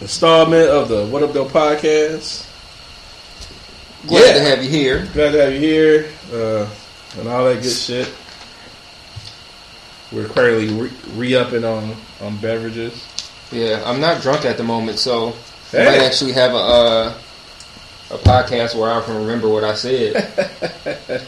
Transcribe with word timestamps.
installment 0.00 0.68
of 0.68 0.88
the 0.88 1.06
What 1.06 1.22
Up, 1.22 1.32
Though 1.32 1.46
podcast. 1.46 2.46
Glad 4.06 4.26
Yeah. 4.26 4.32
to 4.34 4.40
have 4.40 4.62
you 4.64 4.70
here. 4.70 5.08
Glad 5.12 5.32
to 5.32 5.42
have 5.44 5.52
you 5.52 5.60
here 5.60 6.08
uh, 6.32 6.66
and 7.18 7.28
all 7.28 7.44
that 7.46 7.62
good 7.62 7.72
shit. 7.72 8.08
We're 10.12 10.28
currently 10.28 10.90
re 11.14 11.34
upping 11.34 11.64
on, 11.64 11.94
on 12.22 12.36
beverages. 12.38 13.06
Yeah, 13.52 13.82
I'm 13.84 14.00
not 14.00 14.22
drunk 14.22 14.44
at 14.44 14.56
the 14.56 14.62
moment, 14.64 14.98
so 14.98 15.34
Hey. 15.70 15.82
I 15.82 15.84
might 15.98 16.02
actually 16.06 16.32
have 16.32 16.52
a 16.54 16.56
uh, 16.56 17.14
a 18.10 18.16
podcast 18.16 18.74
where 18.74 18.90
I 18.90 19.02
can 19.04 19.16
remember 19.16 19.48
what 19.50 19.64
I 19.64 19.74
said. 19.74 20.14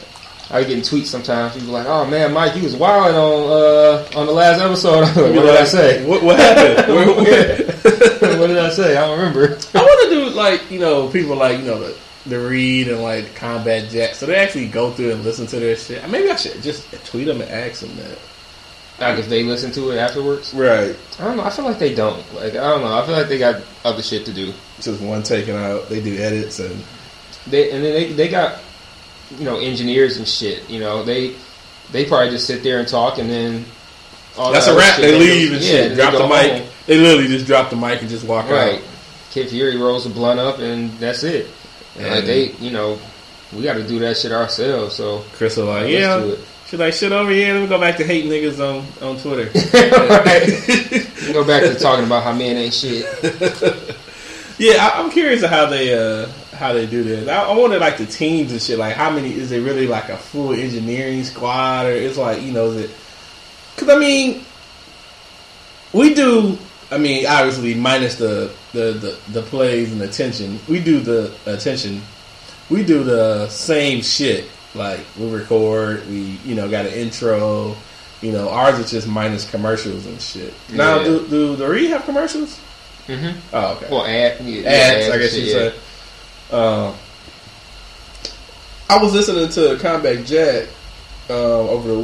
I 0.51 0.61
get 0.63 0.69
getting 0.69 0.83
tweets 0.83 1.07
sometimes. 1.07 1.55
People 1.55 1.69
like, 1.73 1.87
"Oh 1.87 2.05
man, 2.05 2.33
Mike, 2.33 2.57
you 2.57 2.63
was 2.65 2.75
wild 2.75 3.15
on 3.15 3.51
uh, 3.51 4.19
on 4.21 4.27
the 4.27 4.33
last 4.33 4.61
episode." 4.61 5.05
I'm 5.05 5.15
like, 5.15 5.35
what 5.35 5.43
did 5.47 5.57
I 5.57 5.65
say? 5.65 6.05
What, 6.05 6.23
what 6.23 6.39
happened? 6.39 6.89
Where- 6.95 7.07
where- 7.25 7.67
what 8.39 8.47
did 8.49 8.59
I 8.59 8.71
say? 8.71 8.97
I 8.97 9.07
don't 9.07 9.19
remember. 9.19 9.59
I 9.75 9.79
want 9.79 10.11
to 10.11 10.15
do 10.15 10.31
like 10.31 10.71
you 10.71 10.79
know 10.81 11.09
people 11.09 11.37
like 11.37 11.59
you 11.59 11.65
know 11.65 11.79
the 11.81 11.97
the 12.27 12.39
read 12.39 12.89
and 12.89 13.03
like 13.03 13.35
Combat 13.37 13.89
Jack, 13.91 14.15
so 14.15 14.27
they 14.27 14.37
actually 14.37 14.69
go 14.69 14.91
through 14.91 15.13
and 15.13 15.25
listen 15.25 15.47
to 15.47 15.61
their 15.61 15.77
shit. 15.77 16.07
Maybe 16.11 16.29
I 16.31 16.37
should 16.37 16.63
just 16.63 16.91
tweet 17.07 17.27
them 17.27 17.41
and 17.41 17.51
ask 17.51 17.81
them 17.81 17.97
that. 17.97 18.19
Like 18.99 19.19
if 19.19 19.29
they 19.31 19.43
listen 19.45 19.71
to 19.73 19.91
it 19.93 19.97
afterwards. 19.99 20.53
Right, 20.53 20.95
I 21.19 21.25
don't 21.25 21.39
know. 21.39 21.45
I 21.45 21.51
feel 21.51 21.65
like 21.65 21.79
they 21.79 21.95
don't. 21.95 22.19
Like 22.35 22.53
I 22.53 22.71
don't 22.71 22.83
know. 22.83 22.95
I 22.99 23.07
feel 23.07 23.15
like 23.17 23.29
they 23.29 23.39
got 23.39 23.63
other 23.85 24.03
shit 24.03 24.27
to 24.27 24.33
do. 24.33 24.53
just 24.81 25.01
one 25.01 25.23
taken 25.23 25.57
out. 25.57 25.89
They 25.89 26.03
do 26.03 26.19
edits 26.19 26.59
and 26.59 26.83
They 27.47 27.71
and 27.71 27.83
then 27.83 27.93
they 27.95 28.13
they 28.13 28.29
got 28.29 28.61
you 29.39 29.45
know 29.45 29.59
engineers 29.59 30.17
and 30.17 30.27
shit. 30.29 30.69
You 30.71 30.81
know 30.81 31.03
they 31.05 31.35
they 31.93 32.05
probably 32.05 32.31
just 32.31 32.47
sit 32.47 32.63
there 32.63 32.79
and 32.79 32.89
talk 32.89 33.19
and 33.19 33.29
then 33.31 33.65
all 34.39 34.53
that's 34.53 34.67
the 34.67 34.75
a 34.75 34.79
wrap. 34.79 34.99
They 35.01 35.11
go- 35.13 35.19
leave 35.19 35.53
and 35.53 35.61
yeah, 35.63 35.71
shit. 35.71 35.95
Drop 35.97 36.13
the 36.13 36.27
mic. 36.29 36.53
home. 36.63 36.71
They 36.87 36.99
literally 36.99 37.29
just 37.29 37.47
drop 37.47 37.71
the 37.71 37.77
mic 37.77 38.01
and 38.01 38.09
just 38.11 38.25
walk 38.27 38.49
Right. 38.49 38.77
out. 38.77 38.83
Kid 39.31 39.49
Fury 39.51 39.77
rolls 39.77 40.05
the 40.05 40.11
blunt 40.11 40.41
up 40.41 40.59
and 40.59 40.91
that's 40.99 41.23
it. 41.23 41.49
And 41.99 42.09
like 42.09 42.25
they 42.25 42.51
you 42.53 42.71
know 42.71 42.99
we 43.53 43.63
got 43.63 43.75
to 43.75 43.87
do 43.87 43.99
that 44.01 44.17
shit 44.17 44.33
ourselves. 44.33 44.95
So 44.95 45.25
Chris 45.33 45.57
was 45.57 45.67
like, 45.67 45.89
yeah. 45.89 46.35
She's 46.69 46.79
like, 46.79 46.95
shit 46.95 47.11
over 47.11 47.33
here. 47.33 47.53
Let 47.55 47.63
me 47.63 47.67
go 47.67 47.81
back 47.81 47.97
to 47.97 48.05
hating 48.05 48.31
niggas 48.31 48.61
on, 48.61 48.87
on 49.03 49.17
Twitter. 49.19 49.47
go 51.33 51.45
back 51.45 51.63
to 51.65 51.75
talking 51.81 52.05
about 52.05 52.23
how 52.23 52.33
men 52.33 52.57
ain't 52.57 52.73
shit. 52.73 53.05
yeah, 54.59 54.87
I, 54.87 55.01
I'm 55.03 55.11
curious 55.11 55.45
how 55.45 55.67
they 55.67 55.93
uh, 55.95 56.29
how 56.61 56.73
they 56.73 56.87
do 56.87 57.03
this. 57.03 57.29
I, 57.29 57.43
I 57.45 57.57
wonder 57.57 57.79
like 57.79 57.97
the 57.99 58.07
teams 58.07 58.53
and 58.53 58.61
shit. 58.63 58.79
Like, 58.79 58.95
how 58.95 59.11
many 59.11 59.33
is 59.33 59.51
it 59.51 59.61
really 59.63 59.89
like 59.89 60.09
a 60.11 60.17
full 60.17 60.53
engineering 60.53 61.25
squad, 61.25 61.87
or 61.87 61.91
it's 61.93 62.17
like 62.17 62.43
you 62.43 62.53
know, 62.53 62.67
is 62.71 62.85
it? 62.85 62.97
Because 63.75 63.89
I 63.89 63.99
mean, 63.99 64.45
we 65.93 66.15
do. 66.15 66.57
I 66.93 66.99
mean, 66.99 67.27
obviously, 67.27 67.75
minus 67.75 68.17
the 68.17 68.53
the, 68.73 68.93
the 68.93 69.19
the 69.33 69.43
plays 69.43 69.93
and 69.93 70.03
attention, 70.03 70.59
we 70.69 70.81
do 70.81 71.01
the 71.01 71.35
attention. 71.47 72.03
We 72.69 72.85
do 72.85 73.03
the 73.03 73.49
same 73.49 74.03
shit. 74.03 74.45
Like 74.75 75.01
we 75.19 75.29
record, 75.31 76.07
we 76.09 76.39
you 76.45 76.55
know 76.55 76.71
got 76.71 76.87
an 76.87 76.93
intro. 76.93 77.75
You 78.23 78.33
know, 78.33 78.51
ours 78.51 78.79
is 78.79 78.91
just 78.91 79.09
minus 79.09 79.51
commercials 79.51 80.05
and 80.07 80.21
shit. 80.21 80.53
Now, 80.73 80.99
Yeah. 80.99 81.05
do 81.05 81.27
do 81.29 81.57
the 81.57 81.89
have 81.89 82.05
commercials? 82.05 82.59
hmm 83.07 83.31
Oh, 83.53 83.73
okay. 83.77 83.87
Well, 83.91 84.05
ad, 84.05 84.41
yeah, 84.45 84.69
ads, 84.69 85.09
yeah, 85.09 85.15
I 85.15 85.19
guess 85.19 85.37
you 85.37 85.43
yeah. 85.45 85.53
say. 85.53 85.75
Um, 86.53 86.95
I 88.89 89.01
was 89.01 89.13
listening 89.13 89.49
to 89.51 89.79
Combat 89.81 90.25
Jack 90.27 90.69
um, 91.29 91.37
over 91.37 91.89
the 91.89 92.01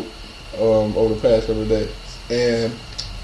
um, 0.63 0.97
over 0.97 1.15
the 1.15 1.21
past 1.21 1.47
couple 1.49 1.63
of 1.63 1.69
days, 1.69 1.91
and 2.31 2.73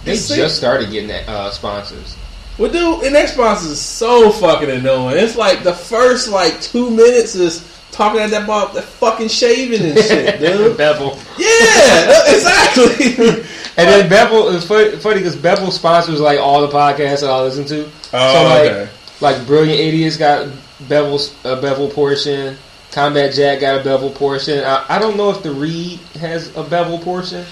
They 0.05 0.15
just 0.15 0.29
seems- 0.29 0.53
started 0.53 0.91
getting 0.91 1.09
that, 1.09 1.29
uh, 1.29 1.51
sponsors. 1.51 2.17
well, 2.59 2.71
dude, 2.71 3.05
and 3.05 3.15
that 3.15 3.29
sponsor 3.29 3.69
is 3.71 3.81
so 3.81 4.31
fucking 4.33 4.69
annoying. 4.71 5.17
It's 5.19 5.37
like 5.37 5.63
the 5.63 5.73
first 5.75 6.29
like 6.29 6.61
two 6.61 6.91
minutes 6.91 7.35
is 7.37 7.65
talking 7.93 8.21
at 8.21 8.31
that 8.31 8.45
about 8.45 8.75
the 8.75 8.83
fucking 8.83 9.29
shaving 9.29 9.81
and 9.91 9.99
shit, 9.99 10.41
dude. 10.41 10.77
Bevel. 10.77 11.17
yeah, 11.39 12.25
exactly. 12.35 13.45
And 13.77 13.89
then 13.89 14.09
Bevel 14.11 14.49
is 14.49 14.65
funny 14.67 14.91
because 15.19 15.37
Bevel 15.37 15.71
sponsors 15.71 16.21
like 16.21 16.39
all 16.41 16.61
the 16.67 16.69
podcasts 16.69 17.21
that 17.21 17.31
I 17.31 17.41
listen 17.43 17.65
to. 17.67 17.85
Oh, 18.13 18.33
so 18.35 18.43
like, 18.45 18.71
okay. 18.73 18.91
like 19.21 19.47
Brilliant 19.47 19.79
Idiots 19.81 20.17
got 20.19 20.49
Bevel's 20.89 21.35
a 21.45 21.61
Bevel 21.61 21.91
portion. 21.91 22.57
Combat 22.91 23.33
Jack 23.33 23.61
got 23.61 23.81
a 23.81 23.85
Bevel 23.85 24.11
portion. 24.11 24.63
I, 24.65 24.85
I 24.89 24.99
don't 24.99 25.17
know 25.17 25.31
if 25.31 25.43
the 25.43 25.53
Read 25.53 25.99
has 26.21 26.55
a 26.57 26.63
Bevel 26.63 26.99
portion 26.99 27.45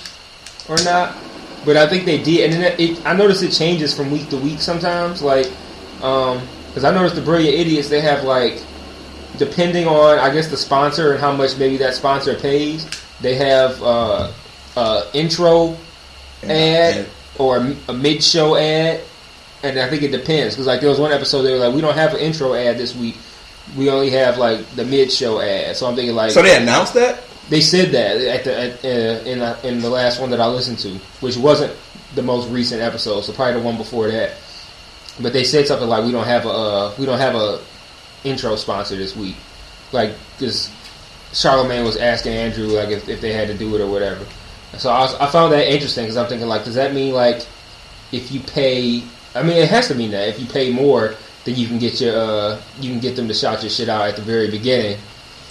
or 0.68 0.76
not, 0.84 1.16
but 1.64 1.76
I 1.76 1.88
think 1.88 2.04
they 2.04 2.22
did. 2.22 2.50
And 2.50 2.62
then 2.62 2.74
it, 2.78 3.06
I 3.06 3.14
noticed 3.14 3.42
it 3.42 3.52
changes 3.52 3.94
from 3.94 4.10
week 4.10 4.28
to 4.30 4.36
week 4.36 4.60
sometimes. 4.60 5.22
Like, 5.22 5.50
because 5.96 6.84
I 6.84 6.92
noticed 6.92 7.16
the 7.16 7.22
Brilliant 7.22 7.54
Idiots 7.54 7.88
they 7.88 8.00
have 8.00 8.24
like 8.24 8.62
depending 9.40 9.86
on 9.86 10.18
I 10.18 10.32
guess 10.32 10.48
the 10.48 10.56
sponsor 10.56 11.12
and 11.12 11.20
how 11.20 11.32
much 11.32 11.56
maybe 11.58 11.78
that 11.78 11.94
sponsor 11.94 12.34
pays, 12.34 12.86
they 13.20 13.36
have 13.36 13.82
uh, 13.82 14.30
uh, 14.76 15.10
intro 15.14 15.76
ad 16.42 17.06
or 17.38 17.58
a, 17.58 17.76
a 17.88 17.92
mid-show 17.92 18.56
ad, 18.56 19.00
and 19.62 19.78
I 19.78 19.88
think 19.88 20.02
it 20.02 20.10
depends 20.12 20.54
because 20.54 20.66
like 20.66 20.80
there 20.80 20.88
was 20.90 20.98
one 20.98 21.12
episode 21.12 21.42
they 21.42 21.52
were 21.52 21.58
like, 21.58 21.74
we 21.74 21.80
don't 21.80 21.94
have 21.94 22.14
an 22.14 22.20
intro 22.20 22.54
ad 22.54 22.78
this 22.78 22.94
week, 22.94 23.16
we 23.76 23.90
only 23.90 24.10
have 24.10 24.38
like 24.38 24.66
the 24.76 24.84
mid-show 24.84 25.40
ad. 25.40 25.76
So 25.76 25.86
I'm 25.86 25.94
thinking 25.96 26.14
like 26.14 26.30
So 26.32 26.42
they 26.42 26.56
announced 26.56 26.94
that. 26.94 27.22
they 27.48 27.60
said 27.60 27.92
that 27.92 28.16
at 28.20 28.44
the 28.44 28.58
at, 28.58 28.84
uh, 28.84 29.28
in 29.28 29.40
uh, 29.40 29.58
in 29.64 29.80
the 29.80 29.90
last 29.90 30.20
one 30.20 30.30
that 30.30 30.40
I 30.40 30.46
listened 30.46 30.78
to, 30.80 30.90
which 31.20 31.36
wasn't 31.36 31.72
the 32.14 32.22
most 32.22 32.48
recent 32.48 32.80
episode, 32.82 33.20
so 33.22 33.32
probably 33.32 33.60
the 33.60 33.66
one 33.66 33.76
before 33.76 34.08
that. 34.10 34.32
But 35.20 35.32
they 35.32 35.44
said 35.44 35.66
something 35.66 35.88
like, 35.88 36.04
we 36.04 36.12
don't 36.12 36.26
have 36.26 36.46
a 36.46 36.50
uh, 36.50 36.94
we 36.98 37.06
don't 37.06 37.18
have 37.18 37.34
a 37.34 37.60
intro 38.24 38.56
sponsor 38.56 38.96
this 38.96 39.14
week, 39.16 39.36
like 39.92 40.12
because 40.38 40.70
Charlamagne 41.32 41.84
was 41.84 41.96
asking 41.96 42.32
Andrew 42.32 42.66
like 42.68 42.88
if, 42.88 43.08
if 43.08 43.20
they 43.20 43.32
had 43.32 43.48
to 43.48 43.54
do 43.54 43.74
it 43.76 43.80
or 43.80 43.90
whatever. 43.90 44.24
So 44.78 44.90
I, 44.90 45.00
was, 45.00 45.14
I 45.16 45.26
found 45.26 45.52
that 45.52 45.70
interesting 45.70 46.04
because 46.04 46.16
I'm 46.16 46.28
thinking 46.28 46.48
like, 46.48 46.64
does 46.64 46.76
that 46.76 46.94
mean 46.94 47.12
like 47.12 47.44
if 48.10 48.32
you 48.32 48.40
pay? 48.40 49.02
I 49.34 49.42
mean, 49.42 49.56
it 49.56 49.68
has 49.70 49.88
to 49.88 49.94
mean 49.94 50.10
that 50.10 50.28
if 50.28 50.40
you 50.40 50.46
pay 50.46 50.72
more, 50.72 51.14
then 51.44 51.54
you 51.54 51.66
can 51.66 51.78
get 51.78 52.00
your 52.00 52.16
uh, 52.16 52.60
you 52.80 52.90
can 52.90 53.00
get 53.00 53.16
them 53.16 53.28
to 53.28 53.34
shout 53.34 53.62
your 53.62 53.70
shit 53.70 53.88
out 53.88 54.08
at 54.08 54.16
the 54.16 54.22
very 54.22 54.50
beginning 54.50 54.98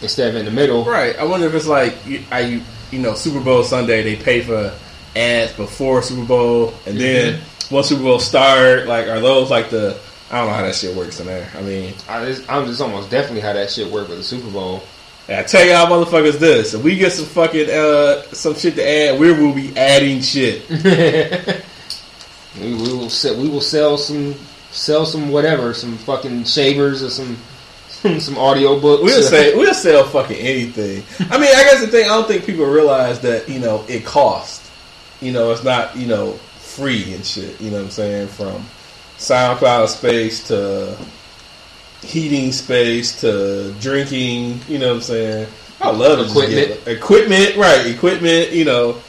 instead 0.02 0.30
of 0.30 0.36
in 0.36 0.46
the 0.46 0.52
middle. 0.52 0.84
Right. 0.86 1.18
I 1.18 1.24
wonder 1.26 1.48
if 1.48 1.54
it's 1.54 1.68
like 1.68 1.96
you, 2.06 2.24
are 2.32 2.42
you 2.42 2.62
you 2.92 3.00
know 3.00 3.14
Super 3.14 3.40
Bowl 3.44 3.64
Sunday 3.64 4.04
they 4.04 4.16
pay 4.16 4.42
for 4.42 4.74
ads 5.16 5.54
before 5.54 6.02
Super 6.02 6.26
Bowl 6.26 6.74
and 6.86 7.00
then 7.00 7.42
once 7.72 7.90
Super 7.90 8.04
Bowl 8.04 8.20
start 8.20 8.88
like 8.88 9.08
are 9.08 9.20
those 9.20 9.50
like 9.50 9.70
the 9.70 10.00
I 10.32 10.40
don't 10.40 10.48
know 10.48 10.54
how 10.54 10.62
that 10.62 10.76
shit 10.76 10.96
works 10.96 11.20
in 11.20 11.26
there. 11.26 11.50
I 11.56 11.62
mean, 11.62 11.96
I, 12.08 12.24
it's, 12.26 12.48
I'm 12.48 12.68
just 12.68 12.82
almost 12.82 13.10
definitely 13.10 13.42
how 13.42 13.54
that 13.54 13.72
shit 13.72 13.92
work 13.92 14.10
with 14.10 14.20
the 14.20 14.24
Super 14.24 14.50
Bowl. 14.52 14.84
I 15.28 15.44
tell 15.44 15.66
y'all 15.66 15.88
motherfuckers 15.88 16.40
this: 16.40 16.74
if 16.74 16.84
we 16.84 16.98
get 16.98 17.14
some 17.14 17.26
fucking 17.26 17.70
uh 17.70 18.24
some 18.34 18.56
shit 18.56 18.76
to 18.76 18.88
add, 18.88 19.20
we 19.20 19.32
will 19.32 19.54
be 19.54 19.76
adding 19.76 20.22
shit. 20.22 20.66
We, 22.62 22.74
we 22.76 22.94
will 22.94 23.10
sell, 23.10 23.36
we 23.40 23.50
will 23.50 23.62
sell 23.62 23.98
some 23.98 24.36
sell 24.72 25.06
some 25.06 25.30
whatever, 25.30 25.74
some 25.74 25.98
fucking 25.98 26.44
shavers 26.46 27.02
or 27.04 27.10
some 27.10 27.38
some 28.20 28.38
audio 28.38 28.80
books. 28.80 29.04
We'll 29.04 29.24
say 29.30 29.56
we'll 29.56 29.74
sell 29.74 30.04
fucking 30.06 30.38
anything. 30.38 31.04
I 31.32 31.38
mean, 31.38 31.50
I 31.50 31.64
guess 31.64 31.82
the 31.82 31.88
thing 31.88 32.06
I 32.06 32.10
don't 32.10 32.28
think 32.28 32.46
people 32.46 32.66
realize 32.66 33.20
that 33.22 33.50
you 33.50 33.60
know 33.60 33.84
it 33.88 34.06
costs. 34.06 34.70
You 35.22 35.34
know, 35.34 35.52
it's 35.52 35.64
not 35.64 35.96
you 35.96 36.08
know 36.08 36.34
free 36.60 37.14
and 37.14 37.26
shit. 37.26 37.60
You 37.60 37.72
know 37.72 37.78
what 37.78 37.86
I'm 37.86 37.92
saying? 37.92 38.28
From 38.30 38.66
SoundCloud 39.18 39.88
space 39.90 40.48
to 40.48 40.98
heating 42.02 42.52
space 42.52 43.20
to 43.22 43.74
drinking. 43.80 44.62
You 44.68 44.80
know 44.80 44.90
what 44.90 44.96
I'm 44.96 45.02
saying? 45.02 45.48
I 45.82 45.92
love 45.92 46.20
Equipment. 46.30 46.88
equipment, 46.88 47.56
right? 47.56 47.86
Equipment. 47.86 48.52
You 48.52 48.66
know, 48.66 49.02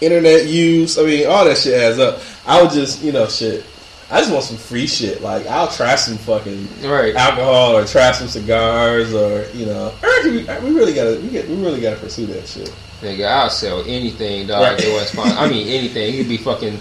internet 0.00 0.46
use. 0.46 0.98
I 0.98 1.02
mean, 1.02 1.26
all 1.26 1.44
that 1.44 1.58
shit 1.58 1.74
adds 1.74 1.98
up. 1.98 2.20
I 2.46 2.62
would 2.62 2.70
just 2.72 3.02
you 3.02 3.12
know 3.12 3.26
shit. 3.26 3.64
I 4.10 4.18
just 4.18 4.30
want 4.30 4.44
some 4.44 4.58
free 4.58 4.86
shit. 4.86 5.22
Like 5.22 5.46
I'll 5.46 5.68
try 5.68 5.94
some 5.94 6.18
fucking 6.18 6.68
right. 6.84 7.14
alcohol 7.14 7.76
or 7.76 7.86
try 7.86 8.12
some 8.12 8.28
cigars 8.28 9.14
or 9.14 9.46
you 9.54 9.66
know. 9.66 9.92
We, 10.24 10.44
we 10.44 10.76
really 10.76 10.94
gotta 10.94 11.18
we, 11.20 11.30
get, 11.30 11.48
we 11.48 11.56
really 11.56 11.80
gotta 11.80 11.96
pursue 11.96 12.26
that 12.26 12.46
shit. 12.46 12.72
Nigga, 13.00 13.26
I'll 13.26 13.50
sell 13.50 13.82
anything, 13.84 14.46
dog. 14.46 14.62
Right. 14.62 14.78
They 14.78 14.92
want 14.92 15.08
sponsor. 15.08 15.36
I 15.36 15.48
mean, 15.48 15.66
anything. 15.66 16.14
It 16.14 16.18
could 16.18 16.28
be 16.28 16.36
fucking 16.36 16.78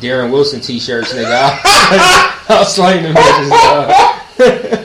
Darren 0.00 0.32
Wilson 0.32 0.60
t-shirts, 0.60 1.12
nigga. 1.12 1.60
I'll, 1.64 2.58
I'll 2.58 2.64
slang 2.64 3.04
them 3.04 3.14
bitches, 3.14 3.50
dog. 3.50 4.80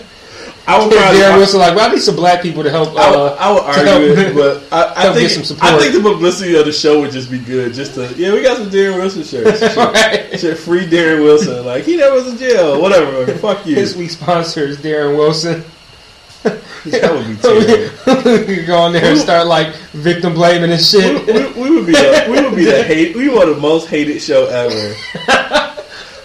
I 0.69 0.77
would 0.79 0.91
probably. 0.91 1.19
Darren 1.19 1.37
Wilson 1.37 1.59
like, 1.59 1.75
well, 1.75 1.89
I 1.89 1.93
need 1.93 2.01
some 2.01 2.15
black 2.15 2.41
people 2.41 2.63
to 2.63 2.69
help. 2.69 2.89
I 2.95 3.09
would, 3.09 3.17
Uh, 3.17 3.35
I 3.39 3.51
would 3.53 3.63
argue 3.63 4.13
help- 4.15 4.27
it, 4.29 4.35
but 4.69 4.71
I, 4.71 5.09
I 5.09 5.13
think 5.13 5.27
get 5.27 5.31
some 5.31 5.43
support. 5.43 5.71
I 5.73 5.79
think 5.79 5.93
the 5.95 6.01
publicity 6.01 6.55
of 6.55 6.65
the 6.65 6.71
show 6.71 7.01
would 7.01 7.11
just 7.11 7.29
be 7.31 7.39
good. 7.39 7.73
Just 7.73 7.95
to 7.95 8.13
yeah, 8.15 8.33
we 8.33 8.41
got 8.43 8.57
some 8.57 8.69
Darren 8.69 8.95
Wilson 8.97 9.23
shirts. 9.23 9.59
Shit, 9.59 9.75
Right. 9.75 10.39
Shit, 10.39 10.57
free 10.57 10.85
Darren 10.87 11.23
Wilson. 11.23 11.65
Like 11.65 11.83
he 11.85 11.97
never 11.97 12.15
was 12.15 12.27
in 12.27 12.37
jail. 12.37 12.81
Whatever. 12.81 13.25
Fuck 13.39 13.65
you. 13.65 13.75
This 13.75 13.95
week's 13.95 14.13
sponsor 14.13 14.65
is 14.65 14.77
Darren 14.77 15.17
Wilson. 15.17 15.63
That 16.85 17.11
would 17.13 17.27
be 17.27 17.35
terrible. 17.35 18.31
we 18.47 18.55
could 18.55 18.65
go 18.67 18.77
on 18.77 18.93
there 18.93 19.03
and 19.03 19.19
start 19.19 19.47
like 19.47 19.75
victim 19.91 20.33
blaming 20.33 20.71
and 20.71 20.79
shit. 20.81 21.25
we, 21.27 21.61
we 21.61 21.75
would 21.75 21.85
be 21.85 21.91
the, 21.91 22.25
we 22.31 22.41
would 22.41 22.55
be 22.55 22.63
the 22.63 22.81
hate 22.83 23.13
we 23.17 23.27
were 23.27 23.45
the 23.53 23.59
most 23.59 23.89
hated 23.89 24.21
show 24.21 24.45
ever. 24.47 24.95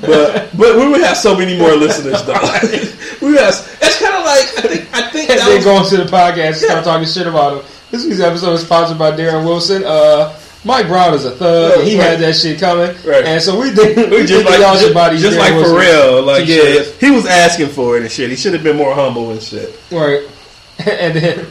But 0.00 0.56
but 0.56 0.76
we 0.76 0.86
would 0.88 1.00
have 1.00 1.16
so 1.16 1.36
many 1.36 1.58
more 1.58 1.72
listeners 1.74 2.22
though. 2.24 2.34
we 3.20 3.32
would 3.32 3.40
have, 3.40 3.78
that's 3.80 3.98
kind 4.00 4.13
of 4.13 4.13
I 4.58 4.60
think 4.62 4.94
I 4.94 5.10
think 5.10 5.28
that 5.28 5.38
then 5.38 5.56
was, 5.56 5.64
go 5.64 5.74
onto 5.76 5.96
the 5.96 6.04
podcast 6.04 6.46
and 6.46 6.56
start 6.56 6.84
talking 6.84 7.08
shit 7.08 7.26
about 7.26 7.58
him. 7.60 7.70
This 7.90 8.04
week's 8.06 8.20
episode 8.20 8.54
is 8.54 8.62
sponsored 8.62 8.98
by 8.98 9.12
Darren 9.12 9.44
Wilson. 9.44 9.84
Uh, 9.84 10.36
Mike 10.64 10.86
Brown 10.88 11.12
is 11.14 11.24
a 11.26 11.30
thug. 11.32 11.78
and 11.80 11.86
he 11.88 11.98
Right. 11.98 12.04
had 12.10 12.18
that 12.20 12.34
shit 12.34 12.58
coming. 12.58 12.88
Right. 13.06 13.24
And 13.24 13.42
so 13.42 13.60
we 13.60 13.72
did. 13.74 14.10
we 14.10 14.18
we 14.20 14.26
just 14.26 14.44
like 14.46 14.60
y'all 14.60 14.76
should 14.76 14.94
buy 14.94 15.14
just 15.16 15.36
Darren 15.36 15.38
like 15.38 15.52
for 15.52 15.74
Wilson 15.74 15.76
real. 15.76 16.22
Like 16.22 16.46
yeah, 16.48 16.82
he 17.00 17.10
was 17.10 17.26
asking 17.26 17.68
for 17.68 17.96
it 17.96 18.02
and 18.02 18.10
shit. 18.10 18.30
He 18.30 18.36
should 18.36 18.54
have 18.54 18.62
been 18.62 18.76
more 18.76 18.94
humble 18.94 19.30
and 19.30 19.42
shit. 19.42 19.78
Right. 19.90 20.22
And 20.76 21.14
then, 21.14 21.46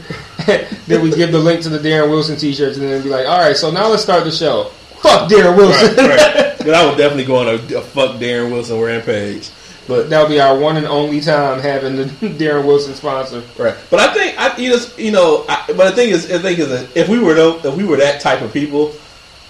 then 0.86 1.00
we 1.02 1.10
give 1.10 1.32
the 1.32 1.38
link 1.38 1.62
to 1.62 1.70
the 1.70 1.78
Darren 1.78 2.10
Wilson 2.10 2.36
t-shirts 2.36 2.76
and 2.76 2.86
then 2.86 3.02
be 3.02 3.08
like, 3.08 3.26
all 3.26 3.38
right, 3.38 3.56
so 3.56 3.70
now 3.70 3.88
let's 3.88 4.02
start 4.02 4.22
the 4.24 4.30
show. 4.30 4.64
Fuck 5.00 5.30
Darren 5.30 5.56
Wilson. 5.56 5.96
Right, 5.96 6.60
right. 6.60 6.68
I 6.74 6.84
would 6.86 6.98
definitely 6.98 7.24
go 7.24 7.36
on 7.36 7.48
a, 7.48 7.54
a 7.54 7.80
fuck 7.80 8.16
Darren 8.20 8.52
Wilson 8.52 8.78
rampage. 8.78 9.48
But 9.86 10.08
That'll 10.08 10.28
be 10.28 10.40
our 10.40 10.58
one 10.58 10.76
and 10.76 10.86
only 10.86 11.20
time 11.20 11.60
having 11.60 11.96
the 11.96 12.04
Darren 12.38 12.66
Wilson 12.66 12.94
sponsor. 12.94 13.42
Right, 13.58 13.76
but 13.90 14.00
I 14.00 14.14
think 14.14 14.38
I 14.38 14.56
you 14.56 14.70
know 14.70 14.86
you 14.96 15.12
know. 15.12 15.44
I, 15.48 15.64
but 15.68 15.90
the 15.90 15.92
thing 15.92 16.10
is, 16.10 16.30
I 16.30 16.38
think 16.38 16.58
is 16.58 16.68
that 16.68 16.96
if 16.96 17.08
we 17.08 17.18
were 17.18 17.36
if 17.36 17.76
we 17.76 17.84
were 17.84 17.98
that 17.98 18.20
type 18.20 18.40
of 18.40 18.52
people, 18.52 18.94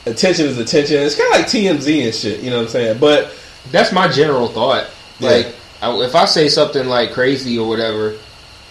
attention 0.07 0.47
is 0.47 0.59
attention. 0.59 0.99
It's 0.99 1.17
kind 1.17 1.33
of 1.35 1.41
like 1.41 1.47
TMZ 1.47 2.05
and 2.05 2.15
shit. 2.15 2.41
You 2.41 2.51
know 2.51 2.57
what 2.57 2.63
I'm 2.65 2.69
saying? 2.69 2.99
But 2.99 3.35
That's 3.71 3.93
my 3.93 4.09
general 4.09 4.49
thought. 4.49 4.89
Yeah. 5.19 5.31
Like, 5.31 5.55
I, 5.81 5.95
if 6.05 6.15
I 6.15 6.25
say 6.25 6.49
something 6.49 6.87
like 6.87 7.13
crazy 7.13 7.59
or 7.59 7.69
whatever, 7.69 8.17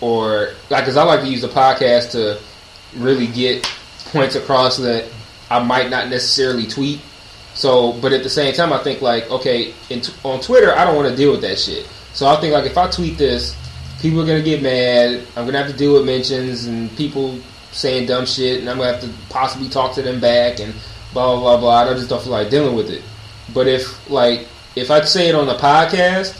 or 0.01 0.51
like, 0.69 0.83
because 0.83 0.97
I 0.97 1.03
like 1.03 1.21
to 1.21 1.27
use 1.27 1.41
the 1.41 1.47
podcast 1.47 2.11
to 2.11 2.39
really 2.95 3.27
get 3.27 3.63
points 4.05 4.35
across 4.35 4.77
that 4.77 5.05
I 5.49 5.63
might 5.63 5.89
not 5.89 6.09
necessarily 6.09 6.67
tweet. 6.67 7.01
So, 7.55 7.93
but 7.93 8.13
at 8.13 8.23
the 8.23 8.29
same 8.29 8.53
time, 8.53 8.73
I 8.73 8.79
think 8.79 9.01
like, 9.01 9.29
okay, 9.29 9.73
in 9.89 10.01
t- 10.01 10.13
on 10.23 10.41
Twitter, 10.41 10.75
I 10.75 10.85
don't 10.85 10.95
want 10.95 11.09
to 11.09 11.15
deal 11.15 11.31
with 11.31 11.41
that 11.41 11.59
shit. 11.59 11.87
So 12.13 12.27
I 12.27 12.39
think 12.41 12.53
like, 12.53 12.65
if 12.65 12.77
I 12.77 12.89
tweet 12.89 13.17
this, 13.17 13.55
people 14.01 14.21
are 14.21 14.25
gonna 14.25 14.41
get 14.41 14.61
mad. 14.61 15.25
I'm 15.35 15.45
gonna 15.45 15.57
have 15.59 15.71
to 15.71 15.77
deal 15.77 15.93
with 15.93 16.05
mentions 16.05 16.65
and 16.65 16.95
people 16.97 17.39
saying 17.71 18.07
dumb 18.07 18.25
shit, 18.25 18.59
and 18.59 18.69
I'm 18.69 18.77
gonna 18.77 18.91
have 18.91 19.01
to 19.01 19.09
possibly 19.29 19.69
talk 19.69 19.93
to 19.95 20.01
them 20.01 20.19
back 20.19 20.59
and 20.59 20.73
blah 21.13 21.35
blah 21.35 21.57
blah 21.57 21.59
blah. 21.59 21.91
I 21.91 21.93
just 21.95 22.09
don't 22.09 22.21
feel 22.21 22.31
like 22.31 22.49
dealing 22.49 22.75
with 22.75 22.89
it. 22.89 23.01
But 23.53 23.67
if 23.67 24.09
like 24.09 24.47
if 24.75 24.89
I 24.91 25.01
say 25.01 25.29
it 25.29 25.35
on 25.35 25.47
the 25.47 25.55
podcast 25.55 26.39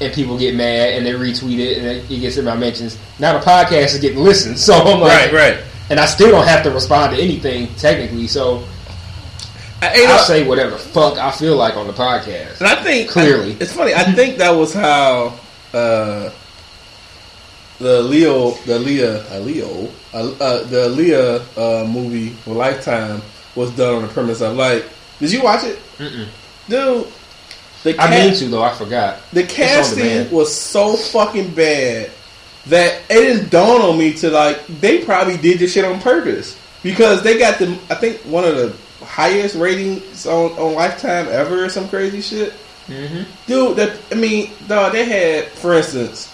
and 0.00 0.12
people 0.12 0.38
get 0.38 0.54
mad 0.54 0.94
and 0.94 1.06
they 1.06 1.12
retweet 1.12 1.58
it 1.58 1.78
and 1.78 1.86
it 1.86 2.20
gets 2.20 2.36
in 2.36 2.44
my 2.44 2.56
mentions, 2.56 2.98
now 3.18 3.38
the 3.38 3.44
podcast 3.44 3.94
is 3.94 3.98
getting 3.98 4.18
listened. 4.22 4.58
So 4.66 4.74
I'm 4.74 5.00
like, 5.00 5.32
right. 5.32 5.58
and 5.90 6.00
I 6.00 6.06
still 6.06 6.30
don't 6.30 6.46
have 6.46 6.62
to 6.64 6.70
respond 6.70 7.14
to 7.14 7.22
anything 7.22 7.68
technically. 7.74 8.26
So 8.26 8.64
I, 9.92 9.94
you 9.96 10.04
know, 10.06 10.12
I'll 10.12 10.18
say 10.24 10.46
whatever 10.46 10.70
the 10.70 10.78
fuck 10.78 11.18
I 11.18 11.30
feel 11.32 11.56
like 11.56 11.76
on 11.76 11.86
the 11.86 11.92
podcast. 11.92 12.58
and 12.58 12.66
I 12.68 12.82
think 12.82 13.10
Clearly. 13.10 13.52
it's 13.60 13.72
funny. 13.72 13.94
I 13.94 14.04
think 14.12 14.38
that 14.38 14.50
was 14.50 14.72
how 14.74 15.38
uh, 15.72 16.30
the 17.78 18.02
Leo, 18.02 18.52
the 18.66 18.78
Leah, 18.78 19.24
uh, 19.34 19.38
Leo, 19.40 19.88
uh, 20.14 20.32
uh, 20.40 20.64
the 20.64 20.88
Leah 20.88 21.36
uh, 21.56 21.84
movie 21.86 22.30
for 22.30 22.54
Lifetime 22.54 23.20
was 23.54 23.70
done 23.76 23.96
on 23.96 24.02
the 24.02 24.08
premise 24.08 24.40
of 24.40 24.56
like, 24.56 24.84
did 25.18 25.32
you 25.32 25.42
watch 25.42 25.64
it, 25.64 25.78
Mm-mm. 25.98 26.26
dude? 26.68 27.06
The 27.82 28.00
I 28.02 28.10
mean 28.10 28.34
to 28.34 28.46
though. 28.48 28.62
I 28.62 28.74
forgot. 28.74 29.20
The 29.32 29.44
casting 29.44 30.28
was 30.32 30.52
so 30.52 30.96
fucking 30.96 31.54
bad 31.54 32.10
that 32.66 33.00
it 33.08 33.14
didn't 33.14 33.50
dawn 33.50 33.80
on 33.80 33.96
me 33.96 34.12
to 34.14 34.30
like 34.30 34.66
they 34.66 35.04
probably 35.04 35.36
did 35.36 35.60
this 35.60 35.72
shit 35.72 35.84
on 35.84 36.00
purpose 36.00 36.58
because 36.82 37.22
they 37.22 37.38
got 37.38 37.58
the 37.60 37.78
I 37.88 37.94
think 37.94 38.18
one 38.22 38.44
of 38.44 38.56
the 38.56 38.76
highest 39.00 39.56
ratings 39.56 40.26
on, 40.26 40.52
on 40.52 40.74
Lifetime 40.74 41.26
ever 41.28 41.64
or 41.64 41.68
some 41.68 41.88
crazy 41.88 42.20
shit. 42.20 42.52
Mm-hmm. 42.86 43.22
Dude, 43.46 43.76
that 43.76 43.98
I 44.12 44.14
mean, 44.14 44.50
dog, 44.68 44.92
they 44.92 45.04
had 45.04 45.48
for 45.52 45.74
instance, 45.74 46.32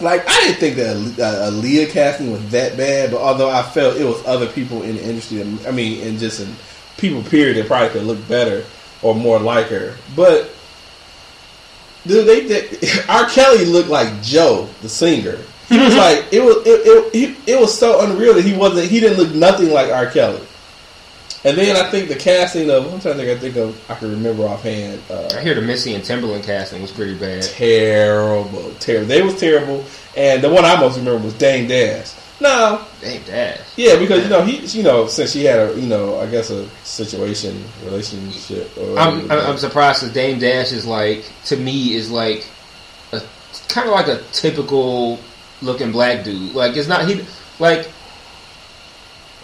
like 0.00 0.28
I 0.28 0.40
didn't 0.40 0.58
think 0.58 0.76
that 0.76 0.96
uh, 1.24 1.50
Aaliyah 1.50 1.90
casting 1.90 2.32
was 2.32 2.48
that 2.50 2.76
bad, 2.76 3.10
but 3.10 3.20
although 3.20 3.50
I 3.50 3.62
felt 3.62 3.96
it 3.96 4.04
was 4.04 4.24
other 4.26 4.46
people 4.46 4.82
in 4.82 4.96
the 4.96 5.04
industry, 5.04 5.42
I 5.66 5.70
mean, 5.70 6.06
and 6.06 6.18
just 6.18 6.40
in 6.40 6.54
people 6.96 7.22
period 7.22 7.56
that 7.56 7.66
probably 7.66 7.90
could 7.90 8.04
look 8.04 8.26
better 8.28 8.64
or 9.02 9.14
more 9.14 9.38
like 9.38 9.66
her, 9.68 9.96
but. 10.14 10.50
Dude, 12.06 12.24
they 12.24 12.46
did. 12.46 12.88
R. 13.08 13.28
Kelly 13.28 13.64
looked 13.64 13.88
like 13.88 14.22
Joe, 14.22 14.68
the 14.80 14.88
singer. 14.88 15.40
He 15.68 15.76
was 15.76 15.96
like 15.96 16.32
it 16.32 16.40
was 16.40 16.58
it, 16.64 16.86
it, 16.86 17.12
he, 17.12 17.52
it 17.52 17.60
was 17.60 17.76
so 17.76 18.00
unreal 18.08 18.34
that 18.34 18.44
he 18.44 18.56
wasn't 18.56 18.88
he 18.88 19.00
didn't 19.00 19.18
look 19.18 19.34
nothing 19.34 19.70
like 19.70 19.90
R. 19.90 20.08
Kelly. 20.08 20.45
And 21.46 21.56
then 21.56 21.76
I 21.76 21.88
think 21.90 22.08
the 22.08 22.16
casting 22.16 22.70
of 22.70 22.92
I'm 22.92 23.00
trying 23.00 23.18
to 23.18 23.24
think 23.24 23.38
I 23.38 23.40
think 23.40 23.56
of 23.56 23.90
I 23.90 23.94
can 23.94 24.10
remember 24.10 24.44
offhand. 24.46 25.00
Uh, 25.08 25.28
I 25.32 25.40
hear 25.40 25.54
the 25.54 25.62
Missy 25.62 25.94
and 25.94 26.02
Timbaland 26.02 26.42
casting 26.44 26.82
was 26.82 26.90
pretty 26.90 27.14
bad. 27.14 27.42
terrible, 27.42 28.72
terrible. 28.80 29.06
They 29.06 29.22
was 29.22 29.38
terrible, 29.38 29.84
and 30.16 30.42
the 30.42 30.50
one 30.50 30.64
I 30.64 30.78
most 30.80 30.98
remember 30.98 31.24
was 31.24 31.34
Dane 31.34 31.68
Dash. 31.68 32.12
No, 32.38 32.84
Dang 33.00 33.22
dash. 33.22 33.60
yeah, 33.76 33.98
because 33.98 34.22
you 34.24 34.28
know 34.28 34.42
he, 34.42 34.58
you 34.76 34.82
know, 34.82 35.06
since 35.06 35.32
she 35.32 35.44
had 35.44 35.70
a, 35.70 35.80
you 35.80 35.86
know, 35.86 36.18
I 36.20 36.26
guess 36.26 36.50
a 36.50 36.68
situation, 36.84 37.64
relationship. 37.84 38.76
Or 38.76 38.98
I'm, 38.98 39.30
I'm, 39.30 39.38
I'm 39.38 39.56
surprised 39.56 40.02
that 40.02 40.12
Dame 40.12 40.38
Dash 40.38 40.72
is 40.72 40.84
like 40.84 41.24
to 41.46 41.56
me 41.56 41.94
is 41.94 42.10
like 42.10 42.46
a 43.12 43.22
kind 43.68 43.88
of 43.88 43.94
like 43.94 44.08
a 44.08 44.20
typical 44.32 45.18
looking 45.62 45.92
black 45.92 46.24
dude. 46.24 46.54
Like 46.54 46.76
it's 46.76 46.88
not 46.88 47.08
he 47.08 47.24
like 47.58 47.88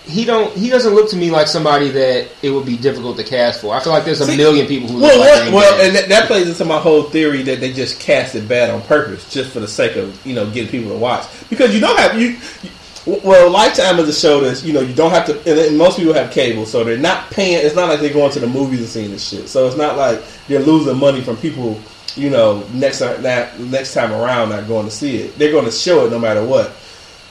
he 0.05 0.25
don't 0.25 0.53
he 0.57 0.69
doesn't 0.69 0.95
look 0.95 1.11
to 1.11 1.17
me 1.17 1.31
like 1.31 1.47
somebody 1.47 1.89
that 1.91 2.29
it 2.43 2.51
would 2.51 2.67
be 2.67 2.77
difficult 2.77 3.17
to 3.19 3.25
cast 3.25 3.61
for. 3.61 3.75
I 3.75 3.81
feel 3.81 3.93
like 3.93 4.05
there's 4.05 4.21
a 4.21 4.27
See, 4.27 4.37
million 4.37 4.67
people 4.67 4.89
who 4.89 5.01
well, 5.01 5.19
look 5.19 5.45
like 5.45 5.55
what- 5.55 5.63
well, 5.63 5.87
and 5.87 5.95
that, 5.95 6.09
that 6.09 6.27
plays 6.27 6.49
into 6.49 6.65
my 6.65 6.79
whole 6.79 7.05
theory 7.05 7.43
that 7.43 7.61
they 7.61 7.73
just 7.73 8.01
cast 8.01 8.35
it 8.35 8.49
bad 8.49 8.71
on 8.71 8.83
purpose, 8.83 9.31
just 9.33 9.53
for 9.53 9.61
the 9.61 9.69
sake 9.69 9.97
of 9.97 10.27
you 10.27 10.35
know 10.35 10.51
getting 10.51 10.71
people 10.71 10.91
to 10.91 10.99
watch. 10.99 11.27
Because 11.49 11.75
you 11.75 11.81
don't 11.81 11.99
have 11.99 12.21
you. 12.21 12.37
you 12.63 12.71
well, 13.05 13.51
Lifetime 13.51 13.99
is 13.99 14.09
a 14.09 14.13
show 14.13 14.41
that's 14.41 14.63
you 14.63 14.73
know 14.73 14.81
you 14.81 14.95
don't 14.95 15.11
have 15.11 15.27
to, 15.27 15.39
and, 15.39 15.59
and 15.59 15.77
most 15.79 15.99
people 15.99 16.15
have 16.15 16.31
cable, 16.31 16.67
so 16.67 16.85
they're 16.85 16.97
not 16.97 17.31
paying. 17.31 17.65
It's 17.65 17.75
not 17.75 17.89
like 17.89 18.01
they're 18.01 18.13
going 18.13 18.31
to 18.33 18.41
the 18.41 18.47
movies 18.47 18.79
and 18.81 18.89
seeing 18.89 19.11
this 19.11 19.29
shit. 19.29 19.49
So 19.49 19.67
it's 19.67 19.77
not 19.77 19.97
like 19.97 20.23
they're 20.47 20.61
losing 20.61 20.97
money 20.97 21.21
from 21.21 21.37
people. 21.37 21.81
You 22.15 22.29
know, 22.31 22.63
next 22.75 23.01
uh, 23.03 23.17
that 23.23 23.59
next 23.59 23.95
time 23.95 24.13
around, 24.13 24.51
not 24.51 24.69
going 24.69 24.85
to 24.85 24.91
see 24.91 25.17
it. 25.19 25.39
They're 25.39 25.51
going 25.51 25.65
to 25.65 25.71
show 25.73 26.07
it 26.07 26.11
no 26.11 26.19
matter 26.19 26.45
what. 26.45 26.73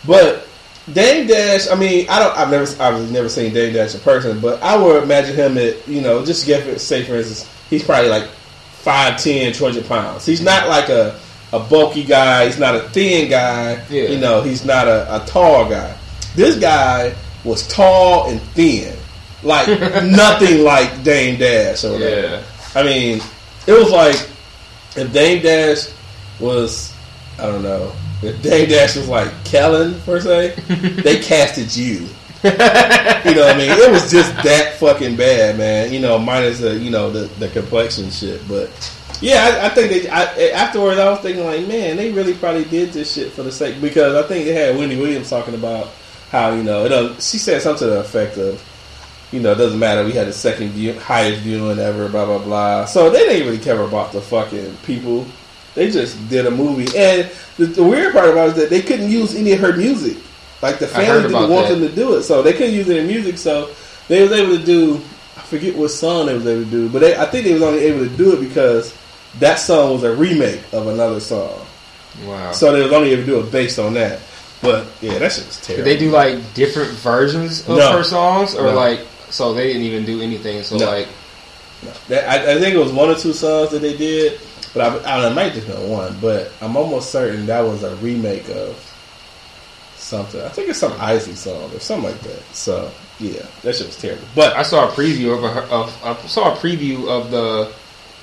But 0.06 0.48
Dame 0.92 1.28
Dash, 1.28 1.70
I 1.70 1.76
mean, 1.76 2.08
I 2.10 2.20
don't. 2.20 2.36
I've 2.38 2.50
never, 2.50 2.82
I've 2.82 3.12
never 3.12 3.30
seen 3.30 3.54
Dame 3.54 3.74
Dash 3.74 3.94
in 3.94 4.02
person, 4.02 4.40
but 4.40 4.62
I 4.64 4.76
would 4.76 5.04
imagine 5.04 5.36
him 5.36 5.58
at, 5.58 5.88
you 5.88 6.02
know, 6.02 6.26
just 6.26 6.46
get 6.48 6.64
for, 6.64 6.80
say 6.80 7.04
for 7.04 7.16
instance, 7.16 7.48
he's 7.70 7.84
probably 7.84 8.10
like 8.10 8.28
5'10", 8.84 9.54
200 9.56 9.86
pounds. 9.88 10.26
He's 10.26 10.42
not 10.42 10.68
like 10.68 10.90
a, 10.90 11.20
a 11.54 11.60
bulky 11.60 12.04
guy. 12.04 12.46
He's 12.46 12.58
not 12.58 12.76
a 12.76 12.82
thin 12.90 13.30
guy. 13.30 13.84
Yeah. 13.90 14.06
You 14.10 14.18
know, 14.18 14.42
he's 14.42 14.66
not 14.66 14.88
a, 14.88 15.24
a 15.24 15.26
tall 15.28 15.70
guy. 15.70 15.96
This 16.36 16.58
guy 16.58 17.14
was 17.44 17.68
tall 17.68 18.30
and 18.30 18.42
thin, 18.42 18.98
like 19.44 19.68
nothing 20.04 20.64
like 20.64 21.04
Dame 21.04 21.38
Dash 21.38 21.84
or 21.84 21.94
whatever. 21.94 22.38
yeah. 22.38 22.44
I 22.74 22.84
mean, 22.84 23.22
it 23.68 23.74
was 23.74 23.92
like 23.92 24.16
if 24.96 25.14
Dame 25.14 25.44
Dash 25.44 25.88
was, 26.40 26.94
I 27.38 27.44
don't 27.44 27.62
know, 27.64 27.94
Dame 28.22 28.70
Dash 28.70 28.96
was 28.96 29.08
like 29.08 29.30
Kellen 29.46 30.00
per 30.01 30.20
se, 30.20 30.56
they 31.04 31.20
casted 31.20 31.75
you. 31.75 32.08
you 32.44 32.50
know 32.50 33.46
what 33.46 33.56
I 33.56 33.58
mean? 33.58 33.70
It 33.72 33.92
was 33.92 34.10
just 34.12 34.34
that 34.44 34.75
fucking 34.80 35.16
bad, 35.16 35.58
man. 35.58 35.92
You 35.94 36.00
know, 36.00 36.18
minus 36.18 36.60
the 36.60 36.75
you 36.78 36.90
know 36.90 37.12
the 37.12 37.25
the 37.40 37.48
complexion 37.50 38.10
shit, 38.10 38.42
but 38.48 38.70
yeah, 39.22 39.60
I, 39.62 39.68
I 39.68 39.70
think 39.70 39.90
they. 39.92 40.10
I, 40.10 40.24
afterwards, 40.51 41.00
I 41.00 41.10
was 41.10 41.20
thinking 41.20 41.44
like, 41.46 41.68
man, 41.68 41.98
they 41.98 42.12
really 42.12 42.34
probably 42.34 42.66
did 42.66 42.94
this 42.94 43.13
shit 43.13 43.32
for 43.32 43.44
the 43.44 43.51
sake 43.51 43.80
because 43.80 44.16
I 44.16 44.28
think 44.28 44.46
they 44.46 44.54
had 44.54 44.75
Wendy 44.78 44.98
Williams 45.00 45.30
talking 45.30 45.54
about 45.54 45.90
how 46.32 46.54
you 46.56 46.63
know 46.63 46.86
it. 46.86 46.90
don't- 46.90 47.22
She 47.22 47.38
said 47.38 47.62
something 47.62 47.88
to 47.88 47.94
the 47.94 48.00
effect 48.00 48.38
of, 48.38 48.63
you 49.32 49.40
know, 49.40 49.51
it 49.51 49.56
doesn't 49.58 49.78
matter. 49.78 50.04
We 50.04 50.13
had 50.13 50.28
the 50.28 50.34
second 50.34 50.70
view, 50.70 50.94
highest 51.00 51.42
viewing 51.42 51.78
ever, 51.78 52.10
blah 52.10 52.25
blah 52.25 52.40
blah. 52.40 52.86
So 52.86 53.12
they 53.12 53.20
didn't 53.20 53.46
really 53.46 53.60
care 53.63 53.80
about 53.82 54.12
the 54.13 54.22
fucking 54.22 54.78
people. 54.78 55.28
They 55.75 55.90
just 55.90 56.30
did 56.30 56.46
a 56.46 56.51
movie, 56.51 56.86
and 56.98 57.30
the, 57.58 57.66
the 57.66 57.84
weird 57.84 58.13
part 58.13 58.30
about 58.30 58.50
it 58.50 58.51
is 58.51 58.56
that 58.58 58.70
they 58.70 58.82
couldn't 58.82 59.10
use 59.10 59.36
any 59.36 59.54
of 59.54 59.60
her 59.62 59.75
music. 59.75 60.18
Like 60.62 60.80
the 60.80 60.88
family 60.88 61.24
didn't 61.24 61.50
want 61.50 61.70
that. 61.70 61.75
them 61.80 61.88
to 61.88 61.96
do 61.96 62.16
it, 62.18 62.24
so 62.24 62.42
they 62.42 62.54
couldn't 62.54 62.74
use 62.74 62.90
any 62.90 63.08
music. 63.08 63.38
So 63.38 63.74
they 64.08 64.22
was 64.22 64.32
able 64.32 64.58
to 64.58 64.63
do. 64.63 64.96
I 65.38 65.42
forget 65.42 65.75
what 65.75 65.90
song 65.90 66.25
they 66.28 66.34
was 66.34 66.46
able 66.46 66.63
to 66.66 66.70
do, 66.70 66.90
but 66.90 67.00
they, 67.00 67.16
I 67.16 67.25
think 67.25 67.46
they 67.46 67.54
was 67.54 67.62
only 67.63 67.80
able 67.82 68.08
to 68.08 68.18
do 68.18 68.34
it 68.34 68.48
because 68.48 68.94
that 69.40 69.56
song 69.56 69.94
was 69.94 70.04
a 70.04 70.13
remake 70.16 70.62
of 70.74 70.88
another 70.88 71.20
song. 71.20 71.66
Wow. 72.25 72.51
So 72.51 72.74
they 72.74 72.84
was 72.84 72.92
only 72.92 73.12
able 73.12 73.24
to 73.24 73.25
do 73.25 73.40
it 73.40 73.51
based 73.51 73.80
on 73.80 73.94
that. 73.94 74.20
But 74.62 74.86
yeah, 75.01 75.18
that 75.20 75.32
shit 75.32 75.46
was 75.48 75.66
Did 75.66 75.86
they 75.86 75.98
do 75.98 76.12
like 76.12 76.54
different 76.54 76.92
versions 76.92 77.62
of 77.68 77.78
No. 77.78 77.98
her 77.98 78.04
songs, 78.04 78.54
or 78.56 78.66
No. 78.66 78.75
like 78.75 79.00
so 79.30 79.54
they 79.54 79.68
didn't 79.68 79.84
even 79.84 80.06
do 80.06 80.22
anything? 80.22 80.62
So 80.63 80.78
No. 80.78 80.86
like. 80.86 81.08
That, 82.10 82.30
I, 82.30 82.51
I 82.56 82.60
think 82.60 82.75
it 82.75 82.78
was 82.78 82.92
one 82.92 83.10
or 83.10 83.16
two 83.16 83.34
songs 83.34 83.72
that 83.72 83.80
they 83.80 83.98
did, 83.98 84.40
but 84.74 84.82
I, 84.82 84.88
I, 84.88 85.22
don't 85.22 85.22
know, 85.24 85.32
it 85.32 85.36
might 85.36 85.54
just 85.54 85.68
been 85.68 85.90
one. 85.90 86.18
But 86.20 86.51
I'm 86.62 86.78
almost 86.78 87.12
certain 87.12 87.46
that 87.48 87.62
was 87.62 87.84
a 87.84 87.96
remake 87.98 88.50
of 88.50 88.75
something. 89.96 90.42
I 90.42 90.50
think 90.50 90.70
it's 90.70 90.80
some 90.80 90.94
Isley 91.00 91.36
song 91.36 91.72
or 91.74 91.80
something 91.80 92.12
like 92.12 92.20
that. 92.22 92.42
So 92.54 92.92
yeah, 93.20 93.46
that 93.63 93.75
shit 93.75 93.88
was 93.88 93.98
terrible. 93.98 94.25
But 94.36 94.56
I 94.56 94.63
saw 94.63 94.88
a 94.88 94.92
preview 94.92 95.36
of 95.36 95.42
her. 95.42 95.62
Of, 95.74 96.04
I 96.04 96.16
saw 96.28 96.54
a 96.54 96.58
preview 96.58 97.08
of 97.10 97.32
the 97.32 97.74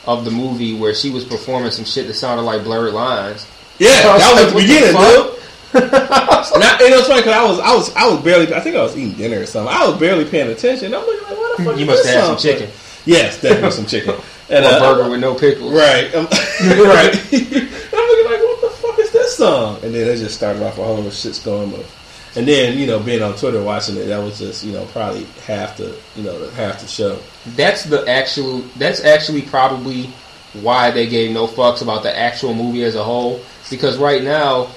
of 0.06 0.24
the 0.24 0.30
movie 0.30 0.74
where 0.78 0.94
she 0.94 1.10
was 1.10 1.24
performing 1.24 1.70
some 1.70 1.84
shit 1.84 2.06
that 2.06 2.14
sounded 2.14 2.42
like 2.42 2.64
blurred 2.64 2.94
lines. 2.94 3.46
yeah, 3.78 3.90
that 4.02 4.14
was 4.14 4.22
like, 4.22 4.46
at 4.46 4.52
the 4.52 4.60
beginning, 4.60 4.96
dude. 4.96 5.34
And, 6.54 6.64
I, 6.64 6.72
and 6.80 6.94
it 6.94 6.96
was 6.96 7.06
funny 7.06 7.20
because 7.20 7.34
I 7.34 7.44
was, 7.44 7.60
I 7.60 7.74
was, 7.74 7.94
I 7.94 8.08
was 8.08 8.24
barely. 8.24 8.54
I 8.54 8.60
think 8.60 8.74
I 8.74 8.82
was 8.82 8.96
eating 8.96 9.12
dinner 9.12 9.40
or 9.40 9.46
something. 9.46 9.72
I 9.72 9.86
was 9.86 9.98
barely 9.98 10.24
paying 10.24 10.50
attention. 10.50 10.94
I'm 10.94 11.02
looking 11.04 11.28
like, 11.28 11.36
what 11.36 11.58
the 11.58 11.64
fuck? 11.64 11.78
You 11.78 11.84
must 11.84 12.06
have 12.06 12.14
had 12.14 12.24
some 12.26 12.36
chicken? 12.38 12.70
Yes, 13.04 13.40
definitely 13.40 13.70
some 13.72 13.86
chicken. 13.86 14.16
And 14.50 14.64
a, 14.64 14.68
uh, 14.68 14.80
burger 14.80 15.10
with 15.10 15.20
no 15.20 15.34
pickles. 15.34 15.72
Right. 15.72 16.14
Um, 16.14 16.24
right. 16.60 17.14
I'm 17.32 18.08
looking 18.08 18.24
like, 18.24 18.40
what 18.40 18.60
the 18.60 18.70
fuck 18.70 18.98
is 18.98 19.10
this 19.10 19.36
song? 19.36 19.76
And 19.82 19.94
then 19.94 20.08
it 20.08 20.16
just 20.16 20.36
started 20.36 20.62
off 20.62 20.78
a 20.78 20.84
whole 20.84 21.02
shitstorm 21.04 21.74
of, 21.74 21.94
and 22.36 22.46
then 22.46 22.78
you 22.78 22.86
know, 22.86 22.98
being 23.00 23.22
on 23.22 23.36
Twitter 23.36 23.62
watching 23.62 23.96
it, 23.96 24.06
that 24.06 24.18
was 24.18 24.38
just 24.38 24.64
you 24.64 24.72
know 24.72 24.84
probably 24.86 25.24
half 25.46 25.76
the 25.76 25.98
you 26.16 26.22
know 26.22 26.48
half 26.50 26.80
the 26.80 26.86
show. 26.86 27.18
That's 27.56 27.84
the 27.84 28.06
actual. 28.08 28.60
That's 28.76 29.04
actually 29.04 29.42
probably 29.42 30.10
why 30.54 30.90
they 30.90 31.06
gave 31.08 31.32
no 31.32 31.46
fucks 31.46 31.82
about 31.82 32.02
the 32.02 32.16
actual 32.16 32.54
movie 32.54 32.84
as 32.84 32.94
a 32.94 33.04
whole. 33.04 33.40
Because 33.70 33.98
right 33.98 34.22
now, 34.22 34.68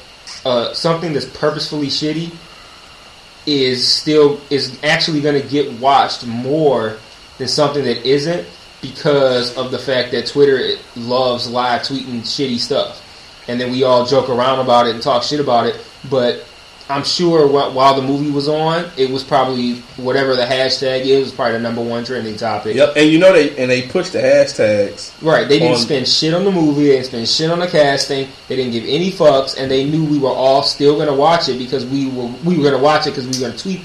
uh, 0.45 0.73
something 0.73 1.13
that's 1.13 1.25
purposefully 1.25 1.87
shitty 1.87 2.33
is 3.45 3.87
still 3.87 4.39
is 4.49 4.77
actually 4.83 5.21
going 5.21 5.41
to 5.41 5.47
get 5.47 5.71
watched 5.79 6.25
more 6.25 6.97
than 7.37 7.47
something 7.47 7.83
that 7.83 8.05
isn't 8.05 8.47
because 8.81 9.55
of 9.57 9.71
the 9.71 9.79
fact 9.79 10.11
that 10.11 10.27
Twitter 10.27 10.77
loves 10.95 11.49
live 11.49 11.81
tweeting 11.81 12.21
shitty 12.21 12.59
stuff, 12.59 13.07
and 13.47 13.59
then 13.59 13.71
we 13.71 13.83
all 13.83 14.05
joke 14.05 14.29
around 14.29 14.59
about 14.59 14.87
it 14.87 14.93
and 14.93 15.03
talk 15.03 15.23
shit 15.23 15.39
about 15.39 15.67
it. 15.67 15.79
But 16.09 16.45
I'm 16.91 17.03
sure 17.03 17.47
while 17.47 17.95
the 17.95 18.01
movie 18.01 18.31
was 18.31 18.47
on, 18.47 18.89
it 18.97 19.09
was 19.09 19.23
probably 19.23 19.75
whatever 19.97 20.35
the 20.35 20.43
hashtag 20.43 21.05
is 21.05 21.25
was 21.25 21.33
probably 21.33 21.53
the 21.53 21.59
number 21.59 21.81
one 21.81 22.03
trending 22.03 22.35
topic. 22.35 22.75
Yep. 22.75 22.93
And 22.97 23.09
you 23.09 23.19
know 23.19 23.31
they 23.31 23.55
and 23.57 23.71
they 23.71 23.87
pushed 23.87 24.13
the 24.13 24.19
hashtags. 24.19 25.13
Right, 25.21 25.47
they 25.47 25.59
didn't 25.59 25.75
On- 25.75 25.81
spend 25.81 26.07
shit 26.07 26.33
on 26.33 26.43
the 26.43 26.51
movie. 26.51 26.83
They 26.83 26.91
didn't 26.93 27.05
spend 27.05 27.27
shit 27.29 27.49
on 27.49 27.59
the 27.59 27.67
casting. 27.67 28.27
They 28.47 28.55
didn't 28.55 28.73
give 28.73 28.83
any 28.83 29.11
fucks, 29.11 29.57
and 29.57 29.71
they 29.71 29.85
knew 29.85 30.03
we 30.03 30.19
were 30.19 30.29
all 30.29 30.63
still 30.63 30.95
going 30.95 31.07
to 31.07 31.13
watch 31.13 31.47
it 31.49 31.57
because 31.57 31.85
we 31.85 32.09
were 32.09 32.27
we 32.43 32.57
were 32.57 32.63
going 32.63 32.77
to 32.77 32.83
watch 32.83 33.07
it 33.07 33.11
because 33.11 33.25
we 33.25 33.33
were 33.33 33.47
going 33.47 33.57
to 33.57 33.63
tweet 33.63 33.81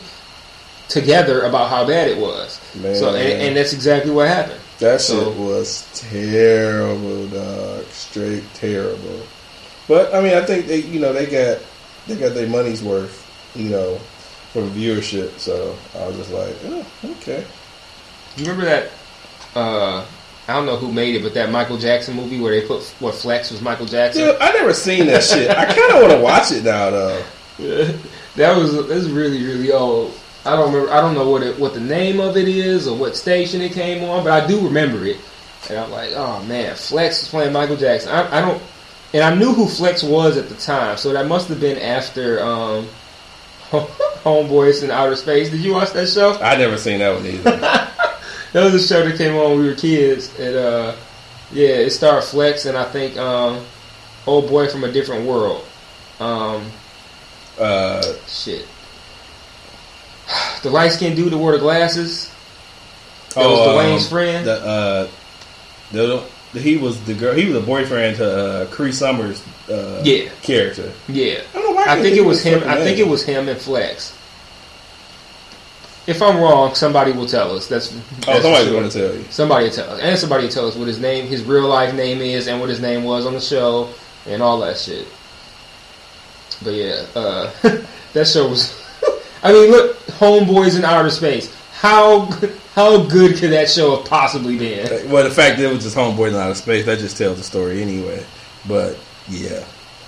together 0.89 1.43
about 1.43 1.71
how 1.71 1.87
bad 1.87 2.09
it 2.09 2.19
was. 2.19 2.61
Man. 2.75 2.95
So, 2.97 3.15
and, 3.15 3.43
and 3.43 3.57
that's 3.57 3.73
exactly 3.73 4.11
what 4.11 4.29
happened. 4.29 4.61
That 4.81 5.01
So- 5.01 5.31
shit 5.33 5.37
was 5.39 5.85
terrible, 5.95 7.27
dog. 7.29 7.85
Straight 7.93 8.43
terrible. 8.55 9.21
But 9.89 10.15
I 10.15 10.21
mean, 10.21 10.35
I 10.35 10.43
think 10.43 10.67
they 10.67 10.79
you 10.79 11.01
know 11.01 11.13
they 11.13 11.27
got 11.27 11.59
they 12.07 12.17
got 12.17 12.35
their 12.35 12.49
money's 12.49 12.83
worth. 12.83 13.25
You 13.55 13.71
know. 13.71 14.01
From 14.53 14.71
viewership, 14.71 15.39
so 15.39 15.77
I 15.95 16.07
was 16.07 16.17
just 16.17 16.31
like, 16.33 16.55
oh, 16.65 16.87
okay. 17.21 17.45
You 18.39 18.45
remember 18.47 18.65
that? 18.65 18.89
Uh, 19.55 20.03
I 20.49 20.55
don't 20.55 20.65
know 20.65 20.77
who 20.77 20.91
made 20.91 21.15
it, 21.15 21.23
but 21.23 21.35
that 21.35 21.51
Michael 21.51 21.77
Jackson 21.77 22.17
movie 22.17 22.41
where 22.41 22.59
they 22.59 22.67
put 22.67 22.83
what 22.99 23.15
Flex 23.17 23.51
was 23.51 23.61
Michael 23.61 23.85
Jackson. 23.85 24.23
Dude, 24.25 24.37
I 24.41 24.53
never 24.53 24.73
seen 24.73 25.07
that 25.09 25.25
shit. 25.25 25.51
I 25.51 25.67
kind 25.67 25.93
of 25.93 26.01
want 26.01 26.13
to 26.13 26.21
watch 26.21 26.53
it 26.53 26.65
now, 26.65 26.89
though. 26.89 27.23
that 28.37 28.57
was 28.57 28.73
that 28.73 28.89
was 28.89 29.11
really 29.11 29.45
really 29.45 29.71
old. 29.73 30.15
I 30.47 30.57
don't 30.57 30.73
remember. 30.73 30.93
I 30.93 31.01
don't 31.01 31.15
know 31.15 31.29
what 31.31 31.43
it, 31.43 31.59
what 31.59 31.75
the 31.75 31.81
name 31.81 32.21
of 32.21 32.37
it 32.37 32.49
is 32.49 32.87
or 32.87 32.97
what 32.97 33.17
station 33.17 33.61
it 33.61 33.73
came 33.73 34.05
on, 34.05 34.25
but 34.25 34.33
I 34.33 34.47
do 34.47 34.61
remember 34.61 35.05
it. 35.05 35.19
And 35.69 35.79
I'm 35.79 35.91
like, 35.91 36.11
oh 36.15 36.43
man, 36.45 36.77
Flex 36.77 37.23
was 37.23 37.29
playing 37.29 37.53
Michael 37.53 37.77
Jackson. 37.77 38.11
I, 38.11 38.39
I 38.39 38.41
don't, 38.41 38.63
and 39.13 39.23
I 39.23 39.35
knew 39.35 39.53
who 39.53 39.67
Flex 39.67 40.03
was 40.03 40.37
at 40.37 40.49
the 40.49 40.55
time, 40.55 40.97
so 40.97 41.13
that 41.13 41.27
must 41.27 41.49
have 41.49 41.61
been 41.61 41.79
after 41.79 42.41
um, 42.43 42.87
Homeboys 43.71 44.85
in 44.85 44.91
Outer 44.91 45.17
Space. 45.17 45.51
Did 45.51 45.61
you 45.61 45.73
watch 45.73 45.93
that 45.93 46.09
show? 46.09 46.39
I 46.41 46.57
never 46.57 46.79
seen 46.79 47.01
that 47.01 47.15
one 47.15 47.27
either. 47.27 47.93
That 48.57 48.73
was 48.73 48.75
a 48.75 48.89
show 48.89 49.07
that 49.07 49.19
came 49.19 49.35
on 49.37 49.51
when 49.51 49.61
we 49.61 49.69
were 49.69 49.75
kids. 49.75 50.35
And 50.39 50.57
uh, 50.57 50.97
yeah, 51.53 51.69
it 51.69 51.91
starred 51.91 52.25
Flex 52.25 52.65
and 52.65 52.75
I 52.75 52.85
think 52.85 53.19
um, 53.19 53.63
old 54.27 54.49
boy 54.49 54.69
from 54.69 54.83
a 54.83 54.91
different 54.91 55.27
world. 55.27 55.63
Um, 56.21 56.71
uh, 57.59 58.15
shit. 58.27 58.67
The 60.67 60.73
light 60.73 60.89
skinned 60.91 61.15
dude 61.15 61.33
that 61.33 61.39
wore 61.39 61.53
the 61.53 61.59
glasses. 61.61 62.29
That 63.37 63.45
oh, 63.47 63.51
was 63.53 63.61
um, 63.69 63.75
Dwayne's 63.77 64.09
friend. 64.09 64.45
The, 64.45 64.67
uh, 64.67 65.09
the, 65.93 66.59
he 66.59 66.77
was 66.77 67.01
the 67.05 67.15
girl. 67.15 67.35
He 67.37 67.47
was 67.47 67.55
a 67.63 67.65
boyfriend 67.65 68.17
to 68.17 68.27
uh, 68.29 68.67
Cree 68.67 68.91
Summers. 68.91 69.45
Uh, 69.71 70.03
Yeah. 70.05 70.29
character. 70.43 70.91
yeah. 71.07 71.43
I 71.55 71.59
don't 71.59 71.67
know 71.67 71.71
why. 71.77 71.85
I 71.87 72.03
think 72.03 72.17
it 72.17 72.25
was 72.25 72.43
him. 72.43 72.65
I 72.67 72.79
think 72.83 72.99
it 72.99 73.07
was 73.07 73.23
him 73.25 73.49
and 73.49 73.57
Flex. 73.61 74.13
If 76.09 76.21
I'm 76.21 76.39
wrong, 76.41 76.75
somebody 76.75 77.13
will 77.13 77.27
tell 77.29 77.57
us. 77.57 77.69
That's, 77.69 77.95
Oh, 77.95 78.01
that's 78.27 78.43
somebody's 78.43 78.67
sure. 78.67 78.81
going 78.81 78.91
to 78.91 78.99
tell 79.09 79.17
you. 79.17 79.25
Somebody 79.31 79.65
will 79.67 79.73
tell 79.73 79.91
us, 79.91 80.01
and 80.01 80.19
somebody 80.19 80.45
will 80.47 80.53
tell 80.53 80.67
us 80.67 80.75
what 80.75 80.89
his 80.89 80.99
name, 80.99 81.29
his 81.29 81.45
real 81.45 81.69
life 81.69 81.95
name 81.95 82.21
is, 82.21 82.49
and 82.49 82.59
what 82.59 82.71
his 82.71 82.81
name 82.81 83.05
was 83.05 83.25
on 83.25 83.35
the 83.35 83.41
show, 83.41 83.89
and 84.27 84.43
all 84.43 84.59
that 84.63 84.79
shit. 84.79 85.07
But 86.65 86.75
yeah, 86.75 87.07
uh, 87.15 87.53
that 88.15 88.27
show 88.27 88.49
was. 88.49 88.83
I 89.47 89.53
mean, 89.53 89.71
look, 89.71 89.97
Homeboys 90.19 90.77
in 90.79 90.85
Outer 90.85 91.11
Space. 91.11 91.55
How 91.73 92.23
how 92.75 93.05
good 93.05 93.37
could 93.37 93.51
that 93.53 93.69
show 93.71 93.97
have 93.97 94.07
possibly 94.09 94.59
been? 94.59 95.11
Well, 95.11 95.25
the 95.25 95.31
fact 95.31 95.59
that 95.59 95.65
it 95.71 95.73
was 95.75 95.85
just 95.85 95.97
Homeboys 95.97 96.31
in 96.31 96.35
outer 96.37 96.55
space 96.55 96.85
that 96.87 96.99
just 96.99 97.17
tells 97.17 97.37
the 97.39 97.45
story 97.45 97.83
anyway. 97.83 98.25
But 98.67 98.99
yeah, 99.29 99.65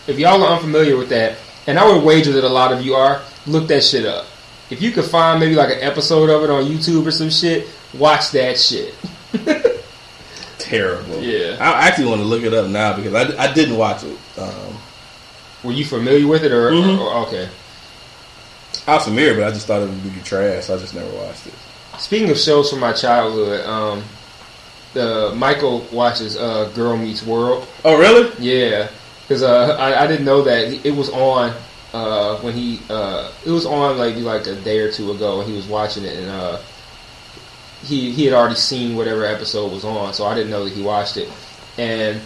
If 0.06 0.18
y'all 0.18 0.42
are 0.42 0.54
unfamiliar 0.54 0.96
with 0.96 1.10
that, 1.10 1.36
and 1.66 1.78
I 1.78 1.86
would 1.90 2.02
wager 2.04 2.32
that 2.32 2.44
a 2.44 2.48
lot 2.48 2.72
of 2.72 2.82
you 2.84 2.94
are, 2.94 3.20
look 3.46 3.68
that 3.68 3.82
shit 3.84 4.06
up. 4.06 4.26
If 4.70 4.82
you 4.82 4.90
could 4.92 5.04
find 5.04 5.38
maybe 5.40 5.54
like 5.54 5.70
an 5.74 5.80
episode 5.82 6.30
of 6.30 6.42
it 6.44 6.50
on 6.50 6.64
YouTube 6.64 7.06
or 7.06 7.10
some 7.10 7.30
shit, 7.30 7.66
watch 7.94 8.30
that 8.32 8.58
shit. 8.58 8.94
terrible. 10.58 11.22
Yeah. 11.22 11.56
I 11.60 11.86
actually 11.86 12.06
want 12.06 12.20
to 12.20 12.26
look 12.26 12.42
it 12.42 12.52
up 12.54 12.68
now 12.68 12.96
because 12.96 13.14
I, 13.14 13.44
I 13.44 13.52
didn't 13.52 13.76
watch 13.76 14.02
it. 14.04 14.16
Um, 14.38 14.74
Were 15.64 15.72
you 15.72 15.84
familiar 15.84 16.26
with 16.26 16.44
it, 16.44 16.52
or, 16.52 16.70
Mhm. 16.70 16.98
or- 16.98 17.26
okay? 17.26 17.48
I 18.88 18.94
was 18.94 19.04
familiar, 19.04 19.34
but 19.34 19.44
I 19.44 19.50
just 19.50 19.66
thought 19.66 19.82
it 19.82 19.90
would 19.90 20.14
be 20.14 20.20
trash. 20.22 20.64
So 20.64 20.74
I 20.74 20.78
just 20.78 20.94
never 20.94 21.14
watched 21.14 21.46
it. 21.46 21.52
Speaking 21.98 22.30
of 22.30 22.38
shows 22.38 22.70
from 22.70 22.80
my 22.80 22.94
childhood, 22.94 23.66
um, 23.66 24.02
the 24.94 25.32
Michael 25.36 25.86
watches 25.92 26.38
uh, 26.38 26.70
Girl 26.74 26.96
Meets 26.96 27.22
World. 27.22 27.68
Oh, 27.84 27.98
really? 27.98 28.32
Yeah, 28.38 28.88
because 29.22 29.42
uh, 29.42 29.76
I, 29.78 30.04
I 30.04 30.06
didn't 30.06 30.24
know 30.24 30.40
that 30.40 30.86
it 30.86 30.96
was 30.96 31.10
on 31.10 31.54
uh, 31.92 32.38
when 32.38 32.54
he 32.54 32.80
uh, 32.88 33.30
it 33.44 33.50
was 33.50 33.66
on 33.66 33.98
like 33.98 34.16
like 34.16 34.46
a 34.46 34.54
day 34.56 34.78
or 34.78 34.90
two 34.90 35.10
ago, 35.10 35.40
and 35.40 35.50
he 35.50 35.54
was 35.54 35.66
watching 35.66 36.04
it, 36.04 36.16
and 36.16 36.30
uh, 36.30 36.58
he 37.84 38.10
he 38.10 38.24
had 38.24 38.32
already 38.32 38.54
seen 38.54 38.96
whatever 38.96 39.26
episode 39.26 39.70
was 39.70 39.84
on, 39.84 40.14
so 40.14 40.24
I 40.24 40.34
didn't 40.34 40.50
know 40.50 40.64
that 40.64 40.72
he 40.72 40.80
watched 40.80 41.18
it, 41.18 41.30
and 41.76 42.22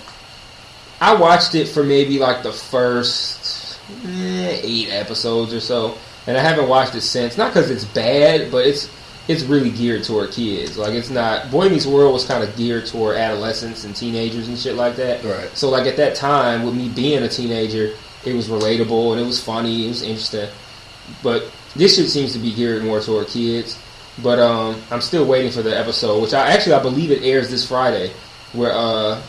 I 1.00 1.16
watched 1.16 1.56
it 1.56 1.66
for 1.66 1.82
maybe 1.82 2.20
like 2.20 2.44
the 2.44 2.52
first 2.52 3.80
eh, 4.06 4.60
eight 4.62 4.90
episodes 4.90 5.52
or 5.52 5.58
so, 5.60 5.98
and 6.26 6.36
I 6.36 6.40
haven't 6.40 6.68
watched 6.68 6.94
it 6.94 7.00
since. 7.02 7.36
Not 7.36 7.52
because 7.52 7.70
it's 7.70 7.84
bad, 7.84 8.50
but 8.50 8.66
it's 8.66 8.90
it's 9.28 9.42
really 9.44 9.70
geared 9.70 10.04
toward 10.04 10.32
kids. 10.32 10.76
Like 10.76 10.92
it's 10.92 11.10
not. 11.10 11.50
Boy 11.50 11.68
Meets 11.68 11.86
World 11.86 12.12
was 12.12 12.24
kind 12.24 12.42
of 12.42 12.54
geared 12.56 12.86
toward 12.86 13.16
adolescents 13.16 13.84
and 13.84 13.94
teenagers 13.94 14.48
and 14.48 14.58
shit 14.58 14.74
like 14.74 14.96
that. 14.96 15.22
Right. 15.24 15.48
So 15.56 15.70
like 15.70 15.86
at 15.86 15.96
that 15.96 16.16
time, 16.16 16.64
with 16.64 16.74
me 16.74 16.88
being 16.88 17.22
a 17.22 17.28
teenager, 17.28 17.94
it 18.24 18.34
was 18.34 18.48
relatable 18.48 19.12
and 19.12 19.20
it 19.20 19.24
was 19.24 19.42
funny. 19.42 19.86
It 19.86 19.88
was 19.88 20.02
interesting. 20.02 20.48
But 21.22 21.50
this 21.74 21.96
shit 21.96 22.08
seems 22.08 22.32
to 22.32 22.38
be 22.38 22.52
geared 22.52 22.84
more 22.84 23.00
toward 23.00 23.28
kids. 23.28 23.78
But 24.22 24.38
um, 24.38 24.80
I'm 24.90 25.00
still 25.00 25.24
waiting 25.24 25.50
for 25.50 25.62
the 25.62 25.76
episode, 25.76 26.20
which 26.20 26.34
I 26.34 26.50
actually 26.50 26.74
I 26.74 26.82
believe 26.82 27.10
it 27.10 27.22
airs 27.22 27.50
this 27.50 27.66
Friday, 27.66 28.12
where 28.52 28.72
uh, 28.72 29.22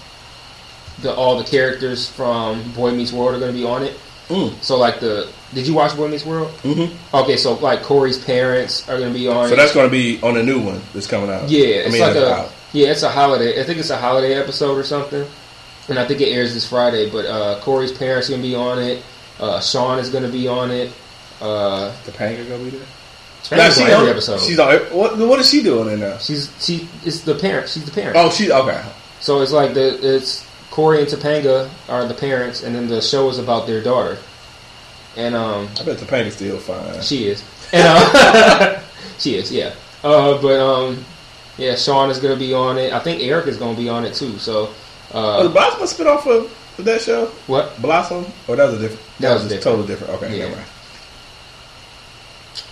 the 1.01 1.13
all 1.13 1.37
the 1.37 1.45
characters 1.45 2.09
from 2.09 2.69
Boy 2.73 2.91
Meets 2.91 3.13
World 3.13 3.35
are 3.35 3.39
going 3.39 3.53
to 3.53 3.57
be 3.57 3.65
on 3.65 3.83
it. 3.83 3.97
Mm. 4.29 4.61
So 4.63 4.77
like 4.77 4.99
the 4.99 5.31
did 5.53 5.67
you 5.67 5.73
watch 5.73 5.95
Boy 5.95 6.07
Meets 6.07 6.25
World? 6.25 6.51
Mm-hmm. 6.63 7.15
Okay, 7.15 7.37
so 7.37 7.53
like 7.55 7.83
Corey's 7.83 8.23
parents 8.23 8.87
are 8.89 8.97
going 8.97 9.13
to 9.13 9.17
be 9.17 9.27
on. 9.27 9.49
So 9.49 9.55
that's 9.55 9.73
going 9.73 9.87
to 9.87 9.91
be 9.91 10.21
on 10.21 10.37
a 10.37 10.43
new 10.43 10.59
one 10.59 10.81
that's 10.93 11.07
coming 11.07 11.29
out. 11.29 11.49
Yeah, 11.49 11.65
I 11.65 11.67
it's 11.67 11.93
mean, 11.93 12.01
like 12.01 12.15
a 12.15 12.33
out. 12.33 12.53
yeah, 12.71 12.87
it's 12.91 13.03
a 13.03 13.09
holiday. 13.09 13.59
I 13.59 13.63
think 13.63 13.79
it's 13.79 13.89
a 13.89 13.97
holiday 13.97 14.33
episode 14.33 14.77
or 14.77 14.83
something, 14.83 15.25
and 15.89 15.99
I 15.99 16.05
think 16.07 16.21
it 16.21 16.29
airs 16.29 16.53
this 16.53 16.67
Friday. 16.67 17.09
But 17.09 17.25
uh, 17.25 17.59
Corey's 17.61 17.91
parents 17.91 18.29
are 18.29 18.33
gonna 18.33 18.43
be 18.43 18.55
on 18.55 18.79
it. 18.79 19.03
Uh, 19.39 19.59
Sean 19.59 19.99
is 19.99 20.09
gonna 20.09 20.29
be 20.29 20.47
on 20.47 20.71
it. 20.71 20.91
Uh, 21.41 21.91
Topanga 22.05 22.47
gonna 22.47 22.63
be 22.63 22.71
there. 22.71 22.87
Topanga's 23.43 23.77
she 23.77 23.83
on 23.83 23.89
every 23.89 24.09
episode. 24.09 24.39
She's 24.39 24.59
on. 24.59 24.79
What, 24.95 25.17
what 25.17 25.39
is 25.39 25.49
she 25.49 25.61
doing 25.61 25.93
in 25.93 25.99
now? 25.99 26.17
she's 26.17 26.51
she 26.63 26.87
it's 27.03 27.21
the 27.21 27.35
parent. 27.35 27.69
She's 27.69 27.85
the 27.85 27.91
parent. 27.91 28.15
Oh, 28.17 28.29
she 28.29 28.51
okay. 28.51 28.83
So 29.19 29.41
it's 29.41 29.51
like 29.51 29.73
the 29.73 30.15
it's 30.15 30.47
Corey 30.73 31.01
and 31.01 31.07
Topanga 31.07 31.69
are 31.87 32.07
the 32.07 32.15
parents, 32.15 32.63
and 32.63 32.73
then 32.73 32.87
the 32.87 32.99
show 32.99 33.29
is 33.29 33.37
about 33.37 33.67
their 33.67 33.79
daughter. 33.83 34.17
And 35.15 35.35
um, 35.35 35.69
I 35.79 35.83
bet 35.83 35.97
Topanga's 35.99 36.33
still 36.33 36.57
fine. 36.57 36.99
she 37.03 37.27
is, 37.27 37.43
and 37.71 37.83
uh, 37.87 38.81
she 39.19 39.35
is, 39.35 39.51
yeah. 39.51 39.75
Uh, 40.03 40.41
but 40.41 40.59
um, 40.59 41.05
yeah, 41.59 41.75
Sean 41.75 42.09
is 42.09 42.17
gonna 42.17 42.35
be 42.37 42.55
on 42.55 42.79
it. 42.79 42.91
I 42.91 42.97
think 42.97 43.21
Eric 43.21 43.45
is 43.45 43.57
gonna 43.57 43.77
be 43.77 43.87
on 43.87 44.03
it 44.03 44.15
too. 44.15 44.39
So 44.39 44.73
Was 45.13 45.45
uh, 45.45 45.49
Blossom 45.49 45.81
a 45.81 45.85
spinoff 45.85 46.25
of, 46.25 46.79
of 46.79 46.85
that 46.85 47.01
show? 47.01 47.27
what? 47.45 47.79
Blossom? 47.79 48.25
Or 48.47 48.55
that 48.55 48.65
was 48.65 48.73
a 48.73 48.79
different? 48.79 49.01
That 49.19 49.33
was 49.35 49.45
a 49.45 49.49
different. 49.49 49.63
total 49.63 49.85
different. 49.85 50.13
Okay, 50.23 50.39
Yeah. 50.39 50.45
never 50.45 50.55
mind. 50.55 50.67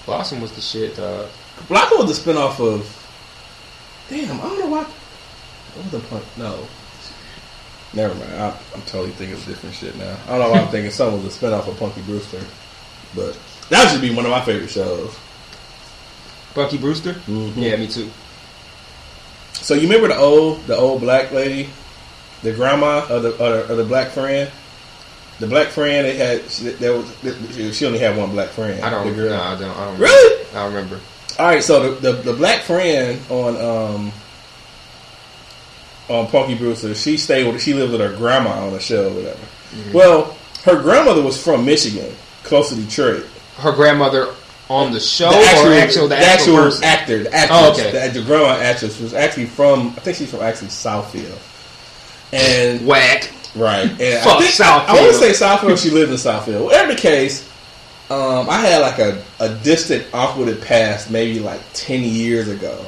Blossom 0.08 0.42
was 0.42 0.52
the 0.54 0.62
shit. 0.62 0.98
Uh, 0.98 1.28
Blossom 1.68 2.00
was 2.08 2.24
the 2.24 2.32
spinoff 2.32 2.60
of. 2.60 2.98
Damn, 4.10 4.40
I 4.42 4.44
don't 4.44 4.60
know 4.60 4.66
why. 4.70 4.84
What 5.76 5.84
was 5.84 5.92
the 5.92 6.00
point? 6.10 6.26
No. 6.38 6.68
Never 7.94 8.14
mind. 8.16 8.34
I, 8.34 8.58
I'm 8.74 8.82
totally 8.84 9.12
thinking 9.12 9.36
of 9.38 9.46
different 9.46 9.76
shit 9.76 9.96
now. 9.98 10.16
I 10.28 10.38
don't 10.38 10.40
know 10.40 10.52
why 10.52 10.60
I'm 10.60 10.70
thinking 10.70 10.92
something 10.92 11.24
was 11.24 11.36
a 11.36 11.40
spinoff 11.40 11.68
of 11.68 11.78
Punky 11.78 12.02
Brewster, 12.02 12.42
but 13.16 13.38
that 13.70 13.92
should 13.92 14.02
be 14.02 14.14
one 14.14 14.26
of 14.26 14.32
my 14.32 14.42
favorite 14.42 14.70
shows. 14.70 15.14
Punky 16.54 16.78
Brewster. 16.78 17.14
Mhm. 17.28 17.54
Yeah, 17.58 17.76
me 17.76 17.88
too. 17.88 18.10
So 19.54 19.74
you 19.74 19.82
remember 19.84 20.08
the 20.08 20.18
old 20.18 20.66
the 20.68 20.76
old 20.76 21.02
black 21.02 21.32
lady, 21.32 21.70
the 22.44 22.54
grandma 22.54 23.06
of 23.10 23.24
the 23.24 23.30
of 23.32 23.38
the, 23.68 23.72
of 23.72 23.78
the 23.78 23.84
black 23.86 24.10
friend, 24.10 24.50
the 25.40 25.48
black 25.48 25.68
friend. 25.68 26.06
They 26.06 26.16
had 26.16 26.50
she, 26.50 26.70
there 26.70 26.94
was 26.94 27.76
she 27.78 27.86
only 27.86 28.00
had 28.00 28.18
one 28.18 28.32
black 28.32 28.50
friend. 28.50 28.84
I 28.84 28.90
don't. 28.90 29.08
The 29.08 29.14
girl. 29.14 29.30
No, 29.32 29.42
I 29.42 29.60
don't. 29.60 29.78
I 29.78 29.86
don't. 29.86 30.00
Really? 30.00 30.48
I 30.52 30.54
don't 30.64 30.74
remember. 30.74 31.00
All 31.40 31.46
right. 31.46 31.64
So 31.64 31.94
the, 31.94 32.12
the 32.14 32.22
the 32.22 32.34
black 32.34 32.62
friend 32.62 33.20
on 33.30 33.56
um 33.58 34.12
on 36.12 36.28
Punky 36.28 36.56
Brewster, 36.56 36.94
she 36.96 37.18
stayed 37.18 37.52
with 37.52 37.62
she 37.62 37.74
lived 37.74 37.92
with 37.92 38.02
her 38.02 38.16
grandma 38.16 38.66
on 38.66 38.74
the 38.74 38.80
show, 38.80 39.08
or 39.10 39.14
whatever. 39.16 39.40
Mm-hmm. 39.40 39.94
Well, 39.94 40.38
her 40.66 40.82
grandmother 40.82 41.22
was 41.22 41.42
from 41.42 41.66
Michigan, 41.66 42.14
close 42.44 42.70
to 42.70 42.76
Detroit. 42.76 43.26
Her 43.58 43.72
grandmother 43.72 44.34
on 44.70 44.92
the 44.94 45.00
show 45.00 45.30
the 45.32 45.38
or 45.38 45.74
actual 45.74 46.08
the, 46.08 46.18
actual, 46.18 46.56
person? 46.56 46.84
actor, 46.84 47.24
the 47.24 47.34
actress, 47.34 47.60
Oh, 47.60 47.72
okay. 47.74 48.08
the, 48.10 48.20
the 48.20 48.26
grandma 48.26 48.50
actress 48.62 49.00
was 49.00 49.14
actually 49.14 49.46
from. 49.46 49.88
I 49.90 50.02
think 50.02 50.18
she's 50.18 50.32
from 50.32 50.42
actually 50.42 50.70
Southfield, 50.70 51.38
and 52.34 52.86
Whack. 52.86 53.32
right. 53.56 53.90
And 53.90 54.24
Fuck 54.24 54.38
I, 54.38 54.40
think, 54.42 54.54
Southfield. 54.54 54.86
I, 54.88 54.94
want 55.02 55.14
to 55.14 55.34
say 55.34 55.46
Southfield. 55.46 55.82
She 55.82 55.90
lived 55.90 56.12
in 56.12 56.18
Southfield. 56.18 56.64
Whatever 56.66 56.94
the 56.94 57.00
case, 57.00 57.48
um, 58.10 58.50
I 58.50 58.58
had 58.58 58.80
like 58.80 59.00
a, 59.00 59.24
a 59.40 59.54
distant, 59.64 60.06
awkward 60.14 60.62
past, 60.62 61.12
maybe 61.12 61.40
like 61.40 61.62
ten 61.74 62.02
years 62.04 62.48
ago, 62.48 62.84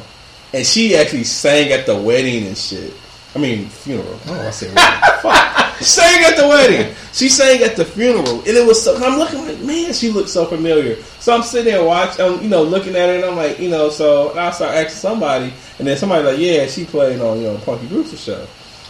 and 0.53 0.65
she 0.65 0.95
actually 0.95 1.25
sang 1.25 1.71
at 1.71 1.85
the 1.85 1.97
wedding 1.97 2.47
and 2.47 2.57
shit. 2.57 2.93
I 3.35 3.39
mean, 3.39 3.65
funeral. 3.67 4.19
Oh, 4.27 4.47
I 4.47 4.51
said 4.51 4.75
wedding. 4.75 5.01
Fuck. 5.21 5.77
Sang 5.81 6.23
at 6.23 6.37
the 6.37 6.47
wedding. 6.47 6.93
She 7.13 7.29
sang 7.29 7.63
at 7.63 7.75
the 7.75 7.83
funeral, 7.83 8.39
and 8.39 8.47
it 8.47 8.65
was 8.65 8.81
so. 8.83 8.95
I'm 9.03 9.17
looking 9.17 9.45
like, 9.45 9.59
man, 9.59 9.91
she 9.93 10.09
looks 10.09 10.31
so 10.31 10.45
familiar. 10.45 11.01
So 11.19 11.33
I'm 11.35 11.41
sitting 11.41 11.73
there 11.73 11.83
watching, 11.83 12.23
um, 12.23 12.41
you 12.43 12.47
know, 12.49 12.61
looking 12.63 12.95
at 12.95 13.09
her, 13.09 13.15
and 13.15 13.25
I'm 13.25 13.35
like, 13.35 13.59
you 13.59 13.69
know, 13.69 13.89
so 13.89 14.29
and 14.31 14.39
I 14.39 14.51
start 14.51 14.75
asking 14.75 14.91
somebody, 14.91 15.51
and 15.79 15.87
then 15.87 15.97
somebody 15.97 16.23
like, 16.25 16.37
yeah, 16.37 16.67
she 16.67 16.85
played 16.85 17.19
on 17.21 17.39
you 17.39 17.47
know 17.47 17.57
Punky 17.59 17.87
Brewster 17.87 18.17
show, 18.17 18.39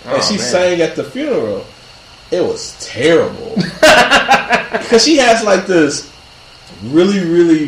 and 0.05 0.17
Oh, 0.17 0.21
she 0.21 0.35
man. 0.37 0.43
sang 0.45 0.81
at 0.81 0.95
the 0.97 1.03
funeral. 1.05 1.65
It 2.31 2.41
was 2.41 2.75
terrible 2.85 3.53
because 3.55 5.03
she 5.05 5.17
has 5.17 5.43
like 5.43 5.67
this 5.67 6.11
really, 6.83 7.23
really, 7.23 7.65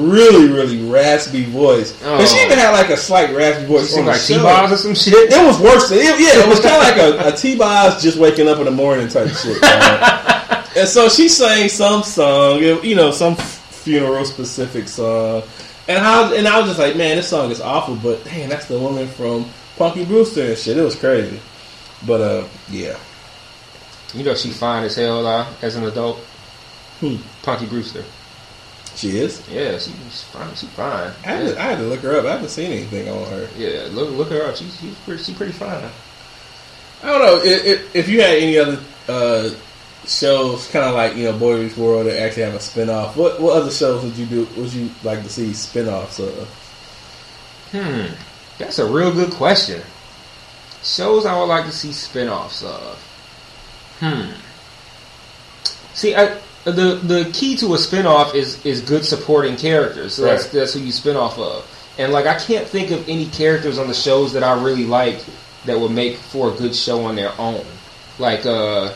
really, 0.00 0.48
really 0.48 0.82
raspy 0.88 1.44
voice. 1.44 1.92
But 2.02 2.26
she 2.26 2.38
Oh. 2.40 2.46
even 2.46 2.58
had 2.58 2.70
like 2.72 2.90
a 2.90 2.96
slight 2.96 3.34
raspy 3.34 3.66
voice. 3.66 3.96
on 3.96 4.06
like. 4.06 4.20
T-Boz 4.20 4.72
or 4.72 4.76
some 4.76 4.94
shit. 4.94 5.32
It 5.32 5.46
was 5.46 5.58
worse 5.60 5.88
than 5.88 5.98
it, 5.98 6.18
yeah. 6.20 6.42
It 6.44 6.48
was 6.48 6.60
kind 6.60 6.74
of 6.76 6.82
like 7.16 7.26
a, 7.26 7.34
a 7.34 7.36
T-Boz 7.36 8.02
just 8.02 8.18
waking 8.18 8.48
up 8.48 8.58
in 8.58 8.64
the 8.64 8.70
morning 8.70 9.08
type 9.08 9.28
shit. 9.30 9.60
man. 9.60 10.64
and 10.76 10.88
so 10.88 11.08
she 11.08 11.28
sang 11.28 11.68
some 11.68 12.02
song, 12.02 12.60
you 12.60 12.94
know, 12.94 13.10
some 13.10 13.36
funeral 13.36 14.24
specific 14.24 14.88
song, 14.88 15.42
and 15.88 15.98
I 16.04 16.22
was, 16.22 16.38
and 16.38 16.46
I 16.46 16.58
was 16.60 16.68
just 16.68 16.78
like, 16.78 16.96
man, 16.96 17.16
this 17.16 17.28
song 17.28 17.50
is 17.50 17.60
awful, 17.60 17.96
but 17.96 18.22
dang, 18.24 18.48
that's 18.48 18.66
the 18.66 18.78
woman 18.78 19.08
from 19.08 19.46
Punky 19.76 20.04
Brewster 20.04 20.44
and 20.44 20.58
shit. 20.58 20.76
It 20.76 20.82
was 20.82 20.94
crazy, 20.96 21.40
but 22.06 22.20
uh, 22.20 22.44
yeah. 22.70 22.96
You 24.14 24.24
know 24.24 24.34
she 24.34 24.50
fine 24.50 24.84
as 24.84 24.96
hell 24.96 25.26
uh, 25.26 25.46
as 25.62 25.76
an 25.76 25.84
adult. 25.84 26.18
Hmm. 27.00 27.16
Punky 27.42 27.66
Brewster. 27.66 28.04
She 28.96 29.18
is. 29.18 29.48
Yeah, 29.48 29.78
she, 29.78 29.90
she's 29.92 30.22
fine. 30.24 30.54
She's 30.54 30.68
fine. 30.70 31.12
I 31.24 31.28
had, 31.28 31.44
Yeah, 31.46 31.52
to, 31.54 31.60
I 31.60 31.62
had 31.64 31.78
to 31.78 31.84
look 31.84 32.00
her 32.00 32.18
up. 32.18 32.26
I 32.26 32.32
haven't 32.32 32.48
seen 32.50 32.70
anything 32.72 33.08
on 33.08 33.24
her. 33.30 33.48
yeah 33.56 33.88
look 33.90 34.10
look 34.10 34.28
her 34.30 34.44
up. 34.46 34.56
She's 34.56 34.78
she's 34.80 34.94
pretty, 35.00 35.22
she's 35.22 35.36
pretty 35.36 35.52
fine. 35.52 35.88
I 37.02 37.06
don't 37.06 37.20
know 37.22 37.40
if, 37.42 37.64
if, 37.64 37.96
if 37.96 38.08
you 38.08 38.20
had 38.20 38.36
any 38.36 38.58
other 38.58 38.78
uh, 39.08 39.50
shows, 40.06 40.68
kind 40.70 40.84
of 40.84 40.94
like 40.94 41.16
you 41.16 41.24
know 41.24 41.38
Boy 41.38 41.62
Meets 41.62 41.76
World, 41.76 42.06
that 42.06 42.20
actually 42.20 42.42
have 42.42 42.54
a 42.54 42.58
spinoff. 42.58 43.16
What 43.16 43.40
what 43.40 43.56
other 43.56 43.70
shows 43.70 44.04
would 44.04 44.16
you 44.16 44.26
do? 44.26 44.46
Would 44.56 44.72
you 44.72 44.90
like 45.02 45.22
to 45.22 45.28
see 45.30 45.50
spinoffs 45.50 46.18
of? 46.20 46.48
Hmm, 47.72 48.12
that's 48.58 48.78
a 48.80 48.86
real 48.90 49.12
good 49.12 49.32
question. 49.32 49.80
Shows 50.82 51.24
I 51.26 51.38
would 51.38 51.44
like 51.46 51.66
to 51.66 51.72
see 51.72 51.92
spin-offs 51.92 52.64
of. 52.64 52.98
Hmm. 54.00 54.30
See, 55.94 56.14
I, 56.14 56.38
the 56.64 57.00
the 57.02 57.30
key 57.32 57.56
to 57.58 57.74
a 57.74 57.78
spin-off 57.78 58.34
is 58.34 58.64
is 58.66 58.80
good 58.80 59.04
supporting 59.04 59.56
characters. 59.56 60.14
So 60.14 60.22
that's 60.22 60.44
Right. 60.44 60.52
that's 60.52 60.74
who 60.74 60.80
you 60.80 60.92
spin 60.92 61.16
off 61.16 61.38
of. 61.38 61.66
And 61.98 62.12
like 62.12 62.26
I 62.26 62.38
can't 62.38 62.66
think 62.66 62.90
of 62.90 63.08
any 63.08 63.26
characters 63.26 63.78
on 63.78 63.88
the 63.88 63.94
shows 63.94 64.32
that 64.34 64.42
I 64.44 64.62
really 64.62 64.84
like 64.84 65.20
that 65.66 65.78
would 65.78 65.90
make 65.92 66.16
for 66.16 66.50
a 66.52 66.54
good 66.56 66.74
show 66.74 67.04
on 67.04 67.16
their 67.16 67.32
own. 67.38 67.64
Like 68.18 68.44
uh 68.46 68.92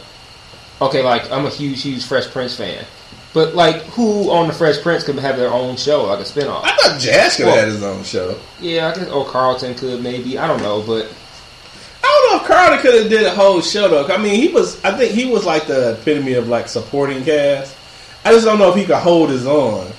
okay, 0.80 1.02
like 1.02 1.30
I'm 1.30 1.46
a 1.46 1.50
huge 1.50 1.82
huge 1.82 2.04
Fresh 2.04 2.28
Prince 2.28 2.54
fan. 2.56 2.84
But 3.32 3.54
like 3.54 3.76
who 3.96 4.30
on 4.30 4.46
the 4.46 4.52
Fresh 4.54 4.80
Prince 4.82 5.02
could 5.04 5.18
have 5.18 5.36
their 5.36 5.50
own 5.52 5.76
show, 5.76 6.04
like 6.04 6.20
a 6.20 6.24
spin-off? 6.24 6.64
I 6.64 6.76
thought 6.76 7.00
Jazz 7.00 7.36
could 7.36 7.46
Well- 7.46 7.54
have 7.56 7.64
had 7.64 7.72
his 7.74 7.82
own 7.82 8.04
show. 8.04 8.36
Yeah, 8.60 8.88
I 8.90 8.94
guess 8.98 9.08
or 9.08 9.24
Carlton 9.26 9.74
could 9.74 10.02
maybe. 10.02 10.38
I 10.38 10.46
don't 10.46 10.62
know, 10.62 10.82
but 10.86 11.08
know 12.36 12.40
if 12.42 12.46
Carlton 12.46 12.78
could 12.80 12.94
have 13.00 13.08
did 13.10 13.24
a 13.24 13.30
whole 13.34 13.60
show 13.60 13.88
though. 13.88 14.06
I 14.12 14.18
mean, 14.18 14.34
he 14.40 14.48
was. 14.48 14.82
I 14.84 14.96
think 14.96 15.12
he 15.12 15.26
was 15.26 15.44
like 15.44 15.66
the 15.66 15.92
epitome 15.94 16.34
of 16.34 16.48
like 16.48 16.68
supporting 16.68 17.24
cast. 17.24 17.76
I 18.24 18.32
just 18.32 18.44
don't 18.44 18.58
know 18.58 18.70
if 18.70 18.76
he 18.76 18.84
could 18.84 18.96
hold 18.96 19.30
his 19.30 19.46
own. 19.46 19.90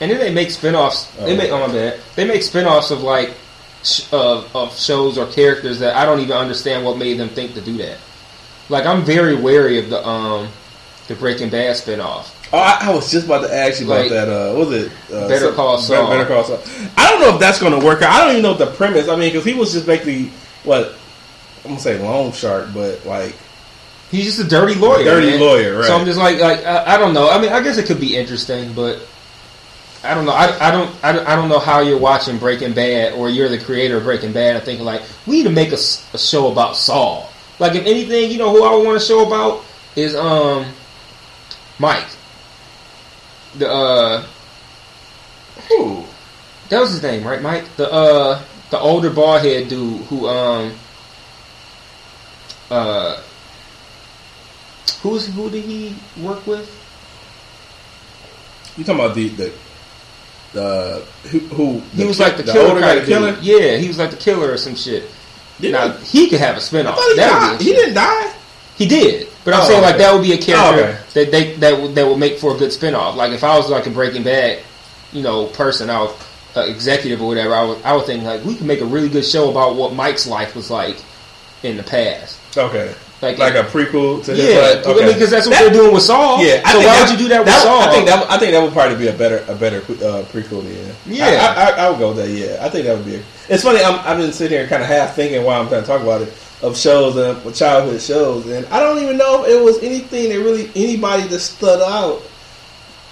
And 0.00 0.10
then 0.10 0.18
they 0.18 0.32
make 0.32 0.50
spin-offs. 0.50 1.04
They 1.16 1.32
Oh. 1.34 1.36
make 1.36 1.50
oh 1.50 1.66
my 1.66 1.72
bad. 1.72 2.00
They 2.16 2.26
make 2.26 2.42
spin-offs 2.42 2.90
of 2.90 3.02
like 3.02 3.32
sh- 3.82 4.02
of 4.12 4.54
of 4.54 4.78
shows 4.78 5.16
or 5.16 5.26
characters 5.26 5.78
that 5.78 5.96
I 5.96 6.04
don't 6.04 6.20
even 6.20 6.36
understand 6.36 6.84
what 6.84 6.98
made 6.98 7.18
them 7.18 7.30
think 7.30 7.54
to 7.54 7.60
do 7.60 7.76
that. 7.78 7.96
Like 8.68 8.84
I'm 8.84 9.04
very 9.04 9.34
wary 9.36 9.78
of 9.78 9.88
the 9.90 10.06
um 10.06 10.48
the 11.08 11.14
Breaking 11.14 11.48
Bad 11.48 11.76
spin-off. 11.76 12.35
Oh, 12.52 12.58
I, 12.58 12.78
I 12.82 12.94
was 12.94 13.10
just 13.10 13.26
about 13.26 13.42
to 13.46 13.52
ask 13.54 13.80
you 13.80 13.86
about 13.86 14.02
Like, 14.02 14.10
that. 14.10 14.28
Uh, 14.28 14.54
what 14.54 14.68
was 14.68 14.84
it 14.84 14.92
uh, 15.12 15.26
Better 15.28 15.52
Call 15.52 15.78
Saul. 15.78 16.08
Better 16.08 16.26
Call 16.26 16.44
Saul. 16.44 16.60
I 16.96 17.10
don't 17.10 17.20
know 17.20 17.34
if 17.34 17.40
that's 17.40 17.58
going 17.58 17.78
to 17.78 17.84
work 17.84 18.02
out. 18.02 18.12
I 18.12 18.20
don't 18.20 18.30
even 18.32 18.42
know 18.42 18.54
the 18.54 18.66
premise. 18.66 19.08
I 19.08 19.16
mean, 19.16 19.32
because 19.32 19.44
he 19.44 19.54
was 19.54 19.72
just 19.72 19.86
basically 19.86 20.26
what 20.62 20.94
I'm 21.64 21.72
gonna 21.72 21.80
say, 21.80 21.98
loan 21.98 22.32
shark, 22.32 22.68
but 22.72 23.04
like 23.04 23.34
He's 24.10 24.24
just 24.24 24.38
a 24.38 24.44
dirty 24.44 24.74
lawyer. 24.74 25.02
Dirty 25.02 25.30
man. 25.30 25.40
lawyer, 25.40 25.78
right. 25.78 25.86
So 25.86 25.96
I'm 25.96 26.06
just 26.06 26.18
like 26.18 26.38
like 26.38 26.64
I, 26.64 26.94
I 26.94 26.98
don't 26.98 27.12
know. 27.12 27.28
I 27.28 27.40
mean, 27.40 27.52
I 27.52 27.60
guess 27.60 27.76
it 27.76 27.86
could 27.86 28.00
be 28.00 28.16
interesting, 28.16 28.72
but 28.72 29.04
I 30.04 30.14
don't 30.14 30.26
know. 30.26 30.32
I, 30.32 30.68
I 30.68 30.70
don't 30.70 31.04
I, 31.04 31.32
I 31.32 31.34
don't 31.36 31.48
know 31.48 31.58
how 31.58 31.80
you're 31.80 31.98
watching 31.98 32.38
Breaking 32.38 32.72
Bad 32.72 33.14
or 33.14 33.28
you're 33.28 33.48
the 33.48 33.58
creator 33.58 33.96
of 33.96 34.04
Breaking 34.04 34.32
Bad 34.32 34.56
and 34.56 34.64
thinking 34.64 34.84
like 34.84 35.02
we 35.26 35.38
need 35.38 35.44
to 35.44 35.50
make 35.50 35.72
a 35.72 35.76
show 35.76 36.52
about 36.52 36.76
Saul. 36.76 37.30
Like 37.58 37.74
if 37.74 37.84
anything, 37.84 38.30
you 38.30 38.38
know 38.38 38.52
who 38.52 38.62
I 38.62 38.76
would 38.76 38.86
want 38.86 39.00
to 39.00 39.04
show 39.04 39.26
about 39.26 39.64
is 39.96 40.14
um 40.14 40.66
Mike. 41.80 42.06
The 43.58 43.70
uh 43.70 44.22
whew, 45.68 46.04
that 46.68 46.80
was 46.80 46.92
his 46.92 47.02
name, 47.02 47.26
right? 47.26 47.40
Mike, 47.40 47.64
the 47.76 47.90
uh 47.90 48.42
the 48.70 48.78
older 48.78 49.10
bald 49.10 49.42
head 49.42 49.68
dude 49.68 50.02
who 50.06 50.28
um 50.28 50.74
uh 52.70 53.20
who's 55.02 55.26
who 55.34 55.48
did 55.50 55.64
he 55.64 55.94
work 56.20 56.46
with? 56.46 56.72
you 58.76 58.84
talking 58.84 59.00
about 59.04 59.14
the 59.14 59.28
the 59.30 59.52
the 60.52 61.06
who, 61.30 61.38
who 61.38 61.80
He 61.94 62.04
was 62.04 62.18
ki- 62.18 62.24
like 62.24 62.36
the, 62.36 62.42
the 62.42 62.52
killer 62.52 62.80
guy, 62.80 63.04
killer. 63.04 63.38
Yeah, 63.40 63.76
he 63.78 63.88
was 63.88 63.98
like 63.98 64.10
the 64.10 64.16
killer 64.16 64.52
or 64.52 64.56
some 64.58 64.74
shit. 64.74 65.04
Didn't 65.60 65.72
now 65.72 65.96
he? 65.98 66.24
he 66.24 66.28
could 66.30 66.40
have 66.40 66.56
a 66.56 66.60
spinoff. 66.60 66.94
thought 66.96 67.08
he 67.10 67.16
died. 67.16 67.60
He 67.60 67.72
didn't 67.72 67.94
die. 67.94 68.34
He 68.76 68.86
did, 68.86 69.28
but 69.44 69.54
I'm 69.54 69.62
Oh, 69.62 69.68
saying 69.68 69.82
like 69.82 69.96
that 69.98 70.12
would 70.12 70.22
be 70.22 70.32
a 70.32 70.38
character 70.38 70.82
Oh, 70.84 70.88
okay. 70.88 70.98
that 71.14 71.30
they 71.32 71.52
that 71.54 71.80
would, 71.80 71.94
that 71.94 72.06
would 72.06 72.18
make 72.18 72.38
for 72.38 72.54
a 72.54 72.58
good 72.58 72.70
spinoff. 72.70 73.16
Like 73.16 73.32
if 73.32 73.42
I 73.42 73.56
was 73.56 73.70
like 73.70 73.86
a 73.86 73.90
Breaking 73.90 74.22
Bad, 74.22 74.62
you 75.12 75.22
know, 75.22 75.46
person, 75.46 75.88
I 75.90 76.00
was 76.00 76.14
uh, 76.56 76.60
executive 76.60 77.22
or 77.22 77.28
whatever. 77.28 77.54
I 77.54 77.62
would 77.64 77.82
I 77.82 77.94
would 77.96 78.06
think 78.06 78.22
like 78.24 78.44
we 78.44 78.54
could 78.54 78.66
make 78.66 78.80
a 78.80 78.84
really 78.86 79.08
good 79.08 79.24
show 79.24 79.50
about 79.50 79.76
what 79.76 79.94
Mike's 79.94 80.26
life 80.26 80.54
was 80.54 80.70
like 80.70 80.96
in 81.62 81.76
the 81.76 81.82
past. 81.82 82.38
Okay, 82.56 82.94
Like, 83.20 83.36
like 83.38 83.54
a 83.54 83.64
prequel 83.64 84.24
to 84.24 84.34
yeah, 84.34 84.76
because 84.76 84.86
Okay. 84.86 85.04
I 85.04 85.06
mean, 85.08 85.18
'cause 85.18 85.30
that's 85.30 85.46
what 85.46 85.58
That- 85.58 85.64
they're 85.72 85.82
doing 85.82 85.92
with 85.92 86.02
Saul. 86.04 86.42
Yeah, 86.44 86.62
I 86.64 86.72
so 86.72 86.78
why 86.78 86.84
that- 86.84 87.00
would 87.02 87.10
you 87.12 87.18
do 87.24 87.28
that 87.28 87.38
with 87.40 87.48
that- 87.48 87.62
Saul? 87.62 87.80
I 87.82 87.90
think 87.92 88.06
that 88.08 88.30
I 88.30 88.38
think 88.38 88.52
that 88.52 88.62
would 88.62 88.72
probably 88.72 88.96
be 88.96 89.08
a 89.08 89.12
better 89.12 89.42
a 89.48 89.54
better 89.54 89.78
uh, 89.78 90.22
prequel. 90.32 90.62
Then. 90.64 90.94
Yeah. 91.06 91.26
I, 91.56 91.70
I, 91.82 91.86
I 91.86 91.90
would 91.90 91.98
go 91.98 92.08
with 92.12 92.18
that. 92.18 92.28
Yeah, 92.28 92.58
I 92.64 92.68
think 92.70 92.86
that 92.86 92.96
would 92.96 93.04
be. 93.06 93.16
A, 93.16 93.22
it's 93.50 93.62
funny. 93.62 93.82
I'm, 93.82 94.00
I've 94.06 94.16
been 94.18 94.32
sitting 94.32 94.56
here 94.58 94.66
kind 94.68 94.82
of 94.82 94.88
half 94.88 95.14
thinking 95.16 95.44
while 95.44 95.60
I'm 95.60 95.68
trying 95.68 95.82
to 95.82 95.86
talk 95.86 96.00
about 96.02 96.22
it. 96.22 96.32
Of 96.62 96.76
shows 96.76 97.16
and 97.16 97.54
childhood 97.54 98.00
shows, 98.00 98.46
and 98.46 98.66
I 98.66 98.80
don't 98.80 99.02
even 99.02 99.16
know 99.16 99.44
if 99.44 99.50
it 99.50 99.62
was 99.62 99.82
anything 99.82 100.30
that 100.30 100.38
really 100.38 100.70
anybody 100.74 101.24
that 101.28 101.40
stood 101.40 101.82
out 101.82 102.22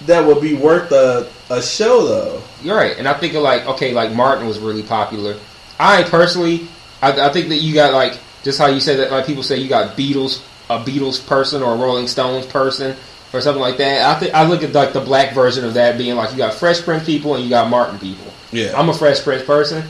that 0.05 0.25
would 0.25 0.41
be 0.41 0.53
worth 0.53 0.91
a 0.91 1.29
a 1.49 1.61
show 1.61 2.05
though. 2.05 2.41
You're 2.63 2.75
right, 2.75 2.97
and 2.97 3.07
I 3.07 3.13
think 3.13 3.33
of 3.33 3.43
like 3.43 3.65
okay, 3.67 3.93
like 3.93 4.11
Martin 4.11 4.47
was 4.47 4.59
really 4.59 4.83
popular. 4.83 5.37
I 5.79 6.03
personally, 6.03 6.67
I, 7.01 7.11
I 7.11 7.33
think 7.33 7.49
that 7.49 7.57
you 7.57 7.73
got 7.73 7.93
like 7.93 8.19
just 8.43 8.59
how 8.59 8.67
you 8.67 8.79
said 8.79 8.99
that 8.99 9.11
like 9.11 9.25
people 9.25 9.43
say 9.43 9.57
you 9.57 9.67
got 9.69 9.97
Beatles, 9.97 10.43
a 10.69 10.79
Beatles 10.79 11.25
person 11.25 11.61
or 11.61 11.73
a 11.73 11.77
Rolling 11.77 12.07
Stones 12.07 12.45
person 12.45 12.95
or 13.33 13.41
something 13.41 13.61
like 13.61 13.77
that. 13.77 14.15
I 14.15 14.19
think 14.19 14.33
I 14.33 14.47
look 14.47 14.63
at 14.63 14.73
like 14.73 14.93
the 14.93 15.01
black 15.01 15.33
version 15.33 15.65
of 15.65 15.73
that 15.75 15.97
being 15.97 16.15
like 16.15 16.31
you 16.31 16.37
got 16.37 16.53
Fresh 16.53 16.81
Prince 16.81 17.05
people 17.05 17.35
and 17.35 17.43
you 17.43 17.49
got 17.49 17.69
Martin 17.69 17.99
people. 17.99 18.25
Yeah, 18.51 18.79
I'm 18.79 18.89
a 18.89 18.93
Fresh 18.93 19.21
Prince 19.21 19.43
person, 19.43 19.83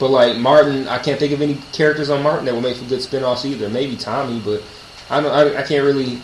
but 0.00 0.10
like 0.10 0.38
Martin, 0.38 0.88
I 0.88 0.98
can't 0.98 1.20
think 1.20 1.32
of 1.32 1.42
any 1.42 1.56
characters 1.72 2.08
on 2.08 2.22
Martin 2.22 2.46
that 2.46 2.54
would 2.54 2.64
make 2.64 2.78
for 2.78 2.86
good 2.86 3.02
spin-offs 3.02 3.44
either. 3.44 3.68
Maybe 3.68 3.96
Tommy, 3.96 4.40
but 4.40 4.62
I 5.10 5.20
don't. 5.20 5.30
I, 5.30 5.60
I 5.60 5.62
can't 5.62 5.84
really. 5.84 6.20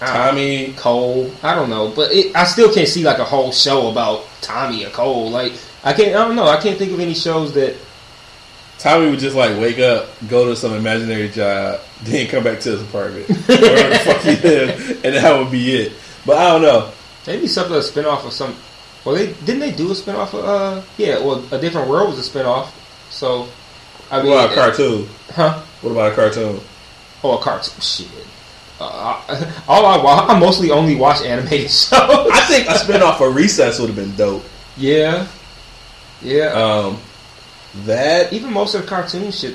I. 0.00 0.06
Tommy. 0.06 0.74
Cole. 0.76 1.30
I 1.42 1.54
don't 1.54 1.70
know, 1.70 1.92
but 1.94 2.12
it, 2.12 2.34
I 2.34 2.44
still 2.44 2.74
can't 2.74 2.88
see 2.88 3.04
like 3.04 3.20
a 3.20 3.24
whole 3.24 3.52
show 3.52 3.90
about 3.92 4.26
Tommy 4.40 4.84
or 4.84 4.90
Cole. 4.90 5.30
Like 5.30 5.52
I 5.84 5.92
can't. 5.92 6.16
I 6.16 6.26
don't 6.26 6.34
know. 6.34 6.48
I 6.48 6.60
can't 6.60 6.76
think 6.76 6.92
of 6.92 6.98
any 6.98 7.14
shows 7.14 7.54
that. 7.54 7.76
Tommy 8.76 9.08
would 9.08 9.20
just 9.20 9.36
like 9.36 9.56
wake 9.60 9.78
up, 9.78 10.08
go 10.28 10.46
to 10.46 10.56
some 10.56 10.72
imaginary 10.74 11.28
job, 11.28 11.80
then 12.02 12.26
come 12.26 12.42
back 12.42 12.58
to 12.60 12.72
his 12.72 12.82
apartment, 12.82 13.28
wherever 13.46 13.88
the 13.88 13.98
fuck 14.00 14.20
he 14.22 14.36
lived, 14.36 15.04
and 15.04 15.14
that 15.14 15.38
would 15.38 15.52
be 15.52 15.76
it. 15.76 15.92
But 16.26 16.38
I 16.38 16.50
don't 16.50 16.62
know. 16.62 16.92
Maybe 17.24 17.46
something 17.46 17.76
a 17.76 17.78
spinoff 17.78 18.26
of 18.26 18.32
some. 18.32 18.56
Well, 19.04 19.14
they 19.14 19.32
didn't 19.32 19.60
they 19.60 19.72
do 19.72 19.90
a 19.90 19.94
spinoff 19.94 20.32
of 20.32 20.44
uh 20.44 20.82
yeah 20.96 21.18
well 21.18 21.44
a 21.52 21.58
different 21.60 21.88
world 21.88 22.10
was 22.14 22.26
a 22.26 22.30
spinoff. 22.30 22.68
So 23.10 23.48
I 24.10 24.16
What 24.18 24.24
mean, 24.24 24.32
about 24.32 24.52
a 24.52 24.54
cartoon? 24.54 25.08
huh? 25.32 25.60
What 25.82 25.90
about 25.90 26.12
a 26.12 26.14
cartoon? 26.14 26.60
Oh, 27.22 27.38
a 27.38 27.42
cartoon 27.42 27.80
shit. 27.80 28.08
Uh, 28.80 29.52
all 29.68 29.86
I 29.86 30.02
watch, 30.02 30.28
I 30.30 30.38
mostly 30.38 30.70
only 30.70 30.94
watch 30.96 31.22
animated 31.22 31.70
shows. 31.70 31.92
I 32.00 32.44
think 32.48 32.66
a 32.68 32.72
spinoff 32.72 33.20
of 33.26 33.34
Recess 33.34 33.78
would 33.78 33.86
have 33.88 33.96
been 33.96 34.14
dope. 34.16 34.42
yeah, 34.76 35.26
yeah. 36.20 36.46
Um, 36.52 36.98
that 37.86 38.32
Even 38.32 38.52
most 38.52 38.74
of 38.74 38.82
the 38.82 38.86
cartoon 38.88 39.30
shit. 39.30 39.54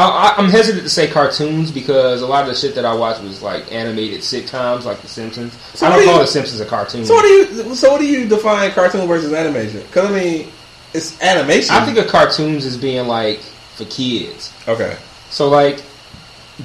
I, 0.00 0.34
I'm 0.36 0.50
hesitant 0.50 0.84
to 0.84 0.90
say 0.90 1.08
cartoons 1.08 1.70
because 1.70 2.22
a 2.22 2.26
lot 2.26 2.42
of 2.42 2.48
the 2.48 2.54
shit 2.54 2.74
that 2.74 2.84
I 2.84 2.94
watched 2.94 3.22
was 3.22 3.42
like 3.42 3.72
animated 3.72 4.20
sitcoms, 4.20 4.84
like 4.84 5.00
The 5.00 5.08
Simpsons. 5.08 5.52
So 5.74 5.86
I 5.86 5.90
don't 5.90 5.98
do 6.00 6.04
call 6.06 6.14
you- 6.16 6.20
The 6.22 6.26
Simpsons 6.26 6.60
a 6.60 6.66
cartoon. 6.66 7.04
So 7.06 7.14
what 7.14 7.22
do 7.22 7.28
you? 7.28 7.74
So 7.74 7.90
what 7.92 7.98
do 8.00 8.06
you 8.06 8.28
define 8.28 8.70
cartoon 8.72 9.06
versus 9.08 9.32
animation? 9.32 9.80
Because 9.82 10.10
I 10.10 10.14
mean, 10.14 10.48
it's 10.94 11.20
animation. 11.22 11.74
I 11.74 11.84
think 11.84 11.98
of 11.98 12.06
cartoons 12.08 12.64
as 12.64 12.76
being 12.76 13.06
like 13.06 13.40
for 13.40 13.84
kids. 13.86 14.52
okay. 14.68 14.96
So 15.30 15.48
like 15.48 15.82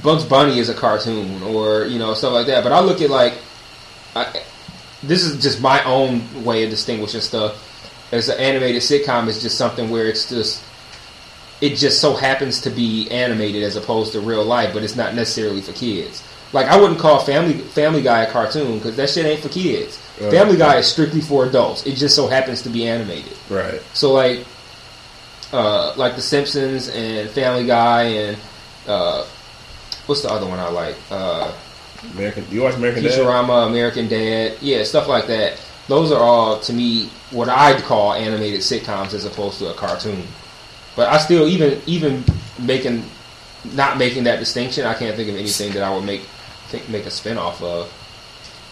Bugs 0.02 0.24
Bunny 0.24 0.60
is 0.60 0.70
a 0.70 0.74
cartoon 0.74 1.44
or 1.44 1.86
you 1.86 2.00
know 2.00 2.14
stuff 2.14 2.34
like 2.34 2.48
that. 2.48 2.64
But 2.64 2.72
I 2.72 2.80
look 2.80 3.02
at 3.02 3.10
like 3.10 3.34
I, 4.16 4.42
this 5.04 5.24
is 5.24 5.42
just 5.42 5.62
my 5.62 5.84
own 5.84 6.44
way 6.44 6.64
of 6.64 6.70
distinguishing 6.70 7.22
stuff. 7.22 7.70
As 8.12 8.30
an 8.30 8.40
animated 8.40 8.82
sitcom 8.84 9.28
is 9.28 9.42
just 9.42 9.58
something 9.58 9.90
where 9.90 10.06
it's 10.08 10.30
just 10.30 10.64
it 11.64 11.78
just 11.78 12.02
so 12.02 12.14
happens 12.14 12.60
to 12.60 12.70
be 12.70 13.10
animated 13.10 13.64
as 13.64 13.78
opposed 13.78 14.12
to 14.12 14.20
real 14.20 14.44
life, 14.44 14.74
but 14.74 14.84
it's 14.84 14.98
not 14.98 15.16
necessarily 15.16 15.62
for 15.62 15.72
kids. 15.72 16.22
Like 16.52 16.68
I 16.68 16.76
wouldn't 16.80 17.00
call 17.00 17.20
Family 17.20 17.54
Family 17.54 18.02
Guy 18.02 18.24
a 18.24 18.30
cartoon 18.30 18.80
because 18.80 18.98
that 18.98 19.10
shit 19.10 19.26
ain't 19.26 19.40
for 19.40 19.48
kids. 19.48 19.98
Right. 20.20 20.30
Family 20.30 20.58
Guy 20.58 20.80
is 20.80 20.88
strictly 20.88 21.22
for 21.22 21.46
adults. 21.46 21.86
It 21.86 21.96
just 21.96 22.18
so 22.18 22.28
happens 22.28 22.64
to 22.64 22.70
be 22.70 22.86
animated. 22.86 23.38
Right. 23.50 23.82
So 23.94 24.12
like, 24.12 24.46
uh, 25.54 25.94
like 25.96 26.18
The 26.18 26.22
Simpsons 26.22 26.90
and 26.90 27.30
Family 27.30 27.66
Guy 27.66 28.04
and 28.04 28.38
uh, 28.86 29.26
what's 30.06 30.22
the 30.22 30.30
other 30.30 30.46
one 30.46 30.60
I 30.60 30.68
like? 30.68 30.98
Uh, 31.10 31.54
American. 32.14 32.46
You 32.52 32.64
watch 32.64 32.76
American 32.76 33.04
Dad? 33.04 33.14
Futurama, 33.14 33.70
American 33.70 34.10
Dad, 34.10 34.58
yeah, 34.60 34.84
stuff 34.84 35.08
like 35.08 35.28
that. 35.28 35.66
Those 35.88 36.12
are 36.12 36.22
all 36.22 36.60
to 36.60 36.74
me 36.74 37.10
what 37.32 37.48
I'd 37.48 37.82
call 37.84 38.12
animated 38.12 38.60
sitcoms 38.60 39.14
as 39.14 39.24
opposed 39.24 39.60
to 39.60 39.72
a 39.72 39.74
cartoon. 39.74 40.28
But 40.96 41.10
I 41.10 41.18
still 41.18 41.48
even 41.48 41.82
even 41.86 42.24
making 42.60 43.04
not 43.74 43.98
making 43.98 44.26
that 44.26 44.40
distinction, 44.40 44.86
I 44.86 44.94
can't 44.94 45.16
think 45.16 45.30
of 45.30 45.36
anything 45.36 45.72
that 45.74 45.84
I 45.84 45.94
would 45.96 46.04
make 46.04 46.22
think, 46.68 46.88
make 46.90 47.06
a 47.06 47.10
spinoff 47.10 47.62
of. 47.62 47.92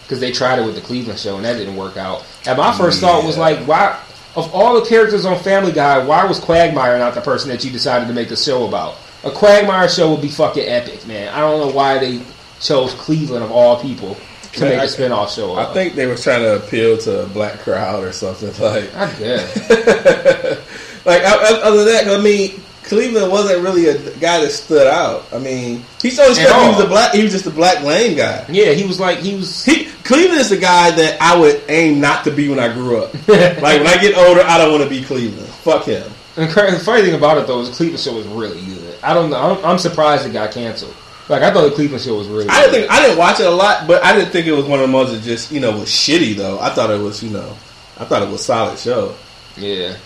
Because 0.02 0.20
they 0.20 0.32
tried 0.32 0.58
it 0.58 0.66
with 0.66 0.74
the 0.74 0.80
Cleveland 0.82 1.18
show 1.18 1.36
and 1.36 1.44
that 1.44 1.56
didn't 1.56 1.76
work 1.76 1.96
out. 1.96 2.24
And 2.46 2.58
my 2.58 2.76
first 2.76 3.00
thought 3.00 3.24
was 3.24 3.38
like, 3.38 3.60
why 3.66 3.98
of 4.36 4.54
all 4.54 4.78
the 4.80 4.86
characters 4.86 5.24
on 5.24 5.38
Family 5.38 5.72
Guy, 5.72 6.04
why 6.04 6.24
was 6.24 6.38
Quagmire 6.38 6.98
not 6.98 7.14
the 7.14 7.20
person 7.20 7.48
that 7.50 7.64
you 7.64 7.70
decided 7.70 8.08
to 8.08 8.14
make 8.14 8.30
a 8.30 8.36
show 8.36 8.66
about? 8.66 8.96
A 9.24 9.30
Quagmire 9.30 9.88
show 9.88 10.10
would 10.10 10.20
be 10.20 10.28
fucking 10.28 10.66
epic, 10.66 11.06
man. 11.06 11.32
I 11.32 11.40
don't 11.40 11.60
know 11.60 11.74
why 11.74 11.98
they 11.98 12.20
chose 12.60 12.92
Cleveland 12.94 13.44
of 13.44 13.52
all 13.52 13.80
people 13.80 14.16
to 14.54 14.60
Man, 14.60 14.70
make 14.70 14.80
I- 14.80 14.84
a 14.84 14.86
spinoff 14.88 15.34
show. 15.34 15.54
I 15.54 15.64
of. 15.64 15.72
think 15.74 15.94
they 15.94 16.06
were 16.06 16.16
trying 16.16 16.42
to 16.42 16.56
appeal 16.56 16.98
to 16.98 17.22
a 17.22 17.26
black 17.28 17.60
crowd 17.60 18.04
or 18.04 18.12
something 18.12 18.48
like. 18.62 18.94
I 18.94 19.12
guess. 19.14 20.60
like 21.04 21.22
other 21.24 21.84
than 21.84 21.86
that, 21.86 22.08
I 22.08 22.22
mean, 22.22 22.60
Cleveland 22.84 23.30
wasn't 23.30 23.62
really 23.62 23.88
a 23.88 23.98
guy 24.18 24.40
that 24.40 24.50
stood 24.50 24.86
out. 24.86 25.24
I 25.32 25.38
mean, 25.38 25.84
he's 26.00 26.18
always. 26.18 26.38
He 26.38 26.44
was 26.44 26.80
a 26.80 26.88
black. 26.88 27.14
He 27.14 27.22
was 27.22 27.32
just 27.32 27.46
a 27.46 27.50
black 27.50 27.82
lame 27.82 28.16
guy. 28.16 28.44
Yeah, 28.48 28.72
he 28.72 28.84
was 28.84 28.98
like 28.98 29.18
he 29.18 29.36
was. 29.36 29.64
He, 29.64 29.86
Cleveland 30.04 30.40
is 30.40 30.50
the 30.50 30.58
guy 30.58 30.90
that 30.90 31.20
I 31.20 31.38
would 31.38 31.62
aim 31.68 32.00
not 32.00 32.24
to 32.24 32.30
be 32.30 32.48
when 32.48 32.58
I 32.58 32.72
grew 32.72 33.02
up. 33.02 33.14
like 33.28 33.62
when 33.62 33.86
I 33.86 33.98
get 34.00 34.16
older, 34.16 34.42
I 34.42 34.58
don't 34.58 34.72
want 34.72 34.82
to 34.84 34.90
be 34.90 35.04
Cleveland. 35.04 35.48
Fuck 35.48 35.84
him. 35.84 36.10
And 36.36 36.50
the 36.50 36.82
funny 36.84 37.02
thing 37.02 37.14
about 37.14 37.38
it 37.38 37.46
though 37.46 37.60
is 37.60 37.70
the 37.70 37.76
Cleveland 37.76 38.00
show 38.00 38.14
was 38.14 38.26
really 38.26 38.60
good. 38.64 38.98
I 39.02 39.14
don't 39.14 39.30
know. 39.30 39.36
I'm, 39.36 39.64
I'm 39.64 39.78
surprised 39.78 40.26
it 40.26 40.32
got 40.32 40.50
canceled. 40.50 40.94
Like 41.28 41.42
I 41.42 41.52
thought 41.52 41.68
the 41.68 41.74
Cleveland 41.74 42.02
show 42.02 42.16
was 42.16 42.26
really. 42.26 42.48
I 42.48 42.62
didn't 42.62 42.72
good. 42.72 42.80
think 42.80 42.90
I 42.90 43.02
didn't 43.02 43.18
watch 43.18 43.38
it 43.38 43.46
a 43.46 43.50
lot, 43.50 43.86
but 43.86 44.02
I 44.02 44.14
didn't 44.14 44.32
think 44.32 44.46
it 44.46 44.52
was 44.52 44.64
one 44.64 44.80
of 44.80 44.90
the 44.90 44.94
ones 44.94 45.12
that 45.12 45.22
just 45.22 45.52
you 45.52 45.60
know 45.60 45.70
was 45.78 45.88
shitty 45.88 46.34
though. 46.34 46.58
I 46.58 46.70
thought 46.70 46.90
it 46.90 47.00
was 47.00 47.22
you 47.22 47.30
know, 47.30 47.50
I 47.98 48.04
thought 48.04 48.22
it 48.22 48.28
was 48.28 48.44
solid 48.44 48.78
show. 48.78 49.14
Yeah. 49.56 49.96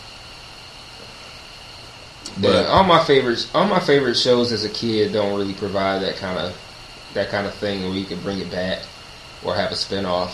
But- 2.38 2.53
But 2.53 2.66
all 2.66 2.85
my 2.85 3.03
favorites, 3.05 3.49
all 3.55 3.66
my 3.66 3.81
favorite 3.81 4.16
shows 4.16 4.53
as 4.53 4.64
a 4.64 4.68
kid 4.68 5.12
don't 5.12 5.38
really 5.38 5.55
provide 5.55 6.03
that 6.03 6.16
kind 6.16 6.38
of 6.38 6.57
that 7.14 7.31
kind 7.31 7.46
of 7.46 7.55
thing 7.55 7.83
where 7.85 7.94
you 7.94 8.05
can 8.05 8.20
bring 8.20 8.40
it 8.40 8.51
back 8.51 8.81
or 9.42 9.55
have 9.55 9.70
a 9.72 9.75
spinoff. 9.75 10.33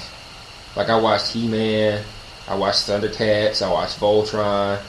Like 0.75 0.89
I 0.89 0.97
watched 0.99 1.33
He 1.33 1.47
Man, 1.47 2.03
I 2.49 2.57
watched 2.57 2.89
Thundercats, 2.89 3.63
I 3.65 3.71
watched 3.71 4.01
Voltron, 4.01 4.81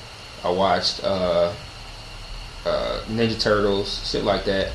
I 0.43 0.49
watched 0.49 1.03
uh, 1.03 1.51
uh, 2.65 2.99
Ninja 3.11 3.39
Turtles, 3.39 4.09
shit 4.09 4.23
like 4.23 4.45
that. 4.45 4.69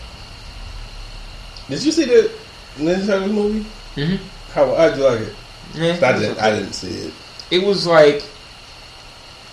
Did 1.68 1.84
you 1.84 1.90
see 1.92 2.04
the 2.04 2.30
Ninja 2.76 3.06
Turtles 3.06 3.32
movie? 3.32 3.66
Mm-hmm. 3.96 4.24
How 4.52 4.74
how'd 4.76 4.96
you 4.96 5.04
like 5.04 5.20
it? 5.20 5.34
Yeah, 5.74 5.92
I 6.08 6.12
didn't. 6.12 6.32
okay. 6.32 6.40
I 6.40 6.50
didn't 6.58 6.72
see 6.72 7.08
it. 7.08 7.14
it 7.50 7.66
was 7.66 7.86
like 7.86 8.22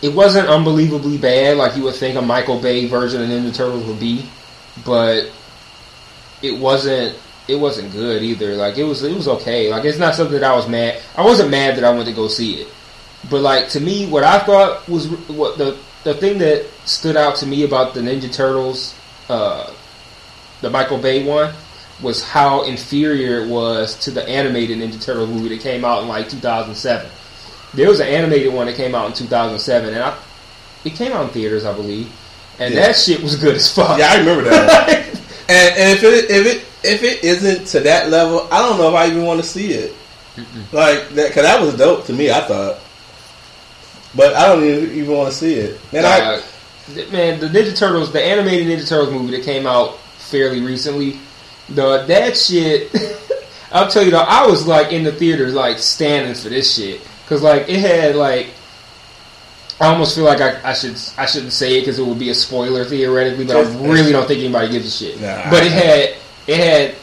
it 0.05 0.13
wasn't 0.13 0.47
unbelievably 0.47 1.17
bad 1.17 1.57
like 1.57 1.75
you 1.75 1.81
would 1.83 1.95
think 1.95 2.15
a 2.15 2.21
Michael 2.21 2.59
Bay 2.59 2.85
version 2.85 3.23
of 3.23 3.27
Ninja 3.27 3.55
Turtles 3.55 3.87
would 3.87 3.99
be, 3.99 4.23
but 4.85 5.31
it 6.43 6.59
wasn't 6.59 7.17
it 7.47 7.55
wasn't 7.55 7.91
good 7.91 8.21
either. 8.21 8.53
Like 8.55 8.77
it 8.77 8.83
was 8.83 9.01
it 9.01 9.15
was 9.15 9.27
okay. 9.27 9.71
Like 9.71 9.83
it's 9.83 9.97
not 9.97 10.13
something 10.13 10.39
that 10.39 10.43
I 10.43 10.55
was 10.55 10.69
mad. 10.69 11.01
I 11.17 11.25
wasn't 11.25 11.49
mad 11.49 11.75
that 11.77 11.83
I 11.83 11.89
went 11.89 12.05
to 12.07 12.13
go 12.13 12.27
see 12.27 12.61
it. 12.61 12.67
But 13.31 13.41
like 13.41 13.69
to 13.69 13.79
me 13.79 14.05
what 14.05 14.23
I 14.23 14.37
thought 14.37 14.87
was 14.87 15.07
what 15.27 15.57
the 15.57 15.75
the 16.03 16.13
thing 16.13 16.37
that 16.37 16.67
stood 16.85 17.17
out 17.17 17.37
to 17.37 17.47
me 17.47 17.63
about 17.63 17.95
the 17.95 18.01
Ninja 18.01 18.31
Turtles 18.31 18.93
uh 19.27 19.73
the 20.61 20.69
Michael 20.69 20.99
Bay 20.99 21.25
one 21.25 21.51
was 21.99 22.23
how 22.23 22.63
inferior 22.65 23.39
it 23.43 23.49
was 23.49 23.95
to 24.01 24.11
the 24.11 24.27
animated 24.29 24.77
Ninja 24.77 25.01
Turtles 25.01 25.31
movie 25.31 25.49
that 25.49 25.61
came 25.61 25.83
out 25.83 26.03
in 26.03 26.07
like 26.07 26.29
2007. 26.29 27.09
There 27.75 27.89
was 27.89 27.99
an 27.99 28.07
animated 28.07 28.53
one 28.53 28.67
that 28.67 28.75
came 28.75 28.95
out 28.95 29.07
in 29.07 29.13
2007, 29.13 29.93
and 29.93 30.03
I, 30.03 30.17
it 30.83 30.93
came 30.93 31.11
out 31.11 31.23
in 31.23 31.29
theaters, 31.29 31.65
I 31.65 31.73
believe, 31.73 32.11
and 32.59 32.73
Yeah. 32.73 32.88
that 32.88 32.95
shit 32.95 33.21
was 33.21 33.35
good 33.35 33.55
as 33.55 33.73
fuck. 33.73 33.99
Yeah, 33.99 34.07
I 34.11 34.17
remember 34.19 34.43
that. 34.49 34.88
one. 34.88 34.97
and, 35.49 35.77
and 35.77 35.97
if 35.99 36.03
it 36.03 36.31
if 36.31 36.45
it 36.47 36.65
if 36.83 37.03
it 37.03 37.23
isn't 37.23 37.65
to 37.67 37.79
that 37.81 38.09
level, 38.09 38.47
I 38.51 38.61
don't 38.61 38.77
know 38.77 38.89
if 38.89 38.95
I 38.95 39.07
even 39.07 39.23
want 39.25 39.41
to 39.41 39.47
see 39.47 39.73
it. 39.73 39.93
Like 40.71 41.09
that, 41.09 41.29
because 41.29 41.43
that 41.43 41.61
was 41.61 41.75
dope 41.77 42.05
to 42.05 42.13
me. 42.13 42.29
I 42.31 42.41
thought, 42.41 42.79
but 44.15 44.35
I 44.35 44.47
don't 44.47 44.63
even, 44.63 44.95
even 44.97 45.15
want 45.15 45.31
to 45.31 45.35
see 45.38 45.55
it. 45.55 45.79
Man, 45.93 46.05
Uh, 46.05 46.41
th- 46.93 47.11
man, 47.11 47.39
the 47.39 47.47
Ninja 47.47 47.75
Turtles, 47.77 48.11
the 48.11 48.21
animated 48.21 48.67
Ninja 48.67 48.88
Turtles 48.88 49.11
movie 49.13 49.35
that 49.38 49.45
came 49.45 49.65
out 49.65 49.97
fairly 50.17 50.61
recently, 50.61 51.19
the 51.69 52.03
that 52.05 52.38
shit. 52.38 52.91
I'll 53.71 53.89
tell 53.89 54.03
you 54.03 54.11
though, 54.11 54.19
I 54.19 54.45
was 54.47 54.65
like 54.67 54.91
in 54.93 55.03
the 55.03 55.11
theaters, 55.11 55.53
like 55.53 55.79
standing 55.79 56.33
for 56.35 56.49
this 56.49 56.75
shit, 56.75 57.01
because 57.25 57.41
like 57.41 57.67
it 57.69 57.79
had 57.79 58.15
like. 58.15 58.49
I 59.77 59.88
almost 59.88 60.15
feel 60.15 60.23
like 60.23 60.39
I, 60.39 60.69
I 60.69 60.73
should 60.73 60.97
I 61.17 61.25
shouldn't 61.25 61.51
say 61.51 61.77
it 61.77 61.81
because 61.81 61.99
it 61.99 62.05
would 62.05 62.17
be 62.17 62.29
a 62.29 62.33
spoiler 62.33 62.85
theoretically, 62.85 63.45
but 63.45 63.57
I 63.57 63.61
really 63.85 64.13
don't 64.13 64.25
think 64.25 64.39
anybody 64.39 64.69
gives 64.69 64.88
a 64.88 65.05
shit. 65.05 65.19
Nah. 65.19 65.49
but 65.49 65.65
it 65.65 65.71
had 65.73 66.15
it 66.47 66.59
had 66.59 66.95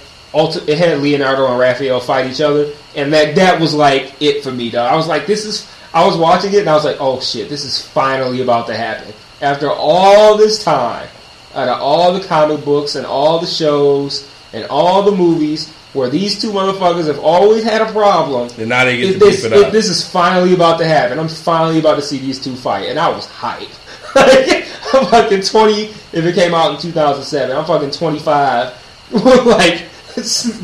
it 0.66 0.78
had 0.78 1.00
Leonardo 1.00 1.48
and 1.48 1.58
Raphael 1.58 2.00
fight 2.00 2.30
each 2.30 2.40
other, 2.40 2.72
and 2.96 3.12
that 3.12 3.34
that 3.34 3.60
was 3.60 3.74
like 3.74 4.14
it 4.22 4.42
for 4.42 4.50
me. 4.50 4.70
Though 4.70 4.84
I 4.84 4.96
was 4.96 5.06
like, 5.06 5.26
this 5.26 5.44
is. 5.44 5.70
I 5.94 6.06
was 6.06 6.16
watching 6.16 6.54
it 6.54 6.60
and 6.60 6.70
I 6.70 6.74
was 6.74 6.86
like, 6.86 6.96
oh 7.00 7.20
shit, 7.20 7.50
this 7.50 7.66
is 7.66 7.86
finally 7.86 8.40
about 8.40 8.66
to 8.68 8.74
happen 8.74 9.12
after 9.42 9.70
all 9.70 10.36
this 10.38 10.64
time. 10.64 11.08
out 11.54 11.68
of 11.68 11.80
all 11.82 12.14
the 12.14 12.26
comic 12.26 12.64
books 12.64 12.94
and 12.94 13.04
all 13.04 13.38
the 13.38 13.46
shows 13.46 14.30
and 14.54 14.64
all 14.70 15.02
the 15.02 15.12
movies 15.12 15.74
where 15.92 16.08
these 16.08 16.40
two 16.40 16.50
motherfuckers 16.50 17.06
have 17.06 17.18
always 17.18 17.62
had 17.64 17.82
a 17.82 17.92
problem. 17.92 18.50
And 18.58 18.68
now 18.68 18.84
they 18.84 18.96
get 18.98 19.18
this, 19.20 19.42
beef 19.42 19.52
it 19.52 19.56
if 19.56 19.66
up. 19.66 19.72
this 19.72 19.88
is 19.88 20.06
finally 20.08 20.54
about 20.54 20.78
to 20.78 20.86
happen, 20.86 21.18
I'm 21.18 21.28
finally 21.28 21.78
about 21.78 21.96
to 21.96 22.02
see 22.02 22.18
these 22.18 22.42
two 22.42 22.54
fight, 22.56 22.88
and 22.88 22.98
I 22.98 23.08
was 23.10 23.26
hyped. 23.26 23.78
I'm 24.94 25.06
fucking 25.06 25.42
20 25.42 25.82
if 25.84 26.14
it 26.24 26.34
came 26.34 26.54
out 26.54 26.74
in 26.74 26.80
2007. 26.80 27.56
I'm 27.56 27.64
fucking 27.64 27.90
25, 27.90 29.12
like 29.46 29.84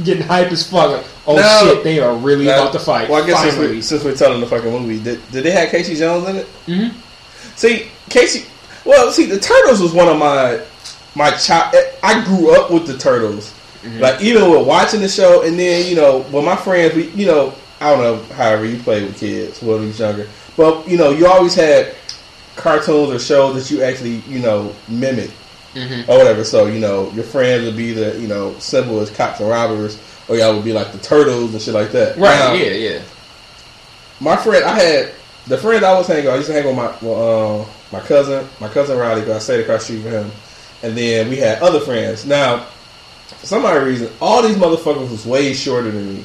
getting 0.04 0.22
hype 0.22 0.52
as 0.52 0.68
fuck. 0.68 0.90
Like, 0.98 1.06
oh 1.26 1.36
Now- 1.36 1.60
shit, 1.64 1.84
they 1.84 2.00
are 2.00 2.14
really 2.14 2.46
Now- 2.46 2.62
about 2.62 2.72
to 2.72 2.78
fight. 2.78 3.08
Well, 3.08 3.22
I 3.22 3.26
guess 3.26 3.40
since, 3.42 3.56
we, 3.58 3.80
since 3.82 4.04
we're 4.04 4.14
telling 4.16 4.40
the 4.40 4.46
fucking 4.46 4.70
movie, 4.70 5.02
did, 5.02 5.20
did 5.30 5.44
they 5.44 5.50
have 5.52 5.70
Casey 5.70 5.94
Jones 5.94 6.28
in 6.28 6.36
it? 6.36 6.46
Mhm. 6.66 6.92
See, 7.56 7.90
Casey. 8.08 8.46
Well, 8.84 9.10
see, 9.12 9.26
the 9.26 9.38
Turtles 9.38 9.80
was 9.80 9.92
one 9.92 10.08
of 10.08 10.18
my 10.18 10.60
my 11.14 11.30
child. 11.32 11.74
I 12.02 12.24
grew 12.24 12.54
up 12.54 12.70
with 12.70 12.86
the 12.86 12.96
Turtles. 12.96 13.54
Like 13.84 14.20
even 14.20 14.50
with 14.50 14.66
watching 14.66 15.00
the 15.00 15.08
show, 15.08 15.42
and 15.42 15.58
then 15.58 15.86
you 15.88 15.94
know, 15.96 16.22
when 16.30 16.44
my 16.44 16.56
friends, 16.56 16.94
we, 16.94 17.08
you 17.10 17.26
know, 17.26 17.54
I 17.80 17.90
don't 17.94 18.00
know, 18.02 18.34
however 18.34 18.64
you 18.64 18.76
play 18.78 19.04
with 19.04 19.18
kids 19.18 19.62
when 19.62 19.80
we 19.80 19.86
was 19.86 19.98
younger, 20.00 20.26
but 20.56 20.88
you 20.88 20.96
know, 20.98 21.10
you 21.10 21.26
always 21.28 21.54
had 21.54 21.94
cartoons 22.56 23.10
or 23.12 23.18
shows 23.20 23.54
that 23.54 23.74
you 23.74 23.82
actually, 23.84 24.16
you 24.28 24.40
know, 24.40 24.74
mimic 24.88 25.30
Mhm. 25.74 26.08
or 26.08 26.18
whatever. 26.18 26.42
So 26.44 26.66
you 26.66 26.80
know, 26.80 27.10
your 27.14 27.22
friends 27.24 27.64
would 27.66 27.76
be 27.76 27.92
the, 27.92 28.18
you 28.18 28.26
know, 28.26 28.54
simple 28.58 28.98
as 29.00 29.10
cops 29.10 29.38
and 29.40 29.48
robbers, 29.48 29.96
or 30.28 30.36
y'all 30.36 30.54
would 30.56 30.64
be 30.64 30.72
like 30.72 30.90
the 30.92 30.98
Turtles 30.98 31.52
and 31.52 31.62
shit 31.62 31.74
like 31.74 31.92
that. 31.92 32.16
Right, 32.18 32.36
Now, 32.38 32.52
yeah, 32.54 32.72
yeah. 32.72 32.98
my 34.20 34.36
friend, 34.36 34.64
I 34.64 34.78
had 34.78 35.10
the 35.46 35.56
friend 35.58 35.84
I 35.84 35.96
was 35.96 36.06
hanging. 36.08 36.24
with, 36.24 36.34
I 36.34 36.36
used 36.36 36.48
to 36.48 36.52
hang 36.54 36.66
with 36.66 36.76
my 36.76 36.92
well, 37.00 37.60
uh, 37.62 37.66
my 37.92 38.00
cousin, 38.00 38.46
my 38.60 38.68
cousin 38.68 38.98
Riley, 38.98 39.20
because 39.20 39.36
I 39.36 39.38
stayed 39.38 39.60
across 39.60 39.86
the 39.86 39.94
street 39.98 40.02
from 40.02 40.10
him, 40.12 40.32
and 40.82 40.98
then 40.98 41.28
we 41.30 41.36
had 41.36 41.62
other 41.62 41.80
friends. 41.80 42.26
Now, 42.26 42.66
for 43.36 43.46
some 43.46 43.64
odd 43.64 43.82
reason, 43.82 44.10
all 44.20 44.42
these 44.42 44.56
motherfuckers 44.56 45.10
was 45.10 45.26
way 45.26 45.52
shorter 45.54 45.90
than 45.90 46.16
me, 46.16 46.24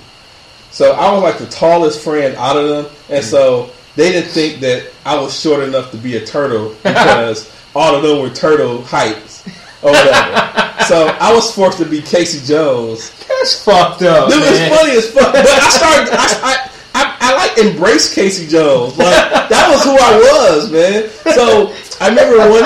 so 0.73 0.93
I 0.93 1.11
was 1.13 1.21
like 1.21 1.37
the 1.37 1.45
tallest 1.45 2.03
friend 2.03 2.35
out 2.35 2.57
of 2.57 2.67
them, 2.67 2.93
and 3.09 3.23
so 3.23 3.69
they 3.95 4.11
didn't 4.11 4.31
think 4.31 4.59
that 4.61 4.91
I 5.05 5.19
was 5.19 5.39
short 5.39 5.63
enough 5.63 5.91
to 5.91 5.97
be 5.97 6.17
a 6.17 6.25
turtle 6.25 6.69
because 6.83 7.53
all 7.75 7.95
of 7.95 8.01
them 8.01 8.19
were 8.21 8.29
turtle 8.29 8.81
heights 8.81 9.47
or 9.83 9.91
whatever. 9.91 10.73
so 10.87 11.07
I 11.19 11.31
was 11.33 11.53
forced 11.53 11.77
to 11.77 11.85
be 11.85 12.01
Casey 12.01 12.43
Jones. 12.45 13.11
That's 13.27 13.63
fucked 13.63 14.01
up. 14.01 14.29
Dude, 14.29 14.39
man. 14.39 14.53
it's 14.53 14.75
funny 14.75 14.97
as 14.97 15.11
fuck. 15.11 15.33
But 15.33 15.45
I 15.47 15.69
started. 15.69 16.13
I, 16.13 16.69
I, 16.95 17.05
I, 17.05 17.17
I 17.19 17.35
like 17.35 17.57
embrace 17.57 18.13
Casey 18.13 18.47
Jones. 18.47 18.97
Like 18.97 19.49
that 19.49 19.69
was 19.69 19.83
who 19.83 19.91
I 19.91 20.17
was, 20.17 20.71
man. 20.71 21.09
So 21.35 21.73
I 22.01 22.09
remember 22.09 22.37
one. 22.49 22.61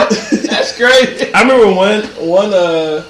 That's 0.47 0.78
crazy. 0.78 1.34
I 1.34 1.41
remember 1.41 1.73
one 1.76 2.04
one 2.26 2.54
uh 2.54 3.04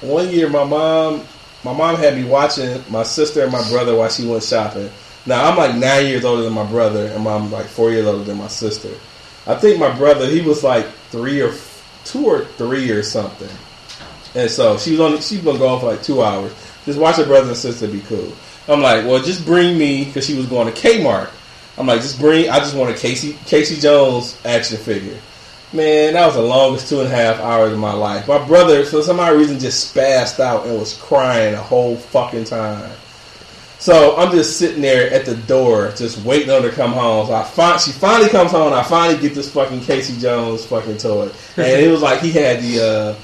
one 0.00 0.30
year 0.30 0.48
my 0.48 0.64
mom 0.64 1.26
my 1.64 1.72
mom 1.72 1.96
had 1.96 2.16
me 2.16 2.24
watching 2.24 2.82
my 2.88 3.02
sister 3.02 3.42
and 3.42 3.52
my 3.52 3.68
brother 3.68 3.96
while 3.96 4.08
she 4.08 4.26
went 4.26 4.44
shopping. 4.44 4.90
Now 5.26 5.50
I'm 5.50 5.56
like 5.56 5.74
nine 5.74 6.06
years 6.06 6.24
older 6.24 6.42
than 6.42 6.52
my 6.52 6.64
brother, 6.64 7.06
and 7.06 7.26
I'm 7.26 7.50
like 7.50 7.66
four 7.66 7.90
years 7.90 8.06
older 8.06 8.24
than 8.24 8.38
my 8.38 8.46
sister. 8.46 8.90
I 9.46 9.54
think 9.56 9.78
my 9.78 9.94
brother 9.96 10.26
he 10.26 10.40
was 10.40 10.62
like 10.62 10.86
three 11.10 11.42
or 11.42 11.52
two 12.04 12.24
or 12.26 12.44
three 12.44 12.90
or 12.90 13.02
something, 13.02 13.50
and 14.34 14.50
so 14.50 14.78
she 14.78 14.92
was 14.92 15.00
on. 15.00 15.20
She 15.20 15.36
was 15.36 15.44
gonna 15.44 15.58
go 15.58 15.68
on 15.68 15.80
for 15.80 15.86
like 15.86 16.02
two 16.02 16.22
hours. 16.22 16.52
Just 16.84 16.98
watch 16.98 17.16
her 17.16 17.26
brother 17.26 17.48
and 17.48 17.56
sister 17.56 17.88
be 17.88 18.00
cool. 18.02 18.32
I'm 18.68 18.80
like, 18.82 19.04
well, 19.04 19.22
just 19.22 19.44
bring 19.44 19.78
me 19.78 20.04
because 20.04 20.26
she 20.26 20.36
was 20.36 20.46
going 20.46 20.72
to 20.72 20.80
Kmart. 20.80 21.30
I'm 21.76 21.86
like, 21.86 22.02
just 22.02 22.18
bring. 22.20 22.50
I 22.50 22.58
just 22.58 22.76
want 22.76 22.94
a 22.94 22.98
Casey 22.98 23.36
Casey 23.46 23.80
Jones 23.80 24.38
action 24.44 24.78
figure. 24.78 25.18
Man, 25.72 26.14
that 26.14 26.26
was 26.26 26.36
the 26.36 26.42
longest 26.42 26.88
two 26.88 27.00
and 27.00 27.12
a 27.12 27.14
half 27.14 27.40
hours 27.40 27.72
of 27.72 27.78
my 27.78 27.92
life. 27.92 28.26
My 28.26 28.44
brother, 28.46 28.84
for 28.84 29.02
some 29.02 29.20
odd 29.20 29.36
reason, 29.36 29.58
just 29.58 29.94
spazzed 29.94 30.40
out 30.40 30.66
and 30.66 30.78
was 30.78 30.94
crying 30.94 31.52
the 31.52 31.60
whole 31.60 31.96
fucking 31.96 32.44
time. 32.44 32.90
So 33.78 34.16
I'm 34.16 34.32
just 34.32 34.58
sitting 34.58 34.80
there 34.80 35.12
at 35.12 35.26
the 35.26 35.36
door, 35.36 35.92
just 35.94 36.24
waiting 36.24 36.50
on 36.50 36.62
her 36.62 36.70
to 36.70 36.74
come 36.74 36.92
home. 36.92 37.26
So 37.26 37.34
I 37.34 37.44
find 37.44 37.80
she 37.80 37.92
finally 37.92 38.30
comes 38.30 38.50
home. 38.50 38.68
And 38.68 38.76
I 38.76 38.82
finally 38.82 39.20
get 39.20 39.34
this 39.34 39.52
fucking 39.52 39.82
Casey 39.82 40.18
Jones 40.18 40.64
fucking 40.64 40.96
toy, 40.96 41.30
and 41.56 41.66
it 41.66 41.90
was 41.90 42.02
like 42.02 42.20
he 42.20 42.32
had 42.32 42.60
the 42.60 42.80
uh, 42.80 43.14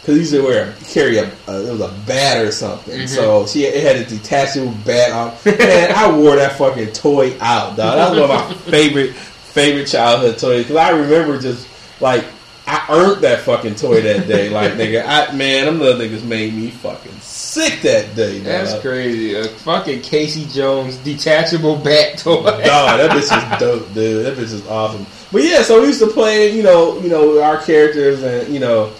because 0.00 0.14
he 0.14 0.20
used 0.20 0.32
to 0.32 0.42
wear 0.42 0.74
carry 0.88 1.18
a 1.18 1.26
uh, 1.48 1.60
it 1.60 1.70
was 1.70 1.80
a 1.80 1.94
bat 2.06 2.44
or 2.44 2.50
something. 2.52 3.06
So 3.06 3.46
she 3.46 3.64
it 3.64 3.82
had 3.82 3.96
a 3.96 4.04
detachable 4.08 4.74
bat 4.86 5.12
on. 5.12 5.34
Man, 5.58 5.92
I 5.94 6.16
wore 6.16 6.36
that 6.36 6.56
fucking 6.56 6.92
toy 6.92 7.36
out, 7.40 7.76
dog. 7.76 7.96
That 7.96 8.10
was 8.10 8.20
one 8.20 8.30
of 8.30 8.48
my 8.48 8.54
favorite 8.70 9.14
favorite 9.14 9.86
childhood 9.86 10.38
toys 10.38 10.62
because 10.62 10.76
I 10.76 10.90
remember 10.90 11.38
just 11.38 11.68
like 12.02 12.24
I 12.66 12.86
earned 12.90 13.22
that 13.22 13.40
fucking 13.40 13.74
toy 13.74 14.02
that 14.02 14.28
day. 14.28 14.48
Like 14.48 14.72
nigga, 14.72 15.04
I 15.06 15.34
man, 15.34 15.66
them 15.66 15.80
little 15.80 16.00
niggas 16.00 16.24
made 16.24 16.54
me 16.54 16.70
fucking 16.70 17.12
sick 17.20 17.82
that 17.82 18.14
day. 18.14 18.38
That's 18.38 18.78
crazy. 18.80 19.34
A 19.34 19.44
fucking 19.44 20.02
Casey 20.02 20.46
Jones 20.46 20.96
detachable 20.98 21.76
bat 21.76 22.18
toy. 22.18 22.44
Dog, 22.44 22.60
that 22.98 23.10
bitch 23.10 23.54
is 23.54 23.58
dope, 23.60 23.92
dude. 23.94 24.26
That 24.26 24.36
bitch 24.36 24.52
is 24.52 24.66
awesome. 24.68 25.06
But 25.32 25.42
yeah, 25.44 25.62
so 25.62 25.80
we 25.80 25.88
used 25.88 26.00
to 26.00 26.08
play, 26.08 26.54
you 26.54 26.62
know, 26.62 27.00
you 27.00 27.08
know, 27.08 27.42
our 27.42 27.60
characters, 27.60 28.22
and 28.22 28.52
you 28.52 28.60
know, 28.60 28.92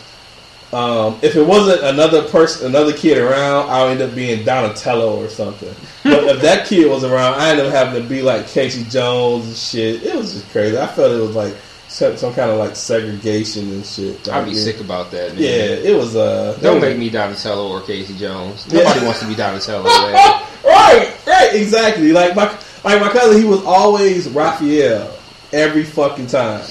um, 0.73 1.19
if 1.23 1.37
it 1.37 1.47
wasn't 1.47 1.85
another 1.85 2.29
person, 2.29 2.67
another 2.67 2.93
kid 2.93 3.19
around, 3.19 3.69
I 3.69 3.85
would 3.85 3.93
end 3.93 4.03
up 4.03 4.15
being 4.15 4.45
Donatello 4.45 5.23
or 5.23 5.29
something. 5.29 5.75
But 6.03 6.25
if 6.25 6.43
that 6.43 6.67
kid 6.67 6.91
was 6.91 7.05
around, 7.05 7.35
I 7.35 7.51
ended 7.51 7.67
up 7.67 7.73
having 7.73 8.03
to 8.03 8.09
be 8.09 8.23
like 8.23 8.49
Casey 8.49 8.85
Jones 8.85 9.47
and 9.47 9.57
shit. 9.57 10.03
It 10.03 10.17
was 10.17 10.33
just 10.33 10.51
crazy. 10.51 10.77
I 10.77 10.87
felt 10.87 11.13
it 11.13 11.21
was 11.21 11.37
like 11.37 11.55
some, 11.93 12.17
some 12.17 12.33
kind 12.35 12.51
of 12.51 12.59
like 12.59 12.75
segregation 12.75 13.71
and 13.71 13.85
shit. 13.87 14.29
I'd 14.29 14.45
be 14.45 14.51
Like, 14.51 14.59
sick 14.59 14.81
about 14.81 15.11
that. 15.11 15.35
Man. 15.35 15.43
Yeah, 15.43 15.91
it 15.91 15.97
was. 15.97 16.17
Uh, 16.17 16.59
Don't 16.63 16.77
was- 16.77 16.83
make 16.83 16.99
me 16.99 17.11
Donatello 17.11 17.69
or 17.71 17.83
Casey 17.83 18.17
Jones. 18.17 18.67
Yeah. 18.69 18.83
Nobody 18.85 19.05
wants 19.07 19.21
to 19.21 19.27
be 19.27 19.35
Donatello. 19.35 19.85
right, 20.65 21.15
right, 21.27 21.51
exactly. 21.55 22.13
Like 22.13 22.35
my 22.35 22.47
like 22.85 23.01
my 23.01 23.09
cousin, 23.11 23.41
he 23.41 23.47
was 23.47 23.63
always 23.65 24.29
Raphael 24.29 25.13
every 25.53 25.85
fucking 25.85 26.29
time. 26.29 26.65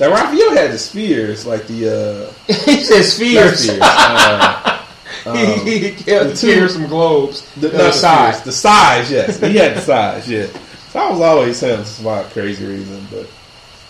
Now 0.00 0.10
Raphael 0.10 0.56
had 0.56 0.72
the 0.72 0.78
spheres, 0.78 1.46
like 1.46 1.66
the 1.66 1.88
uh, 1.88 2.52
he 2.52 2.82
said 2.82 3.02
spheres. 3.04 3.60
spheres, 3.64 3.78
uh, 3.82 4.84
um, 5.26 5.36
he 5.66 5.78
he 5.78 5.90
killed 5.94 6.30
the 6.32 6.36
two- 6.36 6.68
some 6.68 6.86
globes. 6.86 7.42
the, 7.54 7.68
The 7.68 7.78
not 7.78 7.84
the 7.84 7.92
sais. 7.92 8.40
the 8.40 8.52
sais. 8.52 9.10
Yes, 9.10 9.38
he 9.38 9.56
had 9.56 9.76
the 9.76 9.80
sais. 9.82 10.28
Yeah, 10.28 10.46
so 10.90 10.98
I 11.00 11.10
was 11.10 11.20
always 11.20 11.60
him 11.62 11.78
for 11.78 11.84
some 11.84 12.24
crazy 12.30 12.66
reason, 12.66 13.06
but 13.10 13.28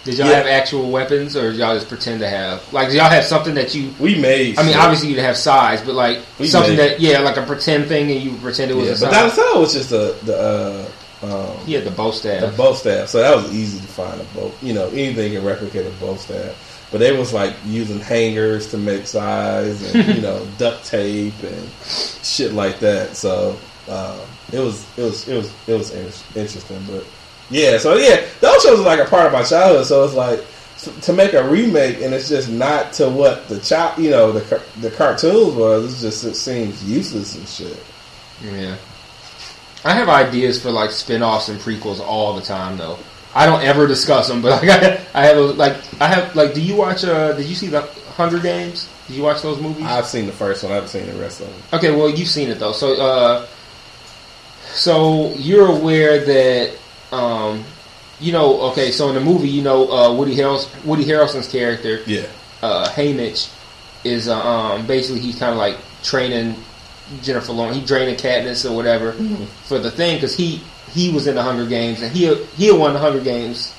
Did 0.05 0.19
y'all 0.19 0.29
Yeah. 0.29 0.37
have 0.37 0.47
actual 0.47 0.91
weapons, 0.91 1.35
or 1.37 1.51
did 1.51 1.59
y'all 1.61 1.75
just 1.75 1.89
pretend 1.89 2.21
to 2.21 2.29
have? 2.29 2.63
Like, 2.73 2.89
did 2.89 2.97
y'all 2.97 3.09
have 3.09 3.25
something 3.25 3.55
that 3.55 3.75
you? 3.75 3.95
we 3.99 4.17
made. 4.17 4.59
I 4.59 4.63
mean, 4.63 4.73
shit. 4.73 4.81
obviously 4.83 5.09
you'd 5.09 5.19
have 5.21 5.37
sais, 5.37 5.81
but 5.81 5.95
like 5.95 6.21
We 6.39 6.47
something 6.47 6.77
made- 6.77 6.91
that, 6.93 7.01
yeah, 7.01 7.21
like 7.21 7.37
a 7.39 7.43
pretend 7.43 7.87
thing, 7.89 8.11
and 8.11 8.21
you 8.21 8.33
pretend 8.43 8.71
it 8.71 8.75
was 8.77 8.87
yeah, 8.87 8.91
a 9.09 9.11
but 9.11 9.31
sais. 9.31 9.37
Donatello 9.37 9.61
was 9.61 9.73
just 9.73 9.91
the 9.91 10.15
the. 10.25 10.39
Uh, 10.39 10.85
um, 11.23 11.57
He 11.65 11.73
had 11.73 11.85
the 11.85 11.91
bow 11.91 12.11
staff. 12.11 12.43
the 12.43 12.49
bow 12.49 12.75
staff. 12.75 13.09
So 13.09 13.19
that 13.23 13.35
was 13.35 13.51
easy 13.55 13.79
to 13.81 13.87
find 13.87 14.21
a 14.21 14.25
bow. 14.35 14.53
You 14.61 14.75
know, 14.75 14.89
anything 14.89 15.33
can 15.33 15.43
replicate 15.43 15.87
a 15.87 15.91
bow 15.93 16.17
staff. 16.17 16.55
But 16.93 16.99
they 16.99 17.17
was 17.17 17.33
like 17.33 17.55
using 17.67 17.99
hangers 17.99 18.67
to 18.73 18.77
make 18.77 19.07
sais 19.07 19.95
and 19.95 20.15
you 20.17 20.21
know 20.21 20.47
duct 20.59 20.85
tape 20.85 21.33
and 21.43 21.69
shit 22.23 22.53
like 22.53 22.79
that. 22.81 23.17
So 23.17 23.57
um, 23.89 24.19
it 24.53 24.59
was 24.61 24.85
it 24.99 25.03
was 25.03 25.27
it 25.27 25.35
was 25.35 25.51
it 25.67 25.75
was 26.05 26.23
interesting. 26.37 26.85
But 26.91 27.05
yeah, 27.51 27.79
so 27.79 27.97
yeah, 27.97 28.25
those 28.41 28.63
shows 28.63 28.81
are 28.81 28.85
like 28.85 29.01
a 29.01 29.05
part 29.05 29.27
of 29.27 29.33
my 29.33 29.43
childhood. 29.43 29.87
So 29.87 30.05
it's 30.05 30.15
like 30.15 30.45
to 31.03 31.13
make 31.13 31.33
a 31.33 31.49
remake 31.49 32.01
and 32.03 32.13
it's 32.13 32.29
just 32.29 32.51
not 32.51 32.93
to 32.93 33.09
what 33.09 33.49
the 33.49 33.59
child 33.61 33.99
you 33.99 34.11
know 34.11 34.33
the 34.33 34.63
the 34.81 34.91
cartoons 34.91 35.55
was. 35.55 35.85
It's 35.93 36.03
just 36.03 36.25
it 36.25 36.35
seems 36.37 36.85
useless 36.85 37.37
and 37.37 37.49
shit. 37.49 37.83
Yeah. 38.43 38.77
I 39.85 39.93
have 39.93 40.09
ideas 40.09 40.63
for 40.63 40.71
like 40.71 40.91
spin-offs 40.91 41.49
and 41.49 41.61
prequels 41.61 42.01
all 42.01 42.35
the 42.35 42.43
time 42.43 42.77
though. 42.77 42.99
I 43.35 43.47
don't 43.47 43.63
ever 43.63 43.87
discuss 43.87 44.29
them, 44.29 44.41
but 44.43 44.63
like 44.63 44.71
I, 45.15 45.23
I 45.23 45.27
have 45.27 45.37
a, 45.37 45.43
like 45.43 45.77
I 46.01 46.09
have 46.09 46.35
like 46.35 46.55
do 46.55 46.63
you 46.63 46.77
watch 46.77 47.05
uh 47.05 47.33
did 47.33 47.47
you 47.47 47.55
see 47.55 47.69
the 47.69 47.83
Hunger 48.17 48.39
Games? 48.39 48.89
Did 49.07 49.17
you 49.17 49.23
watch 49.23 49.43
those 49.43 49.61
movies? 49.61 49.85
I've 49.85 50.07
seen 50.07 50.27
the 50.27 50.33
first 50.33 50.63
one. 50.63 50.73
I 50.73 50.77
haven't 50.77 50.91
seen 50.91 51.07
the 51.07 51.13
rest 51.15 51.41
of 51.41 51.49
them. 51.49 51.63
Okay, 51.75 51.95
well 51.95 52.09
you've 52.09 52.29
seen 52.29 52.49
it 52.49 52.59
though. 52.59 52.73
So 52.73 53.01
uh 53.01 53.47
so 54.73 55.33
you're 55.35 55.69
aware 55.69 56.25
that 56.25 56.77
um 57.15 57.65
you 58.21 58.33
know, 58.33 58.61
okay, 58.71 58.91
so 58.93 59.09
in 59.09 59.15
the 59.17 59.21
movie, 59.21 59.49
you 59.49 59.61
know, 59.63 59.91
uh, 59.91 60.15
Woody 60.15 60.37
Harrelson, 60.37 60.69
Woody 60.85 61.05
Harrelson's 61.05 61.49
character, 61.49 62.01
Yeah. 62.07 62.27
uh, 62.63 62.89
Haymitch, 62.91 63.51
is 64.05 64.29
uh, 64.29 64.39
um, 64.39 64.87
basically 64.87 65.21
he's 65.21 65.37
kind 65.39 65.51
of 65.51 65.59
like 65.59 65.77
training 66.05 66.55
Jennifer 67.23 67.53
Lawrence. 67.53 67.77
He 67.77 67.85
training 67.85 68.15
Katniss 68.17 68.69
or 68.71 68.75
whatever 68.75 69.13
for 69.65 69.79
the 69.81 69.91
thing 69.91 70.17
because 70.17 70.35
he 70.37 70.61
he 70.93 71.11
was 71.11 71.27
in 71.27 71.35
the 71.35 71.43
Hunger 71.43 71.67
Games 71.67 72.03
and 72.03 72.15
he 72.17 72.33
he 72.57 72.71
won 72.71 72.93
the 72.93 73.01
Hunger 73.01 73.21
Games 73.21 73.75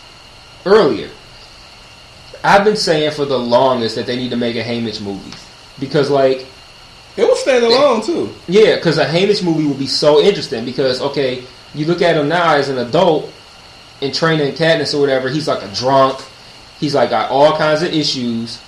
earlier. 0.66 1.10
I've 2.44 2.64
been 2.66 2.76
saying 2.76 3.12
for 3.12 3.26
the 3.26 3.40
longest 3.40 3.96
that 3.96 4.06
they 4.06 4.16
need 4.18 4.30
to 4.32 4.38
make 4.38 4.56
a 4.56 4.64
Haymitch 4.64 5.02
movie 5.02 5.32
because 5.80 6.10
like 6.10 6.46
It 7.18 7.24
was 7.24 7.42
standalone 7.44 8.06
too. 8.06 8.30
yeah, 8.48 8.76
because 8.76 8.98
a 8.98 9.06
Haymitch 9.06 9.44
movie 9.44 9.66
would 9.66 9.80
be 9.80 9.88
so 9.88 10.20
interesting. 10.20 10.66
Because 10.66 11.02
okay, 11.02 11.44
you 11.76 11.86
look 11.86 12.02
at 12.02 12.16
him 12.18 12.28
now 12.28 12.56
as 12.56 12.70
an 12.70 12.78
adult 12.78 13.32
in 14.02 14.12
training 14.12 14.54
Katniss 14.56 14.94
or 14.94 15.00
whatever. 15.02 15.30
He's 15.30 15.48
like 15.48 15.64
a 15.64 15.74
drunk. 15.76 16.20
He's 16.80 16.94
like 16.96 17.10
got 17.10 17.32
all 17.32 17.58
kinds 17.58 17.82
of 17.82 17.94
issues, 17.94 18.62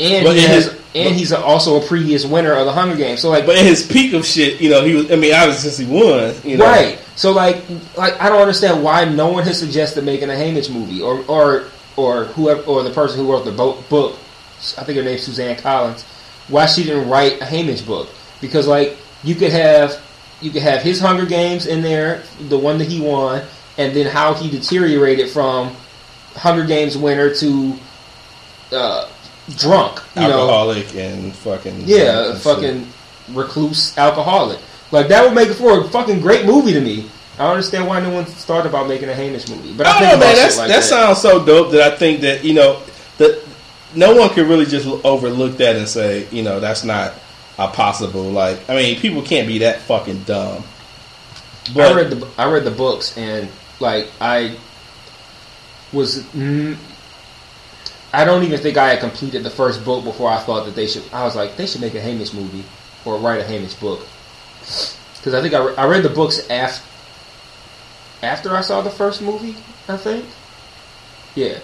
and 0.00 0.24
But 0.24 0.36
he 0.36 0.42
has, 0.42 0.66
his- 0.66 0.74
and 0.94 1.14
he's 1.14 1.32
also 1.32 1.80
a 1.80 1.86
previous 1.86 2.24
winner 2.24 2.52
of 2.52 2.66
the 2.66 2.72
Hunger 2.72 2.96
Games. 2.96 3.20
So 3.20 3.30
like, 3.30 3.46
But 3.46 3.56
in 3.58 3.64
his 3.66 3.86
peak 3.86 4.12
of 4.14 4.24
shit, 4.26 4.60
you 4.60 4.70
know, 4.70 4.82
he 4.84 4.94
was. 4.94 5.10
I 5.12 5.16
mean, 5.16 5.32
obviously 5.34 5.70
since 5.70 5.78
he 5.78 5.86
won, 5.86 6.34
you 6.44 6.56
know, 6.56 6.64
right? 6.64 6.98
So 7.16 7.32
like, 7.32 7.62
like 7.96 8.20
I 8.20 8.28
don't 8.28 8.40
understand 8.40 8.82
why 8.82 9.04
no 9.04 9.28
one 9.28 9.44
has 9.44 9.58
suggested 9.58 10.04
making 10.04 10.30
a 10.30 10.34
Haymitch 10.34 10.72
movie 10.72 11.00
or 11.02 11.22
or 11.26 11.64
or 11.96 12.24
whoever 12.24 12.62
or 12.62 12.82
the 12.82 12.90
person 12.90 13.18
who 13.20 13.30
wrote 13.30 13.44
the 13.44 13.52
book. 13.52 14.16
I 14.78 14.84
think 14.84 14.96
her 14.98 15.04
name's 15.04 15.22
Suzanne 15.22 15.56
Collins. 15.56 16.02
Why 16.48 16.66
she 16.66 16.82
didn't 16.84 17.08
write 17.08 17.40
a 17.40 17.44
Haymitch 17.44 17.86
book? 17.86 18.08
Because 18.40 18.66
like 18.66 18.96
you 19.22 19.34
could 19.34 19.52
have 19.52 20.00
you 20.40 20.50
could 20.50 20.62
have 20.62 20.82
his 20.82 21.00
Hunger 21.00 21.26
Games 21.26 21.66
in 21.66 21.82
there, 21.82 22.22
the 22.48 22.58
one 22.58 22.78
that 22.78 22.88
he 22.88 23.00
won, 23.00 23.44
and 23.78 23.94
then 23.94 24.06
how 24.06 24.34
he 24.34 24.50
deteriorated 24.50 25.28
from 25.28 25.74
Hunger 26.34 26.66
Games 26.66 26.96
winner 26.96 27.34
to 27.34 27.78
uh, 28.72 29.08
drunk. 29.56 30.00
You 30.16 30.22
know, 30.22 30.40
alcoholic 30.40 30.94
and 30.94 31.34
fucking 31.34 31.82
yeah, 31.84 32.30
and 32.30 32.40
fucking 32.40 32.86
recluse 33.32 33.96
alcoholic. 33.98 34.60
Like 34.90 35.08
that 35.08 35.24
would 35.24 35.34
make 35.34 35.48
it 35.48 35.54
for 35.54 35.80
a 35.80 35.88
fucking 35.88 36.20
great 36.20 36.46
movie 36.46 36.72
to 36.72 36.80
me. 36.80 37.10
I 37.38 37.44
don't 37.44 37.52
understand 37.52 37.86
why 37.86 38.00
no 38.00 38.10
one 38.10 38.24
thought 38.26 38.66
about 38.66 38.88
making 38.88 39.08
a 39.08 39.12
Haymitch 39.12 39.48
movie. 39.48 39.72
But 39.72 39.86
I, 39.86 40.00
don't 40.00 40.08
know, 40.08 40.26
man. 40.26 40.36
That's, 40.36 40.58
like 40.58 40.68
that, 40.68 40.80
that. 40.80 40.84
sounds 40.84 41.20
so 41.20 41.44
dope 41.44 41.72
that 41.72 41.92
I 41.92 41.96
think 41.96 42.20
that 42.20 42.44
you 42.44 42.54
know 42.54 42.82
that 43.18 43.42
no 43.94 44.14
one 44.14 44.28
could 44.30 44.46
really 44.46 44.66
just 44.66 44.86
overlook 45.04 45.56
that 45.58 45.76
and 45.76 45.88
say 45.88 46.28
you 46.30 46.42
know 46.42 46.60
that's 46.60 46.84
not 46.84 47.14
possible. 47.68 48.22
Like, 48.22 48.68
I 48.68 48.74
mean, 48.74 48.98
people 49.00 49.22
can't 49.22 49.46
be 49.46 49.58
that 49.58 49.80
fucking 49.82 50.24
dumb. 50.24 50.64
But 51.74 51.92
I 51.92 51.94
read 51.94 52.10
the 52.10 52.28
I 52.38 52.50
read 52.50 52.64
the 52.64 52.70
books 52.70 53.16
and 53.16 53.48
like 53.80 54.08
I 54.20 54.56
was 55.92 56.22
mm, 56.24 56.76
I 58.12 58.24
don't 58.24 58.42
even 58.42 58.58
think 58.58 58.76
I 58.76 58.90
had 58.90 59.00
completed 59.00 59.42
the 59.44 59.50
first 59.50 59.84
book 59.84 60.04
before 60.04 60.30
I 60.30 60.38
thought 60.38 60.64
that 60.64 60.74
they 60.74 60.86
should. 60.86 61.04
I 61.12 61.24
was 61.24 61.36
like 61.36 61.56
they 61.56 61.66
should 61.66 61.80
make 61.80 61.94
a 61.94 62.00
Haymitch 62.00 62.34
movie 62.34 62.64
or 63.04 63.18
write 63.18 63.40
a 63.40 63.44
Haymitch 63.44 63.78
book 63.80 64.06
because 64.60 65.34
I 65.34 65.42
think 65.42 65.54
I, 65.54 65.64
re- 65.64 65.76
I 65.76 65.86
read 65.86 66.02
the 66.02 66.08
books 66.08 66.48
after 66.48 66.82
after 68.22 68.50
I 68.56 68.62
saw 68.62 68.80
the 68.82 68.90
first 68.90 69.22
movie. 69.22 69.56
I 69.88 69.96
think 69.96 70.24
yeah. 71.34 71.60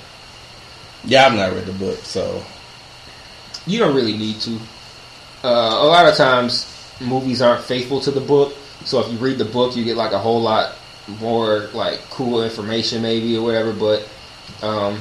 yeah, 1.04 1.26
I've 1.26 1.35
not 1.35 1.52
read 1.52 1.66
the 1.66 1.72
book, 1.72 1.98
so 1.98 2.42
You 3.66 3.78
don't 3.80 3.96
really 3.96 4.16
need 4.16 4.40
to. 4.42 4.61
Uh, 5.46 5.78
a 5.80 5.87
lot 5.87 6.09
of 6.09 6.16
times, 6.16 6.66
movies 7.00 7.40
aren't 7.40 7.62
faithful 7.62 8.00
to 8.00 8.11
the 8.11 8.20
book. 8.20 8.52
So 8.85 9.00
if 9.00 9.12
you 9.12 9.18
read 9.18 9.38
the 9.38 9.44
book, 9.44 9.76
you 9.76 9.85
get 9.85 9.96
like 9.96 10.12
a 10.12 10.18
whole 10.18 10.40
lot 10.40 10.74
more 11.20 11.68
like 11.72 12.00
cool 12.11 12.42
information, 12.42 13.00
maybe 13.00 13.37
or 13.37 13.42
whatever. 13.42 13.72
But 13.72 14.09
um, 14.61 15.00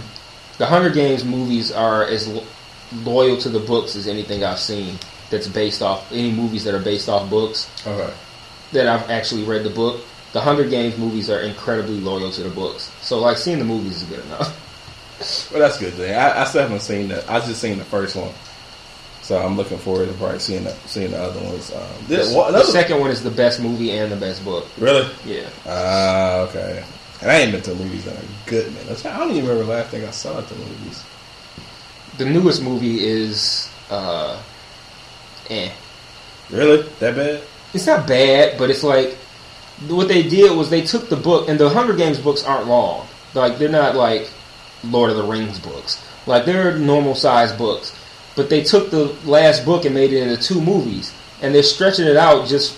the 0.59 0.67
Hunger 0.67 0.91
Games 0.91 1.25
movies 1.25 1.71
are 1.71 2.03
as 2.05 2.27
lo- 2.27 2.45
loyal 2.93 3.37
to 3.37 3.49
the 3.49 3.59
books 3.59 3.95
as 3.95 4.07
anything 4.07 4.43
I've 4.43 4.59
seen. 4.59 4.99
That's 5.31 5.47
based 5.47 5.81
off 5.81 6.11
any 6.11 6.31
movies 6.31 6.63
that 6.65 6.75
are 6.75 6.83
based 6.83 7.09
off 7.09 7.27
books 7.27 7.67
okay. 7.87 8.13
that 8.73 8.87
I've 8.87 9.09
actually 9.09 9.43
read 9.43 9.63
the 9.63 9.71
book. 9.71 10.01
The 10.33 10.41
Hunger 10.41 10.69
Games 10.69 10.95
movies 10.97 11.29
are 11.31 11.39
incredibly 11.39 11.99
loyal 11.99 12.29
to 12.29 12.43
the 12.43 12.49
books. 12.49 12.91
So 13.01 13.19
like 13.19 13.37
seeing 13.37 13.57
the 13.57 13.65
movies 13.65 14.03
is 14.03 14.03
good 14.03 14.23
enough. 14.25 14.61
Well, 15.51 15.61
that's 15.61 15.79
good. 15.79 15.93
Then 15.93 16.19
I, 16.19 16.41
I 16.41 16.43
still 16.43 16.61
haven't 16.61 16.81
seen 16.81 17.07
that. 17.07 17.27
I 17.29 17.39
just 17.39 17.61
seen 17.61 17.77
the 17.77 17.85
first 17.85 18.15
one, 18.15 18.33
so 19.25 19.43
I'm 19.43 19.57
looking 19.57 19.79
forward 19.79 20.07
to 20.07 20.13
probably 20.13 20.37
seeing 20.37 20.65
the, 20.65 20.71
seeing 20.85 21.09
the 21.09 21.17
other 21.17 21.43
ones. 21.43 21.73
Um, 21.73 21.81
this, 22.07 22.31
the, 22.31 22.51
the 22.51 22.63
second 22.63 22.99
one 22.99 23.09
is 23.09 23.23
the 23.23 23.31
best 23.31 23.59
movie 23.59 23.89
and 23.89 24.11
the 24.11 24.15
best 24.15 24.45
book. 24.45 24.67
really? 24.77 25.09
Yeah. 25.25 25.49
Ah, 25.65 26.41
okay. 26.41 26.83
And 27.21 27.31
I 27.31 27.37
ain't 27.37 27.51
been 27.51 27.63
to 27.63 27.73
movies 27.73 28.05
in 28.05 28.13
a 28.15 28.21
good 28.45 28.71
minute. 28.71 29.03
I 29.03 29.17
don't 29.17 29.31
even 29.31 29.49
remember 29.49 29.73
last 29.73 29.89
thing 29.89 30.05
I 30.05 30.11
saw 30.11 30.37
at 30.37 30.47
the 30.47 30.53
movies. 30.53 31.03
the 32.19 32.25
newest 32.25 32.61
movie 32.61 33.03
is 33.03 33.67
uh 33.89 34.39
eh. 35.49 35.71
Really? 36.51 36.83
That 36.99 37.15
bad? 37.15 37.41
It's 37.73 37.87
not 37.87 38.07
bad, 38.07 38.59
but 38.59 38.69
it's 38.69 38.83
like 38.83 39.15
what 39.87 40.07
they 40.07 40.21
did 40.21 40.55
was 40.55 40.69
they 40.69 40.83
took 40.83 41.09
the 41.09 41.15
book 41.15 41.49
and 41.49 41.59
the 41.59 41.67
Hunger 41.67 41.95
Games 41.95 42.19
books 42.19 42.43
aren't 42.43 42.67
long. 42.67 43.07
Like 43.33 43.57
they're 43.57 43.69
not 43.69 43.95
like 43.95 44.29
Lord 44.83 45.09
of 45.09 45.17
the 45.17 45.23
Rings 45.23 45.57
books. 45.59 46.05
Like 46.27 46.45
they're 46.45 46.77
normal 46.77 47.15
size 47.15 47.51
books. 47.51 47.99
But 48.35 48.49
they 48.49 48.63
took 48.63 48.91
the 48.91 49.15
last 49.25 49.65
book 49.65 49.85
and 49.85 49.95
made 49.95 50.11
it 50.11 50.27
into 50.27 50.41
two 50.41 50.61
movies 50.61 51.13
and 51.41 51.53
they're 51.53 51.63
stretching 51.63 52.07
it 52.07 52.17
out 52.17 52.47
just 52.47 52.77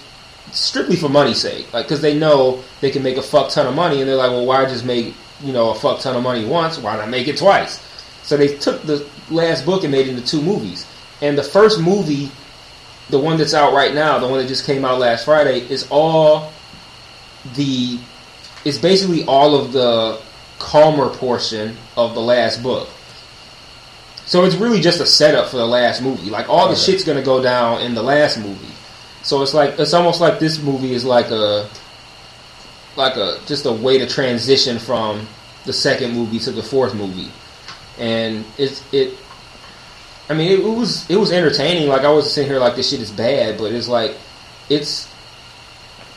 strictly 0.52 0.96
for 0.96 1.10
money's 1.10 1.42
sake. 1.42 1.72
Like 1.74 1.88
cuz 1.88 2.02
they 2.02 2.18
know 2.18 2.64
they 2.82 2.92
can 2.92 3.04
make 3.04 3.18
a 3.18 3.22
fuck 3.22 3.50
ton 3.50 3.68
of 3.68 3.76
money 3.76 4.00
and 4.00 4.10
they're 4.10 4.16
like, 4.16 4.32
"Well, 4.32 4.46
why 4.46 4.66
just 4.66 4.86
make, 4.86 5.14
you 5.44 5.54
know, 5.54 5.70
a 5.70 5.76
fuck 5.76 6.00
ton 6.00 6.16
of 6.16 6.24
money 6.24 6.46
once? 6.46 6.78
Why 6.78 6.96
not 6.96 7.10
make 7.10 7.28
it 7.28 7.38
twice?" 7.38 7.80
So 8.24 8.38
they 8.38 8.56
took 8.56 8.84
the 8.84 9.06
last 9.30 9.66
book 9.66 9.84
and 9.84 9.92
made 9.92 10.08
it 10.08 10.12
into 10.12 10.26
two 10.26 10.42
movies. 10.42 10.86
And 11.22 11.38
the 11.38 11.44
first 11.44 11.80
movie, 11.80 12.30
the 13.10 13.20
one 13.20 13.38
that's 13.38 13.54
out 13.54 13.74
right 13.74 13.94
now, 13.94 14.20
the 14.20 14.28
one 14.28 14.40
that 14.40 14.48
just 14.48 14.66
came 14.66 14.86
out 14.86 15.00
last 15.00 15.26
Friday, 15.26 15.66
is 15.70 15.88
all 15.90 16.52
the 17.56 17.98
it's 18.66 18.78
basically 18.78 19.24
all 19.26 19.56
of 19.56 19.72
the 19.72 20.20
calmer 20.60 21.10
portion 21.10 21.78
of 21.96 22.14
the 22.16 22.22
last 22.22 22.62
book. 22.62 22.90
So 24.28 24.44
it's 24.44 24.56
really 24.56 24.82
just 24.82 25.00
a 25.00 25.06
setup 25.06 25.48
for 25.50 25.58
the 25.58 25.66
last 25.66 26.02
movie. 26.02 26.30
Like 26.30 26.50
all 26.50 26.68
the 26.68 26.74
Okay. 26.74 26.82
shit's 26.92 27.04
gonna 27.04 27.22
go 27.22 27.42
down 27.42 27.82
in 27.82 27.96
the 27.96 28.04
last 28.04 28.38
movie. 28.38 28.74
So 29.24 29.42
it's 29.42 29.54
like 29.54 29.80
it's 29.80 29.94
almost 29.94 30.22
like 30.22 30.38
this 30.40 30.62
movie 30.62 30.94
is 30.94 31.04
like 31.06 31.32
a 31.32 31.68
like 32.96 33.16
a 33.16 33.40
just 33.46 33.66
a 33.66 33.72
way 33.72 33.98
to 34.00 34.06
transition 34.08 34.80
from 34.80 35.28
the 35.66 35.74
second 35.74 36.12
movie 36.14 36.40
to 36.40 36.52
the 36.52 36.64
fourth 36.64 36.94
movie. 36.94 37.32
And 38.00 38.44
it's 38.58 38.84
it 38.94 39.14
I 40.30 40.34
mean 40.34 40.52
it, 40.52 40.64
was 40.64 41.10
it 41.10 41.16
was 41.16 41.32
entertaining. 41.32 41.88
Like 41.88 42.02
I 42.02 42.12
wasn't 42.12 42.34
sitting 42.34 42.50
here 42.52 42.60
like 42.60 42.76
this 42.76 42.90
shit 42.90 43.00
is 43.00 43.12
bad, 43.12 43.58
but 43.58 43.72
it's 43.72 43.88
like 43.88 44.16
it's 44.70 45.08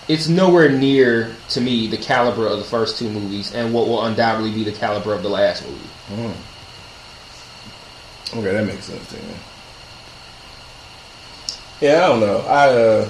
it's 0.09 0.27
nowhere 0.29 0.69
near 0.69 1.37
to 1.51 1.61
me 1.61 1.87
the 1.87 1.97
caliber 1.97 2.47
of 2.49 2.59
the 2.59 2.65
first 2.65 2.99
two 2.99 3.09
movies 3.09 3.55
and 3.55 3.73
what 3.73 3.87
will 3.87 4.03
undoubtedly 4.05 4.51
be 4.53 4.65
the 4.65 4.73
caliber 4.73 5.15
of 5.15 5.23
the 5.23 5.29
last 5.29 5.65
movie. 5.65 5.89
Mm. 6.13 6.35
Okay, 8.33 8.53
that 8.53 8.65
makes 8.65 8.85
sense 8.85 9.09
to 9.09 9.17
me. 9.17 9.35
Yeah, 11.81 12.05
I 12.05 12.09
don't 12.09 12.21
know. 12.21 12.39
I 12.41 12.69
uh, 12.69 13.09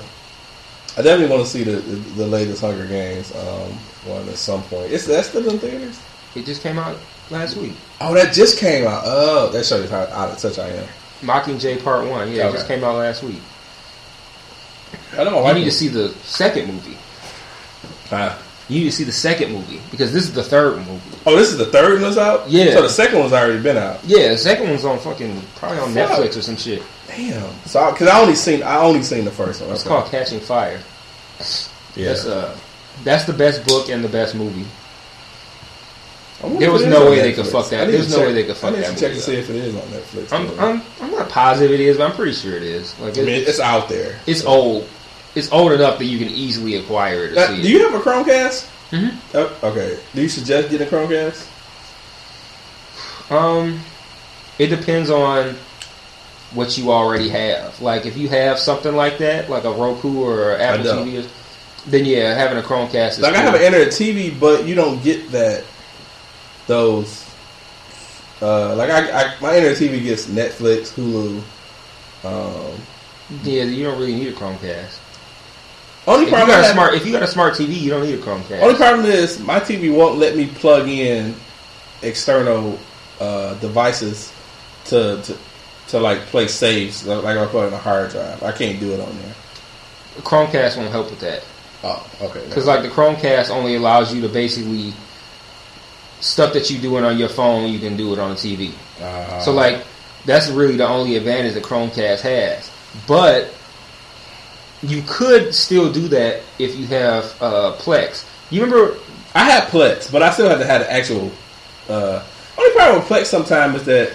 I 0.97 1.03
definitely 1.03 1.35
want 1.35 1.47
to 1.47 1.51
see 1.51 1.63
the, 1.63 1.73
the, 1.73 1.97
the 1.97 2.27
latest 2.27 2.61
Hunger 2.63 2.87
Games 2.87 3.35
um, 3.35 3.73
one 4.07 4.29
at 4.29 4.37
some 4.37 4.63
point. 4.65 4.91
Is 4.93 5.07
that 5.07 5.25
still 5.25 5.49
in 5.49 5.59
theaters? 5.59 6.01
It 6.35 6.47
just 6.47 6.63
came 6.63 6.79
out 6.79 6.97
last 7.31 7.57
week. 7.57 7.75
Oh, 8.01 8.15
that 8.15 8.33
just 8.33 8.59
came 8.59 8.87
out. 8.87 9.03
Oh, 9.05 9.51
that 9.51 9.67
shows 9.67 9.85
you 9.85 9.91
how 9.91 10.03
out 10.03 10.31
of 10.31 10.39
touch 10.39 10.59
I 10.59 10.69
am. 10.69 10.87
Mockingjay 11.21 11.83
Part 11.83 12.07
One. 12.09 12.33
Yeah, 12.33 12.49
it 12.49 12.53
just 12.53 12.67
came 12.67 12.83
out 12.83 12.97
last 12.97 13.23
week. 13.23 13.41
I 15.13 15.25
don't 15.25 15.33
know. 15.33 15.47
You 15.47 15.55
need 15.55 15.65
to 15.65 15.73
see 15.73 15.89
the 15.89 16.11
second 16.25 16.73
movie. 16.73 16.97
Huh. 18.09 18.37
You 18.71 18.79
need 18.81 18.85
to 18.91 18.93
see 18.93 19.05
the 19.05 19.13
second 19.13 19.53
movie 19.53 19.81
because 19.91 20.13
this 20.13 20.23
is 20.25 20.33
the 20.33 20.43
third 20.45 20.77
movie. 20.87 21.19
Oh, 21.27 21.37
this 21.37 21.51
is 21.51 21.59
the 21.59 21.67
third 21.67 21.95
one 21.95 22.03
that's 22.03 22.17
out. 22.17 22.49
Yeah. 22.49 22.73
So 22.73 22.83
the 22.83 22.89
second 22.89 23.19
one's 23.19 23.33
already 23.33 23.61
been 23.63 23.77
out. 23.77 23.99
Yeah, 24.05 24.29
the 24.29 24.39
second 24.39 24.69
one's 24.71 24.85
on 24.85 24.99
fucking 25.01 25.43
probably 25.57 25.79
on 25.81 25.93
Fuck. 25.93 26.11
Netflix 26.21 26.37
or 26.39 26.43
some 26.43 26.57
shit. 26.57 26.83
Damn. 27.09 27.53
So 27.67 27.91
because 27.91 28.07
I, 28.09 28.21
only 28.21 28.37
seen 28.37 28.63
I 28.63 28.77
only 28.79 29.03
seen 29.03 29.25
the 29.25 29.31
first 29.33 29.61
one. 29.61 29.71
It's 29.73 29.81
Okay. 29.85 29.89
called 29.89 30.11
Catching 30.11 30.39
Fire. 30.41 30.81
Yeah. 31.97 32.07
That's 32.09 32.25
uh, 32.27 32.57
that's 33.03 33.25
the 33.25 33.33
best 33.33 33.67
book 33.67 33.89
and 33.91 34.05
the 34.05 34.09
best 34.09 34.35
movie. 34.37 34.67
There 36.59 36.73
was 36.73 36.87
no 36.87 37.11
way 37.11 37.21
they 37.21 37.33
could 37.35 37.47
fuck 37.47 37.69
that- 37.69 37.91
there's 37.91 38.09
no 38.11 38.17
check- 38.19 38.27
way 38.29 38.33
they 38.33 38.45
could 38.45 38.57
fuck 38.57 38.73
I 38.73 38.77
need 38.77 38.85
that 38.85 38.95
to 38.95 39.01
check 39.01 39.11
movie 39.11 39.15
to 39.21 39.27
see 39.27 39.35
if 39.37 39.51
it 39.51 39.57
is 39.57 39.75
on 39.75 39.83
Netflix. 39.83 40.33
I'm. 40.33 40.59
I'm 40.61 40.83
I'm 41.03 41.11
not 41.11 41.29
positive 41.29 41.73
it 41.73 41.81
is, 41.81 41.99
but 41.99 42.09
I'm 42.09 42.17
pretty 42.17 42.33
sure 42.33 42.55
it 42.57 42.63
is. 42.63 42.99
Like 42.99 43.19
I 43.19 43.23
mean, 43.23 43.43
it's 43.47 43.61
out 43.61 43.89
there. 43.91 44.19
it's 44.27 44.45
old. 44.45 44.89
It's 45.35 45.51
old 45.53 45.73
enough 45.73 45.99
that 45.99 46.07
you 46.07 46.19
can 46.19 46.29
easily 46.29 46.77
acquire 46.77 47.27
it. 47.27 47.39
Uh, 47.39 47.55
do 47.55 47.71
you 47.71 47.89
have 47.89 47.95
a 47.95 48.01
Chromecast? 48.03 48.69
Mhm. 48.91 49.15
Oh, 49.35 49.57
okay. 49.63 49.97
Do 50.15 50.23
you 50.23 50.29
suggest 50.29 50.71
getting 50.71 50.87
a 50.87 50.91
Chromecast? 50.91 51.47
Um, 53.31 53.81
it 54.59 54.67
depends 54.67 55.09
on 55.09 55.55
what 56.53 56.77
you 56.77 56.91
already 56.91 57.29
have. 57.29 57.81
Like 57.81 58.07
if 58.07 58.17
you 58.17 58.29
have 58.29 58.59
something 58.59 58.95
like 58.95 59.19
that, 59.19 59.49
like 59.49 59.65
a 59.65 59.71
Roku 59.71 60.23
or 60.25 60.59
Apple. 60.59 60.85
TV, 60.85 61.27
then 61.87 62.05
yeah, 62.05 62.35
having 62.35 62.59
a 62.59 62.63
Chromecast 62.63 63.11
is 63.11 63.21
Like 63.21 63.35
I 63.35 63.39
have 63.39 63.55
an 63.55 63.63
internet 63.63 63.89
TV, 63.89 64.39
but 64.39 64.67
you 64.67 64.75
don't 64.75 65.03
get 65.03 65.31
that 65.31 65.65
those. 66.67 67.25
Uh, 68.43 68.75
like 68.75 68.91
I, 68.91 69.11
I, 69.11 69.35
my 69.41 69.57
internet 69.57 69.79
TV 69.79 70.03
gets 70.03 70.27
Netflix, 70.27 70.93
Hulu. 70.95 71.43
Um, 72.25 72.81
yeah, 73.45 73.63
you 73.65 73.85
don't 73.85 73.99
really 73.99 74.15
need 74.15 74.29
a 74.29 74.33
Chromecast. 74.33 74.99
Only 76.11 76.25
If 76.27 76.31
problem 76.31 76.51
I 76.51 76.53
got 76.55 76.61
a 76.61 76.65
have- 76.65 76.75
smart, 76.75 76.95
if 76.95 77.07
you 77.07 77.13
got 77.13 77.23
a 77.23 77.27
smart 77.27 77.55
TV, 77.55 77.75
you 77.81 77.91
don't 77.91 78.03
need 78.05 78.15
a 78.15 78.23
Chromecast. 78.23 78.61
Only 78.63 78.75
problem 78.75 79.07
is 79.07 79.39
my 79.41 79.61
TV 79.61 79.95
won't 79.95 80.19
let 80.19 80.37
me 80.37 80.47
plug 80.47 80.89
in 80.89 81.35
external 82.03 82.79
uh, 83.21 83.55
devices 83.55 84.33
to, 84.87 85.21
to 85.23 85.37
to 85.89 85.99
like 85.99 86.21
play 86.27 86.47
saves 86.47 87.05
like 87.07 87.37
I 87.37 87.47
plug 87.47 87.69
in 87.69 87.75
a 87.75 87.79
hard 87.79 88.11
drive. 88.11 88.43
I 88.43 88.53
can't 88.53 88.79
do 88.81 88.93
it 88.93 89.01
on 89.01 89.17
there. 89.23 89.35
The 90.17 90.23
Chromecast 90.23 90.77
won't 90.77 90.91
help 90.91 91.11
with 91.11 91.21
that 91.21 91.43
Oh, 91.83 92.07
okay. 92.23 92.45
because 92.47 92.67
like 92.67 92.83
the 92.83 92.89
Chromecast 92.89 93.51
only 93.51 93.75
allows 93.77 94.15
you 94.15 94.21
to 94.23 94.29
basically 94.29 94.93
stuff 96.21 96.53
that 96.53 96.71
you 96.71 96.79
doing 96.79 97.05
on 97.05 97.19
your 97.19 97.29
phone, 97.29 97.71
you 97.73 97.79
can 97.79 97.97
do 97.97 98.13
it 98.13 98.19
on 98.19 98.31
the 98.31 98.37
TV. 98.37 98.73
Uh, 99.03 99.41
So 99.41 99.53
like 99.53 99.85
That's 100.27 100.49
really 100.51 100.77
the 100.77 100.87
only 100.87 101.17
advantage 101.17 101.55
the 101.55 101.61
Chromecast 101.61 102.21
has. 102.21 102.71
But 103.07 103.53
you 104.83 105.03
could 105.07 105.55
still 105.55 105.93
do 105.93 106.09
that 106.09 106.43
if 106.59 106.77
you 106.77 106.87
have 106.87 107.25
uh, 107.43 107.77
Plex. 107.79 108.27
You 108.51 108.63
remember? 108.65 108.97
I 109.35 109.45
had 109.45 109.65
Plex, 109.69 110.11
but 110.11 110.23
I 110.23 110.31
still 110.31 110.49
have 110.49 110.59
to 110.59 110.67
have 110.67 110.81
the 110.83 110.93
actual. 110.93 111.31
Uh, 111.89 112.25
only 112.59 112.73
problem 112.75 112.99
with 113.01 113.09
Plex 113.09 113.27
sometimes 113.27 113.81
is 113.81 113.85
that 113.87 114.13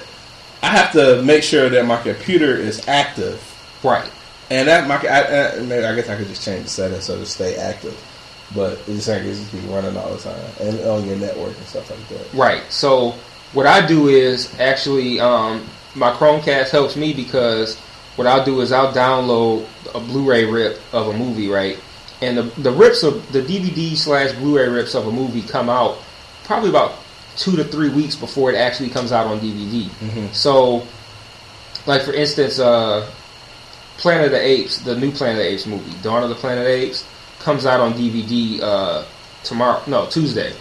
I 0.63 0.67
have 0.67 0.91
to 0.93 1.21
make 1.21 1.43
sure 1.43 1.69
that 1.69 1.85
my 1.85 2.01
computer 2.01 2.55
is 2.55 2.87
active, 2.87 3.41
Right. 3.83 4.09
and 4.49 4.67
that 4.67 4.87
my 4.87 4.95
I, 5.07 5.57
I, 5.57 5.59
maybe 5.61 5.85
I 5.85 5.95
guess 5.95 6.09
I 6.09 6.17
could 6.17 6.27
just 6.27 6.43
change 6.43 6.63
the 6.63 6.69
settings 6.69 7.03
so 7.05 7.17
to 7.17 7.25
stay 7.25 7.55
active. 7.55 7.97
But 8.53 8.73
it's 8.87 8.87
just 8.87 9.07
like 9.07 9.21
it's 9.23 9.39
just 9.39 9.51
be 9.51 9.59
running 9.73 9.97
all 9.97 10.13
the 10.13 10.21
time 10.21 10.39
and 10.61 10.79
on 10.81 11.05
your 11.07 11.17
network 11.17 11.57
and 11.57 11.65
stuff 11.65 11.89
like 11.89 12.07
that. 12.09 12.33
Right. 12.37 12.61
So 12.69 13.11
what 13.53 13.65
I 13.67 13.85
do 13.85 14.07
is 14.07 14.57
actually 14.59 15.19
um, 15.19 15.65
my 15.95 16.11
Chromecast 16.11 16.69
helps 16.69 16.95
me 16.95 17.13
because 17.13 17.79
what 18.15 18.27
I'll 18.27 18.45
do 18.45 18.61
is 18.61 18.71
I'll 18.71 18.93
download 18.93 19.67
a 19.93 19.99
Blu-ray 19.99 20.45
rip 20.45 20.79
of 20.93 21.07
a 21.07 21.13
movie, 21.17 21.47
right? 21.49 21.77
And 22.21 22.37
the 22.37 22.43
the 22.61 22.71
rips 22.71 23.03
of 23.03 23.31
the 23.31 23.41
DVD 23.41 23.95
slash 23.95 24.31
Blu-ray 24.33 24.69
rips 24.69 24.95
of 24.95 25.07
a 25.07 25.11
movie 25.11 25.41
come 25.41 25.69
out 25.69 25.97
probably 26.45 26.69
about 26.69 26.95
two 27.35 27.55
to 27.57 27.63
three 27.63 27.89
weeks 27.89 28.15
before 28.15 28.51
it 28.51 28.55
actually 28.55 28.89
comes 28.89 29.11
out 29.11 29.27
on 29.27 29.39
DVD. 29.39 29.89
So, 30.33 30.87
like 31.85 32.01
for 32.03 32.13
instance, 32.13 32.59
uh, 32.59 33.09
Planet 33.97 34.27
of 34.27 34.31
the 34.31 34.41
Apes, 34.41 34.79
the 34.79 34.95
new 34.95 35.11
Planet 35.11 35.39
of 35.39 35.43
the 35.45 35.51
Apes 35.51 35.65
movie, 35.65 35.91
Dawn 36.01 36.23
of 36.23 36.29
the 36.29 36.35
Planet 36.35 36.59
of 36.59 36.65
the 36.65 36.73
Apes, 36.73 37.05
comes 37.39 37.65
out 37.65 37.79
on 37.79 37.93
DVD 37.93 38.61
uh, 38.61 39.05
tomorrow. 39.43 39.81
No, 39.87 40.05
Tuesday. 40.07 40.53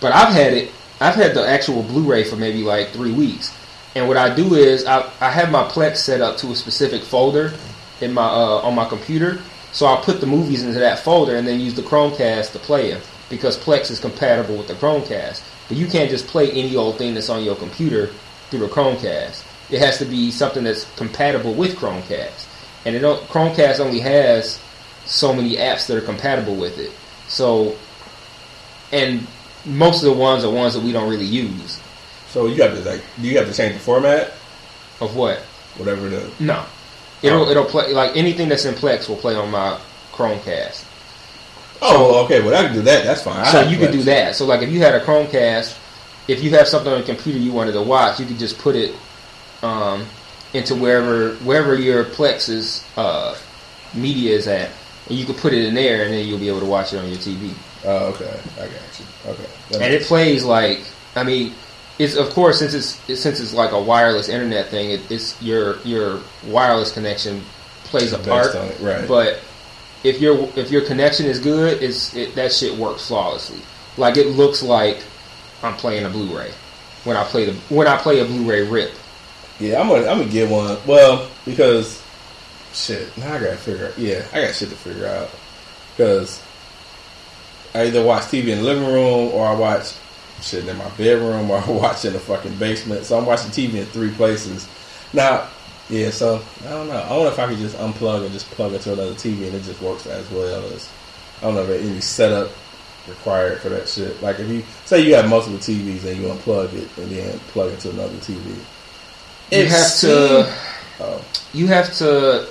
But 0.00 0.12
I've 0.12 0.32
had 0.32 0.52
it. 0.52 0.70
I've 1.00 1.14
had 1.14 1.34
the 1.34 1.46
actual 1.46 1.82
Blu-ray 1.82 2.24
for 2.24 2.36
maybe 2.36 2.62
like 2.62 2.90
three 2.90 3.12
weeks. 3.12 3.52
And 3.94 4.08
what 4.08 4.16
I 4.16 4.34
do 4.34 4.54
is 4.54 4.86
I, 4.86 5.10
I 5.20 5.30
have 5.30 5.50
my 5.50 5.64
Plex 5.64 5.98
set 5.98 6.20
up 6.20 6.36
to 6.38 6.50
a 6.50 6.54
specific 6.54 7.02
folder 7.02 7.52
in 8.00 8.12
my 8.12 8.24
uh, 8.24 8.60
on 8.62 8.74
my 8.74 8.88
computer. 8.88 9.40
So 9.72 9.86
I'll 9.86 10.02
put 10.02 10.20
the 10.20 10.26
movies 10.26 10.62
into 10.62 10.78
that 10.80 10.98
folder 10.98 11.36
and 11.36 11.46
then 11.46 11.60
use 11.60 11.74
the 11.74 11.82
Chromecast 11.82 12.52
to 12.52 12.58
play 12.58 12.90
them 12.90 13.00
because 13.30 13.58
Plex 13.58 13.90
is 13.90 13.98
compatible 13.98 14.56
with 14.56 14.68
the 14.68 14.74
Chromecast. 14.74 15.42
But 15.68 15.76
you 15.76 15.86
can't 15.86 16.10
just 16.10 16.26
play 16.26 16.50
any 16.50 16.76
old 16.76 16.98
thing 16.98 17.14
that's 17.14 17.30
on 17.30 17.42
your 17.42 17.56
computer 17.56 18.08
through 18.50 18.60
the 18.60 18.68
Chromecast. 18.68 19.44
It 19.70 19.80
has 19.80 19.98
to 19.98 20.04
be 20.04 20.30
something 20.30 20.64
that's 20.64 20.84
compatible 20.96 21.54
with 21.54 21.76
Chromecast. 21.76 22.46
And 22.84 22.94
it 22.94 23.02
Chromecast 23.02 23.80
only 23.80 24.00
has 24.00 24.60
so 25.06 25.32
many 25.32 25.56
apps 25.56 25.86
that 25.86 25.96
are 25.96 26.02
compatible 26.02 26.56
with 26.56 26.78
it. 26.78 26.92
So, 27.28 27.76
and 28.90 29.26
most 29.64 30.02
of 30.02 30.12
the 30.14 30.20
ones 30.20 30.44
are 30.44 30.50
ones 30.50 30.74
that 30.74 30.82
we 30.82 30.92
don't 30.92 31.08
really 31.08 31.24
use. 31.24 31.80
So 32.32 32.46
you 32.46 32.62
have 32.62 32.74
to 32.74 32.80
like, 32.90 33.02
do 33.20 33.28
you 33.28 33.36
have 33.36 33.46
to 33.46 33.54
change 33.54 33.74
the 33.74 33.80
format, 33.80 34.32
Of 35.00 35.14
what? 35.14 35.38
whatever 35.76 36.08
the 36.08 36.30
No. 36.40 36.64
It'll 37.22 37.44
Oh. 37.44 37.50
it'll 37.50 37.64
play 37.66 37.92
like 37.92 38.16
anything 38.16 38.48
that's 38.48 38.64
in 38.64 38.74
Plex 38.74 39.08
will 39.08 39.16
play 39.16 39.34
on 39.34 39.50
my 39.50 39.78
Chromecast. 40.12 40.84
Oh, 41.82 42.24
okay. 42.24 42.40
Well, 42.40 42.54
I 42.54 42.64
can 42.66 42.74
do 42.74 42.82
that. 42.82 43.04
That's 43.04 43.22
fine. 43.22 43.40
I 43.44 43.50
so 43.52 43.60
you 43.62 43.76
could 43.76 43.92
do 43.92 44.02
that. 44.04 44.34
So 44.36 44.46
like 44.46 44.62
if 44.62 44.70
you 44.70 44.80
had 44.80 44.94
a 44.94 45.00
Chromecast, 45.04 45.76
if 46.28 46.42
you 46.42 46.50
have 46.52 46.68
something 46.68 46.90
on 46.92 46.98
your 46.98 47.06
computer 47.06 47.38
you 47.38 47.52
wanted 47.52 47.72
to 47.72 47.82
watch, 47.82 48.18
you 48.18 48.26
could 48.26 48.38
just 48.38 48.58
put 48.58 48.76
it 48.76 48.94
um, 49.62 50.06
into 50.54 50.74
wherever 50.74 51.34
wherever 51.44 51.74
your 51.74 52.04
Plex's 52.04 52.84
uh, 52.96 53.36
media 53.94 54.34
is 54.36 54.46
at, 54.46 54.70
and 55.08 55.18
you 55.18 55.24
could 55.26 55.36
put 55.36 55.52
it 55.52 55.64
in 55.64 55.74
there, 55.74 56.04
and 56.04 56.14
then 56.14 56.26
you'll 56.26 56.38
be 56.38 56.48
able 56.48 56.60
to 56.60 56.66
watch 56.66 56.92
it 56.92 56.98
on 56.98 57.08
your 57.08 57.18
TV. 57.18 57.52
Oh, 57.84 58.06
okay. 58.14 58.40
I 58.56 58.60
got 58.66 58.70
you. 58.70 59.30
Okay. 59.32 59.46
That 59.70 59.82
And 59.82 59.92
it 59.94 60.02
plays 60.02 60.44
like 60.44 60.80
I 61.16 61.24
mean, 61.24 61.52
it's 62.02 62.16
of 62.16 62.30
course 62.30 62.58
since 62.58 62.74
it's 62.74 63.20
since 63.20 63.38
it's 63.38 63.54
like 63.54 63.72
a 63.72 63.80
wireless 63.80 64.28
internet 64.28 64.66
thing, 64.66 64.90
it, 64.90 65.10
it's 65.10 65.40
your 65.40 65.78
your 65.82 66.20
wireless 66.46 66.92
connection 66.92 67.42
plays 67.84 68.12
a 68.12 68.18
part. 68.18 68.54
on 68.56 68.66
it, 68.66 68.80
right. 68.80 69.06
But 69.06 69.40
if 70.02 70.20
your 70.20 70.48
if 70.56 70.70
your 70.70 70.84
connection 70.84 71.26
is 71.26 71.38
good, 71.38 71.80
it's 71.82 72.14
it, 72.16 72.34
that 72.34 72.52
shit 72.52 72.76
works 72.76 73.06
flawlessly. 73.06 73.60
Like 73.96 74.16
it 74.16 74.28
looks 74.28 74.62
like 74.62 75.02
I'm 75.62 75.74
playing 75.74 76.04
a 76.04 76.10
Blu-ray 76.10 76.50
when 77.04 77.16
I 77.16 77.24
play 77.24 77.44
the 77.44 77.52
when 77.74 77.86
I 77.86 77.96
play 77.96 78.18
a 78.18 78.24
Blu-ray 78.24 78.68
rip. 78.68 78.92
Yeah, 79.60 79.80
I'm 79.80 79.88
gonna 79.88 80.08
I'm 80.08 80.18
gonna 80.18 80.30
get 80.30 80.50
one. 80.50 80.78
Well, 80.86 81.30
because 81.44 82.02
shit, 82.72 83.16
now 83.16 83.34
I 83.34 83.38
gotta 83.38 83.56
figure. 83.56 83.86
out. 83.86 83.98
Yeah, 83.98 84.26
I 84.32 84.42
got 84.42 84.54
shit 84.54 84.70
to 84.70 84.74
figure 84.74 85.06
out. 85.06 85.30
Because 85.92 86.42
I 87.74 87.84
either 87.84 88.04
watch 88.04 88.24
TV 88.24 88.48
in 88.48 88.58
the 88.58 88.64
living 88.64 88.86
room 88.86 89.30
or 89.32 89.46
I 89.46 89.54
watch 89.54 89.94
shit 90.42 90.66
in 90.66 90.76
my 90.76 90.88
bedroom 90.90 91.50
or 91.50 91.58
I 91.58 91.70
watch 91.70 92.04
in 92.04 92.12
the 92.12 92.20
fucking 92.20 92.56
basement. 92.56 93.04
So 93.04 93.18
I'm 93.18 93.26
watching 93.26 93.50
TV 93.50 93.74
in 93.74 93.86
three 93.86 94.10
places. 94.12 94.68
Now, 95.12 95.48
yeah. 95.88 96.10
So 96.10 96.42
I 96.62 96.70
don't 96.70 96.88
know. 96.88 96.94
I 96.94 97.10
wonder 97.16 97.32
if 97.32 97.38
I 97.38 97.48
could 97.48 97.58
just 97.58 97.76
unplug 97.76 98.24
and 98.24 98.32
just 98.32 98.50
plug 98.50 98.72
into 98.72 98.92
another 98.92 99.14
TV 99.14 99.46
and 99.46 99.54
it 99.54 99.62
just 99.62 99.80
works 99.80 100.06
as 100.06 100.28
well 100.30 100.64
as. 100.72 100.90
I 101.38 101.46
don't 101.46 101.54
know 101.56 101.62
if 101.62 101.68
there's 101.68 101.86
any 101.86 102.00
setup 102.00 102.50
required 103.08 103.60
for 103.60 103.68
that 103.70 103.88
shit. 103.88 104.22
Like 104.22 104.38
if 104.38 104.48
you 104.48 104.62
say 104.84 105.00
you 105.00 105.14
have 105.16 105.28
multiple 105.28 105.58
TVs 105.58 106.04
and 106.04 106.20
you 106.20 106.28
unplug 106.28 106.72
it 106.72 106.88
and 106.98 107.10
then 107.10 107.38
plug 107.48 107.72
into 107.72 107.90
another 107.90 108.14
TV. 108.18 108.44
You 108.44 108.56
It 109.50 109.68
have 109.68 109.96
to 109.98 110.52
Oh, 111.00 111.24
you 111.52 111.66
have 111.66 111.92
to 111.94 112.46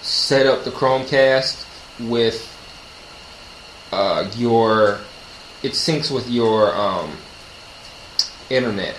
set 0.00 0.46
up 0.46 0.64
the 0.64 0.70
Chromecast 0.70 1.66
with 2.08 2.46
uh, 3.92 4.30
your 4.36 5.00
it 5.62 5.72
syncs 5.72 6.10
with 6.14 6.28
your 6.30 6.74
um, 6.74 7.16
internet, 8.50 8.96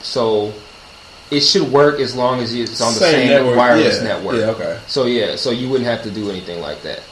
so 0.00 0.52
it 1.30 1.40
should 1.40 1.70
work 1.70 2.00
as 2.00 2.14
long 2.14 2.40
as 2.40 2.54
it's 2.54 2.80
on 2.80 2.92
the 2.94 3.00
same, 3.00 3.28
network, 3.28 3.56
wireless 3.56 3.98
yeah. 3.98 4.04
network. 4.04 4.36
Yeah, 4.36 4.46
okay. 4.50 4.80
So 4.86 5.06
yeah, 5.06 5.36
so 5.36 5.50
you 5.50 5.68
wouldn't 5.68 5.88
have 5.88 6.02
to 6.02 6.10
do 6.10 6.30
anything 6.30 6.60
like 6.60 6.82
that. 6.82 7.02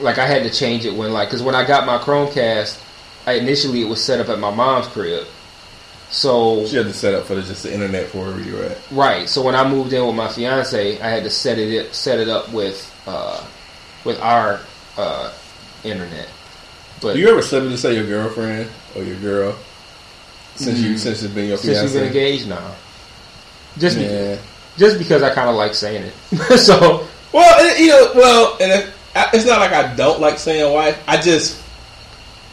Like 0.00 0.18
I 0.18 0.26
had 0.26 0.42
to 0.44 0.50
change 0.50 0.84
it 0.84 0.94
when 0.94 1.12
like 1.12 1.28
because 1.28 1.42
when 1.42 1.54
I 1.54 1.66
got 1.66 1.86
my 1.86 1.98
Chromecast, 1.98 2.80
I, 3.26 3.34
initially 3.34 3.82
it 3.82 3.88
was 3.88 4.02
set 4.02 4.20
up 4.20 4.28
at 4.28 4.38
my 4.38 4.50
mom's 4.54 4.86
crib. 4.88 5.26
So 6.10 6.66
She 6.66 6.76
had 6.76 6.86
to 6.86 6.92
set 6.92 7.14
up 7.14 7.24
for 7.24 7.34
the, 7.34 7.42
just 7.42 7.62
the 7.62 7.72
internet 7.72 8.08
for 8.08 8.18
wherever 8.18 8.40
you're 8.40 8.64
at. 8.64 8.78
Right. 8.90 9.26
So 9.28 9.42
when 9.42 9.54
I 9.54 9.66
moved 9.66 9.94
in 9.94 10.06
with 10.06 10.14
my 10.14 10.28
fiance, 10.28 11.00
I 11.00 11.08
had 11.08 11.24
to 11.24 11.30
set 11.30 11.58
it 11.58 11.94
set 11.94 12.18
it 12.18 12.28
up 12.28 12.52
with 12.52 12.92
uh, 13.06 13.44
with 14.04 14.20
our 14.20 14.60
uh, 14.98 15.32
internet. 15.84 16.28
But 17.02 17.14
Do 17.14 17.18
you 17.20 17.28
ever 17.28 17.42
slip 17.42 17.64
to 17.64 17.76
say 17.76 17.94
your 17.94 18.06
girlfriend 18.06 18.70
or 18.96 19.02
your 19.02 19.16
girl 19.16 19.56
since 20.54 20.78
you 20.78 20.94
Mm. 20.94 20.98
since 20.98 21.22
it's 21.22 21.32
been 21.34 21.48
your 21.48 21.56
since 21.58 21.78
fiance? 21.78 21.84
we've 21.84 21.94
been 21.94 22.06
engaged 22.08 22.48
now, 22.48 22.72
just 23.78 23.96
be- 23.98 24.04
Yeah. 24.04 24.36
just 24.78 24.98
because 24.98 25.22
I 25.22 25.34
kind 25.34 25.48
of 25.50 25.56
like 25.56 25.74
saying 25.74 26.04
it. 26.30 26.58
so 26.58 27.06
Well, 27.32 27.78
you 27.80 27.88
know, 27.88 28.12
well, 28.14 28.56
and 28.60 28.70
it, 28.72 28.86
I- 29.16 29.30
it's 29.32 29.44
not 29.46 29.60
like 29.60 29.72
I 29.72 29.94
don't 29.94 30.20
like 30.20 30.38
saying 30.38 30.72
wife. 30.72 30.98
I 31.08 31.16
just 31.20 31.56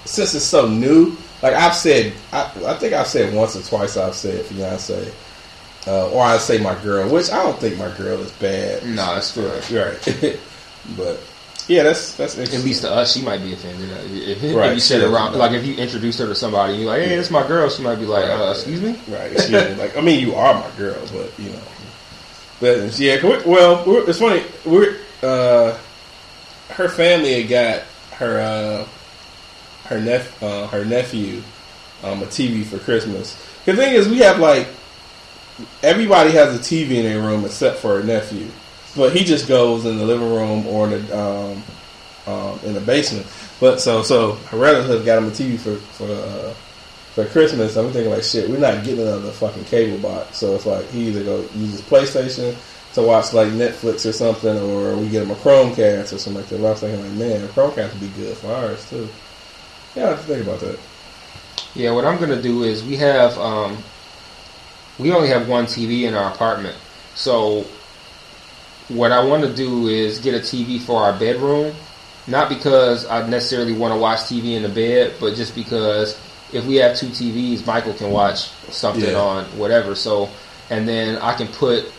since 0.06 0.34
it's 0.34 0.46
so 0.46 0.68
new. 0.68 1.16
Like 1.42 1.54
I've 1.54 1.76
said, 1.76 2.14
I, 2.34 2.50
I 2.66 2.74
think 2.76 2.94
I've 2.94 3.08
said 3.08 3.34
once 3.34 3.56
or 3.56 3.62
twice. 3.62 3.96
I've 3.98 4.16
said 4.16 4.44
fiance, 4.46 5.12
uh, 5.88 6.10
or 6.10 6.24
I 6.24 6.38
say 6.38 6.58
my 6.58 6.76
girl, 6.84 7.08
which 7.10 7.30
I 7.32 7.44
don't 7.44 7.58
think 7.60 7.78
my 7.78 7.90
girl 7.96 8.20
is 8.22 8.32
bad. 8.34 8.86
no, 8.86 9.14
that's 9.16 9.34
true. 9.34 9.48
Right, 9.72 10.40
but 10.98 11.20
yeah, 11.70 11.84
that's 11.84 12.16
that's 12.16 12.38
At 12.38 12.52
least 12.52 12.82
to 12.82 12.92
us, 12.92 13.14
she 13.14 13.22
might 13.22 13.42
be 13.42 13.54
offended 13.54 13.90
if, 14.12 14.44
if, 14.44 14.56
Right, 14.56 14.74
you 14.74 14.80
said 14.80 15.02
it 15.02 15.08
wrong. 15.08 15.34
Like 15.34 15.52
if 15.54 15.66
you 15.66 15.76
introduce 15.76 16.18
her 16.18 16.26
to 16.28 16.36
somebody, 16.36 16.74
and 16.74 16.82
you're 16.82 16.92
like, 16.92 17.04
"Hey, 17.04 17.14
it's 17.14 17.30
my 17.32 17.48
girl." 17.48 17.70
She 17.70 17.84
might 17.84 17.96
be 17.96 18.06
like, 18.06 18.26
Right. 18.26 18.40
uh, 18.40 18.52
"Excuse 18.52 18.82
me." 18.82 19.00
Right. 19.08 19.40
She, 19.40 19.54
like, 19.76 19.96
I 19.96 20.02
mean, 20.02 20.20
you 20.20 20.36
are 20.36 20.54
my 20.56 20.70
girl, 20.78 20.98
but 21.14 21.32
you 21.40 21.52
know. 21.52 21.62
But 22.60 23.00
yeah, 23.00 23.24
we- 23.24 23.44
well, 23.50 23.86
we're, 23.86 24.10
it's 24.10 24.20
funny. 24.20 24.44
We're 24.66 24.98
uh, 25.24 25.78
her 26.72 26.90
family 26.90 27.42
had 27.42 27.50
got 27.50 27.82
her 28.18 28.40
uh, 28.42 28.88
her 29.88 30.02
nep- 30.02 30.42
uh, 30.44 30.68
her 30.68 30.84
nephew 30.84 31.42
um, 32.04 32.22
a 32.24 32.26
TV 32.26 32.66
for 32.66 32.80
Christmas. 32.80 33.36
The 33.66 33.76
thing 33.76 33.94
is, 33.94 34.10
we 34.10 34.18
have 34.20 34.40
like 34.40 34.68
everybody 35.84 36.32
has 36.32 36.56
a 36.56 36.60
TV 36.60 36.92
in 36.98 37.04
their 37.04 37.22
room 37.22 37.46
except 37.46 37.78
for 37.80 37.98
her 38.00 38.04
nephew, 38.04 38.48
but 39.00 39.16
he 39.16 39.24
just 39.24 39.48
goes 39.48 39.86
in 39.86 39.98
the 39.98 40.06
living 40.06 40.30
room 40.30 40.68
or 40.68 40.86
in 40.86 41.08
the 41.08 41.18
um, 41.18 41.64
um, 42.28 42.60
in 42.64 42.74
the 42.74 42.82
basement. 42.82 43.26
But 43.60 43.82
so 43.82 44.04
so 44.04 44.34
her 44.34 44.58
relative 44.58 45.06
got 45.06 45.18
him 45.18 45.28
a 45.28 45.32
TV 45.32 45.60
for 45.60 45.76
for. 45.76 46.12
Uh, 46.12 46.54
for 47.10 47.26
Christmas, 47.26 47.76
I'm 47.76 47.92
thinking 47.92 48.12
like, 48.12 48.24
shit, 48.24 48.50
we're 48.50 48.60
not 48.60 48.86
getting 48.86 49.02
another 49.02 49.32
fucking 49.32 49.66
cable 49.66 49.98
box. 49.98 50.38
So 50.38 50.54
it's 50.54 50.68
like 50.68 50.88
he 50.90 51.08
either 51.08 51.24
go 51.24 51.42
use 51.56 51.72
his 51.72 51.82
PlayStation 51.82 52.56
to 52.94 53.02
watch 53.02 53.34
like 53.34 53.50
Netflix 53.50 54.08
or 54.08 54.14
something, 54.14 54.58
or 54.58 54.96
we 54.96 55.10
get 55.10 55.24
him 55.24 55.32
a 55.32 55.36
Chromecast 55.36 56.14
or 56.14 56.18
something 56.18 56.36
like 56.42 56.50
that. 56.50 56.62
But 56.62 56.68
I 56.68 56.72
was 56.72 56.80
thinking 56.80 57.02
like, 57.02 57.18
man, 57.18 57.48
Chromecast 57.50 57.94
would 57.94 58.00
be 58.00 58.22
good 58.22 58.38
for 58.38 58.54
ours 58.54 58.90
too. 58.90 59.10
Yeah, 59.96 60.06
I 60.06 60.10
have 60.12 60.22
to 60.22 60.26
think 60.28 60.44
about 60.46 60.60
that. 60.62 60.80
Yeah, 61.76 61.92
what 61.92 62.06
I'm 62.06 62.20
gonna 62.20 62.42
do 62.42 62.64
is 62.64 62.84
we 62.84 62.96
have 62.98 63.38
um, 63.38 63.78
we 64.98 65.12
only 65.12 65.28
have 65.30 65.50
one 65.50 65.66
TV 65.66 66.04
in 66.04 66.14
our 66.14 66.32
apartment, 66.32 66.78
so 67.16 67.66
what 68.90 69.12
I 69.12 69.24
want 69.24 69.44
to 69.44 69.54
do 69.54 69.88
is 69.88 70.20
get 70.20 70.36
a 70.36 70.40
TV 70.40 70.80
for 70.80 71.02
our 71.04 71.18
bedroom, 71.18 71.76
not 72.28 72.50
because 72.50 73.06
I 73.06 73.28
necessarily 73.28 73.74
want 73.74 73.94
to 73.94 74.00
watch 74.00 74.20
TV 74.20 74.56
in 74.56 74.64
the 74.64 74.70
bed, 74.70 75.14
but 75.20 75.36
just 75.36 75.56
because 75.56 76.20
if 76.54 76.66
we 76.66 76.76
have 76.78 76.98
two 76.98 77.08
TVs, 77.08 77.66
Michael 77.66 77.94
can 77.94 78.12
watch 78.12 78.50
something 78.72 79.04
Yeah. 79.04 79.20
on 79.20 79.46
whatever. 79.58 79.96
So, 79.96 80.30
and 80.70 80.88
then 80.88 81.18
I 81.18 81.34
can 81.34 81.48
put 81.48 81.92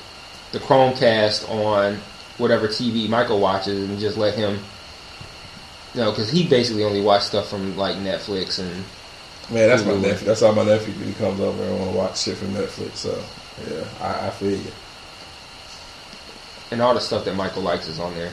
the 0.53 0.59
Chromecast 0.59 1.49
on 1.49 1.97
whatever 2.39 2.67
TV 2.69 3.09
Michael 3.09 3.41
watches 3.41 3.89
and 3.89 3.99
just 4.01 4.17
let 4.17 4.35
him. 4.35 4.59
You 5.95 6.01
know, 6.03 6.11
because 6.11 6.31
he 6.31 6.47
basically 6.47 6.85
only 6.85 7.01
watch 7.01 7.23
stuff 7.23 7.49
from 7.49 7.77
like 7.77 7.97
Netflix 7.97 8.59
and 8.61 8.85
Man, 9.51 9.69
that's 9.69 9.85
my 9.85 9.97
nephew. 9.97 10.27
That's 10.29 10.43
all 10.43 10.55
my 10.55 10.63
nephew 10.63 11.13
comes 11.15 11.41
over 11.41 11.61
and 11.65 11.79
want 11.79 11.91
to 11.91 11.97
watch 11.97 12.19
shit 12.21 12.37
from 12.37 12.49
Netflix. 12.55 12.97
So 12.97 13.21
yeah, 13.69 13.85
I, 14.01 14.29
I 14.29 14.31
feel 14.31 14.53
you. 14.53 14.71
And 16.71 16.81
all 16.81 16.95
the 16.95 17.01
stuff 17.01 17.25
that 17.25 17.35
Michael 17.35 17.63
likes 17.63 17.89
is 17.89 17.99
on 17.99 18.15
there. 18.15 18.33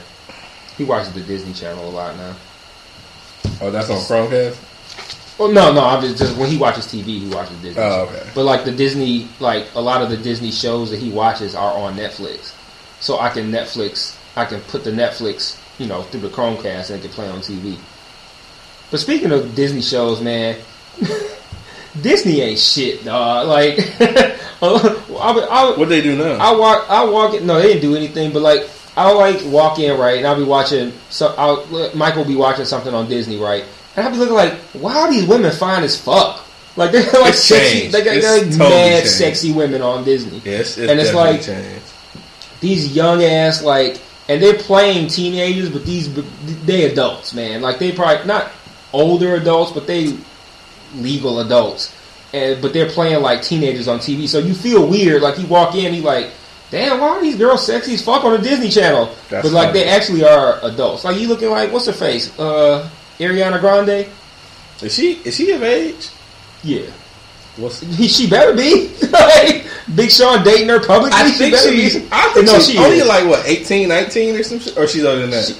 He 0.76 0.84
watches 0.84 1.12
the 1.12 1.20
Disney 1.20 1.52
Channel 1.52 1.88
a 1.88 1.90
lot 1.90 2.16
now. 2.16 2.36
Oh, 3.60 3.70
that's 3.70 3.90
on 3.90 3.96
Chromecast. 3.96 5.38
Well, 5.38 5.52
no, 5.52 5.72
no. 5.72 5.84
I'm 5.84 6.00
just, 6.02 6.18
just 6.18 6.36
when 6.36 6.48
he 6.50 6.58
watches 6.58 6.86
TV, 6.86 7.20
he 7.20 7.28
watches 7.28 7.56
Disney. 7.62 7.82
Oh, 7.82 8.08
okay. 8.08 8.28
But 8.34 8.44
like 8.44 8.64
the 8.64 8.72
Disney, 8.72 9.28
like 9.38 9.66
a 9.74 9.80
lot 9.80 10.02
of 10.02 10.10
the 10.10 10.16
Disney 10.16 10.50
shows 10.50 10.90
that 10.90 10.98
he 10.98 11.10
watches 11.10 11.54
are 11.54 11.72
on 11.72 11.94
Netflix, 11.96 12.54
so 13.00 13.18
I 13.18 13.30
can 13.30 13.50
Netflix, 13.50 14.16
I 14.36 14.44
can 14.44 14.60
put 14.62 14.84
the 14.84 14.90
Netflix, 14.90 15.60
you 15.78 15.86
know, 15.86 16.02
through 16.02 16.20
the 16.20 16.28
Chromecast 16.28 16.90
and 16.90 16.98
it 16.98 17.02
can 17.02 17.10
play 17.10 17.28
on 17.28 17.40
TV. 17.40 17.78
But 18.90 19.00
speaking 19.00 19.30
of 19.30 19.54
Disney 19.54 19.82
shows, 19.82 20.20
man, 20.20 20.56
Disney 22.00 22.40
ain't 22.40 22.58
shit, 22.58 23.04
dog. 23.04 23.48
Like, 23.48 23.78
I, 24.00 24.36
I, 24.62 25.74
What 25.78 25.88
they 25.88 26.00
do 26.00 26.16
now? 26.16 26.32
I 26.34 26.54
walk, 26.56 26.86
I 26.88 27.04
walk 27.04 27.34
in. 27.34 27.46
No, 27.46 27.60
they 27.60 27.68
didn't 27.68 27.82
do 27.82 27.96
anything, 27.96 28.32
but 28.32 28.42
like 28.42 28.68
I'll 28.96 29.16
like 29.16 29.40
walk 29.46 29.78
in 29.78 29.98
right, 29.98 30.18
and 30.18 30.26
I'll 30.26 30.36
be 30.36 30.42
watching. 30.44 30.92
So 31.10 31.34
I'll 31.36 31.64
Michael 31.94 32.22
will 32.22 32.28
be 32.28 32.36
watching 32.36 32.64
something 32.64 32.94
on 32.94 33.08
Disney, 33.08 33.36
right, 33.38 33.64
and 33.96 34.04
I'll 34.06 34.12
be 34.12 34.18
looking 34.18 34.34
like, 34.34 34.54
why 34.74 34.96
are 34.96 35.10
these 35.10 35.26
women 35.26 35.50
fine 35.52 35.82
as 35.84 36.00
fuck? 36.00 36.44
Like 36.76 36.92
they're 36.92 37.02
like 37.20 37.30
It's 37.30 37.42
sexy, 37.44 37.80
changed. 37.80 37.94
they 37.94 38.04
got 38.04 38.14
like 38.16 38.42
totally 38.42 38.58
mad 38.58 38.92
changed. 39.02 39.10
sexy 39.10 39.52
women 39.52 39.82
on 39.82 40.04
Disney. 40.04 40.40
yes, 40.44 40.76
and 40.78 40.90
it's 41.00 41.14
like- 41.14 41.42
changed. 41.42 41.84
These 42.60 42.94
young 42.96 43.22
ass 43.22 43.62
like, 43.62 44.00
and 44.28 44.42
they're 44.42 44.54
playing 44.58 45.06
teenagers, 45.08 45.70
but 45.70 45.84
these 45.86 46.12
they 46.66 46.90
adults, 46.90 47.32
man. 47.32 47.62
Like 47.62 47.78
they 47.78 47.92
probably 47.92 48.26
not 48.26 48.50
older 48.92 49.36
adults, 49.36 49.70
but 49.70 49.86
they 49.86 50.16
legal 50.96 51.40
adults. 51.40 51.94
And 52.32 52.60
but 52.60 52.72
they're 52.72 52.90
playing 52.90 53.22
like 53.22 53.42
teenagers 53.42 53.88
on 53.88 53.98
TV, 54.00 54.28
so 54.28 54.38
you 54.38 54.52
feel 54.54 54.86
weird. 54.86 55.22
Like 55.22 55.38
you 55.38 55.46
walk 55.46 55.74
in, 55.74 55.94
you 55.94 56.02
like, 56.02 56.30
damn, 56.70 57.00
why 57.00 57.08
are 57.08 57.20
these 57.22 57.36
girls 57.36 57.64
sexy 57.64 57.94
as 57.94 58.04
fuck 58.04 58.22
on 58.24 58.32
the 58.32 58.38
Disney 58.38 58.68
Channel? 58.68 59.06
That's 59.30 59.48
but 59.48 59.52
like 59.52 59.68
funny. 59.68 59.80
they 59.80 59.88
actually 59.88 60.24
are 60.24 60.58
adults. 60.62 61.04
Like 61.04 61.18
you 61.18 61.26
looking 61.28 61.48
like 61.50 61.72
what's 61.72 61.86
her 61.86 61.92
face? 61.92 62.38
Uh, 62.38 62.88
Ariana 63.18 63.60
Grande. 63.60 64.06
Is 64.82 64.94
she 64.94 65.12
is 65.24 65.36
she 65.36 65.50
of 65.52 65.62
age? 65.62 66.10
Yeah, 66.62 66.82
What's 67.56 67.80
she 68.14 68.28
better 68.28 68.54
be. 68.54 68.94
like 69.10 69.66
Big 69.94 70.10
Sean 70.10 70.44
dating 70.44 70.68
her 70.68 70.80
publicly. 70.84 71.18
I 71.18 71.30
she 71.30 71.38
think 71.50 71.56
she's. 71.56 71.96
be. 72.02 72.08
I 72.12 72.28
think 72.34 72.46
no, 72.46 72.54
she's 72.56 72.72
she 72.72 72.78
only 72.78 72.98
is. 72.98 73.08
like 73.08 73.26
what 73.26 73.46
18, 73.46 73.88
19 73.88 74.34
or 74.36 74.42
some 74.42 74.58
shit, 74.60 74.76
or 74.76 74.86
she's 74.86 75.04
older 75.04 75.22
than 75.22 75.30
that. 75.30 75.46
She- 75.46 75.56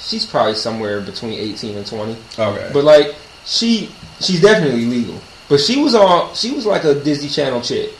She's 0.00 0.26
probably 0.26 0.54
somewhere 0.54 1.00
between 1.00 1.32
eighteen 1.40 1.78
and 1.78 1.86
twenty. 1.86 2.14
okay, 2.38 2.70
But 2.74 2.84
like 2.84 3.14
she, 3.46 3.90
she's 4.20 4.40
definitely 4.40 4.84
legal. 4.86 5.20
But 5.48 5.60
she 5.60 5.82
was 5.82 5.94
on. 5.94 6.34
She 6.34 6.52
was 6.52 6.66
like 6.66 6.84
a 6.84 6.94
Disney 6.94 7.28
Channel 7.28 7.60
chick. 7.60 7.90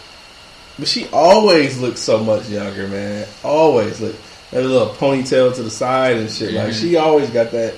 But 0.79 0.89
she 0.89 1.07
always 1.13 1.79
looks 1.79 2.01
so 2.01 2.23
much 2.25 2.49
younger, 2.49 2.89
man. 2.89 3.27
Always 3.45 4.01
look 4.01 4.17
that 4.51 4.63
little 4.63 4.89
ponytail 4.89 5.55
to 5.55 5.63
the 5.63 5.71
side 5.71 6.17
and 6.17 6.31
shit. 6.31 6.53
Like 6.53 6.69
Mhm. 6.73 6.81
she 6.81 6.97
always 6.97 7.31
got 7.31 7.51
that. 7.53 7.75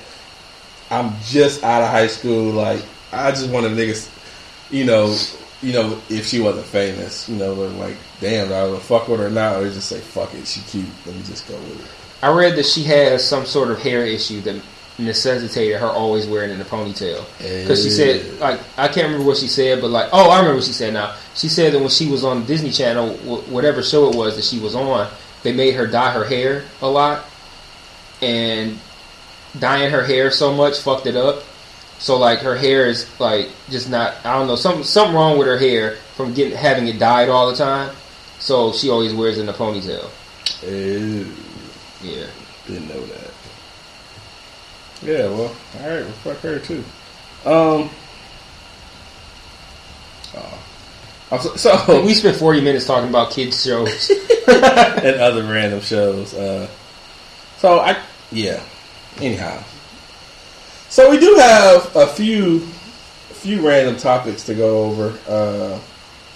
I'm 0.89 1.13
just 1.25 1.63
out 1.63 1.81
of 1.83 1.89
high 1.89 2.07
school. 2.07 2.51
Like 2.53 2.81
I 3.11 3.31
just 3.31 3.49
want 3.49 3.65
a 3.65 3.69
nigga, 3.69 4.07
you 4.71 4.85
know, 4.85 5.15
you 5.61 5.73
know, 5.73 5.99
if 6.09 6.25
she 6.25 6.39
wasn't 6.39 6.65
famous, 6.65 7.27
you 7.29 7.35
know, 7.35 7.53
like, 7.53 7.95
damn, 8.21 8.51
I 8.53 8.63
would 8.65 8.81
fuck 8.81 9.07
with 9.07 9.19
her 9.19 9.29
now, 9.29 9.55
or 9.59 9.69
just 9.69 9.89
say 9.89 9.99
fuck 9.99 10.33
it, 10.33 10.47
she 10.47 10.61
cute. 10.61 10.85
Let 11.05 11.15
me 11.15 11.21
just 11.25 11.47
go 11.47 11.55
with 11.55 11.79
it. 11.81 11.87
I 12.21 12.29
read 12.31 12.55
that 12.55 12.65
she 12.65 12.83
has 12.83 13.27
some 13.27 13.45
sort 13.45 13.69
of 13.69 13.79
hair 13.79 14.03
issue 14.05 14.41
that 14.41 14.55
necessitated 14.99 15.79
her 15.79 15.87
always 15.87 16.25
wearing 16.25 16.49
it 16.49 16.53
in 16.55 16.61
a 16.61 16.65
ponytail. 16.65 17.23
Because 17.37 17.83
she 17.83 17.89
said, 17.89 18.39
like, 18.39 18.59
I 18.77 18.87
can't 18.87 19.05
remember 19.07 19.25
what 19.27 19.37
she 19.37 19.47
said, 19.47 19.79
but 19.81 19.89
like, 19.91 20.09
oh, 20.11 20.29
I 20.29 20.37
remember 20.39 20.55
what 20.55 20.63
she 20.65 20.73
said 20.73 20.93
now. 20.93 21.15
She 21.35 21.47
said 21.49 21.73
that 21.73 21.79
when 21.79 21.89
she 21.89 22.07
was 22.09 22.23
on 22.23 22.45
Disney 22.45 22.71
Channel, 22.71 23.09
wh- 23.17 23.47
whatever 23.51 23.83
show 23.83 24.09
it 24.09 24.15
was 24.15 24.35
that 24.35 24.43
she 24.45 24.59
was 24.59 24.75
on, 24.75 25.07
they 25.43 25.53
made 25.53 25.75
her 25.75 25.85
dye 25.87 26.11
her 26.11 26.25
hair 26.25 26.63
a 26.81 26.87
lot, 26.89 27.25
and 28.21 28.77
dyeing 29.59 29.91
her 29.91 30.03
hair 30.03 30.31
so 30.31 30.53
much 30.53 30.79
fucked 30.79 31.05
it 31.05 31.15
up. 31.15 31.43
So 31.99 32.17
like 32.17 32.39
her 32.39 32.55
hair 32.55 32.85
is 32.87 33.07
like 33.19 33.49
just 33.69 33.89
not 33.89 34.15
I 34.23 34.37
don't 34.37 34.47
know 34.47 34.55
something 34.55 34.83
something 34.83 35.15
wrong 35.15 35.37
with 35.37 35.47
her 35.47 35.57
hair 35.57 35.95
from 36.15 36.33
getting 36.33 36.55
having 36.55 36.87
it 36.87 36.99
dyed 36.99 37.29
all 37.29 37.49
the 37.49 37.55
time. 37.55 37.95
So 38.39 38.71
she 38.71 38.89
always 38.91 39.13
wears 39.15 39.37
it 39.39 39.41
in 39.43 39.49
a 39.49 39.53
ponytail. 39.53 40.09
Ew, 40.63 41.25
Yeah. 42.03 42.25
didn't 42.67 42.87
know 42.89 43.03
that. 43.05 43.26
Yeah, 45.07 45.29
well, 45.29 45.55
all 45.79 45.89
right, 45.89 46.03
well, 46.03 46.11
fuck 46.11 46.37
her 46.39 46.59
too. 46.59 46.83
Um. 47.45 47.89
Oh. 50.35 51.37
So, 51.39 51.55
so 51.55 52.01
We 52.05 52.13
spent 52.13 52.35
forty 52.35 52.59
minutes 52.59 52.85
talking 52.85 53.07
about 53.09 53.31
kids 53.31 53.63
shows. 53.63 54.11
and 54.47 55.21
other 55.21 55.43
random 55.43 55.79
shows. 55.81 56.33
Uh, 56.33 56.67
so 57.57 57.79
I, 57.79 57.97
yeah. 58.31 58.61
Anyhow, 59.19 59.63
so 60.89 61.09
we 61.09 61.19
do 61.19 61.35
have 61.35 61.95
a 61.95 62.07
few, 62.07 62.57
a 62.57 63.33
few 63.33 63.65
random 63.67 63.95
topics 63.95 64.43
to 64.45 64.55
go 64.55 64.85
over. 64.85 65.17
Uh, 65.27 65.79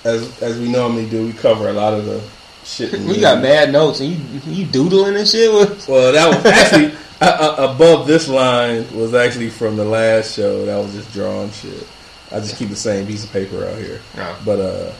as 0.06 0.42
as 0.42 0.58
we 0.60 0.72
normally 0.72 1.10
do, 1.10 1.26
we 1.26 1.34
cover 1.34 1.68
a 1.68 1.74
lot 1.74 1.94
of 1.94 2.06
the 2.06 2.24
shit. 2.64 2.94
we 3.02 3.20
got 3.20 3.42
mad 3.42 3.72
notes 3.72 4.00
and 4.00 4.12
you 4.12 4.42
you 4.46 4.66
doodling 4.66 5.18
and 5.18 5.28
shit. 5.28 5.54
With, 5.54 5.88
Well, 5.90 6.14
that 6.14 6.36
was 6.36 6.46
actually 6.46 6.94
uh, 7.26 7.56
uh, 7.60 7.74
above 7.74 8.08
this 8.08 8.28
line 8.28 8.86
was 8.98 9.14
actually 9.14 9.50
from 9.50 9.76
the 9.76 9.86
last 9.86 10.36
show. 10.36 10.66
That 10.66 10.78
was 10.78 10.94
just 10.94 11.14
drawn 11.14 11.52
shit. 11.52 11.88
I 12.32 12.40
just 12.40 12.58
keep 12.58 12.70
the 12.70 12.76
same 12.76 13.06
piece 13.06 13.24
of 13.24 13.32
paper 13.32 13.64
out 13.64 13.78
here. 13.78 14.02
No. 14.16 14.36
But 14.44 14.60
uh, 14.60 14.92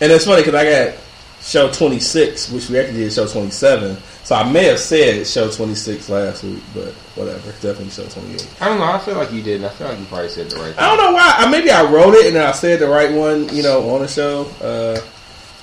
and 0.00 0.10
it's 0.10 0.24
funny 0.24 0.42
because 0.42 0.54
I 0.54 0.64
got 0.64 0.98
show 1.42 1.70
twenty 1.70 2.00
six, 2.00 2.50
which 2.50 2.70
we 2.70 2.78
actually 2.78 3.00
did 3.00 3.12
show 3.12 3.26
twenty 3.26 3.50
seven. 3.50 3.98
So 4.22 4.36
I 4.36 4.50
may 4.50 4.64
have 4.64 4.78
said 4.78 5.26
show 5.26 5.50
twenty 5.50 5.74
six 5.74 6.08
last 6.08 6.44
week, 6.44 6.62
but 6.72 6.94
whatever. 7.14 7.50
Definitely 7.52 7.90
show 7.90 8.06
twenty 8.06 8.34
eight. 8.34 8.48
I 8.62 8.68
don't 8.70 8.78
know. 8.78 8.84
I 8.84 8.98
feel 8.98 9.16
like 9.16 9.30
you 9.30 9.42
didn't. 9.42 9.66
I 9.66 9.68
feel 9.70 9.88
like 9.88 9.98
you 9.98 10.06
probably 10.06 10.30
said 10.30 10.48
the 10.48 10.56
right 10.56 10.74
thing. 10.74 10.78
I 10.78 10.96
don't 10.96 11.04
know 11.04 11.12
why. 11.12 11.34
I, 11.36 11.50
maybe 11.50 11.70
I 11.70 11.84
wrote 11.84 12.14
it 12.14 12.26
and 12.26 12.38
I 12.38 12.52
said 12.52 12.78
the 12.78 12.88
right 12.88 13.12
one, 13.12 13.54
you 13.54 13.62
know, 13.62 13.90
on 13.90 14.00
the 14.00 14.08
show. 14.08 14.46
Uh, 14.62 14.98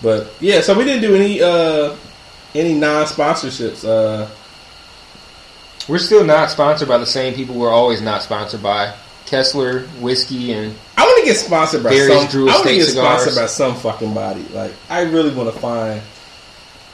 but 0.03 0.31
yeah, 0.39 0.61
so 0.61 0.77
we 0.77 0.83
didn't 0.83 1.01
do 1.01 1.15
any 1.15 1.41
uh, 1.41 1.95
any 2.53 2.75
non 2.75 3.07
sponsorships. 3.07 3.83
Uh, 3.83 4.29
We're 5.87 5.97
still 5.99 6.23
not 6.23 6.49
sponsored 6.51 6.87
by 6.87 6.97
the 6.97 7.05
same 7.05 7.33
people 7.33 7.55
we're 7.55 7.69
always 7.71 8.01
not 8.01 8.21
sponsored 8.23 8.61
by. 8.63 8.93
Kessler 9.25 9.81
whiskey 10.01 10.51
and 10.51 10.75
I 10.97 11.03
want 11.05 11.19
to 11.21 11.25
get 11.25 11.37
sponsored 11.37 11.83
by 11.83 11.91
some. 11.97 12.27
Drew 12.27 12.49
I 12.49 12.53
want 12.55 12.67
to 12.67 12.75
get 12.75 12.85
cigars. 12.87 13.21
sponsored 13.21 13.35
by 13.41 13.45
some 13.47 13.75
fucking 13.75 14.13
body. 14.13 14.43
Like 14.53 14.73
I 14.89 15.03
really 15.03 15.33
want 15.33 15.53
to 15.53 15.57
find, 15.59 16.01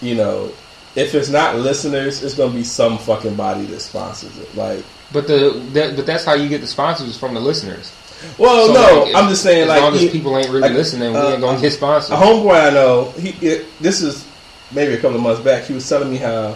you 0.01 0.13
know, 0.15 0.51
if 0.95 1.15
it's 1.15 1.29
not 1.29 1.55
listeners, 1.55 2.21
it's 2.23 2.35
gonna 2.35 2.53
be 2.53 2.63
some 2.63 2.97
fucking 2.99 3.35
body 3.35 3.65
that 3.65 3.79
sponsors 3.79 4.38
it. 4.38 4.55
Like, 4.55 4.83
but 5.11 5.25
the 5.27 5.59
that, 5.73 5.95
but 5.95 6.05
that's 6.05 6.25
how 6.25 6.33
you 6.33 6.47
get 6.47 6.61
the 6.61 6.67
sponsors 6.67 7.17
from 7.17 7.33
the 7.33 7.39
listeners. 7.39 7.91
well, 8.38 8.67
So, 8.67 8.73
no, 8.73 9.03
like, 9.05 9.15
I'm 9.15 9.29
just 9.29 9.41
saying, 9.41 9.63
as 9.63 9.67
like, 9.69 9.81
long 9.81 9.93
as 9.95 10.01
he- 10.01 10.09
people 10.09 10.38
ain't 10.38 10.47
really 10.49 10.61
like, 10.61 10.73
listening, 10.73 11.13
we 11.13 11.17
uh, 11.17 11.31
ain't 11.31 11.41
gonna 11.41 11.59
get 11.61 11.73
sponsored. 11.73 12.15
a 12.15 12.19
homeboy 12.19 12.67
I 12.67 12.69
know, 12.71 13.11
he 13.17 13.29
it, 13.47 13.65
this 13.79 14.01
is 14.03 14.27
maybe 14.71 14.93
a 14.93 14.97
couple 14.97 15.15
of 15.17 15.23
months 15.23 15.41
back. 15.41 15.63
He 15.63 15.73
was 15.73 15.88
telling 15.89 16.11
me 16.11 16.17
how 16.17 16.55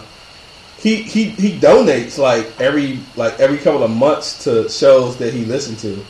he 0.81 1.03
he 1.03 1.25
he 1.25 1.59
donates 1.59 2.17
like 2.17 2.59
every 2.59 2.99
like 3.15 3.39
every 3.39 3.57
couple 3.57 3.83
of 3.83 3.91
months 3.91 4.43
to 4.45 4.67
shows 4.67 5.17
that 5.17 5.31
he 5.31 5.45
listened 5.45 5.77
to 5.79 6.03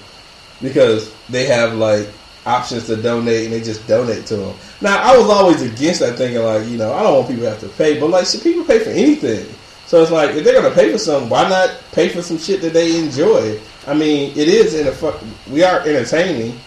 because 0.62 1.14
they 1.28 1.46
have 1.46 1.76
like 1.76 2.08
options 2.46 2.86
to 2.88 2.96
donate 2.96 3.46
and 3.46 3.54
they 3.54 3.62
just 3.62 3.86
donate 3.88 4.26
to 4.28 4.38
them. 4.38 4.56
Now 4.80 4.98
I 4.98 5.18
was 5.18 5.30
always 5.30 5.62
against 5.62 6.00
that 6.00 6.18
thinking 6.18 6.42
like 6.42 6.68
you 6.68 6.78
know 6.78 6.94
I 6.94 7.04
don't 7.04 7.16
want 7.16 7.28
people 7.28 7.44
to 7.44 7.50
have 7.50 7.60
to 7.60 7.70
pay, 7.70 8.00
but 8.00 8.10
like 8.10 8.26
should 8.26 8.44
people 8.44 8.64
pay 8.64 8.80
for 8.80 8.92
anything? 8.92 9.46
So 9.88 10.02
it's 10.02 10.12
like 10.12 10.36
if 10.36 10.46
they're 10.46 10.62
gonna 10.62 10.74
pay 10.74 10.90
for 10.90 10.98
something, 10.98 11.30
why 11.30 11.50
not 11.50 11.78
pay 11.92 12.08
for 12.08 12.22
some 12.22 12.38
shit 12.38 12.62
that 12.62 12.72
they 12.72 12.98
enjoy? 12.98 13.60
I 13.88 13.94
mean, 13.94 14.32
it 14.38 14.48
is 14.48 14.74
in 14.74 14.88
a 14.88 14.92
fuck. 14.92 15.22
We 15.50 15.64
are 15.64 15.82
entertaining. 15.82 16.58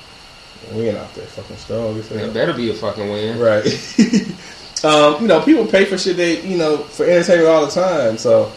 We 0.75 0.89
ain't 0.89 0.99
out 0.99 1.15
there 1.15 1.25
fucking 1.27 1.57
strong. 1.57 1.99
it 1.99 2.35
better 2.35 2.53
be 2.53 2.71
a 2.71 2.75
fucking 2.75 3.09
win. 3.09 3.39
Right. 3.39 3.65
um, 4.85 5.21
you 5.23 5.27
know, 5.29 5.41
people 5.43 5.67
pay 5.67 5.85
for 5.85 5.97
shit 5.99 6.17
they, 6.17 6.41
you 6.43 6.57
know, 6.59 6.77
for 6.79 7.05
entertainment 7.07 7.49
all 7.49 7.65
the 7.67 7.73
time. 7.73 8.19
So, 8.19 8.53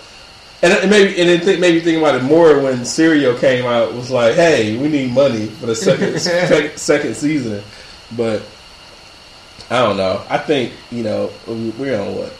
and 0.62 0.74
it 0.74 0.90
maybe 0.90 1.20
and 1.22 1.30
it 1.30 1.44
think, 1.44 1.60
maybe 1.60 1.80
think 1.80 1.98
about 2.00 2.16
it 2.16 2.24
more 2.24 2.60
when 2.62 2.84
Serial 2.86 3.38
came 3.38 3.66
out. 3.66 3.94
Was 3.94 4.12
like, 4.12 4.36
hey, 4.36 4.78
we 4.78 4.88
need 4.90 5.12
money 5.12 5.48
for 5.48 5.68
the 5.68 5.76
second 5.76 6.20
second, 6.20 6.78
second 6.78 7.16
season. 7.16 7.64
But 8.16 8.42
I 9.70 9.84
don't 9.84 9.98
know. 9.98 10.24
I 10.30 10.38
think 10.38 10.74
you 10.92 11.04
know 11.04 11.32
we- 11.48 11.70
we're 11.72 12.00
on 12.00 12.16
what 12.16 12.34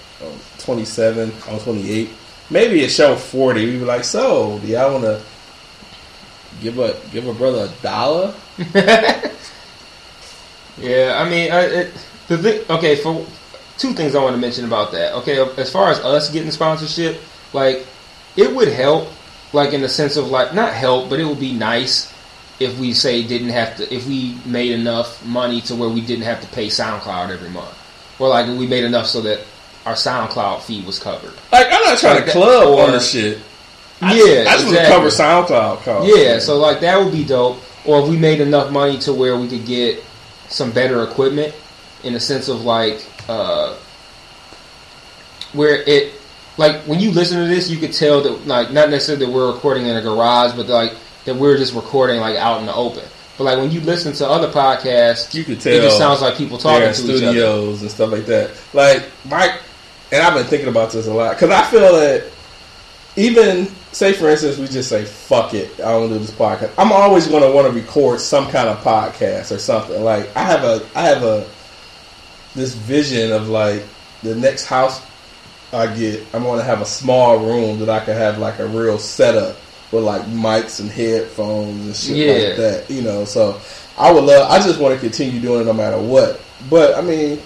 twenty 0.60 0.86
seven, 0.86 1.32
on 1.50 1.60
twenty 1.60 1.90
eight. 1.92 2.10
Maybe 2.50 2.84
a 2.84 2.90
show 2.90 3.16
forty. 3.16 3.66
We 3.66 3.80
were 3.80 3.86
like, 3.86 4.04
so 4.04 4.60
do 4.60 4.68
y'all 4.68 4.92
want 4.94 5.04
to 5.06 5.22
give 6.62 6.80
a 6.80 6.96
give 7.12 7.28
a 7.28 7.34
brother 7.34 7.70
a 7.72 7.82
dollar. 7.84 8.34
Yeah, 10.80 11.18
I 11.24 11.30
mean, 11.30 11.52
I, 11.52 11.62
it, 11.62 11.94
the 12.28 12.38
thing. 12.38 12.62
Okay, 12.70 12.96
for 12.98 13.26
two 13.78 13.94
things 13.94 14.16
I 14.16 14.24
want 14.24 14.36
to 14.36 14.42
mention 14.42 14.66
about 14.66 14.92
that. 14.94 15.14
Okay, 15.16 15.38
as 15.58 15.72
far 15.72 15.92
as 15.92 16.00
us 16.00 16.30
getting 16.32 16.52
sponsorship, 16.52 17.20
like 17.54 17.86
it 18.36 18.54
would 18.56 18.68
help, 18.70 19.10
like 19.54 19.74
in 19.74 19.82
the 19.82 19.90
sense 19.90 20.18
of 20.18 20.28
like 20.30 20.54
not 20.54 20.74
help, 20.74 21.10
but 21.10 21.20
it 21.20 21.26
would 21.26 21.40
be 21.40 21.54
nice 21.54 22.14
if 22.60 22.78
we 22.80 22.92
say 22.94 23.22
didn't 23.26 23.50
have 23.50 23.78
to, 23.78 23.94
if 23.94 24.08
we 24.08 24.38
made 24.46 24.72
enough 24.72 25.24
money 25.26 25.62
to 25.62 25.76
where 25.76 25.90
we 25.90 26.02
didn't 26.02 26.26
have 26.26 26.42
to 26.42 26.48
pay 26.48 26.68
SoundCloud 26.68 27.30
every 27.30 27.50
month, 27.50 27.76
or 28.20 28.30
like 28.30 28.48
we 28.48 28.66
made 28.68 28.84
enough 28.84 29.06
so 29.08 29.22
that 29.22 29.42
our 29.86 29.94
SoundCloud 29.94 30.62
fee 30.62 30.84
was 30.86 31.00
covered. 31.00 31.34
Like 31.52 31.68
I'm 31.68 31.84
not 31.84 31.98
trying 32.00 32.16
Like 32.16 32.26
to 32.26 32.32
club 32.32 32.68
or- 32.68 32.82
on 32.86 32.92
the 32.92 33.00
shit. 33.00 33.40
I 34.00 34.14
yeah, 34.14 34.44
just, 34.44 34.48
I 34.48 34.54
just 34.54 34.66
want 34.66 34.78
to 34.78 34.86
cover 34.88 35.08
SoundCloud 35.08 35.84
costs. 35.84 36.12
Yeah, 36.16 36.40
so 36.40 36.58
like 36.58 36.82
that 36.82 36.98
would 37.04 37.12
be 37.14 37.24
dope. 37.24 37.58
Or 37.86 38.02
if 38.04 38.10
we 38.10 38.18
made 38.18 38.42
enough 38.42 38.72
money 38.72 38.98
to 39.00 39.14
where 39.14 39.38
we 39.38 39.48
could 39.48 39.66
get 39.66 40.04
some 40.50 40.72
better 40.72 41.04
equipment, 41.04 41.56
in 42.08 42.16
a 42.16 42.20
sense 42.20 42.48
of 42.48 42.64
like 42.64 43.06
uh, 43.30 43.76
where 45.54 45.84
it 45.84 46.14
like 46.58 46.82
when 46.82 47.00
you 47.00 47.12
listen 47.12 47.40
to 47.40 47.48
this, 47.48 47.70
you 47.70 47.78
could 47.78 47.94
tell 47.94 48.22
that 48.22 48.48
like 48.48 48.72
not 48.72 48.90
necessarily 48.90 49.26
that 49.26 49.32
we're 49.32 49.52
recording 49.52 49.86
in 49.86 49.96
a 49.96 50.02
garage, 50.02 50.54
but 50.56 50.68
like 50.68 50.94
that 51.26 51.36
we're 51.36 51.58
just 51.58 51.74
recording 51.74 52.20
like 52.20 52.36
out 52.36 52.60
in 52.60 52.66
the 52.66 52.74
open. 52.74 53.04
But 53.38 53.44
like 53.44 53.58
when 53.60 53.72
you 53.72 53.82
listen 53.82 54.14
to 54.14 54.28
other 54.28 54.52
podcasts, 54.52 55.34
you 55.36 55.44
could 55.44 55.62
tell 55.62 55.74
it 55.74 55.82
just 55.82 55.98
sounds 55.98 56.22
like 56.22 56.38
people 56.38 56.58
talking 56.58 56.82
to 56.82 56.88
in 56.88 56.92
each 56.94 57.02
other. 57.02 57.18
studios 57.18 57.82
and 57.84 57.92
stuff 57.92 58.12
like 58.12 58.26
that. 58.26 58.60
Like 58.74 59.04
Mike, 59.26 59.62
and 60.12 60.24
I've 60.24 60.34
been 60.34 60.46
thinking 60.46 60.70
about 60.70 60.92
this 60.92 61.08
a 61.08 61.14
lot 61.14 61.36
because 61.36 61.52
I 61.52 61.64
feel 61.70 61.94
that 61.94 62.32
even 63.16 63.68
say 63.92 64.14
for 64.14 64.30
instance 64.30 64.58
we 64.58 64.68
just 64.68 64.90
say 64.90 65.06
fuck 65.06 65.54
it, 65.54 65.74
I 65.80 65.92
don't 65.92 66.10
do 66.10 66.18
this 66.18 66.32
podcast. 66.32 66.72
I'm 66.78 66.92
always 66.92 67.28
going 67.28 67.44
to 67.44 67.52
want 67.52 67.68
to 67.68 67.74
record 67.74 68.20
some 68.20 68.50
kind 68.50 68.70
of 68.70 68.80
podcast 68.80 69.54
or 69.56 69.60
something. 69.60 70.04
Like 70.04 70.36
I 70.36 70.44
have 70.44 70.64
a 70.64 70.84
I 70.96 71.04
have 71.04 71.22
a 71.22 71.48
this 72.58 72.74
vision 72.76 73.32
of 73.32 73.48
like 73.48 73.84
the 74.24 74.36
next 74.36 74.66
house 74.66 75.02
I 75.74 75.94
get, 75.96 76.26
I'm 76.34 76.44
to 76.44 76.64
have 76.64 76.82
a 76.82 76.86
small 76.86 77.38
room 77.40 77.80
that 77.80 77.90
I 77.90 78.04
can 78.04 78.16
have 78.16 78.38
like 78.38 78.60
a 78.60 78.68
real 78.68 78.98
setup 78.98 79.56
with 79.92 80.04
like 80.04 80.22
mics 80.24 80.80
and 80.80 80.90
headphones 80.90 81.86
and 81.86 81.96
shit 81.96 82.18
Yeah. 82.18 82.48
like 82.50 82.58
that. 82.58 82.90
You 82.90 83.02
know, 83.02 83.26
so 83.26 83.60
I 83.98 84.12
would 84.12 84.24
love. 84.24 84.50
I 84.50 84.58
just 84.64 84.80
want 84.80 84.96
to 84.96 85.00
continue 85.00 85.40
doing 85.42 85.62
it 85.62 85.66
no 85.66 85.74
matter 85.74 86.00
what. 86.02 86.42
But 86.70 86.96
I 86.96 87.02
mean, 87.02 87.40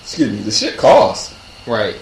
excuse 0.00 0.30
me, 0.32 0.38
the 0.38 0.50
shit 0.50 0.76
costs. 0.78 1.34
Right. 1.66 1.96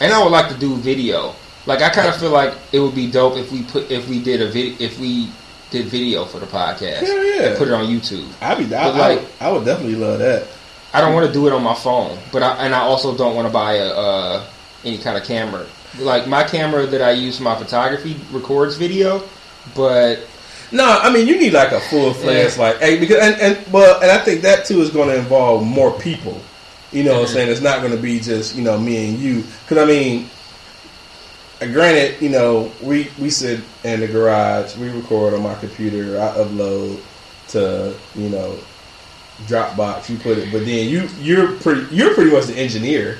And 0.00 0.12
I 0.12 0.22
would 0.22 0.32
like 0.32 0.48
to 0.52 0.58
do 0.58 0.76
video. 0.76 1.34
Like 1.66 1.82
I 1.82 1.90
kind 1.90 2.08
of 2.08 2.16
feel 2.18 2.30
like 2.30 2.54
it 2.72 2.80
would 2.80 2.94
be 2.94 3.10
dope 3.10 3.36
if 3.36 3.52
we 3.52 3.62
put 3.64 3.90
if 3.90 4.08
we 4.08 4.22
did 4.22 4.40
a 4.40 4.48
video 4.48 4.76
if 4.80 4.98
we 4.98 5.28
did 5.70 5.86
video 5.86 6.24
for 6.24 6.38
the 6.38 6.46
podcast. 6.46 7.00
Hell 7.00 7.24
yeah. 7.24 7.58
Put 7.58 7.68
it 7.68 7.74
on 7.74 7.86
YouTube. 7.86 8.26
I'd 8.40 8.56
be. 8.58 8.64
I, 8.64 8.68
But, 8.68 8.78
I, 8.78 8.98
like- 9.08 9.20
would, 9.20 9.28
I 9.40 9.52
would 9.52 9.64
definitely 9.66 9.96
love 9.96 10.18
that. 10.20 10.46
I 10.92 11.00
don't 11.00 11.14
want 11.14 11.26
to 11.26 11.32
do 11.32 11.46
it 11.46 11.52
on 11.52 11.62
my 11.62 11.74
phone, 11.74 12.18
but 12.32 12.42
I, 12.42 12.64
and 12.64 12.74
I 12.74 12.80
also 12.80 13.16
don't 13.16 13.34
want 13.36 13.46
to 13.46 13.52
buy 13.52 13.74
a 13.74 13.88
uh, 13.88 14.44
any 14.84 14.98
kind 14.98 15.16
of 15.18 15.24
camera. 15.24 15.66
Like 15.98 16.26
my 16.26 16.44
camera 16.44 16.86
that 16.86 17.02
I 17.02 17.10
use 17.12 17.36
for 17.38 17.44
my 17.44 17.56
photography 17.56 18.16
records 18.32 18.76
video, 18.76 19.22
but 19.74 20.20
No, 20.70 20.84
I 20.86 21.10
mean 21.12 21.26
you 21.26 21.38
need 21.38 21.52
like 21.54 21.72
a 21.72 21.80
full 21.80 22.12
fledged 22.14 22.56
Yeah. 22.58 22.62
like 22.64 22.78
hey 22.78 22.98
because 23.00 23.18
and, 23.18 23.40
and 23.40 23.72
well 23.72 24.00
and 24.02 24.10
I 24.10 24.18
think 24.18 24.42
that 24.42 24.64
too 24.66 24.80
is 24.80 24.90
going 24.90 25.08
to 25.08 25.16
involve 25.16 25.64
more 25.64 25.92
people. 25.98 26.40
You 26.92 27.04
know 27.04 27.12
what 27.14 27.20
I'm 27.20 27.26
Mhm. 27.26 27.32
saying? 27.32 27.48
It's 27.50 27.60
not 27.60 27.80
going 27.80 27.92
to 27.92 27.98
be 28.02 28.18
just 28.20 28.54
you 28.56 28.62
know 28.62 28.78
me 28.78 29.08
and 29.08 29.18
you 29.18 29.44
because 29.64 29.78
I 29.78 29.84
mean, 29.86 30.28
uh, 31.60 31.66
granted, 31.66 32.20
you 32.22 32.28
know 32.30 32.70
we 32.82 33.08
we 33.18 33.30
sit 33.30 33.60
in 33.84 34.00
the 34.00 34.06
garage, 34.08 34.76
we 34.76 34.88
record 34.90 35.34
on 35.34 35.42
my 35.42 35.54
computer, 35.56 36.20
I 36.20 36.28
upload 36.38 37.00
to 37.48 37.94
you 38.14 38.28
know 38.30 38.56
Dropbox, 39.46 40.08
you 40.10 40.16
put 40.18 40.36
it, 40.38 40.50
but 40.52 40.64
then 40.66 40.88
you 40.88 41.08
you're 41.20 41.52
pretty 41.58 41.86
you're 41.94 42.14
pretty 42.14 42.30
much 42.30 42.46
the 42.46 42.56
engineer 42.56 43.18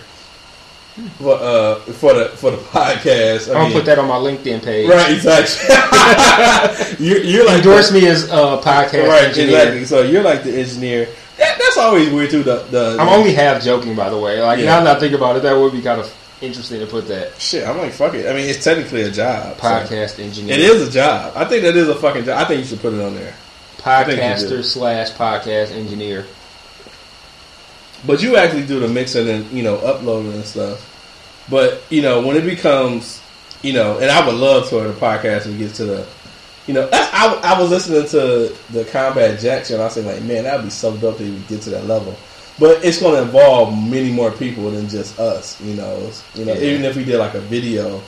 for 1.18 1.34
uh 1.34 1.76
for 1.80 2.12
the 2.14 2.28
for 2.30 2.50
the 2.50 2.56
podcast. 2.56 3.48
I 3.48 3.58
I'm 3.58 3.62
gonna 3.70 3.74
put 3.74 3.84
that 3.86 3.98
on 3.98 4.08
my 4.08 4.16
LinkedIn 4.16 4.62
page. 4.64 4.88
Right, 4.90 5.12
exactly. 5.14 5.68
you're, 7.06 7.18
you're 7.22 7.46
like 7.46 7.58
Endorse 7.58 7.90
the- 7.90 8.00
me 8.00 8.06
as 8.08 8.24
a 8.24 8.58
podcast 8.62 9.06
right, 9.08 9.24
engineer. 9.28 9.56
exactly. 9.58 9.84
So 9.84 10.02
you're 10.02 10.22
like 10.24 10.42
the 10.42 10.58
engineer. 10.58 11.08
That, 11.38 11.56
that's 11.58 11.76
always 11.78 12.10
weird 12.10 12.30
too. 12.30 12.42
The, 12.42 12.64
the 12.70 12.96
I'm 12.98 13.08
only 13.08 13.32
half 13.32 13.62
joking, 13.62 13.94
by 13.94 14.10
the 14.10 14.18
way. 14.18 14.42
Like 14.42 14.58
Yeah. 14.58 14.64
now 14.80 14.84
that 14.84 14.96
I 14.96 15.00
think 15.00 15.14
about 15.14 15.36
it, 15.36 15.44
that 15.44 15.54
would 15.56 15.72
be 15.72 15.82
kind 15.82 16.00
of 16.00 16.12
interesting 16.40 16.80
to 16.80 16.86
put 16.86 17.06
that 17.08 17.40
shit. 17.40 17.66
I'm 17.66 17.78
like 17.78 17.92
fuck 17.92 18.14
it. 18.14 18.28
I 18.28 18.32
mean, 18.34 18.48
it's 18.48 18.64
technically 18.64 19.02
a 19.02 19.10
job. 19.12 19.56
so- 19.56 19.62
podcast 19.62 20.18
engineer. 20.18 20.54
It 20.54 20.60
is 20.60 20.88
a 20.88 20.90
job. 20.90 21.32
I 21.36 21.44
think 21.44 21.62
that 21.62 21.76
is 21.76 21.88
a 21.88 21.94
fucking 21.94 22.24
job. 22.24 22.38
I 22.40 22.44
think 22.44 22.60
you 22.60 22.66
should 22.66 22.80
put 22.80 22.92
it 22.92 23.00
on 23.00 23.14
there. 23.14 23.34
Think 23.78 24.08
you 24.10 24.16
do. 24.16 24.22
podcaster 24.22 24.64
slash 24.64 25.10
podcast 25.12 25.70
engineer. 25.72 26.26
But 28.06 28.22
you 28.22 28.36
actually 28.36 28.66
do 28.66 28.78
the 28.80 28.88
mixing 28.88 29.28
and 29.28 29.50
you 29.50 29.62
know 29.62 29.76
uploading 29.78 30.32
and 30.32 30.44
stuff. 30.44 30.84
But 31.50 31.82
you 31.90 32.02
know 32.02 32.24
when 32.26 32.36
it 32.36 32.44
becomes, 32.44 33.20
you 33.62 33.72
know, 33.72 33.98
and 33.98 34.10
I 34.10 34.24
would 34.26 34.36
love 34.36 34.68
for 34.68 34.84
the 34.86 34.92
podcast 34.94 35.44
to 35.44 35.56
get 35.56 35.74
to 35.74 35.84
the, 35.84 36.06
you 36.66 36.74
know, 36.74 36.88
I, 36.92 37.40
I 37.42 37.60
was 37.60 37.70
listening 37.70 38.06
to 38.08 38.54
the 38.72 38.84
Combat 38.84 39.40
Jack 39.40 39.64
Show. 39.64 39.74
and 39.74 39.82
I 39.82 39.86
was 39.86 39.94
saying 39.94 40.06
like, 40.06 40.22
man, 40.22 40.44
that'd 40.44 40.62
be 40.64 40.70
so 40.70 40.96
dope 40.96 41.16
to 41.18 41.24
even 41.24 41.42
get 41.48 41.62
to 41.62 41.70
that 41.70 41.86
level. 41.86 42.16
But 42.60 42.84
it's 42.84 43.00
going 43.00 43.14
to 43.14 43.22
involve 43.22 43.72
many 43.88 44.10
more 44.12 44.30
people 44.32 44.70
than 44.70 44.88
just 44.88 45.18
us. 45.18 45.60
You 45.60 45.74
know, 45.74 46.10
you 46.34 46.44
know, 46.44 46.54
Yeah. 46.54 46.60
even 46.72 46.84
if 46.84 46.96
we 46.96 47.04
did 47.04 47.18
like 47.18 47.34
a 47.34 47.40
video, 47.40 48.00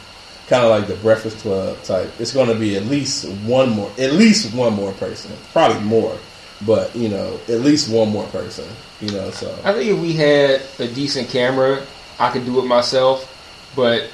kind 0.51 0.65
of 0.65 0.71
like 0.71 0.89
the 0.89 0.97
Breakfast 0.97 1.39
Club 1.39 1.81
type, 1.85 2.11
it's 2.19 2.33
going 2.33 2.49
to 2.49 2.57
be 2.57 2.77
at 2.77 2.85
least 2.87 3.27
one 3.45 3.71
more, 3.71 3.91
at 3.99 4.13
least 4.15 4.53
one 4.53 4.75
more 4.75 4.93
person, 4.95 5.33
probably 5.53 5.81
more. 5.83 6.19
But 6.67 6.95
you 6.95 7.09
know, 7.09 7.41
at 7.49 7.61
least 7.61 7.91
one 7.91 8.11
more 8.11 8.27
person. 8.27 8.69
You 9.01 9.13
know, 9.13 9.31
so 9.31 9.51
I 9.65 9.73
think 9.73 9.91
if 9.91 9.99
we 9.99 10.13
had 10.13 10.61
a 10.79 10.93
decent 10.93 11.29
camera, 11.29 11.83
I 12.19 12.31
could 12.31 12.45
do 12.45 12.59
it 12.59 12.67
myself. 12.67 13.27
But 13.75 14.11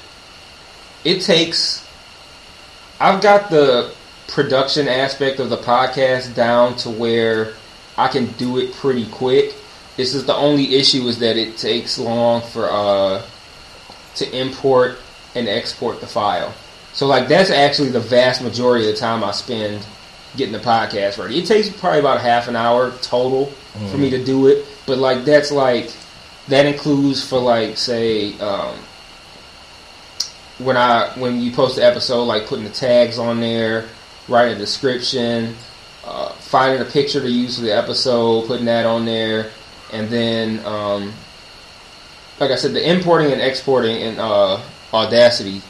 it 1.03 1.21
takes. 1.21 1.85
I've 3.01 3.21
got 3.21 3.49
the 3.49 3.91
production 4.27 4.87
aspect 4.87 5.39
of 5.39 5.49
the 5.49 5.57
podcast 5.57 6.35
down 6.35 6.75
to 6.77 6.89
where 6.89 7.53
I 7.97 8.07
can 8.07 8.27
do 8.33 8.59
it 8.59 8.73
pretty 8.75 9.07
quick. 9.07 9.55
This 9.97 10.13
is 10.13 10.25
the 10.25 10.35
only 10.35 10.75
issue 10.75 11.07
is 11.07 11.19
that 11.19 11.35
it 11.35 11.57
takes 11.57 11.97
long 11.97 12.41
for 12.43 12.69
uh 12.69 13.25
to 14.15 14.39
import 14.39 14.99
and 15.37 15.47
export 15.47 15.99
the 16.01 16.07
file. 16.07 16.53
So 16.93 17.05
like 17.05 17.27
that's 17.27 17.51
actually 17.51 17.89
the 17.89 17.99
vast 17.99 18.41
majority 18.41 18.87
of 18.87 18.95
the 18.95 18.99
time 18.99 19.23
I 19.23 19.31
spend 19.31 19.85
getting 20.35 20.53
the 20.53 20.59
podcast 20.59 21.17
ready. 21.21 21.39
It 21.39 21.45
takes 21.45 21.69
probably 21.69 21.99
about 21.99 22.21
half 22.21 22.47
an 22.47 22.55
hour 22.55 22.91
total 23.01 23.45
for 23.91 23.97
me 23.97 24.09
to 24.09 24.23
do 24.23 24.47
it, 24.47 24.65
but 24.85 24.97
like 24.97 25.23
that's 25.23 25.51
like 25.51 25.91
that 26.47 26.65
includes 26.65 27.27
for 27.27 27.39
like 27.39 27.77
say 27.77 28.37
um, 28.39 28.75
when 30.59 30.77
I 30.77 31.11
when 31.17 31.39
you 31.39 31.51
post 31.51 31.75
the 31.75 31.85
episode, 31.85 32.23
like 32.23 32.47
putting 32.47 32.65
the 32.65 32.71
tags 32.71 33.19
on 33.19 33.39
there, 33.39 33.85
writing 34.27 34.55
a 34.55 34.57
description, 34.57 35.55
uh, 36.05 36.29
finding 36.33 36.81
a 36.81 36.89
picture 36.89 37.21
to 37.21 37.29
use 37.29 37.57
for 37.57 37.61
the 37.63 37.75
episode, 37.75 38.47
putting 38.47 38.65
that 38.65 38.85
on 38.85 39.05
there, 39.05 39.51
and 39.93 40.09
then 40.09 40.65
um, 40.65 41.13
like 42.39 42.51
I 42.51 42.55
said, 42.55 42.73
the 42.73 42.89
importing 42.89 43.31
and 43.31 43.41
exporting 43.41 44.01
and 44.01 44.19
uh, 44.19 44.61
Audacity 44.93 45.61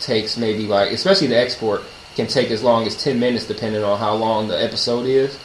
takes 0.00 0.36
maybe 0.36 0.66
like, 0.66 0.92
especially 0.92 1.28
the 1.28 1.38
export 1.38 1.82
can 2.16 2.26
take 2.26 2.50
as 2.50 2.62
long 2.62 2.86
as 2.86 2.96
ten 3.02 3.18
minutes 3.18 3.46
depending 3.46 3.82
on 3.82 3.98
how 3.98 4.14
long 4.14 4.48
the 4.48 4.62
episode 4.62 5.06
is. 5.06 5.38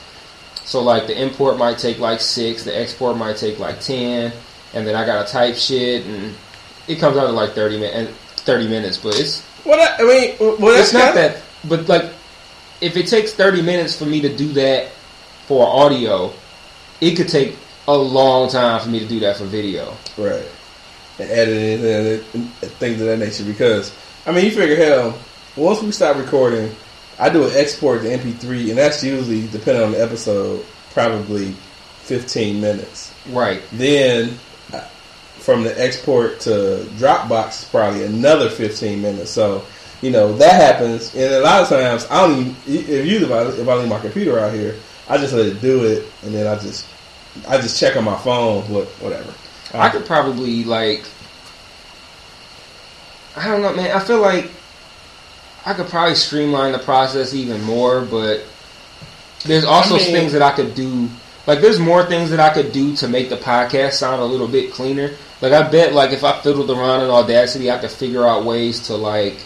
So 0.66 0.82
like 0.82 1.08
the 1.08 1.20
import 1.20 1.58
might 1.58 1.78
take 1.80 1.98
like 2.00 2.20
six, 2.22 2.64
the 2.64 2.78
export 2.78 3.18
might 3.18 3.38
take 3.38 3.58
like 3.60 3.80
ten, 3.80 4.32
and 4.74 4.86
then 4.86 4.96
I 4.96 5.06
gotta 5.06 5.32
type 5.32 5.56
shit, 5.56 6.06
and 6.06 6.36
it 6.88 7.00
comes 7.00 7.18
out 7.18 7.28
to 7.28 7.32
like 7.32 7.52
thirty 7.54 7.80
minutes. 7.80 8.12
Thirty 8.44 8.68
minutes, 8.68 8.98
but 8.98 9.20
it's 9.20 9.44
Well, 9.66 9.80
I, 9.80 10.04
I 10.04 10.08
mean, 10.08 10.36
well, 10.60 10.74
that's 10.76 10.88
it's 10.90 10.94
not 10.94 11.14
kinda- 11.14 11.34
that. 11.34 11.42
But 11.68 11.88
like, 11.90 12.06
if 12.82 12.96
it 12.98 13.08
takes 13.08 13.34
thirty 13.34 13.62
minutes 13.62 13.96
for 13.98 14.06
me 14.06 14.22
to 14.22 14.36
do 14.36 14.48
that 14.54 14.88
for 15.48 15.66
audio, 15.68 16.32
it 17.02 17.16
could 17.16 17.28
take 17.30 17.56
a 17.88 17.98
long 17.98 18.50
time 18.50 18.80
for 18.82 18.90
me 18.90 19.00
to 19.00 19.08
do 19.08 19.20
that 19.22 19.38
for 19.38 19.46
video. 19.46 19.96
right. 20.18 20.46
And 21.20 21.30
editing 21.30 21.86
and, 21.86 22.24
and 22.34 22.72
things 22.74 23.02
of 23.02 23.08
that 23.08 23.18
nature. 23.18 23.44
Because 23.44 23.94
I 24.26 24.32
mean, 24.32 24.46
you 24.46 24.52
figure, 24.52 24.76
hell, 24.76 25.18
once 25.56 25.82
we 25.82 25.92
stop 25.92 26.18
recording, 26.18 26.74
I 27.20 27.30
do 27.30 27.44
an 27.46 27.52
export 27.56 28.02
to 28.04 28.08
MP3, 28.08 28.70
and 28.70 28.78
that's 28.78 29.04
usually 29.04 29.48
depending 29.48 29.84
on 29.84 29.92
the 29.92 30.02
episode, 30.02 30.66
probably 30.92 31.52
fifteen 32.04 32.62
minutes. 32.62 33.14
Right. 33.30 33.62
Then 33.74 34.38
uh, 34.74 34.80
from 35.40 35.64
the 35.64 35.82
export 35.82 36.40
to 36.42 36.88
Dropbox, 36.96 37.64
is 37.64 37.70
probably 37.70 38.06
another 38.06 38.50
fifteen 38.50 39.02
minutes. 39.02 39.32
So. 39.32 39.66
You 40.02 40.12
know 40.12 40.32
that 40.38 40.54
happens, 40.54 41.14
and 41.14 41.34
a 41.34 41.42
lot 41.42 41.62
of 41.62 41.68
times 41.68 42.08
I 42.10 42.26
don't 42.26 42.40
even. 42.40 42.56
If 42.66 43.06
you 43.06 43.18
if 43.18 43.32
I, 43.32 43.42
if 43.62 43.68
I 43.68 43.74
leave 43.74 43.90
my 43.90 44.00
computer 44.00 44.40
out 44.40 44.54
here, 44.54 44.78
I 45.10 45.18
just 45.18 45.34
let 45.34 45.46
it 45.46 45.60
do 45.60 45.84
it, 45.84 46.06
and 46.24 46.34
then 46.34 46.48
I 46.48 46.58
just 46.58 46.88
I 47.50 47.58
just 47.58 47.78
check 47.78 47.98
on 47.98 48.06
my 48.06 48.18
phone, 48.18 48.64
what 48.72 48.88
whatever. 49.02 49.34
I 49.74 49.90
could 49.90 50.06
probably 50.06 50.64
like. 50.64 51.04
I 53.36 53.48
don't 53.48 53.62
know, 53.62 53.74
man. 53.74 53.96
I 53.96 54.00
feel 54.00 54.20
like 54.20 54.52
I 55.66 55.74
could 55.74 55.88
probably 55.88 56.16
streamline 56.16 56.72
the 56.72 56.80
process 56.80 57.34
even 57.34 57.62
more, 57.64 58.02
but 58.02 58.44
there's 59.46 59.66
also 59.66 59.96
I 59.96 60.00
mean- 60.00 60.12
things 60.12 60.34
that 60.34 60.42
I 60.42 60.52
could 60.52 60.76
do. 60.76 61.10
Like, 61.48 61.62
there's 61.62 61.80
more 61.80 62.06
things 62.06 62.30
that 62.30 62.40
I 62.40 62.54
could 62.54 62.72
do 62.72 62.96
to 62.98 63.08
make 63.08 63.30
the 63.30 63.38
podcast 63.38 63.94
sound 63.94 64.22
a 64.22 64.26
little 64.26 64.48
bit 64.48 64.72
cleaner. 64.72 65.16
Like, 65.42 65.52
I 65.52 65.68
bet, 65.68 65.94
like, 65.94 66.12
if 66.12 66.24
I 66.24 66.40
fiddled 66.42 66.70
around 66.70 67.02
in 67.04 67.10
Audacity, 67.10 67.72
I 67.72 67.80
could 67.80 67.90
figure 67.90 68.28
out 68.28 68.44
ways 68.46 68.82
to, 68.88 68.96
like, 68.96 69.38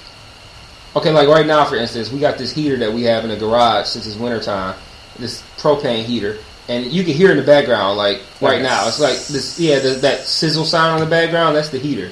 okay, 0.95 1.11
like 1.11 1.27
right 1.27 1.45
now, 1.45 1.65
for 1.65 1.75
instance, 1.75 2.11
we 2.11 2.19
got 2.19 2.37
this 2.37 2.51
heater 2.51 2.77
that 2.77 2.91
we 2.91 3.03
have 3.03 3.23
in 3.23 3.29
the 3.29 3.37
garage 3.37 3.87
since 3.87 4.05
it's 4.05 4.17
wintertime, 4.17 4.75
this 5.17 5.41
propane 5.57 6.03
heater, 6.03 6.39
and 6.67 6.91
you 6.91 7.03
can 7.03 7.13
hear 7.13 7.31
in 7.31 7.37
the 7.37 7.43
background, 7.43 7.97
like, 7.97 8.21
right 8.41 8.59
a 8.59 8.63
now, 8.63 8.87
it's 8.87 8.99
like 8.99 9.17
this, 9.27 9.59
yeah, 9.59 9.79
the, 9.79 9.89
that 9.95 10.21
sizzle 10.21 10.65
sound 10.65 11.01
in 11.01 11.09
the 11.09 11.09
background, 11.09 11.55
that's 11.55 11.69
the 11.69 11.79
heater. 11.79 12.11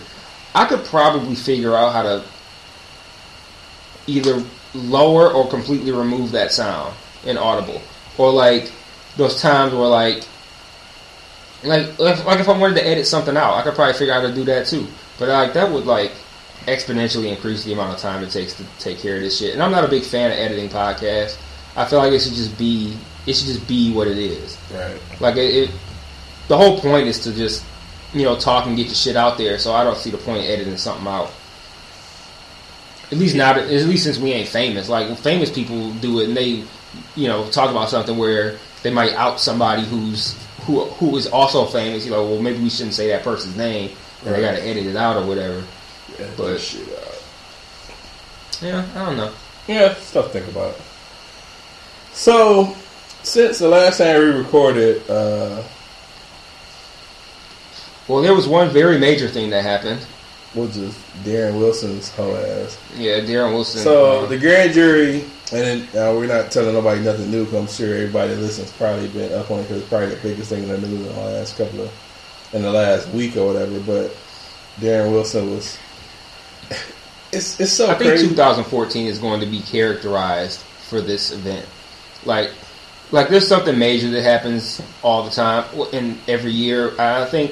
I 0.53 0.65
could 0.65 0.83
probably 0.85 1.35
figure 1.35 1.75
out 1.75 1.93
how 1.93 2.03
to 2.03 2.23
either 4.07 4.43
lower 4.73 5.31
or 5.31 5.47
completely 5.49 5.91
remove 5.91 6.31
that 6.31 6.51
sound 6.51 6.93
in 7.25 7.37
Audible, 7.37 7.81
or 8.17 8.31
like 8.31 8.71
those 9.17 9.41
times 9.41 9.73
where 9.73 9.87
like 9.87 10.25
like 11.63 11.87
if, 11.99 12.25
like 12.25 12.39
if 12.39 12.49
I 12.49 12.57
wanted 12.57 12.75
to 12.75 12.87
edit 12.87 13.05
something 13.07 13.37
out, 13.37 13.55
I 13.55 13.61
could 13.61 13.75
probably 13.75 13.93
figure 13.93 14.13
out 14.13 14.23
how 14.23 14.29
to 14.29 14.33
do 14.33 14.43
that 14.45 14.67
too. 14.67 14.87
But 15.19 15.29
like 15.29 15.53
that 15.53 15.71
would 15.71 15.85
like 15.85 16.11
exponentially 16.65 17.31
increase 17.31 17.63
the 17.63 17.73
amount 17.73 17.93
of 17.93 17.99
time 17.99 18.23
it 18.23 18.31
takes 18.31 18.53
to 18.55 18.63
take 18.79 18.99
care 18.99 19.15
of 19.15 19.21
this 19.21 19.37
shit. 19.39 19.53
And 19.53 19.63
I'm 19.63 19.71
not 19.71 19.83
a 19.83 19.87
big 19.87 20.03
fan 20.03 20.31
of 20.31 20.37
editing 20.37 20.69
podcasts. 20.69 21.39
I 21.75 21.85
feel 21.85 21.99
like 21.99 22.11
it 22.11 22.21
should 22.21 22.33
just 22.33 22.57
be 22.57 22.97
it 23.27 23.33
should 23.35 23.47
just 23.47 23.67
be 23.67 23.93
what 23.93 24.07
it 24.07 24.17
is. 24.17 24.57
Right. 24.73 24.99
Like 25.19 25.35
it, 25.37 25.55
it 25.55 25.71
the 26.47 26.57
whole 26.57 26.79
point 26.79 27.07
is 27.07 27.19
to 27.19 27.33
just 27.33 27.63
you 28.13 28.23
know 28.23 28.35
talk 28.37 28.65
and 28.65 28.75
get 28.75 28.87
your 28.87 28.95
shit 28.95 29.15
out 29.15 29.37
there. 29.37 29.57
So 29.59 29.73
I 29.73 29.83
don't 29.83 29.97
see 29.97 30.09
the 30.09 30.17
point 30.17 30.39
of 30.43 30.45
editing 30.49 30.77
something 30.77 31.07
out. 31.07 31.31
At 33.11 33.17
least 33.17 33.35
not. 33.35 33.57
At 33.57 33.69
least 33.69 34.03
since 34.03 34.17
we 34.17 34.31
ain't 34.31 34.47
famous. 34.47 34.89
Like 34.89 35.17
famous 35.17 35.51
people 35.51 35.91
do 35.95 36.21
it, 36.21 36.29
and 36.29 36.37
they, 36.37 36.63
you 37.15 37.27
know, 37.27 37.49
talk 37.49 37.69
about 37.69 37.89
something 37.89 38.17
where 38.17 38.57
they 38.83 38.91
might 38.91 39.13
out 39.13 39.39
somebody 39.39 39.83
who's 39.83 40.35
who 40.61 40.85
who 40.85 41.15
is 41.17 41.27
also 41.27 41.65
famous. 41.65 42.05
You 42.05 42.11
know, 42.11 42.25
well 42.25 42.41
maybe 42.41 42.59
we 42.59 42.69
shouldn't 42.69 42.93
say 42.95 43.09
that 43.09 43.23
person's 43.23 43.57
name, 43.57 43.91
and 44.25 44.33
they 44.35 44.41
got 44.41 44.51
to 44.55 44.63
edit 44.63 44.85
it 44.85 44.95
out 44.95 45.17
or 45.17 45.25
whatever. 45.25 45.63
Yeah, 46.19 46.27
But- 46.37 46.59
shit 46.59 46.87
out. 46.87 47.07
Yeah, 48.61 48.85
I 48.95 49.05
don't 49.05 49.17
know. 49.17 49.31
Yeah, 49.67 49.93
stuff 49.95 50.27
to 50.27 50.31
think 50.39 50.47
about. 50.47 50.75
So, 52.13 52.75
since 53.23 53.59
the 53.59 53.67
last 53.69 53.97
time 53.99 54.19
we 54.19 54.25
recorded, 54.25 55.09
uh, 55.09 55.61
Well, 58.07 58.21
there 58.21 58.33
was 58.33 58.47
one 58.47 58.69
very 58.69 58.97
major 58.97 59.27
thing 59.27 59.49
that 59.51 59.63
happened. 59.63 60.01
which 60.53 60.75
is 60.75 60.93
Darren 61.23 61.57
Wilson's 61.57 62.09
whole 62.09 62.35
ass. 62.35 62.77
Yeah, 62.97 63.21
Darren 63.21 63.53
Wilson. 63.53 63.81
So 63.83 64.25
the 64.25 64.37
grand 64.37 64.73
jury, 64.73 65.23
and 65.53 65.61
then, 65.63 65.79
uh, 65.95 66.13
we're 66.13 66.25
not 66.27 66.51
telling 66.51 66.73
nobody 66.73 66.99
nothing 66.99 67.31
new. 67.31 67.45
'cause 67.45 67.53
I'm 67.53 67.67
sure 67.67 67.95
everybody 67.95 68.33
that 68.33 68.41
listens 68.41 68.69
probably 68.71 69.07
been 69.07 69.31
up 69.33 69.49
on 69.49 69.59
it 69.59 69.63
because 69.63 69.77
it's 69.77 69.87
probably 69.89 70.09
the 70.09 70.15
biggest 70.17 70.49
thing 70.49 70.63
in 70.63 70.69
the 70.69 70.77
news 70.79 71.07
in 71.07 71.15
the 71.15 71.21
last 71.21 71.57
couple 71.57 71.81
of, 71.83 71.89
in 72.51 72.63
the 72.63 72.69
last 72.71 73.07
week 73.09 73.37
or 73.37 73.45
whatever. 73.47 73.79
But 73.79 74.13
Darren 74.81 75.11
Wilson 75.13 75.55
was, 75.55 75.77
it's 77.31 77.57
it's 77.61 77.71
so 77.71 77.89
I 77.89 77.93
think 77.93 78.09
crazy. 78.09 78.27
2014 78.27 79.07
is 79.07 79.19
going 79.19 79.39
to 79.39 79.45
be 79.45 79.61
characterized 79.61 80.59
for 80.89 80.99
this 80.99 81.31
event. 81.31 81.65
Like, 82.25 82.49
like 83.11 83.29
there's 83.29 83.47
something 83.47 83.77
major 83.77 84.09
that 84.11 84.23
happens 84.23 84.81
all 85.03 85.23
the 85.23 85.31
time 85.31 85.65
in 85.91 86.17
every 86.27 86.51
year. 86.51 86.99
I 86.99 87.25
think, 87.25 87.51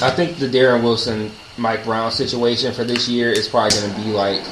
I 0.00 0.10
think 0.10 0.38
the 0.38 0.48
Darren 0.48 0.82
Wilson, 0.82 1.30
Mike 1.58 1.84
Brown 1.84 2.10
situation 2.10 2.72
for 2.72 2.84
this 2.84 3.08
year 3.08 3.30
is 3.30 3.48
probably 3.48 3.78
going 3.78 3.94
to 3.94 4.00
be 4.00 4.12
like 4.12 4.42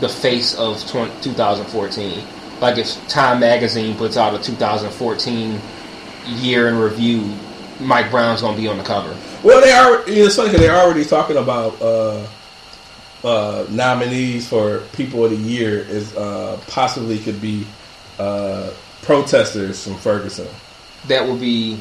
the 0.00 0.08
face 0.08 0.54
of 0.56 0.84
20, 0.88 1.22
2014. 1.22 2.24
Like 2.60 2.78
if 2.78 3.08
Time 3.08 3.40
Magazine 3.40 3.96
puts 3.96 4.16
out 4.16 4.38
a 4.38 4.42
2014 4.42 5.60
year 6.26 6.68
in 6.68 6.76
review, 6.78 7.32
Mike 7.80 8.10
Brown's 8.10 8.40
going 8.40 8.56
to 8.56 8.60
be 8.60 8.68
on 8.68 8.78
the 8.78 8.84
cover. 8.84 9.16
Well, 9.42 9.60
they 9.60 9.72
are. 9.72 10.02
It's 10.06 10.36
funny 10.36 10.48
because 10.48 10.60
they're 10.60 10.76
already 10.76 11.04
talking 11.04 11.36
about 11.36 11.80
uh, 11.80 12.26
uh, 13.22 13.66
nominees 13.70 14.48
for 14.48 14.80
People 14.94 15.24
of 15.24 15.30
the 15.30 15.36
Year 15.36 15.78
is 15.80 16.16
uh, 16.16 16.60
possibly 16.66 17.18
could 17.18 17.40
be 17.40 17.66
uh, 18.18 18.70
protesters 19.02 19.84
from 19.84 19.96
Ferguson. 19.96 20.48
that 21.08 21.26
would 21.26 21.40
be 21.40 21.80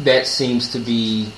that 0.00 0.26
seems 0.26 0.72
to 0.72 0.78
be 0.78 1.28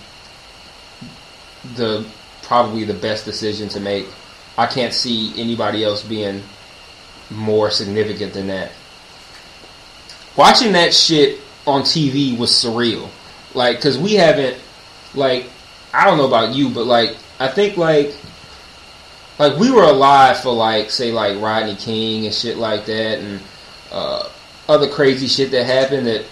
the 1.75 2.07
probably 2.43 2.85
the 2.85 2.95
best 2.95 3.25
decision 3.25 3.69
to 3.71 3.81
make. 3.81 4.07
I 4.57 4.67
can't 4.67 4.95
see 4.95 5.33
anybody 5.41 5.85
else 5.85 6.03
being 6.03 6.43
more 7.31 7.71
significant 7.71 8.33
than 8.33 8.47
that. 8.47 8.73
Watching 10.37 10.73
that 10.73 10.95
shit 10.95 11.41
on 11.67 11.83
TV 11.83 12.39
was 12.39 12.51
surreal. 12.51 13.09
Like 13.55 13.81
cuz 13.81 13.99
we 13.99 14.15
haven't 14.15 14.57
like 15.15 15.51
I 15.93 16.05
don't 16.05 16.19
know 16.19 16.27
about 16.27 16.55
you 16.55 16.69
but 16.69 16.87
like 16.87 17.17
I 17.39 17.49
think 17.49 17.77
like 17.77 18.15
like 19.39 19.59
we 19.59 19.71
were 19.71 19.85
alive 19.85 20.39
for 20.41 20.53
like 20.53 20.91
say 20.91 21.13
like 21.13 21.41
Rodney 21.41 21.77
King 21.77 22.27
and 22.27 22.35
shit 22.35 22.57
like 22.57 22.87
that 22.87 23.19
and 23.19 23.41
uh 23.93 24.29
other 24.69 24.89
crazy 24.89 25.29
shit 25.29 25.51
that 25.53 25.65
happened 25.65 26.07
that 26.07 26.25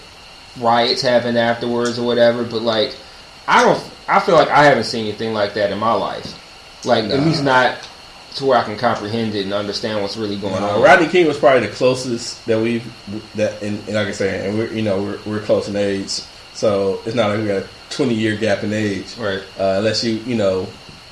riots 0.59 1.02
happened 1.02 1.38
afterwards 1.38 1.98
or 1.98 2.07
whatever. 2.07 2.44
But 2.44 2.62
like, 2.62 2.96
I 3.46 3.64
don't. 3.64 3.90
I 4.09 4.20
feel 4.20 4.34
like 4.34 4.48
I 4.48 4.64
haven't 4.64 4.84
seen 4.84 5.07
anything 5.07 5.32
like 5.32 5.55
that 5.55 5.70
in 5.70 5.78
my 5.78 5.92
life. 5.92 6.40
Like 6.84 7.05
at 7.05 7.20
least 7.20 7.42
not 7.42 7.78
to 8.36 8.44
where 8.44 8.59
I 8.59 8.64
can 8.64 8.76
comprehend 8.76 9.34
it 9.34 9.44
and 9.44 9.55
understand 9.55 10.02
what's 10.02 10.16
really 10.16 10.36
going 10.36 10.62
on. 10.62 10.82
Rodney 10.82 11.09
King 11.09 11.26
was 11.26 11.38
probably 11.38 11.66
the 11.66 11.74
closest 11.74 12.44
that 12.46 12.61
we've 12.61 12.84
that, 13.36 13.62
and, 13.62 13.78
and 13.86 13.94
like 13.94 14.09
I 14.09 14.12
say, 14.12 14.48
and 14.48 14.59
we're 14.59 14.72
you 14.72 14.82
know 14.82 15.02
we're, 15.02 15.18
we're 15.24 15.40
close 15.40 15.68
in 15.68 15.76
age, 15.76 16.11
so 16.52 17.00
it's 17.07 17.14
not 17.14 17.30
like 17.30 17.40
we 17.40 17.46
got 17.46 17.62
a 17.62 17.68
twenty 17.90 18.14
year 18.14 18.36
gap 18.36 18.62
in 18.62 18.72
age. 18.72 19.16
Right. 19.16 19.42
Uh, 19.59 19.76
unless 19.78 20.05
you 20.05 20.16
you 20.26 20.36
know, 20.36 20.68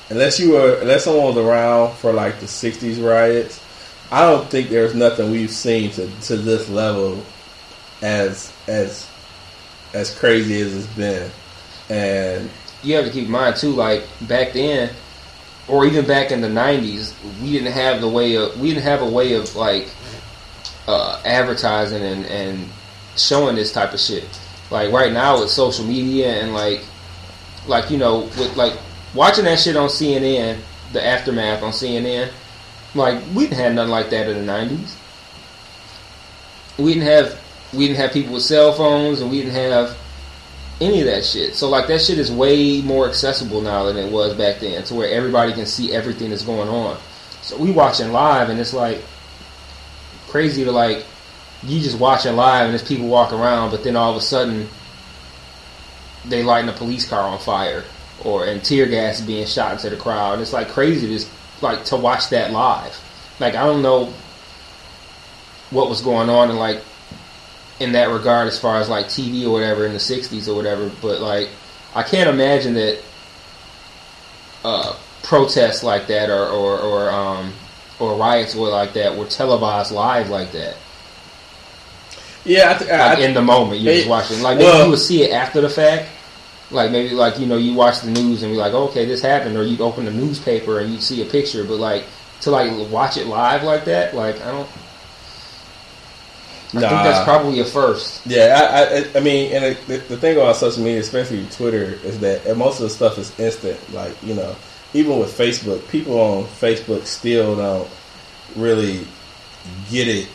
unless 0.09 0.39
you 0.39 0.51
were 0.51 0.79
unless 0.81 1.05
someone 1.05 1.35
was 1.35 1.37
around 1.37 1.95
for 1.95 2.13
like 2.13 2.39
the 2.39 2.45
'60s 2.45 3.03
riots, 3.03 3.63
I 4.11 4.21
don't 4.21 4.49
think 4.49 4.69
there's 4.69 4.93
nothing 4.95 5.31
we've 5.31 5.51
seen 5.51 5.91
to, 5.91 6.07
to 6.21 6.37
this 6.37 6.69
level 6.69 7.23
as 8.01 8.53
as 8.67 9.09
as 9.93 10.17
crazy 10.17 10.61
as 10.61 10.75
it's 10.75 10.87
been. 10.95 11.31
And 11.89 12.49
You 12.83 12.95
have 12.95 13.05
to 13.05 13.11
keep 13.11 13.25
in 13.25 13.31
mind 13.31 13.55
too. 13.55 13.71
Like 13.71 14.03
back 14.21 14.53
then, 14.53 14.91
or 15.67 15.85
even 15.85 16.05
back 16.05 16.31
in 16.31 16.41
the 16.41 16.47
'90s, 16.47 17.13
we 17.41 17.51
didn't 17.51 17.71
have 17.73 18.01
the 18.01 18.09
way 18.09 18.35
of 18.35 18.59
we 18.59 18.69
didn't 18.69 18.83
have 18.83 19.01
a 19.01 19.09
way 19.09 19.33
of 19.33 19.55
like 19.55 19.89
uh, 20.87 21.21
advertising 21.25 22.03
and 22.03 22.25
and 22.25 22.69
showing 23.15 23.55
this 23.55 23.71
type 23.71 23.93
of 23.93 23.99
shit. 23.99 24.27
Like 24.69 24.91
right 24.91 25.13
now 25.13 25.39
with 25.39 25.49
social 25.49 25.85
media 25.85 26.41
and 26.41 26.53
like 26.53 26.81
like 27.67 27.89
you 27.89 27.97
know 27.97 28.21
with 28.37 28.55
like 28.57 28.73
watching 29.13 29.45
that 29.45 29.59
shit 29.59 29.75
on 29.75 29.89
CNN, 29.89 30.59
the 30.91 31.05
aftermath 31.05 31.63
on 31.63 31.71
CNN. 31.71 32.31
Like 32.95 33.23
we 33.33 33.43
didn't 33.43 33.57
have 33.57 33.73
nothing 33.73 33.91
like 33.91 34.09
that 34.11 34.29
in 34.29 34.45
the 34.45 34.51
'90s. 34.51 34.95
We 36.77 36.93
didn't 36.93 37.07
have 37.07 37.39
we 37.73 37.87
didn't 37.87 37.99
have 37.99 38.11
people 38.11 38.33
with 38.33 38.43
cell 38.43 38.73
phones, 38.73 39.21
and 39.21 39.31
we 39.31 39.41
didn't 39.41 39.53
have 39.53 39.97
any 40.79 40.99
of 40.99 41.07
that 41.07 41.25
shit. 41.25 41.55
So 41.55 41.69
like 41.69 41.87
that 41.87 42.01
shit 42.01 42.19
is 42.19 42.31
way 42.31 42.81
more 42.81 43.07
accessible 43.07 43.61
now 43.61 43.83
than 43.85 43.97
it 43.97 44.11
was 44.11 44.35
back 44.35 44.59
then, 44.59 44.83
to 44.83 44.95
where 44.95 45.09
everybody 45.09 45.53
can 45.53 45.65
see 45.65 45.93
everything 45.93 46.29
that's 46.29 46.43
going 46.43 46.69
on. 46.69 46.97
So 47.41 47.57
we 47.57 47.71
watching 47.71 48.11
live, 48.11 48.49
and 48.49 48.59
it's 48.59 48.73
like 48.73 49.03
crazy 50.27 50.63
to 50.63 50.71
like 50.71 51.05
you 51.63 51.79
just 51.79 51.97
watching 51.97 52.35
live, 52.35 52.65
and 52.65 52.71
there's 52.71 52.87
people 52.87 53.07
walking 53.07 53.39
around, 53.39 53.71
but 53.71 53.83
then 53.83 53.95
all 53.95 54.11
of 54.11 54.17
a 54.17 54.21
sudden 54.21 54.67
they 56.25 56.43
lighting 56.43 56.69
a 56.69 56.73
police 56.73 57.07
car 57.07 57.21
on 57.21 57.39
fire, 57.39 57.83
or 58.23 58.45
and 58.45 58.63
tear 58.63 58.85
gas 58.87 59.21
being 59.21 59.45
shot 59.45 59.73
into 59.73 59.89
the 59.89 59.97
crowd. 59.97 60.39
It's 60.39 60.53
like 60.53 60.69
crazy 60.69 61.07
to 61.07 61.13
just 61.13 61.29
like 61.61 61.83
to 61.85 61.95
watch 61.97 62.29
that 62.29 62.51
live. 62.51 62.97
Like 63.39 63.55
I 63.55 63.65
don't 63.65 63.81
know 63.81 64.13
what 65.71 65.89
was 65.89 66.01
going 66.01 66.29
on 66.29 66.49
in 66.51 66.57
like 66.57 66.81
in 67.79 67.93
that 67.93 68.09
regard 68.09 68.47
as 68.47 68.59
far 68.59 68.77
as 68.79 68.87
like 68.89 69.07
TV 69.07 69.45
or 69.45 69.51
whatever 69.51 69.85
in 69.85 69.93
the 69.93 69.99
'60s 69.99 70.47
or 70.47 70.55
whatever. 70.55 70.89
But 71.01 71.19
like, 71.21 71.49
I 71.95 72.03
can't 72.03 72.29
imagine 72.29 72.75
that 72.75 72.99
uh, 74.63 74.95
protests 75.23 75.83
like 75.83 76.07
that 76.07 76.29
or 76.29 76.47
or 76.47 76.79
or, 76.79 77.09
um, 77.11 77.53
or 77.99 78.15
riots 78.15 78.55
were 78.55 78.69
like 78.69 78.93
that 78.93 79.17
were 79.17 79.25
televised 79.25 79.91
live 79.91 80.29
like 80.29 80.51
that. 80.51 80.77
yeah, 82.45 82.71
I, 82.75 82.77
th- 82.77 82.89
Like 82.91 83.17
I, 83.17 83.21
in 83.21 83.33
the 83.33 83.41
moment 83.41 83.81
you're 83.81 83.93
just 83.95 84.07
watching. 84.09 84.41
Like 84.41 84.57
maybe 84.57 84.69
well- 84.69 84.83
you 84.85 84.89
would 84.91 84.99
see 84.99 85.23
it 85.23 85.31
after 85.33 85.61
the 85.61 85.69
fact. 85.69 86.09
Like 86.73 86.91
maybe 86.91 87.13
like 87.13 87.39
you 87.39 87.45
know 87.45 87.57
you 87.57 87.73
watch 87.73 88.01
the 88.01 88.11
news 88.11 88.43
and 88.43 88.51
be 88.51 88.57
like 88.57 88.73
okay 88.73 89.05
this 89.05 89.21
happened 89.21 89.55
or 89.55 89.63
you'd 89.63 89.81
open 89.81 90.05
the 90.05 90.11
newspaper 90.11 90.79
and 90.79 90.91
you'd 90.91 91.01
see 91.01 91.21
a 91.21 91.25
picture 91.25 91.63
but 91.63 91.77
like 91.77 92.05
to 92.41 92.51
like 92.51 92.71
watch 92.91 93.17
it 93.17 93.27
live 93.27 93.63
like 93.63 93.85
that 93.85 94.15
like 94.15 94.41
I 94.41 94.51
don't 94.51 94.69
I 96.75 96.79
think 96.79 97.03
that's 97.03 97.23
probably 97.23 97.59
a 97.59 97.65
first. 97.65 98.25
Yeah, 98.25 98.57
I, 98.59 98.97
I, 98.97 99.17
I 99.17 99.19
mean, 99.19 99.51
and 99.53 99.77
the, 99.85 99.97
the 99.97 100.17
thing 100.17 100.37
about 100.37 100.55
social 100.55 100.83
media, 100.83 101.01
especially 101.01 101.45
Twitter, 101.51 101.99
is 102.03 102.19
that 102.21 102.57
most 102.57 102.79
of 102.79 102.83
the 102.83 102.89
stuff 102.89 103.19
is 103.19 103.37
instant. 103.39 103.79
Like, 103.93 104.15
you 104.23 104.33
know, 104.33 104.55
even 104.93 105.19
with 105.19 105.37
Facebook, 105.37 105.87
people 105.89 106.19
on 106.19 106.45
Facebook 106.45 107.05
still 107.05 107.57
don't 107.57 107.87
really 108.55 109.05
get 109.91 110.07
it. 110.07 110.27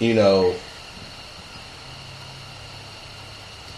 You 0.00 0.14
know, 0.14 0.56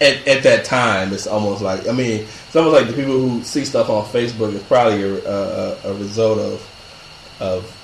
at, 0.00 0.26
at 0.26 0.42
that 0.42 0.64
time, 0.64 1.12
it's 1.12 1.26
almost 1.26 1.62
like 1.62 1.88
I 1.88 1.92
mean, 1.92 2.22
it's 2.22 2.56
almost 2.56 2.74
like 2.74 2.88
the 2.88 2.94
people 2.94 3.18
who 3.18 3.42
see 3.42 3.64
stuff 3.64 3.88
on 3.90 4.04
Facebook 4.06 4.52
is 4.54 4.62
probably 4.64 5.02
a, 5.02 5.30
a, 5.30 5.76
a 5.84 5.94
result 5.94 6.38
of 6.38 7.40
of 7.40 7.80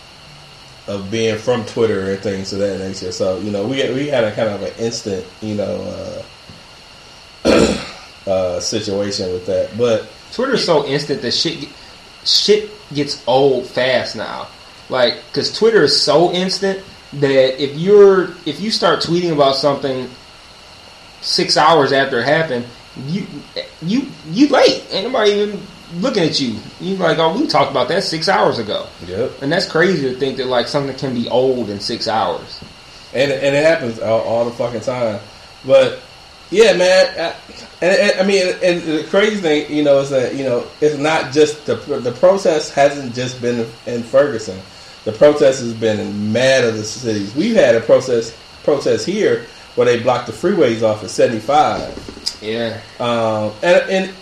of 0.89 1.11
being 1.11 1.39
from 1.39 1.65
Twitter 1.67 2.11
and 2.11 2.21
things 2.21 2.53
of 2.53 2.59
that 2.59 2.79
nature. 2.79 3.13
So 3.13 3.39
you 3.39 3.51
know, 3.51 3.67
we 3.67 3.77
we 3.93 4.09
had 4.09 4.25
a 4.25 4.35
kind 4.35 4.49
of 4.49 4.63
an 4.63 4.73
instant, 4.79 5.25
you 5.41 5.55
know, 5.55 6.25
uh, 7.45 7.85
uh, 8.27 8.61
situation 8.61 9.33
with 9.33 9.47
that. 9.47 9.77
But 9.79 10.09
Twitter's 10.33 10.65
so 10.65 10.85
instant 10.87 11.23
that 11.23 11.33
shit 11.33 11.69
shit 12.25 12.71
gets 12.93 13.23
old 13.27 13.67
fast 13.67 14.17
now. 14.17 14.49
Like, 14.89 15.25
because 15.29 15.57
Twitter 15.57 15.85
is 15.85 16.01
so 16.01 16.33
instant 16.33 16.83
that 17.15 17.63
if 17.63 17.77
you're 17.79 18.31
if 18.47 18.61
you 18.61 18.71
start 18.71 19.01
tweeting 19.01 19.33
about 19.33 19.57
something 19.57 20.11
six 21.21 21.57
hours 21.57 21.93
after 21.93 22.21
it 22.21 22.25
happened, 22.25 22.67
you 23.07 23.27
you 23.83 24.07
you 24.31 24.49
late. 24.49 24.85
Ain't 24.91 25.07
nobody 25.07 25.33
even 25.33 25.61
looking 25.97 26.23
at 26.23 26.41
you. 26.41 26.57
You 26.81 26.97
like, 26.97 27.19
oh, 27.19 27.39
we 27.39 27.47
talked 27.47 27.71
about 27.71 27.89
that 27.89 28.05
six 28.05 28.29
hours 28.29 28.59
ago, 28.59 28.87
yep, 29.07 29.31
and 29.43 29.51
that's 29.51 29.69
crazy 29.71 30.09
to 30.13 30.19
think 30.19 30.37
that 30.39 30.47
like 30.47 30.69
something 30.69 30.97
can 30.97 31.15
be 31.15 31.29
old 31.29 31.71
in 31.71 31.81
six 31.81 32.09
hours. 32.09 32.63
and 33.15 33.31
and 33.31 33.57
it 33.57 33.65
happens 33.65 33.99
all, 34.01 34.21
all 34.21 34.45
the 34.45 34.51
fucking 34.53 34.81
time. 34.81 35.21
But 35.67 36.01
yeah, 36.51 36.77
man, 36.77 37.07
I, 37.19 37.35
and, 37.83 37.97
and 37.97 38.21
I 38.21 38.27
mean, 38.27 38.55
and 38.63 38.83
the 38.83 39.07
crazy 39.09 39.37
thing, 39.41 39.73
you 39.73 39.83
know, 39.85 40.01
is 40.01 40.11
that 40.11 40.35
you 40.35 40.45
know 40.45 40.67
it's 40.81 40.97
not 40.97 41.33
just 41.33 41.67
the 41.67 41.77
the 41.77 42.13
protest 42.13 42.73
hasn't 42.75 43.15
just 43.15 43.41
been 43.41 43.67
in 43.87 44.03
Ferguson. 44.03 44.59
The 45.05 45.13
protest 45.13 45.61
has 45.61 45.73
been 45.75 45.99
in 45.99 46.33
mad 46.33 46.65
other 46.65 46.83
cities. 46.83 47.35
We've 47.35 47.57
had 47.57 47.75
a 47.75 47.81
protest 47.81 48.37
protest 48.63 49.07
here 49.07 49.47
where 49.75 49.87
they 49.87 50.03
blocked 50.03 50.27
the 50.27 50.33
freeways 50.33 50.83
off 50.83 51.03
at 51.05 51.11
seventy 51.11 51.41
five. 51.41 51.97
Yeah, 52.43 52.81
Um, 52.99 53.53
and 53.63 53.91
and 53.91 54.15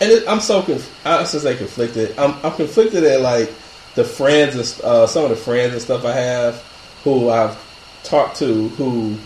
and 0.00 0.10
it, 0.10 0.28
I'm 0.28 0.40
so 0.40 0.62
conf- 0.62 1.06
I 1.06 1.24
say 1.24 1.56
conflicted. 1.56 2.18
I'm 2.18 2.34
I'm 2.44 2.54
conflicted 2.54 3.04
at 3.04 3.20
like 3.20 3.52
the 3.94 4.04
friends 4.04 4.54
and 4.54 4.84
uh, 4.84 5.06
some 5.06 5.24
of 5.24 5.30
the 5.30 5.36
friends 5.36 5.72
and 5.72 5.82
stuff 5.82 6.04
I 6.04 6.12
have 6.12 6.56
who 7.04 7.28
I've 7.30 7.58
talked 8.02 8.36
to 8.38 8.68
who 8.70 9.16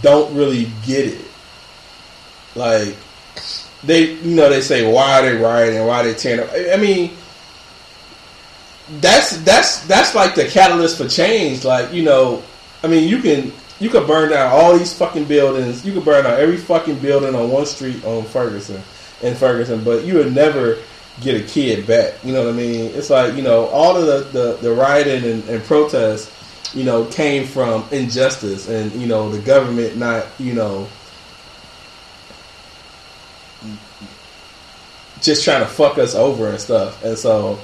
don't 0.00 0.34
really 0.34 0.70
get 0.86 1.06
it. 1.06 1.24
Like 2.54 2.96
they, 3.82 4.12
you 4.12 4.34
know, 4.36 4.48
they 4.48 4.60
say 4.60 4.90
why 4.90 5.18
are 5.20 5.22
they 5.22 5.36
rioting? 5.36 5.86
Why 5.86 6.00
are 6.00 6.04
they 6.04 6.14
tearing 6.14 6.40
up? 6.40 6.50
I 6.52 6.74
I 6.74 6.76
mean, 6.76 7.16
that's 9.00 9.38
that's 9.38 9.84
that's 9.86 10.14
like 10.14 10.34
the 10.34 10.44
catalyst 10.46 10.98
for 10.98 11.08
change. 11.08 11.64
Like 11.64 11.92
you 11.92 12.02
know, 12.04 12.42
I 12.84 12.88
mean, 12.88 13.08
you 13.08 13.20
can 13.20 13.52
you 13.80 13.90
could 13.90 14.06
burn 14.06 14.30
down 14.30 14.52
all 14.52 14.76
these 14.76 14.96
fucking 14.96 15.24
buildings. 15.24 15.84
You 15.84 15.92
could 15.92 16.04
burn 16.04 16.24
down 16.24 16.40
every 16.40 16.56
fucking 16.56 16.98
building 17.00 17.34
on 17.34 17.50
one 17.50 17.66
street 17.66 18.04
on 18.04 18.24
Ferguson 18.24 18.82
in 19.22 19.34
Ferguson, 19.34 19.82
but 19.84 20.04
you 20.04 20.14
would 20.14 20.34
never 20.34 20.78
get 21.20 21.40
a 21.40 21.44
kid 21.44 21.86
back. 21.86 22.14
You 22.24 22.32
know 22.32 22.44
what 22.44 22.54
I 22.54 22.56
mean? 22.56 22.90
It's 22.94 23.10
like 23.10 23.34
you 23.34 23.42
know 23.42 23.66
all 23.66 23.96
of 23.96 24.06
the 24.06 24.38
the, 24.38 24.56
the 24.56 24.72
rioting 24.72 25.24
and, 25.24 25.48
and 25.48 25.62
protests, 25.64 26.74
you 26.74 26.84
know, 26.84 27.04
came 27.06 27.46
from 27.46 27.84
injustice 27.90 28.68
and 28.68 28.92
you 28.92 29.06
know 29.06 29.30
the 29.30 29.40
government 29.40 29.96
not 29.96 30.26
you 30.38 30.54
know 30.54 30.88
just 35.22 35.44
trying 35.44 35.60
to 35.60 35.68
fuck 35.68 35.98
us 35.98 36.14
over 36.14 36.48
and 36.48 36.60
stuff. 36.60 37.02
And 37.04 37.16
so, 37.16 37.58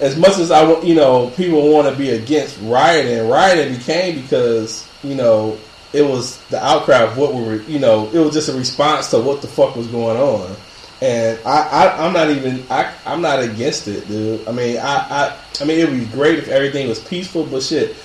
as 0.00 0.16
much 0.16 0.38
as 0.38 0.50
I, 0.50 0.80
you 0.82 0.94
know, 0.94 1.30
people 1.30 1.72
want 1.72 1.88
to 1.88 1.94
be 1.94 2.10
against 2.10 2.58
rioting, 2.62 3.28
rioting 3.28 3.76
became 3.76 4.22
because 4.22 4.87
you 5.02 5.14
know 5.14 5.58
it 5.92 6.02
was 6.02 6.38
the 6.48 6.62
outcry 6.62 6.98
of 6.98 7.16
what 7.16 7.34
we 7.34 7.42
were, 7.42 7.62
you 7.62 7.78
know, 7.78 8.08
it 8.12 8.18
was 8.18 8.34
just 8.34 8.48
a 8.48 8.52
response 8.52 9.10
to 9.10 9.18
what 9.18 9.40
the 9.40 9.48
fuck 9.48 9.74
was 9.74 9.86
going 9.86 10.18
on. 10.18 10.54
And 11.00 11.38
I, 11.46 11.62
I 11.62 12.06
I'm 12.06 12.12
not 12.12 12.30
even, 12.30 12.64
I, 12.70 12.92
I'm 13.06 13.22
not 13.22 13.42
against 13.42 13.88
it, 13.88 14.06
dude. 14.08 14.46
I 14.46 14.52
mean, 14.52 14.78
I, 14.78 14.82
I, 14.82 15.36
I 15.60 15.64
mean, 15.64 15.78
it 15.78 15.88
would 15.88 15.98
be 15.98 16.06
great 16.06 16.38
if 16.38 16.48
everything 16.48 16.88
was 16.88 17.02
peaceful, 17.02 17.44
but 17.44 17.62
shit. 17.62 17.96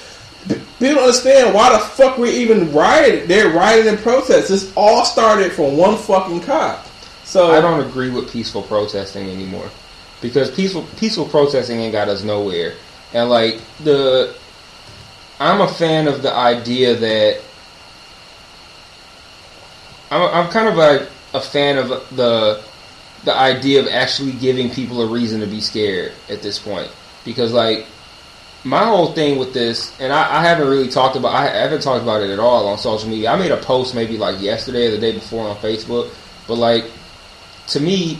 People 0.47 0.95
don't 0.95 0.99
understand 0.99 1.53
why 1.53 1.71
the 1.71 1.79
fuck 1.79 2.17
we 2.17 2.29
even 2.29 2.71
rioted. 2.73 3.29
They're 3.29 3.49
rioting 3.49 3.93
and 3.93 3.99
protests. 3.99 4.49
This 4.49 4.73
all 4.75 5.05
started 5.05 5.53
from 5.53 5.77
one 5.77 5.97
fucking 5.97 6.41
cop. 6.41 6.85
So 7.23 7.51
I 7.51 7.61
don't 7.61 7.85
agree 7.87 8.09
with 8.09 8.31
peaceful 8.31 8.61
protesting 8.61 9.29
anymore 9.29 9.69
because 10.21 10.51
peaceful 10.51 10.85
peaceful 10.97 11.25
protesting 11.25 11.79
ain't 11.79 11.93
got 11.93 12.09
us 12.09 12.23
nowhere. 12.23 12.73
And 13.13 13.29
like 13.29 13.61
the, 13.83 14.35
I'm 15.43 15.59
a 15.59 15.67
fan 15.67 16.07
of 16.07 16.21
the 16.21 16.33
idea 16.33 16.95
that 16.95 17.41
I'm, 20.09 20.21
I'm 20.21 20.51
kind 20.51 20.69
of 20.69 20.75
like 20.75 21.01
a 21.33 21.41
fan 21.41 21.77
of 21.77 21.89
the 22.15 22.63
the 23.25 23.35
idea 23.35 23.81
of 23.81 23.87
actually 23.87 24.31
giving 24.33 24.69
people 24.69 25.01
a 25.01 25.07
reason 25.07 25.41
to 25.41 25.47
be 25.47 25.59
scared 25.59 26.13
at 26.29 26.41
this 26.41 26.59
point 26.59 26.89
because 27.25 27.51
like 27.51 27.85
my 28.63 28.85
whole 28.85 29.11
thing 29.11 29.37
with 29.37 29.53
this, 29.53 29.93
and 29.99 30.13
I, 30.13 30.37
I 30.37 30.41
haven't 30.41 30.69
really 30.69 30.87
talked 30.87 31.17
about, 31.17 31.33
I 31.33 31.47
haven't 31.47 31.81
talked 31.81 32.01
about 32.01 32.21
it 32.21 32.29
at 32.29 32.39
all 32.39 32.65
on 32.69 32.77
social 32.77 33.09
media. 33.09 33.29
I 33.29 33.37
made 33.37 33.51
a 33.51 33.57
post 33.57 33.93
maybe 33.93 34.17
like 34.17 34.41
yesterday 34.41 34.87
or 34.87 34.91
the 34.91 34.97
day 34.97 35.11
before 35.11 35.49
on 35.49 35.57
Facebook, 35.57 36.09
but 36.47 36.55
like 36.55 36.85
to 37.67 37.81
me, 37.81 38.17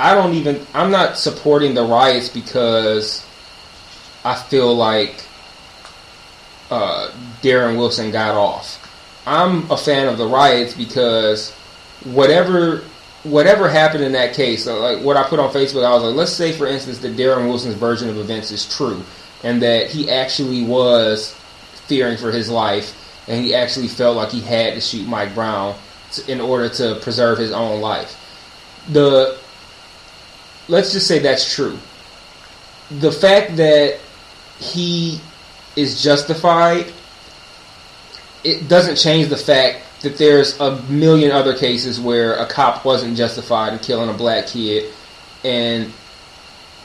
I 0.00 0.14
don't 0.14 0.32
even, 0.32 0.66
I'm 0.72 0.90
not 0.90 1.18
supporting 1.18 1.74
the 1.74 1.84
riots 1.84 2.30
because 2.30 3.22
I 4.24 4.34
feel 4.34 4.74
like 4.74 5.26
uh, 6.72 7.10
Darren 7.42 7.76
Wilson 7.76 8.10
got 8.10 8.34
off. 8.34 8.78
I'm 9.26 9.70
a 9.70 9.76
fan 9.76 10.08
of 10.08 10.16
the 10.16 10.26
riots 10.26 10.72
because 10.74 11.52
whatever 12.04 12.78
whatever 13.24 13.68
happened 13.68 14.02
in 14.02 14.12
that 14.12 14.34
case, 14.34 14.66
like 14.66 15.00
what 15.00 15.18
I 15.18 15.22
put 15.24 15.38
on 15.38 15.52
Facebook, 15.52 15.84
I 15.84 15.92
was 15.94 16.02
like, 16.02 16.14
let's 16.14 16.32
say 16.32 16.50
for 16.52 16.66
instance 16.66 16.98
that 17.00 17.14
Darren 17.14 17.46
Wilson's 17.46 17.74
version 17.74 18.08
of 18.08 18.16
events 18.16 18.50
is 18.50 18.74
true, 18.74 19.02
and 19.44 19.60
that 19.60 19.90
he 19.90 20.10
actually 20.10 20.64
was 20.64 21.34
fearing 21.86 22.16
for 22.16 22.32
his 22.32 22.48
life, 22.48 22.96
and 23.28 23.44
he 23.44 23.54
actually 23.54 23.88
felt 23.88 24.16
like 24.16 24.30
he 24.30 24.40
had 24.40 24.72
to 24.72 24.80
shoot 24.80 25.06
Mike 25.06 25.34
Brown 25.34 25.76
in 26.26 26.40
order 26.40 26.70
to 26.70 26.98
preserve 27.02 27.36
his 27.36 27.52
own 27.52 27.82
life. 27.82 28.16
The 28.90 29.38
let's 30.68 30.92
just 30.92 31.06
say 31.06 31.18
that's 31.18 31.54
true. 31.54 31.78
The 32.90 33.12
fact 33.12 33.56
that 33.56 33.98
he 34.58 35.20
is 35.76 36.02
justified, 36.02 36.92
it 38.44 38.68
doesn't 38.68 38.96
change 38.96 39.28
the 39.28 39.36
fact 39.36 39.84
that 40.02 40.18
there's 40.18 40.58
a 40.60 40.82
million 40.82 41.30
other 41.30 41.56
cases 41.56 42.00
where 42.00 42.34
a 42.34 42.46
cop 42.46 42.84
wasn't 42.84 43.16
justified 43.16 43.72
in 43.72 43.78
killing 43.78 44.10
a 44.10 44.14
black 44.14 44.48
kid, 44.48 44.92
and 45.44 45.92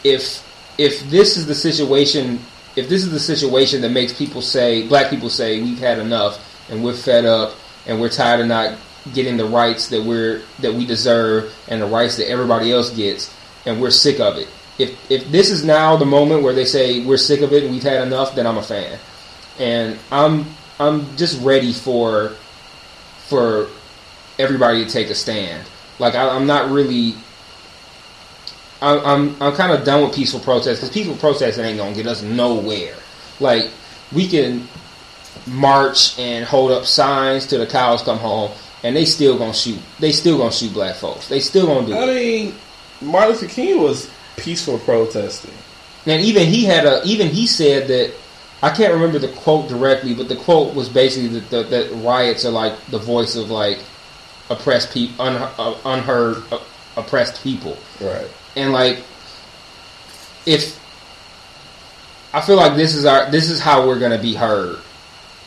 if 0.03 0.43
if 0.77 1.09
this 1.09 1.37
is 1.37 1.47
the 1.47 1.55
situation, 1.55 2.39
if 2.75 2.87
this 2.87 3.03
is 3.03 3.11
the 3.11 3.19
situation 3.19 3.81
that 3.81 3.89
makes 3.89 4.13
people 4.13 4.41
say, 4.41 4.87
black 4.87 5.09
people 5.09 5.29
say, 5.29 5.61
we've 5.61 5.79
had 5.79 5.97
enough 5.97 6.39
and 6.69 6.83
we're 6.83 6.93
fed 6.93 7.25
up 7.25 7.55
and 7.87 7.99
we're 7.99 8.09
tired 8.09 8.41
of 8.41 8.47
not 8.47 8.77
getting 9.13 9.37
the 9.37 9.45
rights 9.45 9.87
that 9.89 10.03
we're 10.03 10.41
that 10.59 10.73
we 10.73 10.85
deserve 10.85 11.53
and 11.67 11.81
the 11.81 11.85
rights 11.85 12.17
that 12.17 12.29
everybody 12.29 12.71
else 12.71 12.91
gets, 12.91 13.33
and 13.65 13.81
we're 13.81 13.91
sick 13.91 14.19
of 14.19 14.37
it. 14.37 14.47
If 14.77 15.11
if 15.11 15.29
this 15.31 15.49
is 15.49 15.63
now 15.63 15.97
the 15.97 16.05
moment 16.05 16.43
where 16.43 16.53
they 16.53 16.65
say 16.65 17.03
we're 17.03 17.17
sick 17.17 17.41
of 17.41 17.51
it 17.53 17.63
and 17.63 17.73
we've 17.73 17.83
had 17.83 18.05
enough, 18.05 18.35
then 18.35 18.45
I'm 18.45 18.57
a 18.57 18.63
fan, 18.63 18.99
and 19.59 19.97
I'm 20.11 20.45
I'm 20.79 21.15
just 21.17 21.41
ready 21.41 21.73
for 21.73 22.35
for 23.27 23.67
everybody 24.39 24.85
to 24.85 24.89
take 24.89 25.09
a 25.09 25.15
stand. 25.15 25.67
Like 25.99 26.15
I, 26.15 26.29
I'm 26.29 26.45
not 26.47 26.69
really. 26.71 27.15
I'm 28.81 28.99
I'm, 29.05 29.41
I'm 29.41 29.53
kind 29.55 29.71
of 29.71 29.83
done 29.83 30.03
with 30.03 30.15
peaceful 30.15 30.39
protests 30.39 30.79
because 30.79 30.91
peaceful 30.91 31.15
protesting 31.15 31.65
ain't 31.65 31.79
gonna 31.79 31.95
get 31.95 32.05
us 32.05 32.21
nowhere. 32.21 32.95
Like 33.39 33.71
we 34.13 34.27
can 34.27 34.67
march 35.47 36.17
and 36.19 36.45
hold 36.45 36.71
up 36.71 36.85
signs 36.85 37.47
till 37.47 37.59
the 37.59 37.65
cows 37.67 38.03
come 38.03 38.19
home, 38.19 38.51
and 38.83 38.95
they 38.95 39.05
still 39.05 39.37
gonna 39.37 39.53
shoot. 39.53 39.79
They 39.99 40.11
still 40.11 40.37
gonna 40.37 40.51
shoot 40.51 40.73
black 40.73 40.95
folks. 40.95 41.27
They 41.27 41.39
still 41.39 41.65
gonna 41.65 41.87
do 41.87 41.93
I 41.93 42.03
it. 42.03 42.07
mean, 42.07 42.55
Martin 43.01 43.31
Luther 43.31 43.47
King 43.47 43.81
was 43.81 44.09
peaceful 44.37 44.79
protesting. 44.79 45.53
And 46.05 46.23
even 46.23 46.45
he 46.47 46.63
had 46.63 46.85
a 46.85 47.01
even 47.03 47.27
he 47.27 47.47
said 47.47 47.87
that 47.89 48.13
I 48.63 48.69
can't 48.69 48.93
remember 48.93 49.19
the 49.19 49.27
quote 49.27 49.67
directly, 49.67 50.13
but 50.13 50.29
the 50.29 50.35
quote 50.35 50.73
was 50.73 50.89
basically 50.89 51.39
that 51.39 51.49
that, 51.49 51.69
that 51.69 51.91
riots 52.03 52.45
are 52.45 52.51
like 52.51 52.73
the 52.87 52.97
voice 52.99 53.35
of 53.35 53.51
like 53.51 53.79
oppressed 54.49 54.93
people, 54.93 55.25
un, 55.25 55.35
uh, 55.35 55.75
unheard 55.85 56.41
uh, 56.51 56.59
oppressed 56.95 57.43
people, 57.43 57.77
Right. 57.99 58.27
and 58.55 58.71
like 58.71 58.99
if 60.45 60.79
I 62.33 62.41
feel 62.41 62.55
like 62.55 62.75
this 62.75 62.95
is 62.95 63.05
our 63.05 63.29
this 63.29 63.49
is 63.49 63.59
how 63.59 63.85
we're 63.87 63.99
gonna 63.99 64.21
be 64.21 64.33
heard, 64.33 64.79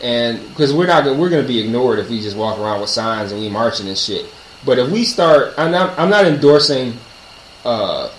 and 0.02 0.46
because 0.48 0.74
we're 0.74 0.86
not 0.86 1.04
we're 1.16 1.30
gonna 1.30 1.42
be 1.48 1.58
ignored 1.58 1.98
if 1.98 2.10
we 2.10 2.20
just 2.20 2.36
walk 2.36 2.58
around 2.58 2.80
with 2.80 2.90
signs 2.90 3.32
and 3.32 3.40
we 3.40 3.48
marching 3.48 3.88
and 3.88 3.96
shit. 3.96 4.26
But 4.64 4.78
if 4.78 4.90
we 4.90 5.04
start, 5.04 5.54
I'm 5.56 5.70
not 5.70 5.98
I'm 5.98 6.10
not 6.10 6.26
endorsing 6.26 6.94
uh, 7.64 8.10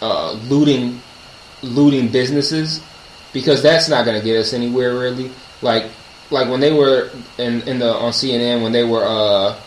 uh, 0.00 0.32
looting 0.48 1.00
looting 1.62 2.08
businesses 2.08 2.82
because 3.32 3.62
that's 3.62 3.88
not 3.88 4.04
going 4.04 4.18
to 4.18 4.24
get 4.24 4.38
us 4.38 4.52
anywhere 4.52 4.98
really. 4.98 5.30
Like 5.62 5.90
like 6.30 6.48
when 6.48 6.60
they 6.60 6.72
were 6.72 7.10
in 7.38 7.62
in 7.62 7.78
the 7.78 7.92
on 7.92 8.12
CNN 8.12 8.62
when 8.62 8.72
they 8.72 8.84
were 8.84 9.04
uh, 9.04 9.58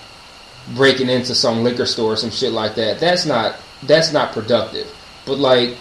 breaking 0.76 1.10
into 1.10 1.34
some 1.36 1.64
liquor 1.64 1.86
store 1.86 2.14
or 2.14 2.18
some 2.18 2.30
shit 2.30 2.52
like 2.52 2.76
that. 2.76 3.00
That's 3.00 3.26
not 3.26 3.56
that's 3.84 4.12
not 4.14 4.34
productive. 4.34 4.94
But 5.26 5.40
like 5.40 5.78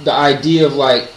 the 0.00 0.12
idea 0.12 0.66
of 0.66 0.74
like 0.74 1.10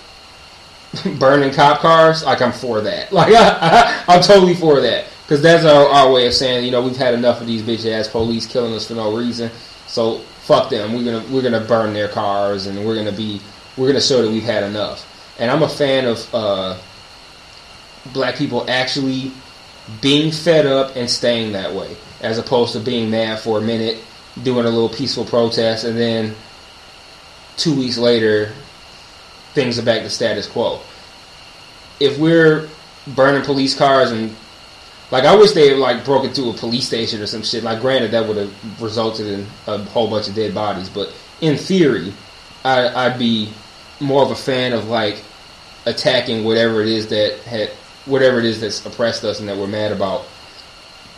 burning 1.19 1.53
cop 1.53 1.79
cars, 1.79 2.23
like 2.23 2.41
I'm 2.41 2.51
for 2.51 2.81
that. 2.81 3.11
Like 3.11 3.33
I, 3.35 4.03
am 4.07 4.21
totally 4.21 4.55
for 4.55 4.81
that 4.81 5.05
because 5.23 5.41
that's 5.41 5.65
our, 5.65 5.87
our 5.87 6.11
way 6.11 6.27
of 6.27 6.33
saying 6.33 6.65
you 6.65 6.71
know 6.71 6.81
we've 6.81 6.97
had 6.97 7.13
enough 7.13 7.41
of 7.41 7.47
these 7.47 7.61
bitch 7.61 7.89
ass 7.89 8.07
police 8.07 8.45
killing 8.45 8.73
us 8.73 8.87
for 8.87 8.95
no 8.95 9.15
reason. 9.15 9.51
So 9.87 10.21
fuck 10.43 10.69
them. 10.69 10.93
We're 10.93 11.05
gonna 11.05 11.33
we're 11.33 11.41
gonna 11.41 11.65
burn 11.65 11.93
their 11.93 12.09
cars 12.09 12.67
and 12.67 12.85
we're 12.85 12.95
gonna 12.95 13.11
be 13.11 13.41
we're 13.77 13.87
gonna 13.87 14.01
show 14.01 14.21
that 14.21 14.29
we've 14.29 14.43
had 14.43 14.63
enough. 14.63 15.09
And 15.39 15.49
I'm 15.49 15.63
a 15.63 15.69
fan 15.69 16.05
of 16.05 16.35
uh, 16.35 16.77
black 18.13 18.35
people 18.35 18.69
actually 18.69 19.31
being 20.01 20.31
fed 20.31 20.65
up 20.65 20.95
and 20.95 21.09
staying 21.09 21.53
that 21.53 21.73
way, 21.73 21.95
as 22.21 22.37
opposed 22.37 22.73
to 22.73 22.79
being 22.79 23.09
mad 23.09 23.39
for 23.39 23.57
a 23.57 23.61
minute, 23.61 23.99
doing 24.43 24.65
a 24.65 24.69
little 24.69 24.89
peaceful 24.89 25.25
protest, 25.25 25.85
and 25.85 25.97
then 25.97 26.35
two 27.57 27.75
weeks 27.75 27.97
later, 27.97 28.51
things 29.53 29.79
are 29.79 29.83
back 29.83 30.03
to 30.03 30.09
status 30.09 30.47
quo. 30.47 30.79
If 31.99 32.17
we're 32.19 32.69
burning 33.07 33.43
police 33.43 33.75
cars 33.75 34.11
and 34.11 34.35
like 35.13 35.25
I 35.25 35.35
wish 35.35 35.51
they 35.51 35.75
like 35.75 36.03
broke 36.03 36.25
into 36.25 36.49
a 36.49 36.53
police 36.53 36.87
station 36.87 37.21
or 37.21 37.27
some 37.27 37.43
shit. 37.43 37.63
Like 37.63 37.81
granted 37.81 38.09
that 38.11 38.27
would 38.27 38.35
have 38.35 38.81
resulted 38.81 39.27
in 39.27 39.45
a 39.67 39.77
whole 39.77 40.09
bunch 40.09 40.27
of 40.27 40.33
dead 40.33 40.55
bodies, 40.55 40.89
but 40.89 41.13
in 41.39 41.55
theory, 41.55 42.11
I, 42.65 42.87
I'd 43.05 43.19
be 43.19 43.53
more 43.99 44.23
of 44.23 44.31
a 44.31 44.35
fan 44.35 44.73
of 44.73 44.87
like 44.87 45.23
attacking 45.85 46.43
whatever 46.43 46.81
it 46.81 46.87
is 46.87 47.09
that 47.09 47.37
had 47.41 47.69
whatever 48.07 48.39
it 48.39 48.45
is 48.45 48.59
that's 48.59 48.83
oppressed 48.87 49.23
us 49.23 49.39
and 49.39 49.47
that 49.47 49.55
we're 49.55 49.67
mad 49.67 49.91
about. 49.91 50.25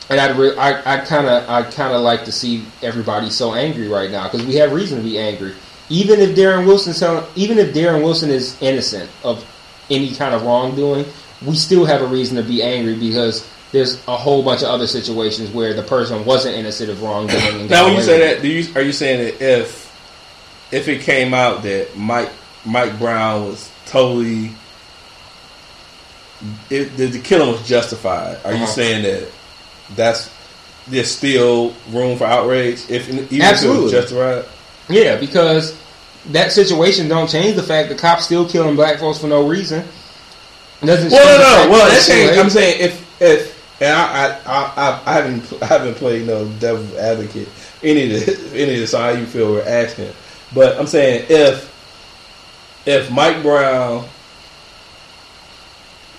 And 0.09 0.19
I'd 0.19 0.35
re- 0.35 0.57
I 0.57 0.97
I 0.97 1.05
kind 1.05 1.27
of 1.27 1.49
I 1.49 1.63
kind 1.63 1.95
of 1.95 2.01
like 2.01 2.25
to 2.25 2.33
see 2.33 2.65
everybody 2.81 3.29
so 3.29 3.53
angry 3.53 3.87
right 3.87 4.11
now 4.11 4.25
because 4.25 4.45
we 4.45 4.55
have 4.55 4.73
reason 4.73 4.97
to 4.97 5.03
be 5.05 5.17
angry. 5.17 5.53
Even 5.87 6.19
if 6.19 6.35
Darren 6.35 6.67
Wilson, 6.67 7.23
even 7.37 7.57
if 7.59 7.73
Darren 7.73 8.03
Wilson 8.03 8.29
is 8.29 8.61
innocent 8.61 9.09
of 9.23 9.45
any 9.89 10.13
kind 10.13 10.35
of 10.35 10.43
wrongdoing, 10.43 11.05
we 11.45 11.55
still 11.55 11.85
have 11.85 12.01
a 12.01 12.07
reason 12.07 12.35
to 12.35 12.43
be 12.43 12.61
angry 12.61 12.95
because 12.95 13.49
there's 13.75 14.01
a 14.07 14.15
whole 14.15 14.41
bunch 14.41 14.61
of 14.61 14.69
other 14.69 14.87
situations 14.87 15.51
where 15.51 15.73
the 15.73 15.83
person 15.83 16.23
wasn't 16.23 16.55
innocent 16.55 16.89
of 16.89 17.03
wrongdoing. 17.03 17.67
now, 17.69 17.85
when 17.85 17.95
you 17.95 18.01
say 18.01 18.19
that, 18.19 18.41
do 18.41 18.47
you 18.47 18.73
are 18.73 18.81
you 18.81 18.93
saying 18.93 19.19
that 19.19 19.41
if 19.41 19.85
if 20.71 20.87
it 20.87 21.01
came 21.01 21.33
out 21.33 21.63
that 21.63 21.97
Mike 21.97 22.31
Mike 22.65 22.97
Brown 22.97 23.43
was 23.43 23.69
totally 23.85 24.51
it, 26.69 26.95
the, 26.95 27.07
the 27.07 27.19
killing 27.19 27.51
was 27.51 27.67
justified, 27.67 28.37
are 28.45 28.53
uh-huh. 28.53 28.61
you 28.61 28.67
saying 28.67 29.03
that 29.03 29.29
that's 29.93 30.33
there's 30.87 31.11
still 31.11 31.73
room 31.89 32.17
for 32.17 32.23
outrage 32.23 32.89
if 32.89 33.09
even 33.09 33.41
Absolutely. 33.41 33.77
if 33.77 33.81
it 33.81 33.83
was 33.83 33.91
justified? 33.91 34.45
Yeah, 34.87 35.17
because 35.17 35.77
that 36.27 36.53
situation 36.53 37.09
don't 37.09 37.29
change 37.29 37.57
the 37.57 37.63
fact 37.63 37.89
the 37.89 37.95
cops 37.95 38.23
still 38.23 38.47
killing 38.47 38.77
black 38.77 38.99
folks 38.99 39.19
for 39.19 39.27
no 39.27 39.45
reason. 39.45 39.85
doesn't 40.79 41.11
well, 41.11 41.65
no, 41.65 41.65
no. 41.65 41.71
Well, 41.71 41.91
that's 41.91 42.09
I'm 42.39 42.49
saying 42.49 42.79
if 42.79 43.21
if 43.21 43.54
and 43.81 43.91
I, 43.91 44.39
I, 44.45 44.73
I, 44.75 45.01
I 45.05 45.13
haven't 45.13 45.61
I 45.61 45.65
haven't 45.65 45.95
played 45.95 46.25
no 46.27 46.47
devil 46.59 46.97
advocate 46.97 47.49
any 47.83 48.03
of 48.03 48.09
this, 48.09 48.53
any 48.53 48.81
of. 48.81 48.89
So 48.89 48.99
how 48.99 49.09
you 49.09 49.25
feel 49.25 49.51
we're 49.51 49.67
asking, 49.67 50.11
but 50.53 50.79
I'm 50.79 50.87
saying 50.87 51.25
if 51.29 51.71
if 52.85 53.11
Mike 53.11 53.41
Brown, 53.41 54.07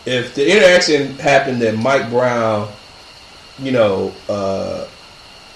if 0.04 0.34
the 0.34 0.50
interaction 0.50 1.18
happened 1.18 1.62
that 1.62 1.76
Mike 1.76 2.10
Brown, 2.10 2.70
you 3.58 3.72
know, 3.72 4.12
uh, 4.28 4.86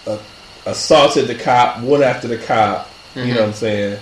uh, 0.06 0.18
assaulted 0.64 1.26
the 1.26 1.34
cop, 1.34 1.82
went 1.82 2.02
after 2.02 2.28
the 2.28 2.38
cop, 2.38 2.86
mm-hmm. 3.14 3.28
you 3.28 3.34
know 3.34 3.40
what 3.40 3.48
I'm 3.48 3.54
saying, 3.54 3.98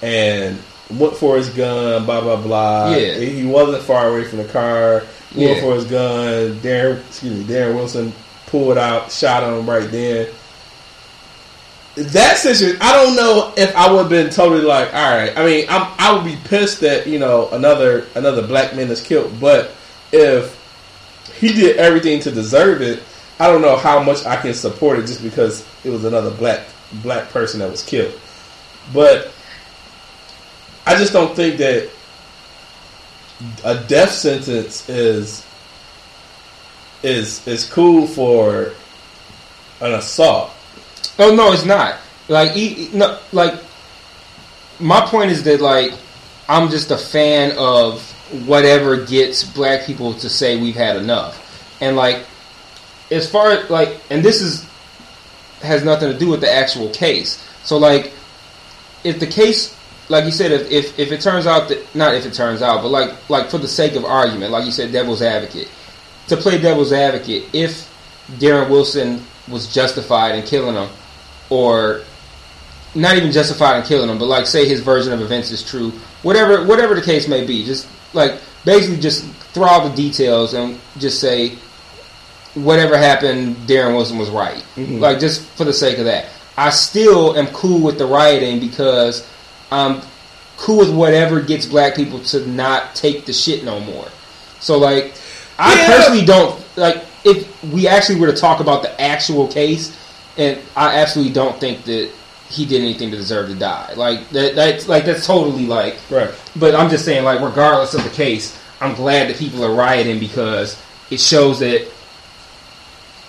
and 0.00 0.58
went 0.90 1.16
for 1.16 1.36
his 1.36 1.50
gun, 1.50 2.06
blah 2.06 2.22
blah 2.22 2.40
blah. 2.40 2.94
Yeah, 2.96 3.18
he 3.18 3.44
wasn't 3.44 3.82
far 3.82 4.08
away 4.08 4.24
from 4.24 4.38
the 4.38 4.48
car 4.48 5.02
yeah. 5.34 5.60
for 5.60 5.74
his 5.74 5.84
gun. 5.84 6.54
Darren, 6.60 7.00
excuse 7.06 7.38
me, 7.38 7.44
Darren 7.44 7.74
Wilson 7.74 8.12
pulled 8.46 8.78
out, 8.78 9.10
shot 9.10 9.42
him 9.42 9.68
right 9.68 9.90
then. 9.90 10.28
That 11.96 12.36
situation, 12.36 12.78
I 12.82 12.92
don't 12.92 13.16
know 13.16 13.54
if 13.56 13.74
I 13.74 13.90
would 13.90 14.00
have 14.00 14.08
been 14.10 14.30
totally 14.30 14.60
like, 14.60 14.92
all 14.92 15.16
right. 15.16 15.36
I 15.36 15.46
mean, 15.46 15.66
I'm, 15.68 15.92
I 15.98 16.12
would 16.12 16.24
be 16.24 16.36
pissed 16.44 16.80
that 16.80 17.06
you 17.06 17.18
know 17.18 17.48
another 17.50 18.06
another 18.14 18.46
black 18.46 18.76
man 18.76 18.90
is 18.90 19.00
killed, 19.00 19.40
but 19.40 19.70
if 20.12 20.54
he 21.40 21.52
did 21.54 21.76
everything 21.76 22.20
to 22.20 22.30
deserve 22.30 22.82
it, 22.82 23.02
I 23.38 23.46
don't 23.48 23.62
know 23.62 23.76
how 23.76 24.02
much 24.02 24.26
I 24.26 24.36
can 24.36 24.52
support 24.52 24.98
it 24.98 25.06
just 25.06 25.22
because 25.22 25.66
it 25.84 25.90
was 25.90 26.04
another 26.04 26.30
black 26.30 26.66
black 27.02 27.30
person 27.30 27.60
that 27.60 27.70
was 27.70 27.82
killed. 27.82 28.18
But 28.92 29.32
I 30.86 30.96
just 30.96 31.12
don't 31.12 31.34
think 31.34 31.56
that 31.58 31.90
a 33.64 33.82
death 33.84 34.12
sentence 34.12 34.88
is 34.88 35.46
is 37.02 37.46
is 37.46 37.68
cool 37.70 38.06
for 38.06 38.72
an 39.80 39.94
assault. 39.94 40.50
Oh 41.18 41.34
no, 41.34 41.52
it's 41.52 41.64
not. 41.64 41.98
Like 42.28 42.52
he, 42.52 42.90
no, 42.92 43.18
like 43.32 43.54
my 44.80 45.00
point 45.06 45.30
is 45.30 45.42
that 45.44 45.60
like 45.60 45.92
I'm 46.48 46.70
just 46.70 46.90
a 46.90 46.98
fan 46.98 47.56
of 47.58 48.02
whatever 48.46 49.04
gets 49.04 49.44
black 49.44 49.86
people 49.86 50.14
to 50.14 50.28
say 50.28 50.60
we've 50.60 50.74
had 50.74 50.96
enough. 50.96 51.42
And 51.80 51.96
like 51.96 52.24
as 53.10 53.30
far 53.30 53.52
as 53.52 53.70
like 53.70 54.00
and 54.10 54.24
this 54.24 54.40
is 54.40 54.66
has 55.62 55.84
nothing 55.84 56.12
to 56.12 56.18
do 56.18 56.28
with 56.28 56.40
the 56.40 56.52
actual 56.52 56.90
case. 56.90 57.42
So 57.64 57.78
like 57.78 58.12
if 59.04 59.20
the 59.20 59.26
case 59.26 59.75
like 60.08 60.24
you 60.24 60.30
said, 60.30 60.52
if, 60.52 60.70
if, 60.70 60.98
if 60.98 61.12
it 61.12 61.20
turns 61.20 61.46
out 61.46 61.68
that 61.68 61.94
not 61.94 62.14
if 62.14 62.26
it 62.26 62.32
turns 62.32 62.62
out, 62.62 62.82
but 62.82 62.88
like 62.88 63.28
like 63.28 63.50
for 63.50 63.58
the 63.58 63.68
sake 63.68 63.94
of 63.96 64.04
argument, 64.04 64.52
like 64.52 64.64
you 64.64 64.70
said, 64.70 64.92
devil's 64.92 65.22
advocate. 65.22 65.70
To 66.28 66.36
play 66.36 66.60
devil's 66.60 66.92
advocate, 66.92 67.44
if 67.52 67.92
Darren 68.38 68.68
Wilson 68.68 69.22
was 69.48 69.72
justified 69.72 70.34
in 70.34 70.44
killing 70.44 70.74
him, 70.74 70.88
or 71.50 72.02
not 72.94 73.16
even 73.16 73.30
justified 73.30 73.78
in 73.78 73.84
killing 73.84 74.08
him, 74.08 74.18
but 74.18 74.26
like 74.26 74.46
say 74.46 74.68
his 74.68 74.80
version 74.80 75.12
of 75.12 75.20
events 75.20 75.50
is 75.50 75.62
true, 75.62 75.90
whatever 76.22 76.64
whatever 76.66 76.94
the 76.94 77.02
case 77.02 77.28
may 77.28 77.44
be, 77.44 77.64
just 77.64 77.88
like 78.12 78.40
basically 78.64 78.98
just 78.98 79.24
throw 79.52 79.64
all 79.64 79.88
the 79.88 79.94
details 79.94 80.54
and 80.54 80.78
just 80.98 81.20
say 81.20 81.56
whatever 82.54 82.96
happened, 82.96 83.56
Darren 83.68 83.94
Wilson 83.94 84.18
was 84.18 84.30
right. 84.30 84.64
Mm-hmm. 84.76 84.98
Like 84.98 85.20
just 85.20 85.46
for 85.50 85.64
the 85.64 85.72
sake 85.72 85.98
of 85.98 86.06
that, 86.06 86.26
I 86.56 86.70
still 86.70 87.36
am 87.36 87.46
cool 87.48 87.80
with 87.80 87.98
the 87.98 88.06
rioting 88.06 88.60
because 88.60 89.28
I'm 89.70 90.02
cool 90.56 90.78
with 90.78 90.94
whatever 90.94 91.40
gets 91.40 91.66
black 91.66 91.94
people 91.94 92.20
to 92.20 92.46
not 92.46 92.94
take 92.94 93.26
the 93.26 93.32
shit 93.32 93.64
no 93.64 93.80
more. 93.80 94.08
So 94.60 94.78
like, 94.78 95.14
I 95.58 95.74
yeah. 95.74 95.86
personally 95.86 96.24
don't 96.24 96.76
like 96.76 97.04
if 97.24 97.64
we 97.64 97.88
actually 97.88 98.20
were 98.20 98.28
to 98.28 98.36
talk 98.36 98.60
about 98.60 98.82
the 98.82 99.00
actual 99.00 99.48
case, 99.48 99.96
and 100.36 100.58
I 100.76 100.98
absolutely 100.98 101.32
don't 101.32 101.58
think 101.58 101.84
that 101.84 102.10
he 102.48 102.64
did 102.64 102.82
anything 102.82 103.10
to 103.10 103.16
deserve 103.16 103.48
to 103.48 103.54
die. 103.54 103.94
Like 103.94 104.28
that, 104.30 104.54
that's 104.54 104.88
like 104.88 105.04
that's 105.04 105.26
totally 105.26 105.66
like 105.66 105.98
right. 106.10 106.32
But 106.56 106.74
I'm 106.74 106.90
just 106.90 107.04
saying, 107.04 107.24
like, 107.24 107.40
regardless 107.40 107.94
of 107.94 108.04
the 108.04 108.10
case, 108.10 108.58
I'm 108.80 108.94
glad 108.94 109.28
that 109.28 109.36
people 109.36 109.64
are 109.64 109.74
rioting 109.74 110.18
because 110.18 110.80
it 111.10 111.20
shows 111.20 111.60
that 111.60 111.88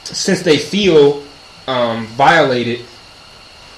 since 0.03 0.41
they 0.41 0.57
feel 0.57 1.23
um, 1.67 2.05
violated, 2.07 2.85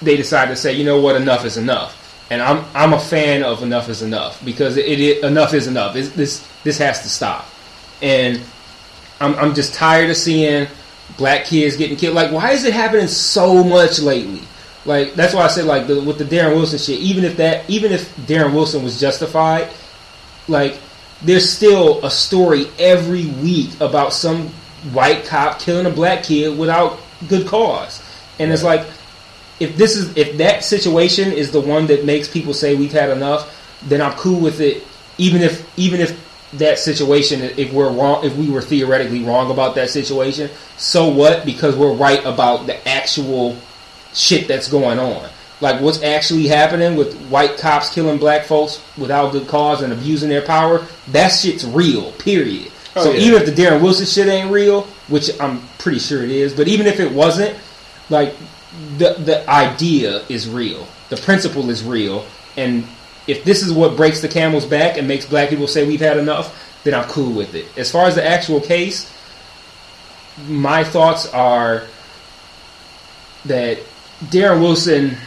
they 0.02 0.16
decide 0.18 0.48
to 0.48 0.56
say, 0.56 0.74
you 0.74 0.86
know 0.86 1.02
what, 1.02 1.16
enough 1.16 1.46
is 1.46 1.58
enough 1.58 1.99
and 2.30 2.42
I'm 2.42 2.66
I'm 2.74 2.94
a 2.94 3.00
fan 3.00 3.44
of 3.44 3.64
enough 3.64 3.90
is 3.90 4.02
enough 4.02 4.44
because 4.46 4.78
it, 4.78 5.00
it 5.00 5.24
enough 5.24 5.54
is 5.54 5.68
enough. 5.68 5.96
It's, 5.96 6.10
this 6.10 6.48
this 6.64 6.78
has 6.78 7.02
to 7.02 7.10
stop, 7.10 7.48
and 8.02 8.42
I'm 9.20 9.36
I'm 9.36 9.56
just 9.56 9.74
tired 9.74 10.10
of 10.10 10.18
seeing 10.18 10.68
black 11.18 11.46
kids 11.46 11.76
getting 11.76 11.98
killed. 11.98 12.16
Like, 12.16 12.32
why 12.32 12.52
is 12.52 12.66
it 12.66 12.74
happening 12.74 13.08
so 13.08 13.64
much 13.64 14.00
lately? 14.00 14.42
Like 14.86 15.14
that's 15.14 15.34
why 15.34 15.42
I 15.42 15.48
said 15.48 15.66
like 15.66 15.88
the, 15.88 16.02
with 16.02 16.18
the 16.18 16.24
Darren 16.24 16.56
Wilson 16.56 16.80
shit. 16.80 17.00
Even 17.00 17.24
if 17.24 17.38
that 17.38 17.70
even 17.70 17.92
if 17.92 18.16
Darren 18.18 18.54
Wilson 18.54 18.84
was 18.84 19.00
justified, 19.00 19.70
like 20.48 20.80
there's 21.22 21.50
still 21.50 22.04
a 22.06 22.12
story 22.12 22.66
every 22.78 23.26
week 23.26 23.72
about 23.82 24.14
some 24.14 24.48
white 24.94 25.26
cop 25.26 25.60
killing 25.60 25.86
a 25.86 25.90
black 25.90 26.24
kid 26.24 26.58
without 26.58 27.00
good 27.28 27.46
cause, 27.48 28.02
and 28.40 28.52
it's 28.52 28.64
like 28.64 28.86
if 29.60 29.76
this 29.76 29.96
is 29.96 30.16
if 30.18 30.38
that 30.38 30.64
situation 30.64 31.32
is 31.32 31.52
the 31.52 31.62
one 31.62 31.88
that 31.88 32.06
makes 32.06 32.28
people 32.28 32.54
say 32.54 32.76
we've 32.76 32.92
had 32.92 33.10
enough, 33.10 33.56
then 33.84 34.02
I'm 34.02 34.14
cool 34.14 34.40
with 34.40 34.62
it. 34.62 34.84
Even 35.18 35.42
if 35.42 35.68
even 35.78 36.00
if 36.00 36.28
that 36.54 36.80
situation, 36.80 37.42
if 37.42 37.72
we're 37.74 37.92
wrong, 37.92 38.24
if 38.26 38.36
we 38.36 38.50
were 38.50 38.62
theoretically 38.62 39.24
wrong 39.24 39.52
about 39.52 39.76
that 39.76 39.90
situation, 39.90 40.50
so 40.78 41.10
what? 41.10 41.46
Because 41.46 41.76
we're 41.76 41.94
right 41.94 42.24
about 42.26 42.66
the 42.66 42.88
actual 42.88 43.58
shit 44.14 44.48
that's 44.48 44.70
going 44.70 44.98
on. 44.98 45.30
like 45.62 45.82
what's 45.82 46.02
actually 46.04 46.48
happening 46.48 46.96
with 46.96 47.16
white 47.28 47.58
cops 47.58 47.94
killing 47.94 48.18
black 48.18 48.46
folks 48.46 48.84
without 48.98 49.32
good 49.32 49.48
cause 49.48 49.82
and 49.82 49.92
abusing 49.94 50.30
their 50.30 50.42
power, 50.42 50.86
that 51.10 51.30
shit's 51.30 51.66
real. 51.66 52.12
Period. 52.14 52.72
Oh, 52.96 53.04
so 53.04 53.12
yeah. 53.12 53.20
even 53.20 53.42
if 53.42 53.46
the 53.46 53.62
Darren 53.62 53.82
Wilson 53.82 54.06
shit 54.06 54.28
ain't 54.28 54.52
real, 54.52 54.84
which 55.10 55.30
I'm 55.40 55.62
pretty 55.78 56.00
sure 56.00 56.24
it 56.24 56.32
is, 56.32 56.54
but 56.54 56.68
even 56.68 56.88
if 56.88 57.00
it 57.00 57.12
wasn't, 57.12 57.58
like 58.10 58.34
the 58.98 59.14
the 59.14 59.50
idea 59.50 60.24
is 60.30 60.48
real, 60.48 60.88
the 61.10 61.18
principle 61.18 61.70
is 61.70 61.84
real, 61.84 62.26
and 62.58 62.86
if 63.28 63.44
this 63.44 63.64
is 63.64 63.72
what 63.72 63.96
breaks 63.96 64.22
the 64.22 64.28
camel's 64.28 64.66
back 64.66 64.98
and 64.98 65.08
makes 65.08 65.26
black 65.26 65.50
people 65.50 65.68
say 65.68 65.88
we've 65.88 66.00
had 66.00 66.18
enough, 66.18 66.82
then 66.84 66.94
I'm 66.94 67.08
cool 67.10 67.32
with 67.32 67.56
it. 67.56 67.66
As 67.78 67.92
far 67.92 68.06
as 68.06 68.16
the 68.16 68.26
actual 68.26 68.60
case, 68.60 69.12
my 70.48 70.84
thoughts 70.84 71.28
are 71.34 71.84
that 73.46 73.80
Darren 74.26 74.62
Wilson. 74.62 75.18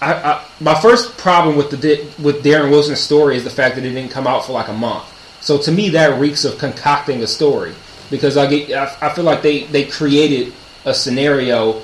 I, 0.00 0.14
I, 0.14 0.44
my 0.58 0.74
first 0.80 1.16
problem 1.16 1.56
with 1.56 1.70
the 1.70 2.06
with 2.20 2.44
Darren 2.44 2.70
Wilson's 2.70 3.00
story 3.00 3.36
is 3.36 3.44
the 3.44 3.50
fact 3.50 3.76
that 3.76 3.84
it 3.84 3.92
didn't 3.92 4.10
come 4.10 4.26
out 4.26 4.44
for 4.44 4.52
like 4.52 4.68
a 4.68 4.72
month. 4.72 5.04
So 5.40 5.58
to 5.58 5.72
me, 5.72 5.90
that 5.90 6.20
reeks 6.20 6.44
of 6.44 6.58
concocting 6.58 7.22
a 7.22 7.26
story 7.26 7.74
because 8.10 8.36
I 8.36 8.46
get 8.48 8.72
I, 8.72 9.08
I 9.08 9.14
feel 9.14 9.24
like 9.24 9.42
they 9.42 9.64
they 9.64 9.84
created 9.84 10.52
a 10.84 10.94
scenario. 10.94 11.82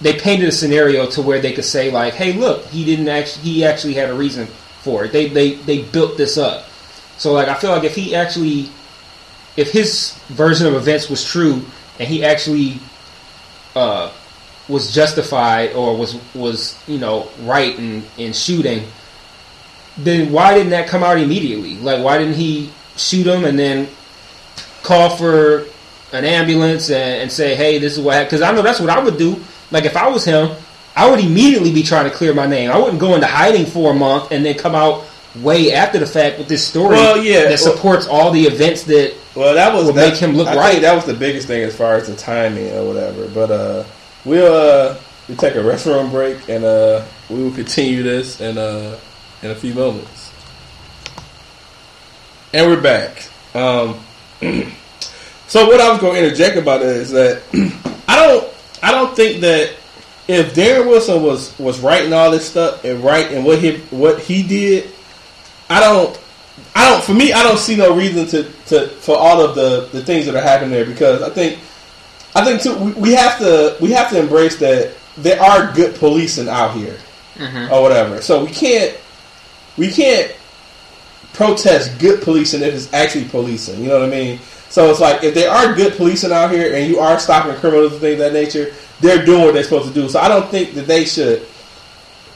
They 0.00 0.14
painted 0.14 0.48
a 0.48 0.52
scenario 0.52 1.06
to 1.10 1.22
where 1.22 1.40
they 1.40 1.52
could 1.52 1.64
say 1.64 1.90
like, 1.90 2.14
"Hey, 2.14 2.32
look, 2.32 2.64
he 2.66 2.84
didn't 2.84 3.08
actually 3.08 3.42
he 3.42 3.64
actually 3.64 3.94
had 3.94 4.10
a 4.10 4.14
reason 4.14 4.46
for 4.82 5.04
it." 5.04 5.12
They 5.12 5.28
they 5.28 5.54
they 5.54 5.82
built 5.82 6.16
this 6.16 6.38
up. 6.38 6.66
So 7.16 7.32
like 7.32 7.48
I 7.48 7.54
feel 7.54 7.70
like 7.70 7.84
if 7.84 7.94
he 7.94 8.14
actually 8.14 8.70
if 9.56 9.72
his 9.72 10.14
version 10.28 10.66
of 10.68 10.74
events 10.74 11.10
was 11.10 11.24
true 11.24 11.64
and 11.98 12.08
he 12.08 12.24
actually 12.24 12.78
uh, 13.74 14.12
was 14.68 14.94
justified 14.94 15.72
or 15.72 15.96
was 15.96 16.16
was 16.34 16.80
you 16.86 16.98
know 16.98 17.28
right 17.42 17.76
in 17.76 18.04
in 18.18 18.32
shooting, 18.32 18.84
then 19.96 20.30
why 20.30 20.54
didn't 20.54 20.70
that 20.70 20.88
come 20.88 21.02
out 21.02 21.18
immediately? 21.18 21.74
Like 21.76 22.04
why 22.04 22.18
didn't 22.18 22.34
he 22.34 22.70
shoot 22.96 23.26
him 23.26 23.44
and 23.44 23.58
then 23.58 23.88
call 24.82 25.16
for 25.16 25.66
an 26.12 26.24
ambulance 26.24 26.90
and, 26.90 27.22
and 27.22 27.32
say, 27.32 27.54
hey, 27.54 27.78
this 27.78 27.98
is 27.98 28.00
what 28.00 28.14
happened? 28.14 28.30
Because 28.30 28.42
I 28.42 28.52
know 28.52 28.62
that's 28.62 28.80
what 28.80 28.90
I 28.90 29.02
would 29.02 29.18
do. 29.18 29.42
Like 29.70 29.84
if 29.84 29.96
I 29.96 30.08
was 30.08 30.24
him, 30.24 30.56
I 30.96 31.08
would 31.10 31.20
immediately 31.20 31.72
be 31.72 31.82
trying 31.82 32.10
to 32.10 32.16
clear 32.16 32.34
my 32.34 32.46
name. 32.46 32.70
I 32.70 32.78
wouldn't 32.78 32.98
go 32.98 33.14
into 33.14 33.26
hiding 33.26 33.66
for 33.66 33.92
a 33.92 33.94
month 33.94 34.32
and 34.32 34.44
then 34.44 34.56
come 34.56 34.74
out 34.74 35.04
way 35.36 35.72
after 35.72 35.98
the 35.98 36.06
fact 36.06 36.38
with 36.38 36.48
this 36.48 36.66
story 36.66 36.96
Well, 36.96 37.22
yeah, 37.22 37.42
that 37.44 37.60
well- 37.60 37.76
supports 37.76 38.06
all 38.06 38.30
the 38.32 38.44
events 38.44 38.84
that 38.84 39.14
Well, 39.36 39.54
that 39.54 39.72
was 39.72 39.86
Would 39.86 39.94
that, 39.94 40.10
make 40.12 40.20
him 40.20 40.32
look 40.32 40.48
I 40.48 40.56
right. 40.56 40.80
That 40.82 40.94
was 40.94 41.04
the 41.04 41.14
biggest 41.14 41.46
thing 41.46 41.62
as 41.62 41.76
far 41.76 41.94
as 41.94 42.08
the 42.08 42.16
timing 42.16 42.72
or 42.72 42.86
whatever. 42.86 43.28
But 43.28 43.50
uh, 43.50 43.84
we'll 44.24 44.52
uh, 44.52 44.96
we 45.28 45.36
take 45.36 45.54
a 45.54 45.58
restroom 45.58 46.10
break 46.10 46.48
and 46.48 46.64
uh, 46.64 47.04
we 47.28 47.42
will 47.42 47.52
continue 47.52 48.02
this 48.02 48.40
in 48.40 48.58
uh, 48.58 48.98
in 49.42 49.50
a 49.50 49.54
few 49.54 49.74
moments. 49.74 50.32
And 52.52 52.66
we're 52.70 52.80
back. 52.80 53.28
Um, 53.54 54.00
so 55.46 55.66
what 55.66 55.80
I 55.80 55.92
was 55.92 56.00
going 56.00 56.14
to 56.14 56.24
interject 56.24 56.56
about 56.56 56.80
it 56.80 56.88
is 56.88 57.10
that 57.10 57.42
I 58.08 58.26
don't 58.26 58.52
I 58.82 58.92
don't 58.92 59.14
think 59.14 59.40
that 59.42 59.74
if 60.28 60.54
Darren 60.54 60.86
Wilson 60.86 61.22
was 61.22 61.58
was 61.58 61.80
writing 61.80 62.12
all 62.12 62.30
this 62.30 62.48
stuff 62.48 62.84
and 62.84 63.02
right 63.02 63.30
and 63.32 63.44
what 63.44 63.58
he 63.58 63.78
what 63.90 64.20
he 64.20 64.42
did, 64.42 64.90
I 65.70 65.80
don't 65.80 66.18
I 66.74 66.90
don't. 66.90 67.02
For 67.02 67.14
me, 67.14 67.32
I 67.32 67.42
don't 67.42 67.58
see 67.58 67.76
no 67.76 67.94
reason 67.94 68.26
to, 68.26 68.42
to 68.66 68.88
for 68.88 69.16
all 69.16 69.40
of 69.40 69.54
the, 69.54 69.88
the 69.92 70.04
things 70.04 70.26
that 70.26 70.34
are 70.34 70.42
happening 70.42 70.70
there 70.70 70.84
because 70.84 71.22
I 71.22 71.30
think 71.30 71.58
I 72.34 72.44
think 72.44 72.62
too 72.62 72.76
we, 72.76 72.92
we 72.92 73.12
have 73.12 73.38
to 73.38 73.76
we 73.80 73.92
have 73.92 74.10
to 74.10 74.18
embrace 74.18 74.56
that 74.58 74.94
there 75.16 75.40
are 75.40 75.72
good 75.72 75.96
policing 75.96 76.48
out 76.48 76.76
here 76.76 76.96
mm-hmm. 77.34 77.72
or 77.72 77.82
whatever. 77.82 78.20
So 78.20 78.44
we 78.44 78.50
can't 78.50 78.96
we 79.76 79.90
can't 79.90 80.34
protest 81.32 81.98
good 81.98 82.22
policing 82.22 82.62
if 82.62 82.74
it's 82.74 82.92
actually 82.92 83.24
policing. 83.26 83.82
You 83.82 83.88
know 83.88 84.00
what 84.00 84.08
I 84.08 84.10
mean? 84.12 84.38
So 84.78 84.88
it's 84.92 85.00
like 85.00 85.24
if 85.24 85.34
there 85.34 85.50
are 85.50 85.74
good 85.74 85.94
policing 85.94 86.30
out 86.30 86.52
here 86.52 86.72
and 86.72 86.86
you 86.86 87.00
are 87.00 87.18
stopping 87.18 87.52
criminals 87.56 87.90
and 87.90 88.00
things 88.00 88.20
of 88.20 88.32
that 88.32 88.32
nature, 88.32 88.72
they're 89.00 89.24
doing 89.24 89.42
what 89.42 89.54
they're 89.54 89.64
supposed 89.64 89.88
to 89.88 89.92
do. 89.92 90.08
So 90.08 90.20
I 90.20 90.28
don't 90.28 90.48
think 90.52 90.74
that 90.74 90.86
they 90.86 91.04
should 91.04 91.44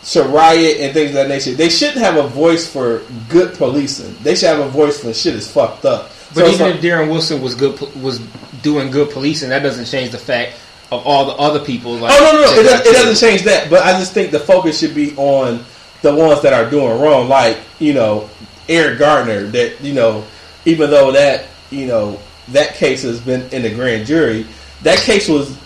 should 0.03 0.26
riot 0.26 0.78
and 0.80 0.93
things 0.93 1.11
of 1.11 1.14
that 1.14 1.28
nature. 1.28 1.53
They 1.53 1.68
shouldn't 1.68 1.99
have 1.99 2.16
a 2.16 2.26
voice 2.26 2.68
for 2.68 3.03
good 3.28 3.55
policing. 3.55 4.16
They 4.24 4.34
should 4.34 4.49
have 4.49 4.59
a 4.59 4.68
voice 4.68 5.05
when 5.05 5.14
shit 5.14 5.36
is 5.36 5.49
fucked 5.49 5.84
up. 5.84 6.11
But 6.34 6.47
So 6.47 6.47
even 6.49 6.66
like- 6.66 6.74
if 6.74 6.82
Darren 6.82 7.09
Wilson 7.12 7.40
was 7.40 7.55
good, 7.55 7.78
was 8.03 8.18
doing 8.61 8.90
good 8.90 9.11
policing, 9.11 9.51
that 9.51 9.62
doesn't 9.62 9.84
change 9.84 10.11
the 10.11 10.18
fact 10.18 10.55
of 10.90 11.07
all 11.07 11.26
the 11.26 11.34
other 11.34 11.61
people. 11.61 11.95
Like, 11.95 12.11
oh 12.12 12.24
no, 12.24 12.32
no, 12.32 12.45
no. 12.45 12.61
It, 12.61 12.64
does, 12.64 12.86
it 12.88 12.93
doesn't 12.93 13.24
change 13.24 13.43
that. 13.43 13.70
But 13.70 13.84
I 13.84 13.93
just 14.01 14.14
think 14.14 14.32
the 14.32 14.40
focus 14.40 14.80
should 14.80 14.97
be 14.97 15.14
on 15.14 15.64
the 16.01 16.12
ones 16.12 16.43
that 16.43 16.53
are 16.53 16.68
doing 16.68 17.01
wrong, 17.01 17.28
like 17.28 17.59
you 17.78 17.95
know 17.95 18.28
Eric 18.68 18.99
Gardner. 18.99 19.45
That 19.45 19.80
you 19.80 19.95
know, 19.95 20.24
even 20.64 20.90
though 20.90 21.12
that 21.12 21.45
you 21.70 21.86
know 21.86 22.18
that 22.49 22.74
case 22.74 23.03
has 23.03 23.20
been 23.20 23.49
in 23.51 23.62
the 23.62 23.74
grand 23.74 24.07
jury, 24.07 24.47
that 24.82 24.99
case 24.99 25.28
was 25.28 25.57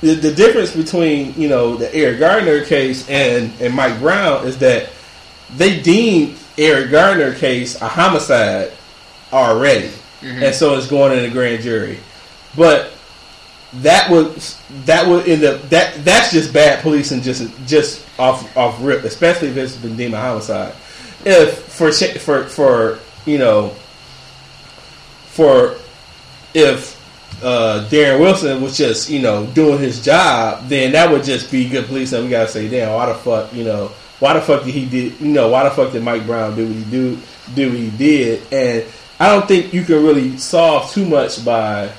the, 0.00 0.14
the 0.14 0.32
difference 0.32 0.74
between 0.74 1.34
you 1.40 1.48
know 1.48 1.76
the 1.76 1.92
Eric 1.94 2.20
Gardner 2.20 2.64
case 2.64 3.08
and 3.08 3.52
and 3.60 3.74
Mike 3.74 3.98
Brown 3.98 4.46
is 4.46 4.58
that 4.58 4.90
they 5.56 5.80
deemed 5.80 6.38
Eric 6.56 6.90
Gardner 6.90 7.34
case 7.34 7.80
a 7.80 7.88
homicide 7.88 8.72
already, 9.32 9.88
mm-hmm. 9.88 10.42
and 10.42 10.54
so 10.54 10.76
it's 10.76 10.86
going 10.86 11.16
in 11.16 11.24
the 11.24 11.30
grand 11.30 11.62
jury. 11.62 11.98
But 12.56 12.92
that 13.74 14.10
was 14.10 14.60
that 14.86 15.06
would 15.06 15.28
end 15.28 15.44
up 15.44 15.62
that 15.68 16.04
that's 16.04 16.32
just 16.32 16.52
bad 16.52 16.82
policing 16.82 17.20
just 17.22 17.50
just 17.66 18.04
off 18.18 18.56
off 18.56 18.78
rip, 18.80 19.04
especially 19.04 19.48
if 19.48 19.56
it's 19.56 19.76
been 19.76 19.96
deemed 19.96 20.14
a 20.14 20.20
homicide. 20.20 20.74
If 21.24 21.64
for 21.64 21.92
for 21.92 22.44
for 22.44 22.98
you 23.26 23.38
know 23.38 23.70
for 25.26 25.76
if 26.54 26.96
uh, 27.42 27.86
Darren 27.88 28.20
Wilson 28.20 28.60
was 28.60 28.76
just 28.76 29.10
you 29.10 29.20
know 29.20 29.46
doing 29.46 29.78
his 29.78 30.04
job, 30.04 30.68
then 30.68 30.92
that 30.92 31.10
would 31.10 31.24
just 31.24 31.50
be 31.50 31.68
good 31.68 31.86
policing. 31.86 32.24
We 32.24 32.30
gotta 32.30 32.48
say, 32.48 32.68
damn, 32.68 32.92
why 32.94 33.06
the 33.06 33.14
fuck 33.14 33.52
you 33.52 33.64
know 33.64 33.92
why 34.18 34.34
the 34.34 34.40
fuck 34.40 34.64
did 34.64 34.74
he 34.74 34.86
did 34.86 35.20
you 35.20 35.28
know 35.28 35.48
why 35.48 35.64
the 35.64 35.70
fuck 35.70 35.92
did 35.92 36.02
Mike 36.02 36.26
Brown 36.26 36.56
do 36.56 36.66
what 36.66 36.74
he 36.74 36.84
do 36.84 37.18
do 37.54 37.68
what 37.70 37.78
he 37.78 37.90
did? 37.90 38.52
And 38.52 38.84
I 39.20 39.28
don't 39.28 39.46
think 39.46 39.72
you 39.72 39.84
can 39.84 40.04
really 40.04 40.36
solve 40.38 40.90
too 40.92 41.06
much 41.06 41.44
by 41.44 41.92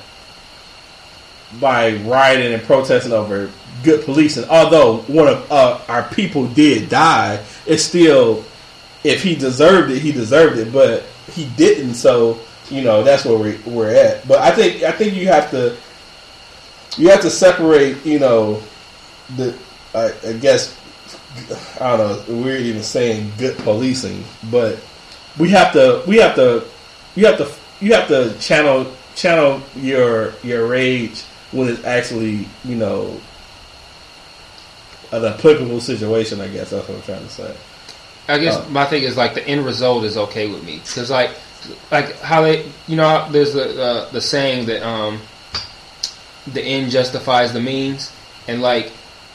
by 1.60 1.96
rioting 1.96 2.52
and 2.52 2.62
protesting 2.62 3.12
over 3.12 3.50
good 3.82 4.04
policing. 4.04 4.44
Although 4.48 4.98
one 5.02 5.28
of 5.28 5.50
uh, 5.50 5.80
our 5.88 6.02
people 6.10 6.46
did 6.46 6.88
die, 6.88 7.42
it's 7.66 7.82
still 7.82 8.44
if 9.02 9.22
he 9.22 9.34
deserved 9.34 9.90
it, 9.90 10.00
he 10.00 10.12
deserved 10.12 10.58
it, 10.58 10.72
but 10.72 11.04
he 11.32 11.46
didn't. 11.56 11.94
So 11.94 12.40
you 12.70 12.82
know 12.82 13.02
that's 13.02 13.24
where 13.24 13.36
we, 13.38 13.56
we're 13.66 13.90
at. 13.94 14.26
But 14.26 14.38
I 14.40 14.50
think 14.50 14.82
I 14.82 14.92
think 14.92 15.14
you 15.14 15.26
have 15.28 15.50
to 15.50 15.76
you 16.96 17.08
have 17.10 17.20
to 17.22 17.30
separate. 17.30 18.04
You 18.04 18.18
know 18.18 18.62
the 19.36 19.56
I, 19.94 20.12
I 20.26 20.32
guess 20.34 20.76
I 21.80 21.96
don't 21.96 22.28
know. 22.28 22.42
We're 22.42 22.58
even 22.58 22.82
saying 22.82 23.32
good 23.38 23.56
policing, 23.58 24.24
but 24.50 24.78
we 25.38 25.50
have 25.50 25.72
to 25.72 26.02
we 26.06 26.16
have 26.18 26.34
to 26.36 26.64
you 27.14 27.26
have 27.26 27.38
to 27.38 27.50
you 27.84 27.94
have 27.94 28.08
to 28.08 28.36
channel 28.38 28.92
channel 29.14 29.62
your 29.76 30.34
your 30.42 30.66
rage 30.66 31.22
when 31.52 31.68
it's 31.68 31.84
actually 31.84 32.46
you 32.64 32.76
know 32.76 33.20
an 35.12 35.24
applicable 35.24 35.80
situation. 35.80 36.40
I 36.40 36.48
guess 36.48 36.70
that's 36.70 36.88
what 36.88 36.96
I'm 36.96 37.02
trying 37.02 37.22
to 37.24 37.28
say. 37.28 37.56
I 38.28 38.38
guess 38.38 38.56
Uh, 38.56 38.68
my 38.70 38.84
thing 38.84 39.02
is 39.02 39.16
like 39.16 39.34
the 39.34 39.46
end 39.46 39.64
result 39.64 40.04
is 40.04 40.16
okay 40.16 40.46
with 40.48 40.62
me 40.64 40.76
because 40.78 41.10
like 41.10 41.30
like 41.90 42.18
how 42.20 42.42
they 42.42 42.70
you 42.86 42.96
know 42.96 43.28
there's 43.30 43.54
the 43.54 43.82
uh, 43.82 44.10
the 44.10 44.20
saying 44.20 44.66
that 44.66 44.86
um 44.86 45.20
the 46.46 46.62
end 46.62 46.90
justifies 46.90 47.52
the 47.52 47.60
means. 47.60 48.12
And 48.48 48.62
like 48.62 48.92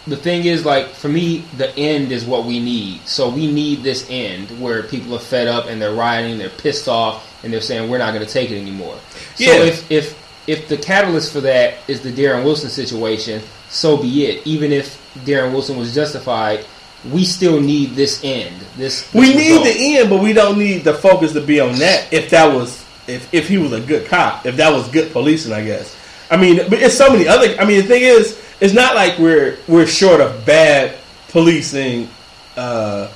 the 0.07 0.18
thing 0.18 0.45
is 0.45 0.65
like 0.65 0.88
for 0.89 1.10
me 1.10 1.39
the 1.57 1.76
end 1.77 2.11
is 2.11 2.26
what 2.26 2.45
we 2.45 2.60
need. 2.60 3.02
So 3.07 3.30
we 3.30 3.52
need 3.52 3.84
this 3.84 4.07
end 4.10 4.49
where 4.61 4.84
people 4.84 5.15
are 5.15 5.19
fed 5.19 5.47
up 5.47 5.68
and 5.68 5.81
they're 5.81 5.93
rioting 5.93 6.38
they're 6.38 6.49
pissed 6.49 6.88
off 6.88 7.43
and 7.43 7.52
they're 7.52 7.61
saying 7.61 7.89
we're 7.89 7.97
not 7.97 8.14
going 8.14 8.26
to 8.26 8.31
take 8.31 8.52
it 8.52 8.60
anymore. 8.60 8.97
Yeah. 9.38 9.53
so 9.53 9.64
if 9.64 9.91
if 9.91 10.47
if 10.47 10.68
the 10.68 10.77
catalyst 10.77 11.34
for 11.34 11.41
that 11.41 11.76
is 11.88 12.02
the 12.02 12.11
Darren 12.11 12.43
Wilson 12.43 12.69
situation 12.69 13.41
so 13.69 13.97
be 13.97 14.26
it. 14.26 14.45
Even 14.45 14.72
if 14.72 15.02
Darren 15.26 15.52
Wilson 15.52 15.77
was 15.77 15.93
justified 15.93 16.65
we 17.11 17.23
still 17.23 17.61
need 17.61 17.91
this 17.91 18.23
end 18.23 18.65
this, 18.77 19.14
We 19.14 19.27
this 19.27 19.36
need 19.36 19.65
the 19.65 19.98
end, 19.98 20.10
but 20.10 20.22
we 20.22 20.34
don't 20.34 20.57
need 20.57 20.84
the 20.84 20.94
focus 20.94 21.34
to 21.34 21.41
be 21.41 21.60
on 21.60 21.76
that. 21.76 22.11
If 22.11 22.30
that 22.32 22.53
was, 22.53 22.84
if 23.07 23.34
if 23.34 23.48
he 23.48 23.57
was 23.57 23.72
a 23.72 23.80
good 23.80 24.07
cop, 24.07 24.45
if 24.45 24.57
that 24.57 24.72
was 24.72 24.88
good 24.90 25.11
policing, 25.11 25.53
I 25.53 25.64
guess. 25.64 25.95
I 26.30 26.38
mean, 26.38 26.57
but 26.69 26.82
it's 26.82 26.98
so 26.98 27.10
many 27.10 27.27
other. 27.27 27.56
I 27.60 27.65
mean, 27.65 27.82
the 27.82 27.88
thing 27.88 28.02
is, 28.02 28.41
it's 28.60 28.73
not 28.73 28.95
like 28.95 29.18
we're 29.18 29.57
we're 29.68 29.88
short 29.88 30.19
of 30.19 30.45
bad 30.45 30.98
policing 31.30 32.10
uh, 32.57 33.11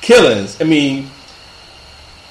killings. 0.00 0.60
I 0.60 0.64
mean, 0.64 1.10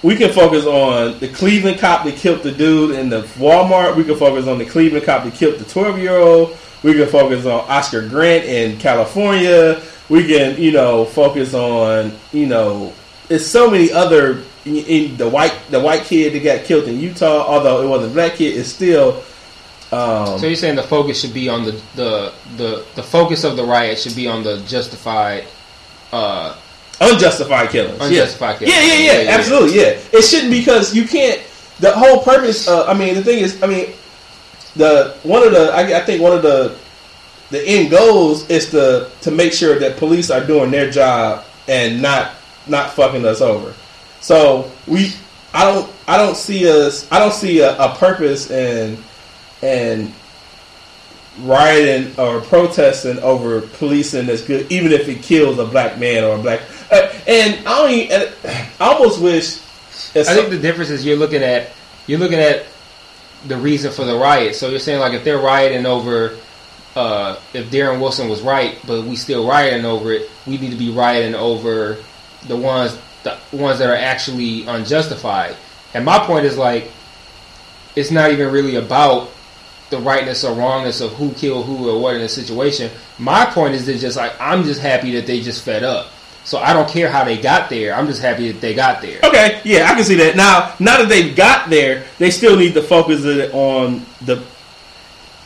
we 0.02 0.16
can 0.16 0.32
focus 0.32 0.66
on 0.66 1.20
the 1.20 1.28
Cleveland 1.28 1.80
cop 1.80 2.06
that 2.06 2.16
killed 2.16 2.44
the 2.44 2.52
dude 2.52 2.96
in 2.96 3.10
the 3.10 3.24
Walmart. 3.38 3.98
We 3.98 4.04
can 4.06 4.16
focus 4.16 4.48
on 4.48 4.60
the 4.60 4.66
Cleveland 4.66 5.06
cop 5.06 5.26
that 5.26 5.34
killed 5.34 5.60
the 5.60 5.66
twelve 5.66 6.00
year 6.00 6.18
old. 6.18 6.58
We 6.84 6.94
can 6.94 7.08
focus 7.08 7.46
on 7.46 7.62
Oscar 7.70 8.08
Grant 8.08 8.46
in 8.46 8.78
California. 8.80 9.82
We 10.10 10.28
can, 10.28 10.60
you 10.60 10.72
know, 10.72 11.06
focus 11.06 11.54
on, 11.54 12.14
you 12.34 12.48
know, 12.48 12.94
it's 13.30 13.46
so 13.46 13.70
many 13.70 13.92
other 13.92 14.44
in, 14.66 14.78
in 14.78 15.18
the 15.18 15.30
white 15.30 15.56
the 15.70 15.80
white 15.80 16.04
kid 16.04 16.34
that 16.34 16.44
got 16.44 16.66
killed 16.66 16.88
in 16.88 17.00
Utah. 17.00 17.46
Although 17.48 17.84
it 17.84 17.88
wasn't 17.88 18.12
a 18.12 18.14
black 18.14 18.36
kid, 18.36 18.58
it's 18.58 18.70
still. 18.70 19.24
Um, 19.92 20.40
So 20.40 20.48
you're 20.48 20.56
saying 20.56 20.76
the 20.76 20.84
focus 20.84 21.22
should 21.22 21.34
be 21.34 21.50
on 21.50 21.66
the 21.66 21.72
the 21.96 22.34
the, 22.58 22.86
the 22.96 23.04
focus 23.04 23.44
of 23.44 23.56
the 23.58 23.64
riot 23.64 24.00
should 24.00 24.16
be 24.16 24.28
on 24.28 24.44
the 24.44 24.58
justified. 24.68 25.46
Uh, 26.12 26.58
unjustified 27.00 27.70
killings. 27.70 28.00
Unjustified 28.02 28.62
yeah. 28.62 28.68
killings. 28.68 28.76
Yeah, 28.76 28.82
yeah, 28.82 29.00
yeah, 29.00 29.14
Yeah, 29.14 29.22
yeah. 29.22 29.38
absolutely. 29.38 29.80
Yeah, 29.80 30.00
it 30.12 30.22
shouldn't 30.24 30.52
because 30.52 30.96
you 30.96 31.08
can't. 31.08 31.42
The 31.80 31.92
whole 31.92 32.22
purpose. 32.22 32.68
Uh, 32.68 32.86
I 32.86 32.94
mean, 32.94 33.16
the 33.16 33.24
thing 33.24 33.40
is, 33.40 33.62
I 33.64 33.68
mean, 33.68 33.94
the 34.76 35.18
one 35.24 35.46
of 35.46 35.52
the 35.52 35.72
I, 35.74 36.00
I 36.00 36.06
think 36.06 36.22
one 36.22 36.34
of 36.34 36.42
the 36.42 36.78
the 37.50 37.62
end 37.64 37.92
goals 37.92 38.50
is 38.50 38.70
to 38.72 39.10
to 39.22 39.32
make 39.32 39.54
sure 39.54 39.80
that 39.80 39.98
police 39.98 40.30
are 40.30 40.46
doing 40.46 40.72
their 40.72 40.90
job 40.90 41.46
and 41.68 42.02
not 42.02 42.32
not 42.68 42.92
fucking 42.92 43.26
us 43.26 43.42
over. 43.42 43.74
So 44.22 44.72
we, 44.88 45.14
I 45.54 45.66
don't, 45.66 45.92
I 46.08 46.18
don't 46.18 46.38
see 46.38 46.70
us, 46.70 47.12
I 47.12 47.20
don't 47.20 47.34
see 47.34 47.60
a, 47.60 47.78
a 47.78 47.96
purpose 47.96 48.50
in 48.52 48.98
and 49.62 50.14
rioting 51.40 52.18
or 52.20 52.42
protesting 52.42 53.20
over 53.20 53.62
policing 53.62 54.28
that's 54.28 54.44
good, 54.44 54.72
even 54.72 54.92
if 54.92 55.08
it 55.08 55.24
kills 55.24 55.58
a 55.60 55.66
black 55.66 56.00
man 56.00 56.24
or 56.24 56.36
a 56.36 56.42
black. 56.42 56.62
Uh, 56.92 57.12
and 57.28 57.68
I 57.68 57.78
don't 57.80 57.92
even, 57.92 58.22
and 58.22 58.34
I 58.80 58.94
almost 58.94 59.22
wish. 59.22 59.58
I 60.16 60.24
think 60.24 60.50
the 60.50 60.60
difference 60.60 60.90
is 60.90 61.06
you're 61.06 61.18
looking 61.18 61.44
at 61.44 61.72
you're 62.08 62.20
looking 62.20 62.40
at 62.40 62.66
the 63.48 63.58
reason 63.58 63.92
for 63.92 64.06
the 64.06 64.16
riot. 64.16 64.56
So 64.56 64.70
you're 64.70 64.80
saying 64.80 65.00
like 65.00 65.14
if 65.14 65.24
they're 65.24 65.40
rioting 65.40 65.86
over 65.86 66.38
uh, 66.96 67.40
if 67.54 67.70
Darren 67.72 68.02
Wilson 68.02 68.28
was 68.28 68.42
right, 68.42 68.78
but 68.86 69.06
we 69.06 69.16
still 69.16 69.48
rioting 69.48 69.86
over 69.86 70.12
it, 70.12 70.30
we 70.46 70.58
need 70.58 70.72
to 70.72 70.78
be 70.78 70.92
rioting 70.92 71.36
over 71.36 71.98
the 72.48 72.58
ones 72.58 72.98
the 73.24 73.38
ones 73.54 73.80
that 73.80 73.90
are 73.90 73.96
actually 73.96 74.66
unjustified. 74.66 75.56
And 75.94 76.04
my 76.04 76.20
point 76.20 76.46
is 76.46 76.58
like 76.58 76.92
it's 77.96 78.12
not 78.12 78.32
even 78.32 78.52
really 78.52 78.76
about 78.76 79.30
the 79.90 80.00
rightness 80.00 80.44
or 80.44 80.56
wrongness 80.56 81.02
of 81.02 81.12
who 81.14 81.32
killed 81.34 81.66
who 81.66 81.90
or 81.90 82.02
what 82.02 82.16
in 82.16 82.22
a 82.22 82.30
situation. 82.30 82.90
My 83.20 83.46
point 83.46 83.76
is 83.76 83.86
that 83.86 83.98
just 84.00 84.18
like 84.18 84.34
I'm 84.40 84.64
just 84.64 84.82
happy 84.82 85.12
that 85.14 85.28
they 85.28 85.42
just 85.42 85.64
fed 85.64 85.84
up. 85.84 86.08
So 86.44 86.58
I 86.58 86.74
don't 86.74 86.90
care 86.90 87.10
how 87.10 87.24
they 87.24 87.38
got 87.38 87.70
there. 87.70 87.94
I'm 87.94 88.08
just 88.08 88.22
happy 88.22 88.52
that 88.52 88.62
they 88.62 88.74
got 88.74 89.02
there. 89.02 89.20
Okay, 89.24 89.62
yeah, 89.64 89.90
I 89.92 89.94
can 89.96 90.04
see 90.04 90.16
that. 90.16 90.36
Now, 90.36 90.74
now 90.80 90.98
that 90.98 91.08
they've 91.10 91.36
got 91.36 91.70
there, 91.70 92.06
they 92.18 92.32
still 92.32 92.58
need 92.58 92.74
to 92.74 92.82
focus 92.82 93.24
it 93.26 93.54
on 93.54 94.04
the, 94.22 94.44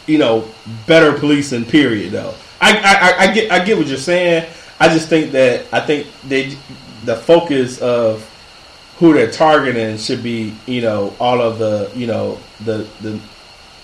you 0.08 0.18
know, 0.18 0.48
better 0.88 1.12
policing. 1.18 1.66
Period. 1.66 2.12
Though, 2.14 2.34
I, 2.62 2.78
I, 2.78 3.24
I- 3.26 3.34
get, 3.34 3.52
I 3.52 3.64
get 3.64 3.78
what 3.78 3.88
you're 3.88 3.98
saying. 3.98 4.48
I 4.80 4.88
just 4.90 5.10
think 5.10 5.32
that 5.34 5.66
I 5.74 5.80
think 5.82 6.08
they, 6.28 6.58
the 7.04 7.16
focus 7.16 7.80
of 7.82 8.24
who 8.98 9.14
they're 9.14 9.32
targeting 9.32 9.98
should 9.98 10.24
be, 10.24 10.56
you 10.66 10.82
know, 10.82 11.14
all 11.20 11.42
of 11.42 11.60
the, 11.60 11.92
you 11.96 12.08
know, 12.08 12.40
the 12.64 12.88
the 13.02 13.20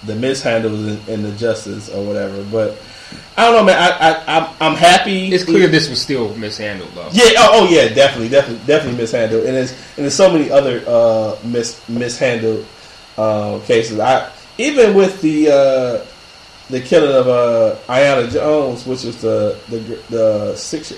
the 0.05 0.13
mishandles 0.13 0.87
and, 0.87 1.07
and 1.09 1.25
the 1.25 1.31
justice 1.33 1.89
or 1.89 2.05
whatever. 2.05 2.43
But 2.45 2.77
I 3.37 3.45
don't 3.45 3.55
know, 3.55 3.63
man. 3.63 3.77
I, 3.77 4.09
I 4.09 4.37
I'm, 4.37 4.55
I'm 4.59 4.75
happy. 4.75 5.31
It's 5.31 5.43
clear 5.43 5.67
this 5.67 5.89
was 5.89 6.01
still 6.01 6.35
mishandled, 6.35 6.91
though. 6.93 7.09
Yeah. 7.11 7.31
Oh, 7.37 7.49
oh, 7.51 7.69
yeah. 7.69 7.87
Definitely, 7.87 8.29
definitely, 8.29 8.65
definitely 8.67 8.97
mishandled. 8.97 9.45
And 9.45 9.55
there's 9.55 9.71
and 9.71 10.05
there's 10.05 10.15
so 10.15 10.31
many 10.31 10.51
other 10.51 10.83
uh, 10.87 11.37
mis 11.43 11.87
mishandled 11.89 12.65
uh, 13.17 13.59
cases. 13.65 13.99
I 13.99 14.31
even 14.57 14.93
with 14.95 15.21
the 15.21 15.47
uh, 15.49 16.05
the 16.69 16.81
killing 16.81 17.15
of 17.15 17.27
uh, 17.27 17.75
Aiyana 17.87 18.31
Jones, 18.31 18.85
which 18.85 19.03
was 19.03 19.21
the 19.21 19.57
the 19.69 19.79
the 20.09 20.55
six 20.55 20.91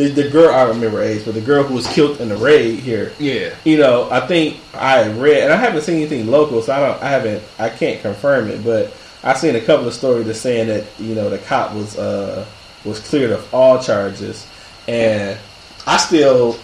the, 0.00 0.08
the 0.08 0.30
girl 0.30 0.54
I 0.54 0.64
don't 0.64 0.76
remember 0.76 1.02
age, 1.02 1.24
but 1.24 1.34
the 1.34 1.40
girl 1.40 1.62
who 1.62 1.74
was 1.74 1.86
killed 1.88 2.20
in 2.20 2.30
the 2.30 2.36
raid 2.36 2.80
here. 2.80 3.12
Yeah. 3.18 3.54
You 3.64 3.76
know, 3.78 4.10
I 4.10 4.26
think 4.26 4.58
I 4.74 5.08
read, 5.10 5.42
and 5.44 5.52
I 5.52 5.56
haven't 5.56 5.82
seen 5.82 5.96
anything 5.96 6.26
local, 6.26 6.62
so 6.62 6.72
I 6.72 6.80
don't, 6.80 7.02
I 7.02 7.10
haven't, 7.10 7.42
I 7.58 7.68
can't 7.68 8.00
confirm 8.00 8.48
it, 8.48 8.64
but 8.64 8.94
I've 9.22 9.38
seen 9.38 9.54
a 9.54 9.60
couple 9.60 9.86
of 9.86 9.94
stories 9.94 10.26
that 10.26 10.34
saying 10.34 10.68
that 10.68 10.84
you 10.98 11.14
know 11.14 11.28
the 11.28 11.38
cop 11.38 11.74
was 11.74 11.98
uh 11.98 12.46
was 12.84 13.00
cleared 13.00 13.30
of 13.30 13.54
all 13.54 13.82
charges, 13.82 14.46
and 14.88 15.38
I 15.86 15.98
still, 15.98 16.58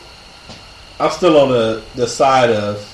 I'm 0.99 1.11
still 1.11 1.39
on 1.39 1.51
the 1.51 1.83
the 1.95 2.07
side 2.07 2.51
of. 2.51 2.93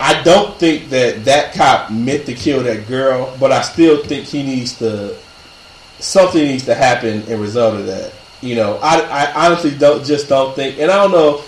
I 0.00 0.22
don't 0.22 0.56
think 0.58 0.90
that 0.90 1.24
that 1.24 1.54
cop 1.54 1.90
meant 1.90 2.24
to 2.26 2.34
kill 2.34 2.62
that 2.62 2.86
girl, 2.86 3.36
but 3.40 3.50
I 3.50 3.62
still 3.62 4.02
think 4.04 4.26
he 4.26 4.42
needs 4.42 4.78
to. 4.78 5.16
Something 5.98 6.44
needs 6.44 6.64
to 6.66 6.74
happen 6.74 7.22
in 7.22 7.40
result 7.40 7.74
of 7.74 7.86
that. 7.86 8.12
You 8.40 8.54
know, 8.54 8.78
I, 8.80 9.00
I 9.00 9.46
honestly 9.46 9.76
don't 9.76 10.04
just 10.04 10.28
don't 10.28 10.54
think, 10.54 10.78
and 10.78 10.90
I 10.90 11.02
don't 11.02 11.10
know 11.10 11.42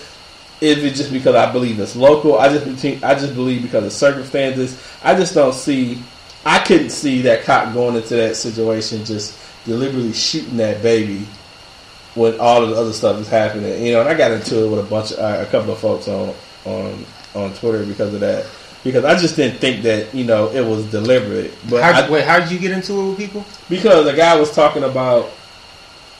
if 0.61 0.79
it's 0.79 0.99
just 0.99 1.13
because 1.13 1.35
I 1.35 1.51
believe 1.53 1.81
it's 1.81 1.97
local. 1.97 2.39
I 2.39 2.49
just 2.57 2.85
I 3.03 3.15
just 3.15 3.35
believe 3.35 3.63
because 3.63 3.85
of 3.85 3.93
circumstances. 3.93 4.83
I 5.03 5.15
just 5.15 5.35
don't 5.35 5.55
see. 5.55 6.03
I 6.45 6.59
couldn't 6.61 6.91
see 6.91 7.23
that 7.23 7.45
cop 7.45 7.73
going 7.75 7.97
into 7.97 8.17
that 8.17 8.37
situation 8.37 9.05
just 9.05 9.39
deliberately 9.65 10.13
shooting 10.13 10.57
that 10.57 10.83
baby 10.83 11.27
when 12.15 12.39
all 12.41 12.63
of 12.63 12.71
the 12.71 12.77
other 12.77 12.93
stuff 12.93 13.19
is 13.21 13.29
happening. 13.29 13.85
You 13.85 13.93
know, 13.93 14.01
and 14.01 14.09
I 14.09 14.15
got 14.15 14.33
into 14.33 14.65
it 14.65 14.71
with 14.71 14.81
a 14.81 14.89
bunch 14.89 15.13
of 15.13 15.19
uh, 15.19 15.45
a 15.47 15.51
couple 15.51 15.73
of 15.73 15.79
folks 15.79 16.09
on 16.09 16.35
on 16.65 17.05
on 17.35 17.55
Twitter 17.55 17.85
because 17.85 18.15
of 18.15 18.21
that. 18.21 18.47
Because 18.83 19.05
I 19.05 19.15
just 19.19 19.37
didn't 19.37 19.59
think 19.59 19.83
that 19.83 20.15
you 20.15 20.25
know 20.25 20.49
it 20.51 20.63
was 20.65 20.91
deliberate. 20.91 21.53
But 21.69 21.83
How, 21.83 22.03
I, 22.03 22.11
wait, 22.11 22.25
how 22.25 22.41
did 22.41 22.51
you 22.51 22.59
get 22.59 22.71
into 22.71 22.99
it 22.99 23.09
with 23.11 23.19
people? 23.19 23.45
because 23.69 24.07
the 24.07 24.15
guy 24.15 24.39
was 24.41 24.55
talking 24.55 24.85
about 24.85 25.31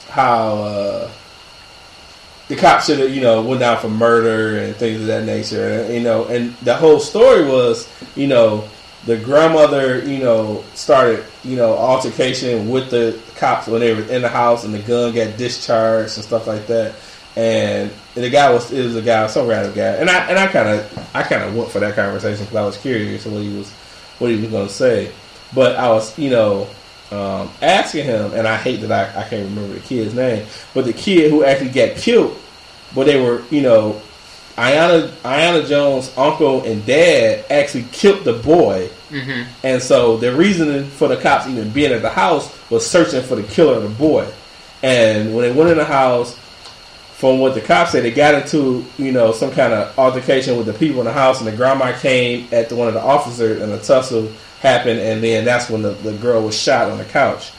how 0.09 0.57
uh, 0.57 1.11
the 2.51 2.57
cops 2.57 2.87
should 2.87 2.99
have, 2.99 3.15
you 3.15 3.21
know, 3.21 3.41
went 3.41 3.61
down 3.61 3.79
for 3.79 3.87
murder 3.87 4.59
and 4.59 4.75
things 4.75 4.99
of 4.99 5.07
that 5.07 5.23
nature, 5.23 5.69
and, 5.69 5.93
you 5.93 6.01
know, 6.01 6.25
and 6.25 6.53
the 6.57 6.75
whole 6.75 6.99
story 6.99 7.45
was, 7.45 7.87
you 8.17 8.27
know, 8.27 8.67
the 9.05 9.15
grandmother, 9.15 10.03
you 10.03 10.19
know, 10.19 10.61
started, 10.73 11.23
you 11.45 11.55
know, 11.55 11.73
altercation 11.77 12.67
with 12.67 12.91
the 12.91 13.17
cops 13.37 13.67
when 13.67 13.79
they 13.79 13.95
were 13.95 14.03
in 14.03 14.21
the 14.21 14.27
house, 14.27 14.65
and 14.65 14.73
the 14.73 14.79
gun 14.79 15.15
got 15.15 15.37
discharged 15.37 16.17
and 16.17 16.25
stuff 16.25 16.45
like 16.45 16.67
that, 16.67 16.93
and 17.37 17.89
the 18.15 18.29
guy 18.29 18.51
was 18.51 18.69
it 18.73 18.83
was 18.83 18.97
a 18.97 19.01
guy, 19.01 19.27
some 19.27 19.47
random 19.47 19.73
guy, 19.73 19.93
and 19.95 20.09
I 20.09 20.29
and 20.29 20.37
I 20.37 20.47
kind 20.47 20.67
of 20.67 21.09
I 21.15 21.23
kind 21.23 21.43
of 21.43 21.55
went 21.55 21.71
for 21.71 21.79
that 21.79 21.95
conversation 21.95 22.43
because 22.43 22.57
I 22.57 22.65
was 22.65 22.77
curious 22.77 23.25
what 23.25 23.41
he 23.41 23.55
was 23.55 23.71
what 24.19 24.29
he 24.29 24.41
was 24.41 24.49
going 24.51 24.67
to 24.67 24.73
say, 24.73 25.09
but 25.55 25.77
I 25.77 25.87
was, 25.89 26.19
you 26.19 26.29
know, 26.29 26.67
um, 27.11 27.49
asking 27.61 28.05
him, 28.05 28.33
and 28.33 28.47
I 28.47 28.55
hate 28.57 28.77
that 28.81 28.91
I, 28.91 29.21
I 29.21 29.27
can't 29.27 29.49
remember 29.49 29.73
the 29.73 29.79
kid's 29.81 30.13
name, 30.13 30.45
but 30.73 30.85
the 30.85 30.93
kid 30.93 31.29
who 31.29 31.43
actually 31.43 31.69
got 31.71 31.97
killed, 31.97 32.37
but 32.95 33.05
they 33.05 33.19
were, 33.21 33.43
you 33.49 33.61
know, 33.61 34.01
Aiyana 34.57 35.07
Aiyana 35.23 35.67
Jones' 35.67 36.11
uncle 36.17 36.63
and 36.63 36.85
dad 36.85 37.45
actually 37.49 37.85
killed 37.91 38.23
the 38.23 38.33
boy, 38.33 38.89
Mm-hmm. 39.09 39.43
and 39.65 39.81
so 39.83 40.15
the 40.15 40.33
reasoning 40.33 40.85
for 40.85 41.09
the 41.09 41.17
cops 41.17 41.45
even 41.45 41.69
being 41.71 41.91
at 41.91 42.01
the 42.01 42.09
house 42.09 42.49
was 42.69 42.85
searching 42.89 43.21
for 43.21 43.35
the 43.35 43.43
killer 43.43 43.75
of 43.75 43.83
the 43.83 43.89
boy, 43.89 44.25
and 44.81 45.35
when 45.35 45.43
they 45.43 45.51
went 45.51 45.69
in 45.71 45.77
the 45.77 45.85
house. 45.85 46.37
From 47.21 47.37
what 47.37 47.53
the 47.53 47.61
cops 47.61 47.91
said, 47.91 48.03
they 48.03 48.09
got 48.09 48.33
into 48.33 48.83
you 48.97 49.11
know 49.11 49.31
some 49.31 49.51
kind 49.51 49.73
of 49.73 49.95
altercation 49.99 50.57
with 50.57 50.65
the 50.65 50.73
people 50.73 51.01
in 51.01 51.05
the 51.05 51.13
house, 51.13 51.37
and 51.39 51.47
the 51.47 51.55
grandma 51.55 51.95
came 51.99 52.47
at 52.51 52.67
the, 52.67 52.75
one 52.75 52.87
of 52.87 52.95
the 52.95 52.99
officers, 52.99 53.61
in 53.61 53.69
a 53.69 53.77
tussle 53.77 54.31
happened, 54.61 54.99
and 54.99 55.23
then 55.23 55.43
that's 55.43 55.69
when 55.69 55.81
the, 55.81 55.89
the 55.89 56.13
girl 56.13 56.43
was 56.43 56.57
shot 56.57 56.89
on 56.89 56.97
the 56.97 57.05
couch. 57.05 57.51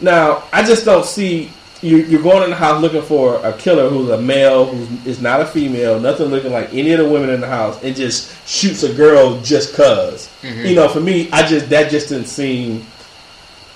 Now, 0.00 0.44
I 0.52 0.62
just 0.62 0.84
don't 0.84 1.04
see 1.04 1.50
you. 1.82 1.98
You're 1.98 2.22
going 2.22 2.42
in 2.44 2.50
the 2.50 2.56
house 2.56 2.80
looking 2.80 3.02
for 3.02 3.36
a 3.44 3.52
killer 3.54 3.88
who's 3.88 4.10
a 4.10 4.20
male, 4.20 4.66
who 4.66 5.10
is 5.10 5.20
not 5.20 5.40
a 5.40 5.46
female, 5.46 5.98
nothing 5.98 6.26
looking 6.26 6.52
like 6.52 6.72
any 6.72 6.92
of 6.92 6.98
the 6.98 7.08
women 7.08 7.30
in 7.30 7.40
the 7.40 7.46
house, 7.46 7.82
and 7.82 7.96
just 7.96 8.46
shoots 8.46 8.82
a 8.82 8.92
girl 8.94 9.40
just 9.40 9.72
because 9.72 10.28
mm-hmm. 10.42 10.66
You 10.66 10.74
know, 10.74 10.88
for 10.88 11.00
me, 11.00 11.30
I 11.30 11.46
just 11.46 11.68
that 11.70 11.90
just 11.90 12.10
didn't 12.10 12.26
seem 12.26 12.86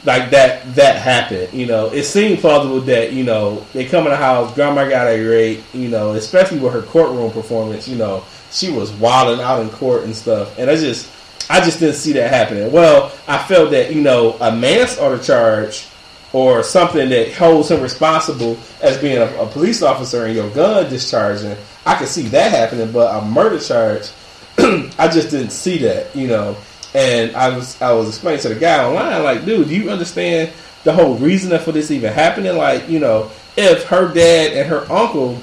like 0.05 0.31
that 0.31 0.75
that 0.75 0.97
happened. 0.97 1.53
You 1.53 1.66
know, 1.66 1.91
it 1.93 2.05
seemed 2.05 2.41
plausible 2.41 2.81
that 2.83 3.12
you 3.12 3.25
know 3.25 3.66
they 3.73 3.87
come 3.87 4.05
in 4.05 4.11
the 4.11 4.16
house, 4.16 4.55
grandma 4.55 4.89
got 4.89 5.07
a 5.07 5.23
rape. 5.23 5.62
You 5.73 5.89
know, 5.89 6.12
especially 6.12 6.59
with 6.59 6.75
her 6.75 6.83
courtroom 6.83 7.33
performance. 7.33 7.89
You 7.89 7.97
know, 7.97 8.25
she 8.51 8.71
was 8.71 8.93
wilding 8.93 9.43
out 9.43 9.62
in 9.62 9.71
court 9.71 10.05
and 10.05 10.15
stuff, 10.15 10.59
and 10.59 10.71
I 10.71 10.77
just 10.77 11.11
I 11.51 11.61
just 11.61 11.81
didn't 11.81 11.97
see 11.97 12.12
that 12.12 12.31
happening. 12.31 12.73
Well, 12.73 13.12
I 13.29 13.39
felt 13.39 13.71
that 13.73 13.95
you 13.95 14.01
know 14.01 14.37
a 14.41 14.55
manslaughter 14.55 15.23
charge 15.23 15.87
or 16.33 16.62
something 16.65 17.09
that 17.11 17.33
holds 17.33 17.71
him 17.71 17.81
responsible 17.81 18.59
as 18.83 18.99
being 18.99 19.19
a, 19.19 19.27
a 19.41 19.47
police 19.47 19.83
officer 19.83 20.27
and 20.27 20.35
your 20.35 20.51
gun 20.51 20.91
discharging. 20.91 21.57
I 21.87 21.95
could 21.95 22.09
see 22.09 22.23
that 22.29 22.51
happening, 22.51 22.91
but 22.91 23.23
a 23.23 23.25
murder 23.25 23.61
charge, 23.61 24.11
I 24.59 25.09
just 25.09 25.31
didn't 25.31 25.51
see 25.51 25.79
that. 25.79 26.15
You 26.15 26.29
know, 26.29 26.57
and 26.95 27.35
I 27.37 27.57
was 27.57 27.81
I 27.81 27.93
was 27.93 28.09
explaining 28.09 28.41
to 28.43 28.49
the 28.51 28.57
guy 28.57 28.85
online, 28.85 29.23
like, 29.23 29.45
dude, 29.45 29.69
do 29.69 29.77
you 29.77 29.91
understand 29.91 30.53
the 30.85 30.93
whole 30.93 31.16
reason 31.16 31.59
for 31.61 31.73
this 31.73 31.91
even 31.91 32.12
happening? 32.12 32.57
Like, 32.57 32.89
you 32.89 33.01
know, 33.01 33.31
if 33.57 33.85
her 33.85 34.12
dad 34.12 34.53
and 34.57 34.69
her 34.69 34.91
uncle 34.91 35.39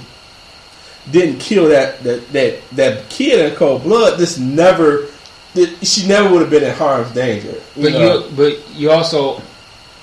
didn't 1.10 1.40
kill 1.40 1.70
that 1.70 2.04
that 2.04 2.32
that, 2.32 2.70
that 2.72 3.10
kid 3.10 3.52
in 3.52 3.56
cold 3.56 3.84
blood, 3.84 4.20
this 4.20 4.38
never 4.38 5.08
she 5.82 6.08
never 6.08 6.32
would 6.32 6.42
have 6.42 6.50
been 6.50 6.64
in 6.64 6.74
harm's 6.74 7.12
danger. 7.12 7.54
You 7.76 7.84
But 7.84 7.92
know? 7.94 8.26
you, 8.26 8.36
but 8.36 8.70
you 8.76 8.92
also 8.92 9.42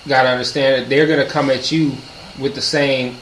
got 0.06 0.22
to 0.22 0.28
understand 0.28 0.82
that 0.82 0.88
they're 0.88 1.06
going 1.06 1.24
to 1.24 1.30
come 1.30 1.50
at 1.50 1.70
you 1.72 1.92
with 2.38 2.54
the 2.54 2.60
same 2.60 3.16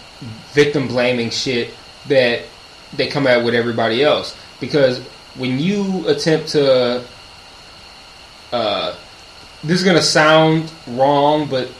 victim 0.53 0.89
blaming 0.89 1.31
shit 1.31 1.75
that 2.09 2.43
they 2.95 3.07
come 3.07 3.27
at 3.27 3.45
with 3.45 3.55
everybody 3.55 4.03
else. 4.03 4.37
Because 4.61 5.01
when 5.37 5.59
you 5.59 6.07
attempt 6.09 6.49
to, 6.49 7.05
uh, 8.53 8.97
this 9.63 9.79
is 9.79 9.85
going 9.85 9.97
to 9.97 10.03
sound 10.03 10.73
wrong, 10.89 11.49
but 11.49 11.71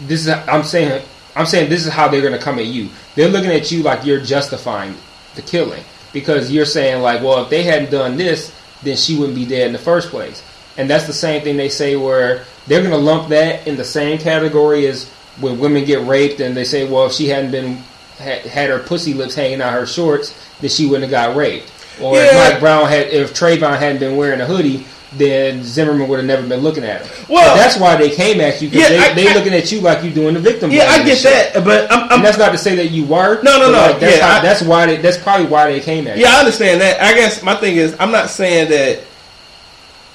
this 0.00 0.26
is 0.26 0.28
I'm 0.28 0.62
saying 0.62 1.02
I'm 1.36 1.46
saying 1.46 1.70
this 1.70 1.86
is 1.86 1.92
how 1.92 2.08
they're 2.08 2.20
going 2.20 2.32
to 2.32 2.38
come 2.38 2.58
at 2.58 2.66
you. 2.66 2.88
They're 3.14 3.28
looking 3.28 3.50
at 3.50 3.70
you 3.70 3.82
like 3.82 4.04
you're 4.04 4.20
justifying 4.20 4.94
the 5.34 5.42
killing 5.42 5.84
because 6.12 6.50
you're 6.50 6.64
saying 6.64 7.02
like, 7.02 7.22
well, 7.22 7.44
if 7.44 7.50
they 7.50 7.62
hadn't 7.62 7.90
done 7.90 8.16
this, 8.16 8.54
then 8.82 8.96
she 8.96 9.16
wouldn't 9.16 9.36
be 9.36 9.46
dead 9.46 9.66
in 9.66 9.72
the 9.72 9.78
first 9.78 10.10
place. 10.10 10.42
And 10.76 10.88
that's 10.88 11.06
the 11.06 11.12
same 11.12 11.42
thing 11.42 11.56
they 11.56 11.68
say 11.68 11.96
where 11.96 12.44
they're 12.66 12.80
going 12.80 12.92
to 12.92 12.96
lump 12.96 13.28
that 13.28 13.66
in 13.66 13.76
the 13.76 13.84
same 13.84 14.18
category 14.18 14.86
as 14.86 15.08
when 15.40 15.58
women 15.58 15.84
get 15.84 16.06
raped 16.06 16.40
and 16.40 16.56
they 16.56 16.64
say, 16.64 16.88
well, 16.88 17.06
if 17.06 17.12
she 17.12 17.28
hadn't 17.28 17.50
been 17.50 17.82
had, 18.18 18.42
had 18.42 18.70
her 18.70 18.78
pussy 18.78 19.14
lips 19.14 19.34
hanging 19.34 19.60
out 19.60 19.72
her 19.72 19.86
shorts, 19.86 20.34
then 20.60 20.70
she 20.70 20.86
wouldn't 20.86 21.04
have 21.04 21.10
got 21.10 21.36
raped. 21.36 21.72
Or 22.00 22.16
if 22.16 22.34
Mike 22.34 22.60
Brown 22.60 22.88
had, 22.88 23.08
if 23.08 23.34
Trayvon 23.34 23.78
hadn't 23.78 23.98
been 23.98 24.16
wearing 24.16 24.40
a 24.40 24.46
hoodie, 24.46 24.86
then 25.12 25.64
Zimmerman 25.64 26.06
would 26.08 26.18
have 26.18 26.26
never 26.26 26.46
been 26.46 26.60
looking 26.60 26.84
at 26.84 27.04
him. 27.04 27.26
Well- 27.28 27.56
that's 27.56 27.76
why 27.76 27.96
they 27.96 28.10
came 28.10 28.40
at 28.40 28.62
you 28.62 28.68
because 28.70 28.90
Yeah, 28.90 29.00
I- 29.02 29.12
they, 29.14 29.24
they 29.24 29.34
looking 29.34 29.52
at 29.54 29.70
you 29.72 29.80
like 29.80 30.04
you 30.04 30.10
doing 30.10 30.34
the 30.34 30.40
victim. 30.40 30.70
yeah, 30.70 30.84
I 30.88 31.02
get 31.04 31.18
shit. 31.18 31.52
that, 31.54 31.64
but 31.64 31.90
I'm, 31.90 32.04
I'm 32.04 32.12
And 32.12 32.24
that's 32.24 32.38
not 32.38 32.52
to 32.52 32.58
say 32.58 32.76
that 32.76 32.90
you 32.92 33.04
were. 33.04 33.42
No, 33.42 33.58
no, 33.58 33.72
no, 33.72 33.78
like, 33.78 33.98
that's, 34.00 34.16
yeah, 34.18 34.26
how, 34.28 34.38
I- 34.38 34.42
that's 34.42 34.62
why. 34.62 34.86
They, 34.86 34.96
that's 34.98 35.18
probably 35.18 35.46
why 35.46 35.70
they 35.72 35.80
came 35.80 36.06
at 36.06 36.16
you. 36.16 36.24
Yeah, 36.24 36.36
I 36.36 36.38
understand 36.40 36.80
that. 36.80 37.00
I 37.02 37.14
guess 37.14 37.42
my 37.42 37.56
thing 37.56 37.76
is, 37.76 37.96
I'm 37.98 38.12
not 38.12 38.30
saying 38.30 38.70
that 38.70 39.00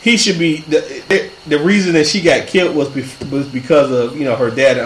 he 0.01 0.17
should 0.17 0.37
be 0.37 0.57
the 0.61 0.79
the, 1.09 1.31
the 1.57 1.59
reason 1.63 1.93
that 1.93 2.05
she 2.05 2.21
got 2.21 2.45
killed 2.47 2.75
was 2.75 2.89
bef- 2.89 3.29
was 3.31 3.47
because 3.47 3.89
of 3.91 4.15
you 4.17 4.23
know 4.23 4.35
her 4.35 4.51
dad. 4.51 4.77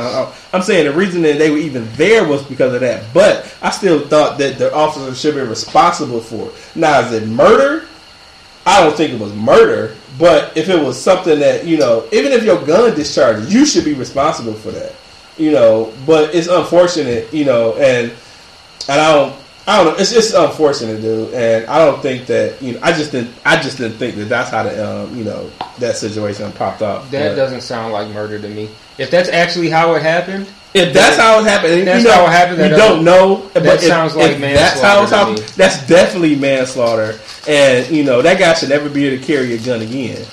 I'm 0.54 0.62
saying 0.62 0.86
the 0.86 0.94
reason 0.94 1.22
that 1.24 1.38
they 1.38 1.52
were 1.52 1.58
even 1.58 1.88
there 1.94 2.26
was 2.28 2.42
because 2.44 2.74
of 2.74 2.80
that. 2.82 3.14
But 3.14 3.54
I 3.62 3.70
still 3.72 4.00
thought 4.08 4.38
that 4.40 4.58
the 4.58 4.74
officer 4.74 5.14
should 5.14 5.36
be 5.36 5.42
responsible 5.42 6.22
for 6.22 6.48
it. 6.50 6.54
Now, 6.76 7.02
is 7.02 7.12
it 7.12 7.28
murder? 7.28 7.86
I 8.70 8.84
don't 8.84 8.96
think 8.96 9.14
it 9.14 9.20
was 9.20 9.34
murder. 9.34 9.96
But 10.20 10.56
if 10.56 10.70
it 10.70 10.80
was 10.80 11.02
something 11.02 11.40
that 11.40 11.66
you 11.66 11.78
know, 11.78 12.08
even 12.12 12.32
if 12.32 12.44
your 12.44 12.64
gun 12.66 12.94
discharges, 12.94 13.54
you 13.54 13.66
should 13.66 13.86
be 13.86 13.94
responsible 13.94 14.54
for 14.54 14.72
that. 14.72 14.94
You 15.38 15.52
know, 15.52 15.94
but 16.06 16.36
it's 16.36 16.48
unfortunate, 16.48 17.34
you 17.34 17.46
know, 17.46 17.74
and 17.76 18.12
and 18.90 19.02
I 19.02 19.14
don't, 19.14 19.36
I 19.66 19.78
don't 19.78 19.94
know. 19.94 20.00
It's 20.00 20.12
just 20.12 20.34
unfortunate, 20.34 21.02
dude. 21.02 21.34
And 21.34 21.66
I 21.68 21.78
don't 21.84 22.02
think 22.02 22.26
that 22.28 22.62
you 22.62 22.74
know. 22.74 22.80
I 22.84 22.92
just 22.92 23.12
didn't. 23.12 23.34
I 23.46 23.62
just 23.62 23.78
didn't 23.78 23.98
think 23.98 24.18
that 24.18 24.26
that's 24.26 24.50
how 24.50 24.64
the 24.64 24.86
um, 24.86 25.16
you 25.16 25.24
know 25.24 25.50
that 25.80 25.96
situation 25.96 26.52
popped 26.52 26.82
off. 26.82 27.10
That 27.12 27.30
But 27.30 27.36
doesn't 27.36 27.62
sound 27.62 27.94
like 27.94 28.10
murder 28.10 28.40
to 28.40 28.50
me. 28.50 28.70
If 28.98 29.10
that's 29.10 29.30
actually 29.30 29.70
how 29.70 29.96
it 29.96 30.02
happened, 30.02 30.48
If 30.74 30.94
that's 30.94 31.18
how 31.18 31.40
it 31.40 31.46
happened, 31.46 31.74
and 31.74 31.88
That's 31.88 32.04
you 32.04 32.10
know, 32.10 32.16
how 32.16 32.26
it 32.26 32.32
happened, 32.32 32.62
We 32.62 32.68
that 32.70 32.78
don't 32.78 33.04
know. 33.04 33.48
that 33.54 33.64
but 33.64 33.76
if- 33.76 33.82
sounds 33.82 34.16
like 34.16 34.34
if 34.34 34.40
That's 34.40 34.80
how 34.80 35.02
it's 35.04 35.12
manslaughter 35.12 35.44
to. 35.48 35.58
That's 35.58 35.88
definitely 35.88 36.36
manslaughter, 36.36 37.20
and 37.48 37.90
you 37.90 38.04
know 38.04 38.22
that 38.22 38.38
guy 38.38 38.54
should 38.54 38.70
never 38.70 38.88
be 38.90 39.08
able 39.08 39.18
to 39.20 39.26
carry 39.26 39.54
a 39.54 39.58
gun 39.58 39.82
again, 39.82 40.24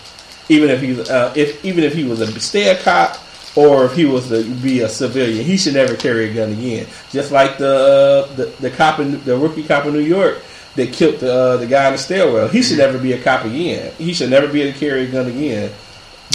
even 0.51 0.69
if 0.69 0.83
he's 0.83 1.09
uh, 1.09 1.33
if 1.35 1.65
even 1.65 1.85
if 1.85 1.95
he 1.95 2.05
was 2.05 2.21
a 2.21 2.41
stay 2.41 2.69
a 2.69 2.77
cop 2.77 3.19
or 3.57 3.87
if 3.87 3.95
he 3.97 4.05
was 4.05 4.29
to 4.29 4.45
be 4.57 4.81
a 4.81 4.89
civilian, 4.91 5.43
he 5.43 5.57
should 5.57 5.73
never 5.73 5.97
carry 5.97 6.31
a 6.31 6.35
gun 6.35 6.53
again. 6.53 6.87
Just 7.11 7.33
like 7.33 7.57
the 7.57 8.29
the, 8.37 8.45
the 8.61 8.71
cop 8.71 8.99
in 9.01 9.23
the 9.25 9.37
rookie 9.39 9.63
cop 9.63 9.87
in 9.87 9.95
New 9.95 10.01
York 10.01 10.43
that 10.75 10.93
killed 10.93 11.19
the 11.21 11.33
uh, 11.35 11.57
the 11.57 11.67
guy 11.67 11.87
in 11.87 11.93
the 11.93 11.99
stairwell, 11.99 12.49
he 12.49 12.63
should 12.63 12.77
never 12.77 12.99
be 12.99 13.15
a 13.15 13.23
cop 13.23 13.47
again. 13.47 13.91
He 13.97 14.13
should 14.13 14.29
never 14.29 14.49
be 14.49 14.61
able 14.61 14.75
to 14.75 14.79
carry 14.79 15.05
a 15.05 15.11
gun 15.11 15.27
again. 15.29 15.73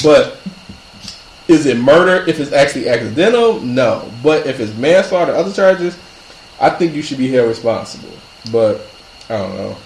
But 0.03 0.37
is 1.51 1.65
it 1.65 1.77
murder 1.77 2.27
if 2.29 2.39
it's 2.39 2.51
actually 2.51 2.89
accidental? 2.89 3.59
No. 3.61 4.09
But 4.23 4.47
if 4.47 4.59
it's 4.59 4.73
manslaughter, 4.75 5.33
other 5.33 5.51
charges, 5.53 5.97
I 6.59 6.69
think 6.69 6.93
you 6.93 7.01
should 7.01 7.17
be 7.17 7.31
held 7.31 7.47
responsible. 7.49 8.09
But 8.51 8.81
I 9.29 9.37
don't 9.37 9.55
know. 9.55 9.77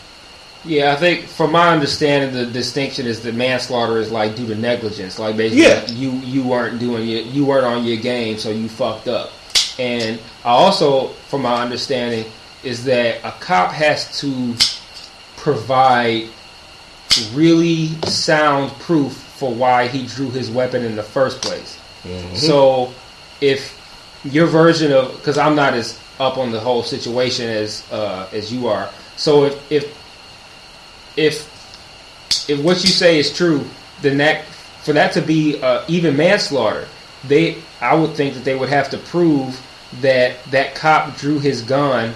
yeah, 0.64 0.94
I 0.94 0.96
think 0.96 1.26
from 1.28 1.52
my 1.52 1.70
understanding, 1.70 2.34
the 2.34 2.46
distinction 2.52 3.06
is 3.06 3.22
that 3.24 3.36
manslaughter 3.36 3.98
is 3.98 4.12
like 4.12 4.36
due 4.36 4.48
to 4.48 4.56
negligence. 4.56 5.20
Like 5.20 5.38
basically, 5.38 5.64
Yeah. 5.66 5.86
you 5.88 6.12
you 6.20 6.44
weren't 6.44 6.80
doing 6.80 7.08
your, 7.08 7.22
you 7.22 7.46
weren't 7.46 7.66
on 7.66 7.84
your 7.86 7.98
game, 7.98 8.38
so 8.38 8.50
you 8.52 8.68
fucked 8.70 9.08
up. 9.08 9.32
And 9.78 10.20
I 10.44 10.50
also, 10.50 11.10
from 11.30 11.42
my 11.44 11.62
understanding, 11.62 12.26
is 12.64 12.84
that 12.86 13.18
a 13.24 13.32
cop 13.40 13.72
has 13.72 14.20
to 14.22 14.56
provide 15.38 16.28
really 17.34 17.88
sound 18.08 18.72
proof 18.80 19.22
for 19.36 19.54
why 19.54 19.88
he 19.88 20.08
drew 20.08 20.30
his 20.32 20.50
weapon 20.50 20.84
in 20.84 20.96
the 20.96 21.04
first 21.04 21.42
place. 21.42 21.80
So 22.36 22.94
if 23.42 23.82
your 24.24 24.48
version 24.48 24.92
of 24.92 25.16
because 25.18 25.38
I'm 25.38 25.56
not 25.56 25.74
as 25.74 26.00
up 26.20 26.38
on 26.38 26.52
the 26.52 26.60
whole 26.60 26.84
situation 26.84 27.50
as 27.50 27.84
uh, 27.92 28.28
as 28.32 28.52
you 28.52 28.68
are. 28.68 28.90
So 29.18 29.46
if 29.46 29.72
if 29.72 31.18
if 31.18 32.50
if 32.50 32.64
what 32.64 32.84
you 32.84 32.90
say 32.90 33.20
is 33.20 33.36
true, 33.36 33.66
then 34.02 34.18
that 34.18 34.46
for 34.84 34.94
that 34.94 35.14
to 35.14 35.22
be 35.22 35.62
uh, 35.62 35.84
even 35.88 36.16
manslaughter, 36.16 36.88
they 37.28 37.58
I 37.82 37.96
would 37.96 38.12
think 38.12 38.36
that 38.36 38.44
they 38.44 38.56
would 38.56 38.70
have 38.70 38.90
to 38.92 38.98
prove 38.98 39.60
that 40.02 40.44
that 40.46 40.76
cop 40.76 41.18
drew 41.18 41.40
his 41.40 41.62
gun 41.62 42.14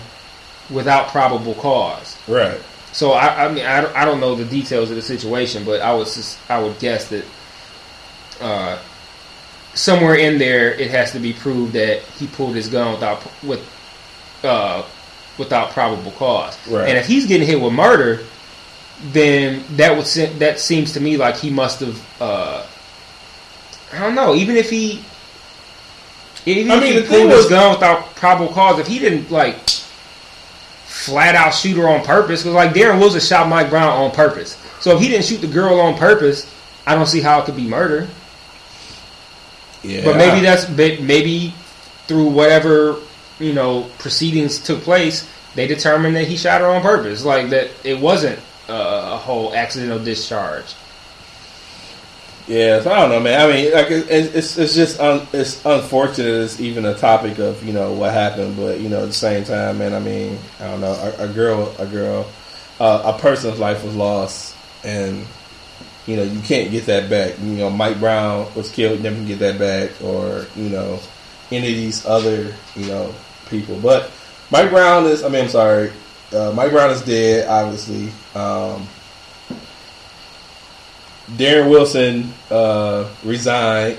without 0.70 1.10
probable 1.10 1.56
cause. 1.56 2.18
Right. 2.28 2.60
So 2.92 3.12
I, 3.12 3.46
I 3.46 3.52
mean 3.54 3.66
I, 3.66 3.82
don't- 3.82 3.96
I 3.96 4.06
don't 4.06 4.20
know 4.20 4.36
the 4.36 4.46
details 4.46 4.90
of 4.90 4.96
the 4.96 5.02
situation, 5.02 5.64
but 5.64 5.82
I 5.82 5.94
would 5.94 6.08
I 6.50 6.62
would 6.62 6.80
guess 6.80 7.08
that 7.10 7.26
uh, 8.42 8.80
somewhere 9.74 10.16
in 10.16 10.38
there 10.38 10.72
it 10.74 10.90
has 10.92 11.12
to 11.12 11.20
be 11.20 11.34
proved 11.34 11.74
that 11.74 12.02
he 12.02 12.28
pulled 12.28 12.56
his 12.56 12.68
gun 12.68 12.94
without 12.94 13.22
with 13.44 13.62
uh, 14.44 14.84
without 15.38 15.72
probable 15.72 16.12
cause. 16.12 16.58
Right. 16.68 16.88
And 16.90 16.98
if 16.98 17.06
he's 17.06 17.26
getting 17.28 17.48
hit 17.48 17.62
with 17.62 17.74
murder, 17.74 18.24
then 19.12 19.64
that 19.78 19.96
would 19.96 20.08
se- 20.08 20.34
that 20.40 20.60
seems 20.60 20.94
to 20.94 21.00
me 21.00 21.18
like 21.18 21.38
he 21.38 21.50
must 21.50 21.82
have 21.82 22.22
uh, 22.22 22.66
I 23.94 24.00
don't 24.00 24.16
know. 24.16 24.34
Even 24.36 24.56
if 24.56 24.70
he 24.70 25.04
even 26.46 26.72
I 26.72 26.78
if 26.84 27.04
he 27.04 27.10
pulled 27.10 27.32
his 27.32 27.46
gun 27.48 27.72
without 27.76 28.16
probable 28.16 28.54
cause, 28.54 28.80
if 28.80 28.88
he 28.88 28.98
didn't 29.00 29.30
like 29.30 29.58
flat 31.10 31.36
out 31.36 31.54
shoot 31.54 31.78
her 31.78 31.88
on 31.88 32.04
purpose, 32.04 32.42
because 32.42 32.54
like 32.54 32.72
Darren 32.72 33.00
Wilson 33.00 33.20
shot 33.22 33.48
Mike 33.48 33.70
Brown 33.70 33.90
on 33.90 34.12
purpose. 34.12 34.58
So 34.80 34.96
if 34.96 35.02
he 35.02 35.10
didn't 35.10 35.26
shoot 35.26 35.42
the 35.42 35.48
girl 35.48 35.80
on 35.80 35.98
purpose, 35.98 36.54
I 36.86 36.96
don't 36.96 37.08
see 37.08 37.22
how 37.22 37.42
it 37.42 37.46
could 37.46 37.56
be 37.56 37.68
murder. 37.68 38.08
Yeah. 39.84 40.04
But 40.04 40.18
maybe 40.18 40.42
that's 40.42 40.70
maybe 40.70 41.54
through 42.08 42.30
whatever 42.30 42.98
you 43.40 43.54
know 43.54 43.90
proceedings 44.00 44.60
took 44.60 44.82
place, 44.82 45.30
they 45.56 45.68
determined 45.68 46.16
that 46.16 46.28
he 46.28 46.38
shot 46.38 46.62
her 46.62 46.68
on 46.68 46.82
purpose, 46.82 47.24
like 47.24 47.50
that 47.50 47.72
it 47.84 48.00
wasn't 48.00 48.40
a 48.68 49.18
whole 49.18 49.54
accidental 49.54 50.00
discharge. 50.00 50.76
Yeah, 52.50 52.82
so 52.82 52.92
I 52.92 53.02
don't 53.02 53.10
know, 53.12 53.20
man. 53.20 53.40
I 53.48 53.54
mean, 53.54 53.72
like 53.74 53.92
it- 53.92 54.10
it's 54.10 54.58
it's, 54.58 54.74
just 54.74 55.00
un, 55.00 55.28
it's 55.34 55.64
unfortunate. 55.66 56.28
It's 56.46 56.60
even 56.60 56.84
a 56.86 56.96
topic 56.96 57.38
of 57.38 57.64
you 57.64 57.74
know 57.74 57.94
what 57.94 58.12
happened, 58.12 58.58
but 58.58 58.80
you 58.80 58.90
know 58.90 59.02
at 59.04 59.08
the 59.08 59.14
same 59.14 59.44
time, 59.44 59.78
man. 59.78 59.94
I 59.94 60.00
mean, 60.00 60.40
I 60.60 60.66
don't 60.66 60.82
know. 60.82 60.94
A, 61.20 61.26
a 61.26 61.28
girl, 61.28 61.72
a 61.78 61.86
girl, 61.86 62.26
uh, 62.80 63.14
a 63.16 63.20
person's 63.20 63.60
life 63.60 63.84
was 63.86 63.96
lost, 63.96 64.56
and 64.84 65.28
you 66.08 66.16
know 66.18 66.24
you 66.24 66.40
can't 66.42 66.72
get 66.72 66.88
that 66.88 67.08
back. 67.10 67.38
You 67.40 67.52
know, 67.58 67.70
Mike 67.70 68.00
Brown 68.00 68.52
was 68.56 68.72
killed, 68.72 69.02
never 69.04 69.24
get 69.26 69.40
that 69.40 69.60
back, 69.60 69.92
or 70.04 70.48
you 70.56 70.70
know 70.70 71.00
any 71.52 71.70
of 71.70 71.76
these 71.76 72.04
other 72.08 72.56
you 72.76 72.88
know 72.88 73.14
people. 73.50 73.80
But 73.80 74.12
Mike 74.52 74.72
Brown 74.72 75.06
is. 75.06 75.24
I 75.24 75.30
mean, 75.30 75.44
I'm 75.44 75.50
sorry. 75.50 75.92
Uh, 76.34 76.52
Mike 76.56 76.72
Brown 76.72 76.90
is 76.92 77.04
dead, 77.04 77.48
obviously. 77.48 78.10
Um, 78.36 78.88
Darren 81.38 81.70
Wilson 81.70 82.34
uh, 82.50 83.10
resigned. 83.24 83.98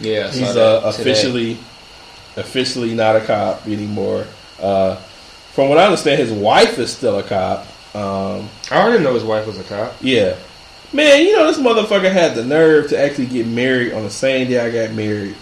Yeah, 0.00 0.30
He's 0.30 0.42
uh, 0.56 0.80
today. 0.80 0.88
officially 1.10 1.58
officially 2.36 2.94
not 2.94 3.14
a 3.16 3.20
cop 3.20 3.66
anymore. 3.66 4.26
Uh, 4.60 4.96
from 5.52 5.68
what 5.68 5.78
I 5.78 5.84
understand, 5.84 6.18
his 6.20 6.32
wife 6.32 6.78
is 6.78 6.92
still 6.96 7.18
a 7.18 7.22
cop. 7.22 7.60
Um, 7.94 8.48
I 8.72 8.84
didn't 8.90 9.04
know 9.04 9.14
his 9.14 9.22
wife 9.22 9.46
was 9.46 9.58
a 9.58 9.62
cop. 9.64 9.94
yeah, 10.00 10.34
man, 10.92 11.22
you 11.24 11.32
know 11.36 11.46
this 11.46 11.58
motherfucker 11.60 12.10
had 12.10 12.34
the 12.34 12.44
nerve 12.44 12.88
to 12.88 12.98
actually 12.98 13.26
get 13.26 13.46
married 13.46 13.92
on 13.92 14.02
the 14.02 14.10
same 14.10 14.48
day 14.48 14.58
I 14.58 14.70
got 14.70 14.94
married. 14.96 15.36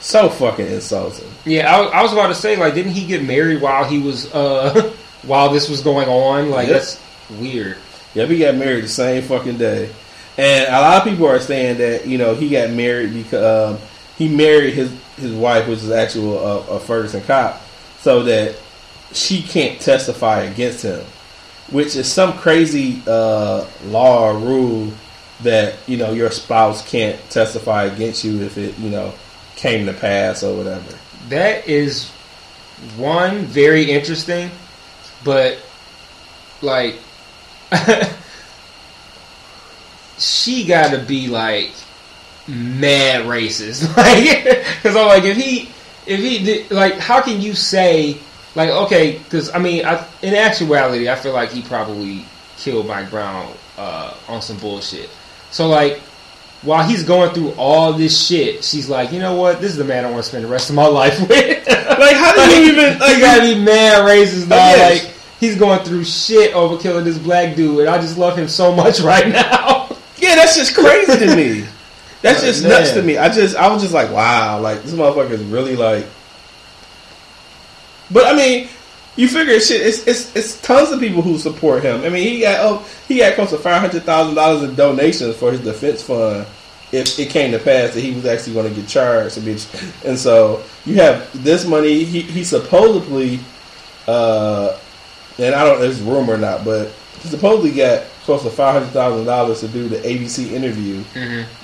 So 0.00 0.28
fucking 0.28 0.66
insulting. 0.66 1.28
Yeah, 1.44 1.72
I, 1.72 1.80
was- 1.80 1.90
I 1.92 2.02
was 2.02 2.12
about 2.12 2.28
to 2.28 2.34
say 2.34 2.56
like, 2.56 2.74
didn't 2.74 2.92
he 2.92 3.06
get 3.06 3.22
married 3.22 3.60
while 3.62 3.84
he 3.84 4.00
was 4.00 4.32
uh 4.34 4.92
while 5.22 5.50
this 5.50 5.68
was 5.68 5.82
going 5.82 6.08
on? 6.08 6.50
Like 6.50 6.66
Yep. 6.68 6.76
that's 6.76 7.00
weird. 7.38 7.76
Yep, 8.14 8.28
he 8.30 8.38
got 8.38 8.54
married 8.56 8.84
the 8.84 8.88
same 8.88 9.22
fucking 9.22 9.58
day. 9.58 9.90
And 10.36 10.68
a 10.68 10.80
lot 10.80 10.98
of 10.98 11.04
people 11.12 11.26
are 11.26 11.40
saying 11.40 11.78
that 11.78 12.06
you 12.06 12.18
know 12.18 12.34
he 12.34 12.48
got 12.48 12.70
married 12.70 13.12
because 13.12 13.74
um, 13.74 13.80
he 14.16 14.28
married 14.28 14.74
his 14.74 14.90
his 15.16 15.32
wife, 15.32 15.68
which 15.68 15.80
is 15.80 15.90
actual 15.90 16.38
uh, 16.38 16.76
a 16.76 16.80
Ferguson 16.80 17.22
cop, 17.22 17.60
so 18.00 18.22
that 18.24 18.56
she 19.12 19.42
can't 19.42 19.80
testify 19.80 20.42
against 20.42 20.82
him. 20.84 21.04
which 21.70 21.96
is 21.96 22.10
some 22.10 22.32
crazy 22.38 23.02
uh, 23.06 23.66
law 23.86 24.30
or 24.30 24.38
rule 24.38 24.92
that 25.42 25.76
you 25.86 25.96
know 25.96 26.12
your 26.12 26.30
spouse 26.30 26.88
can't 26.88 27.18
testify 27.30 27.84
against 27.84 28.24
you 28.24 28.42
if 28.42 28.58
it 28.58 28.78
you 28.78 28.90
know 28.90 29.12
came 29.56 29.86
to 29.86 29.92
pass 29.92 30.42
or 30.42 30.56
whatever. 30.56 30.98
That 31.28 31.68
is 31.68 32.10
one 32.96 33.44
very 33.44 33.90
interesting, 33.90 34.50
but 35.24 35.58
like 36.62 36.96
she 40.18 40.66
got 40.66 40.90
to 40.92 40.98
be 40.98 41.28
like 41.28 41.72
mad 42.46 43.26
racist, 43.26 43.96
like 43.96 44.44
because 44.76 44.96
I'm 44.96 45.06
like 45.06 45.24
if 45.24 45.36
he 45.36 45.70
if 46.06 46.20
he 46.20 46.44
did, 46.44 46.70
like 46.70 46.94
how 46.94 47.20
can 47.20 47.40
you 47.40 47.54
say 47.54 48.18
like 48.54 48.70
okay 48.70 49.18
because 49.18 49.54
I 49.54 49.58
mean 49.58 49.84
I, 49.84 50.06
in 50.22 50.34
actuality 50.34 51.08
I 51.08 51.16
feel 51.16 51.34
like 51.34 51.50
he 51.50 51.62
probably 51.62 52.24
killed 52.56 52.86
Mike 52.86 53.10
Brown 53.10 53.52
uh, 53.76 54.14
on 54.28 54.42
some 54.42 54.58
bullshit. 54.58 55.10
So 55.50 55.68
like 55.68 56.00
while 56.62 56.86
he's 56.86 57.04
going 57.04 57.32
through 57.34 57.52
all 57.52 57.92
this 57.92 58.26
shit, 58.26 58.64
she's 58.64 58.88
like, 58.88 59.12
you 59.12 59.20
know 59.20 59.36
what? 59.36 59.60
This 59.60 59.70
is 59.70 59.76
the 59.76 59.84
man 59.84 60.04
I 60.04 60.10
want 60.10 60.24
to 60.24 60.28
spend 60.28 60.44
the 60.44 60.48
rest 60.48 60.70
of 60.70 60.76
my 60.76 60.86
life 60.86 61.20
with. 61.20 61.66
Like, 61.68 62.16
how 62.16 62.34
do 62.34 62.56
you 62.56 62.72
even? 62.72 62.98
Like, 62.98 63.16
you 63.16 63.20
gotta 63.20 63.42
be 63.42 63.60
mad 63.60 64.04
racist, 64.04 64.48
dog. 64.48 64.58
Yes. 64.58 65.04
Like 65.04 65.14
he's 65.40 65.56
going 65.56 65.84
through 65.84 66.04
shit 66.04 66.54
over 66.54 66.80
killing 66.80 67.04
this 67.04 67.18
black 67.18 67.56
dude, 67.56 67.80
and 67.80 67.88
I 67.88 67.98
just 68.00 68.18
love 68.18 68.38
him 68.38 68.48
so 68.48 68.74
much 68.74 69.00
right 69.02 69.28
now. 69.28 69.88
yeah, 70.16 70.34
that's 70.34 70.56
just 70.56 70.74
crazy 70.74 71.18
to 71.26 71.36
me. 71.36 71.66
That's 72.22 72.42
just 72.42 72.62
man. 72.62 72.72
nuts 72.72 72.92
to 72.92 73.02
me. 73.02 73.16
I 73.16 73.28
just, 73.28 73.56
I 73.56 73.72
was 73.72 73.82
just 73.82 73.94
like, 73.94 74.10
wow, 74.10 74.60
like 74.60 74.82
this 74.82 74.92
motherfucker 74.92 75.30
is 75.30 75.42
really 75.44 75.76
like. 75.76 76.06
But 78.10 78.26
I 78.26 78.36
mean, 78.36 78.68
you 79.18 79.28
figure 79.28 79.58
shit. 79.58 79.82
It's 79.82 80.06
it's 80.06 80.34
it's 80.36 80.60
tons 80.62 80.90
of 80.92 81.00
people 81.00 81.22
who 81.22 81.38
support 81.38 81.82
him. 81.82 82.02
I 82.02 82.08
mean, 82.08 82.22
he 82.22 82.40
got 82.40 82.58
oh 82.60 82.86
he 83.08 83.18
got 83.18 83.34
close 83.34 83.50
to 83.50 83.58
five 83.58 83.80
hundred 83.80 84.04
thousand 84.04 84.36
dollars 84.36 84.62
in 84.62 84.76
donations 84.76 85.36
for 85.36 85.50
his 85.50 85.60
defense 85.60 86.02
fund. 86.02 86.46
If 86.90 87.18
it 87.18 87.28
came 87.28 87.50
to 87.52 87.58
pass 87.58 87.92
that 87.92 88.00
he 88.00 88.14
was 88.14 88.24
actually 88.24 88.54
going 88.54 88.72
to 88.72 88.80
get 88.80 88.88
charged, 88.88 89.36
and 89.36 90.18
so 90.18 90.62
you 90.86 90.94
have 90.94 91.44
this 91.44 91.66
money. 91.66 92.04
He 92.04 92.22
he 92.22 92.44
supposedly, 92.44 93.40
uh, 94.06 94.78
and 95.38 95.54
I 95.54 95.64
don't 95.64 95.78
know 95.78 95.84
if 95.84 95.92
it's 95.92 96.00
rumor 96.00 96.34
or 96.34 96.38
not, 96.38 96.64
but 96.64 96.90
he 97.22 97.28
supposedly 97.28 97.72
got 97.72 98.04
close 98.24 98.42
to 98.42 98.50
five 98.50 98.74
hundred 98.74 98.92
thousand 98.92 99.26
dollars 99.26 99.60
to 99.60 99.68
do 99.68 99.88
the 99.88 99.96
ABC 99.98 100.52
interview 100.52 101.02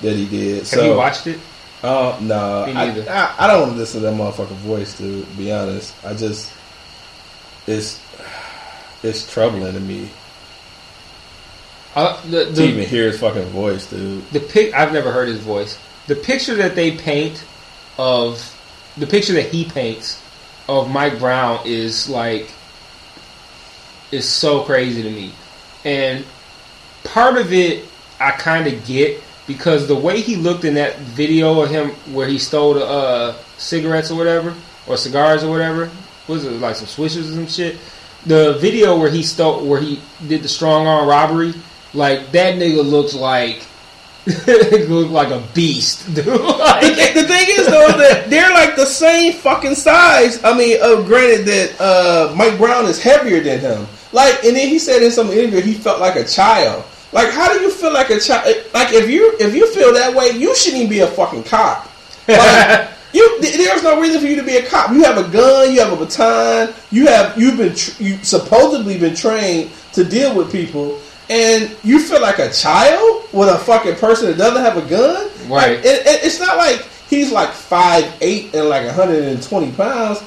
that 0.01 0.13
he 0.15 0.25
did. 0.27 0.57
Have 0.59 0.67
so 0.67 0.91
you 0.91 0.97
watched 0.97 1.27
it? 1.27 1.39
uh, 1.83 2.17
no, 2.21 2.65
Me 2.65 2.73
I. 2.73 2.85
I, 2.87 3.35
I 3.39 3.47
don't 3.47 3.61
want 3.61 3.71
to 3.73 3.77
listen 3.77 4.01
to 4.01 4.07
that 4.07 4.15
motherfucking 4.15 4.57
voice. 4.57 4.97
To 4.97 5.23
be 5.37 5.51
honest, 5.51 5.93
I 6.05 6.13
just 6.13 6.51
it's 7.67 8.01
it's 9.03 9.31
troubling 9.31 9.73
to 9.73 9.79
me 9.79 10.09
Uh, 11.95 12.19
the, 12.29 12.45
to 12.53 12.63
even 12.63 12.85
hear 12.85 13.05
his 13.07 13.19
fucking 13.19 13.45
voice, 13.45 13.87
dude. 13.89 14.27
the 14.31 14.39
pic 14.39 14.73
I've 14.73 14.91
never 14.93 15.11
heard 15.11 15.27
his 15.29 15.39
voice. 15.39 15.77
The 16.07 16.15
picture 16.15 16.55
that 16.55 16.75
they 16.75 16.91
paint 16.97 17.43
of 17.97 18.51
the 18.97 19.07
picture 19.07 19.33
that 19.33 19.45
he 19.49 19.65
paints 19.65 20.21
of 20.67 20.89
Mike 20.91 21.19
Brown 21.19 21.59
is 21.65 22.09
like 22.09 22.51
is 24.11 24.27
so 24.27 24.63
crazy 24.63 25.03
to 25.03 25.09
me. 25.09 25.31
And 25.83 26.25
part 27.03 27.37
of 27.37 27.53
it 27.53 27.85
I 28.19 28.31
kind 28.31 28.67
of 28.67 28.85
get 28.85 29.21
because 29.47 29.87
the 29.87 29.95
way 29.95 30.21
he 30.21 30.35
looked 30.35 30.65
in 30.65 30.75
that 30.75 30.97
video 30.99 31.61
of 31.61 31.69
him 31.69 31.89
where 32.13 32.27
he 32.27 32.37
stole 32.37 32.73
the 32.73 32.85
uh, 32.85 33.35
cigarettes 33.57 34.09
or 34.11 34.17
whatever 34.17 34.55
or 34.87 34.97
cigars 34.97 35.43
or 35.43 35.49
whatever 35.49 35.91
was 36.27 36.45
it 36.45 36.51
like 36.59 36.75
some 36.75 36.87
swishes 36.87 37.31
or 37.31 37.35
some 37.35 37.47
shit. 37.47 37.77
The 38.25 38.53
video 38.53 38.97
where 38.97 39.09
he 39.09 39.21
stole 39.21 39.65
where 39.65 39.79
he 39.79 39.99
did 40.27 40.41
the 40.41 40.47
strong 40.47 40.87
arm 40.87 41.07
robbery, 41.07 41.53
like 41.93 42.31
that 42.31 42.55
nigga 42.55 42.83
looks 42.83 43.13
like 43.13 43.65
look 44.89 45.11
like 45.11 45.29
a 45.29 45.43
beast, 45.53 46.07
dude. 46.15 46.25
like, 46.25 47.13
the 47.13 47.23
thing 47.27 47.45
is 47.47 47.67
though 47.67 47.95
that 47.99 48.25
they're 48.27 48.51
like 48.51 48.75
the 48.75 48.85
same 48.85 49.33
fucking 49.33 49.75
size. 49.75 50.43
I 50.43 50.57
mean, 50.57 50.79
uh, 50.81 51.03
granted 51.03 51.45
that 51.45 51.79
uh, 51.79 52.33
Mike 52.35 52.57
Brown 52.57 52.85
is 52.85 53.01
heavier 53.01 53.41
than 53.41 53.59
him. 53.59 53.87
Like, 54.11 54.43
and 54.43 54.55
then 54.55 54.67
he 54.67 54.79
said 54.79 55.01
in 55.03 55.11
some 55.11 55.29
interview 55.29 55.61
he 55.61 55.73
felt 55.73 55.99
like 55.99 56.15
a 56.15 56.23
child. 56.25 56.83
Like, 57.11 57.29
how 57.31 57.53
do 57.53 57.59
you 57.61 57.69
feel 57.71 57.93
like 57.93 58.09
a 58.09 58.19
child? 58.19 58.55
Like, 58.73 58.93
if 58.93 59.09
you 59.09 59.35
if 59.39 59.53
you 59.55 59.71
feel 59.73 59.93
that 59.93 60.13
way, 60.15 60.31
you 60.31 60.55
shouldn't 60.55 60.83
even 60.83 60.89
be 60.89 60.99
a 60.99 61.07
fucking 61.07 61.43
cop. 61.43 61.89
Like, 62.27 62.89
you 63.13 63.39
th- 63.41 63.55
there's 63.57 63.83
no 63.83 63.99
reason 64.01 64.19
for 64.21 64.27
you 64.27 64.35
to 64.35 64.43
be 64.43 64.57
a 64.57 64.65
cop. 64.65 64.91
You 64.91 65.03
have 65.03 65.17
a 65.17 65.29
gun, 65.31 65.73
you 65.73 65.79
have 65.81 65.93
a 65.93 65.95
baton, 65.95 66.73
you 66.91 67.07
have 67.07 67.37
you've 67.39 67.57
been 67.57 67.73
tr- 67.75 68.01
you 68.03 68.17
supposedly 68.23 68.97
been 68.97 69.15
trained 69.15 69.71
to 69.93 70.03
deal 70.03 70.35
with 70.35 70.51
people, 70.51 70.99
and 71.29 71.73
you 71.83 71.99
feel 71.99 72.21
like 72.21 72.39
a 72.39 72.51
child 72.51 73.23
with 73.31 73.47
a 73.49 73.57
fucking 73.59 73.95
person 73.95 74.27
that 74.27 74.37
doesn't 74.37 74.61
have 74.61 74.77
a 74.77 74.89
gun. 74.89 75.29
Like, 75.49 75.49
Right. 75.49 75.71
it, 75.85 76.05
it- 76.05 76.23
it's 76.25 76.39
not 76.39 76.57
like 76.57 76.81
he's 77.09 77.31
like 77.31 77.51
five 77.51 78.11
eight 78.21 78.53
and 78.55 78.67
like 78.67 78.85
120 78.87 79.71
pounds. 79.73 80.21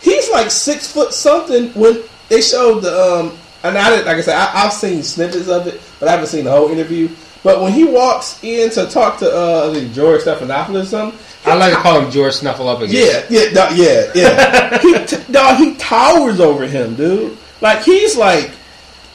He's 0.00 0.30
like 0.30 0.50
six 0.50 0.90
foot 0.90 1.12
something. 1.12 1.68
When 1.74 2.02
they 2.30 2.40
showed 2.40 2.80
the 2.80 2.98
um, 2.98 3.38
and 3.62 3.76
I 3.76 3.90
didn't 3.90 4.06
like 4.06 4.16
I 4.16 4.20
said 4.22 4.36
I, 4.36 4.64
I've 4.64 4.72
seen 4.72 5.02
snippets 5.02 5.48
of 5.48 5.66
it, 5.66 5.80
but 5.98 6.08
I 6.08 6.12
haven't 6.12 6.28
seen 6.28 6.44
the 6.46 6.50
whole 6.50 6.70
interview. 6.70 7.08
But 7.42 7.62
when 7.62 7.72
he 7.72 7.84
walks 7.84 8.42
in 8.44 8.70
to 8.70 8.86
talk 8.86 9.18
to 9.18 9.30
uh, 9.30 9.68
I 9.70 9.74
think 9.74 9.92
George 9.92 10.22
Stephanopoulos 10.22 10.82
or 10.82 10.84
something, 10.86 11.20
I 11.46 11.54
like 11.56 11.72
to 11.74 11.80
call 11.80 12.00
him 12.00 12.10
George 12.10 12.34
Snuffleupagus. 12.34 12.92
yeah, 12.92 13.24
yeah, 13.30 13.50
dog, 13.52 13.76
yeah, 13.76 14.10
yeah. 14.14 14.78
he, 14.82 15.06
t- 15.06 15.32
dog, 15.32 15.56
he 15.58 15.74
towers 15.76 16.38
over 16.40 16.66
him, 16.66 16.94
dude. 16.96 17.36
Like 17.62 17.82
he's 17.82 18.14
like, 18.16 18.50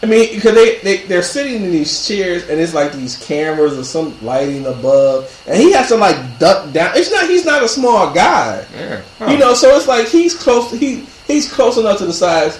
I 0.02 0.08
mean, 0.08 0.34
because 0.36 0.56
they 0.56 0.80
they 0.80 0.98
they're 1.06 1.22
sitting 1.22 1.64
in 1.64 1.72
these 1.72 2.08
chairs 2.08 2.50
and 2.50 2.60
it's 2.60 2.74
like 2.74 2.94
these 2.94 3.16
cameras 3.24 3.78
or 3.78 3.84
some 3.84 4.16
lighting 4.26 4.66
above, 4.66 5.44
and 5.48 5.56
he 5.58 5.72
has 5.74 5.88
to 5.90 5.96
like 5.96 6.18
duck 6.40 6.72
down. 6.74 6.92
It's 6.96 7.12
not 7.12 7.30
he's 7.30 7.46
not 7.46 7.64
a 7.64 7.68
small 7.68 8.12
guy, 8.14 8.66
Yeah. 8.76 9.02
you 9.32 9.38
know. 9.38 9.54
So 9.54 9.76
it's 9.78 9.88
like 9.88 10.08
he's 10.08 10.36
close. 10.36 10.72
He 10.72 11.06
he's 11.28 11.52
close 11.52 11.78
enough 11.78 12.00
to 12.00 12.06
the 12.08 12.14
size. 12.14 12.60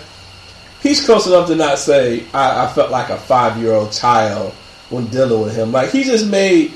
He's 0.82 1.04
close 1.06 1.26
enough 1.28 1.48
to 1.48 1.56
not 1.56 1.80
say 1.80 2.26
I, 2.34 2.66
I 2.66 2.74
felt 2.74 2.92
like 2.92 3.10
a 3.10 3.18
five 3.18 3.58
year 3.58 3.74
old 3.74 3.92
child 3.92 4.54
when 4.90 5.08
dealing 5.08 5.42
with 5.42 5.56
him. 5.56 5.72
Like 5.72 5.90
he 5.90 6.04
just 6.04 6.28
made 6.28 6.74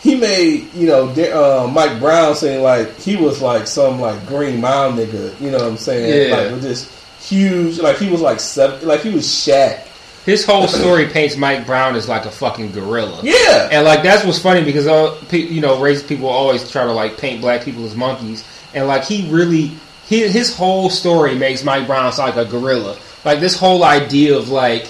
he 0.00 0.16
made 0.16 0.72
you 0.74 0.86
know 0.88 1.08
uh, 1.10 1.68
Mike 1.68 2.00
Brown 2.00 2.34
saying 2.34 2.62
like 2.62 2.96
he 2.98 3.16
was 3.16 3.40
like 3.40 3.66
some 3.66 4.00
like 4.00 4.26
Green 4.26 4.60
Mile 4.60 4.92
nigga. 4.92 5.40
You 5.40 5.50
know 5.50 5.58
what 5.58 5.66
I'm 5.68 5.76
saying? 5.76 6.28
Yeah. 6.30 6.36
Like 6.36 6.50
with 6.52 6.62
this 6.62 6.90
huge, 7.28 7.78
like 7.78 7.98
he 7.98 8.10
was 8.10 8.20
like 8.20 8.40
seven, 8.40 8.86
like 8.86 9.00
he 9.00 9.10
was 9.10 9.26
Shaq. 9.26 9.88
His 10.24 10.44
whole 10.46 10.68
story 10.68 11.06
paints 11.08 11.36
Mike 11.36 11.66
Brown 11.66 11.96
as 11.96 12.08
like 12.08 12.26
a 12.26 12.30
fucking 12.30 12.70
gorilla. 12.72 13.20
Yeah, 13.24 13.68
And 13.72 13.84
like 13.84 14.04
that's 14.04 14.24
what's 14.24 14.38
funny 14.38 14.62
because 14.62 14.86
uh, 14.86 15.20
pe- 15.28 15.38
you 15.38 15.60
know 15.60 15.80
race 15.80 16.02
people 16.02 16.28
always 16.28 16.70
try 16.70 16.84
to 16.84 16.92
like 16.92 17.18
paint 17.18 17.40
black 17.40 17.64
people 17.64 17.84
as 17.84 17.96
monkeys, 17.96 18.44
and 18.72 18.86
like 18.86 19.04
he 19.04 19.28
really 19.30 19.72
his 20.12 20.32
his 20.32 20.56
whole 20.56 20.90
story 20.90 21.34
makes 21.34 21.64
Mike 21.64 21.86
Brown 21.86 22.12
sound 22.12 22.36
like 22.36 22.46
a 22.46 22.50
gorilla. 22.50 22.96
Like 23.24 23.40
this 23.40 23.58
whole 23.58 23.84
idea 23.84 24.36
of 24.36 24.48
like 24.48 24.88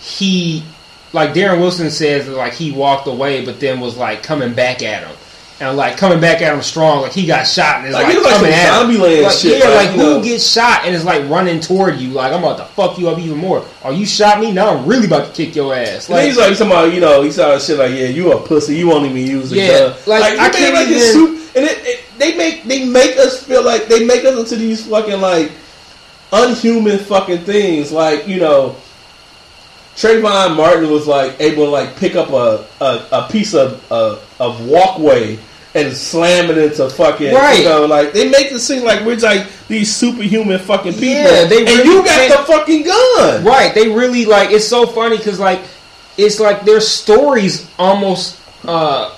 he 0.00 0.62
like 1.12 1.30
Darren 1.32 1.60
Wilson 1.60 1.90
says 1.90 2.26
that 2.26 2.32
like 2.36 2.52
he 2.52 2.70
walked 2.72 3.06
away, 3.06 3.44
but 3.44 3.60
then 3.60 3.80
was 3.80 3.96
like 3.96 4.22
coming 4.22 4.54
back 4.54 4.82
at 4.82 5.06
him. 5.06 5.16
And 5.60 5.76
like 5.76 5.96
coming 5.96 6.20
back 6.20 6.40
at 6.40 6.54
him 6.54 6.62
strong, 6.62 7.02
like 7.02 7.10
he 7.12 7.26
got 7.26 7.42
shot 7.44 7.78
and 7.78 7.88
is 7.88 7.92
Like, 7.92 8.04
like, 8.04 8.14
he 8.14 8.20
like 8.22 8.34
coming 8.36 8.52
at 8.52 8.80
him. 8.88 9.00
Like, 9.00 9.32
shit, 9.32 9.58
yeah, 9.58 9.70
like, 9.70 9.88
like 9.88 9.96
you 9.96 10.02
who 10.02 10.22
gets 10.22 10.48
shot 10.48 10.84
and 10.84 10.94
is 10.94 11.04
like 11.04 11.28
running 11.28 11.58
toward 11.58 11.96
you, 11.98 12.10
like 12.10 12.32
I'm 12.32 12.44
about 12.44 12.58
to 12.58 12.64
fuck 12.74 12.96
you 12.96 13.08
up 13.08 13.18
even 13.18 13.38
more. 13.38 13.66
Or 13.82 13.92
you 13.92 14.06
shot 14.06 14.38
me, 14.38 14.52
now 14.52 14.76
I'm 14.76 14.86
really 14.86 15.06
about 15.06 15.26
to 15.26 15.32
kick 15.32 15.56
your 15.56 15.74
ass. 15.74 16.08
And 16.08 16.20
he's 16.24 16.36
like 16.36 16.60
about 16.60 16.92
you 16.92 17.00
know 17.00 17.22
he 17.22 17.32
saw 17.32 17.58
shit 17.58 17.76
like 17.76 17.90
yeah 17.90 18.06
you 18.06 18.30
a 18.32 18.40
pussy 18.46 18.76
you 18.76 18.86
won't 18.86 19.06
even 19.06 19.16
use 19.16 19.50
the 19.50 19.56
Yeah, 19.56 19.78
gun 19.78 19.88
like, 20.06 20.20
like, 20.20 20.38
I 20.38 20.48
can't 20.50 20.74
like 20.74 20.86
even- 20.86 20.94
his 20.94 21.14
and 21.56 21.64
it, 21.64 21.78
it, 21.86 21.97
they 22.32 22.36
make 22.36 22.64
they 22.64 22.84
make 22.86 23.16
us 23.16 23.42
feel 23.42 23.64
like 23.64 23.86
they 23.88 24.04
make 24.04 24.24
us 24.24 24.38
into 24.38 24.56
these 24.56 24.86
fucking 24.86 25.20
like 25.20 25.50
unhuman 26.32 26.98
fucking 26.98 27.44
things. 27.44 27.92
Like 27.92 28.28
you 28.28 28.40
know 28.40 28.76
Trayvon 29.96 30.56
Martin 30.56 30.90
was 30.90 31.06
like 31.06 31.40
able 31.40 31.64
to 31.64 31.70
like 31.70 31.96
pick 31.96 32.14
up 32.14 32.30
a 32.30 32.66
a, 32.80 33.06
a 33.12 33.28
piece 33.30 33.54
of 33.54 33.84
uh, 33.90 34.18
of 34.38 34.66
walkway 34.66 35.38
and 35.74 35.94
slam 35.94 36.50
it 36.50 36.58
into 36.58 36.88
fucking 36.88 37.34
Right. 37.34 37.58
you 37.58 37.64
know 37.64 37.84
like 37.86 38.12
they 38.12 38.28
make 38.30 38.50
it 38.50 38.58
seem 38.60 38.84
like 38.84 39.04
we're 39.04 39.16
like 39.16 39.46
these 39.68 39.94
superhuman 39.94 40.58
fucking 40.58 40.94
people. 40.94 41.08
Yeah, 41.08 41.44
they 41.44 41.60
and 41.66 41.84
you 41.84 42.04
got 42.04 42.38
the 42.38 42.44
fucking 42.44 42.84
gun. 42.84 43.44
Right, 43.44 43.72
they 43.74 43.88
really 43.88 44.24
like 44.24 44.50
it's 44.50 44.66
so 44.66 44.86
funny 44.86 45.18
because 45.18 45.38
like 45.38 45.60
it's 46.16 46.40
like 46.40 46.62
their 46.64 46.80
stories 46.80 47.70
almost 47.78 48.40
uh 48.66 49.14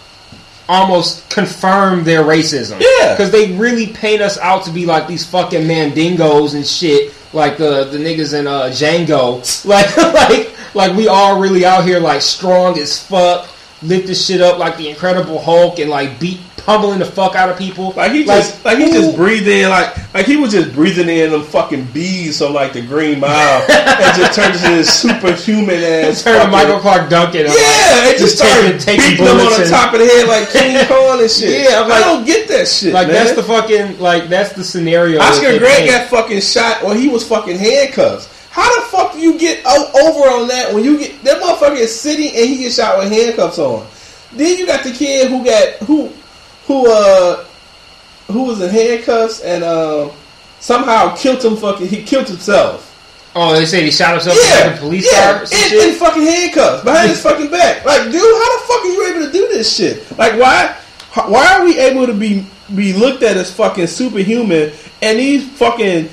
almost 0.70 1.28
confirm 1.28 2.04
their 2.04 2.22
racism. 2.22 2.80
Yeah. 2.80 3.14
because 3.14 3.30
they 3.32 3.52
really 3.52 3.88
paint 3.88 4.22
us 4.22 4.38
out 4.38 4.64
to 4.64 4.70
be 4.70 4.86
like 4.86 5.08
these 5.08 5.26
fucking 5.26 5.62
mandingos 5.62 6.54
and 6.54 6.64
shit, 6.66 7.12
like 7.32 7.58
the 7.58 7.84
the 7.84 7.98
niggas 7.98 8.38
in 8.38 8.46
uh 8.46 8.64
Django, 8.70 9.42
like 9.66 9.96
like 9.96 10.74
like 10.74 10.96
we 10.96 11.08
all 11.08 11.40
really 11.40 11.64
out 11.64 11.84
here 11.84 11.98
like 11.98 12.22
strong 12.22 12.78
as 12.78 13.02
fuck. 13.02 13.48
Lift 13.82 14.08
this 14.08 14.26
shit 14.26 14.42
up 14.42 14.58
like 14.58 14.76
the 14.76 14.90
Incredible 14.90 15.40
Hulk 15.40 15.78
and 15.78 15.88
like 15.90 16.20
beat 16.20 16.38
pummeling 16.64 16.98
the 16.98 17.04
fuck 17.04 17.34
out 17.34 17.48
of 17.48 17.58
people. 17.58 17.92
Like 17.96 18.12
he 18.12 18.24
just 18.24 18.64
like, 18.64 18.78
he 18.78 18.84
who- 18.84 18.92
just 18.92 19.16
breathed 19.16 19.48
in 19.48 19.68
like 19.70 20.14
like 20.14 20.26
he 20.26 20.36
was 20.36 20.52
just 20.52 20.72
breathing 20.74 21.08
in 21.08 21.30
them 21.30 21.42
fucking 21.42 21.84
bees 21.92 22.38
from 22.38 22.52
like 22.54 22.72
the 22.72 22.82
Green 22.82 23.20
Mile 23.20 23.62
and 23.70 24.16
just 24.16 24.34
turned 24.34 24.54
into 24.54 24.68
this 24.68 24.92
superhuman 25.00 25.82
ass. 25.82 26.22
Turn 26.24 26.44
to 26.44 26.50
Michael 26.50 26.80
Clarke 26.80 27.08
Duncan. 27.10 27.42
Yeah, 27.46 27.52
like, 27.52 28.14
it 28.14 28.18
just 28.18 28.36
started 28.38 28.80
taking, 28.80 29.02
taking 29.04 29.10
beating 29.10 29.24
them 29.26 29.46
on 29.46 29.60
the 29.60 29.68
top 29.68 29.92
of 29.94 30.00
the 30.00 30.06
head 30.06 30.28
like 30.28 30.50
King 30.50 30.86
Kong 30.88 31.20
and 31.20 31.30
shit. 31.30 31.64
Yeah, 31.70 31.82
I'm 31.82 31.88
like- 31.88 31.98
I 32.04 32.06
don't 32.06 32.24
get 32.24 32.48
that 32.48 32.66
shit. 32.68 32.92
Like 32.94 33.06
man. 33.08 33.14
that's 33.16 33.34
the 33.36 33.42
fucking 33.42 33.98
like 33.98 34.28
that's 34.28 34.52
the 34.52 34.64
scenario. 34.64 35.20
Oscar 35.20 35.58
Grant 35.58 35.86
got 35.86 36.08
fucking 36.08 36.40
shot 36.40 36.82
when 36.84 36.96
he 36.96 37.08
was 37.08 37.26
fucking 37.26 37.58
handcuffs. 37.58 38.28
How 38.50 38.68
the 38.80 38.86
fuck 38.88 39.12
do 39.12 39.20
you 39.20 39.38
get 39.38 39.64
over 39.64 40.28
on 40.28 40.48
that 40.48 40.74
when 40.74 40.82
you 40.84 40.98
get 40.98 41.22
that 41.22 41.40
motherfucker 41.40 41.76
is 41.76 41.98
sitting 41.98 42.26
and 42.34 42.50
he 42.50 42.58
gets 42.58 42.74
shot 42.76 42.98
with 42.98 43.12
handcuffs 43.12 43.58
on? 43.58 43.86
Then 44.32 44.58
you 44.58 44.66
got 44.66 44.82
the 44.84 44.90
kid 44.92 45.30
who 45.30 45.44
got 45.44 45.74
who 45.86 46.12
who 46.70 46.88
uh 46.88 47.44
who 48.28 48.44
was 48.44 48.60
in 48.60 48.70
handcuffs 48.70 49.40
and 49.40 49.64
um 49.64 50.12
somehow 50.60 51.16
killed 51.16 51.44
him 51.44 51.56
fucking 51.56 51.88
he 51.88 52.04
killed 52.04 52.28
himself. 52.28 52.86
Oh, 53.34 53.54
they 53.54 53.66
say 53.66 53.82
he 53.84 53.90
shot 53.90 54.12
himself 54.12 54.36
Yeah, 54.40 54.68
in 54.68 54.74
the 54.74 54.80
police 54.80 55.08
yeah, 55.12 55.38
car. 55.38 55.46
some 55.46 55.58
in, 55.80 55.88
in 55.88 55.94
fucking 55.96 56.22
handcuffs 56.22 56.84
behind 56.84 57.10
his 57.10 57.20
fucking 57.22 57.50
back. 57.50 57.84
Like, 57.84 58.04
dude, 58.04 58.20
how 58.20 58.58
the 58.58 58.64
fuck 58.68 58.84
are 58.84 58.86
you 58.86 59.06
able 59.14 59.26
to 59.26 59.32
do 59.32 59.48
this 59.48 59.74
shit? 59.76 60.16
Like, 60.16 60.38
why? 60.38 60.76
Why 61.26 61.54
are 61.56 61.64
we 61.64 61.76
able 61.80 62.06
to 62.06 62.14
be 62.14 62.46
be 62.76 62.92
looked 62.92 63.24
at 63.24 63.36
as 63.36 63.52
fucking 63.52 63.88
superhuman 63.88 64.70
and 65.02 65.18
these 65.18 65.48
fucking 65.58 66.08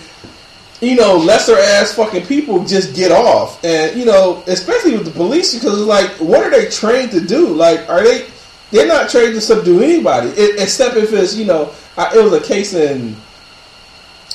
you 0.81 0.95
know 0.95 1.17
lesser 1.17 1.57
ass 1.57 1.93
fucking 1.93 2.25
people 2.25 2.63
just 2.65 2.95
get 2.95 3.11
off? 3.11 3.63
And 3.63 3.95
you 3.95 4.05
know, 4.05 4.43
especially 4.47 4.93
with 4.97 5.05
the 5.05 5.11
police, 5.11 5.53
because 5.53 5.77
it's 5.77 5.87
like, 5.87 6.09
what 6.19 6.41
are 6.43 6.49
they 6.49 6.67
trained 6.69 7.11
to 7.11 7.21
do? 7.21 7.47
Like, 7.49 7.87
are 7.89 8.03
they? 8.03 8.27
They're 8.71 8.87
not 8.87 9.09
trained 9.09 9.33
to 9.35 9.41
subdue 9.41 9.81
anybody, 9.81 10.29
it, 10.29 10.59
except 10.61 10.97
if 10.97 11.13
it's 11.13 11.35
you 11.35 11.45
know, 11.45 11.71
I, 11.97 12.15
it 12.17 12.23
was 12.23 12.33
a 12.33 12.41
case 12.41 12.73
in. 12.73 13.15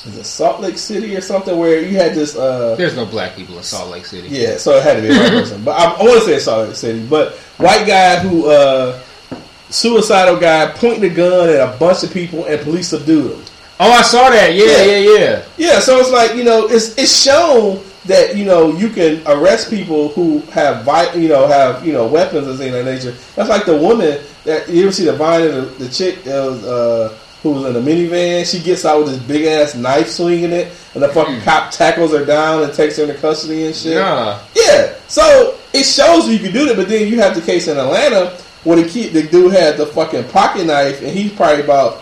Is 0.05 0.17
it 0.17 0.23
Salt 0.25 0.59
Lake 0.59 0.77
City 0.77 1.15
or 1.15 1.21
something 1.21 1.57
where 1.57 1.79
you 1.81 1.95
had 1.95 2.13
this 2.13 2.35
uh 2.35 2.75
There's 2.75 2.95
no 2.95 3.05
black 3.05 3.35
people 3.37 3.55
in 3.57 3.63
Salt 3.63 3.89
Lake 3.89 4.05
City. 4.05 4.27
yeah, 4.29 4.57
so 4.57 4.75
it 4.75 4.83
had 4.83 4.95
to 4.95 5.01
be 5.01 5.07
a 5.07 5.17
white 5.17 5.29
person. 5.31 5.63
But 5.63 5.79
I, 5.79 5.85
I 5.93 6.03
want 6.03 6.19
to 6.19 6.25
say 6.25 6.39
Salt 6.39 6.67
Lake 6.67 6.75
City. 6.75 7.05
But 7.07 7.33
white 7.57 7.87
guy 7.87 8.19
who 8.19 8.47
uh 8.49 8.99
suicidal 9.69 10.37
guy 10.37 10.71
pointing 10.75 11.09
a 11.11 11.13
gun 11.13 11.49
at 11.49 11.55
a 11.75 11.77
bunch 11.77 12.03
of 12.03 12.11
people 12.11 12.45
and 12.45 12.59
police 12.61 12.89
subdued 12.89 13.31
him. 13.37 13.43
Oh, 13.79 13.91
I 13.91 14.01
saw 14.01 14.29
that. 14.29 14.53
Yeah, 14.53 14.65
Yeah. 14.65 14.83
yeah, 14.97 15.17
yeah. 15.19 15.45
Yeah, 15.57 15.79
so 15.79 15.97
it's 15.99 16.11
like 16.11 16.35
you 16.35 16.43
know, 16.43 16.67
it's 16.67 16.97
it's 16.97 17.15
shown 17.23 17.81
that 18.05 18.35
you 18.35 18.45
know 18.45 18.71
you 18.75 18.89
can 18.89 19.21
arrest 19.27 19.69
people 19.69 20.09
who 20.09 20.39
have 20.51 20.83
vi- 20.83 21.13
you 21.13 21.29
know 21.29 21.47
have 21.47 21.85
you 21.85 21.93
know 21.93 22.07
weapons 22.07 22.47
and 22.47 22.57
things 22.57 22.75
of 22.75 22.85
that 22.85 22.93
nature. 22.95 23.11
That's 23.35 23.49
like 23.49 23.65
the 23.65 23.77
woman 23.77 24.19
that 24.43 24.67
you 24.69 24.83
ever 24.83 24.91
see 24.91 25.05
the 25.05 25.13
vine 25.13 25.47
of 25.47 25.53
the, 25.77 25.85
the 25.85 25.89
chick 25.91 26.23
that 26.23 26.39
was 26.45 26.63
uh, 26.65 27.17
who 27.41 27.51
was 27.51 27.65
in 27.65 27.73
the 27.73 27.79
minivan. 27.91 28.49
She 28.49 28.59
gets 28.61 28.85
out 28.85 29.03
with 29.03 29.13
this 29.13 29.23
big 29.23 29.45
ass 29.45 29.75
knife 29.75 30.09
swinging 30.09 30.51
it, 30.51 30.71
and 30.93 31.03
the 31.03 31.09
fucking 31.09 31.41
cop 31.41 31.71
tackles 31.71 32.11
her 32.11 32.25
down 32.25 32.63
and 32.63 32.73
takes 32.73 32.97
her 32.97 33.03
into 33.03 33.15
custody 33.15 33.65
and 33.65 33.75
shit. 33.75 33.95
Nah. 33.97 34.39
Yeah, 34.55 34.95
so 35.07 35.57
it 35.73 35.83
shows 35.85 36.27
you 36.27 36.39
can 36.39 36.51
do 36.51 36.65
that, 36.67 36.75
but 36.75 36.87
then 36.89 37.07
you 37.07 37.19
have 37.21 37.35
the 37.35 37.41
case 37.41 37.67
in 37.67 37.77
Atlanta 37.77 38.37
where 38.63 38.81
the 38.81 38.87
kid, 38.87 39.11
the 39.11 39.23
dude 39.23 39.51
had 39.51 39.75
the 39.77 39.85
fucking 39.85 40.23
pocket 40.29 40.65
knife, 40.65 41.01
and 41.01 41.09
he's 41.09 41.33
probably 41.33 41.63
about 41.63 42.01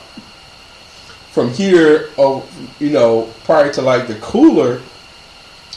from 1.32 1.50
here, 1.52 2.10
or 2.18 2.44
you 2.80 2.90
know, 2.90 3.32
prior 3.46 3.72
to 3.74 3.82
like 3.82 4.08
the 4.08 4.16
cooler, 4.16 4.82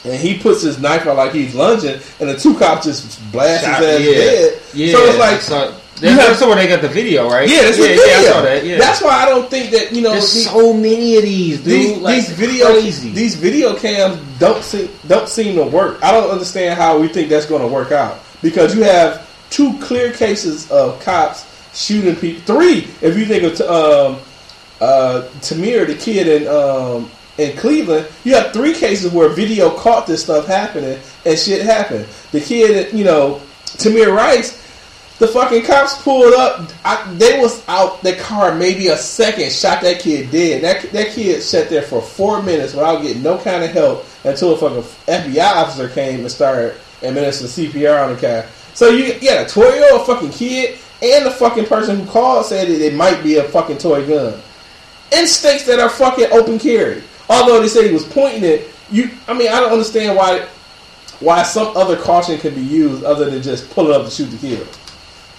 and 0.05 0.13
he 0.19 0.37
puts 0.37 0.61
his 0.61 0.79
knife 0.79 1.05
out 1.07 1.17
like 1.17 1.33
he's 1.33 1.53
lunging, 1.55 1.99
and 2.19 2.29
the 2.29 2.37
two 2.37 2.57
cops 2.57 2.85
just 2.85 3.19
blast 3.31 3.63
Shot- 3.65 3.81
his 3.81 3.87
ass 3.89 3.99
yeah. 4.01 4.13
dead. 4.13 4.61
Yeah. 4.73 4.91
So 4.93 4.99
it's 5.05 5.17
like, 5.19 5.41
so, 5.41 5.75
you 6.01 6.09
have- 6.09 6.17
that's 6.29 6.41
where 6.41 6.55
they 6.55 6.67
got 6.67 6.81
the 6.81 6.89
video, 6.89 7.29
right? 7.29 7.47
yeah, 7.49 7.61
that's 7.63 7.77
yeah, 7.77 7.85
video. 7.87 8.05
yeah, 8.05 8.13
I 8.17 8.23
saw 8.23 8.41
that. 8.41 8.65
Yeah. 8.65 8.77
That's 8.77 9.01
why 9.01 9.11
I 9.23 9.25
don't 9.29 9.49
think 9.49 9.71
that 9.71 9.91
you 9.93 10.01
know 10.01 10.11
There's 10.11 10.33
these- 10.33 10.49
so 10.49 10.73
many 10.73 11.17
of 11.17 11.23
these, 11.23 11.57
dude. 11.59 11.65
these, 11.65 11.97
like, 11.97 12.15
these 12.15 12.29
video 12.31 12.65
crazy. 12.73 13.11
these 13.11 13.35
video 13.35 13.75
cams 13.75 14.19
don't 14.39 14.63
seem 14.63 14.89
don't 15.07 15.27
seem 15.29 15.55
to 15.55 15.63
work. 15.63 16.03
I 16.03 16.11
don't 16.11 16.29
understand 16.29 16.77
how 16.77 16.97
we 16.99 17.07
think 17.07 17.29
that's 17.29 17.45
going 17.45 17.61
to 17.61 17.67
work 17.67 17.91
out 17.91 18.19
because 18.41 18.75
you 18.75 18.83
have 18.83 19.25
two 19.49 19.77
clear 19.79 20.11
cases 20.11 20.69
of 20.71 20.99
cops 21.01 21.45
shooting 21.73 22.15
people. 22.15 22.41
Three, 22.55 22.87
if 23.01 23.17
you 23.17 23.25
think 23.25 23.43
of 23.43 23.61
um, 23.61 24.19
uh, 24.81 25.27
Tamir, 25.39 25.87
the 25.87 25.95
kid 25.95 26.27
in 26.27 26.47
um, 26.47 27.09
in 27.37 27.57
Cleveland, 27.57 28.07
you 28.23 28.35
have 28.35 28.53
three 28.53 28.73
cases 28.73 29.11
where 29.11 29.29
video 29.29 29.69
caught 29.77 30.07
this 30.07 30.23
stuff 30.23 30.47
happening 30.47 30.99
and 31.25 31.37
shit 31.37 31.61
happened. 31.61 32.07
The 32.31 32.39
kid, 32.39 32.93
you 32.93 33.03
know, 33.03 33.41
Tamir 33.65 34.15
Rice. 34.15 34.63
The 35.17 35.29
fucking 35.29 35.63
cops 35.63 36.01
pulled 36.01 36.33
up. 36.33 36.69
I, 36.83 37.09
they 37.13 37.39
was 37.39 37.65
out 37.69 38.01
the 38.03 38.17
car 38.17 38.53
maybe 38.53 38.87
a 38.87 38.97
second, 38.97 39.49
shot 39.49 39.81
that 39.81 40.01
kid 40.01 40.29
dead. 40.29 40.61
That 40.61 40.91
that 40.91 41.13
kid 41.13 41.41
sat 41.41 41.69
there 41.69 41.83
for 41.83 42.01
four 42.01 42.43
minutes 42.43 42.73
without 42.73 43.01
getting 43.01 43.23
no 43.23 43.37
kind 43.37 43.63
of 43.63 43.71
help 43.71 44.05
until 44.25 44.53
a 44.53 44.57
fucking 44.57 44.81
FBI 45.07 45.55
officer 45.55 45.87
came 45.87 46.19
and 46.19 46.31
started 46.31 46.75
administering 47.01 47.49
CPR 47.49 48.03
on 48.03 48.15
the 48.15 48.21
guy. 48.21 48.45
So 48.73 48.89
you, 48.89 49.05
you 49.05 49.29
got 49.29 49.47
a 49.47 49.49
twelve 49.49 49.73
year 49.75 49.87
old 49.93 50.05
fucking 50.05 50.31
kid 50.31 50.79
and 51.01 51.25
the 51.25 51.31
fucking 51.31 51.65
person 51.65 52.01
who 52.01 52.05
called 52.11 52.45
said 52.45 52.67
that 52.67 52.85
it 52.85 52.93
might 52.93 53.23
be 53.23 53.37
a 53.37 53.43
fucking 53.43 53.77
toy 53.77 54.05
gun 54.05 54.41
in 55.13 55.27
states 55.27 55.65
that 55.65 55.79
are 55.79 55.89
fucking 55.89 56.27
open 56.31 56.59
carry. 56.59 57.01
Although 57.29 57.61
they 57.61 57.67
said 57.67 57.85
he 57.85 57.91
was 57.91 58.05
pointing 58.05 58.43
it, 58.43 58.69
you. 58.91 59.09
I 59.27 59.33
mean, 59.33 59.49
I 59.49 59.59
don't 59.59 59.71
understand 59.71 60.15
why 60.15 60.47
why 61.19 61.43
some 61.43 61.75
other 61.77 61.95
caution 61.95 62.37
can 62.37 62.53
be 62.53 62.61
used 62.61 63.03
other 63.03 63.29
than 63.29 63.41
just 63.41 63.69
pull 63.71 63.89
it 63.89 63.91
up 63.93 64.05
to 64.05 64.11
shoot 64.11 64.25
the 64.25 64.37
kill. 64.37 64.67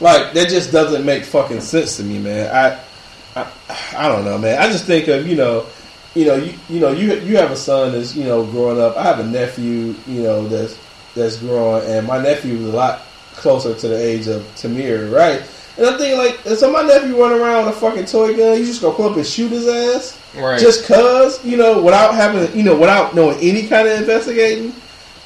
Like 0.01 0.33
that 0.35 0.49
just 0.49 0.73
doesn't 0.73 1.05
make 1.05 1.25
fucking 1.25 1.61
sense 1.61 1.97
to 1.99 2.03
me, 2.03 2.19
man. 2.19 2.55
I, 2.55 3.41
I, 3.41 3.53
I 3.97 4.09
don't 4.09 4.25
know, 4.25 4.39
man. 4.39 4.59
I 4.59 4.69
just 4.69 4.85
think 4.85 5.09
of 5.09 5.27
you 5.27 5.37
know, 5.37 5.67
you 6.15 6.27
know, 6.27 6.35
you 6.37 6.55
you 6.69 6.81
know, 6.81 6.91
you 6.93 7.15
you 7.21 7.37
have 7.37 7.51
a 7.51 7.57
son 7.57 7.93
that's 7.93 8.15
you 8.15 8.25
know 8.25 8.45
growing 8.45 8.81
up. 8.81 8.97
I 8.97 9.05
have 9.05 9.21
a 9.21 9.27
nephew, 9.27 9.95
you 10.07 10.23
know, 10.23 10.49
that's 10.49 10.79
that's 11.15 11.39
growing, 11.39 11.89
and 11.89 12.07
my 12.07 12.23
nephew 12.23 12.55
is 12.55 12.67
a 12.67 12.77
lot 12.77 13.03
closer 13.35 13.75
to 13.75 13.89
the 13.89 13.97
age 13.97 14.27
of 14.27 14.43
Tamir, 14.57 15.13
right? 15.13 15.43
And 15.77 15.87
I'm 15.87 15.99
thinking 15.99 16.19
like, 16.19 16.39
so 16.57 16.73
my 16.73 16.83
nephew 16.83 17.21
run 17.21 17.33
around 17.33 17.67
with 17.67 17.77
a 17.77 17.79
fucking 17.79 18.07
toy 18.07 18.37
gun, 18.37 18.59
you 18.59 18.65
just 18.65 18.81
gonna 18.81 18.95
pull 18.95 19.11
up 19.11 19.17
and 19.17 19.27
shoot 19.27 19.51
his 19.51 19.69
ass, 19.69 20.19
right. 20.35 20.59
just 20.59 20.87
cause, 20.87 21.45
you 21.45 21.57
know, 21.57 21.83
without 21.83 22.15
having, 22.15 22.57
you 22.57 22.65
know, 22.65 22.77
without 22.79 23.15
knowing 23.15 23.39
any 23.41 23.67
kind 23.67 23.87
of 23.87 24.01
investigating. 24.01 24.73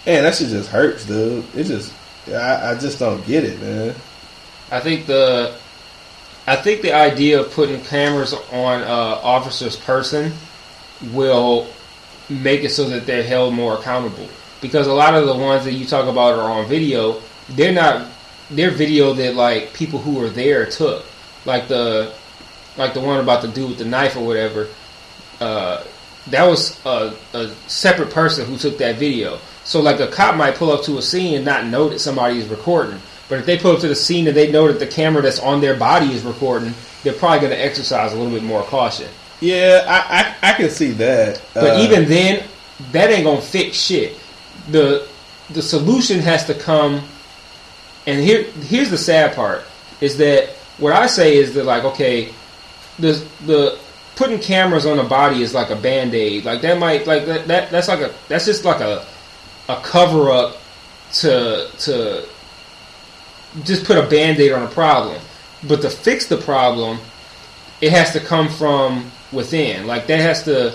And 0.06 0.24
that 0.26 0.34
shit 0.34 0.48
just 0.48 0.70
hurts, 0.70 1.06
dude. 1.06 1.44
It 1.54 1.64
just, 1.64 1.92
I, 2.28 2.72
I 2.72 2.78
just 2.78 2.98
don't 2.98 3.24
get 3.26 3.44
it, 3.44 3.60
man. 3.60 3.94
I 4.72 4.80
think 4.80 5.06
the 5.06 5.56
I 6.46 6.56
think 6.56 6.82
the 6.82 6.92
idea 6.92 7.40
of 7.40 7.52
putting 7.52 7.80
cameras 7.84 8.34
on 8.50 8.82
uh, 8.82 9.20
officers' 9.22 9.76
person 9.76 10.32
will 11.12 11.68
make 12.28 12.64
it 12.64 12.70
so 12.70 12.88
that 12.88 13.06
they're 13.06 13.22
held 13.22 13.54
more 13.54 13.78
accountable. 13.78 14.28
Because 14.60 14.86
a 14.86 14.92
lot 14.92 15.14
of 15.14 15.26
the 15.26 15.34
ones 15.34 15.64
that 15.64 15.72
you 15.72 15.86
talk 15.86 16.08
about 16.08 16.38
are 16.38 16.50
on 16.50 16.66
video, 16.66 17.20
they're 17.50 17.72
not 17.72 18.08
they're 18.50 18.70
video 18.70 19.12
that 19.14 19.34
like 19.34 19.72
people 19.72 19.98
who 19.98 20.14
were 20.18 20.28
there 20.30 20.66
took. 20.66 21.04
Like 21.44 21.68
the 21.68 22.12
like 22.76 22.94
the 22.94 23.00
one 23.00 23.20
about 23.20 23.42
the 23.42 23.48
dude 23.48 23.68
with 23.70 23.78
the 23.78 23.84
knife 23.84 24.16
or 24.16 24.26
whatever. 24.26 24.68
Uh, 25.40 25.82
that 26.28 26.44
was 26.46 26.78
a, 26.84 27.14
a 27.32 27.48
separate 27.66 28.10
person 28.10 28.46
who 28.46 28.56
took 28.56 28.78
that 28.78 28.96
video. 28.96 29.38
So 29.64 29.80
like 29.80 30.00
a 30.00 30.08
cop 30.08 30.36
might 30.36 30.54
pull 30.56 30.70
up 30.70 30.84
to 30.84 30.98
a 30.98 31.02
scene 31.02 31.34
and 31.34 31.44
not 31.44 31.66
know 31.66 31.88
that 31.88 31.98
somebody 31.98 32.38
is 32.38 32.46
recording. 32.48 33.00
But 33.28 33.38
if 33.38 33.46
they 33.46 33.56
pull 33.58 33.72
up 33.72 33.80
to 33.80 33.88
the 33.88 33.94
scene 33.94 34.26
and 34.26 34.36
they 34.36 34.50
know 34.50 34.66
that 34.68 34.78
the 34.78 34.86
camera 34.86 35.22
that's 35.22 35.38
on 35.38 35.60
their 35.60 35.76
body 35.76 36.12
is 36.12 36.22
recording, 36.22 36.74
they're 37.02 37.12
probably 37.12 37.38
going 37.40 37.52
to 37.52 37.64
exercise 37.64 38.12
a 38.12 38.16
little 38.16 38.32
bit 38.32 38.42
more 38.42 38.62
caution. 38.64 39.08
Yeah, 39.40 39.84
I, 39.88 40.20
I, 40.42 40.50
I 40.50 40.52
can 40.54 40.68
see 40.68 40.90
that. 40.92 41.40
But 41.54 41.76
Uh, 41.78 41.82
even 41.82 42.06
then, 42.06 42.44
that 42.92 43.10
ain't 43.10 43.24
gonna 43.24 43.40
fix 43.40 43.76
shit. 43.76 44.18
the 44.68 45.06
The 45.50 45.62
solution 45.62 46.18
has 46.20 46.44
to 46.46 46.54
come. 46.54 47.02
And 48.06 48.20
here, 48.20 48.44
here's 48.44 48.90
the 48.90 48.98
sad 48.98 49.34
part: 49.34 49.64
is 50.00 50.16
that 50.18 50.48
what 50.78 50.92
I 50.92 51.06
say 51.06 51.36
is 51.36 51.54
that 51.54 51.64
like, 51.64 51.84
okay, 51.84 52.32
the 52.98 53.12
the 53.46 53.78
putting 54.16 54.38
cameras 54.38 54.86
on 54.86 54.98
a 54.98 55.04
body 55.04 55.42
is 55.42 55.54
like 55.54 55.70
a 55.70 55.76
band 55.76 56.14
aid. 56.14 56.44
Like 56.44 56.60
that 56.62 56.78
might 56.78 57.06
like 57.06 57.26
that, 57.26 57.48
that 57.48 57.70
that's 57.70 57.88
like 57.88 58.00
a 58.00 58.14
that's 58.28 58.46
just 58.46 58.64
like 58.64 58.80
a 58.80 59.06
a 59.68 59.80
cover 59.82 60.30
up 60.30 60.56
to 61.12 61.68
to 61.78 62.26
just 63.64 63.84
put 63.84 63.98
a 63.98 64.08
band 64.08 64.38
aid 64.38 64.52
on 64.52 64.62
a 64.62 64.70
problem. 64.70 65.20
But 65.66 65.82
to 65.82 65.90
fix 65.90 66.26
the 66.26 66.36
problem, 66.36 66.98
it 67.80 67.92
has 67.92 68.12
to 68.12 68.20
come 68.20 68.48
from 68.48 69.10
within. 69.32 69.86
Like 69.86 70.06
that 70.06 70.20
has 70.20 70.44
to 70.44 70.74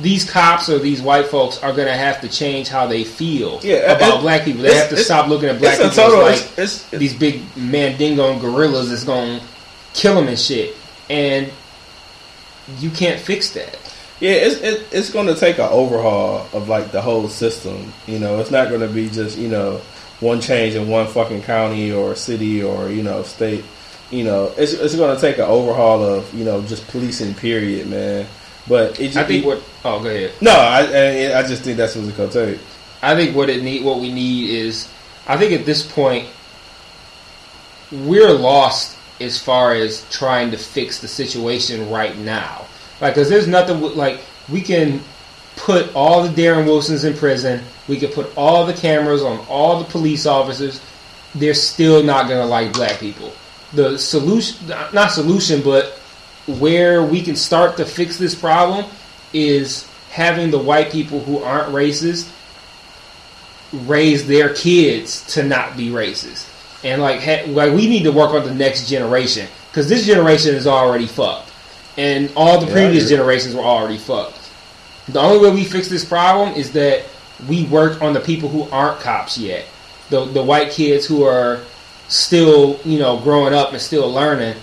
these 0.00 0.28
cops 0.28 0.68
or 0.68 0.78
these 0.78 1.02
white 1.02 1.26
folks 1.26 1.62
are 1.62 1.72
going 1.72 1.88
to 1.88 1.94
have 1.94 2.20
to 2.22 2.28
change 2.28 2.68
how 2.68 2.86
they 2.86 3.04
feel 3.04 3.60
Yeah, 3.62 3.92
about 3.94 4.20
black 4.20 4.44
people. 4.44 4.62
They 4.62 4.74
have 4.74 4.88
to 4.90 4.96
stop 4.96 5.28
looking 5.28 5.48
at 5.48 5.58
black 5.58 5.76
people 5.78 5.90
total. 5.90 6.22
like 6.22 6.34
it's, 6.34 6.58
it's, 6.58 6.90
these 6.90 7.14
big 7.14 7.42
mandingo 7.56 8.38
gorillas 8.38 8.90
that's 8.90 9.04
going 9.04 9.40
to 9.40 9.46
kill 9.94 10.14
them 10.14 10.28
and 10.28 10.38
shit. 10.38 10.74
And 11.10 11.50
you 12.78 12.90
can't 12.90 13.20
fix 13.20 13.50
that. 13.52 13.78
Yeah, 14.20 14.32
it's 14.32 14.60
it, 14.60 14.86
it's 14.92 15.10
going 15.10 15.26
to 15.26 15.34
take 15.34 15.58
an 15.58 15.68
overhaul 15.68 16.46
of 16.52 16.68
like 16.68 16.92
the 16.92 17.02
whole 17.02 17.28
system. 17.28 17.92
You 18.06 18.18
know, 18.20 18.38
it's 18.38 18.52
not 18.52 18.68
going 18.68 18.80
to 18.80 18.88
be 18.88 19.08
just 19.10 19.36
you 19.36 19.48
know 19.48 19.80
one 20.20 20.40
change 20.40 20.74
in 20.76 20.88
one 20.88 21.08
fucking 21.08 21.42
county 21.42 21.90
or 21.92 22.14
city 22.14 22.62
or 22.62 22.88
you 22.88 23.02
know 23.02 23.24
state. 23.24 23.64
you 24.10 24.22
know, 24.24 24.52
it's 24.56 24.74
it's 24.74 24.94
going 24.94 25.14
to 25.14 25.20
take 25.20 25.38
an 25.38 25.44
overhaul 25.44 26.04
of 26.04 26.32
you 26.34 26.44
know 26.44 26.62
just 26.62 26.86
policing. 26.88 27.34
Period, 27.34 27.88
man. 27.88 28.26
But 28.68 29.00
it 29.00 29.06
just, 29.06 29.16
I 29.18 29.24
think 29.24 29.44
what. 29.44 29.62
Oh, 29.84 30.02
go 30.02 30.08
ahead. 30.08 30.32
no, 30.40 30.52
I 30.52 31.38
I 31.38 31.42
just 31.42 31.62
think 31.62 31.76
that's 31.76 31.96
what 31.96 32.06
it's 32.06 32.16
to 32.16 32.28
take. 32.30 32.60
I 33.02 33.16
think 33.16 33.34
what 33.34 33.50
it 33.50 33.62
need, 33.62 33.84
what 33.84 33.98
we 33.98 34.12
need 34.12 34.50
is, 34.50 34.88
I 35.26 35.36
think 35.36 35.52
at 35.52 35.66
this 35.66 35.84
point, 35.84 36.28
we're 37.90 38.32
lost 38.32 38.96
as 39.20 39.42
far 39.42 39.74
as 39.74 40.08
trying 40.10 40.50
to 40.52 40.56
fix 40.56 41.00
the 41.00 41.08
situation 41.08 41.90
right 41.90 42.16
now. 42.18 42.66
Like, 43.00 43.16
cause 43.16 43.28
there's 43.28 43.48
nothing 43.48 43.80
like 43.96 44.20
we 44.48 44.60
can 44.60 45.00
put 45.56 45.94
all 45.94 46.22
the 46.22 46.28
Darren 46.28 46.64
Wilsons 46.64 47.04
in 47.04 47.14
prison. 47.14 47.62
We 47.88 47.98
can 47.98 48.10
put 48.12 48.36
all 48.36 48.64
the 48.64 48.72
cameras 48.72 49.22
on 49.22 49.44
all 49.48 49.80
the 49.80 49.84
police 49.84 50.24
officers. 50.24 50.80
They're 51.34 51.54
still 51.54 52.02
not 52.02 52.28
gonna 52.28 52.46
like 52.46 52.72
black 52.72 53.00
people. 53.00 53.32
The 53.72 53.98
solution, 53.98 54.68
not 54.68 55.10
solution, 55.10 55.62
but 55.62 55.98
where 56.46 57.02
we 57.02 57.22
can 57.22 57.36
start 57.36 57.76
to 57.76 57.84
fix 57.84 58.18
this 58.18 58.34
problem 58.34 58.84
is 59.32 59.88
having 60.10 60.50
the 60.50 60.58
white 60.58 60.90
people 60.90 61.20
who 61.20 61.38
aren't 61.38 61.72
racist 61.72 62.28
raise 63.72 64.26
their 64.26 64.52
kids 64.54 65.24
to 65.34 65.42
not 65.42 65.76
be 65.76 65.88
racist, 65.88 66.46
and 66.84 67.00
like 67.00 67.20
ha- 67.20 67.44
like 67.48 67.72
we 67.72 67.86
need 67.88 68.02
to 68.02 68.12
work 68.12 68.30
on 68.30 68.44
the 68.44 68.54
next 68.54 68.88
generation 68.88 69.48
because 69.70 69.88
this 69.88 70.04
generation 70.04 70.54
is 70.54 70.66
already 70.66 71.06
fucked, 71.06 71.50
and 71.96 72.30
all 72.36 72.60
the 72.60 72.66
Yeah, 72.66 72.72
previous 72.72 73.08
generations 73.08 73.54
were 73.54 73.62
already 73.62 73.98
fucked. 73.98 74.38
The 75.08 75.20
only 75.20 75.38
way 75.38 75.54
we 75.54 75.64
fix 75.64 75.88
this 75.88 76.04
problem 76.04 76.54
is 76.54 76.72
that 76.72 77.04
we 77.48 77.64
work 77.64 78.02
on 78.02 78.12
the 78.12 78.20
people 78.20 78.48
who 78.48 78.68
aren't 78.70 79.00
cops 79.00 79.38
yet, 79.38 79.64
the 80.10 80.24
the 80.26 80.42
white 80.42 80.70
kids 80.70 81.06
who 81.06 81.24
are 81.24 81.60
still 82.08 82.78
you 82.84 82.98
know 82.98 83.18
growing 83.20 83.54
up 83.54 83.72
and 83.72 83.80
still 83.80 84.12
learning, 84.12 84.56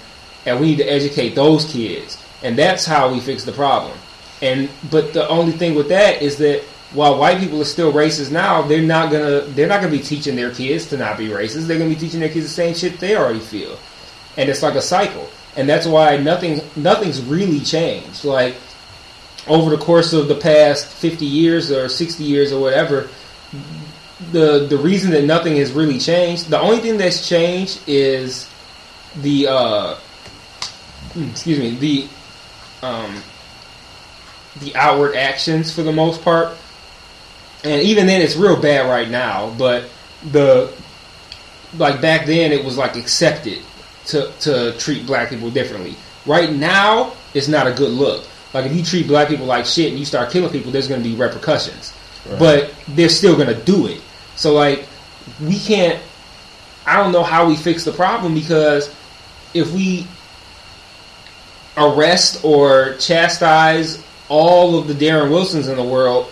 and 0.45 0.59
we 0.59 0.67
need 0.67 0.77
to 0.77 0.91
educate 0.91 1.35
those 1.35 1.65
kids, 1.71 2.23
and 2.43 2.57
that's 2.57 2.85
how 2.85 3.11
we 3.11 3.19
fix 3.19 3.43
the 3.43 3.51
problem. 3.51 3.97
And 4.41 4.69
but 4.89 5.13
the 5.13 5.27
only 5.27 5.51
thing 5.51 5.75
with 5.75 5.89
that 5.89 6.21
is 6.21 6.37
that 6.37 6.63
while 6.93 7.17
white 7.19 7.39
people 7.39 7.61
are 7.61 7.65
still 7.65 7.93
racist 7.93 8.31
now, 8.31 8.61
they're 8.61 8.81
not 8.81 9.11
gonna 9.11 9.41
they're 9.41 9.67
not 9.67 9.81
gonna 9.81 9.91
be 9.91 9.99
teaching 9.99 10.35
their 10.35 10.51
kids 10.51 10.87
to 10.87 10.97
not 10.97 11.17
be 11.17 11.27
racist. 11.27 11.67
They're 11.67 11.77
gonna 11.77 11.89
be 11.89 11.95
teaching 11.95 12.19
their 12.19 12.29
kids 12.29 12.45
the 12.45 12.51
same 12.51 12.73
shit 12.73 12.99
they 12.99 13.15
already 13.15 13.39
feel, 13.39 13.77
and 14.37 14.49
it's 14.49 14.63
like 14.63 14.75
a 14.75 14.81
cycle. 14.81 15.29
And 15.55 15.67
that's 15.67 15.85
why 15.85 16.17
nothing 16.17 16.61
nothing's 16.75 17.21
really 17.21 17.59
changed. 17.59 18.23
Like 18.23 18.55
over 19.47 19.69
the 19.69 19.77
course 19.77 20.13
of 20.13 20.27
the 20.27 20.35
past 20.35 20.87
fifty 20.87 21.25
years 21.25 21.71
or 21.71 21.89
sixty 21.89 22.23
years 22.23 22.51
or 22.51 22.61
whatever, 22.61 23.09
the 24.31 24.65
the 24.69 24.77
reason 24.77 25.11
that 25.11 25.25
nothing 25.25 25.57
has 25.57 25.71
really 25.71 25.99
changed, 25.99 26.49
the 26.49 26.59
only 26.59 26.79
thing 26.79 26.97
that's 26.97 27.27
changed 27.27 27.81
is 27.87 28.49
the 29.21 29.47
uh, 29.47 29.95
excuse 31.15 31.59
me 31.59 31.75
the 31.75 32.07
um, 32.85 33.21
the 34.59 34.75
outward 34.75 35.15
actions 35.15 35.73
for 35.73 35.83
the 35.83 35.91
most 35.91 36.23
part. 36.23 36.57
And 37.63 37.81
even 37.81 38.07
then, 38.07 38.21
it's 38.21 38.35
real 38.35 38.59
bad 38.59 38.89
right 38.89 39.09
now. 39.09 39.53
But 39.57 39.89
the 40.31 40.73
like 41.77 42.01
back 42.01 42.25
then, 42.25 42.51
it 42.51 42.63
was 42.63 42.77
like 42.77 42.95
accepted 42.95 43.59
to 44.07 44.31
to 44.41 44.73
treat 44.77 45.05
black 45.05 45.29
people 45.29 45.49
differently. 45.49 45.95
Right 46.25 46.51
now, 46.51 47.13
it's 47.33 47.47
not 47.47 47.67
a 47.67 47.73
good 47.73 47.91
look. 47.91 48.25
Like 48.53 48.65
if 48.65 48.75
you 48.75 48.83
treat 48.83 49.07
black 49.07 49.27
people 49.27 49.45
like 49.45 49.65
shit 49.65 49.89
and 49.89 49.99
you 49.99 50.05
start 50.05 50.31
killing 50.31 50.51
people, 50.51 50.71
there's 50.71 50.87
going 50.87 51.03
to 51.03 51.07
be 51.07 51.15
repercussions. 51.15 51.93
Right. 52.27 52.39
But 52.39 52.73
they're 52.87 53.09
still 53.09 53.35
going 53.35 53.47
to 53.55 53.63
do 53.63 53.87
it. 53.87 54.01
So 54.35 54.53
like 54.53 54.87
we 55.41 55.59
can't. 55.59 56.01
I 56.85 56.97
don't 56.97 57.11
know 57.11 57.23
how 57.23 57.47
we 57.47 57.55
fix 57.55 57.83
the 57.83 57.91
problem 57.91 58.33
because 58.33 58.93
if 59.53 59.71
we 59.73 60.07
arrest 61.77 62.43
or 62.43 62.95
chastise 62.95 64.03
all 64.29 64.77
of 64.77 64.87
the 64.87 64.93
Darren 64.93 65.29
Wilsons 65.31 65.67
in 65.67 65.75
the 65.75 65.83
world, 65.83 66.31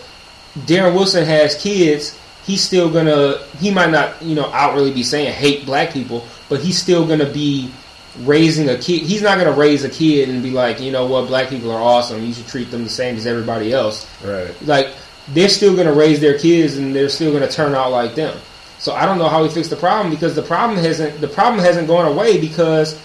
Darren 0.60 0.94
Wilson 0.94 1.26
has 1.26 1.62
kids. 1.62 2.18
He's 2.46 2.62
still 2.62 2.90
gonna. 2.90 3.40
He 3.60 3.72
might 3.72 3.90
not, 3.90 4.22
you 4.22 4.36
know, 4.36 4.50
outwardly 4.54 4.94
be 4.94 5.04
saying 5.04 5.34
hate 5.34 5.66
black 5.66 5.92
people, 5.92 6.26
but 6.48 6.62
he's 6.62 6.82
still 6.82 7.06
gonna 7.06 7.30
be 7.30 7.72
raising 8.20 8.70
a 8.70 8.78
kid. 8.78 9.02
He's 9.02 9.22
not 9.22 9.38
gonna 9.38 9.52
raise 9.52 9.84
a 9.84 9.90
kid 9.90 10.30
and 10.30 10.42
be 10.42 10.52
like, 10.52 10.80
you 10.80 10.92
know 10.92 11.06
what, 11.08 11.28
black 11.28 11.50
people 11.50 11.72
are 11.72 11.82
awesome. 11.82 12.24
You 12.24 12.34
should 12.34 12.48
treat 12.48 12.72
them 12.72 12.84
the 12.84 12.90
same 12.90 13.18
as 13.18 13.28
everybody 13.28 13.74
else. 13.74 14.08
Right. 14.24 14.54
Like 14.66 14.94
they're 15.30 15.50
still 15.50 15.76
gonna 15.76 15.94
raise 15.94 16.20
their 16.22 16.40
kids 16.40 16.78
and 16.78 16.96
they're 16.96 17.10
still 17.10 17.34
gonna 17.34 17.50
turn 17.50 17.76
out 17.76 17.92
like 17.92 18.16
them. 18.16 18.38
So 18.80 18.94
I 18.94 19.06
don't 19.06 19.18
know 19.18 19.28
how 19.28 19.44
we 19.44 19.50
fix 19.50 19.68
the 19.68 19.76
problem 19.76 20.14
because 20.14 20.36
the 20.36 20.44
problem 20.44 20.80
hasn't 20.80 21.20
the 21.20 21.28
problem 21.28 21.60
hasn't 21.64 21.88
gone 21.88 22.06
away 22.06 22.40
because 22.40 23.00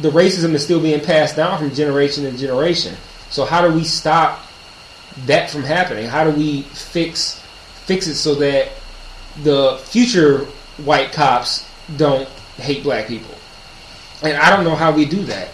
the 0.00 0.10
racism 0.10 0.52
is 0.54 0.62
still 0.64 0.80
being 0.80 1.00
passed 1.00 1.36
down 1.36 1.58
from 1.58 1.74
generation 1.74 2.24
to 2.24 2.32
generation. 2.32 2.94
So 3.30 3.44
how 3.44 3.66
do 3.66 3.72
we 3.74 3.84
stop 3.84 4.40
that 5.26 5.50
from 5.50 5.62
happening? 5.62 6.06
How 6.06 6.24
do 6.24 6.30
we 6.30 6.62
fix 6.62 7.40
fix 7.86 8.06
it 8.08 8.16
so 8.16 8.34
that 8.36 8.68
the 9.42 9.78
future 9.84 10.40
white 10.84 11.12
cops 11.12 11.68
don't 11.96 12.28
hate 12.56 12.82
black 12.82 13.06
people? 13.08 13.34
And 14.22 14.36
I 14.36 14.50
don't 14.54 14.64
know 14.64 14.74
how 14.74 14.92
we 14.92 15.04
do 15.04 15.22
that. 15.24 15.48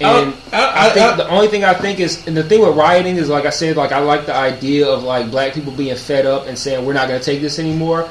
And 0.00 0.34
I- 0.52 0.56
I- 0.56 0.86
I, 0.86 0.90
think 0.90 1.06
I- 1.12 1.16
the 1.16 1.28
only 1.28 1.48
thing 1.48 1.64
I 1.64 1.74
think 1.74 2.00
is, 2.00 2.26
and 2.26 2.36
the 2.36 2.42
thing 2.42 2.60
with 2.60 2.76
rioting 2.76 3.16
is, 3.16 3.28
like 3.28 3.44
I 3.44 3.50
said, 3.50 3.76
like 3.76 3.92
I 3.92 3.98
like 3.98 4.26
the 4.26 4.34
idea 4.34 4.88
of 4.88 5.02
like 5.04 5.30
black 5.30 5.52
people 5.52 5.72
being 5.72 5.94
fed 5.96 6.26
up 6.26 6.46
and 6.46 6.58
saying 6.58 6.84
we're 6.84 6.92
not 6.94 7.08
going 7.08 7.20
to 7.20 7.24
take 7.24 7.40
this 7.40 7.58
anymore. 7.58 8.08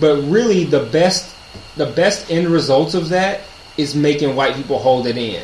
But 0.00 0.16
really, 0.24 0.64
the 0.64 0.80
best, 0.84 1.34
the 1.76 1.86
best 1.86 2.30
end 2.30 2.48
results 2.48 2.94
of 2.94 3.08
that 3.10 3.40
is 3.76 3.94
making 3.94 4.36
white 4.36 4.54
people 4.54 4.78
hold 4.78 5.06
it 5.06 5.16
in. 5.16 5.42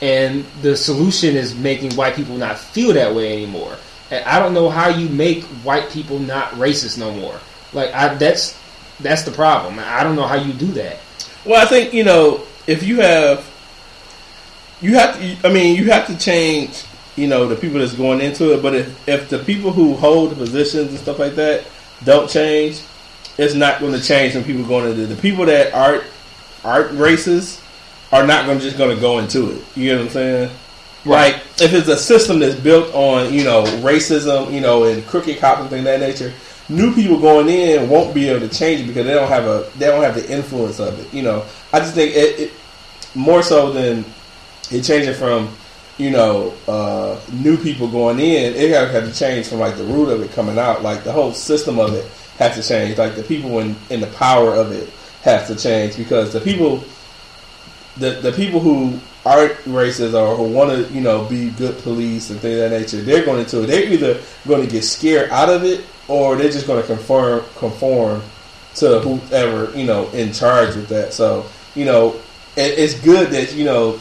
And 0.00 0.44
the 0.62 0.76
solution 0.76 1.36
is 1.36 1.54
making 1.54 1.94
white 1.94 2.14
people 2.14 2.36
not 2.36 2.58
feel 2.58 2.92
that 2.94 3.14
way 3.14 3.32
anymore. 3.32 3.76
And 4.10 4.24
I 4.24 4.38
don't 4.38 4.52
know 4.52 4.68
how 4.68 4.88
you 4.88 5.08
make 5.08 5.44
white 5.64 5.90
people 5.90 6.18
not 6.18 6.50
racist 6.52 6.98
no 6.98 7.12
more. 7.12 7.38
Like 7.72 7.92
I, 7.94 8.14
that's 8.14 8.58
that's 9.00 9.22
the 9.22 9.30
problem. 9.30 9.78
I 9.78 10.02
don't 10.02 10.16
know 10.16 10.26
how 10.26 10.36
you 10.36 10.52
do 10.52 10.66
that. 10.72 10.98
Well, 11.44 11.60
I 11.60 11.66
think 11.66 11.94
you 11.94 12.04
know 12.04 12.44
if 12.66 12.82
you 12.82 13.00
have, 13.00 13.48
you 14.80 14.94
have 14.94 15.18
to. 15.18 15.48
I 15.48 15.52
mean, 15.52 15.76
you 15.76 15.90
have 15.90 16.06
to 16.08 16.18
change. 16.18 16.84
You 17.16 17.26
know 17.26 17.46
the 17.46 17.56
people 17.56 17.78
that's 17.78 17.94
going 17.94 18.20
into 18.20 18.54
it, 18.54 18.62
but 18.62 18.74
if 18.74 19.08
if 19.08 19.28
the 19.28 19.38
people 19.38 19.72
who 19.72 19.94
hold 19.94 20.34
positions 20.36 20.90
and 20.90 20.98
stuff 20.98 21.18
like 21.18 21.34
that 21.34 21.64
don't 22.04 22.28
change, 22.28 22.82
it's 23.38 23.54
not 23.54 23.80
going 23.80 23.92
to 23.92 24.02
change 24.02 24.34
when 24.34 24.44
people 24.44 24.64
going 24.64 24.90
into 24.90 25.04
it. 25.04 25.06
the 25.06 25.16
people 25.16 25.46
that 25.46 25.74
aren't 25.74 26.04
aren't 26.64 26.92
racist 26.92 27.62
are 28.12 28.26
not 28.26 28.46
going 28.46 28.58
to 28.58 28.64
just 28.64 28.76
going 28.76 28.94
to 28.94 29.00
go 29.00 29.18
into 29.18 29.50
it. 29.50 29.64
You 29.74 29.88
get 29.88 29.96
what 29.96 30.04
I'm 30.04 30.10
saying? 30.10 30.50
Right. 31.04 31.34
Like 31.34 31.42
if 31.60 31.72
it's 31.72 31.88
a 31.88 31.96
system 31.96 32.38
that's 32.38 32.54
built 32.54 32.94
on 32.94 33.32
you 33.32 33.42
know 33.42 33.64
racism, 33.80 34.52
you 34.52 34.60
know, 34.60 34.84
and 34.84 35.04
crooked 35.06 35.38
cops 35.38 35.60
and 35.60 35.70
things 35.70 35.80
of 35.80 35.84
that 35.86 36.00
nature, 36.00 36.32
new 36.68 36.94
people 36.94 37.18
going 37.18 37.48
in 37.48 37.88
won't 37.88 38.14
be 38.14 38.28
able 38.28 38.46
to 38.46 38.54
change 38.54 38.82
it 38.82 38.86
because 38.86 39.06
they 39.06 39.14
don't 39.14 39.28
have 39.28 39.44
a 39.44 39.68
they 39.78 39.86
don't 39.86 40.02
have 40.02 40.14
the 40.14 40.30
influence 40.30 40.78
of 40.78 40.98
it. 40.98 41.12
You 41.12 41.22
know, 41.22 41.44
I 41.72 41.80
just 41.80 41.94
think 41.94 42.14
it, 42.14 42.38
it 42.38 42.52
more 43.14 43.42
so 43.42 43.72
than 43.72 44.04
it 44.70 44.82
changing 44.82 45.14
from 45.14 45.50
you 45.98 46.10
know 46.10 46.54
uh, 46.68 47.18
new 47.32 47.56
people 47.56 47.88
going 47.88 48.20
in, 48.20 48.54
it 48.54 48.70
have 48.70 49.04
to 49.04 49.12
change 49.12 49.48
from 49.48 49.58
like 49.58 49.76
the 49.76 49.84
root 49.84 50.08
of 50.08 50.22
it 50.22 50.30
coming 50.32 50.58
out. 50.58 50.82
Like 50.82 51.02
the 51.02 51.12
whole 51.12 51.32
system 51.32 51.80
of 51.80 51.94
it 51.94 52.06
has 52.38 52.54
to 52.54 52.62
change. 52.62 52.96
Like 52.96 53.16
the 53.16 53.24
people 53.24 53.58
in 53.58 53.74
in 53.90 54.00
the 54.00 54.06
power 54.08 54.54
of 54.54 54.70
it 54.70 54.88
has 55.22 55.46
to 55.48 55.56
change 55.56 55.96
because 55.96 56.32
the 56.32 56.40
people 56.40 56.84
the 57.96 58.10
the 58.22 58.32
people 58.32 58.60
who 58.60 58.98
aren't 59.24 59.52
racist 59.64 60.14
or 60.14 60.36
who 60.36 60.52
want 60.52 60.70
to 60.70 60.92
you 60.92 61.00
know 61.00 61.24
be 61.24 61.50
good 61.50 61.78
police 61.78 62.30
and 62.30 62.40
things 62.40 62.60
of 62.60 62.70
that 62.70 62.80
nature, 62.80 63.00
they're 63.02 63.24
going 63.24 63.40
into 63.40 63.62
it. 63.62 63.66
They're 63.66 63.88
either 63.88 64.20
going 64.46 64.62
to 64.62 64.70
get 64.70 64.82
scared 64.82 65.30
out 65.30 65.48
of 65.48 65.64
it 65.64 65.84
or 66.08 66.36
they're 66.36 66.50
just 66.50 66.66
going 66.66 66.80
to 66.80 66.86
conform 66.86 67.44
conform 67.56 68.22
to 68.76 69.00
whoever 69.00 69.76
you 69.76 69.86
know 69.86 70.08
in 70.10 70.32
charge 70.32 70.74
with 70.74 70.88
that. 70.88 71.12
So 71.12 71.46
you 71.74 71.84
know 71.84 72.14
it, 72.56 72.78
it's 72.78 72.98
good 73.00 73.30
that 73.30 73.54
you 73.54 73.64
know 73.64 74.00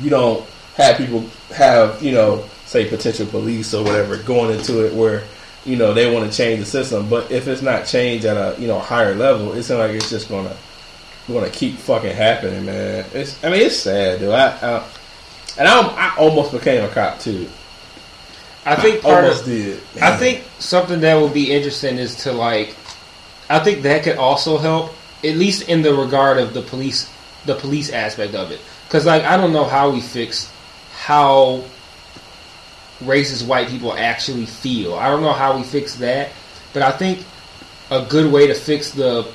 you 0.00 0.10
don't 0.10 0.46
have 0.76 0.96
people 0.96 1.24
have 1.54 2.02
you 2.02 2.12
know 2.12 2.44
say 2.66 2.88
potential 2.88 3.26
police 3.26 3.72
or 3.74 3.82
whatever 3.82 4.18
going 4.18 4.56
into 4.56 4.86
it 4.86 4.92
where 4.92 5.24
you 5.68 5.76
know 5.76 5.92
they 5.92 6.12
want 6.12 6.30
to 6.30 6.36
change 6.36 6.60
the 6.60 6.66
system. 6.66 7.08
But 7.08 7.30
if 7.30 7.46
it's 7.46 7.62
not 7.62 7.86
changed 7.86 8.24
at 8.24 8.36
a 8.36 8.60
you 8.60 8.66
know 8.66 8.78
higher 8.78 9.14
level, 9.14 9.52
it's 9.52 9.70
like 9.70 9.92
it's 9.92 10.10
just 10.10 10.28
gonna 10.28 10.56
gonna 11.28 11.50
keep 11.50 11.76
fucking 11.76 12.14
happening, 12.14 12.64
man. 12.64 13.04
It's 13.12 13.42
I 13.44 13.50
mean 13.50 13.60
it's 13.60 13.76
sad, 13.76 14.20
dude. 14.20 14.30
I, 14.30 14.48
I 14.62 14.88
and 15.58 15.68
I, 15.68 15.80
I 15.80 16.16
almost 16.16 16.52
became 16.52 16.82
a 16.84 16.88
cop 16.88 17.20
too. 17.20 17.48
I 18.64 18.76
think 18.76 19.02
part 19.02 19.24
almost 19.24 19.42
of 19.42 19.46
did. 19.46 19.80
I 20.00 20.16
think 20.16 20.44
something 20.58 21.00
that 21.00 21.14
would 21.20 21.34
be 21.34 21.52
interesting 21.52 21.98
is 21.98 22.16
to 22.24 22.32
like. 22.32 22.74
I 23.50 23.58
think 23.60 23.82
that 23.82 24.02
could 24.02 24.18
also 24.18 24.58
help, 24.58 24.92
at 25.24 25.36
least 25.36 25.68
in 25.68 25.80
the 25.80 25.94
regard 25.94 26.36
of 26.36 26.52
the 26.52 26.60
police, 26.60 27.10
the 27.46 27.54
police 27.54 27.90
aspect 27.90 28.34
of 28.34 28.50
it. 28.50 28.60
Because 28.86 29.06
like 29.06 29.22
I 29.22 29.36
don't 29.36 29.52
know 29.52 29.64
how 29.64 29.90
we 29.90 30.00
fix 30.00 30.52
how 30.98 31.64
racist 33.00 33.46
white 33.46 33.68
people 33.68 33.94
actually 33.94 34.46
feel. 34.46 34.94
I 34.94 35.08
don't 35.08 35.22
know 35.22 35.32
how 35.32 35.56
we 35.56 35.62
fix 35.62 35.96
that, 35.96 36.30
but 36.72 36.82
I 36.82 36.90
think 36.90 37.24
a 37.90 38.04
good 38.04 38.30
way 38.32 38.46
to 38.46 38.54
fix 38.54 38.90
the 38.90 39.30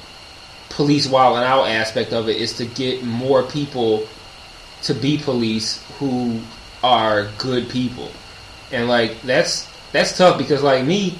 police 0.69 1.07
wilding 1.07 1.44
out 1.44 1.65
aspect 1.65 2.14
of 2.14 2.30
it 2.30 2.38
is 2.38 2.53
to 2.57 2.65
get 2.65 3.03
more 3.03 3.44
people 3.44 4.07
to 4.84 4.94
be 4.94 5.18
police 5.18 5.84
who 5.98 6.41
are 6.84 7.30
good 7.38 7.69
people, 7.69 8.11
and 8.72 8.88
like 8.88 9.22
that's 9.22 9.69
that's 9.91 10.18
tough 10.18 10.38
because 10.38 10.61
like 10.61 10.84
me, 10.84 11.18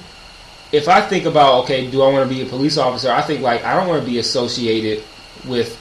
if 0.72 0.90
I 0.90 1.02
think 1.02 1.26
about 1.26 1.64
okay, 1.64 1.90
do 1.90 2.02
I 2.02 2.12
want 2.12 2.30
to 2.30 2.36
be 2.36 2.42
a 2.42 2.46
police 2.46 2.78
officer? 2.78 3.10
I 3.12 3.22
think 3.22 3.42
like 3.42 3.64
I 3.64 3.76
don't 3.76 3.88
want 3.88 4.04
to 4.04 4.10
be 4.10 4.20
associated 4.20 5.04
with 5.48 5.80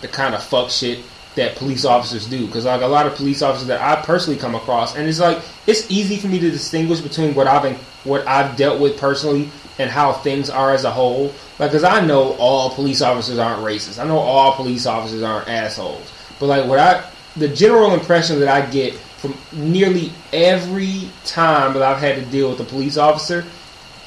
the 0.00 0.08
kind 0.08 0.34
of 0.34 0.42
fuck 0.42 0.70
shit 0.70 1.00
that 1.36 1.56
police 1.56 1.84
officers 1.84 2.26
do 2.26 2.46
because 2.46 2.64
like 2.64 2.82
a 2.82 2.86
lot 2.86 3.06
of 3.06 3.14
police 3.14 3.40
officers 3.40 3.68
that 3.68 3.80
I 3.80 4.02
personally 4.02 4.38
come 4.38 4.54
across, 4.54 4.96
and 4.96 5.08
it's 5.08 5.20
like 5.20 5.40
it's 5.66 5.90
easy 5.90 6.16
for 6.16 6.28
me 6.28 6.38
to 6.40 6.50
distinguish 6.50 7.00
between 7.00 7.34
what 7.34 7.46
I've 7.46 7.62
been, 7.62 7.76
what 8.04 8.26
I've 8.26 8.56
dealt 8.56 8.80
with 8.80 8.98
personally 8.98 9.50
and 9.78 9.90
how 9.90 10.12
things 10.12 10.50
are 10.50 10.74
as 10.74 10.84
a 10.84 10.90
whole. 10.90 11.32
Like, 11.58 11.70
because 11.70 11.84
I 11.84 12.04
know 12.04 12.34
all 12.34 12.70
police 12.70 13.00
officers 13.00 13.38
aren't 13.38 13.62
racist. 13.62 14.02
I 14.02 14.06
know 14.06 14.18
all 14.18 14.54
police 14.54 14.86
officers 14.86 15.22
aren't 15.22 15.48
assholes. 15.48 16.12
But 16.38 16.46
like, 16.46 16.66
what 16.66 16.78
I 16.78 17.08
the 17.36 17.48
general 17.48 17.94
impression 17.94 18.40
that 18.40 18.48
I 18.48 18.68
get 18.70 18.94
from 18.94 19.34
nearly 19.52 20.12
every 20.32 21.10
time 21.24 21.74
that 21.74 21.82
I've 21.82 21.98
had 21.98 22.16
to 22.16 22.24
deal 22.30 22.50
with 22.50 22.60
a 22.60 22.64
police 22.64 22.96
officer 22.96 23.44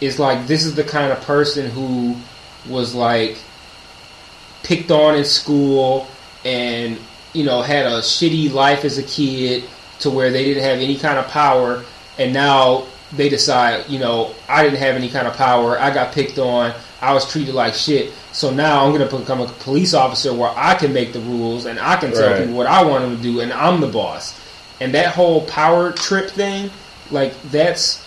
is 0.01 0.19
like 0.19 0.47
this 0.47 0.65
is 0.65 0.75
the 0.75 0.83
kind 0.83 1.11
of 1.11 1.21
person 1.21 1.69
who 1.69 2.15
was 2.67 2.93
like 2.95 3.37
picked 4.63 4.91
on 4.91 5.15
in 5.15 5.25
school 5.25 6.07
and 6.43 6.97
you 7.33 7.43
know 7.43 7.61
had 7.61 7.85
a 7.85 7.99
shitty 7.99 8.51
life 8.51 8.85
as 8.85 8.97
a 8.97 9.03
kid 9.03 9.63
to 9.99 10.09
where 10.09 10.31
they 10.31 10.43
didn't 10.45 10.63
have 10.63 10.79
any 10.79 10.97
kind 10.97 11.17
of 11.17 11.27
power 11.27 11.83
and 12.17 12.33
now 12.33 12.85
they 13.13 13.29
decide 13.29 13.87
you 13.89 13.99
know 13.99 14.33
I 14.49 14.63
didn't 14.63 14.79
have 14.79 14.95
any 14.95 15.09
kind 15.09 15.27
of 15.27 15.35
power. 15.35 15.79
I 15.79 15.93
got 15.93 16.13
picked 16.13 16.37
on. 16.39 16.73
I 17.01 17.13
was 17.13 17.29
treated 17.29 17.53
like 17.53 17.73
shit. 17.73 18.13
So 18.31 18.49
now 18.49 18.83
I'm 18.85 18.93
going 18.95 19.07
to 19.07 19.17
become 19.17 19.41
a 19.41 19.45
police 19.45 19.93
officer 19.93 20.33
where 20.33 20.51
I 20.55 20.73
can 20.75 20.93
make 20.93 21.11
the 21.13 21.19
rules 21.19 21.65
and 21.65 21.77
I 21.79 21.97
can 21.97 22.11
tell 22.11 22.29
Right. 22.31 22.39
people 22.39 22.55
what 22.55 22.65
I 22.65 22.83
want 22.83 23.03
them 23.03 23.17
to 23.17 23.21
do 23.21 23.41
and 23.41 23.51
I'm 23.53 23.81
the 23.81 23.87
boss. 23.87 24.39
And 24.79 24.93
that 24.95 25.13
whole 25.13 25.45
power 25.45 25.91
trip 25.91 26.29
thing 26.31 26.71
like 27.11 27.33
that's 27.51 28.03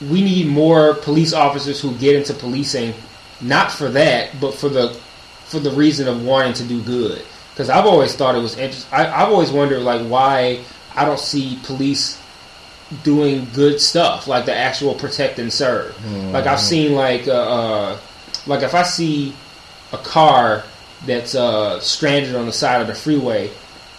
we 0.00 0.22
need 0.22 0.46
more 0.48 0.94
police 0.94 1.32
officers 1.32 1.80
who 1.80 1.94
get 1.98 2.16
into 2.16 2.32
policing 2.34 2.94
not 3.40 3.70
for 3.70 3.88
that 3.90 4.30
but 4.40 4.54
for 4.54 4.68
the 4.68 4.94
for 5.44 5.60
the 5.60 5.70
reason 5.70 6.08
of 6.08 6.24
wanting 6.24 6.54
to 6.54 6.64
do 6.64 6.82
good 6.82 7.22
because 7.60 7.70
i've 7.70 7.86
always 7.86 8.14
thought 8.14 8.34
it 8.34 8.40
was 8.40 8.56
interesting 8.56 8.92
i've 8.92 9.28
always 9.28 9.50
wondered 9.50 9.80
like 9.80 10.00
why 10.06 10.58
i 10.96 11.04
don't 11.04 11.20
see 11.20 11.58
police 11.64 12.20
doing 13.02 13.46
good 13.52 13.80
stuff 13.80 14.26
like 14.26 14.46
the 14.46 14.54
actual 14.54 14.94
protect 14.94 15.38
and 15.38 15.52
serve 15.52 15.94
like 16.32 16.46
i've 16.46 16.60
seen 16.60 16.94
like 16.94 17.28
uh, 17.28 17.32
uh 17.32 17.98
like 18.46 18.62
if 18.62 18.74
i 18.74 18.82
see 18.82 19.34
a 19.92 19.98
car 19.98 20.64
that's 21.04 21.34
uh 21.34 21.78
stranded 21.80 22.34
on 22.34 22.46
the 22.46 22.52
side 22.52 22.80
of 22.80 22.86
the 22.86 22.94
freeway 22.94 23.50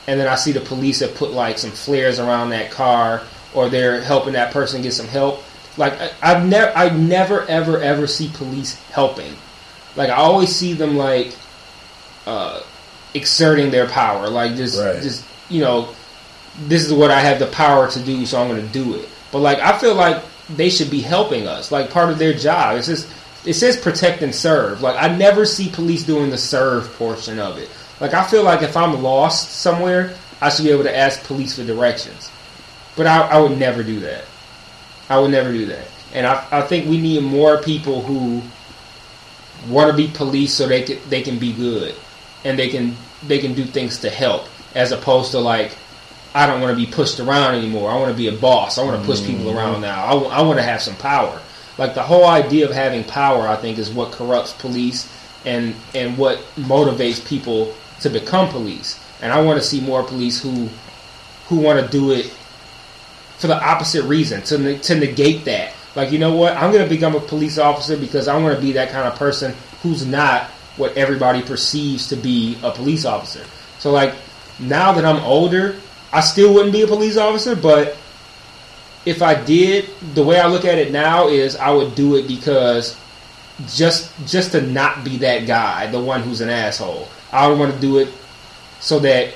and 0.07 0.19
then 0.19 0.27
I 0.27 0.35
see 0.35 0.51
the 0.51 0.61
police 0.61 0.99
have 0.99 1.15
put 1.15 1.31
like 1.31 1.57
some 1.57 1.71
flares 1.71 2.19
around 2.19 2.49
that 2.49 2.71
car, 2.71 3.21
or 3.53 3.69
they're 3.69 4.01
helping 4.01 4.33
that 4.33 4.51
person 4.51 4.81
get 4.81 4.93
some 4.93 5.07
help. 5.07 5.43
Like 5.77 5.93
I, 5.93 6.11
I've 6.21 6.45
never, 6.45 6.71
I 6.75 6.89
never, 6.89 7.43
ever, 7.43 7.79
ever 7.79 8.07
see 8.07 8.29
police 8.33 8.75
helping. 8.89 9.33
Like 9.95 10.09
I 10.09 10.15
always 10.15 10.53
see 10.53 10.73
them 10.73 10.97
like 10.97 11.35
uh, 12.25 12.61
exerting 13.13 13.71
their 13.71 13.87
power, 13.87 14.29
like 14.29 14.55
just, 14.55 14.79
Right. 14.79 15.01
just 15.01 15.23
you 15.49 15.61
know, 15.61 15.89
this 16.67 16.85
is 16.85 16.93
what 16.93 17.11
I 17.11 17.19
have 17.19 17.39
the 17.39 17.47
power 17.47 17.89
to 17.89 17.99
do, 17.99 18.25
so 18.25 18.41
I'm 18.41 18.47
going 18.49 18.61
to 18.65 18.73
do 18.73 18.95
it. 18.95 19.07
But 19.31 19.39
like 19.39 19.59
I 19.59 19.77
feel 19.77 19.95
like 19.95 20.21
they 20.49 20.69
should 20.69 20.89
be 20.91 21.01
helping 21.01 21.47
us, 21.47 21.71
like 21.71 21.89
part 21.89 22.09
of 22.09 22.17
their 22.19 22.33
job. 22.33 22.77
It's 22.77 22.87
just 22.87 23.07
it 23.45 23.53
says 23.53 23.77
protect 23.77 24.21
and 24.21 24.33
serve. 24.35 24.81
Like 24.81 25.01
I 25.01 25.15
never 25.15 25.45
see 25.45 25.69
police 25.69 26.03
doing 26.03 26.29
the 26.29 26.37
serve 26.37 26.91
portion 26.93 27.39
of 27.39 27.57
it. 27.57 27.69
Like 27.99 28.13
I 28.13 28.25
feel 28.25 28.43
like 28.43 28.61
if 28.61 28.75
I'm 28.75 29.01
lost 29.01 29.61
somewhere, 29.61 30.15
I 30.41 30.49
should 30.49 30.65
be 30.65 30.71
able 30.71 30.83
to 30.83 30.95
ask 30.95 31.23
police 31.23 31.55
for 31.55 31.63
directions. 31.63 32.29
But 32.95 33.07
I, 33.07 33.21
I 33.21 33.39
would 33.39 33.57
never 33.57 33.83
do 33.83 34.01
that. 34.01 34.25
I 35.09 35.19
would 35.19 35.31
never 35.31 35.51
do 35.51 35.65
that. 35.67 35.87
And 36.13 36.27
I, 36.27 36.45
I 36.51 36.61
think 36.61 36.89
we 36.89 36.99
need 36.99 37.23
more 37.23 37.61
people 37.61 38.01
who 38.01 38.41
want 39.69 39.89
to 39.91 39.95
be 39.95 40.07
police 40.09 40.53
so 40.53 40.67
they 40.67 40.81
can 40.83 40.97
they 41.09 41.21
can 41.21 41.37
be 41.39 41.53
good 41.53 41.95
and 42.43 42.57
they 42.57 42.69
can 42.69 42.95
they 43.23 43.39
can 43.39 43.53
do 43.53 43.65
things 43.65 43.99
to 43.99 44.09
help 44.09 44.47
as 44.75 44.91
opposed 44.91 45.31
to 45.31 45.39
like 45.39 45.75
I 46.33 46.47
don't 46.47 46.61
want 46.61 46.77
to 46.77 46.85
be 46.85 46.89
pushed 46.89 47.19
around 47.19 47.55
anymore. 47.55 47.91
I 47.91 47.97
want 47.97 48.11
to 48.11 48.17
be 48.17 48.29
a 48.29 48.31
boss. 48.31 48.77
I 48.77 48.83
want 48.83 49.01
to 49.01 49.05
push 49.05 49.19
people 49.21 49.45
mm-hmm. 49.45 49.57
around 49.57 49.81
now. 49.81 50.05
I, 50.05 50.41
want 50.41 50.59
to 50.59 50.63
have 50.63 50.81
some 50.81 50.95
power. 50.95 51.41
Like 51.77 51.93
the 51.93 52.03
whole 52.03 52.25
idea 52.25 52.65
of 52.65 52.71
having 52.71 53.03
power, 53.03 53.47
I 53.47 53.57
think, 53.57 53.77
is 53.77 53.89
what 53.89 54.13
corrupts 54.13 54.53
police 54.53 55.11
and 55.45 55.75
and 55.93 56.17
what 56.17 56.37
motivates 56.55 57.25
people 57.27 57.73
to 58.01 58.09
become 58.09 58.49
police. 58.49 58.99
And 59.21 59.33
I 59.33 59.41
want 59.41 59.59
to 59.61 59.65
see 59.65 59.81
more 59.81 60.03
police 60.03 60.41
who 60.41 60.69
who 61.47 61.57
want 61.57 61.83
to 61.83 61.91
do 61.91 62.11
it 62.11 62.27
for 63.37 63.47
the 63.47 63.61
opposite 63.61 64.03
reason 64.03 64.41
to 64.43 64.57
ne- 64.57 64.77
to 64.79 64.95
negate 64.95 65.45
that. 65.45 65.73
Like 65.95 66.11
you 66.11 66.19
know 66.19 66.35
what, 66.35 66.55
I'm 66.55 66.71
going 66.71 66.83
to 66.83 66.89
become 66.89 67.15
a 67.15 67.19
police 67.19 67.57
officer 67.57 67.97
because 67.97 68.27
I 68.27 68.37
want 68.37 68.55
to 68.55 68.61
be 68.61 68.73
that 68.73 68.89
kind 68.89 69.07
of 69.07 69.17
person 69.17 69.53
who's 69.81 70.05
not 70.05 70.49
what 70.77 70.97
everybody 70.97 71.41
perceives 71.41 72.07
to 72.09 72.15
be 72.15 72.57
a 72.63 72.71
police 72.71 73.05
officer. 73.05 73.45
So 73.79 73.91
like 73.91 74.13
now 74.59 74.93
that 74.93 75.05
I'm 75.05 75.21
older, 75.23 75.75
I 76.13 76.21
still 76.21 76.53
wouldn't 76.53 76.73
be 76.73 76.81
a 76.81 76.87
police 76.87 77.17
officer, 77.17 77.55
but 77.55 77.97
if 79.05 79.21
I 79.21 79.41
did, 79.41 79.89
the 80.13 80.23
way 80.23 80.39
I 80.39 80.47
look 80.47 80.65
at 80.65 80.77
it 80.77 80.91
now 80.91 81.27
is 81.27 81.55
I 81.55 81.71
would 81.71 81.95
do 81.95 82.15
it 82.15 82.27
because 82.27 82.97
just 83.67 84.11
just 84.25 84.51
to 84.53 84.61
not 84.61 85.03
be 85.03 85.17
that 85.17 85.45
guy, 85.47 85.87
the 85.87 85.99
one 85.99 86.21
who's 86.21 86.41
an 86.41 86.49
asshole. 86.49 87.07
I 87.31 87.47
would 87.47 87.59
want 87.59 87.73
to 87.73 87.79
do 87.79 87.99
it 87.99 88.09
so 88.79 88.99
that 88.99 89.33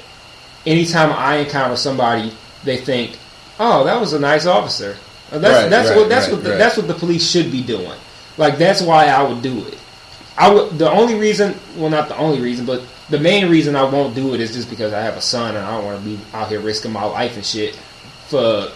anytime 0.65 1.11
I 1.11 1.37
encounter 1.37 1.75
somebody, 1.75 2.31
they 2.63 2.77
think, 2.77 3.17
"Oh, 3.59 3.83
that 3.85 3.99
was 3.99 4.13
a 4.13 4.19
nice 4.19 4.45
officer." 4.45 4.97
That's 5.31 5.63
Right, 5.63 5.69
that's 5.69 5.89
right, 5.89 5.97
what 5.97 6.09
that's 6.09 6.27
right, 6.27 6.35
what 6.35 6.43
the, 6.43 6.49
that's 6.51 6.77
what 6.77 6.87
the 6.87 6.93
police 6.93 7.29
should 7.29 7.51
be 7.51 7.63
doing. 7.63 7.97
Like 8.37 8.57
that's 8.57 8.81
why 8.81 9.07
I 9.07 9.23
would 9.23 9.41
do 9.41 9.65
it. 9.65 9.77
I 10.37 10.53
would. 10.53 10.77
The 10.77 10.89
only 10.89 11.15
reason, 11.15 11.55
well, 11.77 11.89
not 11.89 12.09
the 12.09 12.17
only 12.17 12.41
reason, 12.41 12.65
but 12.65 12.83
the 13.09 13.19
main 13.19 13.49
reason 13.49 13.75
I 13.75 13.83
won't 13.83 14.15
do 14.15 14.33
it 14.33 14.41
is 14.41 14.53
just 14.53 14.69
because 14.69 14.91
I 14.91 15.01
have 15.01 15.15
a 15.15 15.21
son 15.21 15.55
and 15.55 15.65
I 15.65 15.71
don't 15.71 15.85
want 15.85 15.99
to 15.99 16.05
be 16.05 16.19
out 16.33 16.49
here 16.49 16.59
risking 16.59 16.91
my 16.91 17.05
life 17.05 17.35
and 17.35 17.45
shit 17.45 17.75
for 18.27 18.69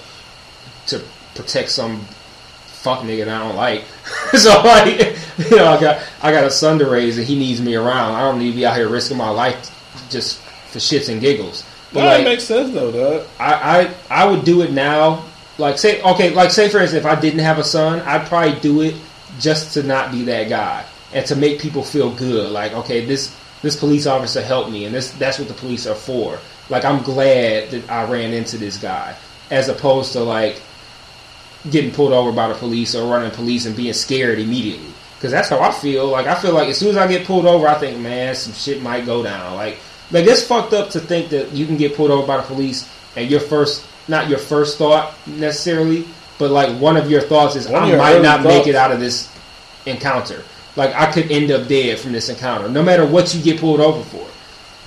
to 0.88 1.04
protect 1.36 1.70
some 1.70 2.02
fuck 2.02 3.00
nigga 3.00 3.26
that 3.26 3.42
I 3.42 3.48
don't 3.48 3.56
like. 3.56 3.84
so 4.34 4.62
like, 4.62 5.18
you 5.50 5.58
know, 5.58 5.66
I 5.66 5.82
got 5.82 6.04
I 6.22 6.32
got 6.32 6.46
a 6.46 6.52
son 6.52 6.80
to 6.80 6.90
raise 6.90 7.18
and 7.18 7.28
he 7.28 7.38
needs 7.38 7.62
me 7.62 7.76
around. 7.76 8.16
I 8.16 8.22
don't 8.22 8.40
need 8.40 8.52
to 8.52 8.58
be 8.58 8.66
out 8.66 8.78
here 8.78 8.88
risking 8.88 9.18
my 9.18 9.30
life 9.30 9.76
just 10.10 10.40
for 10.72 10.80
shits 10.80 11.12
and 11.12 11.20
giggles. 11.20 11.66
But 11.92 12.02
No, 12.02 12.06
like, 12.06 12.18
that 12.20 12.24
makes 12.24 12.44
sense 12.44 12.74
though, 12.74 12.92
dog. 12.92 13.28
I, 13.40 13.90
I 14.10 14.22
I 14.24 14.26
would 14.26 14.46
do 14.46 14.62
it 14.62 14.72
now. 14.72 15.26
Like 15.58 15.78
say 15.78 16.02
okay, 16.02 16.30
like 16.34 16.52
say 16.52 16.70
for 16.70 16.80
instance, 16.80 17.04
if 17.04 17.12
I 17.12 17.20
didn't 17.20 17.40
have 17.40 17.60
a 17.60 17.66
son, 17.66 18.00
I'd 18.02 18.28
probably 18.28 18.58
do 18.62 18.82
it 18.82 18.96
just 19.40 19.74
to 19.74 19.84
not 19.84 20.12
be 20.12 20.24
that 20.24 20.48
guy 20.48 20.86
and 21.14 21.26
to 21.26 21.36
make 21.36 21.60
people 21.60 21.84
feel 21.84 22.14
good. 22.14 22.52
Like 22.52 22.74
okay, 22.74 23.06
this 23.06 23.36
this 23.62 23.76
police 23.76 24.06
officer 24.06 24.42
helped 24.42 24.72
me, 24.72 24.86
and 24.86 24.96
this 24.96 25.12
that's 25.12 25.40
what 25.40 25.48
the 25.48 25.54
police 25.54 25.88
are 25.88 25.96
for. 25.96 26.40
Like 26.70 26.86
I'm 26.86 27.02
glad 27.02 27.72
that 27.72 27.90
I 27.90 28.10
ran 28.10 28.34
into 28.34 28.58
this 28.58 28.78
guy, 28.78 29.16
as 29.50 29.70
opposed 29.70 30.14
to 30.14 30.22
like 30.22 30.62
getting 31.70 31.92
pulled 31.92 32.14
over 32.14 32.32
by 32.32 32.48
the 32.48 32.56
police 32.56 32.96
or 32.96 33.12
running 33.12 33.32
police 33.32 33.66
and 33.66 33.76
being 33.76 33.94
scared 33.94 34.40
immediately. 34.40 34.94
Because 35.16 35.32
that's 35.32 35.50
how 35.50 35.60
I 35.60 35.72
feel. 35.72 36.08
Like 36.08 36.28
I 36.28 36.36
feel 36.36 36.54
like 36.54 36.70
as 36.70 36.78
soon 36.78 36.90
as 36.90 36.98
I 36.98 37.08
get 37.08 37.26
pulled 37.28 37.46
over, 37.46 37.68
I 37.68 37.76
think, 37.76 38.00
man, 38.00 38.36
some 38.36 38.54
shit 38.54 38.82
might 38.82 39.06
go 39.06 39.22
down. 39.22 39.56
Like, 39.56 39.78
like 40.12 40.26
it's 40.26 40.44
fucked 40.44 40.74
up 40.74 40.92
to 40.92 41.00
think 41.00 41.30
that 41.30 41.52
you 41.52 41.66
can 41.66 41.76
get 41.76 41.96
pulled 41.96 42.12
over 42.12 42.26
by 42.26 42.38
the 42.38 42.44
police 42.44 42.90
and 43.18 43.30
your 43.30 43.42
first, 43.42 43.86
not 44.08 44.30
your 44.30 44.40
first 44.40 44.78
thought 44.78 45.14
necessarily, 45.28 46.08
but 46.38 46.52
like 46.52 46.80
one 46.80 46.96
of 46.96 47.12
your 47.12 47.22
thoughts 47.22 47.58
is, 47.58 47.68
One 47.68 47.84
I 47.84 47.98
might 47.98 48.22
not 48.22 48.44
make 48.44 48.68
it 48.68 48.76
out 48.76 48.92
of 48.92 49.00
this 49.02 49.30
encounter. 49.86 50.44
Like 50.80 50.96
I 50.96 51.12
could 51.12 51.30
end 51.30 51.52
up 51.52 51.68
dead 51.68 52.00
from 52.00 52.14
this 52.14 52.30
encounter, 52.30 52.70
no 52.70 52.82
matter 52.82 53.06
what 53.06 53.36
you 53.36 53.44
get 53.44 53.60
pulled 53.60 53.82
over 53.82 54.02
for. 54.02 54.26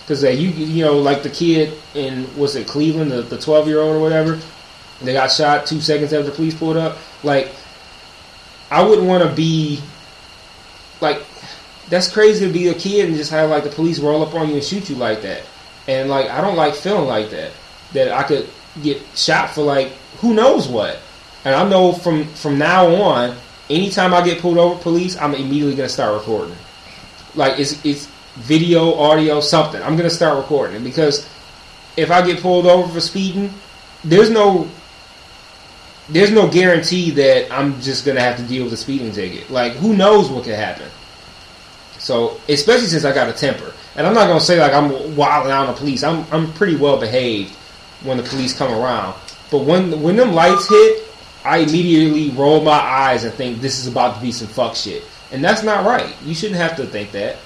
Because 0.01 0.25
uh, 0.25 0.31
you, 0.31 0.49
you 0.49 0.83
know, 0.83 0.97
like 0.97 1.23
the 1.23 1.29
kid 1.29 1.79
in 1.95 2.35
was 2.35 2.57
it 2.57 2.67
Cleveland, 2.67 3.13
the 3.13 3.39
twelve 3.39 3.69
year 3.69 3.79
old 3.79 3.97
or 3.97 4.01
whatever, 4.01 4.41
they 5.03 5.13
got 5.13 5.31
shot 5.31 5.67
two 5.67 5.83
seconds 5.83 6.15
after 6.15 6.31
the 6.31 6.35
police 6.35 6.55
pulled 6.55 6.79
up. 6.79 6.97
Like, 7.23 7.51
I 8.71 8.83
wouldn't 8.83 9.07
want 9.07 9.23
to 9.23 9.37
be 9.37 9.83
like 11.03 11.23
that's 11.91 12.11
crazy 12.11 12.47
to 12.47 12.53
be 12.55 12.69
a 12.69 12.75
kid 12.75 13.09
and 13.09 13.15
just 13.15 13.31
have 13.31 13.51
like 13.51 13.65
the 13.65 13.69
police 13.69 13.99
roll 13.99 14.23
up 14.23 14.35
on 14.35 14.49
you 14.49 14.55
and 14.55 14.65
shoot 14.65 14.89
you 14.89 14.97
like 14.97 15.21
that. 15.21 15.43
And 15.87 16.09
like 16.09 16.31
I 16.31 16.41
don't 16.41 16.57
like 16.57 16.75
feeling 16.75 17.07
like 17.07 17.29
that. 17.33 17.53
That 17.93 18.13
I 18.13 18.23
could 18.23 18.49
get 18.83 19.03
shot 19.15 19.51
for 19.51 19.61
like 19.61 19.89
who 20.23 20.33
knows 20.33 20.69
what. 20.69 20.99
And 21.45 21.55
I 21.55 21.69
know 21.69 21.93
from 21.93 22.25
from 22.29 22.57
now 22.57 22.87
on, 22.95 23.37
anytime 23.71 24.15
I 24.15 24.25
get 24.25 24.41
pulled 24.41 24.59
over 24.59 24.81
police, 24.81 25.17
I'm 25.17 25.35
immediately 25.35 25.75
gonna 25.75 25.89
start 25.89 26.15
recording. 26.15 26.57
Like 27.35 27.59
it's 27.59 27.85
it's 27.85 28.07
video, 28.35 28.95
audio, 28.95 29.41
something. 29.41 29.83
I'm 29.83 29.97
gonna 29.97 30.11
start 30.11 30.37
recording 30.37 30.77
it 30.77 30.85
because 30.85 31.29
if 31.97 32.11
I 32.11 32.25
get 32.27 32.41
pulled 32.41 32.67
over 32.67 32.93
for 32.93 33.01
speeding, 33.01 33.53
there's 34.05 34.31
no 34.31 34.69
there's 36.09 36.31
no 36.31 36.49
guarantee 36.49 37.11
that 37.13 37.53
I'm 37.53 37.81
just 37.81 38.05
gonna 38.05 38.21
have 38.21 38.37
to 38.37 38.43
deal 38.43 38.65
with 38.65 38.73
a 38.73 38.77
speeding 38.77 39.13
ticket. 39.13 39.51
Like 39.51 39.73
who 39.73 39.95
knows 39.97 40.29
what 40.31 40.45
could 40.45 40.55
happen. 40.55 40.89
So 41.99 42.41
especially 42.49 42.89
since 42.89 43.05
I 43.05 43.15
got 43.15 43.29
a 43.29 43.33
temper, 43.33 43.73
and 43.97 44.07
I'm 44.07 44.15
not 44.15 44.27
gonna 44.27 44.41
say 44.41 44.59
like 44.59 44.73
I'm 44.73 45.17
wilding 45.17 45.53
out 45.53 45.69
on 45.69 45.75
the 45.75 45.79
police. 45.79 46.03
I'm 46.03 46.27
I'm 46.33 46.53
pretty 46.55 46.77
well 46.77 46.99
behaved 46.99 47.55
when 48.03 48.17
the 48.17 48.23
police 48.23 48.57
come 48.57 48.73
around. 48.73 49.15
But 49.51 49.59
when 49.61 50.03
when 50.03 50.17
them 50.17 50.33
lights 50.33 50.69
hit, 50.69 51.12
I 51.45 51.59
immediately 51.59 52.31
roll 52.31 52.63
my 52.63 52.73
eyes 52.79 53.25
and 53.25 53.33
think 53.35 53.61
this 53.61 53.79
is 53.79 53.87
about 53.87 54.17
to 54.17 54.23
be 54.23 54.31
some 54.33 54.49
fuck 54.49 54.77
shit, 54.77 55.03
and 55.33 55.43
that's 55.43 55.63
not 55.63 55.85
right. 55.85 56.15
You 56.25 56.35
shouldn't 56.35 56.61
have 56.61 56.77
to 56.77 56.87
think 56.87 57.13
that. 57.13 57.37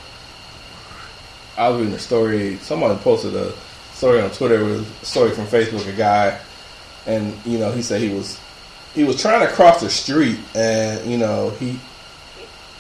I 1.57 1.69
was 1.71 1.79
reading 1.81 1.95
a 1.95 1.99
story. 1.99 2.57
Someone 2.59 2.97
posted 2.99 3.35
a 3.35 3.53
story 3.95 4.21
on 4.21 4.31
Twitter 4.31 4.63
with 4.65 5.03
a 5.03 5.07
story 5.07 5.31
from 5.31 5.47
Facebook. 5.47 5.89
A 5.89 5.97
guy, 5.97 6.39
and 7.07 7.35
you 7.47 7.59
know, 7.59 7.73
he 7.73 7.81
said 7.83 8.01
he 8.01 8.11
was 8.11 8.39
he 8.95 9.05
was 9.05 9.21
trying 9.21 9.47
to 9.47 9.53
cross 9.55 9.81
the 9.81 9.89
street, 9.91 10.39
and 10.55 11.11
you 11.11 11.17
know, 11.17 11.51
he 11.59 11.79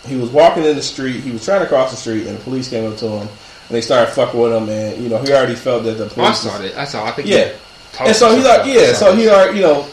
he 0.07 0.17
was 0.17 0.29
walking 0.31 0.65
in 0.65 0.77
the 0.77 0.83
street. 0.83 1.21
He 1.23 1.31
was 1.31 1.45
trying 1.45 1.61
to 1.63 1.67
cross 1.67 1.91
the 1.91 1.97
street, 1.97 2.27
and 2.27 2.37
the 2.37 2.43
police 2.43 2.69
came 2.69 2.91
up 2.91 2.99
to 2.99 3.09
him, 3.09 3.21
and 3.23 3.29
they 3.71 3.81
started 3.81 4.13
fucking 4.13 4.39
with 4.39 4.53
him. 4.53 4.69
And 4.69 5.03
you 5.03 5.09
know, 5.09 5.19
he 5.23 5.33
already 5.33 5.55
felt 5.55 5.85
that 5.85 5.93
the 5.95 6.05
Oh, 6.05 6.09
I 6.09 6.11
police. 6.11 6.39
saw 6.41 6.59
that. 6.59 6.77
I 6.77 6.85
saw. 6.85 7.07
I 7.07 7.13
think. 7.13 7.29
Yeah. 7.29 7.53
And 8.01 8.15
so 8.15 8.37
he 8.37 8.43
like, 8.45 8.67
yeah. 8.67 8.93
So 8.93 9.17
he 9.17 9.27
already, 9.31 9.57
you 9.59 9.65
know, 9.65 9.89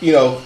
you 0.00 0.12
know, 0.12 0.40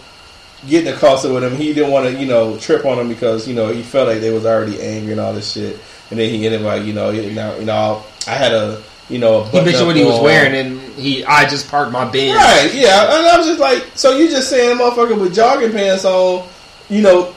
getting 0.66 0.92
accosted 0.92 1.32
with 1.32 1.44
him. 1.44 1.56
He 1.56 1.72
didn't 1.72 1.92
want 1.92 2.06
to, 2.06 2.20
you 2.20 2.26
know, 2.26 2.58
trip 2.58 2.84
on 2.84 2.98
him 2.98 3.08
because 3.08 3.46
you 3.46 3.54
know 3.54 3.68
he 3.68 3.82
felt 3.82 4.08
like 4.08 4.20
they 4.20 4.30
was 4.30 4.46
already 4.46 4.80
angry 4.80 5.12
and 5.12 5.20
all 5.20 5.32
this 5.32 5.52
shit. 5.52 5.78
And 6.10 6.18
then 6.18 6.30
he 6.30 6.46
ended 6.46 6.62
up 6.62 6.66
like, 6.66 6.84
you 6.84 6.94
know, 6.94 7.10
you 7.10 7.32
know, 7.32 7.58
you 7.58 7.66
know, 7.66 8.02
I 8.26 8.30
had 8.30 8.52
a, 8.52 8.82
you 9.10 9.18
know, 9.18 9.42
a 9.42 9.48
He 9.50 9.60
mentioned 9.60 9.86
what 9.86 9.96
he 9.96 10.04
was 10.04 10.20
wearing, 10.22 10.54
and 10.54 10.80
he. 10.94 11.24
I 11.24 11.48
just 11.48 11.68
parked 11.68 11.92
my 11.92 12.10
Benz. 12.10 12.34
Right, 12.34 12.70
yeah, 12.74 13.04
and 13.04 13.26
I 13.26 13.36
was 13.36 13.46
just 13.46 13.60
like, 13.60 13.84
so 13.94 14.16
you 14.16 14.28
just 14.28 14.48
saying, 14.48 14.78
motherfucker, 14.78 15.20
with 15.20 15.34
jogging 15.34 15.72
pants 15.72 16.04
on, 16.04 16.48
you 16.88 17.02
know, 17.02 17.34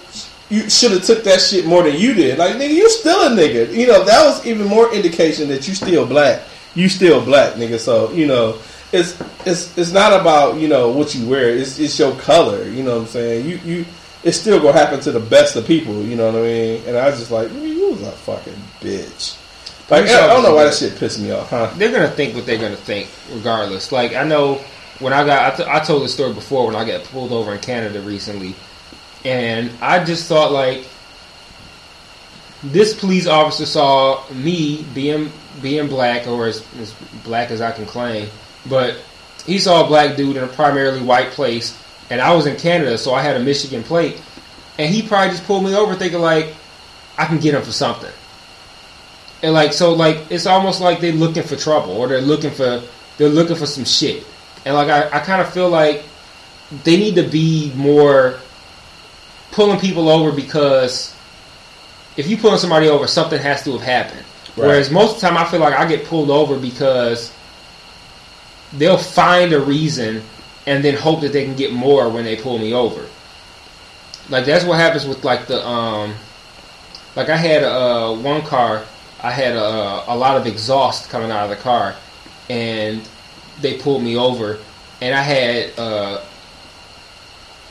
you 0.50 0.70
should 0.70 0.92
have 0.92 1.04
took 1.04 1.24
that 1.24 1.42
shit 1.42 1.66
more 1.66 1.84
than 1.84 1.96
you 1.98 2.14
did. 2.14 2.38
Like, 2.38 2.56
nigga, 2.56 2.74
you 2.74 2.90
still 2.90 3.22
a 3.22 3.36
nigga. 3.36 3.74
You 3.74 3.88
know, 3.88 4.04
that 4.04 4.26
was 4.26 4.46
even 4.46 4.68
more 4.68 4.94
indication 4.94 5.48
that 5.50 5.68
you 5.68 5.74
still 5.74 6.06
black. 6.06 6.42
You 6.76 6.88
still 6.88 7.24
black, 7.24 7.56
nigga. 7.56 7.78
So 7.80 8.12
you 8.12 8.26
know, 8.26 8.58
it's 8.92 9.20
it's 9.46 9.78
it's 9.78 9.92
not 9.92 10.20
about 10.20 10.60
you 10.60 10.68
know 10.68 10.92
what 10.92 11.16
you 11.16 11.28
wear. 11.28 11.50
It's 11.50 11.80
it's 11.80 11.98
your 11.98 12.16
color. 12.16 12.68
You 12.68 12.84
know 12.84 12.96
what 12.96 13.02
I'm 13.02 13.08
saying? 13.08 13.48
You 13.48 13.60
you. 13.64 13.86
It's 14.24 14.38
still 14.38 14.60
gonna 14.60 14.78
happen 14.78 15.00
to 15.00 15.12
the 15.12 15.20
best 15.20 15.56
of 15.56 15.66
people, 15.66 16.04
you 16.04 16.16
know 16.16 16.28
what 16.28 16.36
I 16.36 16.44
mean? 16.44 16.84
And 16.86 16.96
I 16.96 17.10
was 17.10 17.18
just 17.18 17.32
like, 17.32 17.52
you 17.54 17.90
was 17.90 18.04
a 18.04 18.12
fucking 18.12 18.54
bitch. 18.80 19.36
Like, 19.90 20.06
I 20.06 20.28
don't 20.28 20.44
know 20.44 20.54
why 20.54 20.66
that 20.66 20.76
shit 20.76 20.96
pissed 20.96 21.20
me 21.20 21.32
off, 21.32 21.50
huh? 21.50 21.74
they're 21.76 21.92
gonna 21.92 22.08
think 22.08 22.36
what 22.36 22.46
they're 22.46 22.60
gonna 22.60 22.76
think, 22.76 23.10
regardless. 23.34 23.92
Like 23.92 24.14
I 24.14 24.24
know 24.24 24.62
when 25.00 25.12
I 25.12 25.26
got, 25.26 25.54
I, 25.54 25.58
t- 25.58 25.70
I 25.70 25.80
told 25.80 26.04
this 26.04 26.14
story 26.14 26.34
before 26.34 26.68
when 26.68 26.76
I 26.76 26.86
got 26.86 27.04
pulled 27.06 27.32
over 27.32 27.54
in 27.54 27.60
Canada 27.60 28.00
recently, 28.02 28.56
and 29.26 29.72
I 29.82 30.04
just 30.04 30.28
thought 30.28 30.52
like 30.52 30.88
this 32.64 32.98
police 32.98 33.28
officer 33.28 33.66
saw 33.66 34.24
me 34.32 34.86
being 34.94 35.32
being 35.62 35.88
black 35.88 36.28
or 36.28 36.48
as, 36.48 36.64
as 36.80 36.94
black 37.24 37.52
as 37.52 37.60
I 37.60 37.72
can 37.72 37.86
claim, 37.86 38.30
but 38.68 38.98
he 39.46 39.60
saw 39.60 39.84
a 39.84 39.88
black 39.88 40.16
dude 40.16 40.38
in 40.38 40.44
a 40.44 40.48
primarily 40.48 41.02
white 41.02 41.32
place, 41.32 41.78
and 42.10 42.22
I 42.22 42.34
was 42.36 42.46
in 42.46 42.58
Canada, 42.58 42.98
so 42.98 43.14
I 43.14 43.22
had 43.22 43.38
a 43.38 43.40
Michigan 43.40 43.84
plate, 43.84 44.22
and 44.78 44.94
he 44.94 45.02
probably 45.02 45.32
just 45.32 45.46
pulled 45.46 45.64
me 45.64 45.76
over 45.76 45.96
thinking 45.96 46.20
like 46.20 46.54
I 47.18 47.26
can 47.26 47.40
get 47.40 47.54
him 47.56 47.62
for 47.62 47.72
something. 47.72 48.12
And 49.44 49.54
like 49.54 49.74
so 49.74 49.94
like 49.94 50.32
it's 50.32 50.46
almost 50.46 50.82
like 50.82 51.00
they're 51.00 51.12
looking 51.12 51.44
for 51.44 51.56
trouble 51.56 51.98
or 51.98 52.08
they're 52.08 52.22
looking 52.22 52.52
for 52.52 52.84
they're 53.18 53.30
looking 53.30 53.56
for 53.56 53.66
some 53.66 53.86
shit. 53.86 54.26
And 54.66 54.76
like 54.76 54.90
I, 54.90 55.18
I 55.18 55.20
kind 55.20 55.42
of 55.42 55.52
feel 55.52 55.70
like 55.70 56.04
they 56.84 56.98
need 56.98 57.16
to 57.16 57.28
be 57.28 57.74
more 57.76 58.40
pulling 59.52 59.80
people 59.80 60.10
over 60.10 60.32
because 60.32 61.16
if 62.18 62.28
you 62.28 62.38
pulling 62.38 62.60
somebody 62.60 62.88
over, 62.88 63.08
something 63.08 63.42
has 63.42 63.64
to 63.64 63.72
have 63.74 63.82
happened. 63.82 64.26
Right. 64.56 64.68
Whereas 64.68 64.92
most 64.92 65.16
of 65.16 65.22
the 65.22 65.28
time 65.28 65.38
I 65.38 65.46
feel 65.50 65.60
like 65.60 65.74
I 65.74 65.88
get 65.88 66.06
pulled 66.06 66.30
over 66.30 66.58
because 66.58 67.34
they'll 68.74 68.98
find 68.98 69.54
a 69.54 69.60
reason 69.60 70.24
and 70.68 70.84
then 70.84 70.96
hope 70.96 71.22
that 71.22 71.34
they 71.34 71.44
can 71.44 71.56
get 71.56 71.74
more 71.74 72.10
when 72.10 72.24
they 72.24 72.36
pull 72.36 72.58
me 72.58 72.74
over. 72.74 73.08
Like 74.30 74.46
that's 74.46 74.64
what 74.64 74.78
happens 74.78 75.06
with 75.06 75.24
like 75.24 75.48
the 75.48 75.66
um 75.66 76.14
like 77.16 77.30
I 77.30 77.38
had 77.38 77.64
uh 77.64 78.16
one 78.16 78.42
car 78.44 78.86
I 79.24 79.32
had 79.32 79.56
a, 79.56 80.14
a 80.14 80.16
lot 80.16 80.38
of 80.38 80.48
exhaust 80.48 81.10
coming 81.10 81.30
out 81.30 81.44
of 81.44 81.52
the 81.52 81.62
car, 81.62 81.96
and 82.50 83.08
they 83.62 83.78
pulled 83.78 84.02
me 84.02 84.18
over, 84.18 84.58
and 85.00 85.14
I 85.14 85.22
had 85.22 85.80
uh, 85.80 86.22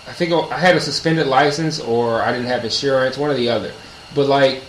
I 0.07 0.13
think 0.13 0.33
I 0.33 0.59
had 0.59 0.77
a 0.77 0.81
suspended 0.81 1.27
license 1.27 1.81
or 1.81 2.23
I 2.23 2.31
didn't 2.33 2.47
have 2.47 2.65
insurance, 2.65 3.19
one 3.19 3.31
or 3.31 3.35
the 3.35 3.49
other. 3.49 3.73
But 4.15 4.29
like, 4.29 4.63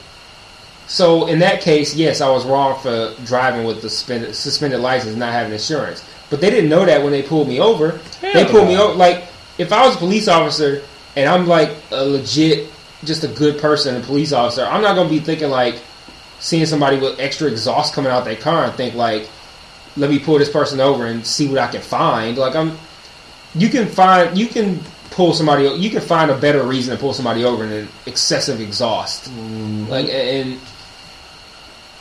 so 0.88 1.28
in 1.28 1.40
that 1.40 1.62
case, 1.62 1.96
yes, 1.96 2.20
I 2.20 2.30
was 2.32 2.46
wrong 2.46 2.80
for 2.80 3.14
driving 3.26 3.66
with 3.66 3.84
the 3.84 3.90
suspended, 3.90 4.36
suspended 4.36 4.80
license, 4.80 5.12
and 5.12 5.20
not 5.20 5.34
having 5.34 5.54
insurance. 5.54 6.04
But 6.32 6.42
they 6.42 6.50
didn't 6.50 6.70
know 6.70 6.86
that 6.86 7.04
when 7.04 7.12
they 7.12 7.22
pulled 7.22 7.48
me 7.48 7.60
over. 7.60 8.00
they 8.22 8.32
Hell 8.32 8.50
pulled 8.50 8.68
me 8.68 8.78
over 8.78 8.96
like 8.96 9.26
if 9.58 9.72
I 9.72 9.86
was 9.86 9.96
a 9.96 10.00
police 10.00 10.28
officer 10.28 10.82
and 11.16 11.30
I'm 11.30 11.46
like 11.46 11.76
a 11.92 12.04
legit, 12.04 12.72
just 13.04 13.24
a 13.24 13.28
good 13.28 13.60
person, 13.60 13.98
a 13.98 14.00
police 14.00 14.32
officer, 14.32 14.66
I'm 14.66 14.82
not 14.82 14.96
gonna 14.96 15.10
be 15.10 15.20
thinking 15.20 15.50
like 15.50 15.76
seeing 16.40 16.66
somebody 16.66 16.98
with 16.98 17.20
extra 17.20 17.50
exhaust 17.50 17.94
coming 17.94 18.12
out 18.12 18.26
their 18.26 18.38
car 18.38 18.64
and 18.64 18.74
think 18.74 18.96
like, 18.96 19.30
let 19.98 20.10
me 20.10 20.20
pull 20.20 20.40
this 20.40 20.50
person 20.50 20.80
over 20.80 21.06
and 21.06 21.26
see 21.28 21.48
what 21.48 21.60
I 21.60 21.68
can 21.68 21.82
find. 21.82 22.38
Like 22.38 22.56
I'm, 22.56 22.78
you 23.54 23.68
can 23.68 23.88
find, 23.88 24.38
you 24.38 24.48
can 24.48 24.80
pull 25.12 25.34
somebody, 25.34 25.68
you 25.68 25.90
can 25.90 26.02
find 26.02 26.32
a 26.32 26.38
better 26.38 26.64
reason 26.64 26.96
to 26.96 27.00
pull 27.00 27.14
somebody 27.14 27.44
over 27.44 27.68
than 27.68 27.90
excessive 28.06 28.62
exhaust. 28.62 29.26
Mm-hmm. 29.30 29.90
Like 29.90 30.08
and 30.10 30.60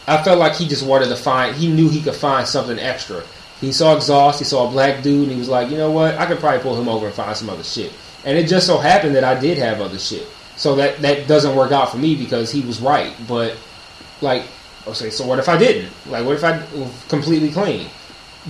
I 0.07 0.23
felt 0.23 0.39
like 0.39 0.55
he 0.55 0.69
just 0.69 0.87
wanted 0.87 1.09
to 1.09 1.17
find, 1.17 1.57
he 1.57 1.69
knew 1.69 1.89
he 1.89 2.01
could 2.01 2.15
find 2.15 2.47
something 2.47 2.79
extra. 2.79 3.25
He 3.61 3.73
saw 3.73 3.95
exhaust, 3.95 4.39
he 4.39 4.45
saw 4.45 4.69
a 4.69 4.71
black 4.71 5.03
dude, 5.03 5.25
and 5.25 5.33
he 5.33 5.39
was 5.39 5.49
like, 5.49 5.71
you 5.71 5.77
know 5.77 5.91
what, 5.91 6.17
I 6.17 6.27
could 6.27 6.39
probably 6.39 6.61
pull 6.61 6.81
him 6.81 6.89
over 6.89 7.07
and 7.07 7.15
find 7.15 7.37
some 7.37 7.51
other 7.51 7.63
shit. 7.63 7.93
And 8.25 8.39
it 8.39 8.49
just 8.49 8.67
so 8.67 8.79
happened 8.79 9.15
that 9.17 9.25
I 9.25 9.39
did 9.39 9.59
have 9.59 9.81
other 9.81 9.99
shit. 9.99 10.27
So 10.57 10.77
that 10.77 11.01
that 11.01 11.27
doesn't 11.27 11.57
work 11.57 11.73
out 11.73 11.91
for 11.91 11.97
me 11.97 12.15
because 12.15 12.51
he 12.51 12.61
was 12.61 12.81
right. 12.81 13.15
But 13.27 13.57
like, 14.21 14.45
okay, 14.87 15.11
so 15.11 15.27
what 15.27 15.39
if 15.39 15.49
I 15.49 15.57
didn't? 15.57 15.91
Like, 16.07 16.27
what 16.27 16.37
if 16.37 16.45
I 16.45 16.63
completely 17.09 17.51
clean? 17.51 17.89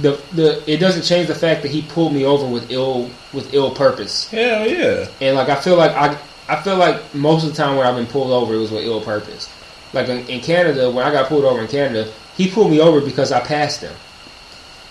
The 0.00 0.20
the 0.32 0.62
it 0.66 0.78
doesn't 0.78 1.02
change 1.02 1.28
the 1.28 1.34
fact 1.34 1.62
that 1.62 1.70
he 1.70 1.82
pulled 1.82 2.12
me 2.12 2.24
over 2.24 2.46
with 2.46 2.70
ill 2.70 3.10
with 3.32 3.54
ill 3.54 3.70
purpose. 3.72 4.28
Hell 4.28 4.66
yeah. 4.66 5.08
And 5.20 5.36
like, 5.36 5.48
I 5.48 5.56
feel 5.56 5.76
like 5.76 5.92
I 5.92 6.18
I 6.48 6.60
feel 6.62 6.76
like 6.76 7.14
most 7.14 7.44
of 7.44 7.50
the 7.50 7.56
time 7.56 7.76
when 7.76 7.86
I've 7.86 7.94
been 7.94 8.06
pulled 8.06 8.32
over, 8.32 8.54
it 8.54 8.58
was 8.58 8.72
with 8.72 8.84
ill 8.84 9.00
purpose. 9.00 9.48
Like 9.92 10.08
in, 10.08 10.26
in 10.28 10.40
Canada, 10.40 10.90
when 10.90 11.06
I 11.06 11.12
got 11.12 11.28
pulled 11.28 11.44
over 11.44 11.60
in 11.60 11.68
Canada, 11.68 12.10
he 12.36 12.50
pulled 12.50 12.72
me 12.72 12.80
over 12.80 13.00
because 13.00 13.30
I 13.30 13.38
passed 13.38 13.82
him, 13.82 13.94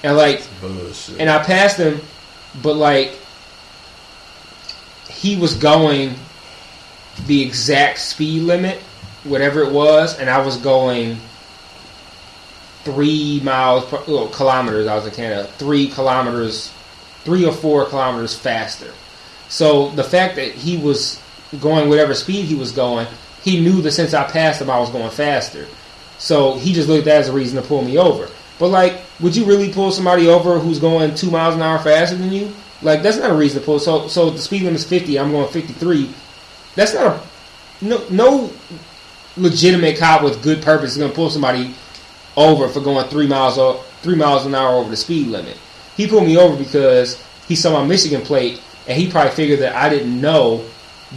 and 0.04 0.16
like 0.16 0.48
Bullshit. 0.62 1.20
and 1.20 1.30
I 1.30 1.44
passed 1.44 1.78
him, 1.78 2.02
but 2.62 2.76
like 2.76 3.18
he 5.10 5.38
was 5.38 5.56
going 5.56 6.16
the 7.28 7.42
exact 7.42 8.00
speed 8.00 8.44
limit, 8.44 8.78
whatever 9.24 9.64
it 9.64 9.72
was, 9.72 10.18
and 10.18 10.30
I 10.30 10.44
was 10.44 10.58
going 10.58 11.18
three 12.84 13.42
miles 13.44 13.86
per 13.86 14.02
well, 14.08 14.28
kilometers. 14.30 14.88
I 14.88 14.96
was 14.96 15.06
in 15.06 15.12
Canada, 15.12 15.50
three 15.58 15.88
kilometers, 15.88 16.74
three 17.24 17.46
or 17.46 17.52
four 17.52 17.86
kilometers 17.86 18.38
faster. 18.38 18.94
So 19.50 19.90
the 19.90 20.04
fact 20.04 20.36
that 20.36 20.52
he 20.52 20.78
was 20.78 21.22
going 21.60 21.90
whatever 21.90 22.14
speed 22.14 22.46
he 22.46 22.56
was 22.56 22.72
going, 22.72 23.08
he 23.44 23.60
knew 23.60 23.82
that 23.82 23.92
since 23.92 24.14
I 24.14 24.24
passed 24.30 24.62
him, 24.62 24.70
I 24.70 24.80
was 24.80 24.90
going 24.90 25.10
faster. 25.10 25.68
So 26.18 26.56
he 26.56 26.74
just 26.74 26.88
looked 26.88 27.00
at 27.00 27.06
that 27.06 27.20
as 27.22 27.30
a 27.30 27.34
reason 27.34 27.62
to 27.62 27.68
pull 27.68 27.82
me 27.82 27.98
over. 27.98 28.30
But 28.60 28.68
like, 28.68 29.02
would 29.20 29.36
you 29.36 29.46
really 29.46 29.72
pull 29.72 29.92
somebody 29.92 30.28
over 30.28 30.60
who's 30.60 30.80
going 30.80 31.16
two 31.16 31.32
miles 31.32 31.56
an 31.56 31.62
hour 31.62 31.80
faster 31.80 32.16
than 32.16 32.32
you? 32.32 32.54
Like, 32.82 33.02
that's 33.02 33.18
not 33.18 33.32
a 33.32 33.34
reason 33.34 33.60
to 33.60 33.66
pull. 33.66 33.80
So, 33.80 34.08
so 34.08 34.30
the 34.30 34.40
speed 34.40 34.64
limit 34.64 34.80
is 34.80 34.86
fifty. 34.86 35.20
I'm 35.20 35.32
going 35.32 35.52
fifty 35.52 35.74
three. 35.74 36.14
That's 36.76 36.94
not 36.94 37.08
a 37.08 37.86
no 37.86 38.06
no 38.10 38.52
legitimate 39.38 39.98
cop 39.98 40.24
with 40.24 40.42
good 40.44 40.62
purpose 40.62 40.92
is 40.92 40.98
going 40.98 41.10
to 41.10 41.16
pull 41.16 41.30
somebody 41.30 41.74
over 42.36 42.68
for 42.68 42.82
going 42.82 43.08
three 43.10 43.28
miles 43.28 43.58
or 43.58 43.84
three 44.02 44.16
miles 44.16 44.46
an 44.46 44.56
hour 44.56 44.76
over 44.76 44.90
the 44.90 44.98
speed 44.98 45.28
limit. 45.28 45.58
He 45.98 46.08
pulled 46.08 46.26
me 46.26 46.38
over 46.38 46.56
because 46.56 47.22
he 47.48 47.56
saw 47.56 47.82
my 47.82 47.88
Michigan 47.88 48.22
plate 48.22 48.62
and 48.88 48.98
he 49.00 49.10
probably 49.10 49.32
figured 49.32 49.60
that 49.60 49.76
I 49.76 49.90
didn't 49.90 50.20
know 50.20 50.66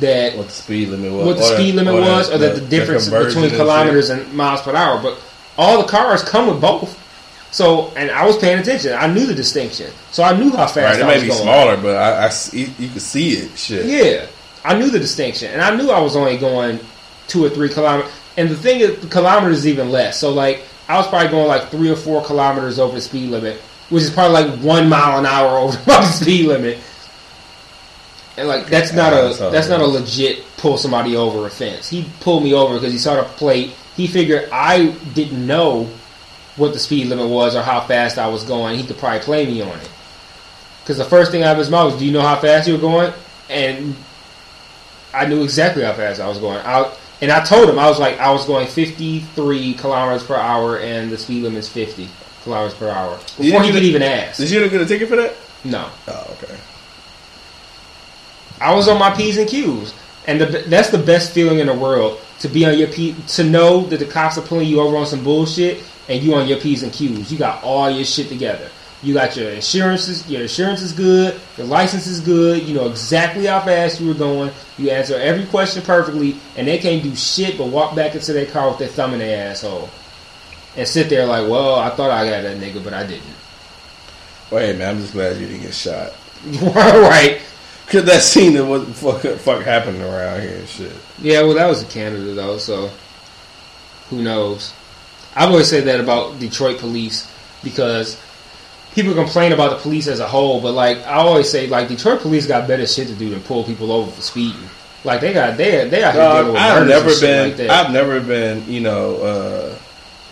that 0.01 0.37
what 0.37 0.47
the 0.47 0.53
speed 0.53 0.89
limit 0.89 1.13
was. 1.13 1.27
what 1.27 1.37
the 1.37 1.43
or 1.43 1.55
speed 1.55 1.75
limit 1.75 1.95
or 1.95 2.01
was, 2.01 2.31
or 2.31 2.39
that 2.39 2.55
the, 2.55 2.61
difference 2.63 3.05
conversion 3.05 3.43
between 3.43 3.59
kilometers 3.59 4.11
and 4.11 4.33
miles 4.33 4.63
per 4.63 4.75
hour. 4.75 5.01
But 5.03 5.21
all 5.57 5.83
the 5.83 5.89
cars 5.89 6.23
come 6.23 6.49
with 6.49 6.61
both. 6.61 6.99
So, 7.53 7.93
and 7.97 8.11
I 8.11 8.27
was 8.27 8.37
paying 8.39 8.59
attention. 8.59 8.93
I 8.95 9.07
knew 9.13 9.27
the 9.27 9.35
distinction, 9.35 9.91
so 10.11 10.23
I 10.23 10.37
knew 10.37 10.51
how 10.51 10.67
fast 10.67 10.77
Right, 10.77 10.99
it 11.01 11.03
I 11.03 11.07
may 11.07 11.15
was 11.15 11.23
be 11.23 11.29
going. 11.29 11.43
smaller, 11.43 11.77
but 11.77 11.97
I, 11.97 12.27
I 12.27 12.31
you 12.55 12.89
can 12.89 12.99
see 13.01 13.33
it. 13.35 13.57
Shit. 13.59 13.87
Yeah, 13.87 14.27
I 14.65 14.79
knew 14.79 14.91
the 14.91 14.99
distinction, 14.99 15.51
and 15.53 15.61
I 15.61 15.77
knew 15.77 15.91
I 15.91 16.01
was 16.01 16.17
only 16.17 16.39
going 16.39 16.81
two 17.29 17.45
or 17.45 17.51
three 17.51 17.69
kilometers. 17.69 18.11
And 18.39 18.49
the 18.49 18.57
thing 18.57 18.81
is, 18.81 18.99
the 19.01 19.07
kilometers 19.07 19.59
is 19.59 19.69
even 19.69 19.91
less. 19.91 20.19
So, 20.19 20.33
like, 20.33 20.63
I 20.89 20.97
was 20.97 21.07
probably 21.09 21.29
going 21.29 21.47
like 21.47 21.69
three 21.69 21.91
or 21.91 21.97
four 21.97 22.25
kilometers 22.25 22.79
over 22.79 22.95
the 22.95 23.01
speed 23.03 23.29
limit, 23.29 23.57
which 23.91 24.03
is 24.03 24.11
probably 24.11 24.43
like 24.45 24.61
one 24.61 24.89
mile 24.89 25.19
an 25.19 25.27
hour 25.27 25.59
over 25.59 25.77
the 25.77 26.03
speed 26.05 26.47
limit. 26.47 26.79
And 28.39 28.49
like, 28.49 28.67
that's 28.67 28.95
not 28.95 29.13
a 29.13 29.17
that's 29.17 29.39
how 29.39 29.49
it 29.49 29.51
that's 29.53 29.69
not 29.69 29.81
a 29.81 29.87
legit 29.87 30.43
pull 30.57 30.79
somebody 30.79 31.17
over 31.17 31.47
offense. 31.47 31.91
He 31.91 32.07
pulled 32.21 32.43
me 32.45 32.55
over 32.55 32.75
because 32.75 32.93
he 32.93 32.99
saw 32.99 33.17
the 33.17 33.25
plate 33.25 33.75
he 33.97 34.07
figured 34.07 34.49
I 34.51 34.87
didn't 35.15 35.47
know 35.47 35.89
what 36.57 36.73
the 36.73 36.79
speed 36.79 37.07
limit 37.09 37.29
was 37.29 37.55
or 37.57 37.63
how 37.63 37.81
fast 37.81 38.19
I 38.19 38.29
was 38.29 38.45
going. 38.45 38.79
He 38.79 38.85
could 38.87 38.99
probably 38.99 39.21
play 39.21 39.47
me 39.47 39.63
on 39.63 39.79
it. 39.79 39.91
Because 40.83 40.99
the 40.99 41.05
first 41.05 41.31
thing 41.31 41.43
out 41.43 41.53
of 41.53 41.59
his 41.59 41.71
mouth 41.71 41.93
was, 41.93 42.01
"Do 42.01 42.07
you 42.07 42.13
know 42.13 42.21
how 42.23 42.37
fast 42.37 42.67
you 42.69 42.75
were 42.75 42.81
going?" 42.81 43.13
And 43.49 43.97
I 45.15 45.27
knew 45.27 45.43
exactly 45.45 45.83
how 45.85 45.93
fast 45.93 46.21
I 46.21 46.29
was 46.29 46.39
going. 46.39 46.59
I, 46.59 46.91
and 47.21 47.31
I 47.31 47.45
told 47.45 47.69
him 47.69 47.79
I 47.79 47.89
was 47.89 47.99
like 48.01 48.19
I 48.19 48.31
was 48.33 48.45
going 48.47 48.67
53 48.67 49.75
kilometers 49.75 50.25
per 50.25 50.35
hour, 50.37 50.79
and 50.79 51.11
the 51.11 51.19
speed 51.19 51.43
limit 51.45 51.59
is 51.61 51.69
50 51.69 52.09
kilometers 52.45 52.75
per 52.77 52.89
hour 52.91 53.19
you 53.39 53.53
before 53.53 53.63
he 53.63 53.71
could 53.71 53.83
a- 53.83 53.87
even 53.87 54.03
ask. 54.03 54.39
Did 54.39 54.51
you 54.51 54.61
not 54.61 54.71
get 54.71 54.81
a 54.81 54.87
ticket 54.87 55.09
for 55.09 55.17
that? 55.17 55.35
No, 55.65 55.89
Oh, 56.09 56.37
okay. 56.43 56.55
I 58.61 58.75
was 58.75 58.89
on 58.89 58.99
my 58.99 59.11
p's 59.11 59.39
and 59.39 59.49
q's, 59.49 59.93
and 60.27 60.41
the, 60.41 60.47
that's 60.69 60.91
the 60.91 60.99
best 60.99 61.33
feeling 61.33 61.59
in 61.59 61.67
the 61.67 61.75
world 61.75 62.21
to 62.41 62.49
be 62.49 62.65
on 62.65 62.77
your 62.79 62.89
p 62.89 63.15
to 63.29 63.45
know 63.45 63.83
that 63.87 63.99
the 63.99 64.05
cops 64.05 64.39
are 64.39 64.43
pulling 64.43 64.69
you 64.69 64.81
over 64.81 64.97
on 64.97 65.07
some 65.07 65.23
bullshit, 65.25 65.83
and 66.09 66.23
you 66.23 66.35
on 66.35 66.49
your 66.49 66.59
p's 66.59 66.83
and 66.83 66.93
q's. 66.93 67.33
You 67.33 67.39
got 67.39 67.63
all 67.63 67.91
your 67.91 68.05
shit 68.05 68.29
together. 68.29 68.69
You 69.03 69.15
got 69.15 69.37
your 69.37 69.51
insurances. 69.51 70.29
Your 70.31 70.43
insurance 70.43 70.81
is 70.81 70.93
good. 70.93 71.41
Your 71.57 71.67
license 71.67 72.07
is 72.07 72.21
good. 72.21 72.63
You 72.63 72.75
know 72.75 72.89
exactly 72.89 73.47
how 73.47 73.61
fast 73.61 74.01
you 74.01 74.09
were 74.09 74.15
going. 74.15 74.53
You 74.79 74.91
answer 74.91 75.17
every 75.17 75.45
question 75.47 75.83
perfectly, 75.83 76.37
and 76.57 76.69
they 76.69 76.79
can't 76.79 77.03
do 77.03 77.15
shit 77.17 77.59
but 77.59 77.69
walk 77.69 77.97
back 77.97 78.15
into 78.15 78.33
their 78.33 78.47
car 78.47 78.69
with 78.69 78.79
their 78.79 78.89
thumb 78.89 79.13
in 79.13 79.19
their 79.19 79.51
asshole, 79.51 79.91
and 80.77 80.87
sit 80.87 81.09
there 81.09 81.27
like, 81.27 81.49
"Well, 81.49 81.77
I 81.77 81.91
thought 81.91 82.11
I 82.11 82.29
got 82.29 82.43
that 82.43 82.59
nigga, 82.59 82.83
but 82.83 82.95
I 82.95 83.05
didn't." 83.05 83.25
Well, 84.51 84.61
hey 84.61 84.77
man, 84.77 84.91
I'm 84.91 85.01
just 85.01 85.15
glad 85.15 85.37
you 85.41 85.47
didn't 85.47 85.63
get 85.63 85.75
shot. 85.75 86.13
right? 86.63 87.41
Cause 87.89 88.05
that 88.05 88.23
scene 88.23 88.55
that 88.55 88.65
was 88.65 88.89
fuck, 88.99 89.21
fuck 89.39 89.63
happening 89.63 90.01
around 90.03 90.41
here 90.41 90.57
and 90.57 90.69
shit. 90.69 90.93
Yeah, 91.21 91.43
well, 91.43 91.55
that 91.55 91.67
was 91.67 91.83
in 91.83 91.89
Canada 91.91 92.33
though, 92.35 92.57
so 92.59 92.91
who 94.09 94.23
knows? 94.23 94.73
I've 95.35 95.51
always 95.51 95.69
said 95.69 95.85
that 95.85 96.01
about 96.01 96.39
Detroit 96.39 96.79
police 96.79 97.31
because 97.63 98.21
people 98.95 99.15
complain 99.15 99.53
about 99.53 99.71
the 99.71 99.77
police 99.77 100.07
as 100.07 100.21
a 100.21 100.27
whole, 100.27 100.61
but 100.61 100.73
like 100.73 100.99
I 101.07 101.15
always 101.15 101.51
say, 101.51 101.67
like 101.67 101.89
Detroit 101.89 102.21
police 102.21 102.47
got 102.47 102.69
better 102.69 102.87
shit 102.87 103.09
to 103.09 103.15
do 103.15 103.31
than 103.31 103.41
pull 103.41 103.65
people 103.65 103.91
over 103.93 104.11
for 104.11 104.23
speeding. 104.23 104.69
Like 105.05 105.21
they 105.21 105.33
got 105.33 105.57
they 105.57 105.89
they 105.89 106.05
out 106.05 106.15
here 106.15 106.23
dealing 106.23 106.45
Dog, 106.45 106.53
with 106.53 106.57
I've 106.63 106.87
never 106.87 107.21
been. 107.21 107.49
like 107.49 107.57
that. 107.59 107.71
I've 107.71 107.93
never 107.93 108.21
been. 108.21 108.71
You 108.71 108.81
know, 108.81 109.17
uh, 109.17 109.79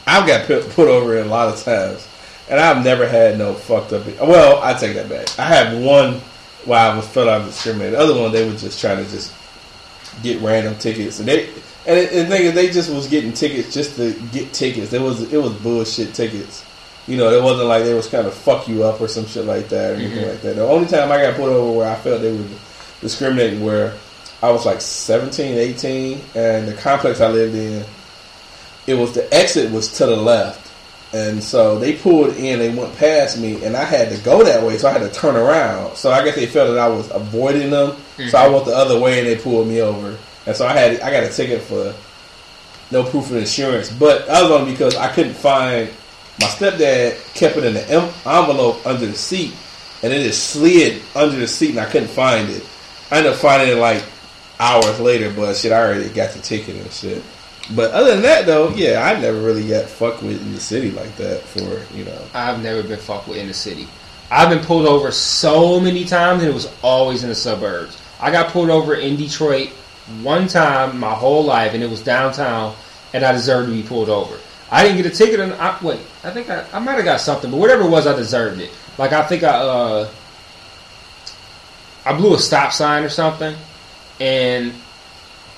I've 0.06 0.27
got 0.27 0.47
put, 0.47 0.68
put 0.70 0.89
over 0.89 1.18
a 1.18 1.24
lot 1.24 1.48
of 1.48 1.62
times, 1.62 2.06
and 2.48 2.60
I've 2.60 2.85
never 2.85 3.09
had 3.09 3.36
no 3.36 3.55
fucked 3.55 3.93
up. 3.93 4.06
Well, 4.20 4.62
I 4.62 4.74
take 4.74 4.94
that 4.94 5.09
back. 5.09 5.39
I 5.39 5.44
have 5.44 5.78
one 5.82 6.20
where 6.65 6.78
I 6.78 6.97
was 6.97 7.07
felt 7.09 7.28
I 7.28 7.39
was 7.39 7.49
discriminated. 7.49 7.95
The 7.95 8.03
other 8.03 8.20
one, 8.20 8.32
they 8.32 8.49
were 8.49 8.57
just 8.57 8.81
trying 8.81 9.05
to 9.05 9.11
just 9.11 9.35
get 10.23 10.41
random 10.41 10.77
tickets, 10.77 11.19
and 11.19 11.28
they. 11.28 11.49
And 11.87 11.97
the 11.97 12.19
the 12.19 12.27
thing 12.27 12.43
is, 12.43 12.55
they 12.55 12.70
just 12.70 12.91
was 12.91 13.07
getting 13.09 13.32
tickets 13.32 13.73
just 13.73 13.97
to 13.97 14.12
get 14.32 14.53
tickets. 14.53 14.93
It 14.93 15.01
was 15.01 15.32
it 15.32 15.39
was 15.39 15.55
bullshit 15.55 16.15
tickets. 16.15 16.65
You 17.07 17.16
know, 17.16 17.31
it 17.31 17.43
wasn't 17.43 17.69
like 17.69 17.85
they 17.85 17.95
was 17.95 18.07
kind 18.07 18.27
of 18.27 18.35
fuck 18.35 18.69
you 18.69 18.85
up 18.85 19.01
or 19.01 19.09
some 19.09 19.27
shit 19.27 19.47
like 19.47 19.69
that 19.70 19.93
or 19.93 19.95
anything 19.95 20.19
mm-hmm. 20.19 20.28
like 20.28 20.43
that. 20.43 20.57
The 20.57 20.62
only 20.62 20.87
time 20.87 21.11
I 21.11 21.23
got 21.23 21.37
put 21.37 21.49
over 21.49 21.78
where 21.78 21.91
I 21.91 21.97
felt 21.97 22.20
they 22.20 22.37
were 22.37 22.45
discriminating 23.01 23.65
where 23.65 23.95
I 24.43 24.51
was 24.51 24.65
like 24.65 24.81
17, 24.81 25.57
18, 25.57 26.20
and 26.35 26.69
the 26.69 26.74
complex 26.74 27.20
I 27.20 27.28
lived 27.28 27.55
in, 27.55 27.85
it 28.87 28.95
was 28.95 29.15
the 29.15 29.32
exit 29.35 29.70
was 29.70 29.93
to 29.99 30.07
the 30.07 30.16
left. 30.16 30.70
And 31.12 31.43
so 31.43 31.78
they 31.78 31.97
pulled 31.97 32.37
in, 32.37 32.61
they 32.61 32.73
went 32.73 32.97
past 32.97 33.39
me, 33.39 33.65
and 33.65 33.77
I 33.77 33.85
had 33.85 34.11
to 34.11 34.19
go 34.23 34.45
that 34.45 34.62
way, 34.62 34.78
so 34.78 34.89
I 34.89 34.93
had 34.93 35.01
to 35.01 35.11
turn 35.11 35.35
around. 35.35 35.97
So 35.97 36.12
I 36.12 36.24
guess 36.24 36.37
they 36.37 36.47
felt 36.47 36.69
that 36.69 36.78
I 36.78 36.89
was 36.89 37.11
avoiding 37.11 37.70
them, 37.70 37.97
so 38.16 38.23
I 38.23 38.45
mm-hmm. 38.45 38.55
went 38.55 38.66
the 38.66 38.77
other 38.77 39.01
way, 39.01 39.19
and 39.19 39.27
they 39.27 39.37
pulled 39.37 39.66
me 39.66 39.81
over. 39.81 40.16
And 40.47 40.57
so 40.57 40.66
I 40.66 40.73
had 40.73 41.01
I 41.01 41.11
got 41.11 41.24
a 41.24 41.28
ticket 41.28 41.62
for 41.62 41.95
no 42.93 43.03
proof 43.03 43.31
of 43.31 43.37
insurance, 43.37 43.91
but 43.91 44.27
that 44.27 44.43
was 44.43 44.51
only 44.53 44.73
because 44.73 44.95
I 44.97 45.12
couldn't 45.12 45.35
find 45.35 45.91
my 46.41 46.47
stepdad 46.47 47.35
kept 47.35 47.57
it 47.57 47.65
in 47.65 47.74
the 47.74 47.91
em- 47.91 48.12
envelope 48.24 48.87
under 48.87 49.07
the 49.07 49.15
seat, 49.15 49.53
and 50.03 50.12
it 50.12 50.23
just 50.23 50.51
slid 50.51 51.03
under 51.15 51.37
the 51.37 51.49
seat, 51.49 51.70
and 51.70 51.81
I 51.81 51.91
couldn't 51.91 52.09
find 52.09 52.49
it. 52.49 52.65
I 53.11 53.19
ended 53.19 53.32
up 53.32 53.39
finding 53.39 53.77
it 53.77 53.81
like 53.81 54.05
hours 54.61 55.01
later, 55.01 55.32
but 55.35 55.57
shit, 55.57 55.73
I 55.73 55.81
already 55.81 56.09
got 56.09 56.31
the 56.31 56.41
ticket 56.41 56.77
and 56.77 56.91
shit. 56.93 57.23
But 57.74 57.93
other 57.93 58.12
than 58.12 58.23
that, 58.23 58.47
though, 58.47 58.70
yeah, 58.70 59.03
I 59.03 59.20
never 59.20 59.41
really 59.41 59.69
got 59.69 59.87
fucked 59.87 60.23
with 60.23 60.41
in 60.41 60.53
the 60.53 60.61
city 60.61 60.91
like 60.91 61.15
that. 61.16 61.43
For 61.43 61.61
you 61.95 62.05
know, 62.05 62.20
I've 62.35 62.62
never 62.62 62.82
been 62.82 62.99
fucked 62.99 63.28
with 63.28 63.39
in 63.39 63.47
the 63.47 63.55
city. 63.55 63.87
I've 64.31 64.49
been 64.49 64.65
pulled 64.65 64.87
over 64.87 65.11
so 65.11 65.81
many 65.81 66.05
times, 66.05 66.43
and 66.43 66.51
it 66.51 66.55
was 66.55 66.73
always 66.82 67.23
in 67.23 67.28
the 67.28 67.35
suburbs. 67.35 68.01
I 68.20 68.31
got 68.31 68.53
pulled 68.53 68.70
over 68.70 68.95
in 68.95 69.16
Detroit 69.16 69.70
one 70.23 70.49
time 70.49 70.99
my 70.99 71.15
whole 71.15 71.45
life, 71.45 71.74
and 71.74 71.82
it 71.82 71.91
was 71.91 72.03
downtown, 72.03 72.74
and 73.12 73.24
I 73.24 73.32
deserved 73.32 73.69
to 73.69 73.74
be 73.74 73.87
pulled 73.87 74.09
over. 74.09 74.39
I 74.70 74.85
didn't 74.85 74.99
get 74.99 75.07
a 75.07 75.11
ticket, 75.16 75.41
and 75.41 75.53
I, 75.55 75.77
wait, 75.82 76.01
I 76.23 76.31
think 76.31 76.49
I, 76.49 76.65
I 76.73 76.78
might 76.78 76.95
have 76.95 77.05
got 77.05 77.20
something, 77.20 77.51
but 77.51 77.57
whatever 77.57 77.82
it 77.82 77.91
was, 77.91 78.07
I 78.07 78.15
deserved 78.15 78.61
it. 78.61 78.70
Like 78.99 79.12
I 79.12 79.27
think 79.27 79.43
I, 79.43 79.49
uh, 79.49 80.09
I 82.05 82.16
blew 82.16 82.35
a 82.35 82.39
stop 82.39 82.73
sign 82.73 83.03
or 83.03 83.09
something, 83.09 83.57
and 84.20 84.73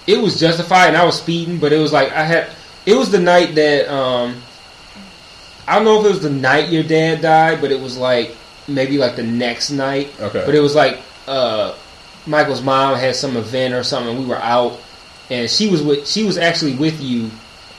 it 0.07 0.21
was 0.21 0.39
justified, 0.39 0.89
and 0.89 0.97
I 0.97 1.05
was 1.05 1.19
speeding, 1.21 1.59
but 1.59 1.73
it 1.73 1.79
was 1.79 1.93
like 1.93 2.13
I 2.13 2.25
had. 2.25 2.51
It 2.85 2.95
was 2.95 3.11
the 3.11 3.21
night 3.21 3.55
that 3.55 3.89
um, 3.93 4.43
I 5.67 5.77
don't 5.77 5.85
know 5.85 6.01
if 6.01 6.07
it 6.07 6.09
was 6.09 6.23
the 6.23 6.31
night 6.31 6.71
your 6.71 6.83
dad 6.83 7.21
died, 7.21 7.61
but 7.61 7.71
it 7.71 7.81
was 7.81 7.97
like 7.97 8.37
maybe 8.67 8.99
like 8.99 9.17
the 9.17 9.23
next 9.23 9.71
night. 9.71 10.13
Okay. 10.21 10.43
But 10.45 10.55
it 10.55 10.61
was 10.61 10.75
like 10.75 10.99
uh, 11.29 11.75
Michael's 12.27 12.63
mom 12.63 12.97
had 12.97 13.15
some 13.15 13.37
event 13.37 13.75
or 13.75 13.83
something. 13.83 14.19
We 14.19 14.27
were 14.27 14.37
out, 14.37 14.81
and 15.31 15.49
she 15.49 15.69
was 15.69 15.83
with. 15.83 16.09
She 16.09 16.25
was 16.25 16.39
actually 16.39 16.75
with 16.75 17.01
you, 17.01 17.31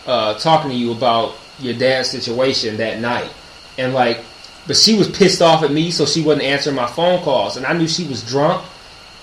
uh, 0.06 0.36
talking 0.36 0.72
to 0.72 0.76
you 0.76 0.92
about 0.92 1.36
your 1.60 1.74
dad's 1.74 2.10
situation 2.10 2.78
that 2.78 3.00
night, 3.00 3.32
and 3.78 3.94
like, 3.94 4.24
but 4.66 4.78
she 4.78 4.98
was 4.98 5.10
pissed 5.10 5.42
off 5.42 5.64
at 5.64 5.72
me, 5.72 5.92
so 5.92 6.06
she 6.06 6.22
wasn't 6.22 6.44
answering 6.44 6.76
my 6.76 6.88
phone 6.88 7.22
calls, 7.24 7.58
and 7.58 7.66
I 7.66 7.74
knew 7.74 7.88
she 7.88 8.08
was 8.08 8.24
drunk, 8.24 8.64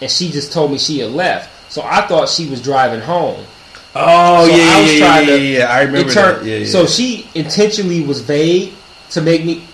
and 0.03 0.11
she 0.11 0.31
just 0.31 0.53
told 0.53 0.71
me 0.71 0.79
she 0.79 0.99
had 0.99 1.11
left. 1.13 1.51
So 1.71 1.83
I 1.83 2.07
thought 2.07 2.29
she 2.29 2.49
was 2.49 2.61
driving 2.61 3.01
home. 3.01 3.43
oh 3.95 4.47
So 4.47 4.55
yeah, 4.55 4.63
I 4.65 4.81
was 4.81 4.87
yeah, 4.93 4.93
yeah, 4.93 4.99
trying 5.07 5.29
yeah, 5.29 5.35
to- 5.37 5.43
yeah, 5.43 5.59
yeah, 5.61 5.67
I 5.73 5.81
remember 5.83 6.11
It 6.11 6.15
turned- 6.15 6.41
that. 6.41 6.47
Yeah, 6.47 6.57
yeah. 6.59 6.67
So 6.71 6.87
she 6.87 7.29
intentionally 7.35 8.03
was 8.03 8.21
vague 8.21 8.75
to 9.11 9.21
make 9.23 9.45
me 9.45 9.65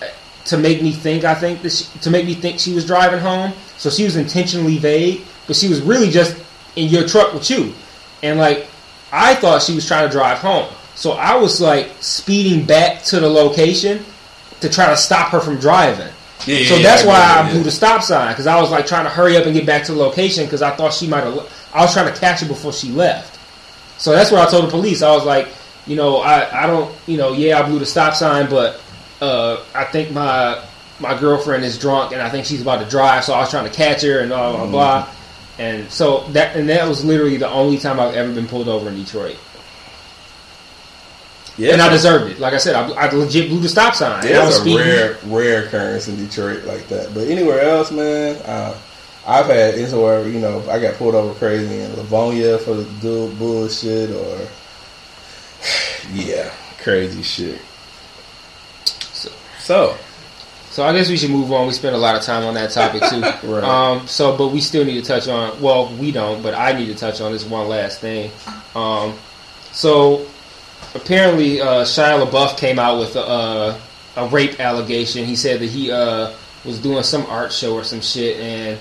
to 0.47 0.57
make 0.57 0.81
me 0.83 0.93
think. 0.93 1.25
I 1.25 1.35
think 1.35 1.63
that 1.63 1.73
she, 1.73 1.85
to 2.03 2.11
make 2.11 2.25
me 2.27 2.35
think 2.35 2.61
she 2.61 2.73
was 2.73 2.85
driving 2.87 3.19
home. 3.21 3.53
So 3.79 3.91
she 3.91 4.05
was 4.05 4.17
intentionally 4.17 4.79
vague, 4.79 5.23
but 5.47 5.57
she 5.57 5.69
was 5.69 5.81
really 5.83 6.11
just 6.11 6.37
in 6.77 6.89
your 6.89 7.07
truck 7.09 7.35
with 7.35 7.51
you. 7.51 7.73
And 8.23 8.39
like 8.39 8.67
I 9.13 9.35
thought 9.35 9.63
she 9.63 9.75
was 9.75 9.87
trying 9.87 10.07
to 10.07 10.13
drive 10.13 10.39
home. 10.39 10.69
So 10.95 11.13
I 11.13 11.37
was 11.37 11.61
like 11.61 11.91
speeding 12.01 12.65
back 12.65 13.03
to 13.05 13.21
the 13.21 13.29
location 13.29 14.05
to 14.61 14.69
try 14.71 14.87
to 14.89 14.97
stop 14.97 15.29
her 15.31 15.41
from 15.41 15.59
driving. 15.59 16.09
yeah, 16.47 16.67
So 16.69 16.79
that's 16.79 17.05
why 17.05 17.17
I 17.21 17.51
blew 17.51 17.63
the 17.63 17.71
stop 17.71 18.03
sign 18.03 18.33
because 18.33 18.47
I 18.47 18.59
was 18.61 18.71
like 18.71 18.87
trying 18.87 19.05
to 19.05 19.11
hurry 19.11 19.37
up 19.37 19.45
and 19.45 19.53
get 19.55 19.67
back 19.67 19.85
to 19.85 19.93
the 19.93 19.99
location 19.99 20.45
because 20.45 20.63
I 20.63 20.71
thought 20.71 20.95
she 20.95 21.07
might 21.07 21.25
have. 21.25 21.35
I 21.77 21.83
was 21.83 21.93
trying 21.93 22.13
to 22.13 22.19
catch 22.19 22.41
her 22.41 22.49
before 22.49 22.73
she 22.73 22.91
left. 22.91 23.39
So 24.01 24.13
that's 24.13 24.31
what 24.31 24.47
I 24.47 24.51
told 24.51 24.65
the 24.65 24.71
police. 24.71 25.03
I 25.03 25.13
was 25.15 25.25
like, 25.25 25.49
you 25.87 25.95
know, 25.97 26.19
I, 26.19 26.65
I 26.65 26.67
don't, 26.67 26.95
you 27.07 27.17
know, 27.17 27.33
yeah, 27.33 27.61
I 27.61 27.69
blew 27.69 27.79
the 27.79 27.87
stop 27.87 28.15
sign, 28.15 28.49
but 28.51 28.81
uh, 29.21 29.63
I 29.75 29.85
think 29.85 30.11
my 30.13 30.63
my 30.99 31.19
girlfriend 31.19 31.65
is 31.65 31.79
drunk 31.79 32.13
and 32.13 32.21
I 32.23 32.29
think 32.31 32.47
she's 32.47 32.63
about 32.63 32.83
to 32.83 32.89
drive, 32.89 33.25
so 33.25 33.35
I 33.35 33.41
was 33.41 33.51
trying 33.51 33.69
to 33.71 33.75
catch 33.75 34.03
her 34.03 34.21
and 34.21 34.31
blah 34.31 34.53
blah 34.57 34.67
blah. 34.71 35.09
And 35.59 35.91
so 35.91 36.21
that 36.33 36.57
and 36.57 36.69
that 36.69 36.89
was 36.89 37.05
literally 37.05 37.37
the 37.39 37.49
only 37.49 37.79
time 37.79 38.01
I've 38.01 38.15
ever 38.15 38.33
been 38.33 38.47
pulled 38.47 38.69
over 38.69 38.89
in 38.89 38.97
Detroit, 38.97 39.37
Yeah, 41.57 41.73
and 41.73 41.81
I 41.83 41.89
deserved 41.89 42.33
it. 42.33 42.39
Like 42.41 42.53
I 42.53 42.59
said, 42.59 42.75
I, 42.75 42.89
I 42.91 43.11
legit 43.11 43.49
blew 43.49 43.61
the 43.61 43.69
stop 43.69 43.95
sign. 43.95 44.19
and 44.21 44.29
I 44.29 44.31
Yeah, 44.41 44.45
was 44.47 44.57
a 44.57 44.61
speeding. 44.61 44.79
rare, 44.87 45.17
rare 45.27 45.65
occurrence 45.65 46.09
in 46.09 46.17
Detroit 46.17 46.65
like 46.65 46.89
that. 46.89 47.15
But 47.15 47.29
anywhere 47.29 47.61
else, 47.63 47.91
man, 47.91 48.37
uh, 48.45 48.75
I've 49.27 49.47
had 49.47 49.75
instances 49.75 49.95
where 49.95 50.29
you 50.29 50.39
know 50.41 50.63
I 50.71 50.79
got 50.81 50.95
pulled 50.95 51.15
over 51.15 51.35
crazy 51.35 51.81
in 51.81 51.95
Livonia 51.97 52.59
for 52.59 52.75
the 52.75 52.85
dual 53.01 53.29
bullshit 53.35 54.11
or 54.11 54.47
yeah, 56.13 56.51
crazy 56.83 57.23
shit. 57.23 57.61
So- 59.13 59.33
So 59.59 59.97
So 60.71 60.85
I 60.85 60.93
guess 60.93 61.09
we 61.09 61.17
should 61.17 61.31
move 61.31 61.51
on. 61.53 61.67
We 61.67 61.73
spent 61.73 61.95
a 61.95 61.99
lot 61.99 62.15
of 62.17 62.23
time 62.23 62.45
on 62.45 62.55
that 62.55 62.71
topic 62.71 63.03
too. 63.09 63.21
Right. 63.51 63.65
Um, 63.65 64.07
so, 64.07 64.37
but 64.37 64.49
we 64.49 64.61
still 64.61 64.85
need 64.85 65.03
to 65.03 65.07
touch 65.09 65.27
on. 65.27 65.61
Well, 65.61 65.89
we 65.97 66.13
don't, 66.13 66.43
but 66.43 66.55
I 66.55 66.73
need 66.73 66.87
to 66.87 66.95
touch 66.95 67.21
on 67.21 67.33
this 67.33 67.45
one 67.45 67.69
last 67.69 68.01
thing. 68.01 68.31
Um, 68.75 69.15
so 69.73 70.27
apparently, 70.95 71.61
uh, 71.63 71.85
Shia 71.85 72.25
LaBeouf 72.27 72.59
came 72.59 72.79
out 72.79 72.99
with 73.01 73.17
a, 73.17 73.21
uh, 73.27 73.79
a 74.17 74.29
rape 74.29 74.61
allegation. 74.61 75.25
He 75.25 75.35
said 75.35 75.61
that 75.61 75.67
he 75.71 75.91
uh, 75.91 76.33
was 76.65 76.79
doing 76.79 77.03
some 77.03 77.25
art 77.27 77.53
show 77.53 77.75
or 77.75 77.83
some 77.85 78.01
shit, 78.03 78.39
and 78.39 78.79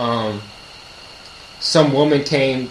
um, 0.00 0.40
some 1.60 1.92
woman 1.92 2.24
came 2.24 2.70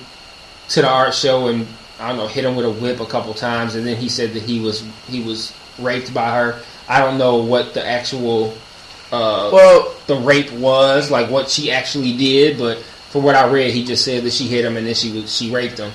to 0.70 0.82
the 0.82 0.88
art 0.88 1.14
show 1.14 1.48
and 1.48 1.68
I 2.00 2.10
don't 2.10 2.18
know 2.18 2.28
hit 2.28 2.46
him 2.46 2.56
with 2.56 2.66
a 2.66 2.72
whip 2.72 3.00
a 3.00 3.06
couple 3.06 3.34
times, 3.34 3.76
and 3.76 3.86
then 3.86 3.98
he 3.98 4.10
said 4.10 4.34
that 4.34 4.44
he 4.44 4.60
was 4.60 4.82
he 5.08 5.22
was 5.22 5.54
raped 5.78 6.14
by 6.14 6.36
her. 6.36 6.62
I 6.88 7.00
don't 7.00 7.18
know 7.18 7.38
what 7.38 7.74
the 7.74 7.86
actual 7.86 8.58
uh, 9.12 9.50
well, 9.52 9.96
the 10.08 10.16
rape 10.16 10.52
was, 10.54 11.10
like 11.10 11.30
what 11.30 11.50
she 11.50 11.72
actually 11.72 12.16
did, 12.16 12.58
but 12.58 12.78
for 13.10 13.22
what 13.22 13.36
I 13.36 13.50
read, 13.50 13.74
he 13.74 13.84
just 13.84 14.06
said 14.06 14.24
that 14.24 14.34
she 14.34 14.48
hit 14.48 14.64
him 14.64 14.78
and 14.78 14.86
then 14.86 14.94
she 14.94 15.12
was, 15.12 15.36
she 15.36 15.52
raped 15.52 15.80
him. 15.80 15.92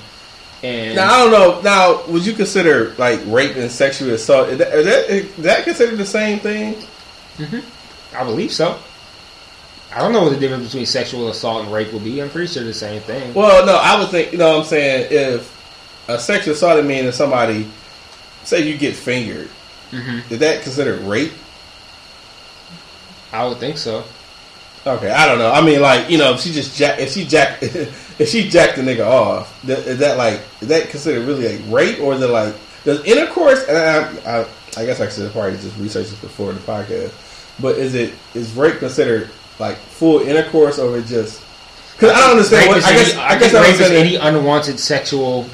And 0.63 0.95
Now 0.95 1.13
I 1.13 1.17
don't 1.23 1.31
know. 1.31 1.61
Now, 1.61 2.05
would 2.07 2.25
you 2.25 2.33
consider 2.33 2.93
like 2.97 3.21
rape 3.25 3.55
and 3.55 3.71
sexual 3.71 4.11
assault? 4.11 4.49
Is 4.49 4.57
that, 4.57 4.73
is 4.73 4.85
that, 4.85 5.09
is 5.09 5.35
that 5.37 5.63
considered 5.63 5.97
the 5.97 6.05
same 6.05 6.39
thing? 6.39 6.83
I 8.13 8.23
believe 8.23 8.51
so. 8.51 8.77
I 9.95 9.99
don't 9.99 10.11
know 10.11 10.23
what 10.23 10.33
the 10.33 10.39
difference 10.39 10.65
between 10.65 10.85
sexual 10.85 11.29
assault 11.29 11.63
and 11.63 11.73
rape 11.73 11.93
will 11.93 12.01
be. 12.01 12.21
I'm 12.21 12.29
pretty 12.29 12.47
sure 12.51 12.63
the 12.63 12.73
same 12.73 13.01
thing. 13.01 13.33
Well, 13.33 13.65
no, 13.65 13.77
I 13.77 13.97
would 13.97 14.09
think. 14.09 14.33
You 14.33 14.37
know, 14.37 14.49
what 14.53 14.59
I'm 14.59 14.65
saying 14.65 15.07
if 15.09 16.05
a 16.09 16.19
sexual 16.19 16.53
assault 16.53 16.83
means 16.85 17.15
somebody 17.15 17.67
say 18.43 18.61
you 18.67 18.77
get 18.77 18.93
fingered, 18.95 19.49
Mhm. 19.91 20.29
is 20.29 20.39
that 20.39 20.63
considered 20.63 20.99
rape? 21.01 21.31
I 23.31 23.45
would 23.45 23.57
think 23.57 23.77
so. 23.77 24.03
Okay, 24.87 25.09
I 25.09 25.25
don't 25.27 25.39
know. 25.39 25.51
I 25.51 25.61
mean, 25.61 25.81
like 25.81 26.09
you 26.09 26.17
know, 26.17 26.33
if 26.33 26.41
she 26.41 26.51
just 26.51 26.77
jack, 26.77 26.99
if 26.99 27.11
she 27.11 27.25
jack, 27.25 27.59
if 27.63 28.27
she 28.29 28.47
jacked 28.49 28.75
the 28.75 28.83
nigga 28.83 29.05
off, 29.07 29.59
th- 29.65 29.79
is 29.79 29.97
that 29.99 30.17
like 30.17 30.41
is 30.61 30.67
that 30.67 30.89
considered 30.89 31.25
really 31.25 31.57
like 31.57 31.61
rape, 31.73 31.99
or 32.01 32.13
is 32.13 32.21
it 32.21 32.29
like 32.29 32.53
does 32.83 33.03
intercourse? 33.03 33.63
And 33.67 33.77
I, 33.77 34.41
I, 34.41 34.45
I 34.77 34.85
guess 34.85 35.01
I 35.01 35.09
should 35.09 35.31
probably 35.31 35.53
just 35.57 35.77
research 35.79 36.09
this 36.09 36.19
before 36.19 36.53
the 36.53 36.59
podcast. 36.59 37.11
But 37.59 37.77
is 37.77 37.95
it 37.95 38.13
is 38.35 38.53
rape 38.53 38.77
considered 38.79 39.29
like 39.59 39.77
full 39.77 40.21
intercourse, 40.21 40.79
or 40.79 40.97
it 40.97 41.05
just? 41.05 41.43
Because 41.93 42.11
I 42.11 42.19
don't 42.21 42.31
understand. 42.31 42.67
What, 42.67 42.83
I 42.83 42.93
guess 42.93 43.13
any, 43.13 43.21
I 43.21 43.27
I 43.27 43.39
guess 43.39 43.53
rape 43.53 43.81
is 43.81 43.91
any 43.91 44.15
unwanted 44.15 44.79
sexual 44.79 45.47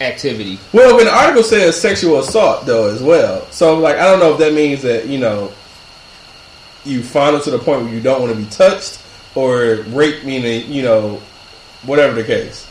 activity. 0.00 0.58
Well, 0.72 0.96
when 0.96 1.06
the 1.06 1.14
article 1.14 1.42
says 1.42 1.80
sexual 1.80 2.18
assault, 2.18 2.66
though, 2.66 2.92
as 2.92 3.02
well. 3.02 3.46
So, 3.50 3.78
like, 3.78 3.96
I 3.96 4.04
don't 4.04 4.20
know 4.20 4.32
if 4.32 4.38
that 4.38 4.52
means 4.52 4.82
that 4.82 5.06
you 5.06 5.18
know 5.18 5.52
you 6.84 7.02
final 7.02 7.40
to 7.40 7.50
the 7.50 7.58
point 7.58 7.82
where 7.82 7.92
you 7.92 8.00
don't 8.00 8.20
want 8.20 8.32
to 8.32 8.38
be 8.38 8.48
touched, 8.50 9.02
or 9.34 9.84
rape 9.88 10.24
meaning 10.24 10.70
you 10.70 10.82
know 10.82 11.20
whatever 11.84 12.14
the 12.14 12.24
case. 12.24 12.70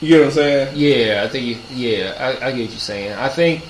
You 0.00 0.08
get 0.08 0.18
what 0.20 0.26
I'm 0.26 0.32
saying? 0.32 0.76
Yeah, 0.76 1.22
I 1.24 1.28
think. 1.28 1.46
You, 1.46 1.58
yeah, 1.70 2.14
I, 2.18 2.46
I 2.46 2.52
get 2.52 2.62
what 2.62 2.70
you're 2.70 2.70
saying. 2.70 3.12
I 3.12 3.28
think. 3.28 3.64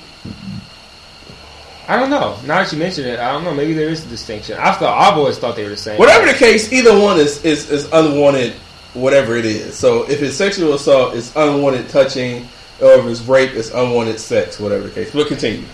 I 1.91 1.99
don't 1.99 2.09
know. 2.09 2.37
Now 2.45 2.63
that 2.63 2.71
you 2.71 2.79
mention 2.79 3.05
it, 3.05 3.19
I 3.19 3.33
don't 3.33 3.43
know. 3.43 3.53
Maybe 3.53 3.73
there 3.73 3.89
is 3.89 4.05
a 4.05 4.07
distinction. 4.07 4.57
I 4.57 4.71
thought 4.71 4.97
I've 4.97 5.17
always 5.17 5.37
thought 5.37 5.57
they 5.57 5.63
were 5.63 5.71
the 5.71 5.75
same. 5.75 5.99
Whatever 5.99 6.25
the 6.25 6.37
case, 6.37 6.71
either 6.71 6.97
one 6.97 7.19
is, 7.19 7.43
is 7.43 7.69
is 7.69 7.91
unwanted. 7.91 8.53
Whatever 8.93 9.35
it 9.35 9.43
is. 9.43 9.75
So, 9.77 10.09
if 10.09 10.21
it's 10.21 10.35
sexual 10.37 10.73
assault, 10.73 11.15
it's 11.15 11.35
unwanted 11.35 11.89
touching, 11.89 12.47
or 12.81 12.93
if 12.93 13.05
it's 13.07 13.21
rape, 13.21 13.51
it's 13.51 13.71
unwanted 13.71 14.21
sex. 14.21 14.57
Whatever 14.57 14.83
the 14.83 14.91
case. 14.91 15.11
But 15.11 15.27
continue. 15.27 15.65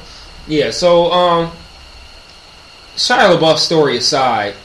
Yeah, 0.48 0.72
so 0.72 1.12
um 1.12 1.52
Shia 2.96 3.38
LaBeouf's 3.38 3.62
story 3.62 3.98
aside, 3.98 4.56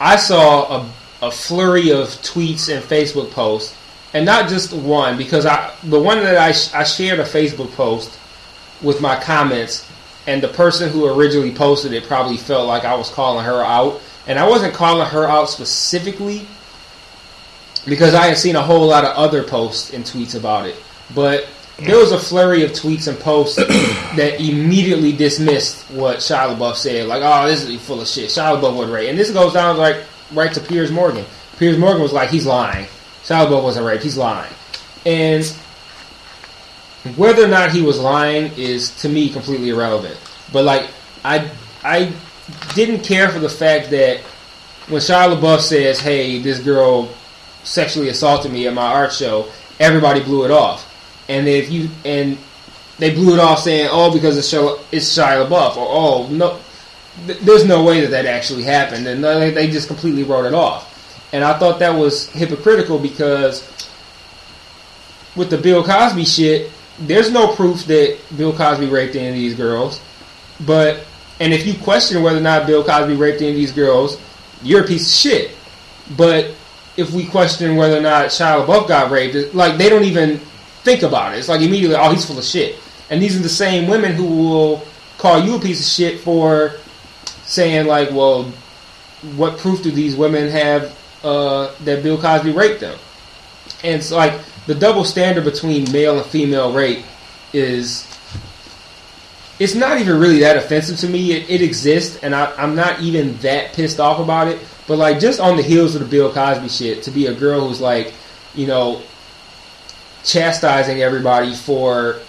I 0.00 0.16
saw 0.16 0.78
a, 0.80 0.92
a 1.26 1.30
flurry 1.30 1.90
of 1.90 2.08
tweets 2.22 2.74
and 2.74 2.82
Facebook 2.82 3.30
posts, 3.32 3.76
and 4.14 4.24
not 4.24 4.48
just 4.48 4.72
one 4.72 5.18
because 5.18 5.44
I 5.44 5.74
the 5.84 6.00
one 6.00 6.20
that 6.20 6.38
I 6.38 6.52
sh- 6.52 6.72
I 6.72 6.84
shared 6.84 7.20
a 7.20 7.24
Facebook 7.24 7.72
post 7.74 8.18
with 8.80 9.02
my 9.02 9.20
comments, 9.22 9.86
and 10.26 10.42
the 10.42 10.48
person 10.48 10.90
who 10.90 11.06
originally 11.06 11.52
posted 11.52 11.92
it 11.92 12.04
probably 12.04 12.36
felt 12.36 12.66
like 12.66 12.84
I 12.84 12.94
was 12.94 13.10
calling 13.10 13.44
her 13.44 13.64
out, 13.64 14.00
and 14.26 14.38
I 14.38 14.48
wasn't 14.48 14.74
calling 14.74 15.06
her 15.08 15.28
out 15.28 15.50
specifically 15.50 16.46
because 17.86 18.14
I 18.14 18.26
had 18.26 18.38
seen 18.38 18.56
a 18.56 18.62
whole 18.62 18.86
lot 18.86 19.04
of 19.04 19.16
other 19.16 19.42
posts 19.42 19.92
and 19.92 20.04
tweets 20.04 20.36
about 20.36 20.66
it, 20.66 20.76
but 21.14 21.48
there 21.78 21.96
was 21.96 22.12
a 22.12 22.18
flurry 22.18 22.64
of 22.64 22.72
tweets 22.72 23.08
and 23.08 23.18
posts 23.18 23.56
that 24.16 24.40
immediately 24.40 25.12
dismissed 25.12 25.90
what 25.90 26.18
Shia 26.18 26.56
LaBeouf 26.56 26.76
said. 26.76 27.08
Like, 27.08 27.22
oh, 27.24 27.48
this 27.48 27.64
is 27.64 27.80
full 27.80 28.00
of 28.00 28.08
shit. 28.08 28.30
Shia 28.30 28.56
LaBeouf 28.56 28.76
wasn't 28.76 28.92
raped. 28.92 29.10
And 29.10 29.18
this 29.18 29.30
goes 29.30 29.52
down 29.52 29.76
like 29.76 30.04
right 30.32 30.52
to 30.52 30.60
Piers 30.60 30.92
Morgan. 30.92 31.24
Piers 31.58 31.78
Morgan 31.78 32.02
was 32.02 32.12
like, 32.12 32.30
he's 32.30 32.46
lying. 32.46 32.86
Shia 33.24 33.46
LaBeouf 33.46 33.62
wasn't 33.62 33.86
raped. 33.86 34.02
He's 34.02 34.16
lying. 34.16 34.52
And 35.04 35.44
whether 37.16 37.44
or 37.44 37.48
not 37.48 37.72
he 37.72 37.82
was 37.82 37.98
lying 37.98 38.52
is 38.56 38.90
to 39.02 39.08
me 39.08 39.28
completely 39.28 39.70
irrelevant. 39.70 40.16
But 40.52 40.64
like, 40.64 40.88
I 41.24 41.50
I 41.82 42.12
didn't 42.74 43.00
care 43.00 43.28
for 43.28 43.38
the 43.38 43.48
fact 43.48 43.90
that 43.90 44.20
when 44.88 45.00
Shia 45.00 45.36
LaBeouf 45.36 45.60
says, 45.60 46.00
"Hey, 46.00 46.38
this 46.38 46.60
girl 46.60 47.08
sexually 47.64 48.08
assaulted 48.08 48.52
me 48.52 48.66
at 48.66 48.74
my 48.74 48.86
art 48.86 49.12
show," 49.12 49.46
everybody 49.80 50.20
blew 50.20 50.44
it 50.44 50.50
off. 50.50 50.88
And 51.28 51.48
if 51.48 51.70
you 51.70 51.88
and 52.04 52.38
they 52.98 53.10
blew 53.10 53.34
it 53.34 53.40
off 53.40 53.60
saying, 53.60 53.88
"Oh, 53.90 54.12
because 54.12 54.36
it's 54.36 54.52
Shia, 54.52 54.78
it's 54.92 55.16
Shia 55.16 55.46
LaBeouf," 55.46 55.76
or 55.76 55.88
"Oh, 55.88 56.28
no, 56.28 56.58
th- 57.26 57.38
there's 57.40 57.64
no 57.64 57.82
way 57.82 58.00
that 58.02 58.10
that 58.10 58.26
actually 58.26 58.62
happened," 58.62 59.08
and 59.08 59.24
they 59.24 59.50
they 59.50 59.68
just 59.68 59.88
completely 59.88 60.22
wrote 60.22 60.44
it 60.44 60.54
off. 60.54 60.88
And 61.32 61.42
I 61.42 61.58
thought 61.58 61.78
that 61.78 61.96
was 61.96 62.28
hypocritical 62.28 62.98
because 62.98 63.66
with 65.34 65.50
the 65.50 65.56
Bill 65.56 65.82
Cosby 65.82 66.26
shit, 66.26 66.70
there's 67.06 67.30
no 67.30 67.54
proof 67.54 67.84
that 67.86 68.18
Bill 68.36 68.52
Cosby 68.52 68.86
raped 68.86 69.16
any 69.16 69.28
of 69.28 69.34
these 69.34 69.54
girls. 69.54 70.00
But 70.64 71.04
and 71.40 71.52
if 71.52 71.66
you 71.66 71.74
question 71.74 72.22
whether 72.22 72.38
or 72.38 72.42
not 72.42 72.66
Bill 72.66 72.84
Cosby 72.84 73.14
raped 73.14 73.40
any 73.40 73.50
of 73.50 73.56
these 73.56 73.72
girls, 73.72 74.20
you're 74.62 74.84
a 74.84 74.86
piece 74.86 75.06
of 75.06 75.12
shit. 75.12 75.56
But 76.16 76.54
if 76.96 77.10
we 77.12 77.26
question 77.26 77.76
whether 77.76 77.96
or 77.96 78.02
not 78.02 78.26
Shia 78.26 78.64
LaBeouf 78.64 78.88
got 78.88 79.10
raped, 79.10 79.54
like 79.54 79.78
they 79.78 79.88
don't 79.88 80.04
even 80.04 80.38
think 80.84 81.02
about 81.02 81.34
it. 81.34 81.38
It's 81.38 81.48
like 81.48 81.60
immediately, 81.60 81.96
oh, 81.96 82.10
he's 82.10 82.24
full 82.24 82.38
of 82.38 82.44
shit. 82.44 82.78
And 83.10 83.20
these 83.20 83.36
are 83.36 83.42
the 83.42 83.48
same 83.48 83.88
women 83.88 84.12
who 84.12 84.26
will 84.26 84.84
call 85.18 85.42
you 85.42 85.56
a 85.56 85.60
piece 85.60 85.80
of 85.80 85.86
shit 85.86 86.20
for 86.20 86.74
saying 87.44 87.86
like, 87.86 88.10
well, 88.10 88.44
what 89.36 89.58
proof 89.58 89.82
do 89.82 89.90
these 89.90 90.16
women 90.16 90.50
have 90.50 90.98
uh, 91.22 91.72
that 91.84 92.02
Bill 92.02 92.20
Cosby 92.20 92.52
raped 92.52 92.80
them? 92.80 92.98
And 93.84 93.96
it's 93.96 94.10
like 94.10 94.38
the 94.66 94.74
double 94.74 95.04
standard 95.04 95.44
between 95.44 95.90
male 95.92 96.18
and 96.18 96.26
female 96.26 96.72
rape 96.72 97.04
is 97.52 98.06
it's 99.58 99.74
not 99.74 100.00
even 100.00 100.18
really 100.18 100.40
that 100.40 100.56
offensive 100.56 100.98
to 100.98 101.08
me. 101.08 101.32
It, 101.32 101.50
it 101.50 101.62
exists, 101.62 102.16
and 102.22 102.34
I, 102.34 102.52
I'm 102.56 102.74
not 102.74 103.00
even 103.00 103.36
that 103.38 103.72
pissed 103.74 104.00
off 104.00 104.18
about 104.18 104.48
it. 104.48 104.58
But 104.88 104.98
like, 104.98 105.20
just 105.20 105.40
on 105.40 105.56
the 105.56 105.62
heels 105.62 105.94
of 105.94 106.00
the 106.00 106.08
Bill 106.08 106.32
Cosby 106.32 106.68
shit, 106.68 107.04
to 107.04 107.10
be 107.10 107.26
a 107.26 107.34
girl 107.34 107.68
who's 107.68 107.80
like, 107.80 108.12
you 108.54 108.66
know, 108.66 109.02
chastising 110.24 111.00
everybody 111.00 111.54
for 111.54 112.20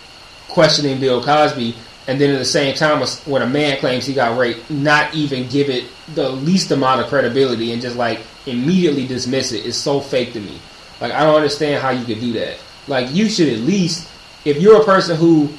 questioning 0.50 1.00
Bill 1.00 1.24
Cosby, 1.24 1.76
and 2.08 2.20
then 2.20 2.32
at 2.32 2.38
the 2.38 2.46
same 2.46 2.76
time, 2.76 3.02
when 3.26 3.42
a 3.42 3.48
man 3.48 3.78
claims 3.78 4.06
he 4.06 4.14
got 4.14 4.38
raped, 4.38 4.70
not 4.70 5.14
even 5.16 5.48
give 5.48 5.70
it 5.70 5.86
the 6.14 6.30
least 6.30 6.70
amount 6.72 7.02
of 7.02 7.08
credibility 7.08 7.72
and 7.72 7.82
just 7.82 7.96
like 7.96 8.20
immediately 8.46 9.08
dismiss 9.08 9.54
it 9.54 9.66
is 9.66 9.78
so 9.78 10.02
fake 10.02 10.34
to 10.34 10.40
me. 10.40 10.60
Like, 11.02 11.12
I 11.12 11.24
don't 11.24 11.36
understand 11.36 11.82
how 11.82 11.90
you 11.90 12.06
could 12.06 12.20
do 12.20 12.34
that. 12.34 12.58
Like, 12.88 13.14
you 13.14 13.30
should 13.30 13.50
at 13.50 13.60
least, 13.60 14.08
if 14.46 14.58
you're 14.62 14.82
a 14.82 14.86
person 14.86 15.18
who 15.18 15.50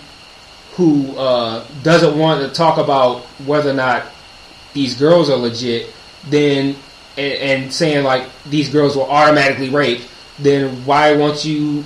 who 0.76 1.16
uh, 1.16 1.64
doesn't 1.84 2.18
want 2.18 2.42
to 2.46 2.52
talk 2.52 2.78
about 2.78 3.20
whether 3.46 3.70
or 3.70 3.74
not 3.74 4.04
these 4.72 4.96
girls 4.98 5.30
are 5.30 5.36
legit, 5.36 5.92
then 6.28 6.74
and, 7.16 7.32
and 7.64 7.72
saying 7.72 8.02
like 8.04 8.28
these 8.46 8.68
girls 8.70 8.96
were 8.96 9.04
automatically 9.04 9.68
raped, 9.70 10.08
then 10.40 10.84
why 10.84 11.14
won't 11.16 11.44
you 11.44 11.84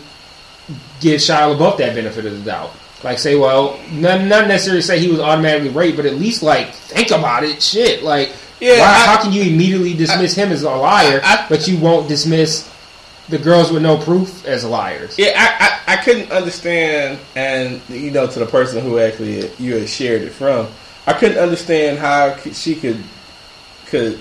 give 1.01 1.21
Shia 1.21 1.55
LaBeouf 1.57 1.77
that 1.79 1.95
benefit 1.95 2.25
of 2.25 2.33
the 2.39 2.45
doubt? 2.51 2.71
Like 3.05 3.19
say, 3.19 3.37
well, 3.37 3.79
not, 3.93 4.23
not 4.25 4.49
necessarily 4.49 4.81
say 4.83 4.99
he 4.99 5.09
was 5.09 5.21
automatically 5.21 5.69
raped, 5.69 5.99
but 5.99 6.07
at 6.07 6.15
least 6.15 6.43
like 6.43 6.73
think 6.73 7.11
about 7.11 7.45
it. 7.45 7.63
Shit, 7.63 8.03
like 8.03 8.33
Yeah, 8.59 8.79
why, 8.81 8.87
I- 8.87 9.07
how 9.17 9.23
can 9.23 9.33
you 9.35 9.43
immediately 9.43 9.93
dismiss 9.95 10.35
him 10.35 10.51
as 10.51 10.63
a 10.63 10.71
liar, 10.71 11.21
I- 11.23 11.45
I- 11.45 11.47
but 11.51 11.69
you 11.69 11.77
won't 11.77 12.09
dismiss 12.09 12.67
the 13.29 13.39
girls 13.39 13.71
with 13.71 13.83
no 13.83 13.99
proof 13.99 14.45
as 14.47 14.65
liars? 14.65 15.19
Yeah, 15.19 15.33
I, 15.37 15.93
I, 15.93 15.95
I 15.95 16.05
couldn't 16.05 16.31
understand, 16.31 17.19
and 17.35 17.81
you 17.89 18.11
know, 18.11 18.27
to 18.27 18.39
the 18.39 18.47
person 18.47 18.83
who 18.83 18.99
actually 18.99 19.51
you 19.59 19.77
had 19.77 19.89
shared 19.89 20.23
it 20.23 20.31
from, 20.31 20.69
I 21.07 21.13
couldn't 21.13 21.39
understand 21.39 21.99
how 21.99 22.37
she 22.37 22.75
could 22.75 23.03
could 23.87 24.21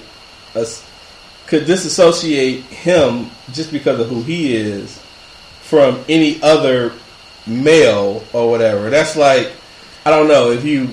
could 1.48 1.66
disassociate 1.66 2.64
him 2.66 3.30
just 3.52 3.72
because 3.72 4.00
of 4.00 4.10
who 4.10 4.22
he 4.22 4.56
is 4.56 5.02
from 5.62 6.04
any 6.08 6.42
other 6.42 6.94
male 7.46 8.24
or 8.34 8.50
whatever. 8.50 8.90
That's 8.90 9.16
like 9.16 9.52
I 10.06 10.10
don't 10.10 10.30
know 10.30 10.52
if 10.52 10.64
you. 10.64 10.90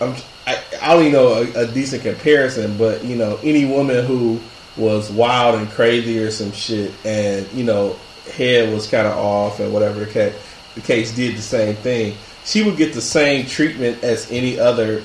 I'm, 0.00 0.16
I, 0.48 0.60
I 0.82 0.94
don't 0.94 1.02
even 1.06 1.12
know 1.12 1.34
a, 1.34 1.62
a 1.62 1.66
decent 1.66 2.02
comparison, 2.02 2.76
but 2.76 3.04
you 3.04 3.14
know, 3.14 3.38
any 3.44 3.64
woman 3.64 4.04
who 4.04 4.40
was 4.76 5.10
wild 5.10 5.56
and 5.56 5.68
crazy 5.70 6.18
or 6.18 6.30
some 6.30 6.52
shit, 6.52 6.92
and 7.04 7.50
you 7.52 7.64
know, 7.64 7.96
head 8.32 8.72
was 8.72 8.88
kind 8.88 9.06
of 9.06 9.16
off 9.16 9.60
and 9.60 9.72
whatever 9.72 10.00
the 10.00 10.10
case, 10.10 10.34
the 10.74 10.80
case 10.80 11.14
did 11.14 11.36
the 11.36 11.42
same 11.42 11.74
thing. 11.76 12.16
She 12.44 12.62
would 12.62 12.76
get 12.76 12.94
the 12.94 13.00
same 13.00 13.46
treatment 13.46 14.04
as 14.04 14.30
any 14.30 14.58
other 14.58 15.02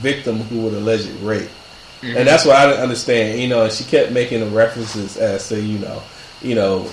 victim 0.00 0.38
who 0.38 0.62
would 0.62 0.74
allege 0.74 1.06
rape, 1.20 1.48
mm-hmm. 2.00 2.16
and 2.16 2.26
that's 2.26 2.44
what 2.44 2.56
I 2.56 2.66
didn't 2.66 2.82
understand. 2.82 3.40
You 3.40 3.48
know, 3.48 3.64
and 3.64 3.72
she 3.72 3.84
kept 3.84 4.12
making 4.12 4.40
the 4.40 4.46
references 4.46 5.16
as 5.16 5.48
to 5.48 5.60
you 5.60 5.78
know, 5.78 6.02
you 6.40 6.54
know, 6.54 6.90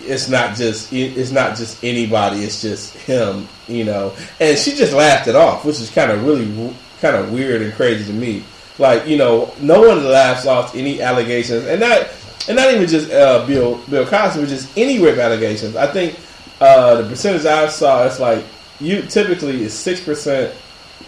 it's 0.00 0.28
not 0.28 0.56
just 0.56 0.92
it's 0.92 1.30
not 1.30 1.56
just 1.56 1.82
anybody. 1.82 2.44
It's 2.44 2.62
just 2.62 2.94
him, 2.96 3.48
you 3.66 3.84
know. 3.84 4.14
And 4.40 4.58
she 4.58 4.74
just 4.74 4.92
laughed 4.92 5.28
it 5.28 5.36
off, 5.36 5.64
which 5.64 5.80
is 5.80 5.90
kind 5.90 6.10
of 6.10 6.24
really 6.24 6.74
kind 7.00 7.16
of 7.16 7.32
weird 7.32 7.62
and 7.62 7.72
crazy 7.74 8.04
to 8.04 8.12
me. 8.12 8.44
Like 8.78 9.06
you 9.06 9.16
know, 9.16 9.52
no 9.60 9.80
one 9.80 10.04
laughs 10.04 10.46
off 10.46 10.74
any 10.74 11.02
allegations, 11.02 11.66
and 11.66 11.80
not 11.80 12.08
and 12.48 12.56
not 12.56 12.72
even 12.72 12.88
just 12.88 13.10
uh, 13.10 13.46
Bill 13.46 13.78
Bill 13.90 14.06
Cosby, 14.06 14.40
but 14.40 14.48
just 14.48 14.76
any 14.76 14.98
rape 15.00 15.18
allegations. 15.18 15.76
I 15.76 15.86
think 15.86 16.18
uh, 16.60 17.02
the 17.02 17.08
percentage 17.08 17.44
I 17.44 17.68
saw, 17.68 18.06
it's 18.06 18.20
like 18.20 18.44
you 18.80 19.02
typically 19.02 19.62
is 19.62 19.74
six 19.74 20.00
percent 20.00 20.54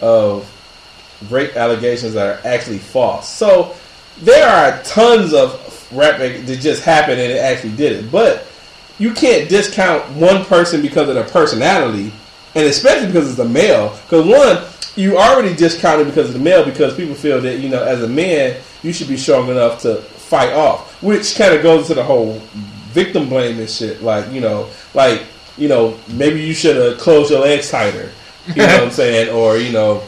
of 0.01 0.49
rape 1.29 1.55
allegations 1.55 2.13
that 2.13 2.27
are 2.27 2.47
actually 2.47 2.79
false. 2.79 3.29
So 3.29 3.75
there 4.21 4.47
are 4.47 4.81
tons 4.83 5.33
of 5.33 5.57
rap 5.93 6.19
that 6.19 6.59
just 6.59 6.83
happened 6.83 7.19
and 7.19 7.31
it 7.31 7.37
actually 7.37 7.75
did 7.75 8.03
it, 8.03 8.11
but 8.11 8.47
you 8.97 9.13
can't 9.13 9.49
discount 9.49 10.07
one 10.11 10.45
person 10.45 10.81
because 10.81 11.09
of 11.09 11.15
their 11.15 11.27
personality, 11.27 12.11
and 12.55 12.65
especially 12.65 13.07
because 13.07 13.29
it's 13.29 13.39
a 13.39 13.47
male. 13.47 13.97
Because 14.03 14.27
one, 14.27 14.63
you 14.95 15.17
already 15.17 15.55
discounted 15.55 16.07
because 16.07 16.27
of 16.27 16.33
the 16.33 16.39
male 16.39 16.65
because 16.65 16.95
people 16.95 17.15
feel 17.15 17.39
that 17.41 17.59
you 17.59 17.69
know 17.69 17.83
as 17.83 18.03
a 18.03 18.07
man 18.07 18.57
you 18.83 18.91
should 18.91 19.07
be 19.07 19.17
strong 19.17 19.49
enough 19.49 19.81
to 19.81 19.95
fight 19.95 20.53
off, 20.53 21.01
which 21.03 21.35
kind 21.35 21.53
of 21.53 21.61
goes 21.61 21.87
to 21.87 21.93
the 21.93 22.03
whole 22.03 22.39
victim 22.91 23.29
blaming 23.29 23.67
shit. 23.67 24.01
Like 24.01 24.31
you 24.31 24.41
know, 24.41 24.69
like 24.93 25.23
you 25.57 25.67
know, 25.67 25.97
maybe 26.13 26.41
you 26.41 26.53
should 26.53 26.75
have 26.75 26.97
closed 26.97 27.31
your 27.31 27.41
legs 27.41 27.69
tighter. 27.69 28.11
You 28.47 28.55
know 28.55 28.65
what 28.65 28.83
I'm 28.83 28.91
saying? 29.03 29.33
Or 29.35 29.57
you 29.57 29.71
know, 29.71 30.03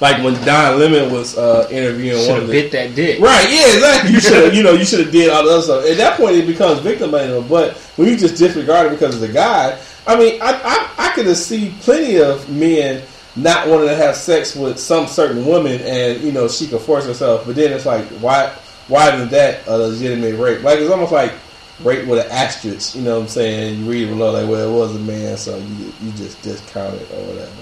like 0.00 0.22
when 0.22 0.34
Don 0.44 0.78
Lemon 0.78 1.12
was 1.12 1.36
uh, 1.38 1.68
interviewing 1.70 2.18
Should 2.20 2.30
one 2.30 2.40
of 2.40 2.46
the 2.46 2.52
bit 2.52 2.72
that 2.72 2.94
dick. 2.94 3.20
Right, 3.20 3.50
yeah, 3.50 3.74
exactly. 3.74 4.12
You 4.12 4.20
should 4.20 4.44
have, 4.44 4.54
you 4.54 4.62
know, 4.62 4.72
you 4.72 4.84
should 4.84 5.00
have 5.00 5.12
did 5.12 5.30
all 5.30 5.44
the 5.44 5.50
other 5.50 5.62
stuff. 5.62 5.86
At 5.86 5.96
that 5.96 6.16
point, 6.16 6.36
it 6.36 6.46
becomes 6.46 6.80
victim 6.80 7.10
blaming. 7.10 7.46
But 7.48 7.76
when 7.96 8.08
you 8.08 8.16
just 8.16 8.36
disregard 8.36 8.88
it 8.88 8.90
because 8.90 9.14
of 9.14 9.20
the 9.20 9.28
guy, 9.28 9.78
I 10.06 10.18
mean, 10.18 10.40
I 10.42 10.52
I, 10.52 11.08
I 11.08 11.14
could 11.14 11.26
have 11.26 11.36
see 11.36 11.74
plenty 11.80 12.20
of 12.20 12.48
men 12.50 13.02
not 13.36 13.68
wanting 13.68 13.88
to 13.88 13.96
have 13.96 14.16
sex 14.16 14.54
with 14.54 14.78
some 14.78 15.06
certain 15.06 15.44
woman, 15.46 15.80
and 15.82 16.20
you 16.22 16.32
know, 16.32 16.48
she 16.48 16.66
could 16.66 16.80
force 16.80 17.06
herself. 17.06 17.46
But 17.46 17.56
then 17.56 17.72
it's 17.72 17.86
like, 17.86 18.04
why 18.20 18.54
why 18.88 19.14
isn't 19.14 19.30
that 19.30 19.66
a 19.66 19.78
legitimate 19.78 20.36
rape? 20.36 20.62
Like 20.62 20.78
it's 20.78 20.90
almost 20.90 21.12
like 21.12 21.32
rape 21.80 22.06
with 22.06 22.24
an 22.24 22.30
asterisk. 22.30 22.94
You 22.94 23.02
know 23.02 23.16
what 23.16 23.22
I'm 23.22 23.28
saying? 23.28 23.80
You 23.80 23.90
read 23.90 24.08
below, 24.08 24.32
like, 24.32 24.48
well, 24.48 24.68
it 24.68 24.78
was 24.78 24.96
a 24.96 24.98
man, 24.98 25.36
so 25.36 25.56
you 25.56 25.92
you 26.02 26.12
just 26.12 26.40
discount 26.42 26.94
it 26.94 27.10
or 27.12 27.24
whatever. 27.26 27.52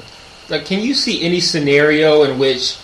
Like, 0.49 0.67
can 0.67 0.81
you 0.81 0.95
see 0.95 1.23
any 1.23 1.41
scenario 1.41 2.25
in 2.25 2.39
which 2.39 2.77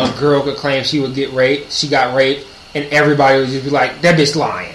a 0.00 0.12
girl 0.18 0.42
could 0.42 0.56
claim 0.56 0.84
she 0.84 1.00
would 1.00 1.14
get 1.14 1.32
raped, 1.32 1.72
she 1.72 1.88
got 1.88 2.14
raped, 2.14 2.46
and 2.74 2.84
everybody 2.86 3.40
would 3.40 3.48
just 3.48 3.64
be 3.64 3.70
like, 3.70 4.00
"That 4.02 4.18
bitch 4.18 4.34
lying, 4.36 4.74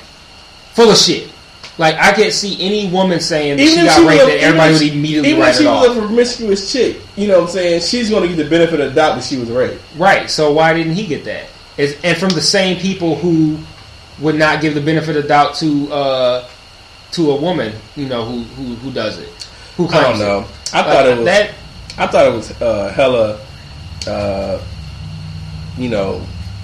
full 0.73 0.89
of 0.89 0.97
shit." 0.97 1.30
Like, 1.77 1.95
I 1.95 2.11
can't 2.11 2.33
see 2.33 2.57
any 2.61 2.91
woman 2.91 3.19
saying 3.19 3.57
that 3.57 3.65
she 3.67 3.75
got 3.77 3.99
was 4.03 4.07
raped, 4.09 4.23
a- 4.23 4.25
that 4.27 4.37
everybody 4.43 4.73
if 4.73 4.79
would 4.79 4.87
she- 4.87 4.93
immediately 4.97 5.29
even 5.29 5.41
write 5.41 5.49
if 5.51 5.57
she 5.57 5.63
it 5.63 5.67
was 5.67 5.89
off. 5.89 5.97
a 5.97 5.99
promiscuous 6.01 6.71
chick, 6.71 6.97
you 7.15 7.27
know 7.27 7.39
what 7.39 7.43
I'm 7.49 7.53
saying? 7.53 7.81
She's 7.81 8.09
going 8.09 8.23
to 8.23 8.27
get 8.35 8.43
the 8.43 8.49
benefit 8.49 8.79
of 8.81 8.89
the 8.89 8.95
doubt 8.95 9.15
that 9.15 9.23
she 9.23 9.37
was 9.37 9.49
raped. 9.49 9.81
Right. 9.97 10.29
So 10.29 10.51
why 10.51 10.73
didn't 10.73 10.93
he 10.93 11.07
get 11.07 11.23
that? 11.25 11.45
Is 11.77 11.95
and 12.03 12.17
from 12.17 12.29
the 12.29 12.41
same 12.41 12.77
people 12.79 13.15
who 13.15 13.57
would 14.19 14.35
not 14.35 14.61
give 14.61 14.75
the 14.75 14.81
benefit 14.81 15.15
of 15.15 15.27
doubt 15.27 15.55
to 15.55 15.91
uh, 15.91 16.47
to 17.13 17.31
a 17.31 17.35
woman, 17.41 17.73
you 17.95 18.05
know, 18.07 18.25
who 18.25 18.41
who, 18.43 18.75
who 18.75 18.91
does 18.91 19.17
it, 19.17 19.29
who 19.77 19.87
I 19.87 20.01
don't 20.03 20.19
know. 20.19 20.39
it. 20.41 20.47
I 20.73 20.77
Like, 20.81 20.85
thought 20.87 21.07
it 21.07 21.15
was. 21.17 21.25
that. 21.25 21.51
I 21.97 22.07
thought 22.07 22.27
it 22.27 22.33
was 22.33 22.61
uh, 22.61 22.91
hella, 22.93 23.39
uh, 24.07 24.61
you 25.77 25.89
know, 25.89 26.21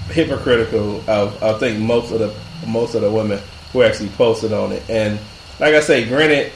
hypocritical. 0.10 1.02
Of 1.10 1.42
I 1.42 1.54
think 1.58 1.80
most 1.80 2.12
of 2.12 2.20
the 2.20 2.34
most 2.68 2.94
of 2.96 3.02
the 3.02 3.10
women 3.12 3.40
who 3.74 3.84
actually 3.84 4.10
posted 4.10 4.54
on 4.54 4.72
it, 4.72 4.84
and 4.90 5.20
like 5.60 5.74
I 5.74 5.80
say, 5.80 6.08
granted, 6.08 6.52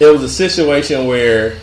it 0.00 0.06
was 0.06 0.22
a 0.22 0.28
situation 0.28 1.06
where 1.06 1.58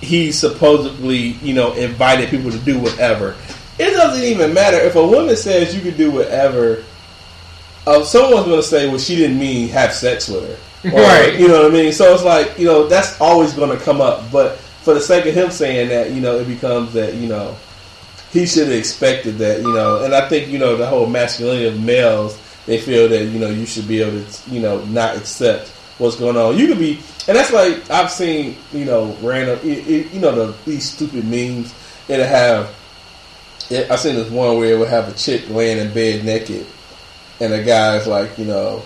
he 0.00 0.32
supposedly, 0.32 1.16
you 1.16 1.54
know, 1.54 1.72
invited 1.74 2.28
people 2.28 2.50
to 2.50 2.58
do 2.58 2.78
whatever. 2.78 3.36
It 3.78 3.92
doesn't 3.92 4.24
even 4.24 4.52
matter 4.52 4.76
if 4.76 4.96
a 4.96 5.06
woman 5.06 5.36
says 5.36 5.74
you 5.74 5.80
can 5.80 5.96
do 5.96 6.10
whatever. 6.10 6.84
Uh, 7.86 8.02
someone's 8.04 8.46
going 8.46 8.60
to 8.60 8.66
say, 8.66 8.88
"Well, 8.88 8.98
she 8.98 9.16
didn't 9.16 9.38
mean 9.38 9.68
have 9.68 9.92
sex 9.92 10.28
with 10.28 10.46
her," 10.82 10.90
or, 10.96 11.00
Right. 11.00 11.38
You 11.38 11.48
know 11.48 11.62
what 11.62 11.72
I 11.72 11.74
mean? 11.74 11.92
So 11.92 12.12
it's 12.14 12.22
like 12.22 12.58
you 12.58 12.66
know 12.66 12.86
that's 12.86 13.20
always 13.20 13.52
going 13.54 13.76
to 13.76 13.82
come 13.84 14.00
up. 14.00 14.30
But 14.30 14.58
for 14.82 14.94
the 14.94 15.00
sake 15.00 15.26
of 15.26 15.34
him 15.34 15.50
saying 15.50 15.88
that, 15.88 16.10
you 16.10 16.20
know, 16.20 16.38
it 16.38 16.46
becomes 16.46 16.92
that 16.92 17.14
you 17.14 17.28
know 17.28 17.56
he 18.32 18.46
should 18.46 18.68
have 18.68 18.76
expected 18.76 19.38
that, 19.38 19.60
you 19.60 19.72
know. 19.72 20.04
And 20.04 20.14
I 20.14 20.28
think 20.28 20.48
you 20.48 20.58
know 20.58 20.76
the 20.76 20.86
whole 20.86 21.06
masculinity 21.06 21.66
of 21.66 21.80
males, 21.80 22.38
they 22.66 22.78
feel 22.78 23.08
that 23.08 23.24
you 23.24 23.38
know 23.38 23.48
you 23.48 23.66
should 23.66 23.86
be 23.86 24.02
able 24.02 24.24
to, 24.24 24.50
you 24.50 24.60
know, 24.60 24.84
not 24.86 25.16
accept 25.16 25.68
what's 25.98 26.16
going 26.16 26.36
on. 26.36 26.58
You 26.58 26.66
could 26.66 26.78
be, 26.78 27.00
and 27.28 27.36
that's 27.36 27.52
like 27.52 27.90
I've 27.90 28.10
seen, 28.10 28.56
you 28.72 28.84
know, 28.84 29.16
random, 29.22 29.58
it, 29.62 29.86
it, 29.88 30.12
you 30.12 30.20
know, 30.20 30.34
the, 30.34 30.56
these 30.64 30.90
stupid 30.90 31.24
memes 31.24 31.74
It'll 32.08 32.26
have. 32.26 32.74
It, 33.70 33.90
I 33.90 33.96
seen 33.96 34.16
this 34.16 34.30
one 34.30 34.58
where 34.58 34.74
it 34.74 34.78
would 34.78 34.88
have 34.88 35.08
a 35.08 35.12
chick 35.12 35.48
laying 35.48 35.78
in 35.78 35.94
bed 35.94 36.24
naked, 36.24 36.66
and 37.40 37.52
the 37.52 37.62
guy's 37.62 38.06
like, 38.06 38.36
you 38.38 38.44
know, 38.44 38.82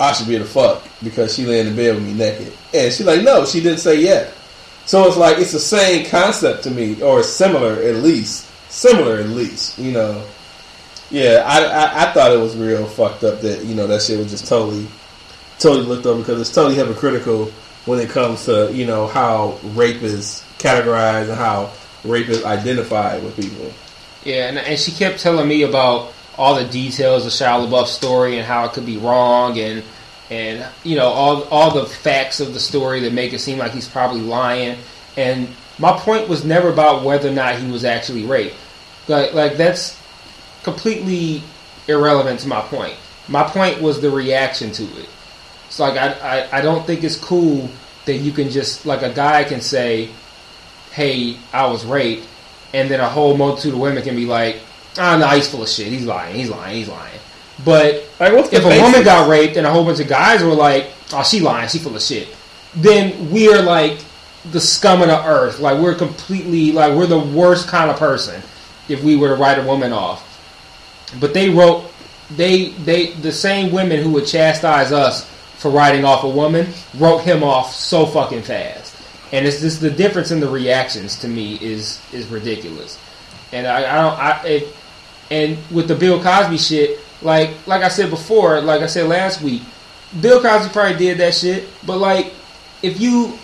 I 0.00 0.12
should 0.12 0.28
be 0.28 0.38
to 0.38 0.44
fuck 0.44 0.82
because 1.02 1.34
she 1.34 1.44
laying 1.44 1.66
in 1.66 1.76
the 1.76 1.82
bed 1.82 1.94
with 1.94 2.04
me 2.04 2.14
naked, 2.14 2.52
and 2.72 2.92
she's 2.92 3.06
like, 3.06 3.22
no, 3.22 3.44
she 3.44 3.60
didn't 3.60 3.80
say 3.80 4.00
yeah. 4.00 4.30
So 4.88 5.06
it's 5.06 5.18
like 5.18 5.36
it's 5.36 5.52
the 5.52 5.58
same 5.58 6.06
concept 6.06 6.62
to 6.62 6.70
me, 6.70 7.02
or 7.02 7.22
similar 7.22 7.74
at 7.74 7.96
least, 7.96 8.46
similar 8.70 9.18
at 9.18 9.28
least, 9.28 9.78
you 9.78 9.92
know. 9.92 10.24
Yeah, 11.10 11.44
I, 11.46 11.62
I 11.62 12.08
I 12.08 12.12
thought 12.12 12.32
it 12.32 12.38
was 12.38 12.56
real 12.56 12.86
fucked 12.86 13.22
up 13.22 13.42
that 13.42 13.66
you 13.66 13.74
know 13.74 13.86
that 13.86 14.00
shit 14.00 14.16
was 14.16 14.30
just 14.30 14.46
totally, 14.46 14.86
totally 15.58 15.84
looked 15.84 16.06
up 16.06 16.16
because 16.16 16.40
it's 16.40 16.54
totally 16.54 16.74
hypocritical 16.74 17.52
when 17.84 17.98
it 17.98 18.08
comes 18.08 18.46
to 18.46 18.72
you 18.72 18.86
know 18.86 19.06
how 19.06 19.58
rape 19.74 20.00
is 20.02 20.42
categorized 20.56 21.28
and 21.28 21.36
how 21.36 21.70
rape 22.02 22.30
is 22.30 22.42
identified 22.46 23.22
with 23.22 23.36
people. 23.36 23.70
Yeah, 24.24 24.48
and, 24.48 24.56
and 24.56 24.80
she 24.80 24.92
kept 24.92 25.20
telling 25.20 25.46
me 25.46 25.64
about 25.64 26.14
all 26.38 26.54
the 26.54 26.64
details 26.64 27.26
of 27.26 27.32
Shia 27.32 27.68
LaBeouf's 27.68 27.92
story 27.92 28.38
and 28.38 28.46
how 28.46 28.64
it 28.64 28.72
could 28.72 28.86
be 28.86 28.96
wrong 28.96 29.58
and 29.58 29.84
and 30.30 30.66
you 30.84 30.96
know 30.96 31.06
all 31.06 31.44
all 31.44 31.72
the 31.72 31.86
facts 31.86 32.40
of 32.40 32.54
the 32.54 32.60
story 32.60 33.00
that 33.00 33.12
make 33.12 33.32
it 33.32 33.38
seem 33.38 33.58
like 33.58 33.72
he's 33.72 33.88
probably 33.88 34.20
lying. 34.20 34.78
And 35.16 35.48
my 35.78 35.92
point 35.98 36.28
was 36.28 36.44
never 36.44 36.68
about 36.68 37.04
whether 37.04 37.28
or 37.28 37.32
not 37.32 37.56
he 37.56 37.70
was 37.70 37.84
actually 37.84 38.24
raped. 38.24 38.56
Like 39.06 39.32
like 39.32 39.56
that's 39.56 39.98
completely 40.62 41.42
irrelevant 41.86 42.40
to 42.40 42.48
my 42.48 42.60
point. 42.60 42.94
My 43.28 43.44
point 43.44 43.80
was 43.80 44.00
the 44.00 44.10
reaction 44.10 44.72
to 44.72 44.82
it. 44.82 45.08
It's 45.66 45.78
like 45.78 45.96
I, 45.96 46.12
I 46.12 46.58
I 46.58 46.60
don't 46.60 46.86
think 46.86 47.04
it's 47.04 47.16
cool 47.16 47.68
that 48.04 48.16
you 48.16 48.32
can 48.32 48.50
just 48.50 48.86
like 48.86 49.02
a 49.02 49.12
guy 49.12 49.44
can 49.44 49.60
say, 49.60 50.10
"Hey, 50.92 51.36
I 51.52 51.66
was 51.66 51.84
raped," 51.84 52.26
and 52.74 52.90
then 52.90 53.00
a 53.00 53.08
whole 53.08 53.36
multitude 53.36 53.74
of 53.74 53.80
women 53.80 54.02
can 54.02 54.16
be 54.16 54.26
like, 54.26 54.60
"Ah, 54.98 55.16
no, 55.16 55.26
he's 55.28 55.48
full 55.48 55.62
of 55.62 55.68
shit. 55.68 55.88
He's 55.88 56.04
lying. 56.04 56.34
He's 56.34 56.50
lying. 56.50 56.76
He's 56.76 56.88
lying." 56.88 57.20
But 57.64 58.04
Like, 58.20 58.32
what's 58.32 58.52
if 58.52 58.64
a 58.64 58.68
basis? 58.68 58.82
woman 58.82 59.02
got 59.04 59.28
raped 59.28 59.56
and 59.56 59.66
a 59.66 59.70
whole 59.70 59.84
bunch 59.84 60.00
of 60.00 60.08
guys 60.08 60.42
were 60.42 60.54
like, 60.54 60.90
"Oh, 61.12 61.22
she 61.22 61.40
lying. 61.40 61.68
She 61.68 61.78
full 61.78 61.94
of 61.96 62.02
shit," 62.02 62.28
then 62.74 63.30
we're 63.30 63.62
like 63.62 63.98
the 64.52 64.60
scum 64.60 65.02
of 65.02 65.08
the 65.08 65.24
earth. 65.26 65.58
Like 65.58 65.80
we're 65.80 65.94
completely 65.94 66.72
like 66.72 66.94
we're 66.94 67.06
the 67.06 67.18
worst 67.18 67.68
kind 67.68 67.90
of 67.90 67.96
person 67.98 68.42
if 68.88 69.02
we 69.02 69.16
were 69.16 69.28
to 69.28 69.34
write 69.34 69.58
a 69.58 69.62
woman 69.62 69.92
off. 69.92 70.24
But 71.20 71.34
they 71.34 71.50
wrote 71.50 71.90
they 72.30 72.68
they 72.70 73.12
the 73.12 73.32
same 73.32 73.72
women 73.72 74.02
who 74.02 74.10
would 74.12 74.26
chastise 74.26 74.92
us 74.92 75.28
for 75.56 75.70
writing 75.70 76.04
off 76.04 76.22
a 76.24 76.28
woman 76.28 76.68
wrote 76.96 77.18
him 77.18 77.42
off 77.42 77.74
so 77.74 78.06
fucking 78.06 78.42
fast. 78.42 78.94
And 79.32 79.46
it's 79.46 79.60
just 79.60 79.80
the 79.80 79.90
difference 79.90 80.30
in 80.30 80.40
the 80.40 80.48
reactions 80.48 81.16
to 81.20 81.28
me 81.28 81.58
is 81.60 82.00
is 82.12 82.26
ridiculous. 82.28 82.98
And 83.52 83.66
I, 83.66 83.78
I 83.78 83.94
don't 84.02 84.18
I 84.18 84.46
it, 84.46 84.76
and 85.30 85.58
with 85.70 85.88
the 85.88 85.94
Bill 85.94 86.22
Cosby 86.22 86.58
shit, 86.58 87.00
like 87.22 87.66
like 87.66 87.82
I 87.82 87.88
said 87.88 88.10
before, 88.10 88.60
like 88.60 88.82
I 88.82 88.86
said 88.86 89.08
last 89.08 89.42
week, 89.42 89.62
Bill 90.20 90.40
Cosby 90.40 90.72
probably 90.72 90.96
did 90.96 91.18
that 91.18 91.34
shit. 91.34 91.68
But 91.86 91.98
like 91.98 92.32
if 92.82 93.00
you 93.00 93.38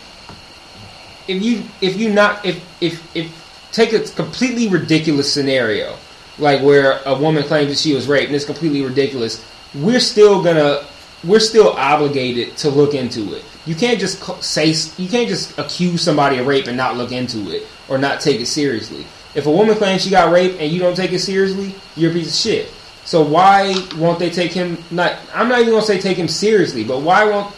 if 1.29 1.43
you 1.43 1.63
if 1.81 1.99
you 1.99 2.13
not 2.13 2.45
if 2.45 2.63
if 2.83 3.17
if 3.17 3.69
take 3.73 3.93
a 3.93 4.01
completely 4.01 4.69
ridiculous 4.69 5.33
scenario 5.33 5.97
like 6.39 6.63
where 6.63 7.01
a 7.07 7.17
woman 7.17 7.43
claims 7.45 7.69
that 7.69 7.79
she 7.79 7.95
was 7.95 8.07
raped 8.07 8.27
and 8.27 8.37
it's 8.37 8.45
completely 8.45 8.83
ridiculous 8.83 9.45
we're 9.75 10.01
still 10.01 10.43
gonna 10.43 10.85
we're 11.25 11.41
still 11.41 11.71
obligated 11.71 12.57
to 12.57 12.69
look 12.71 12.95
into 12.95 13.35
it 13.35 13.45
you 13.67 13.75
can't 13.75 13.99
just 13.99 14.23
say 14.43 14.75
you 15.03 15.09
can't 15.09 15.29
just 15.29 15.59
accuse 15.59 16.03
somebody 16.03 16.39
of 16.39 16.47
rape 16.47 16.67
and 16.67 16.77
not 16.77 16.97
look 16.97 17.13
into 17.13 17.51
it 17.51 17.67
or 17.89 17.99
not 17.99 18.21
take 18.21 18.41
it 18.41 18.47
seriously 18.47 19.05
if 19.35 19.47
a 19.47 19.51
woman 19.51 19.75
claims 19.77 20.03
she 20.03 20.11
got 20.11 20.33
raped 20.33 20.61
and 20.61 20.71
you 20.71 20.79
don't 20.79 20.97
take 20.97 21.13
it 21.13 21.21
seriously 21.21 21.75
you're 21.97 22.11
a 22.11 22.15
piece 22.15 22.29
of 22.29 22.35
shit 22.35 22.73
so 23.05 23.23
why 23.23 23.75
won't 23.97 24.19
they 24.19 24.31
take 24.31 24.53
him 24.53 24.79
not 24.91 25.17
i'm 25.35 25.49
not 25.49 25.61
even 25.61 25.73
gonna 25.73 25.85
say 25.85 26.01
take 26.01 26.17
him 26.17 26.29
seriously 26.29 26.85
but 26.85 27.01
why 27.01 27.25
won't 27.25 27.53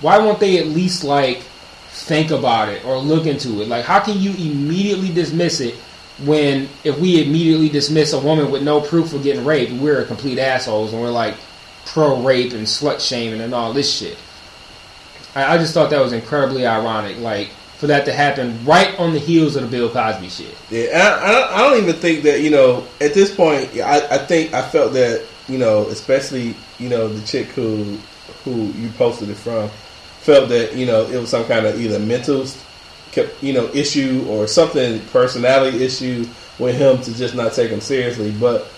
why 0.00 0.18
won't 0.18 0.40
they 0.40 0.58
at 0.58 0.66
least 0.66 1.04
like 1.04 1.42
think 1.92 2.30
about 2.30 2.68
it 2.68 2.84
or 2.84 2.98
look 2.98 3.26
into 3.26 3.60
it. 3.60 3.68
Like, 3.68 3.84
how 3.84 4.00
can 4.00 4.18
you 4.18 4.30
immediately 4.32 5.12
dismiss 5.12 5.60
it 5.60 5.74
when 6.24 6.68
if 6.84 6.98
we 6.98 7.22
immediately 7.22 7.68
dismiss 7.68 8.12
a 8.12 8.18
woman 8.18 8.50
with 8.50 8.62
no 8.62 8.80
proof 8.80 9.12
of 9.12 9.22
getting 9.22 9.44
raped, 9.44 9.72
we're 9.72 10.04
complete 10.04 10.38
assholes 10.38 10.92
and 10.92 11.00
we're 11.00 11.10
like 11.10 11.34
pro 11.86 12.22
rape 12.22 12.52
and 12.52 12.66
slut 12.66 13.00
shaming 13.00 13.40
and 13.40 13.54
all 13.54 13.72
this 13.72 13.92
shit. 13.92 14.18
I, 15.34 15.54
I 15.54 15.58
just 15.58 15.74
thought 15.74 15.90
that 15.90 16.00
was 16.00 16.12
incredibly 16.12 16.66
ironic. 16.66 17.18
Like 17.18 17.50
for 17.82 17.88
that 17.88 18.04
to 18.04 18.12
happen 18.12 18.64
right 18.64 18.96
on 18.96 19.12
the 19.12 19.18
heels 19.18 19.56
of 19.56 19.62
the 19.62 19.68
Bill 19.68 19.90
Cosby 19.90 20.28
shit. 20.28 20.54
Yeah, 20.70 21.18
I, 21.20 21.56
I, 21.56 21.68
don't- 21.68 21.82
even 21.82 21.96
think 21.96 22.22
that 22.22 22.40
you 22.40 22.50
know 22.50 22.86
at 23.00 23.12
this 23.12 23.34
point. 23.34 23.76
I, 23.76 23.96
I 24.08 24.18
think 24.18 24.54
I 24.54 24.62
felt 24.62 24.92
that 24.92 25.26
you 25.48 25.58
know, 25.58 25.88
especially 25.88 26.54
you 26.78 26.88
know 26.88 27.08
the 27.08 27.26
chick 27.26 27.46
who 27.48 27.98
who 28.44 28.66
you 28.78 28.88
posted 28.90 29.30
it 29.30 29.34
from 29.34 29.68
felt 30.20 30.48
that 30.50 30.76
you 30.76 30.86
know 30.86 31.02
it 31.10 31.18
was 31.18 31.28
some 31.28 31.44
kind 31.46 31.66
of 31.66 31.80
either 31.80 31.98
mental 31.98 32.46
you 33.40 33.52
know 33.52 33.66
issue 33.74 34.24
or 34.28 34.46
something 34.46 35.00
personality 35.06 35.82
issue 35.84 36.24
with 36.60 36.76
him 36.76 37.02
to 37.02 37.12
just 37.16 37.34
not 37.34 37.52
take 37.52 37.68
him 37.72 37.80
seriously. 37.80 38.30
But 38.30 38.68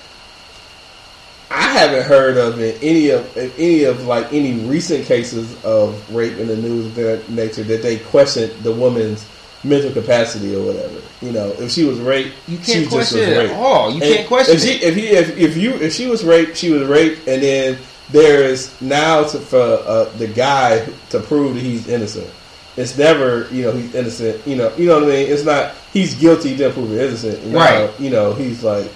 I 1.54 1.72
haven't 1.78 2.04
heard 2.04 2.36
of 2.36 2.60
in 2.60 2.74
any 2.82 3.10
of 3.10 3.36
any 3.36 3.84
of 3.84 4.06
like 4.06 4.32
any 4.32 4.54
recent 4.66 5.06
cases 5.06 5.62
of 5.64 6.12
rape 6.14 6.36
in 6.38 6.48
the 6.48 6.56
news 6.56 6.86
of 6.86 6.94
that 6.96 7.28
nature 7.30 7.62
that 7.64 7.82
they 7.82 7.98
questioned 7.98 8.52
the 8.62 8.72
woman's 8.72 9.24
mental 9.62 9.92
capacity 9.92 10.54
or 10.54 10.64
whatever. 10.66 11.00
You 11.22 11.32
know, 11.32 11.48
if 11.58 11.70
she 11.70 11.84
was 11.84 11.98
raped, 12.00 12.34
You 12.48 12.58
she 12.62 12.72
can't 12.72 12.84
just 12.84 12.90
question 12.90 13.18
was 13.20 13.28
it 13.28 13.38
raped. 13.38 13.52
at 13.52 13.56
all. 13.60 13.88
You 13.90 14.02
And 14.02 14.14
can't 14.14 14.28
question 14.28 14.56
if 14.56 14.62
she, 14.62 14.72
it. 14.74 14.82
If 14.82 14.94
he, 14.96 15.06
if, 15.08 15.38
if 15.38 15.56
you, 15.56 15.74
if 15.76 15.92
she 15.94 16.06
was 16.06 16.24
raped, 16.24 16.56
she 16.56 16.70
was 16.70 16.86
raped, 16.86 17.26
and 17.28 17.42
then 17.42 17.78
there 18.10 18.42
is 18.44 18.78
now 18.82 19.22
to, 19.24 19.38
for 19.38 19.56
uh, 19.58 20.04
the 20.18 20.26
guy 20.26 20.86
to 21.10 21.20
prove 21.20 21.54
that 21.54 21.62
he's 21.62 21.88
innocent. 21.88 22.28
It's 22.76 22.98
never, 22.98 23.48
you 23.54 23.62
know, 23.62 23.72
he's 23.72 23.94
innocent. 23.94 24.46
You 24.46 24.56
know, 24.56 24.74
you 24.76 24.86
know 24.86 24.96
what 24.96 25.04
I 25.04 25.06
mean. 25.06 25.32
It's 25.32 25.44
not 25.44 25.74
he's 25.92 26.14
guilty, 26.14 26.54
Then 26.54 26.72
prove 26.72 26.92
innocent. 26.92 27.46
Now, 27.46 27.58
Right. 27.58 28.00
You 28.00 28.10
know, 28.10 28.34
he's 28.34 28.62
like 28.64 28.90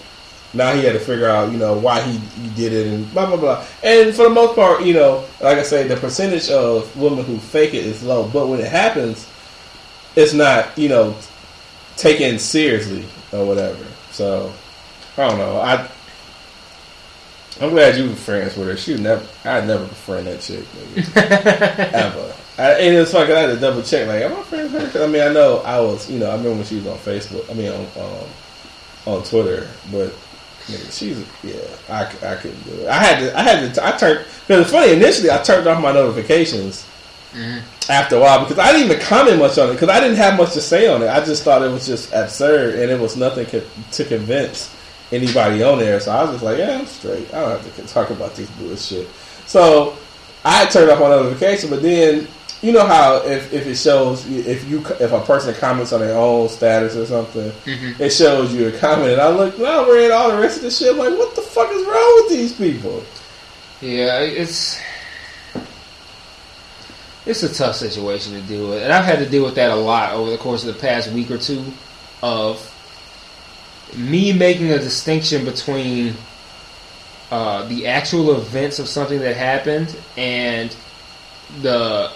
now 0.54 0.74
he 0.74 0.84
had 0.84 0.94
to 0.94 1.00
figure 1.00 1.28
out, 1.28 1.52
you 1.52 1.58
know, 1.58 1.76
why 1.76 2.00
he, 2.00 2.18
he 2.18 2.48
did 2.54 2.72
it 2.72 2.86
and 2.86 3.10
blah 3.12 3.26
blah 3.26 3.36
blah. 3.36 3.64
And 3.82 4.14
for 4.14 4.24
the 4.24 4.30
most 4.30 4.54
part, 4.54 4.82
you 4.84 4.94
know, 4.94 5.24
like 5.40 5.58
I 5.58 5.62
say, 5.62 5.86
the 5.86 5.96
percentage 5.96 6.50
of 6.50 6.94
women 6.96 7.24
who 7.24 7.38
fake 7.38 7.74
it 7.74 7.84
is 7.84 8.02
low, 8.02 8.28
but 8.28 8.48
when 8.48 8.60
it 8.60 8.68
happens, 8.70 9.28
it's 10.16 10.32
not, 10.32 10.76
you 10.78 10.88
know, 10.88 11.14
taken 11.96 12.38
seriously 12.38 13.04
or 13.32 13.46
whatever. 13.46 13.84
So 14.10 14.52
I 15.16 15.28
don't 15.28 15.38
know. 15.38 15.60
I 15.60 15.88
I'm 17.60 17.70
glad 17.70 17.96
you 17.96 18.08
were 18.08 18.14
friends 18.14 18.56
with 18.56 18.68
her. 18.68 18.76
She 18.76 18.96
never. 18.96 19.26
I'd 19.44 19.66
never 19.66 19.84
befriend 19.84 20.28
that 20.28 20.40
chick 20.40 20.64
ever. 21.16 22.34
I, 22.56 22.72
and 22.72 22.96
it's 22.96 23.12
like 23.12 23.30
I 23.30 23.40
had 23.40 23.46
to 23.46 23.56
double 23.56 23.82
check. 23.82 24.06
Like, 24.06 24.22
am 24.22 24.32
I 24.32 24.42
friends 24.42 24.72
with 24.72 24.92
her? 24.92 25.04
I 25.04 25.06
mean, 25.08 25.22
I 25.22 25.32
know 25.32 25.58
I 25.58 25.80
was. 25.80 26.08
You 26.08 26.20
know, 26.20 26.26
I 26.30 26.36
remember 26.36 26.54
when 26.54 26.64
she 26.64 26.76
was 26.76 26.86
on 26.86 26.98
Facebook. 26.98 27.50
I 27.50 27.54
mean, 27.54 27.72
on 27.72 27.86
um, 28.00 28.28
on 29.06 29.24
Twitter. 29.24 29.68
But 29.90 30.14
nigga, 30.68 30.98
she's 30.98 31.18
yeah. 31.42 31.60
I, 31.88 32.04
I 32.32 32.36
couldn't 32.36 32.62
do 32.64 32.72
it. 32.82 32.88
I 32.88 32.98
had 33.02 33.20
to. 33.20 33.38
I 33.38 33.42
had 33.42 33.74
to. 33.74 33.86
I 33.86 33.92
turned. 33.92 34.24
Because 34.46 34.62
it's 34.62 34.70
funny. 34.70 34.92
Initially, 34.92 35.30
I 35.30 35.38
turned 35.38 35.66
off 35.66 35.82
my 35.82 35.92
notifications 35.92 36.86
mm-hmm. 37.32 37.90
after 37.90 38.16
a 38.16 38.20
while 38.20 38.40
because 38.40 38.58
I 38.58 38.72
didn't 38.72 38.90
even 38.90 39.02
comment 39.02 39.38
much 39.38 39.58
on 39.58 39.70
it 39.70 39.72
because 39.72 39.88
I 39.88 40.00
didn't 40.00 40.16
have 40.16 40.36
much 40.36 40.52
to 40.52 40.60
say 40.60 40.86
on 40.88 41.02
it. 41.02 41.08
I 41.08 41.24
just 41.24 41.42
thought 41.42 41.62
it 41.62 41.70
was 41.70 41.86
just 41.86 42.12
absurd 42.12 42.76
and 42.76 42.90
it 42.90 43.00
was 43.00 43.16
nothing 43.16 43.46
co- 43.46 43.62
to 43.92 44.04
convince 44.04 44.74
anybody 45.12 45.62
on 45.62 45.78
there. 45.78 46.00
So 46.00 46.12
I 46.12 46.22
was 46.22 46.32
just 46.32 46.44
like, 46.44 46.58
yeah, 46.58 46.78
I'm 46.78 46.86
straight. 46.86 47.32
I 47.32 47.40
don't 47.40 47.62
have 47.62 47.76
to 47.76 47.86
talk 47.86 48.10
about 48.10 48.34
this 48.34 48.50
bullshit. 48.52 49.08
So 49.46 49.96
I 50.44 50.66
turned 50.66 50.90
off 50.90 51.00
my 51.00 51.08
notification, 51.08 51.70
but 51.70 51.82
then 51.82 52.28
you 52.60 52.72
know 52.72 52.84
how 52.84 53.22
if, 53.24 53.52
if 53.52 53.66
it 53.66 53.76
shows 53.76 54.26
if 54.28 54.68
you 54.68 54.84
if 55.00 55.12
a 55.12 55.20
person 55.20 55.54
comments 55.54 55.92
on 55.92 56.00
their 56.00 56.16
own 56.16 56.48
status 56.48 56.96
or 56.96 57.06
something, 57.06 57.52
it 57.66 58.10
shows 58.10 58.52
you 58.52 58.68
a 58.68 58.72
comment. 58.72 59.12
And 59.12 59.20
I 59.20 59.28
looked, 59.28 59.58
and 59.58 59.66
I 59.66 59.88
read 59.88 60.10
all 60.10 60.30
the 60.32 60.38
rest 60.38 60.56
of 60.56 60.62
the 60.64 60.70
shit. 60.70 60.92
I'm 60.92 60.98
like, 60.98 61.16
what 61.16 61.36
the 61.36 61.42
fuck 61.42 61.70
is 61.70 61.86
wrong 61.86 62.22
with 62.22 62.30
these 62.30 62.52
people? 62.52 63.04
Yeah, 63.80 64.20
it's 64.20 64.80
it's 67.26 67.42
a 67.42 67.54
tough 67.54 67.76
situation 67.76 68.32
to 68.32 68.40
deal 68.40 68.70
with, 68.70 68.82
and 68.82 68.92
I've 68.92 69.04
had 69.04 69.20
to 69.20 69.28
deal 69.28 69.44
with 69.44 69.54
that 69.54 69.70
a 69.70 69.76
lot 69.76 70.14
over 70.14 70.30
the 70.30 70.38
course 70.38 70.64
of 70.64 70.74
the 70.74 70.80
past 70.80 71.12
week 71.12 71.30
or 71.30 71.38
two. 71.38 71.64
Of 72.20 72.74
me 73.96 74.32
making 74.32 74.72
a 74.72 74.78
distinction 74.78 75.44
between 75.44 76.14
uh, 77.30 77.64
the 77.68 77.86
actual 77.86 78.34
events 78.34 78.80
of 78.80 78.88
something 78.88 79.20
that 79.20 79.36
happened 79.36 79.96
and 80.16 80.74
the 81.62 82.10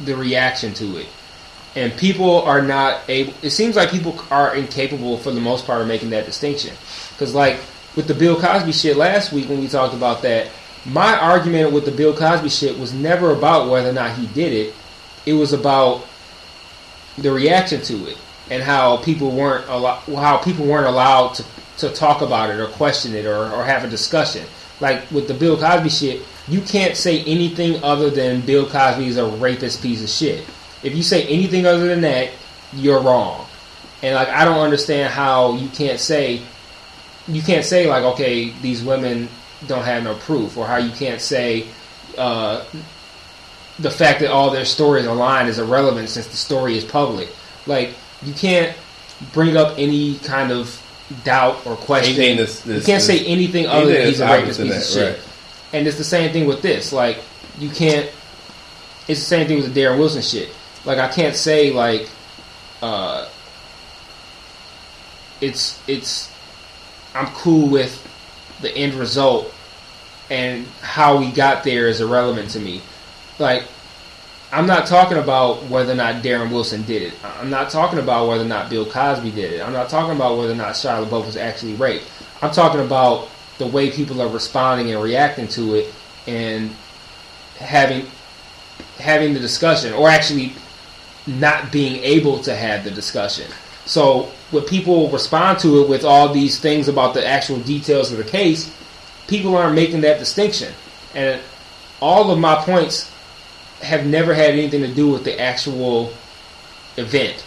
the 0.00 0.16
reaction 0.16 0.74
to 0.74 0.98
it. 0.98 1.06
And 1.76 1.92
people 1.96 2.42
are 2.42 2.62
not 2.62 3.00
able. 3.08 3.34
It 3.42 3.50
seems 3.50 3.74
like 3.76 3.90
people 3.90 4.18
are 4.30 4.54
incapable, 4.54 5.18
for 5.18 5.32
the 5.32 5.40
most 5.40 5.66
part, 5.66 5.82
of 5.82 5.88
making 5.88 6.10
that 6.10 6.24
distinction. 6.24 6.74
Because, 7.10 7.34
like 7.34 7.58
with 7.96 8.06
the 8.06 8.14
Bill 8.14 8.40
Cosby 8.40 8.72
shit 8.72 8.96
last 8.96 9.32
week, 9.32 9.48
when 9.48 9.60
we 9.60 9.68
talked 9.68 9.94
about 9.94 10.22
that, 10.22 10.48
my 10.84 11.18
argument 11.18 11.72
with 11.72 11.84
the 11.84 11.90
Bill 11.90 12.14
Cosby 12.14 12.48
shit 12.48 12.78
was 12.78 12.92
never 12.92 13.32
about 13.32 13.70
whether 13.70 13.90
or 13.90 13.92
not 13.92 14.16
he 14.16 14.26
did 14.28 14.52
it. 14.52 14.74
It 15.26 15.32
was 15.32 15.52
about 15.52 16.06
the 17.16 17.32
reaction 17.32 17.80
to 17.82 18.06
it 18.08 18.18
and 18.50 18.62
how 18.62 18.98
people 18.98 19.30
weren't 19.30 19.68
allo- 19.68 20.00
how 20.16 20.36
people 20.38 20.66
weren't 20.66 20.86
allowed 20.86 21.34
to, 21.34 21.44
to 21.78 21.88
talk 21.90 22.20
about 22.20 22.50
it 22.50 22.60
or 22.60 22.66
question 22.66 23.14
it 23.14 23.24
or, 23.24 23.50
or 23.52 23.64
have 23.64 23.84
a 23.84 23.88
discussion. 23.88 24.44
Like 24.80 25.10
with 25.10 25.28
the 25.28 25.34
Bill 25.34 25.56
Cosby 25.56 25.88
shit, 25.88 26.22
you 26.48 26.60
can't 26.60 26.96
say 26.96 27.22
anything 27.24 27.82
other 27.82 28.10
than 28.10 28.40
Bill 28.42 28.68
Cosby 28.68 29.06
is 29.06 29.16
a 29.16 29.26
rapist 29.26 29.82
piece 29.82 30.02
of 30.02 30.08
shit. 30.10 30.44
If 30.82 30.94
you 30.94 31.02
say 31.02 31.24
anything 31.26 31.64
other 31.66 31.86
than 31.86 32.02
that, 32.02 32.30
you're 32.74 33.00
wrong. 33.00 33.46
And 34.02 34.14
like 34.14 34.28
I 34.28 34.44
don't 34.44 34.58
understand 34.60 35.12
how 35.12 35.54
you 35.54 35.68
can't 35.68 35.98
say 35.98 36.42
you 37.26 37.40
can't 37.40 37.64
say 37.64 37.88
like 37.88 38.02
okay 38.04 38.50
these 38.60 38.82
women 38.84 39.28
don't 39.66 39.84
have 39.84 40.02
no 40.04 40.14
proof 40.14 40.58
or 40.58 40.66
how 40.66 40.76
you 40.76 40.90
can't 40.90 41.20
say 41.22 41.66
uh, 42.18 42.62
the 43.78 43.90
fact 43.90 44.20
that 44.20 44.30
all 44.30 44.50
their 44.50 44.66
stories 44.66 45.06
align 45.06 45.46
is 45.46 45.58
irrelevant 45.58 46.08
since 46.10 46.26
the 46.26 46.36
story 46.36 46.76
is 46.76 46.84
public. 46.84 47.28
Like 47.66 47.90
you 48.22 48.34
can't 48.34 48.76
bring 49.32 49.56
up 49.56 49.74
any 49.78 50.18
kind 50.18 50.52
of 50.52 50.80
doubt 51.24 51.64
or 51.66 51.76
question. 51.76 52.14
Anything 52.20 52.36
that's- 52.36 52.66
you 52.66 52.82
can't 52.82 53.02
say 53.02 53.24
anything 53.24 53.66
other 53.66 53.86
than 53.92 54.06
he's 54.06 54.20
a 54.20 54.26
rapist 54.26 54.60
piece 54.60 54.76
of 54.88 54.94
shit. 54.94 55.14
right. 55.18 55.33
And 55.74 55.86
it's 55.86 55.98
the 55.98 56.04
same 56.04 56.32
thing 56.32 56.46
with 56.46 56.62
this. 56.62 56.92
Like 56.92 57.18
you 57.58 57.68
can't. 57.68 58.06
It's 59.08 59.20
the 59.20 59.26
same 59.26 59.46
thing 59.46 59.56
with 59.60 59.74
the 59.74 59.80
Darren 59.80 59.98
Wilson 59.98 60.22
shit. 60.22 60.48
Like 60.84 60.98
I 60.98 61.08
can't 61.08 61.36
say 61.36 61.72
like. 61.72 62.08
uh 62.80 63.28
It's 65.40 65.82
it's. 65.88 66.32
I'm 67.14 67.26
cool 67.26 67.68
with 67.68 68.00
the 68.60 68.74
end 68.74 68.94
result, 68.94 69.52
and 70.30 70.66
how 70.80 71.18
we 71.18 71.30
got 71.30 71.64
there 71.64 71.88
is 71.88 72.00
irrelevant 72.00 72.50
to 72.50 72.60
me. 72.60 72.80
Like 73.38 73.64
I'm 74.52 74.66
not 74.66 74.86
talking 74.86 75.18
about 75.18 75.64
whether 75.64 75.92
or 75.92 75.96
not 75.96 76.22
Darren 76.22 76.52
Wilson 76.52 76.82
did 76.84 77.02
it. 77.02 77.14
I'm 77.24 77.50
not 77.50 77.70
talking 77.70 77.98
about 77.98 78.28
whether 78.28 78.44
or 78.44 78.48
not 78.48 78.70
Bill 78.70 78.86
Cosby 78.86 79.32
did 79.32 79.52
it. 79.52 79.60
I'm 79.60 79.72
not 79.72 79.88
talking 79.88 80.14
about 80.14 80.38
whether 80.38 80.52
or 80.52 80.56
not 80.56 80.74
Shia 80.74 81.04
LaBeouf 81.04 81.26
was 81.26 81.36
actually 81.36 81.74
raped. 81.74 82.08
I'm 82.40 82.52
talking 82.52 82.80
about 82.80 83.28
the 83.58 83.66
way 83.66 83.90
people 83.90 84.20
are 84.20 84.28
responding 84.28 84.90
and 84.92 85.02
reacting 85.02 85.48
to 85.48 85.74
it, 85.74 85.94
and 86.26 86.70
having 87.58 88.06
having 88.98 89.34
the 89.34 89.40
discussion, 89.40 89.92
or 89.92 90.08
actually 90.08 90.52
not 91.26 91.72
being 91.72 92.02
able 92.02 92.38
to 92.40 92.54
have 92.54 92.84
the 92.84 92.90
discussion. 92.90 93.50
So 93.86 94.30
when 94.50 94.64
people 94.64 95.10
respond 95.10 95.58
to 95.60 95.82
it 95.82 95.88
with 95.88 96.04
all 96.04 96.32
these 96.32 96.58
things 96.58 96.88
about 96.88 97.14
the 97.14 97.26
actual 97.26 97.58
details 97.60 98.12
of 98.12 98.18
the 98.18 98.24
case, 98.24 98.74
people 99.26 99.56
aren't 99.56 99.74
making 99.74 100.02
that 100.02 100.18
distinction. 100.18 100.72
And 101.14 101.40
all 102.00 102.30
of 102.30 102.38
my 102.38 102.56
points 102.56 103.10
have 103.82 104.06
never 104.06 104.34
had 104.34 104.50
anything 104.50 104.80
to 104.80 104.92
do 104.92 105.10
with 105.10 105.24
the 105.24 105.38
actual 105.40 106.12
event. 106.96 107.44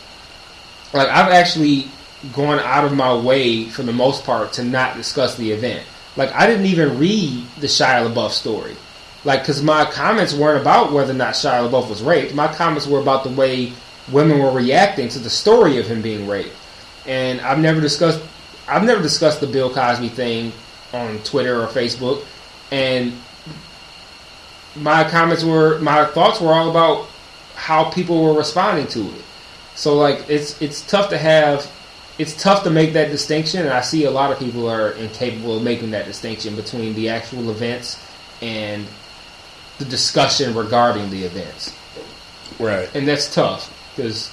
Like 0.94 1.10
I've 1.10 1.32
actually 1.32 1.88
gone 2.34 2.60
out 2.60 2.86
of 2.86 2.94
my 2.94 3.16
way 3.16 3.66
for 3.66 3.84
the 3.84 3.94
most 3.94 4.24
part 4.24 4.54
to 4.54 4.64
not 4.64 4.96
discuss 4.96 5.36
the 5.38 5.52
event. 5.52 5.86
Like 6.18 6.34
I 6.34 6.48
didn't 6.48 6.66
even 6.66 6.98
read 6.98 7.46
the 7.60 7.68
Shia 7.68 8.12
LaBeouf 8.12 8.32
story. 8.32 8.76
Like 9.24 9.42
because 9.42 9.62
my 9.62 9.86
comments 9.86 10.34
weren't 10.34 10.62
about 10.62 10.92
whether 10.92 11.12
or 11.12 11.16
not 11.16 11.36
Shia 11.36 11.70
LaBeouf 11.70 11.90
was 11.90 12.02
raped. 12.02 12.34
My 12.34 12.54
comments 12.54 12.88
were 12.88 13.00
about 13.00 13.24
the 13.24 13.30
way 13.30 13.72
women 14.12 14.40
were 14.40 14.52
reacting 14.52 15.10
to 15.10 15.20
the 15.20 15.30
story 15.30 15.78
of 15.78 15.88
him 15.88 16.02
being 16.02 16.28
raped. 16.28 16.56
And 17.06 17.40
I've 17.42 17.60
never 17.60 17.80
discussed 17.80 18.22
I've 18.68 18.84
never 18.84 19.02
discussed 19.02 19.40
the 19.40 19.48
Bill 19.48 19.74
Cosby 19.74 20.10
thing 20.10 20.52
on 20.92 21.20
Twitter 21.20 21.62
or 21.62 21.68
Facebook. 21.68 22.26
And 22.72 23.14
my 24.76 25.10
comments 25.10 25.44
were 25.44 25.80
my 25.80 26.06
thoughts 26.06 26.42
were 26.42 26.54
all 26.54 26.70
about 26.70 27.08
how 27.56 27.90
people 27.90 28.24
were 28.24 28.34
responding 28.34 28.88
to 28.88 29.02
it. 29.02 29.24
So 29.76 29.96
like 29.96 30.30
it's 30.30 30.62
it's 30.62 30.82
tough 30.86 31.10
to 31.10 31.18
have 31.18 31.72
it's 32.18 32.42
tough 32.42 32.64
to 32.64 32.70
make 32.70 32.94
that 32.94 33.12
distinction 33.12 33.62
and 33.62 33.70
I 33.70 33.82
see 33.82 34.06
a 34.06 34.12
lot 34.12 34.32
of 34.32 34.40
people 34.40 34.68
are 34.70 34.92
incapable 34.92 35.58
of 35.58 35.64
making 35.64 35.92
that 35.92 36.06
distinction 36.06 36.56
between 36.56 36.94
the 36.96 37.10
actual 37.10 37.50
events 37.52 38.04
and 38.42 38.86
the 39.78 39.86
discussion 39.86 40.56
regarding 40.56 41.10
the 41.10 41.24
events. 41.24 41.76
Right. 42.60 42.90
And 42.96 43.08
that's 43.08 43.34
tough 43.34 43.72
because 43.96 44.32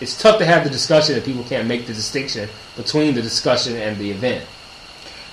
it's 0.00 0.20
tough 0.20 0.38
to 0.38 0.44
have 0.44 0.64
the 0.64 0.70
discussion 0.70 1.16
if 1.16 1.24
people 1.24 1.44
can't 1.44 1.68
make 1.68 1.86
the 1.86 1.94
distinction 1.94 2.48
between 2.76 3.14
the 3.14 3.22
discussion 3.22 3.76
and 3.76 3.96
the 3.96 4.10
event. 4.10 4.44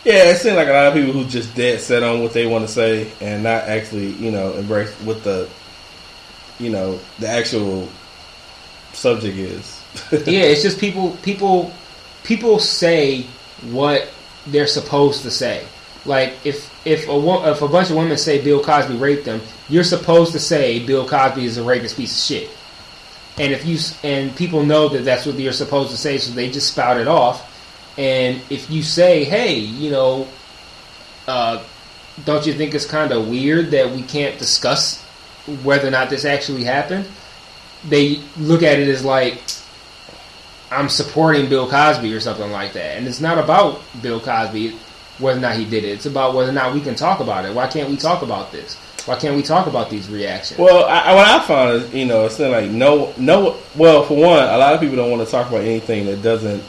Yeah, 0.04 0.32
it 0.32 0.38
seems 0.38 0.56
like 0.56 0.68
a 0.68 0.72
lot 0.72 0.88
of 0.88 0.94
people 0.94 1.14
who 1.14 1.26
just 1.26 1.56
dead 1.56 1.80
set 1.80 2.02
on 2.02 2.22
what 2.22 2.34
they 2.34 2.48
want 2.48 2.66
to 2.66 2.72
say 2.72 3.12
and 3.22 3.44
not 3.44 3.66
actually, 3.66 4.08
you 4.14 4.32
know, 4.32 4.54
embrace 4.54 4.92
what 5.02 5.24
the, 5.24 5.48
you 6.60 6.72
know, 6.72 7.00
the 7.20 7.28
actual 7.28 7.88
subject 8.94 9.38
is. 9.38 9.81
yeah, 10.12 10.44
it's 10.44 10.62
just 10.62 10.80
people 10.80 11.18
people 11.22 11.72
people 12.24 12.60
say 12.60 13.24
what 13.70 14.08
they're 14.48 14.68
supposed 14.68 15.24
to 15.24 15.32
say. 15.32 15.66
Like 16.06 16.34
if 16.46 16.70
if 16.86 17.08
a 17.08 17.52
if 17.52 17.62
a 17.62 17.68
bunch 17.68 17.90
of 17.90 17.98
women 17.98 18.18
say 18.18 18.42
Bill 18.42 18.64
Cosby 18.64 18.96
raped 18.96 19.26
them, 19.26 19.42
you're 19.70 19.84
supposed 19.84 20.32
to 20.34 20.40
say 20.40 20.86
Bill 20.86 21.08
Cosby 21.08 21.46
is 21.46 21.58
a 21.58 21.64
rapist 21.64 21.98
piece 21.98 22.12
of 22.12 22.24
shit. 22.24 22.50
And 23.38 23.54
if 23.54 23.66
you 23.66 23.78
and 24.04 24.36
people 24.36 24.64
know 24.66 24.90
that 24.90 25.04
that's 25.04 25.26
what 25.26 25.38
you're 25.38 25.54
supposed 25.54 25.92
to 25.92 25.98
say, 25.98 26.18
so 26.18 26.34
they 26.34 26.50
just 26.50 26.72
spout 26.74 26.98
it 26.98 27.08
off. 27.08 27.48
And 27.98 28.42
if 28.50 28.70
you 28.70 28.84
say, 28.84 29.26
hey, 29.26 29.56
you 29.56 29.92
know, 29.92 30.28
uh, 31.28 31.64
don't 32.26 32.46
you 32.46 32.54
think 32.54 32.74
it's 32.74 32.86
kind 32.86 33.12
of 33.12 33.28
weird 33.28 33.72
that 33.72 33.92
we 33.92 34.02
can't 34.02 34.40
discuss 34.40 35.02
whether 35.64 35.88
or 35.88 35.92
not 35.92 36.10
this 36.10 36.26
actually 36.26 36.64
happened? 36.64 37.08
They 37.88 38.22
look 38.38 38.64
at 38.64 38.80
it 38.80 38.88
as 38.88 39.04
like 39.04 39.42
I'm 40.72 40.90
supporting 40.90 41.50
Bill 41.50 41.70
Cosby 41.70 42.14
or 42.14 42.20
something 42.20 42.50
like 42.52 42.74
that. 42.74 42.98
And 42.98 43.08
it's 43.08 43.20
not 43.20 43.38
about 43.38 43.82
Bill 44.02 44.20
Cosby, 44.20 44.76
whether 45.20 45.38
or 45.38 45.42
not 45.42 45.56
he 45.56 45.66
did 45.66 45.84
it. 45.84 45.90
It's 45.90 46.06
about 46.06 46.34
whether 46.34 46.50
or 46.50 46.54
not 46.54 46.74
we 46.74 46.82
can 46.82 46.96
talk 46.96 47.20
about 47.20 47.46
it. 47.46 47.54
Why 47.54 47.68
can't 47.68 47.90
we 47.90 47.98
talk 47.98 48.22
about 48.22 48.52
this? 48.52 48.76
Why 49.06 49.16
can't 49.18 49.36
we 49.36 49.42
talk 49.42 49.68
about 49.68 49.90
these 49.90 50.10
reactions? 50.10 50.60
Well, 50.60 50.86
I, 50.86 51.14
what 51.14 51.28
I 51.28 51.46
found 51.46 51.72
is, 51.74 51.94
you 51.94 52.06
know, 52.06 52.26
it's 52.26 52.40
like 52.40 52.70
no, 52.70 53.14
no. 53.18 53.58
Well, 53.76 54.04
for 54.04 54.16
one, 54.16 54.44
a 54.48 54.58
lot 54.58 54.74
of 54.74 54.80
people 54.80 54.96
don't 54.96 55.12
want 55.12 55.26
to 55.26 55.32
talk 55.32 55.48
about 55.50 55.62
anything 55.62 56.06
that 56.06 56.22
doesn't 56.22 56.64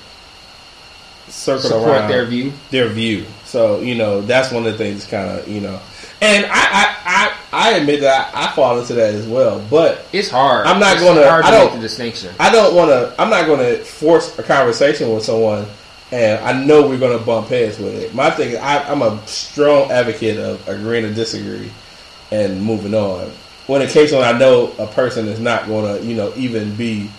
circle 1.28 1.70
Support 1.70 1.88
around 1.88 2.10
their 2.10 2.24
view. 2.24 2.52
their 2.70 2.88
view. 2.88 3.26
So 3.44 3.80
you 3.80 3.94
know, 3.94 4.22
that's 4.22 4.50
one 4.50 4.66
of 4.66 4.72
the 4.72 4.78
things, 4.78 5.06
kind 5.06 5.38
of, 5.38 5.46
you 5.46 5.60
know, 5.60 5.78
and 6.20 6.46
I, 6.46 6.96
I, 7.04 7.31
I, 7.52 7.72
admit 7.74 8.00
that 8.00 8.34
I, 8.34 8.44
I 8.46 8.52
fall 8.54 8.78
into 8.78 8.94
that 8.94 9.14
as 9.14 9.26
well. 9.26 9.64
But 9.70 10.06
It's 10.12 10.30
hard. 10.30 10.66
I'm 10.66 10.80
not 10.80 10.96
Hard 10.98 11.44
to 11.44 11.48
I 11.48 11.50
make 11.50 11.60
don't- 11.70 11.74
the 11.74 11.80
distinction. 11.80 12.34
I 12.40 12.50
don't 12.50 12.74
want 12.74 12.90
to. 12.90 13.14
I'm 13.20 13.30
not 13.30 13.46
going 13.46 13.60
to 13.60 13.82
force 13.84 14.38
a 14.38 14.42
conversation 14.42 15.12
with 15.12 15.22
someone, 15.24 15.66
and 16.10 16.42
I 16.44 16.64
know 16.64 16.88
we're 16.88 16.98
going 16.98 17.18
to 17.18 17.24
bump 17.24 17.48
heads 17.48 17.78
with 17.78 17.94
it. 17.94 18.14
My 18.14 18.30
thing, 18.30 18.50
is 18.52 18.56
I, 18.58 18.82
I'm 18.90 19.02
a 19.02 19.24
strong 19.26 19.90
advocate 19.90 20.38
of 20.38 20.66
agreeing 20.68 21.04
to 21.04 21.12
disagree 21.14 21.70
and 22.30 22.62
moving 22.62 22.94
on. 22.94 23.30
When 23.66 23.80
in 23.82 23.88
case 23.88 24.10
when 24.12 24.22
I 24.22 24.36
know 24.36 24.72
a 24.78 24.86
person 24.86 25.28
is 25.28 25.38
not 25.38 25.66
going 25.66 25.98
to, 25.98 26.04
you 26.04 26.16
know, 26.16 26.32
even 26.36 26.74
be 26.74 27.10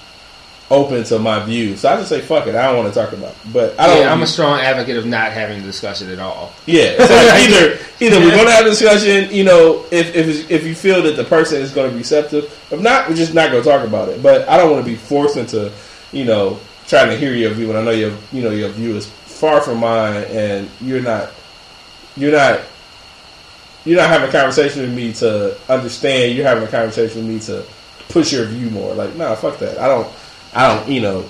open 0.73 1.03
to 1.05 1.19
my 1.19 1.43
views, 1.45 1.81
so 1.81 1.89
I 1.89 1.97
just 1.97 2.09
say 2.09 2.19
fuck 2.21 2.47
it. 2.47 2.55
I 2.55 2.63
don't 2.63 2.77
want 2.83 2.93
to 2.93 2.99
talk 2.99 3.13
about. 3.13 3.31
It. 3.31 3.53
But 3.53 3.79
I 3.79 3.87
don't. 3.87 4.01
yeah, 4.01 4.11
I'm 4.11 4.21
a 4.21 4.27
strong 4.27 4.59
advocate 4.59 4.97
of 4.97 5.05
not 5.05 5.31
having 5.31 5.59
the 5.59 5.65
discussion 5.65 6.09
at 6.09 6.19
all. 6.19 6.51
yeah. 6.65 6.97
So 6.97 7.13
either 7.13 7.79
either 7.99 8.19
we're 8.19 8.35
going 8.35 8.47
to 8.47 8.51
have 8.51 8.65
a 8.65 8.69
discussion. 8.69 9.31
You 9.31 9.43
know, 9.43 9.85
if 9.91 10.15
if 10.15 10.51
if 10.51 10.65
you 10.65 10.75
feel 10.75 11.01
that 11.03 11.15
the 11.15 11.23
person 11.23 11.61
is 11.61 11.71
going 11.71 11.89
to 11.89 11.93
be 11.93 11.99
receptive, 11.99 12.45
if 12.71 12.81
not, 12.81 13.07
we're 13.07 13.15
just 13.15 13.33
not 13.33 13.51
going 13.51 13.63
to 13.63 13.69
talk 13.69 13.87
about 13.87 14.09
it. 14.09 14.21
But 14.23 14.47
I 14.49 14.57
don't 14.57 14.71
want 14.71 14.83
to 14.83 14.91
be 14.91 14.97
forced 14.97 15.37
into, 15.37 15.71
you 16.11 16.25
know, 16.25 16.59
trying 16.87 17.09
to 17.09 17.17
hear 17.17 17.33
your 17.33 17.51
view 17.51 17.67
when 17.67 17.77
I 17.77 17.83
know 17.83 17.91
your 17.91 18.13
you 18.31 18.41
know 18.41 18.51
your 18.51 18.69
view 18.69 18.95
is 18.95 19.07
far 19.07 19.61
from 19.61 19.79
mine, 19.79 20.23
and 20.25 20.69
you're 20.81 21.01
not 21.01 21.31
you're 22.17 22.31
not 22.31 22.61
you're 23.85 23.97
not 23.97 24.09
having 24.09 24.29
a 24.29 24.31
conversation 24.31 24.81
with 24.81 24.93
me 24.93 25.13
to 25.13 25.57
understand. 25.69 26.35
You're 26.35 26.45
having 26.47 26.63
a 26.63 26.67
conversation 26.67 27.27
with 27.27 27.35
me 27.35 27.39
to 27.41 27.65
push 28.09 28.31
your 28.31 28.45
view 28.45 28.69
more. 28.69 28.93
Like, 28.93 29.15
nah, 29.15 29.35
fuck 29.35 29.59
that. 29.59 29.77
I 29.77 29.87
don't. 29.87 30.07
I 30.55 30.75
don't. 30.75 30.89
You 30.89 31.01
know. 31.01 31.25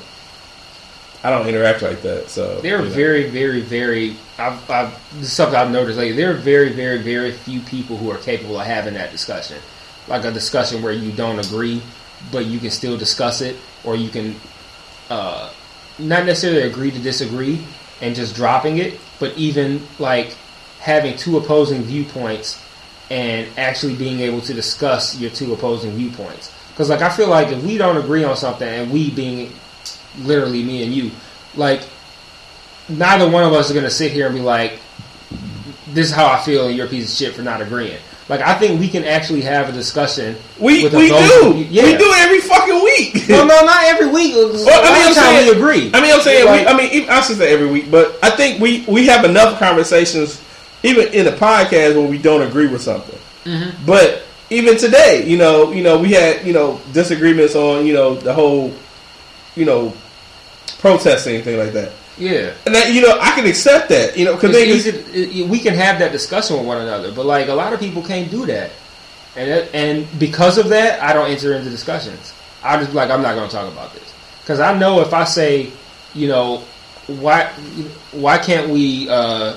I 1.25 1.29
don't 1.29 1.47
interact 1.47 1.81
like 1.81 2.01
that. 2.01 2.29
So 2.29 2.59
There 2.59 2.77
are 2.77 2.83
you 2.83 2.89
know. 2.89 2.95
very, 2.95 3.29
very, 3.29 3.61
very. 3.61 4.17
I've, 4.37 4.69
I've, 4.69 5.13
this 5.13 5.27
is 5.27 5.33
something 5.33 5.55
I've 5.55 5.71
noticed. 5.71 5.97
Like 5.97 6.15
there 6.15 6.31
are 6.31 6.37
very, 6.37 6.73
very, 6.73 7.01
very 7.01 7.31
few 7.31 7.61
people 7.61 7.95
who 7.95 8.11
are 8.11 8.17
capable 8.17 8.59
of 8.59 8.67
having 8.67 8.95
that 8.95 9.11
discussion, 9.11 9.57
like 10.09 10.25
a 10.25 10.31
discussion 10.31 10.81
where 10.81 10.91
you 10.91 11.13
don't 11.13 11.39
agree, 11.39 11.81
but 12.31 12.45
you 12.45 12.59
can 12.59 12.71
still 12.71 12.97
discuss 12.97 13.39
it, 13.39 13.55
or 13.85 13.95
you 13.95 14.09
can 14.09 14.35
uh, 15.09 15.49
not 15.97 16.25
necessarily 16.25 16.63
agree 16.63 16.91
to 16.91 16.99
disagree 16.99 17.63
and 18.01 18.15
just 18.15 18.35
dropping 18.35 18.79
it, 18.79 18.99
but 19.19 19.37
even 19.37 19.81
like 19.99 20.35
having 20.79 21.15
two 21.15 21.37
opposing 21.37 21.83
viewpoints 21.83 22.61
and 23.09 23.47
actually 23.57 23.95
being 23.95 24.19
able 24.19 24.41
to 24.41 24.53
discuss 24.53 25.17
your 25.19 25.29
two 25.29 25.53
opposing 25.53 25.91
viewpoints. 25.91 26.51
Because 26.73 26.89
like 26.89 27.01
I 27.01 27.09
feel 27.09 27.27
like 27.29 27.49
if 27.49 27.63
we 27.63 27.77
don't 27.77 27.97
agree 27.97 28.23
on 28.23 28.35
something, 28.35 28.67
and 28.67 28.91
we 28.91 29.11
being 29.11 29.53
literally 30.19 30.63
me 30.63 30.83
and 30.83 30.93
you, 30.93 31.11
like 31.55 31.81
neither 32.89 33.29
one 33.29 33.43
of 33.43 33.53
us 33.53 33.69
are 33.69 33.73
going 33.73 33.85
to 33.85 33.91
sit 33.91 34.11
here 34.11 34.25
and 34.25 34.35
be 34.35 34.41
like, 34.41 34.79
"This 35.87 36.07
is 36.07 36.11
how 36.11 36.25
I 36.27 36.39
feel," 36.41 36.67
and 36.67 36.75
you're 36.75 36.87
a 36.87 36.89
piece 36.89 37.11
of 37.11 37.17
shit 37.17 37.35
for 37.35 37.41
not 37.43 37.61
agreeing. 37.61 37.99
Like 38.29 38.41
I 38.41 38.57
think 38.57 38.79
we 38.79 38.87
can 38.87 39.03
actually 39.03 39.41
have 39.41 39.69
a 39.69 39.71
discussion. 39.71 40.35
We 40.59 40.85
we 40.87 41.09
do. 41.09 41.65
yeah. 41.69 41.83
We 41.83 41.91
do 41.97 42.05
it 42.05 42.19
every 42.25 42.39
fucking 42.39 42.83
week. 42.83 43.27
No, 43.29 43.45
no, 43.45 43.65
not 43.65 43.83
every 43.85 44.07
week. 44.07 44.33
Well, 44.35 44.49
I 44.83 44.93
mean, 44.97 45.07
I'm 45.07 45.13
saying- 45.13 45.47
we 45.47 45.55
agree. 45.55 45.91
I 45.93 46.01
mean, 46.01 46.13
I'm 46.13 46.21
saying, 46.21 46.45
Like- 46.45 46.65
we, 46.67 46.73
I 46.73 46.75
mean, 46.77 46.91
even, 46.91 47.09
I 47.09 47.21
should 47.21 47.37
say 47.37 47.53
every 47.53 47.67
week, 47.67 47.89
but 47.91 48.17
I 48.21 48.29
think 48.31 48.59
we 48.61 48.83
we 48.87 49.05
have 49.07 49.23
enough 49.25 49.59
conversations, 49.59 50.41
even 50.83 51.07
in 51.13 51.27
a 51.27 51.31
podcast, 51.31 51.95
where 51.95 52.07
we 52.07 52.17
don't 52.17 52.41
agree 52.41 52.67
with 52.67 52.81
something. 52.81 53.17
Mm-hmm. 53.45 53.85
But 53.85 54.23
even 54.49 54.77
today, 54.77 55.23
you 55.27 55.37
know, 55.37 55.71
you 55.71 55.83
know, 55.83 55.97
we 55.99 56.11
had 56.11 56.45
you 56.45 56.53
know 56.53 56.79
disagreements 56.91 57.55
on 57.55 57.85
you 57.85 57.93
know 57.93 58.15
the 58.15 58.33
whole, 58.33 58.73
you 59.55 59.65
know, 59.65 59.93
protesting 60.79 61.35
and 61.35 61.43
things 61.43 61.57
like 61.57 61.73
that. 61.73 61.91
yeah. 62.17 62.53
And 62.65 62.75
that 62.75 62.93
you 62.93 63.01
know, 63.01 63.17
I 63.19 63.31
can 63.31 63.45
accept 63.47 63.89
that, 63.89 64.17
you 64.17 64.25
know, 64.25 64.35
because 64.35 64.55
It's 64.55 64.87
easy 64.87 65.41
it- 65.41 65.47
we 65.49 65.59
can 65.59 65.73
have 65.75 65.99
that 65.99 66.11
discussion 66.11 66.57
with 66.57 66.65
one 66.65 66.81
another, 66.81 67.11
but 67.11 67.25
like 67.25 67.47
a 67.47 67.53
lot 67.53 67.73
of 67.73 67.79
people 67.79 68.01
can't 68.03 68.29
do 68.29 68.45
that, 68.47 68.71
and 69.35 69.49
it, 69.49 69.69
and 69.73 70.07
because 70.19 70.57
of 70.57 70.69
that, 70.69 71.01
I 71.01 71.13
don't 71.13 71.29
enter 71.29 71.53
into 71.53 71.69
discussions. 71.69 72.33
I 72.63 72.77
just 72.77 72.93
like 72.93 73.09
I'm 73.09 73.21
not 73.21 73.35
going 73.35 73.49
to 73.49 73.55
talk 73.55 73.71
about 73.71 73.93
this 73.93 74.13
because 74.41 74.59
I 74.59 74.77
know 74.77 75.01
if 75.01 75.13
I 75.13 75.23
say, 75.23 75.71
you 76.13 76.27
know, 76.27 76.63
why 77.07 77.49
why 78.11 78.37
can't 78.37 78.69
we? 78.69 79.09
Uh, 79.09 79.55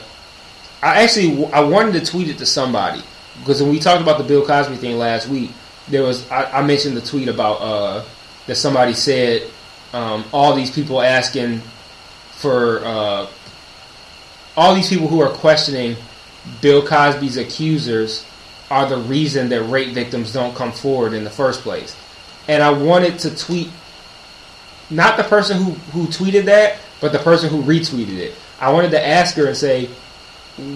I 0.82 1.02
actually 1.02 1.44
I 1.52 1.60
wanted 1.60 1.92
to 1.94 2.10
tweet 2.10 2.28
it 2.28 2.38
to 2.38 2.46
somebody 2.46 3.02
because 3.38 3.62
when 3.62 3.70
we 3.70 3.78
talked 3.78 4.02
about 4.02 4.18
the 4.18 4.24
Bill 4.24 4.44
Cosby 4.44 4.76
thing 4.76 4.98
last 4.98 5.28
week, 5.28 5.50
there 5.88 6.02
was 6.02 6.28
I, 6.30 6.58
I 6.58 6.62
mentioned 6.62 6.96
the 6.96 7.00
tweet 7.00 7.28
about 7.28 7.60
uh, 7.60 8.04
that 8.46 8.56
somebody 8.56 8.92
said 8.92 9.48
um, 9.92 10.24
all 10.32 10.54
these 10.54 10.70
people 10.70 11.00
asking 11.00 11.60
for 12.32 12.80
uh, 12.84 13.26
all 14.56 14.74
these 14.74 14.88
people 14.88 15.08
who 15.08 15.20
are 15.20 15.30
questioning 15.30 15.96
Bill 16.60 16.86
Cosby's 16.86 17.36
accusers 17.36 18.24
are 18.70 18.88
the 18.88 18.96
reason 18.96 19.48
that 19.50 19.62
rape 19.64 19.94
victims 19.94 20.32
don't 20.32 20.54
come 20.54 20.72
forward 20.72 21.12
in 21.12 21.24
the 21.24 21.30
first 21.30 21.60
place. 21.62 21.96
And 22.48 22.62
I 22.62 22.70
wanted 22.70 23.18
to 23.20 23.36
tweet 23.36 23.70
not 24.90 25.16
the 25.16 25.24
person 25.24 25.58
who, 25.58 25.72
who 25.92 26.06
tweeted 26.06 26.44
that, 26.46 26.78
but 27.00 27.12
the 27.12 27.18
person 27.18 27.50
who 27.50 27.62
retweeted 27.62 28.18
it. 28.18 28.34
I 28.60 28.72
wanted 28.72 28.92
to 28.92 29.04
ask 29.04 29.36
her 29.36 29.46
and 29.46 29.56
say, 29.56 29.86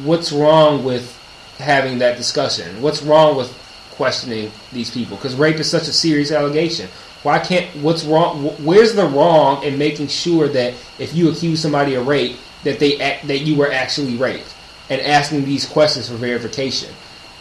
what's 0.04 0.32
wrong 0.32 0.84
with 0.84 1.16
having 1.60 1.98
that 1.98 2.16
discussion? 2.16 2.82
What's 2.82 3.02
wrong 3.02 3.36
with 3.36 3.52
questioning 3.92 4.50
these 4.72 4.90
people? 4.90 5.16
Because 5.16 5.34
rape 5.34 5.56
is 5.56 5.70
such 5.70 5.88
a 5.88 5.92
serious 5.92 6.32
allegation. 6.32 6.88
Why 7.22 7.38
can't? 7.38 7.66
What's 7.76 8.04
wrong? 8.04 8.44
Where's 8.64 8.94
the 8.94 9.06
wrong 9.06 9.62
in 9.62 9.78
making 9.78 10.08
sure 10.08 10.48
that 10.48 10.74
if 10.98 11.14
you 11.14 11.30
accuse 11.30 11.60
somebody 11.60 11.94
of 11.94 12.06
rape, 12.06 12.36
that 12.64 12.78
they 12.78 12.98
act, 12.98 13.26
that 13.28 13.40
you 13.40 13.56
were 13.56 13.70
actually 13.70 14.16
raped, 14.16 14.54
and 14.88 15.00
asking 15.00 15.44
these 15.44 15.66
questions 15.66 16.08
for 16.08 16.14
verification? 16.14 16.92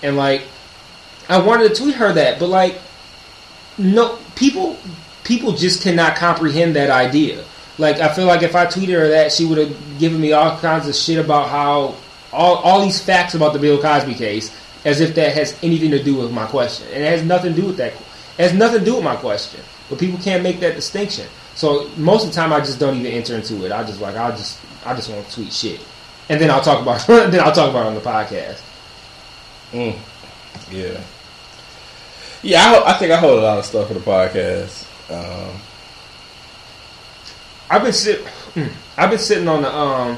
And 0.04 0.18
like, 0.18 0.44
I 1.30 1.40
wanted 1.40 1.70
to 1.70 1.82
tweet 1.82 1.96
her 1.96 2.12
that, 2.14 2.40
but 2.40 2.50
like, 2.50 2.80
no 3.78 4.18
people 4.36 4.78
people 5.24 5.54
just 5.54 5.82
cannot 5.82 6.16
comprehend 6.16 6.76
that 6.76 6.90
idea. 6.90 7.44
Like 7.78 8.00
I 8.00 8.14
feel 8.14 8.26
like 8.26 8.44
if 8.44 8.56
I 8.56 8.66
tweeted 8.66 9.00
her 9.00 9.08
that, 9.10 9.32
she 9.32 9.46
would 9.46 9.58
have 9.58 10.00
given 10.00 10.20
me 10.20 10.34
all 10.34 10.58
kinds 10.58 10.88
of 10.88 10.96
shit 10.96 11.24
about 11.24 11.50
how 11.50 11.96
all 12.32 12.56
all 12.58 12.82
these 12.82 13.02
facts 13.02 13.34
about 13.34 13.54
the 13.54 13.60
Bill 13.60 13.82
Cosby 13.82 14.14
case, 14.16 14.56
as 14.86 15.02
if 15.02 15.16
that 15.16 15.34
has 15.34 15.58
anything 15.64 15.92
to 15.92 16.02
do 16.02 16.16
with 16.16 16.32
my 16.32 16.46
question, 16.46 16.88
and 16.94 17.04
it 17.04 17.08
has 17.08 17.24
nothing 17.24 17.56
to 17.56 17.62
do 17.62 17.68
with 17.68 17.78
that. 17.78 17.94
It 17.94 18.44
has 18.44 18.54
nothing 18.54 18.80
to 18.80 18.86
do 18.86 18.96
with 18.96 19.04
my 19.04 19.16
question. 19.16 19.62
But 19.90 20.00
people 20.00 20.20
can't 20.20 20.44
make 20.44 20.60
that 20.60 20.76
distinction. 20.76 21.28
So 21.56 21.90
most 21.98 22.26
of 22.26 22.30
the 22.30 22.36
time, 22.36 22.54
I 22.54 22.60
just 22.60 22.80
don't 22.80 22.96
even 22.96 23.12
enter 23.12 23.36
into 23.36 23.66
it. 23.66 23.72
I 23.72 23.84
just 23.84 24.00
like 24.00 24.16
I 24.16 24.32
just 24.32 24.60
I 24.86 24.96
just 24.96 25.10
want 25.10 25.28
to 25.28 25.36
tweet 25.36 25.52
shit, 25.52 25.82
and 26.30 26.40
then 26.40 26.50
I'll 26.50 26.62
talk 26.62 26.82
about 26.82 27.06
then 27.08 27.40
I'll 27.40 27.52
talk 27.52 27.70
about 27.70 27.86
it 27.86 27.90
on 27.90 27.96
the 27.96 28.02
podcast. 28.02 28.62
Mm. 29.72 29.98
Yeah. 30.72 31.02
Yeah, 32.42 32.72
I, 32.72 32.92
I 32.92 32.94
think 32.94 33.12
I 33.12 33.18
hold 33.18 33.40
a 33.40 33.42
lot 33.42 33.58
of 33.58 33.66
stuff 33.66 33.88
for 33.90 33.94
the 33.94 34.00
podcast. 34.00 34.86
Um, 35.12 35.60
I've 37.70 37.84
been 37.84 37.94
sit, 37.94 38.24
mm, 38.56 38.72
I've 38.98 39.10
been 39.10 39.20
sitting 39.20 39.48
on 39.48 39.62
the 39.62 39.76
um 39.76 40.18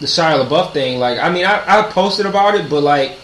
the 0.00 0.06
Shia 0.06 0.44
LaBeouf 0.44 0.72
thing. 0.72 0.98
Like, 0.98 1.18
I 1.18 1.30
mean, 1.30 1.44
I, 1.44 1.80
I 1.80 1.90
posted 1.90 2.26
about 2.26 2.54
it, 2.54 2.68
but 2.68 2.82
like, 2.82 3.16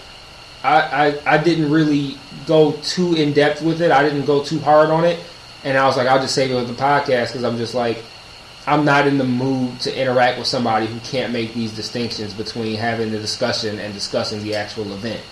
I, 0.62 0.81
I 1.27 1.35
I 1.35 1.39
didn't 1.39 1.70
really 1.70 2.16
go 2.47 2.73
too 2.82 3.15
in 3.15 3.32
depth 3.32 3.62
with 3.62 3.81
it. 3.81 3.90
I 3.90 4.03
didn't 4.03 4.27
go 4.27 4.43
too 4.44 4.59
hard 4.61 4.90
on 4.90 5.05
it, 5.05 5.19
and 5.65 5.77
I 5.77 5.86
was 5.86 5.97
like, 5.97 6.07
I'll 6.07 6.20
just 6.20 6.35
save 6.35 6.51
it 6.51 6.55
with 6.55 6.69
the 6.69 6.74
podcast 6.74 7.28
because 7.28 7.44
I'm 7.44 7.57
just 7.57 7.74
like, 7.74 8.03
I'm 8.66 8.85
not 8.85 9.07
in 9.07 9.19
the 9.19 9.24
mood 9.24 9.81
to 9.81 10.01
interact 10.01 10.39
with 10.39 10.47
somebody 10.47 10.86
who 10.86 10.98
can't 11.01 11.32
make 11.32 11.55
these 11.55 11.74
distinctions 11.74 12.35
between 12.35 12.77
having 12.77 13.11
the 13.11 13.19
discussion 13.19 13.78
and 13.78 13.94
discussing 13.94 14.43
the 14.43 14.55
actual 14.57 14.93
event. 14.93 15.23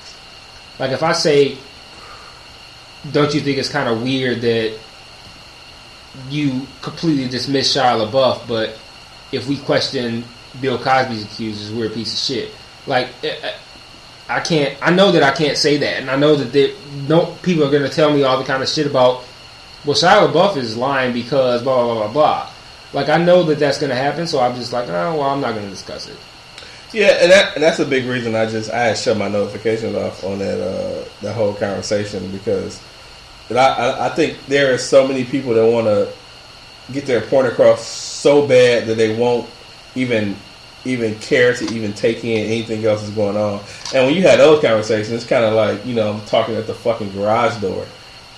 Like, 0.78 0.92
if 0.92 1.02
I 1.02 1.12
say, 1.12 1.58
don't 3.12 3.34
you 3.34 3.40
think 3.40 3.58
it's 3.58 3.68
kind 3.68 3.88
of 3.88 4.02
weird 4.02 4.40
that 4.40 4.78
you 6.30 6.66
completely 6.80 7.28
dismiss 7.28 7.76
Shia 7.76 8.08
LaBeouf, 8.08 8.46
but 8.46 8.78
if 9.32 9.48
we 9.48 9.56
question 9.58 10.24
Bill 10.60 10.78
Cosby's 10.78 11.24
accusers, 11.24 11.72
we're 11.72 11.86
a 11.86 11.90
piece 11.90 12.12
of 12.12 12.18
shit. 12.18 12.50
Like, 12.86 13.08
eh, 13.22 13.34
eh, 13.42 13.54
I 14.28 14.40
can't. 14.40 14.76
I 14.80 14.90
know 14.90 15.12
that 15.12 15.22
I 15.22 15.32
can't 15.32 15.56
say 15.56 15.76
that, 15.78 16.00
and 16.00 16.10
I 16.10 16.16
know 16.16 16.34
that 16.36 16.52
there, 16.52 16.70
no 17.08 17.26
people 17.42 17.64
are 17.64 17.70
going 17.70 17.82
to 17.82 17.94
tell 17.94 18.12
me 18.12 18.22
all 18.22 18.38
the 18.38 18.44
kind 18.44 18.62
of 18.62 18.68
shit 18.68 18.86
about. 18.86 19.24
Well, 19.84 19.94
Shia 19.94 20.32
LaBeouf 20.32 20.56
is 20.56 20.76
lying 20.76 21.12
because 21.12 21.62
blah 21.62 21.84
blah 21.84 21.94
blah 21.94 22.12
blah. 22.12 22.50
Like 22.94 23.08
I 23.08 23.22
know 23.22 23.42
that 23.44 23.58
that's 23.58 23.78
going 23.78 23.90
to 23.90 23.96
happen, 23.96 24.26
so 24.26 24.40
I'm 24.40 24.54
just 24.54 24.72
like, 24.72 24.88
oh 24.88 25.16
well, 25.16 25.22
I'm 25.22 25.40
not 25.40 25.52
going 25.52 25.64
to 25.64 25.70
discuss 25.70 26.08
it. 26.08 26.16
Yeah, 26.92 27.18
and 27.20 27.32
that 27.32 27.54
and 27.54 27.62
that's 27.62 27.80
a 27.80 27.84
big 27.84 28.06
reason 28.06 28.34
I 28.34 28.46
just 28.46 28.70
I 28.70 28.94
shut 28.94 29.18
my 29.18 29.28
notifications 29.28 29.96
off 29.96 30.22
on 30.22 30.38
that 30.38 30.60
uh, 30.60 31.04
that 31.22 31.34
whole 31.34 31.52
conversation 31.54 32.30
because 32.30 32.80
I, 33.50 33.54
I 33.56 34.06
I 34.06 34.08
think 34.10 34.38
there 34.46 34.72
are 34.72 34.78
so 34.78 35.06
many 35.06 35.24
people 35.24 35.54
that 35.54 35.66
want 35.66 35.86
to 35.86 36.12
get 36.92 37.04
their 37.04 37.20
point 37.20 37.48
across 37.48 37.84
so 37.84 38.46
bad 38.46 38.86
that 38.86 38.94
they 38.94 39.16
won't 39.16 39.50
even 39.94 40.36
even 40.86 41.18
care 41.18 41.54
to 41.54 41.64
even 41.74 41.94
take 41.94 42.22
in 42.24 42.44
anything 42.46 42.84
else 42.84 43.00
that's 43.02 43.14
going 43.14 43.36
on. 43.36 43.60
And 43.94 44.06
when 44.06 44.14
you 44.14 44.20
had 44.22 44.38
those 44.38 44.60
conversations, 44.62 45.10
it's 45.12 45.26
kind 45.26 45.44
of 45.44 45.54
like 45.54 45.84
you 45.86 45.94
know 45.94 46.12
I'm 46.12 46.20
talking 46.26 46.54
at 46.56 46.66
the 46.66 46.74
fucking 46.74 47.12
garage 47.12 47.60
door. 47.60 47.86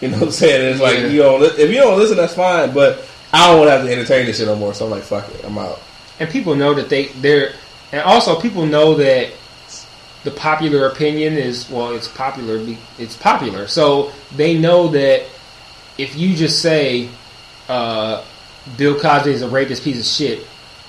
You 0.00 0.08
know 0.08 0.18
what 0.18 0.26
I'm 0.26 0.30
saying? 0.32 0.72
It's 0.72 0.80
like 0.80 0.98
Yeah. 0.98 1.06
you 1.06 1.22
don't 1.22 1.42
if 1.42 1.70
you 1.70 1.76
don't 1.76 1.98
listen, 1.98 2.16
that's 2.16 2.34
fine, 2.34 2.72
but 2.74 3.02
I 3.32 3.48
don't 3.48 3.58
want 3.58 3.68
to 3.68 3.72
have 3.72 3.84
to 3.86 3.92
entertain 3.92 4.26
this 4.26 4.38
shit 4.38 4.46
no 4.46 4.54
more. 4.56 4.74
So 4.74 4.84
I'm 4.84 4.90
like, 4.90 5.02
fuck 5.02 5.28
it, 5.34 5.44
I'm 5.44 5.56
out. 5.58 5.80
and 6.20 6.28
people 6.30 6.54
know 6.54 6.74
that 6.74 6.88
they 6.88 7.06
they're 7.06 7.52
and 7.92 8.02
also 8.02 8.38
people 8.40 8.66
know 8.66 8.94
that 8.96 9.30
the 10.24 10.30
popular 10.32 10.88
opinion 10.88 11.34
is 11.34 11.70
well 11.70 11.92
it's 11.94 12.08
popular 12.08 12.58
it's 12.98 13.16
popular 13.16 13.68
so 13.68 14.10
they 14.34 14.58
know 14.58 14.88
that 14.88 15.22
if 15.98 16.16
you 16.16 16.34
just 16.34 16.60
say 16.60 17.08
uh, 17.68 18.24
Bill 18.76 18.98
Cosby 19.00 19.30
is 19.30 19.42
a 19.42 19.48
rapist 19.48 19.84
piece 19.84 19.98
of 19.98 20.04
shit 20.04 20.46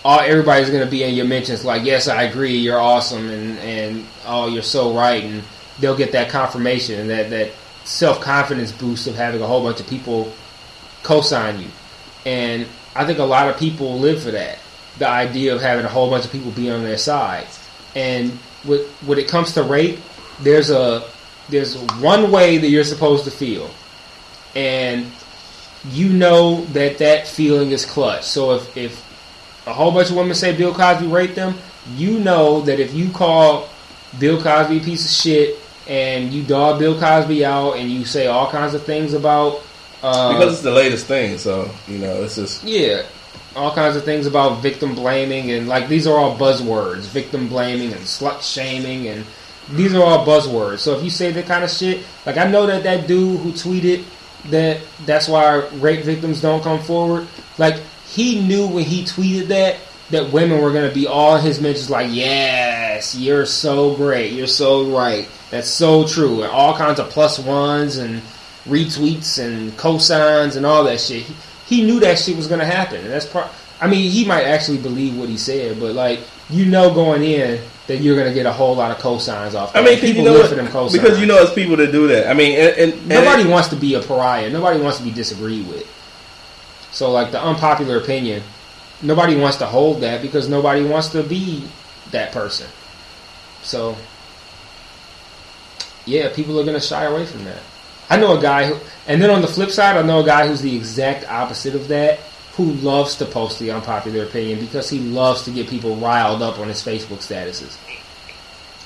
all 0.08 0.22
everybody's 0.22 0.70
to 0.70 0.86
be 0.86 1.04
in 1.04 1.16
your 1.16 1.26
mentions 1.26 1.66
like 1.66 1.84
yes 1.84 2.08
I 2.08 2.24
agree 2.24 2.58
you're 2.58 2.80
awesome 2.80 3.30
and 3.30 3.60
and 3.60 4.06
oh 4.26 4.48
you're 4.48 4.64
so 4.64 4.96
right 4.96 5.22
and 5.22 5.44
they'll 5.80 5.98
get 5.98 6.14
that 6.14 6.30
confirmation 6.30 7.02
and 7.02 7.10
that 7.10 7.30
that 7.30 7.52
self 7.84 8.22
confidence 8.22 8.72
boost 8.72 9.08
of 9.08 9.16
having 9.16 9.42
a 9.42 9.46
whole 9.48 9.64
bunch 9.64 9.82
of 9.82 9.88
people 9.88 10.32
co-sign 11.04 11.60
you 11.60 11.68
and 12.26 12.68
I 12.98 13.06
think 13.06 13.20
a 13.20 13.24
lot 13.24 13.48
of 13.48 13.58
people 13.58 14.00
live 14.00 14.24
for 14.24 14.32
that. 14.32 14.58
The 14.98 15.08
idea 15.08 15.54
of 15.54 15.62
having 15.62 15.86
a 15.86 15.90
whole 15.90 16.10
bunch 16.10 16.26
of 16.26 16.32
people 16.32 16.52
be 16.52 16.72
on 16.72 16.84
their 16.84 16.98
side. 16.98 17.48
And 17.96 18.40
with, 18.66 18.90
when 19.06 19.20
it 19.20 19.28
comes 19.28 19.54
to 19.54 19.64
rape, 19.64 20.00
there's 20.42 20.72
a 20.72 21.04
there's 21.50 21.78
one 22.02 22.32
way 22.32 22.58
that 22.58 22.68
you're 22.68 22.84
supposed 22.84 23.24
to 23.26 23.32
feel, 23.32 23.70
and 24.56 25.10
you 25.90 26.10
know 26.10 26.66
that 26.66 26.98
that 26.98 27.28
feeling 27.28 27.72
is 27.72 27.86
clutch. 27.86 28.24
So 28.24 28.56
if 28.56 28.76
if 28.76 29.07
a 29.68 29.74
whole 29.74 29.92
bunch 29.92 30.10
of 30.10 30.16
women 30.16 30.34
say 30.34 30.56
Bill 30.56 30.74
Cosby 30.74 31.08
raped 31.08 31.36
them, 31.36 31.56
you 31.96 32.20
know 32.20 32.62
that 32.62 32.80
if 32.80 32.94
you 32.94 33.12
call 33.12 33.68
Bill 34.18 34.42
Cosby 34.42 34.78
a 34.78 34.82
piece 34.82 35.06
of 35.06 35.12
shit 35.12 35.58
and 35.88 36.34
you 36.34 36.44
dog 36.44 36.80
Bill 36.80 36.98
Cosby 37.00 37.46
out 37.46 37.74
and 37.74 37.92
you 37.92 38.06
say 38.06 38.28
all 38.28 38.50
kinds 38.50 38.74
of 38.74 38.84
things 38.84 39.14
about 39.14 39.62
uh, 40.02 40.34
Because 40.34 40.54
it's 40.54 40.64
the 40.64 40.72
latest 40.72 41.08
thing, 41.08 41.38
so 41.38 41.70
you 41.88 41.98
know 41.98 42.24
it's 42.24 42.36
just 42.36 42.64
yeah, 42.64 43.04
all 43.56 43.74
kinds 43.74 43.96
of 43.96 44.06
things 44.06 44.26
about 44.26 44.62
victim 44.62 44.96
blaming 44.96 45.52
and 45.52 45.68
like 45.68 45.88
these 45.88 46.08
are 46.08 46.18
all 46.18 46.38
buzzwords, 46.38 47.08
victim 47.08 47.48
blaming 47.50 47.92
and 47.92 48.02
slut 48.02 48.42
shaming 48.42 49.08
and 49.08 49.26
these 49.72 49.94
are 49.94 50.04
all 50.04 50.26
buzzwords. 50.26 50.80
So 50.80 50.96
if 50.98 51.04
you 51.04 51.10
say 51.10 51.32
that 51.32 51.46
kind 51.46 51.64
of 51.64 51.70
shit, 51.70 52.06
like 52.26 52.38
I 52.38 52.50
know 52.50 52.66
that 52.68 52.84
that 52.84 53.08
dude 53.08 53.42
who 53.42 53.52
tweeted 53.52 54.06
that 54.46 54.80
that's 55.06 55.28
why 55.28 55.68
rape 55.76 56.06
victims 56.06 56.42
don't 56.42 56.64
come 56.64 56.80
forward, 56.80 57.28
like 57.58 57.82
he 58.10 58.42
knew 58.42 58.68
when 58.68 58.84
he 58.84 59.04
tweeted 59.04 59.48
that 59.48 59.78
that 60.10 60.32
women 60.32 60.62
were 60.62 60.72
going 60.72 60.88
to 60.88 60.96
be 60.96 61.06
all 61.06 61.38
his 61.38 61.60
mentions 61.60 61.90
like, 61.90 62.08
"Yes, 62.12 63.16
you're 63.16 63.46
so 63.46 63.96
great. 63.96 64.34
You're 64.34 64.48
so 64.48 64.86
right. 64.96 65.28
That's 65.52 65.70
so 65.70 66.08
true." 66.08 66.44
And 66.44 66.52
all 66.52 66.78
kinds 66.78 67.00
of 67.00 67.10
plus 67.10 67.40
ones 67.40 67.98
and 67.98 68.22
retweets 68.66 69.44
and 69.44 69.72
cosigns 69.74 70.56
and 70.56 70.66
all 70.66 70.84
that 70.86 71.00
shit. 71.00 71.24
He, 71.24 71.36
he 71.66 71.86
knew 71.86 72.00
that 72.00 72.20
shit 72.20 72.38
was 72.38 72.48
going 72.48 72.60
to 72.60 72.66
happen. 72.66 73.02
And 73.02 73.12
that's 73.12 73.26
part 73.26 73.50
I 73.80 73.88
mean, 73.88 74.10
he 74.10 74.26
might 74.26 74.44
actually 74.44 74.80
believe 74.80 75.18
what 75.18 75.30
he 75.30 75.38
said, 75.38 75.80
but 75.80 75.94
like 75.94 76.20
you 76.50 76.66
know 76.66 76.94
going 76.94 77.24
in 77.24 77.62
that 77.88 77.98
you're 77.98 78.16
going 78.16 78.28
to 78.28 78.34
get 78.34 78.46
a 78.46 78.52
whole 78.52 78.76
lot 78.76 78.92
of 78.92 78.98
cosigns 78.98 79.54
off. 79.54 79.76
I 79.76 79.82
mean, 79.82 80.00
people 80.00 80.24
you 80.24 80.24
know 80.24 80.34
live 80.34 80.42
what? 80.42 80.50
for 80.50 80.56
them 80.56 80.68
cosigns. 80.68 80.94
because 80.94 81.20
you 81.20 81.26
know 81.26 81.42
it's 81.42 81.54
people 81.54 81.78
that 81.78 81.92
do 81.92 82.08
that. 82.08 82.30
I 82.30 82.34
mean, 82.34 82.58
and, 82.58 82.78
and, 82.78 82.94
and 82.94 83.08
Nobody 83.08 83.48
wants 83.48 83.70
to 83.70 83.76
be 83.76 83.94
a 83.94 84.02
pariah. 84.02 84.50
Nobody 84.50 84.80
wants 84.80 84.98
to 84.98 85.04
be 85.04 85.12
disagreed 85.12 85.68
with. 85.68 85.94
So, 86.98 87.12
like 87.12 87.30
the 87.30 87.40
unpopular 87.40 87.98
opinion, 87.98 88.42
nobody 89.04 89.36
wants 89.36 89.58
to 89.58 89.68
hold 89.68 90.02
that 90.02 90.20
because 90.20 90.50
nobody 90.50 90.84
wants 90.84 91.10
to 91.10 91.22
be 91.22 91.64
that 92.10 92.32
person. 92.32 92.66
So, 93.62 93.96
yeah, 96.08 96.34
people 96.34 96.60
are 96.60 96.66
to 96.66 96.80
shy 96.80 97.04
away 97.04 97.28
from 97.28 97.46
that. 97.46 97.62
I 98.10 98.18
know 98.18 98.36
a 98.36 98.42
guy 98.42 98.66
who, 98.66 98.80
and 99.06 99.22
then 99.22 99.30
on 99.30 99.44
the 99.44 99.48
flip 99.48 99.70
side, 99.70 99.96
I 99.96 100.02
know 100.02 100.22
a 100.22 100.26
guy 100.26 100.48
who's 100.48 100.62
the 100.62 100.76
exact 100.76 101.30
opposite 101.30 101.76
of 101.76 101.88
that, 101.90 102.18
who 102.54 102.72
loves 102.74 103.14
to 103.18 103.26
post 103.26 103.60
the 103.60 103.70
unpopular 103.70 104.24
opinion 104.24 104.60
because 104.60 104.90
he 104.90 104.98
loves 104.98 105.44
to 105.44 105.52
get 105.52 105.70
people 105.70 105.98
riled 105.98 106.42
up 106.42 106.58
on 106.58 106.68
his 106.68 106.82
Facebook 106.82 107.20
statuses. 107.20 107.78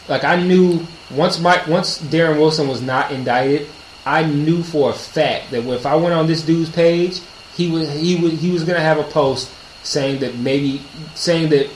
Like 0.10 0.26
I 0.26 0.36
knew 0.36 0.86
once 1.12 1.40
Mike, 1.40 1.66
once 1.68 2.02
Darren 2.02 2.40
Wilson 2.40 2.68
was 2.68 2.82
not 2.82 3.14
indicted, 3.14 3.70
I 4.06 4.26
knew 4.26 4.64
for 4.64 4.90
a 4.90 4.94
fact 4.94 5.52
that 5.52 5.66
if 5.66 5.86
I 5.86 5.96
went 5.96 6.14
on 6.14 6.28
this 6.28 6.42
dude's 6.42 6.70
page, 6.70 7.22
he 7.56 7.69
was 7.69 7.90
he 7.94 8.15
would 8.18 8.34
he 8.34 8.52
was 8.52 8.64
gonna 8.64 8.80
have 8.80 8.98
a 8.98 9.03
post 9.03 9.52
saying 9.84 10.19
that 10.19 10.36
maybe 10.38 10.82
saying 11.15 11.49
that 11.49 11.69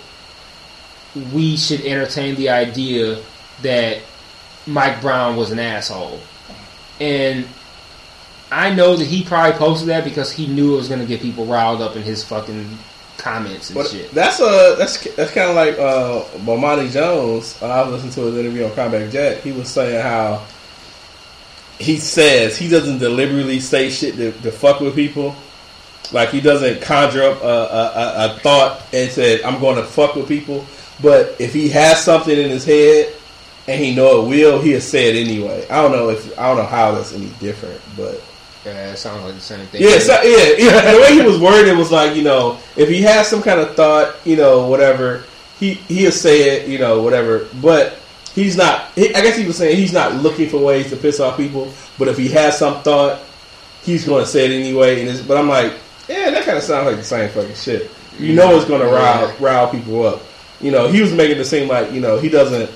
we 1.34 1.56
should 1.57 1.81
entertain 1.81 2.35
the 2.35 2.49
idea 2.49 3.22
that 3.61 3.99
Mike 4.68 4.99
Brown 5.02 5.35
was 5.35 5.52
an 5.52 5.60
asshole, 5.60 6.19
and 6.99 7.45
I 8.52 8.73
know 8.73 8.95
that 8.95 9.06
he 9.06 9.23
probably 9.23 9.57
posted 9.57 9.88
that 9.89 10.03
because 10.03 10.31
he 10.31 10.47
knew 10.47 10.73
it 10.73 10.77
was 10.77 10.89
gonna 10.89 11.06
get 11.06 11.22
people 11.22 11.45
riled 11.45 11.81
up 11.81 11.95
in 11.95 12.03
his 12.03 12.23
fucking 12.23 12.77
comments 13.18 13.69
and 13.69 13.76
But 13.77 13.88
shit. 13.88 14.11
that's 14.11 14.39
uh 14.41 14.76
that's 14.77 15.02
that's 15.15 15.31
kind 15.31 15.49
of 15.49 15.56
like 15.56 15.80
uh 15.80 16.23
Bomani 16.45 16.91
Jones. 16.91 17.57
Uh, 17.61 17.68
I 17.68 17.81
was 17.84 18.03
listening 18.03 18.14
to 18.14 18.31
his 18.31 18.38
interview 18.38 18.65
on 18.65 18.76
Combat 18.76 19.11
Jack. 19.11 19.38
He 19.38 19.52
was 19.52 19.69
saying 19.69 20.02
how 20.02 20.45
he 21.80 21.97
says 21.97 22.57
he 22.57 22.68
doesn't 22.69 22.99
deliberately 22.99 23.60
say 23.60 23.89
shit 23.89 24.15
to, 24.15 24.31
to 24.31 24.52
fuck 24.52 24.80
with 24.80 24.95
people. 24.95 25.35
Like 26.14 26.30
he 26.30 26.41
doesn't 26.41 26.82
conjure 26.82 27.23
up 27.23 27.41
a, 27.41 27.45
a, 27.45 27.49
a, 27.49 28.36
a 28.36 28.40
thought 28.40 28.82
and 28.94 29.10
said 29.11 29.41
I'm 29.41 29.60
going 29.60 29.77
to 29.77 29.84
fuck 29.84 30.15
with 30.15 30.27
people. 30.27 30.65
But 31.02 31.36
if 31.40 31.53
he 31.53 31.69
has 31.69 32.02
something 32.03 32.38
in 32.38 32.49
his 32.49 32.65
head 32.65 33.14
and 33.68 33.84
he 33.84 33.95
know 33.95 34.22
it 34.26 34.30
will, 34.30 34.61
he'll 34.61 34.80
say 34.82 35.10
it 35.10 35.27
anyway. 35.27 35.68
I 35.69 35.82
don't 35.82 35.91
know 35.91 36.10
if 36.10 36.38
I 36.40 36.48
don't 36.48 36.57
know 36.57 36.64
how 36.65 36.91
that's 36.94 37.14
any 37.14 37.30
different, 37.40 37.82
but 37.98 38.23
Yeah, 38.65 38.91
it 38.94 38.98
sounds 38.98 39.23
like 39.26 39.36
the 39.36 39.41
same 39.41 39.65
thing. 39.68 39.82
yeah, 39.82 39.99
so, 39.99 40.22
yeah, 40.22 40.56
yeah. 40.57 40.91
The 40.94 40.99
way 40.99 41.14
he 41.14 41.22
was 41.22 41.40
worded 41.40 41.77
was 41.77 41.91
like, 41.91 42.15
you 42.15 42.23
know, 42.23 42.60
if 42.77 42.88
he 42.90 43.02
has 43.02 43.27
some 43.27 43.41
kind 43.44 43.60
of 43.60 43.76
thought, 43.76 44.15
you 44.26 44.36
know, 44.38 44.68
whatever, 44.68 45.23
he 45.60 45.73
he'll 45.73 46.11
say 46.11 46.57
it, 46.57 46.68
you 46.69 46.80
know, 46.80 47.02
whatever. 47.02 47.48
But 47.61 47.98
he's 48.34 48.56
not. 48.56 48.91
He, 48.94 49.14
I 49.15 49.22
guess 49.22 49.36
he 49.38 49.45
was 49.45 49.57
saying 49.57 49.76
he's 49.77 49.94
not 49.94 50.14
looking 50.15 50.48
for 50.49 50.57
ways 50.64 50.90
to 50.91 50.95
piss 50.98 51.19
off 51.19 51.36
people. 51.38 51.72
But 51.98 52.07
if 52.07 52.18
he 52.18 52.30
has 52.30 52.57
some 52.57 52.82
thought, 52.84 53.19
he's 53.84 54.06
going 54.06 54.23
to 54.23 54.30
say 54.30 54.45
it 54.45 54.52
anyway. 54.52 55.02
And 55.02 55.10
it's, 55.10 55.22
but 55.22 55.38
I'm 55.38 55.48
like, 55.49 55.73
yeah, 56.07 56.30
that 56.32 56.45
kind 56.45 56.57
of 56.57 56.64
sounds 56.64 56.86
like 56.88 56.98
the 56.98 57.03
same 57.03 57.30
fucking 57.30 57.56
shit. 57.56 57.91
You 58.19 58.34
know, 58.34 58.56
it's 58.56 58.65
going 58.65 58.82
to 58.82 58.88
rile 58.88 59.36
rile 59.40 59.69
people 59.69 60.06
up. 60.06 60.22
You 60.61 60.72
know, 60.72 60.88
he 60.88 61.02
was 61.02 61.14
making 61.14 61.38
it 61.38 61.45
seem 61.45 61.68
like 61.68 61.91
you 61.91 61.99
know 61.99 62.18
he 62.18 62.30
doesn't 62.30 62.69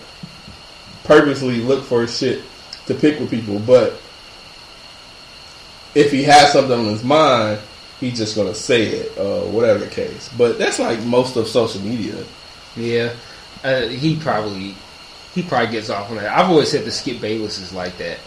purposely 1.04 1.62
look 1.62 1.84
for 1.84 2.06
shit 2.08 2.44
to 2.88 2.94
pick 2.94 3.20
with 3.20 3.30
people, 3.30 3.60
but 3.60 3.94
if 5.96 6.12
he 6.12 6.24
has 6.24 6.52
something 6.52 6.78
on 6.78 6.86
his 6.86 7.04
mind, 7.04 7.60
he's 8.00 8.18
just 8.18 8.36
gonna 8.36 8.54
say 8.54 8.84
it, 8.84 9.18
uh, 9.18 9.42
whatever 9.50 9.80
the 9.80 9.88
case. 9.88 10.30
But 10.38 10.58
that's 10.58 10.80
like 10.80 11.02
most 11.04 11.36
of 11.36 11.48
social 11.48 11.82
media. 11.82 12.24
Yeah, 12.76 13.14
uh, 13.64 13.88
he 13.88 14.18
probably 14.18 14.76
he 15.34 15.44
probably 15.44 15.72
gets 15.72 15.90
off 15.90 16.10
on 16.10 16.18
that. 16.18 16.38
I've 16.38 16.50
always 16.50 16.70
said 16.70 16.86
that 16.86 16.92
Skip 16.92 17.22
Bayless 17.22 17.60
is 17.60 17.74
like 17.74 17.98
that. 17.98 18.20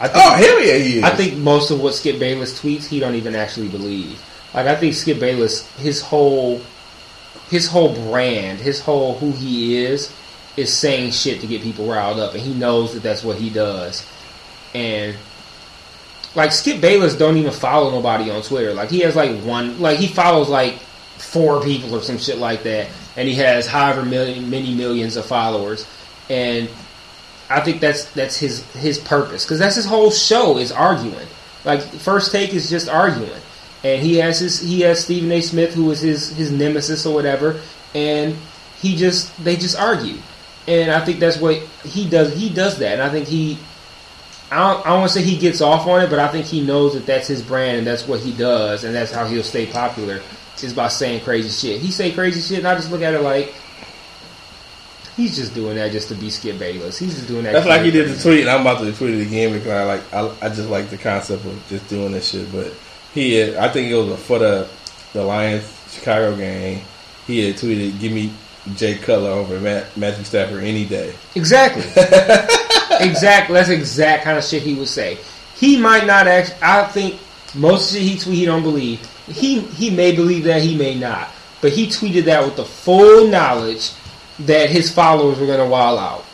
I 0.00 0.08
think, 0.08 0.24
Oh 0.24 0.34
hell 0.34 0.64
yeah, 0.64 0.76
he 0.76 0.98
is. 0.98 1.04
I 1.04 1.10
think 1.10 1.36
most 1.38 1.70
of 1.70 1.80
what 1.80 1.94
Skip 1.94 2.18
Bayless 2.18 2.60
tweets, 2.60 2.86
he 2.86 3.00
don't 3.00 3.14
even 3.14 3.34
actually 3.34 3.68
believe. 3.68 4.22
Like 4.54 4.66
I 4.66 4.76
think 4.76 4.94
Skip 4.94 5.20
Bayless, 5.20 5.66
his 5.76 6.00
whole 6.00 6.60
his 7.50 7.66
whole 7.66 7.94
brand, 7.94 8.58
his 8.58 8.80
whole 8.80 9.18
who 9.18 9.32
he 9.32 9.76
is, 9.84 10.12
is 10.56 10.72
saying 10.72 11.12
shit 11.12 11.40
to 11.40 11.46
get 11.46 11.62
people 11.62 11.86
riled 11.86 12.18
up, 12.18 12.34
and 12.34 12.42
he 12.42 12.54
knows 12.54 12.94
that 12.94 13.02
that's 13.02 13.22
what 13.24 13.36
he 13.36 13.50
does. 13.50 14.06
And 14.74 15.16
like 16.34 16.52
Skip 16.52 16.80
Bayless 16.80 17.14
don't 17.16 17.36
even 17.36 17.52
follow 17.52 17.90
nobody 17.90 18.30
on 18.30 18.42
Twitter. 18.42 18.74
Like 18.74 18.90
he 18.90 19.00
has 19.00 19.16
like 19.16 19.40
one, 19.42 19.80
like 19.80 19.98
he 19.98 20.06
follows 20.06 20.48
like 20.48 20.74
four 21.18 21.62
people 21.62 21.94
or 21.94 22.02
some 22.02 22.18
shit 22.18 22.38
like 22.38 22.62
that, 22.64 22.88
and 23.16 23.28
he 23.28 23.34
has 23.36 23.66
however 23.66 24.04
million, 24.04 24.48
many 24.50 24.74
millions 24.74 25.16
of 25.16 25.26
followers. 25.26 25.86
And 26.28 26.68
I 27.50 27.60
think 27.60 27.80
that's 27.80 28.04
that's 28.12 28.36
his 28.36 28.62
his 28.72 28.98
purpose 28.98 29.44
because 29.44 29.58
that's 29.58 29.76
his 29.76 29.86
whole 29.86 30.10
show 30.10 30.58
is 30.58 30.70
arguing. 30.70 31.26
Like 31.64 31.82
first 31.82 32.30
take 32.32 32.52
is 32.52 32.68
just 32.68 32.88
arguing, 32.88 33.40
and 33.84 34.02
he 34.02 34.16
has 34.16 34.38
his 34.38 34.60
he 34.60 34.80
has 34.82 35.04
Stephen 35.04 35.30
A. 35.32 35.40
Smith 35.40 35.74
who 35.74 35.90
is 35.90 36.00
his 36.00 36.30
his 36.30 36.50
nemesis 36.50 37.06
or 37.06 37.14
whatever, 37.14 37.60
and 37.94 38.36
he 38.80 38.96
just 38.96 39.36
they 39.42 39.56
just 39.56 39.78
argue, 39.78 40.18
and 40.66 40.90
I 40.90 41.04
think 41.04 41.20
that's 41.20 41.38
what 41.38 41.56
he 41.84 42.08
does. 42.08 42.34
He 42.34 42.50
does 42.50 42.78
that, 42.78 42.94
and 42.94 43.02
I 43.02 43.10
think 43.10 43.28
he. 43.28 43.58
I 44.50 44.56
don't, 44.56 44.86
I 44.86 44.90
don't 44.90 45.00
want 45.00 45.12
to 45.12 45.18
say 45.18 45.24
he 45.24 45.36
gets 45.36 45.60
off 45.60 45.86
on 45.86 46.00
it, 46.00 46.08
but 46.08 46.18
I 46.18 46.28
think 46.28 46.46
he 46.46 46.64
knows 46.64 46.94
that 46.94 47.04
that's 47.04 47.28
his 47.28 47.42
brand 47.42 47.76
and 47.76 47.86
that's 47.86 48.08
what 48.08 48.20
he 48.20 48.32
does, 48.32 48.84
and 48.84 48.94
that's 48.94 49.12
how 49.12 49.26
he'll 49.26 49.42
stay 49.42 49.66
popular. 49.66 50.22
Is 50.62 50.72
by 50.72 50.88
saying 50.88 51.22
crazy 51.22 51.50
shit. 51.50 51.80
He 51.80 51.92
say 51.92 52.10
crazy 52.10 52.40
shit, 52.40 52.58
and 52.58 52.66
I 52.66 52.74
just 52.74 52.90
look 52.90 53.02
at 53.02 53.14
it 53.14 53.20
like 53.20 53.54
he's 55.18 55.36
just 55.36 55.52
doing 55.52 55.76
that 55.76 55.92
just 55.92 56.08
to 56.08 56.14
be 56.14 56.30
Skip 56.30 56.58
Bayless. 56.58 56.98
He's 56.98 57.14
just 57.14 57.28
doing 57.28 57.44
that. 57.44 57.52
That's 57.52 57.66
like 57.66 57.82
he 57.82 57.90
did 57.90 58.08
the 58.08 58.20
tweet, 58.20 58.40
and 58.40 58.50
I'm 58.50 58.62
about 58.62 58.80
to 58.80 58.92
tweet 58.92 59.14
it 59.14 59.26
again 59.26 59.52
because 59.52 59.68
I 59.68 59.84
like 59.84 60.14
I, 60.14 60.46
I 60.46 60.48
just 60.48 60.70
like 60.70 60.88
the 60.88 60.96
concept 60.96 61.44
of 61.44 61.68
just 61.68 61.88
doing 61.88 62.12
this 62.12 62.30
shit. 62.30 62.50
But 62.50 62.72
he, 63.14 63.34
had, 63.34 63.56
I 63.56 63.68
think 63.68 63.90
it 63.90 63.94
was 63.94 64.08
before 64.08 64.38
the 64.38 64.68
the 65.12 65.24
Lions 65.24 65.64
Chicago 65.90 66.36
game. 66.36 66.82
He 67.26 67.46
had 67.46 67.56
tweeted, 67.56 67.98
"Give 68.00 68.12
me 68.12 68.32
Jay 68.74 68.96
Cutler 68.96 69.30
over 69.30 69.58
Matt, 69.60 69.96
Matthew 69.96 70.24
Stafford 70.24 70.62
any 70.64 70.84
day." 70.84 71.14
Exactly. 71.34 71.82
exactly. 73.00 73.54
That's 73.54 73.68
exact 73.68 74.24
kind 74.24 74.38
of 74.38 74.44
shit 74.44 74.62
he 74.62 74.74
would 74.74 74.88
say. 74.88 75.18
He 75.56 75.76
might 75.76 76.06
not 76.06 76.26
actually. 76.26 76.58
I 76.62 76.84
think 76.84 77.20
most 77.54 77.90
of 77.90 77.94
the 77.94 78.00
shit 78.00 78.12
he 78.12 78.18
tweet 78.18 78.38
he 78.38 78.44
don't 78.44 78.62
believe. 78.62 79.00
He 79.26 79.60
he 79.60 79.90
may 79.90 80.14
believe 80.14 80.44
that 80.44 80.62
he 80.62 80.76
may 80.76 80.98
not, 80.98 81.28
but 81.60 81.72
he 81.72 81.86
tweeted 81.86 82.24
that 82.24 82.44
with 82.44 82.56
the 82.56 82.64
full 82.64 83.26
knowledge 83.28 83.92
that 84.40 84.70
his 84.70 84.90
followers 84.90 85.38
were 85.38 85.46
going 85.46 85.58
to 85.58 85.66
wall 85.66 85.98
out. 85.98 86.24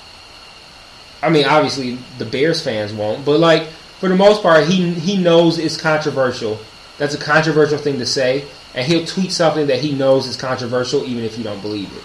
I 1.22 1.30
mean, 1.30 1.46
obviously 1.46 1.94
the 2.18 2.26
Bears 2.26 2.62
fans 2.62 2.92
won't, 2.92 3.24
but 3.24 3.40
like 3.40 3.66
for 3.98 4.08
the 4.08 4.16
most 4.16 4.42
part, 4.42 4.66
he 4.66 4.90
he 4.94 5.16
knows 5.16 5.58
it's 5.58 5.80
controversial. 5.80 6.58
That's 6.98 7.14
a 7.14 7.18
controversial 7.18 7.78
thing 7.78 7.98
to 7.98 8.06
say, 8.06 8.44
and 8.74 8.86
he'll 8.86 9.06
tweet 9.06 9.32
something 9.32 9.66
that 9.68 9.80
he 9.80 9.92
knows 9.92 10.26
is 10.26 10.36
controversial, 10.36 11.04
even 11.04 11.24
if 11.24 11.38
you 11.38 11.44
don't 11.44 11.60
believe 11.60 11.94
it. 11.96 12.02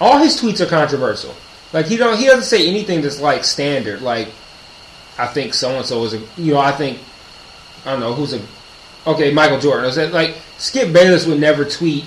All 0.00 0.18
his 0.18 0.40
tweets 0.40 0.60
are 0.60 0.66
controversial. 0.66 1.34
Like 1.72 1.86
he 1.86 1.96
don't 1.96 2.16
he 2.18 2.26
doesn't 2.26 2.44
say 2.44 2.68
anything 2.68 3.02
that's 3.02 3.20
like 3.20 3.44
standard. 3.44 4.02
Like 4.02 4.28
I 5.18 5.26
think 5.26 5.54
so 5.54 5.76
and 5.76 5.84
so 5.84 6.04
is 6.04 6.14
a 6.14 6.22
you 6.36 6.54
know 6.54 6.60
I 6.60 6.72
think 6.72 6.98
I 7.84 7.90
don't 7.90 8.00
know 8.00 8.14
who's 8.14 8.32
a 8.32 8.40
okay 9.06 9.32
Michael 9.32 9.58
Jordan. 9.58 9.86
Is 9.86 9.96
that 9.96 10.12
like 10.12 10.36
Skip 10.58 10.92
Bayless 10.92 11.26
would 11.26 11.40
never 11.40 11.64
tweet 11.64 12.04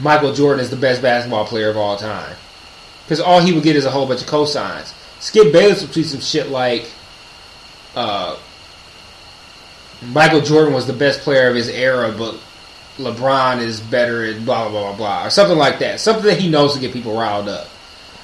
Michael 0.00 0.32
Jordan 0.32 0.60
is 0.60 0.70
the 0.70 0.76
best 0.76 1.02
basketball 1.02 1.46
player 1.46 1.68
of 1.68 1.76
all 1.76 1.96
time 1.96 2.36
because 3.04 3.20
all 3.20 3.40
he 3.40 3.52
would 3.52 3.62
get 3.62 3.76
is 3.76 3.84
a 3.84 3.90
whole 3.90 4.06
bunch 4.06 4.22
of 4.22 4.28
cosigns. 4.28 4.94
Skip 5.20 5.52
Bayless 5.52 5.82
would 5.82 5.92
tweet 5.92 6.06
some 6.06 6.20
shit 6.20 6.48
like 6.48 6.90
uh, 7.96 8.36
Michael 10.12 10.42
Jordan 10.42 10.74
was 10.74 10.86
the 10.86 10.92
best 10.92 11.20
player 11.20 11.48
of 11.48 11.56
his 11.56 11.68
era, 11.68 12.14
but 12.16 12.36
LeBron 12.98 13.60
is 13.60 13.80
better 13.80 14.24
at 14.24 14.44
blah 14.44 14.68
blah 14.68 14.88
blah 14.90 14.96
blah 14.96 15.26
or 15.26 15.30
something 15.30 15.58
like 15.58 15.78
that. 15.80 16.00
Something 16.00 16.26
that 16.26 16.38
he 16.38 16.48
knows 16.50 16.74
to 16.74 16.80
get 16.80 16.92
people 16.92 17.16
riled 17.18 17.48
up. 17.48 17.68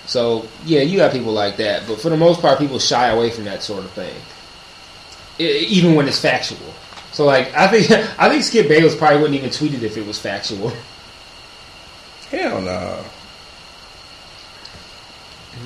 So 0.07 0.47
yeah, 0.65 0.81
you 0.83 0.99
got 0.99 1.13
people 1.13 1.33
like 1.33 1.57
that, 1.57 1.87
but 1.87 1.99
for 2.01 2.11
the 2.11 2.17
most 2.17 2.41
part, 2.41 2.59
people 2.59 2.79
shy 2.79 3.09
away 3.09 3.31
from 3.31 3.45
that 3.45 3.63
sort 3.63 3.85
of 3.85 3.91
thing, 3.93 4.15
I- 5.41 5.43
even 5.69 5.95
when 5.95 6.07
it's 6.09 6.19
factual. 6.21 6.59
So 7.13 7.25
like, 7.25 7.55
I 7.55 7.69
think 7.69 7.91
I 8.19 8.29
think 8.29 8.43
Skip 8.45 8.69
Bayless 8.69 8.95
probably 8.97 9.19
wouldn't 9.19 9.37
even 9.39 9.51
tweet 9.51 9.75
it 9.75 9.83
if 9.83 9.97
it 9.97 10.07
was 10.07 10.19
factual, 10.19 10.71
Hell 12.31 12.61
no. 12.61 13.05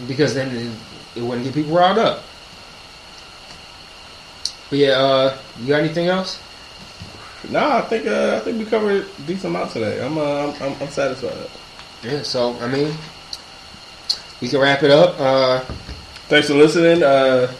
because 0.06 0.34
then 0.34 0.54
it, 0.54 0.72
it 1.18 1.22
wouldn't 1.22 1.44
get 1.44 1.54
people 1.54 1.74
riled 1.74 1.98
up. 1.98 2.22
But 4.70 4.78
yeah, 4.78 4.90
uh, 4.92 5.38
you 5.60 5.68
got 5.68 5.80
anything 5.80 6.08
else? 6.08 6.42
No, 7.50 7.70
I 7.70 7.82
think 7.82 8.06
uh, 8.06 8.36
I 8.36 8.40
think 8.40 8.58
we 8.58 8.64
covered 8.64 9.04
a 9.04 9.22
decent 9.22 9.54
amount 9.54 9.70
today. 9.70 10.04
I'm 10.04 10.18
uh, 10.18 10.46
I'm, 10.46 10.62
I'm, 10.62 10.82
I'm 10.82 10.88
satisfied. 10.88 11.48
Yeah, 12.02 12.22
so 12.22 12.58
I 12.60 12.66
mean, 12.66 12.92
we 14.40 14.48
can 14.48 14.60
wrap 14.60 14.82
it 14.82 14.90
up. 14.90 15.20
Uh, 15.20 15.60
Thanks 16.28 16.48
for 16.48 16.54
listening. 16.54 17.04
Uh, 17.04 17.52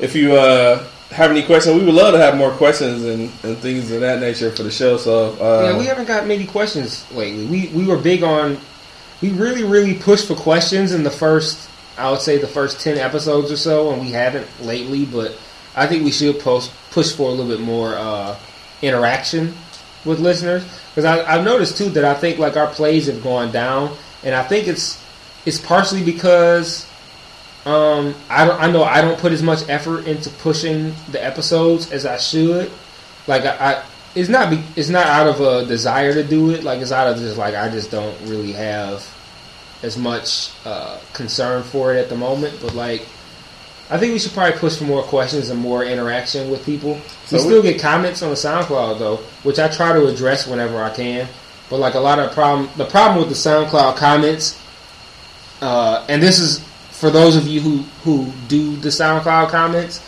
if 0.00 0.16
you 0.16 0.34
uh, 0.34 0.84
have 1.10 1.30
any 1.30 1.44
questions, 1.44 1.78
we 1.78 1.84
would 1.84 1.94
love 1.94 2.12
to 2.12 2.18
have 2.18 2.36
more 2.36 2.50
questions 2.50 3.04
and, 3.04 3.30
and 3.44 3.56
things 3.58 3.92
of 3.92 4.00
that 4.00 4.18
nature 4.18 4.50
for 4.50 4.64
the 4.64 4.70
show. 4.70 4.96
So 4.96 5.34
uh, 5.40 5.70
yeah, 5.70 5.78
we 5.78 5.84
haven't 5.84 6.06
got 6.06 6.26
many 6.26 6.44
questions 6.44 7.08
lately. 7.12 7.46
We 7.46 7.68
we 7.68 7.86
were 7.86 7.96
big 7.98 8.24
on, 8.24 8.58
we 9.22 9.30
really 9.30 9.62
really 9.62 9.94
pushed 9.94 10.26
for 10.26 10.34
questions 10.34 10.92
in 10.92 11.04
the 11.04 11.10
first, 11.10 11.70
I 11.96 12.10
would 12.10 12.20
say 12.20 12.38
the 12.38 12.48
first 12.48 12.80
ten 12.80 12.98
episodes 12.98 13.52
or 13.52 13.56
so, 13.56 13.92
and 13.92 14.00
we 14.00 14.10
haven't 14.10 14.48
lately. 14.60 15.06
But 15.06 15.38
I 15.76 15.86
think 15.86 16.04
we 16.04 16.12
should 16.12 16.38
post 16.40 16.72
push 16.90 17.12
for 17.12 17.28
a 17.28 17.32
little 17.32 17.50
bit 17.50 17.60
more 17.60 17.94
uh, 17.94 18.36
interaction 18.82 19.54
with 20.04 20.20
listeners 20.20 20.64
because 20.90 21.04
I've 21.04 21.44
noticed 21.44 21.76
too 21.76 21.88
that 21.90 22.04
I 22.04 22.14
think 22.14 22.38
like 22.38 22.56
our 22.56 22.68
plays 22.68 23.06
have 23.06 23.22
gone 23.22 23.50
down, 23.50 23.96
and 24.22 24.34
I 24.34 24.42
think 24.42 24.68
it's 24.68 25.02
it's 25.44 25.60
partially 25.60 26.04
because 26.04 26.88
um, 27.66 28.14
I 28.28 28.46
don't, 28.46 28.60
I 28.60 28.70
know 28.70 28.84
I 28.84 29.00
don't 29.00 29.18
put 29.18 29.32
as 29.32 29.42
much 29.42 29.68
effort 29.68 30.06
into 30.06 30.30
pushing 30.30 30.94
the 31.10 31.22
episodes 31.24 31.90
as 31.90 32.06
I 32.06 32.18
should. 32.18 32.70
Like 33.26 33.44
I, 33.44 33.72
I 33.72 33.84
it's 34.14 34.28
not 34.28 34.52
it's 34.76 34.90
not 34.90 35.06
out 35.06 35.26
of 35.26 35.40
a 35.40 35.66
desire 35.66 36.12
to 36.12 36.22
do 36.22 36.50
it. 36.50 36.62
Like 36.62 36.80
it's 36.80 36.92
out 36.92 37.08
of 37.08 37.18
just 37.18 37.36
like 37.36 37.54
I 37.54 37.68
just 37.68 37.90
don't 37.90 38.16
really 38.28 38.52
have 38.52 39.08
as 39.82 39.98
much 39.98 40.50
uh, 40.64 40.98
concern 41.12 41.62
for 41.62 41.94
it 41.94 41.98
at 41.98 42.08
the 42.08 42.16
moment. 42.16 42.58
But 42.60 42.74
like 42.74 43.06
I 43.90 43.98
think 43.98 44.12
we 44.12 44.18
should 44.18 44.32
probably 44.32 44.58
push 44.58 44.76
for 44.78 44.84
more 44.84 45.02
questions 45.02 45.50
and 45.50 45.60
more 45.60 45.84
interaction 45.84 46.50
with 46.50 46.64
people. 46.64 46.98
So 47.26 47.36
we 47.36 47.42
still 47.42 47.62
get 47.62 47.80
comments 47.80 48.22
on 48.22 48.30
the 48.30 48.36
SoundCloud 48.36 48.98
though, 48.98 49.16
which 49.42 49.58
I 49.58 49.68
try 49.68 49.92
to 49.92 50.06
address 50.06 50.46
whenever 50.46 50.82
I 50.82 50.90
can. 50.90 51.28
But 51.68 51.78
like 51.78 51.94
a 51.94 52.00
lot 52.00 52.18
of 52.18 52.32
problem, 52.32 52.70
the 52.76 52.86
problem 52.86 53.18
with 53.18 53.28
the 53.28 53.34
SoundCloud 53.34 53.96
comments, 53.96 54.60
uh, 55.60 56.04
and 56.08 56.22
this 56.22 56.38
is 56.38 56.60
for 56.90 57.10
those 57.10 57.36
of 57.36 57.46
you 57.46 57.60
who 57.60 57.76
who 58.04 58.32
do 58.48 58.76
the 58.76 58.88
SoundCloud 58.88 59.50
comments. 59.50 60.02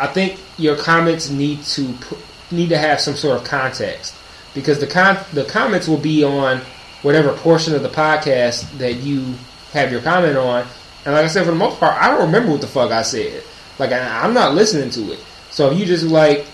I 0.00 0.06
think 0.06 0.40
your 0.58 0.76
comments 0.76 1.30
need 1.30 1.62
to 1.64 1.92
pu- 1.94 2.18
need 2.50 2.70
to 2.70 2.78
have 2.78 3.00
some 3.00 3.14
sort 3.14 3.38
of 3.38 3.44
context 3.44 4.14
because 4.54 4.78
the 4.80 4.86
con- 4.86 5.18
the 5.32 5.44
comments 5.44 5.88
will 5.88 5.98
be 5.98 6.24
on 6.24 6.60
whatever 7.02 7.32
portion 7.34 7.74
of 7.74 7.82
the 7.82 7.88
podcast 7.88 8.78
that 8.78 8.94
you 8.94 9.34
have 9.72 9.92
your 9.92 10.00
comment 10.00 10.36
on. 10.36 10.66
And 11.04 11.14
like 11.14 11.24
I 11.24 11.28
said, 11.28 11.44
for 11.44 11.50
the 11.50 11.56
most 11.56 11.78
part, 11.78 12.00
I 12.00 12.10
don't 12.10 12.26
remember 12.26 12.52
what 12.52 12.60
the 12.60 12.66
fuck 12.66 12.90
I 12.90 13.02
said. 13.02 13.42
Like 13.78 13.92
I, 13.92 14.24
I'm 14.24 14.34
not 14.34 14.54
listening 14.54 14.90
to 14.90 15.12
it. 15.12 15.20
So 15.50 15.70
if 15.70 15.78
you 15.78 15.84
just 15.84 16.04
like, 16.04 16.46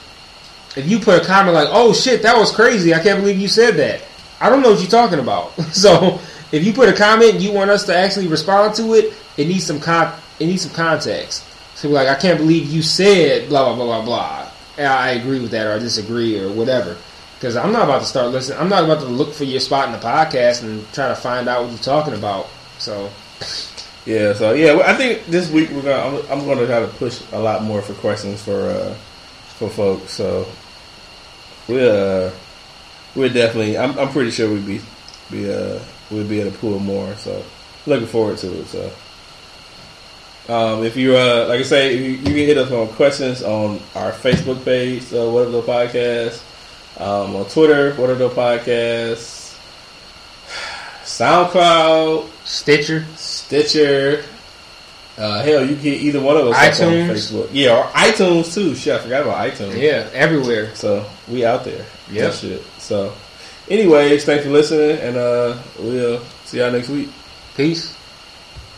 if 0.77 0.87
you 0.87 0.99
put 0.99 1.23
a 1.23 1.25
comment 1.25 1.55
like, 1.55 1.69
"Oh 1.70 1.93
shit, 1.93 2.23
that 2.23 2.37
was 2.37 2.53
crazy! 2.53 2.95
I 2.95 3.03
can't 3.03 3.20
believe 3.20 3.39
you 3.39 3.49
said 3.49 3.75
that," 3.77 4.03
I 4.41 4.49
don't 4.49 4.62
know 4.62 4.70
what 4.70 4.81
you're 4.81 4.91
talking 4.91 5.19
about. 5.19 5.53
so 5.73 6.20
if 6.53 6.65
you 6.65 6.73
put 6.73 6.89
a 6.89 6.93
comment 6.93 7.35
and 7.35 7.43
you 7.43 7.53
want 7.53 7.70
us 7.70 7.85
to 7.87 7.97
actually 7.97 8.29
respond 8.29 8.75
to 8.77 8.95
it, 8.95 9.15
it 9.37 9.47
needs 9.47 9.65
some 9.65 9.81
con- 9.81 10.15
it 10.39 10.47
needs 10.47 10.62
some 10.62 10.73
context. 10.73 11.45
So 11.77 11.89
like, 11.89 12.09
I 12.09 12.15
can't 12.15 12.39
believe 12.39 12.69
you 12.70 12.83
said 12.83 13.49
blah 13.49 13.65
blah 13.65 13.75
blah 13.75 13.85
blah 13.85 14.05
blah. 14.05 14.51
And 14.79 14.87
I 14.87 15.11
agree 15.11 15.41
with 15.41 15.51
that 15.51 15.67
or 15.67 15.73
I 15.75 15.79
disagree 15.79 16.39
or 16.39 16.51
whatever. 16.53 16.97
Because 17.35 17.57
I'm 17.57 17.73
not 17.73 17.85
about 17.85 18.01
to 18.01 18.07
start 18.07 18.33
listening. 18.33 18.59
I'm 18.59 18.69
not 18.69 18.85
about 18.85 19.01
to 19.01 19.07
look 19.07 19.33
for 19.33 19.45
your 19.45 19.61
spot 19.61 19.87
in 19.87 19.93
the 19.93 19.99
podcast 19.99 20.62
and 20.62 20.91
try 20.93 21.09
to 21.09 21.15
find 21.15 21.49
out 21.49 21.62
what 21.62 21.70
you're 21.70 21.79
talking 21.79 22.15
about. 22.15 22.49
So 22.79 23.11
Yeah, 24.07 24.33
so 24.33 24.53
yeah, 24.53 24.81
I 24.85 24.95
think 24.95 25.27
this 25.27 25.51
week 25.51 25.70
we're 25.70 25.83
gonna. 25.83 26.19
I'm, 26.31 26.41
I'm 26.41 26.47
gonna 26.47 26.67
try 26.67 26.81
to 26.81 26.89
push 26.89 27.23
a 27.33 27.39
lot 27.39 27.62
more 27.62 27.83
for 27.83 27.93
questions 27.95 28.43
for 28.43 28.59
uh, 28.59 28.95
for 29.59 29.69
folks. 29.69 30.12
So 30.12 30.47
we 31.69 31.87
uh, 31.87 32.31
we're 33.15 33.29
definitely. 33.29 33.77
I'm, 33.77 33.99
I'm 33.99 34.09
pretty 34.09 34.31
sure 34.31 34.51
we'd 34.51 34.67
be 34.67 34.81
be 35.31 35.53
uh 35.53 35.79
we'd 36.11 36.29
be 36.29 36.41
able 36.41 36.51
to 36.51 36.59
pull 36.59 36.79
more. 36.79 37.15
So 37.17 37.45
looking 37.87 38.07
forward 38.07 38.39
to 38.39 38.61
it. 38.61 38.67
So 38.67 38.91
um, 40.49 40.83
if 40.85 40.97
you 40.97 41.17
uh 41.17 41.47
like 41.49 41.61
I 41.61 41.65
say, 41.65 41.97
you, 41.97 42.11
you 42.12 42.25
can 42.25 42.35
hit 42.35 42.59
us 42.59 42.70
on 42.73 42.89
questions 42.89 43.43
on 43.43 43.81
our 43.95 44.12
Facebook 44.12 44.65
page, 44.65 45.12
uh, 45.12 45.29
What 45.31 45.53
the 45.53 45.62
Podcast, 45.62 46.43
um, 46.99 47.37
on 47.37 47.45
Twitter, 47.49 47.95
What 47.95 48.17
the 48.17 48.29
Podcasts, 48.31 49.40
SoundCloud. 51.05 52.29
Stitcher, 52.45 53.05
Stitcher. 53.17 54.25
Uh, 55.19 55.43
hell, 55.43 55.61
you 55.62 55.75
can 55.75 55.85
get 55.85 56.01
either 56.01 56.20
one 56.20 56.37
of 56.37 56.45
those 56.47 56.55
up 56.55 56.61
on 56.62 56.70
iTunes. 56.70 57.11
Facebook. 57.11 57.49
Yeah, 57.53 57.79
or 57.79 57.85
iTunes 57.93 58.55
too. 58.55 58.75
Shit, 58.75 58.95
I 58.95 58.99
forgot 59.03 59.23
about 59.23 59.51
iTunes. 59.51 59.79
yeah, 59.79 60.09
everywhere. 60.15 60.75
So 60.75 61.05
we 61.29 61.45
out 61.45 61.65
there. 61.65 61.85
Yeah, 62.11 62.31
shit. 62.31 62.62
So, 62.79 63.12
anyways, 63.69 64.25
thanks 64.25 64.45
for 64.45 64.51
listening, 64.51 64.99
and 64.99 65.17
uh, 65.17 65.59
we'll 65.79 66.20
see 66.45 66.59
y'all 66.59 66.73
next 66.73 66.89
week. 66.89 67.11
Peace. 67.55 67.95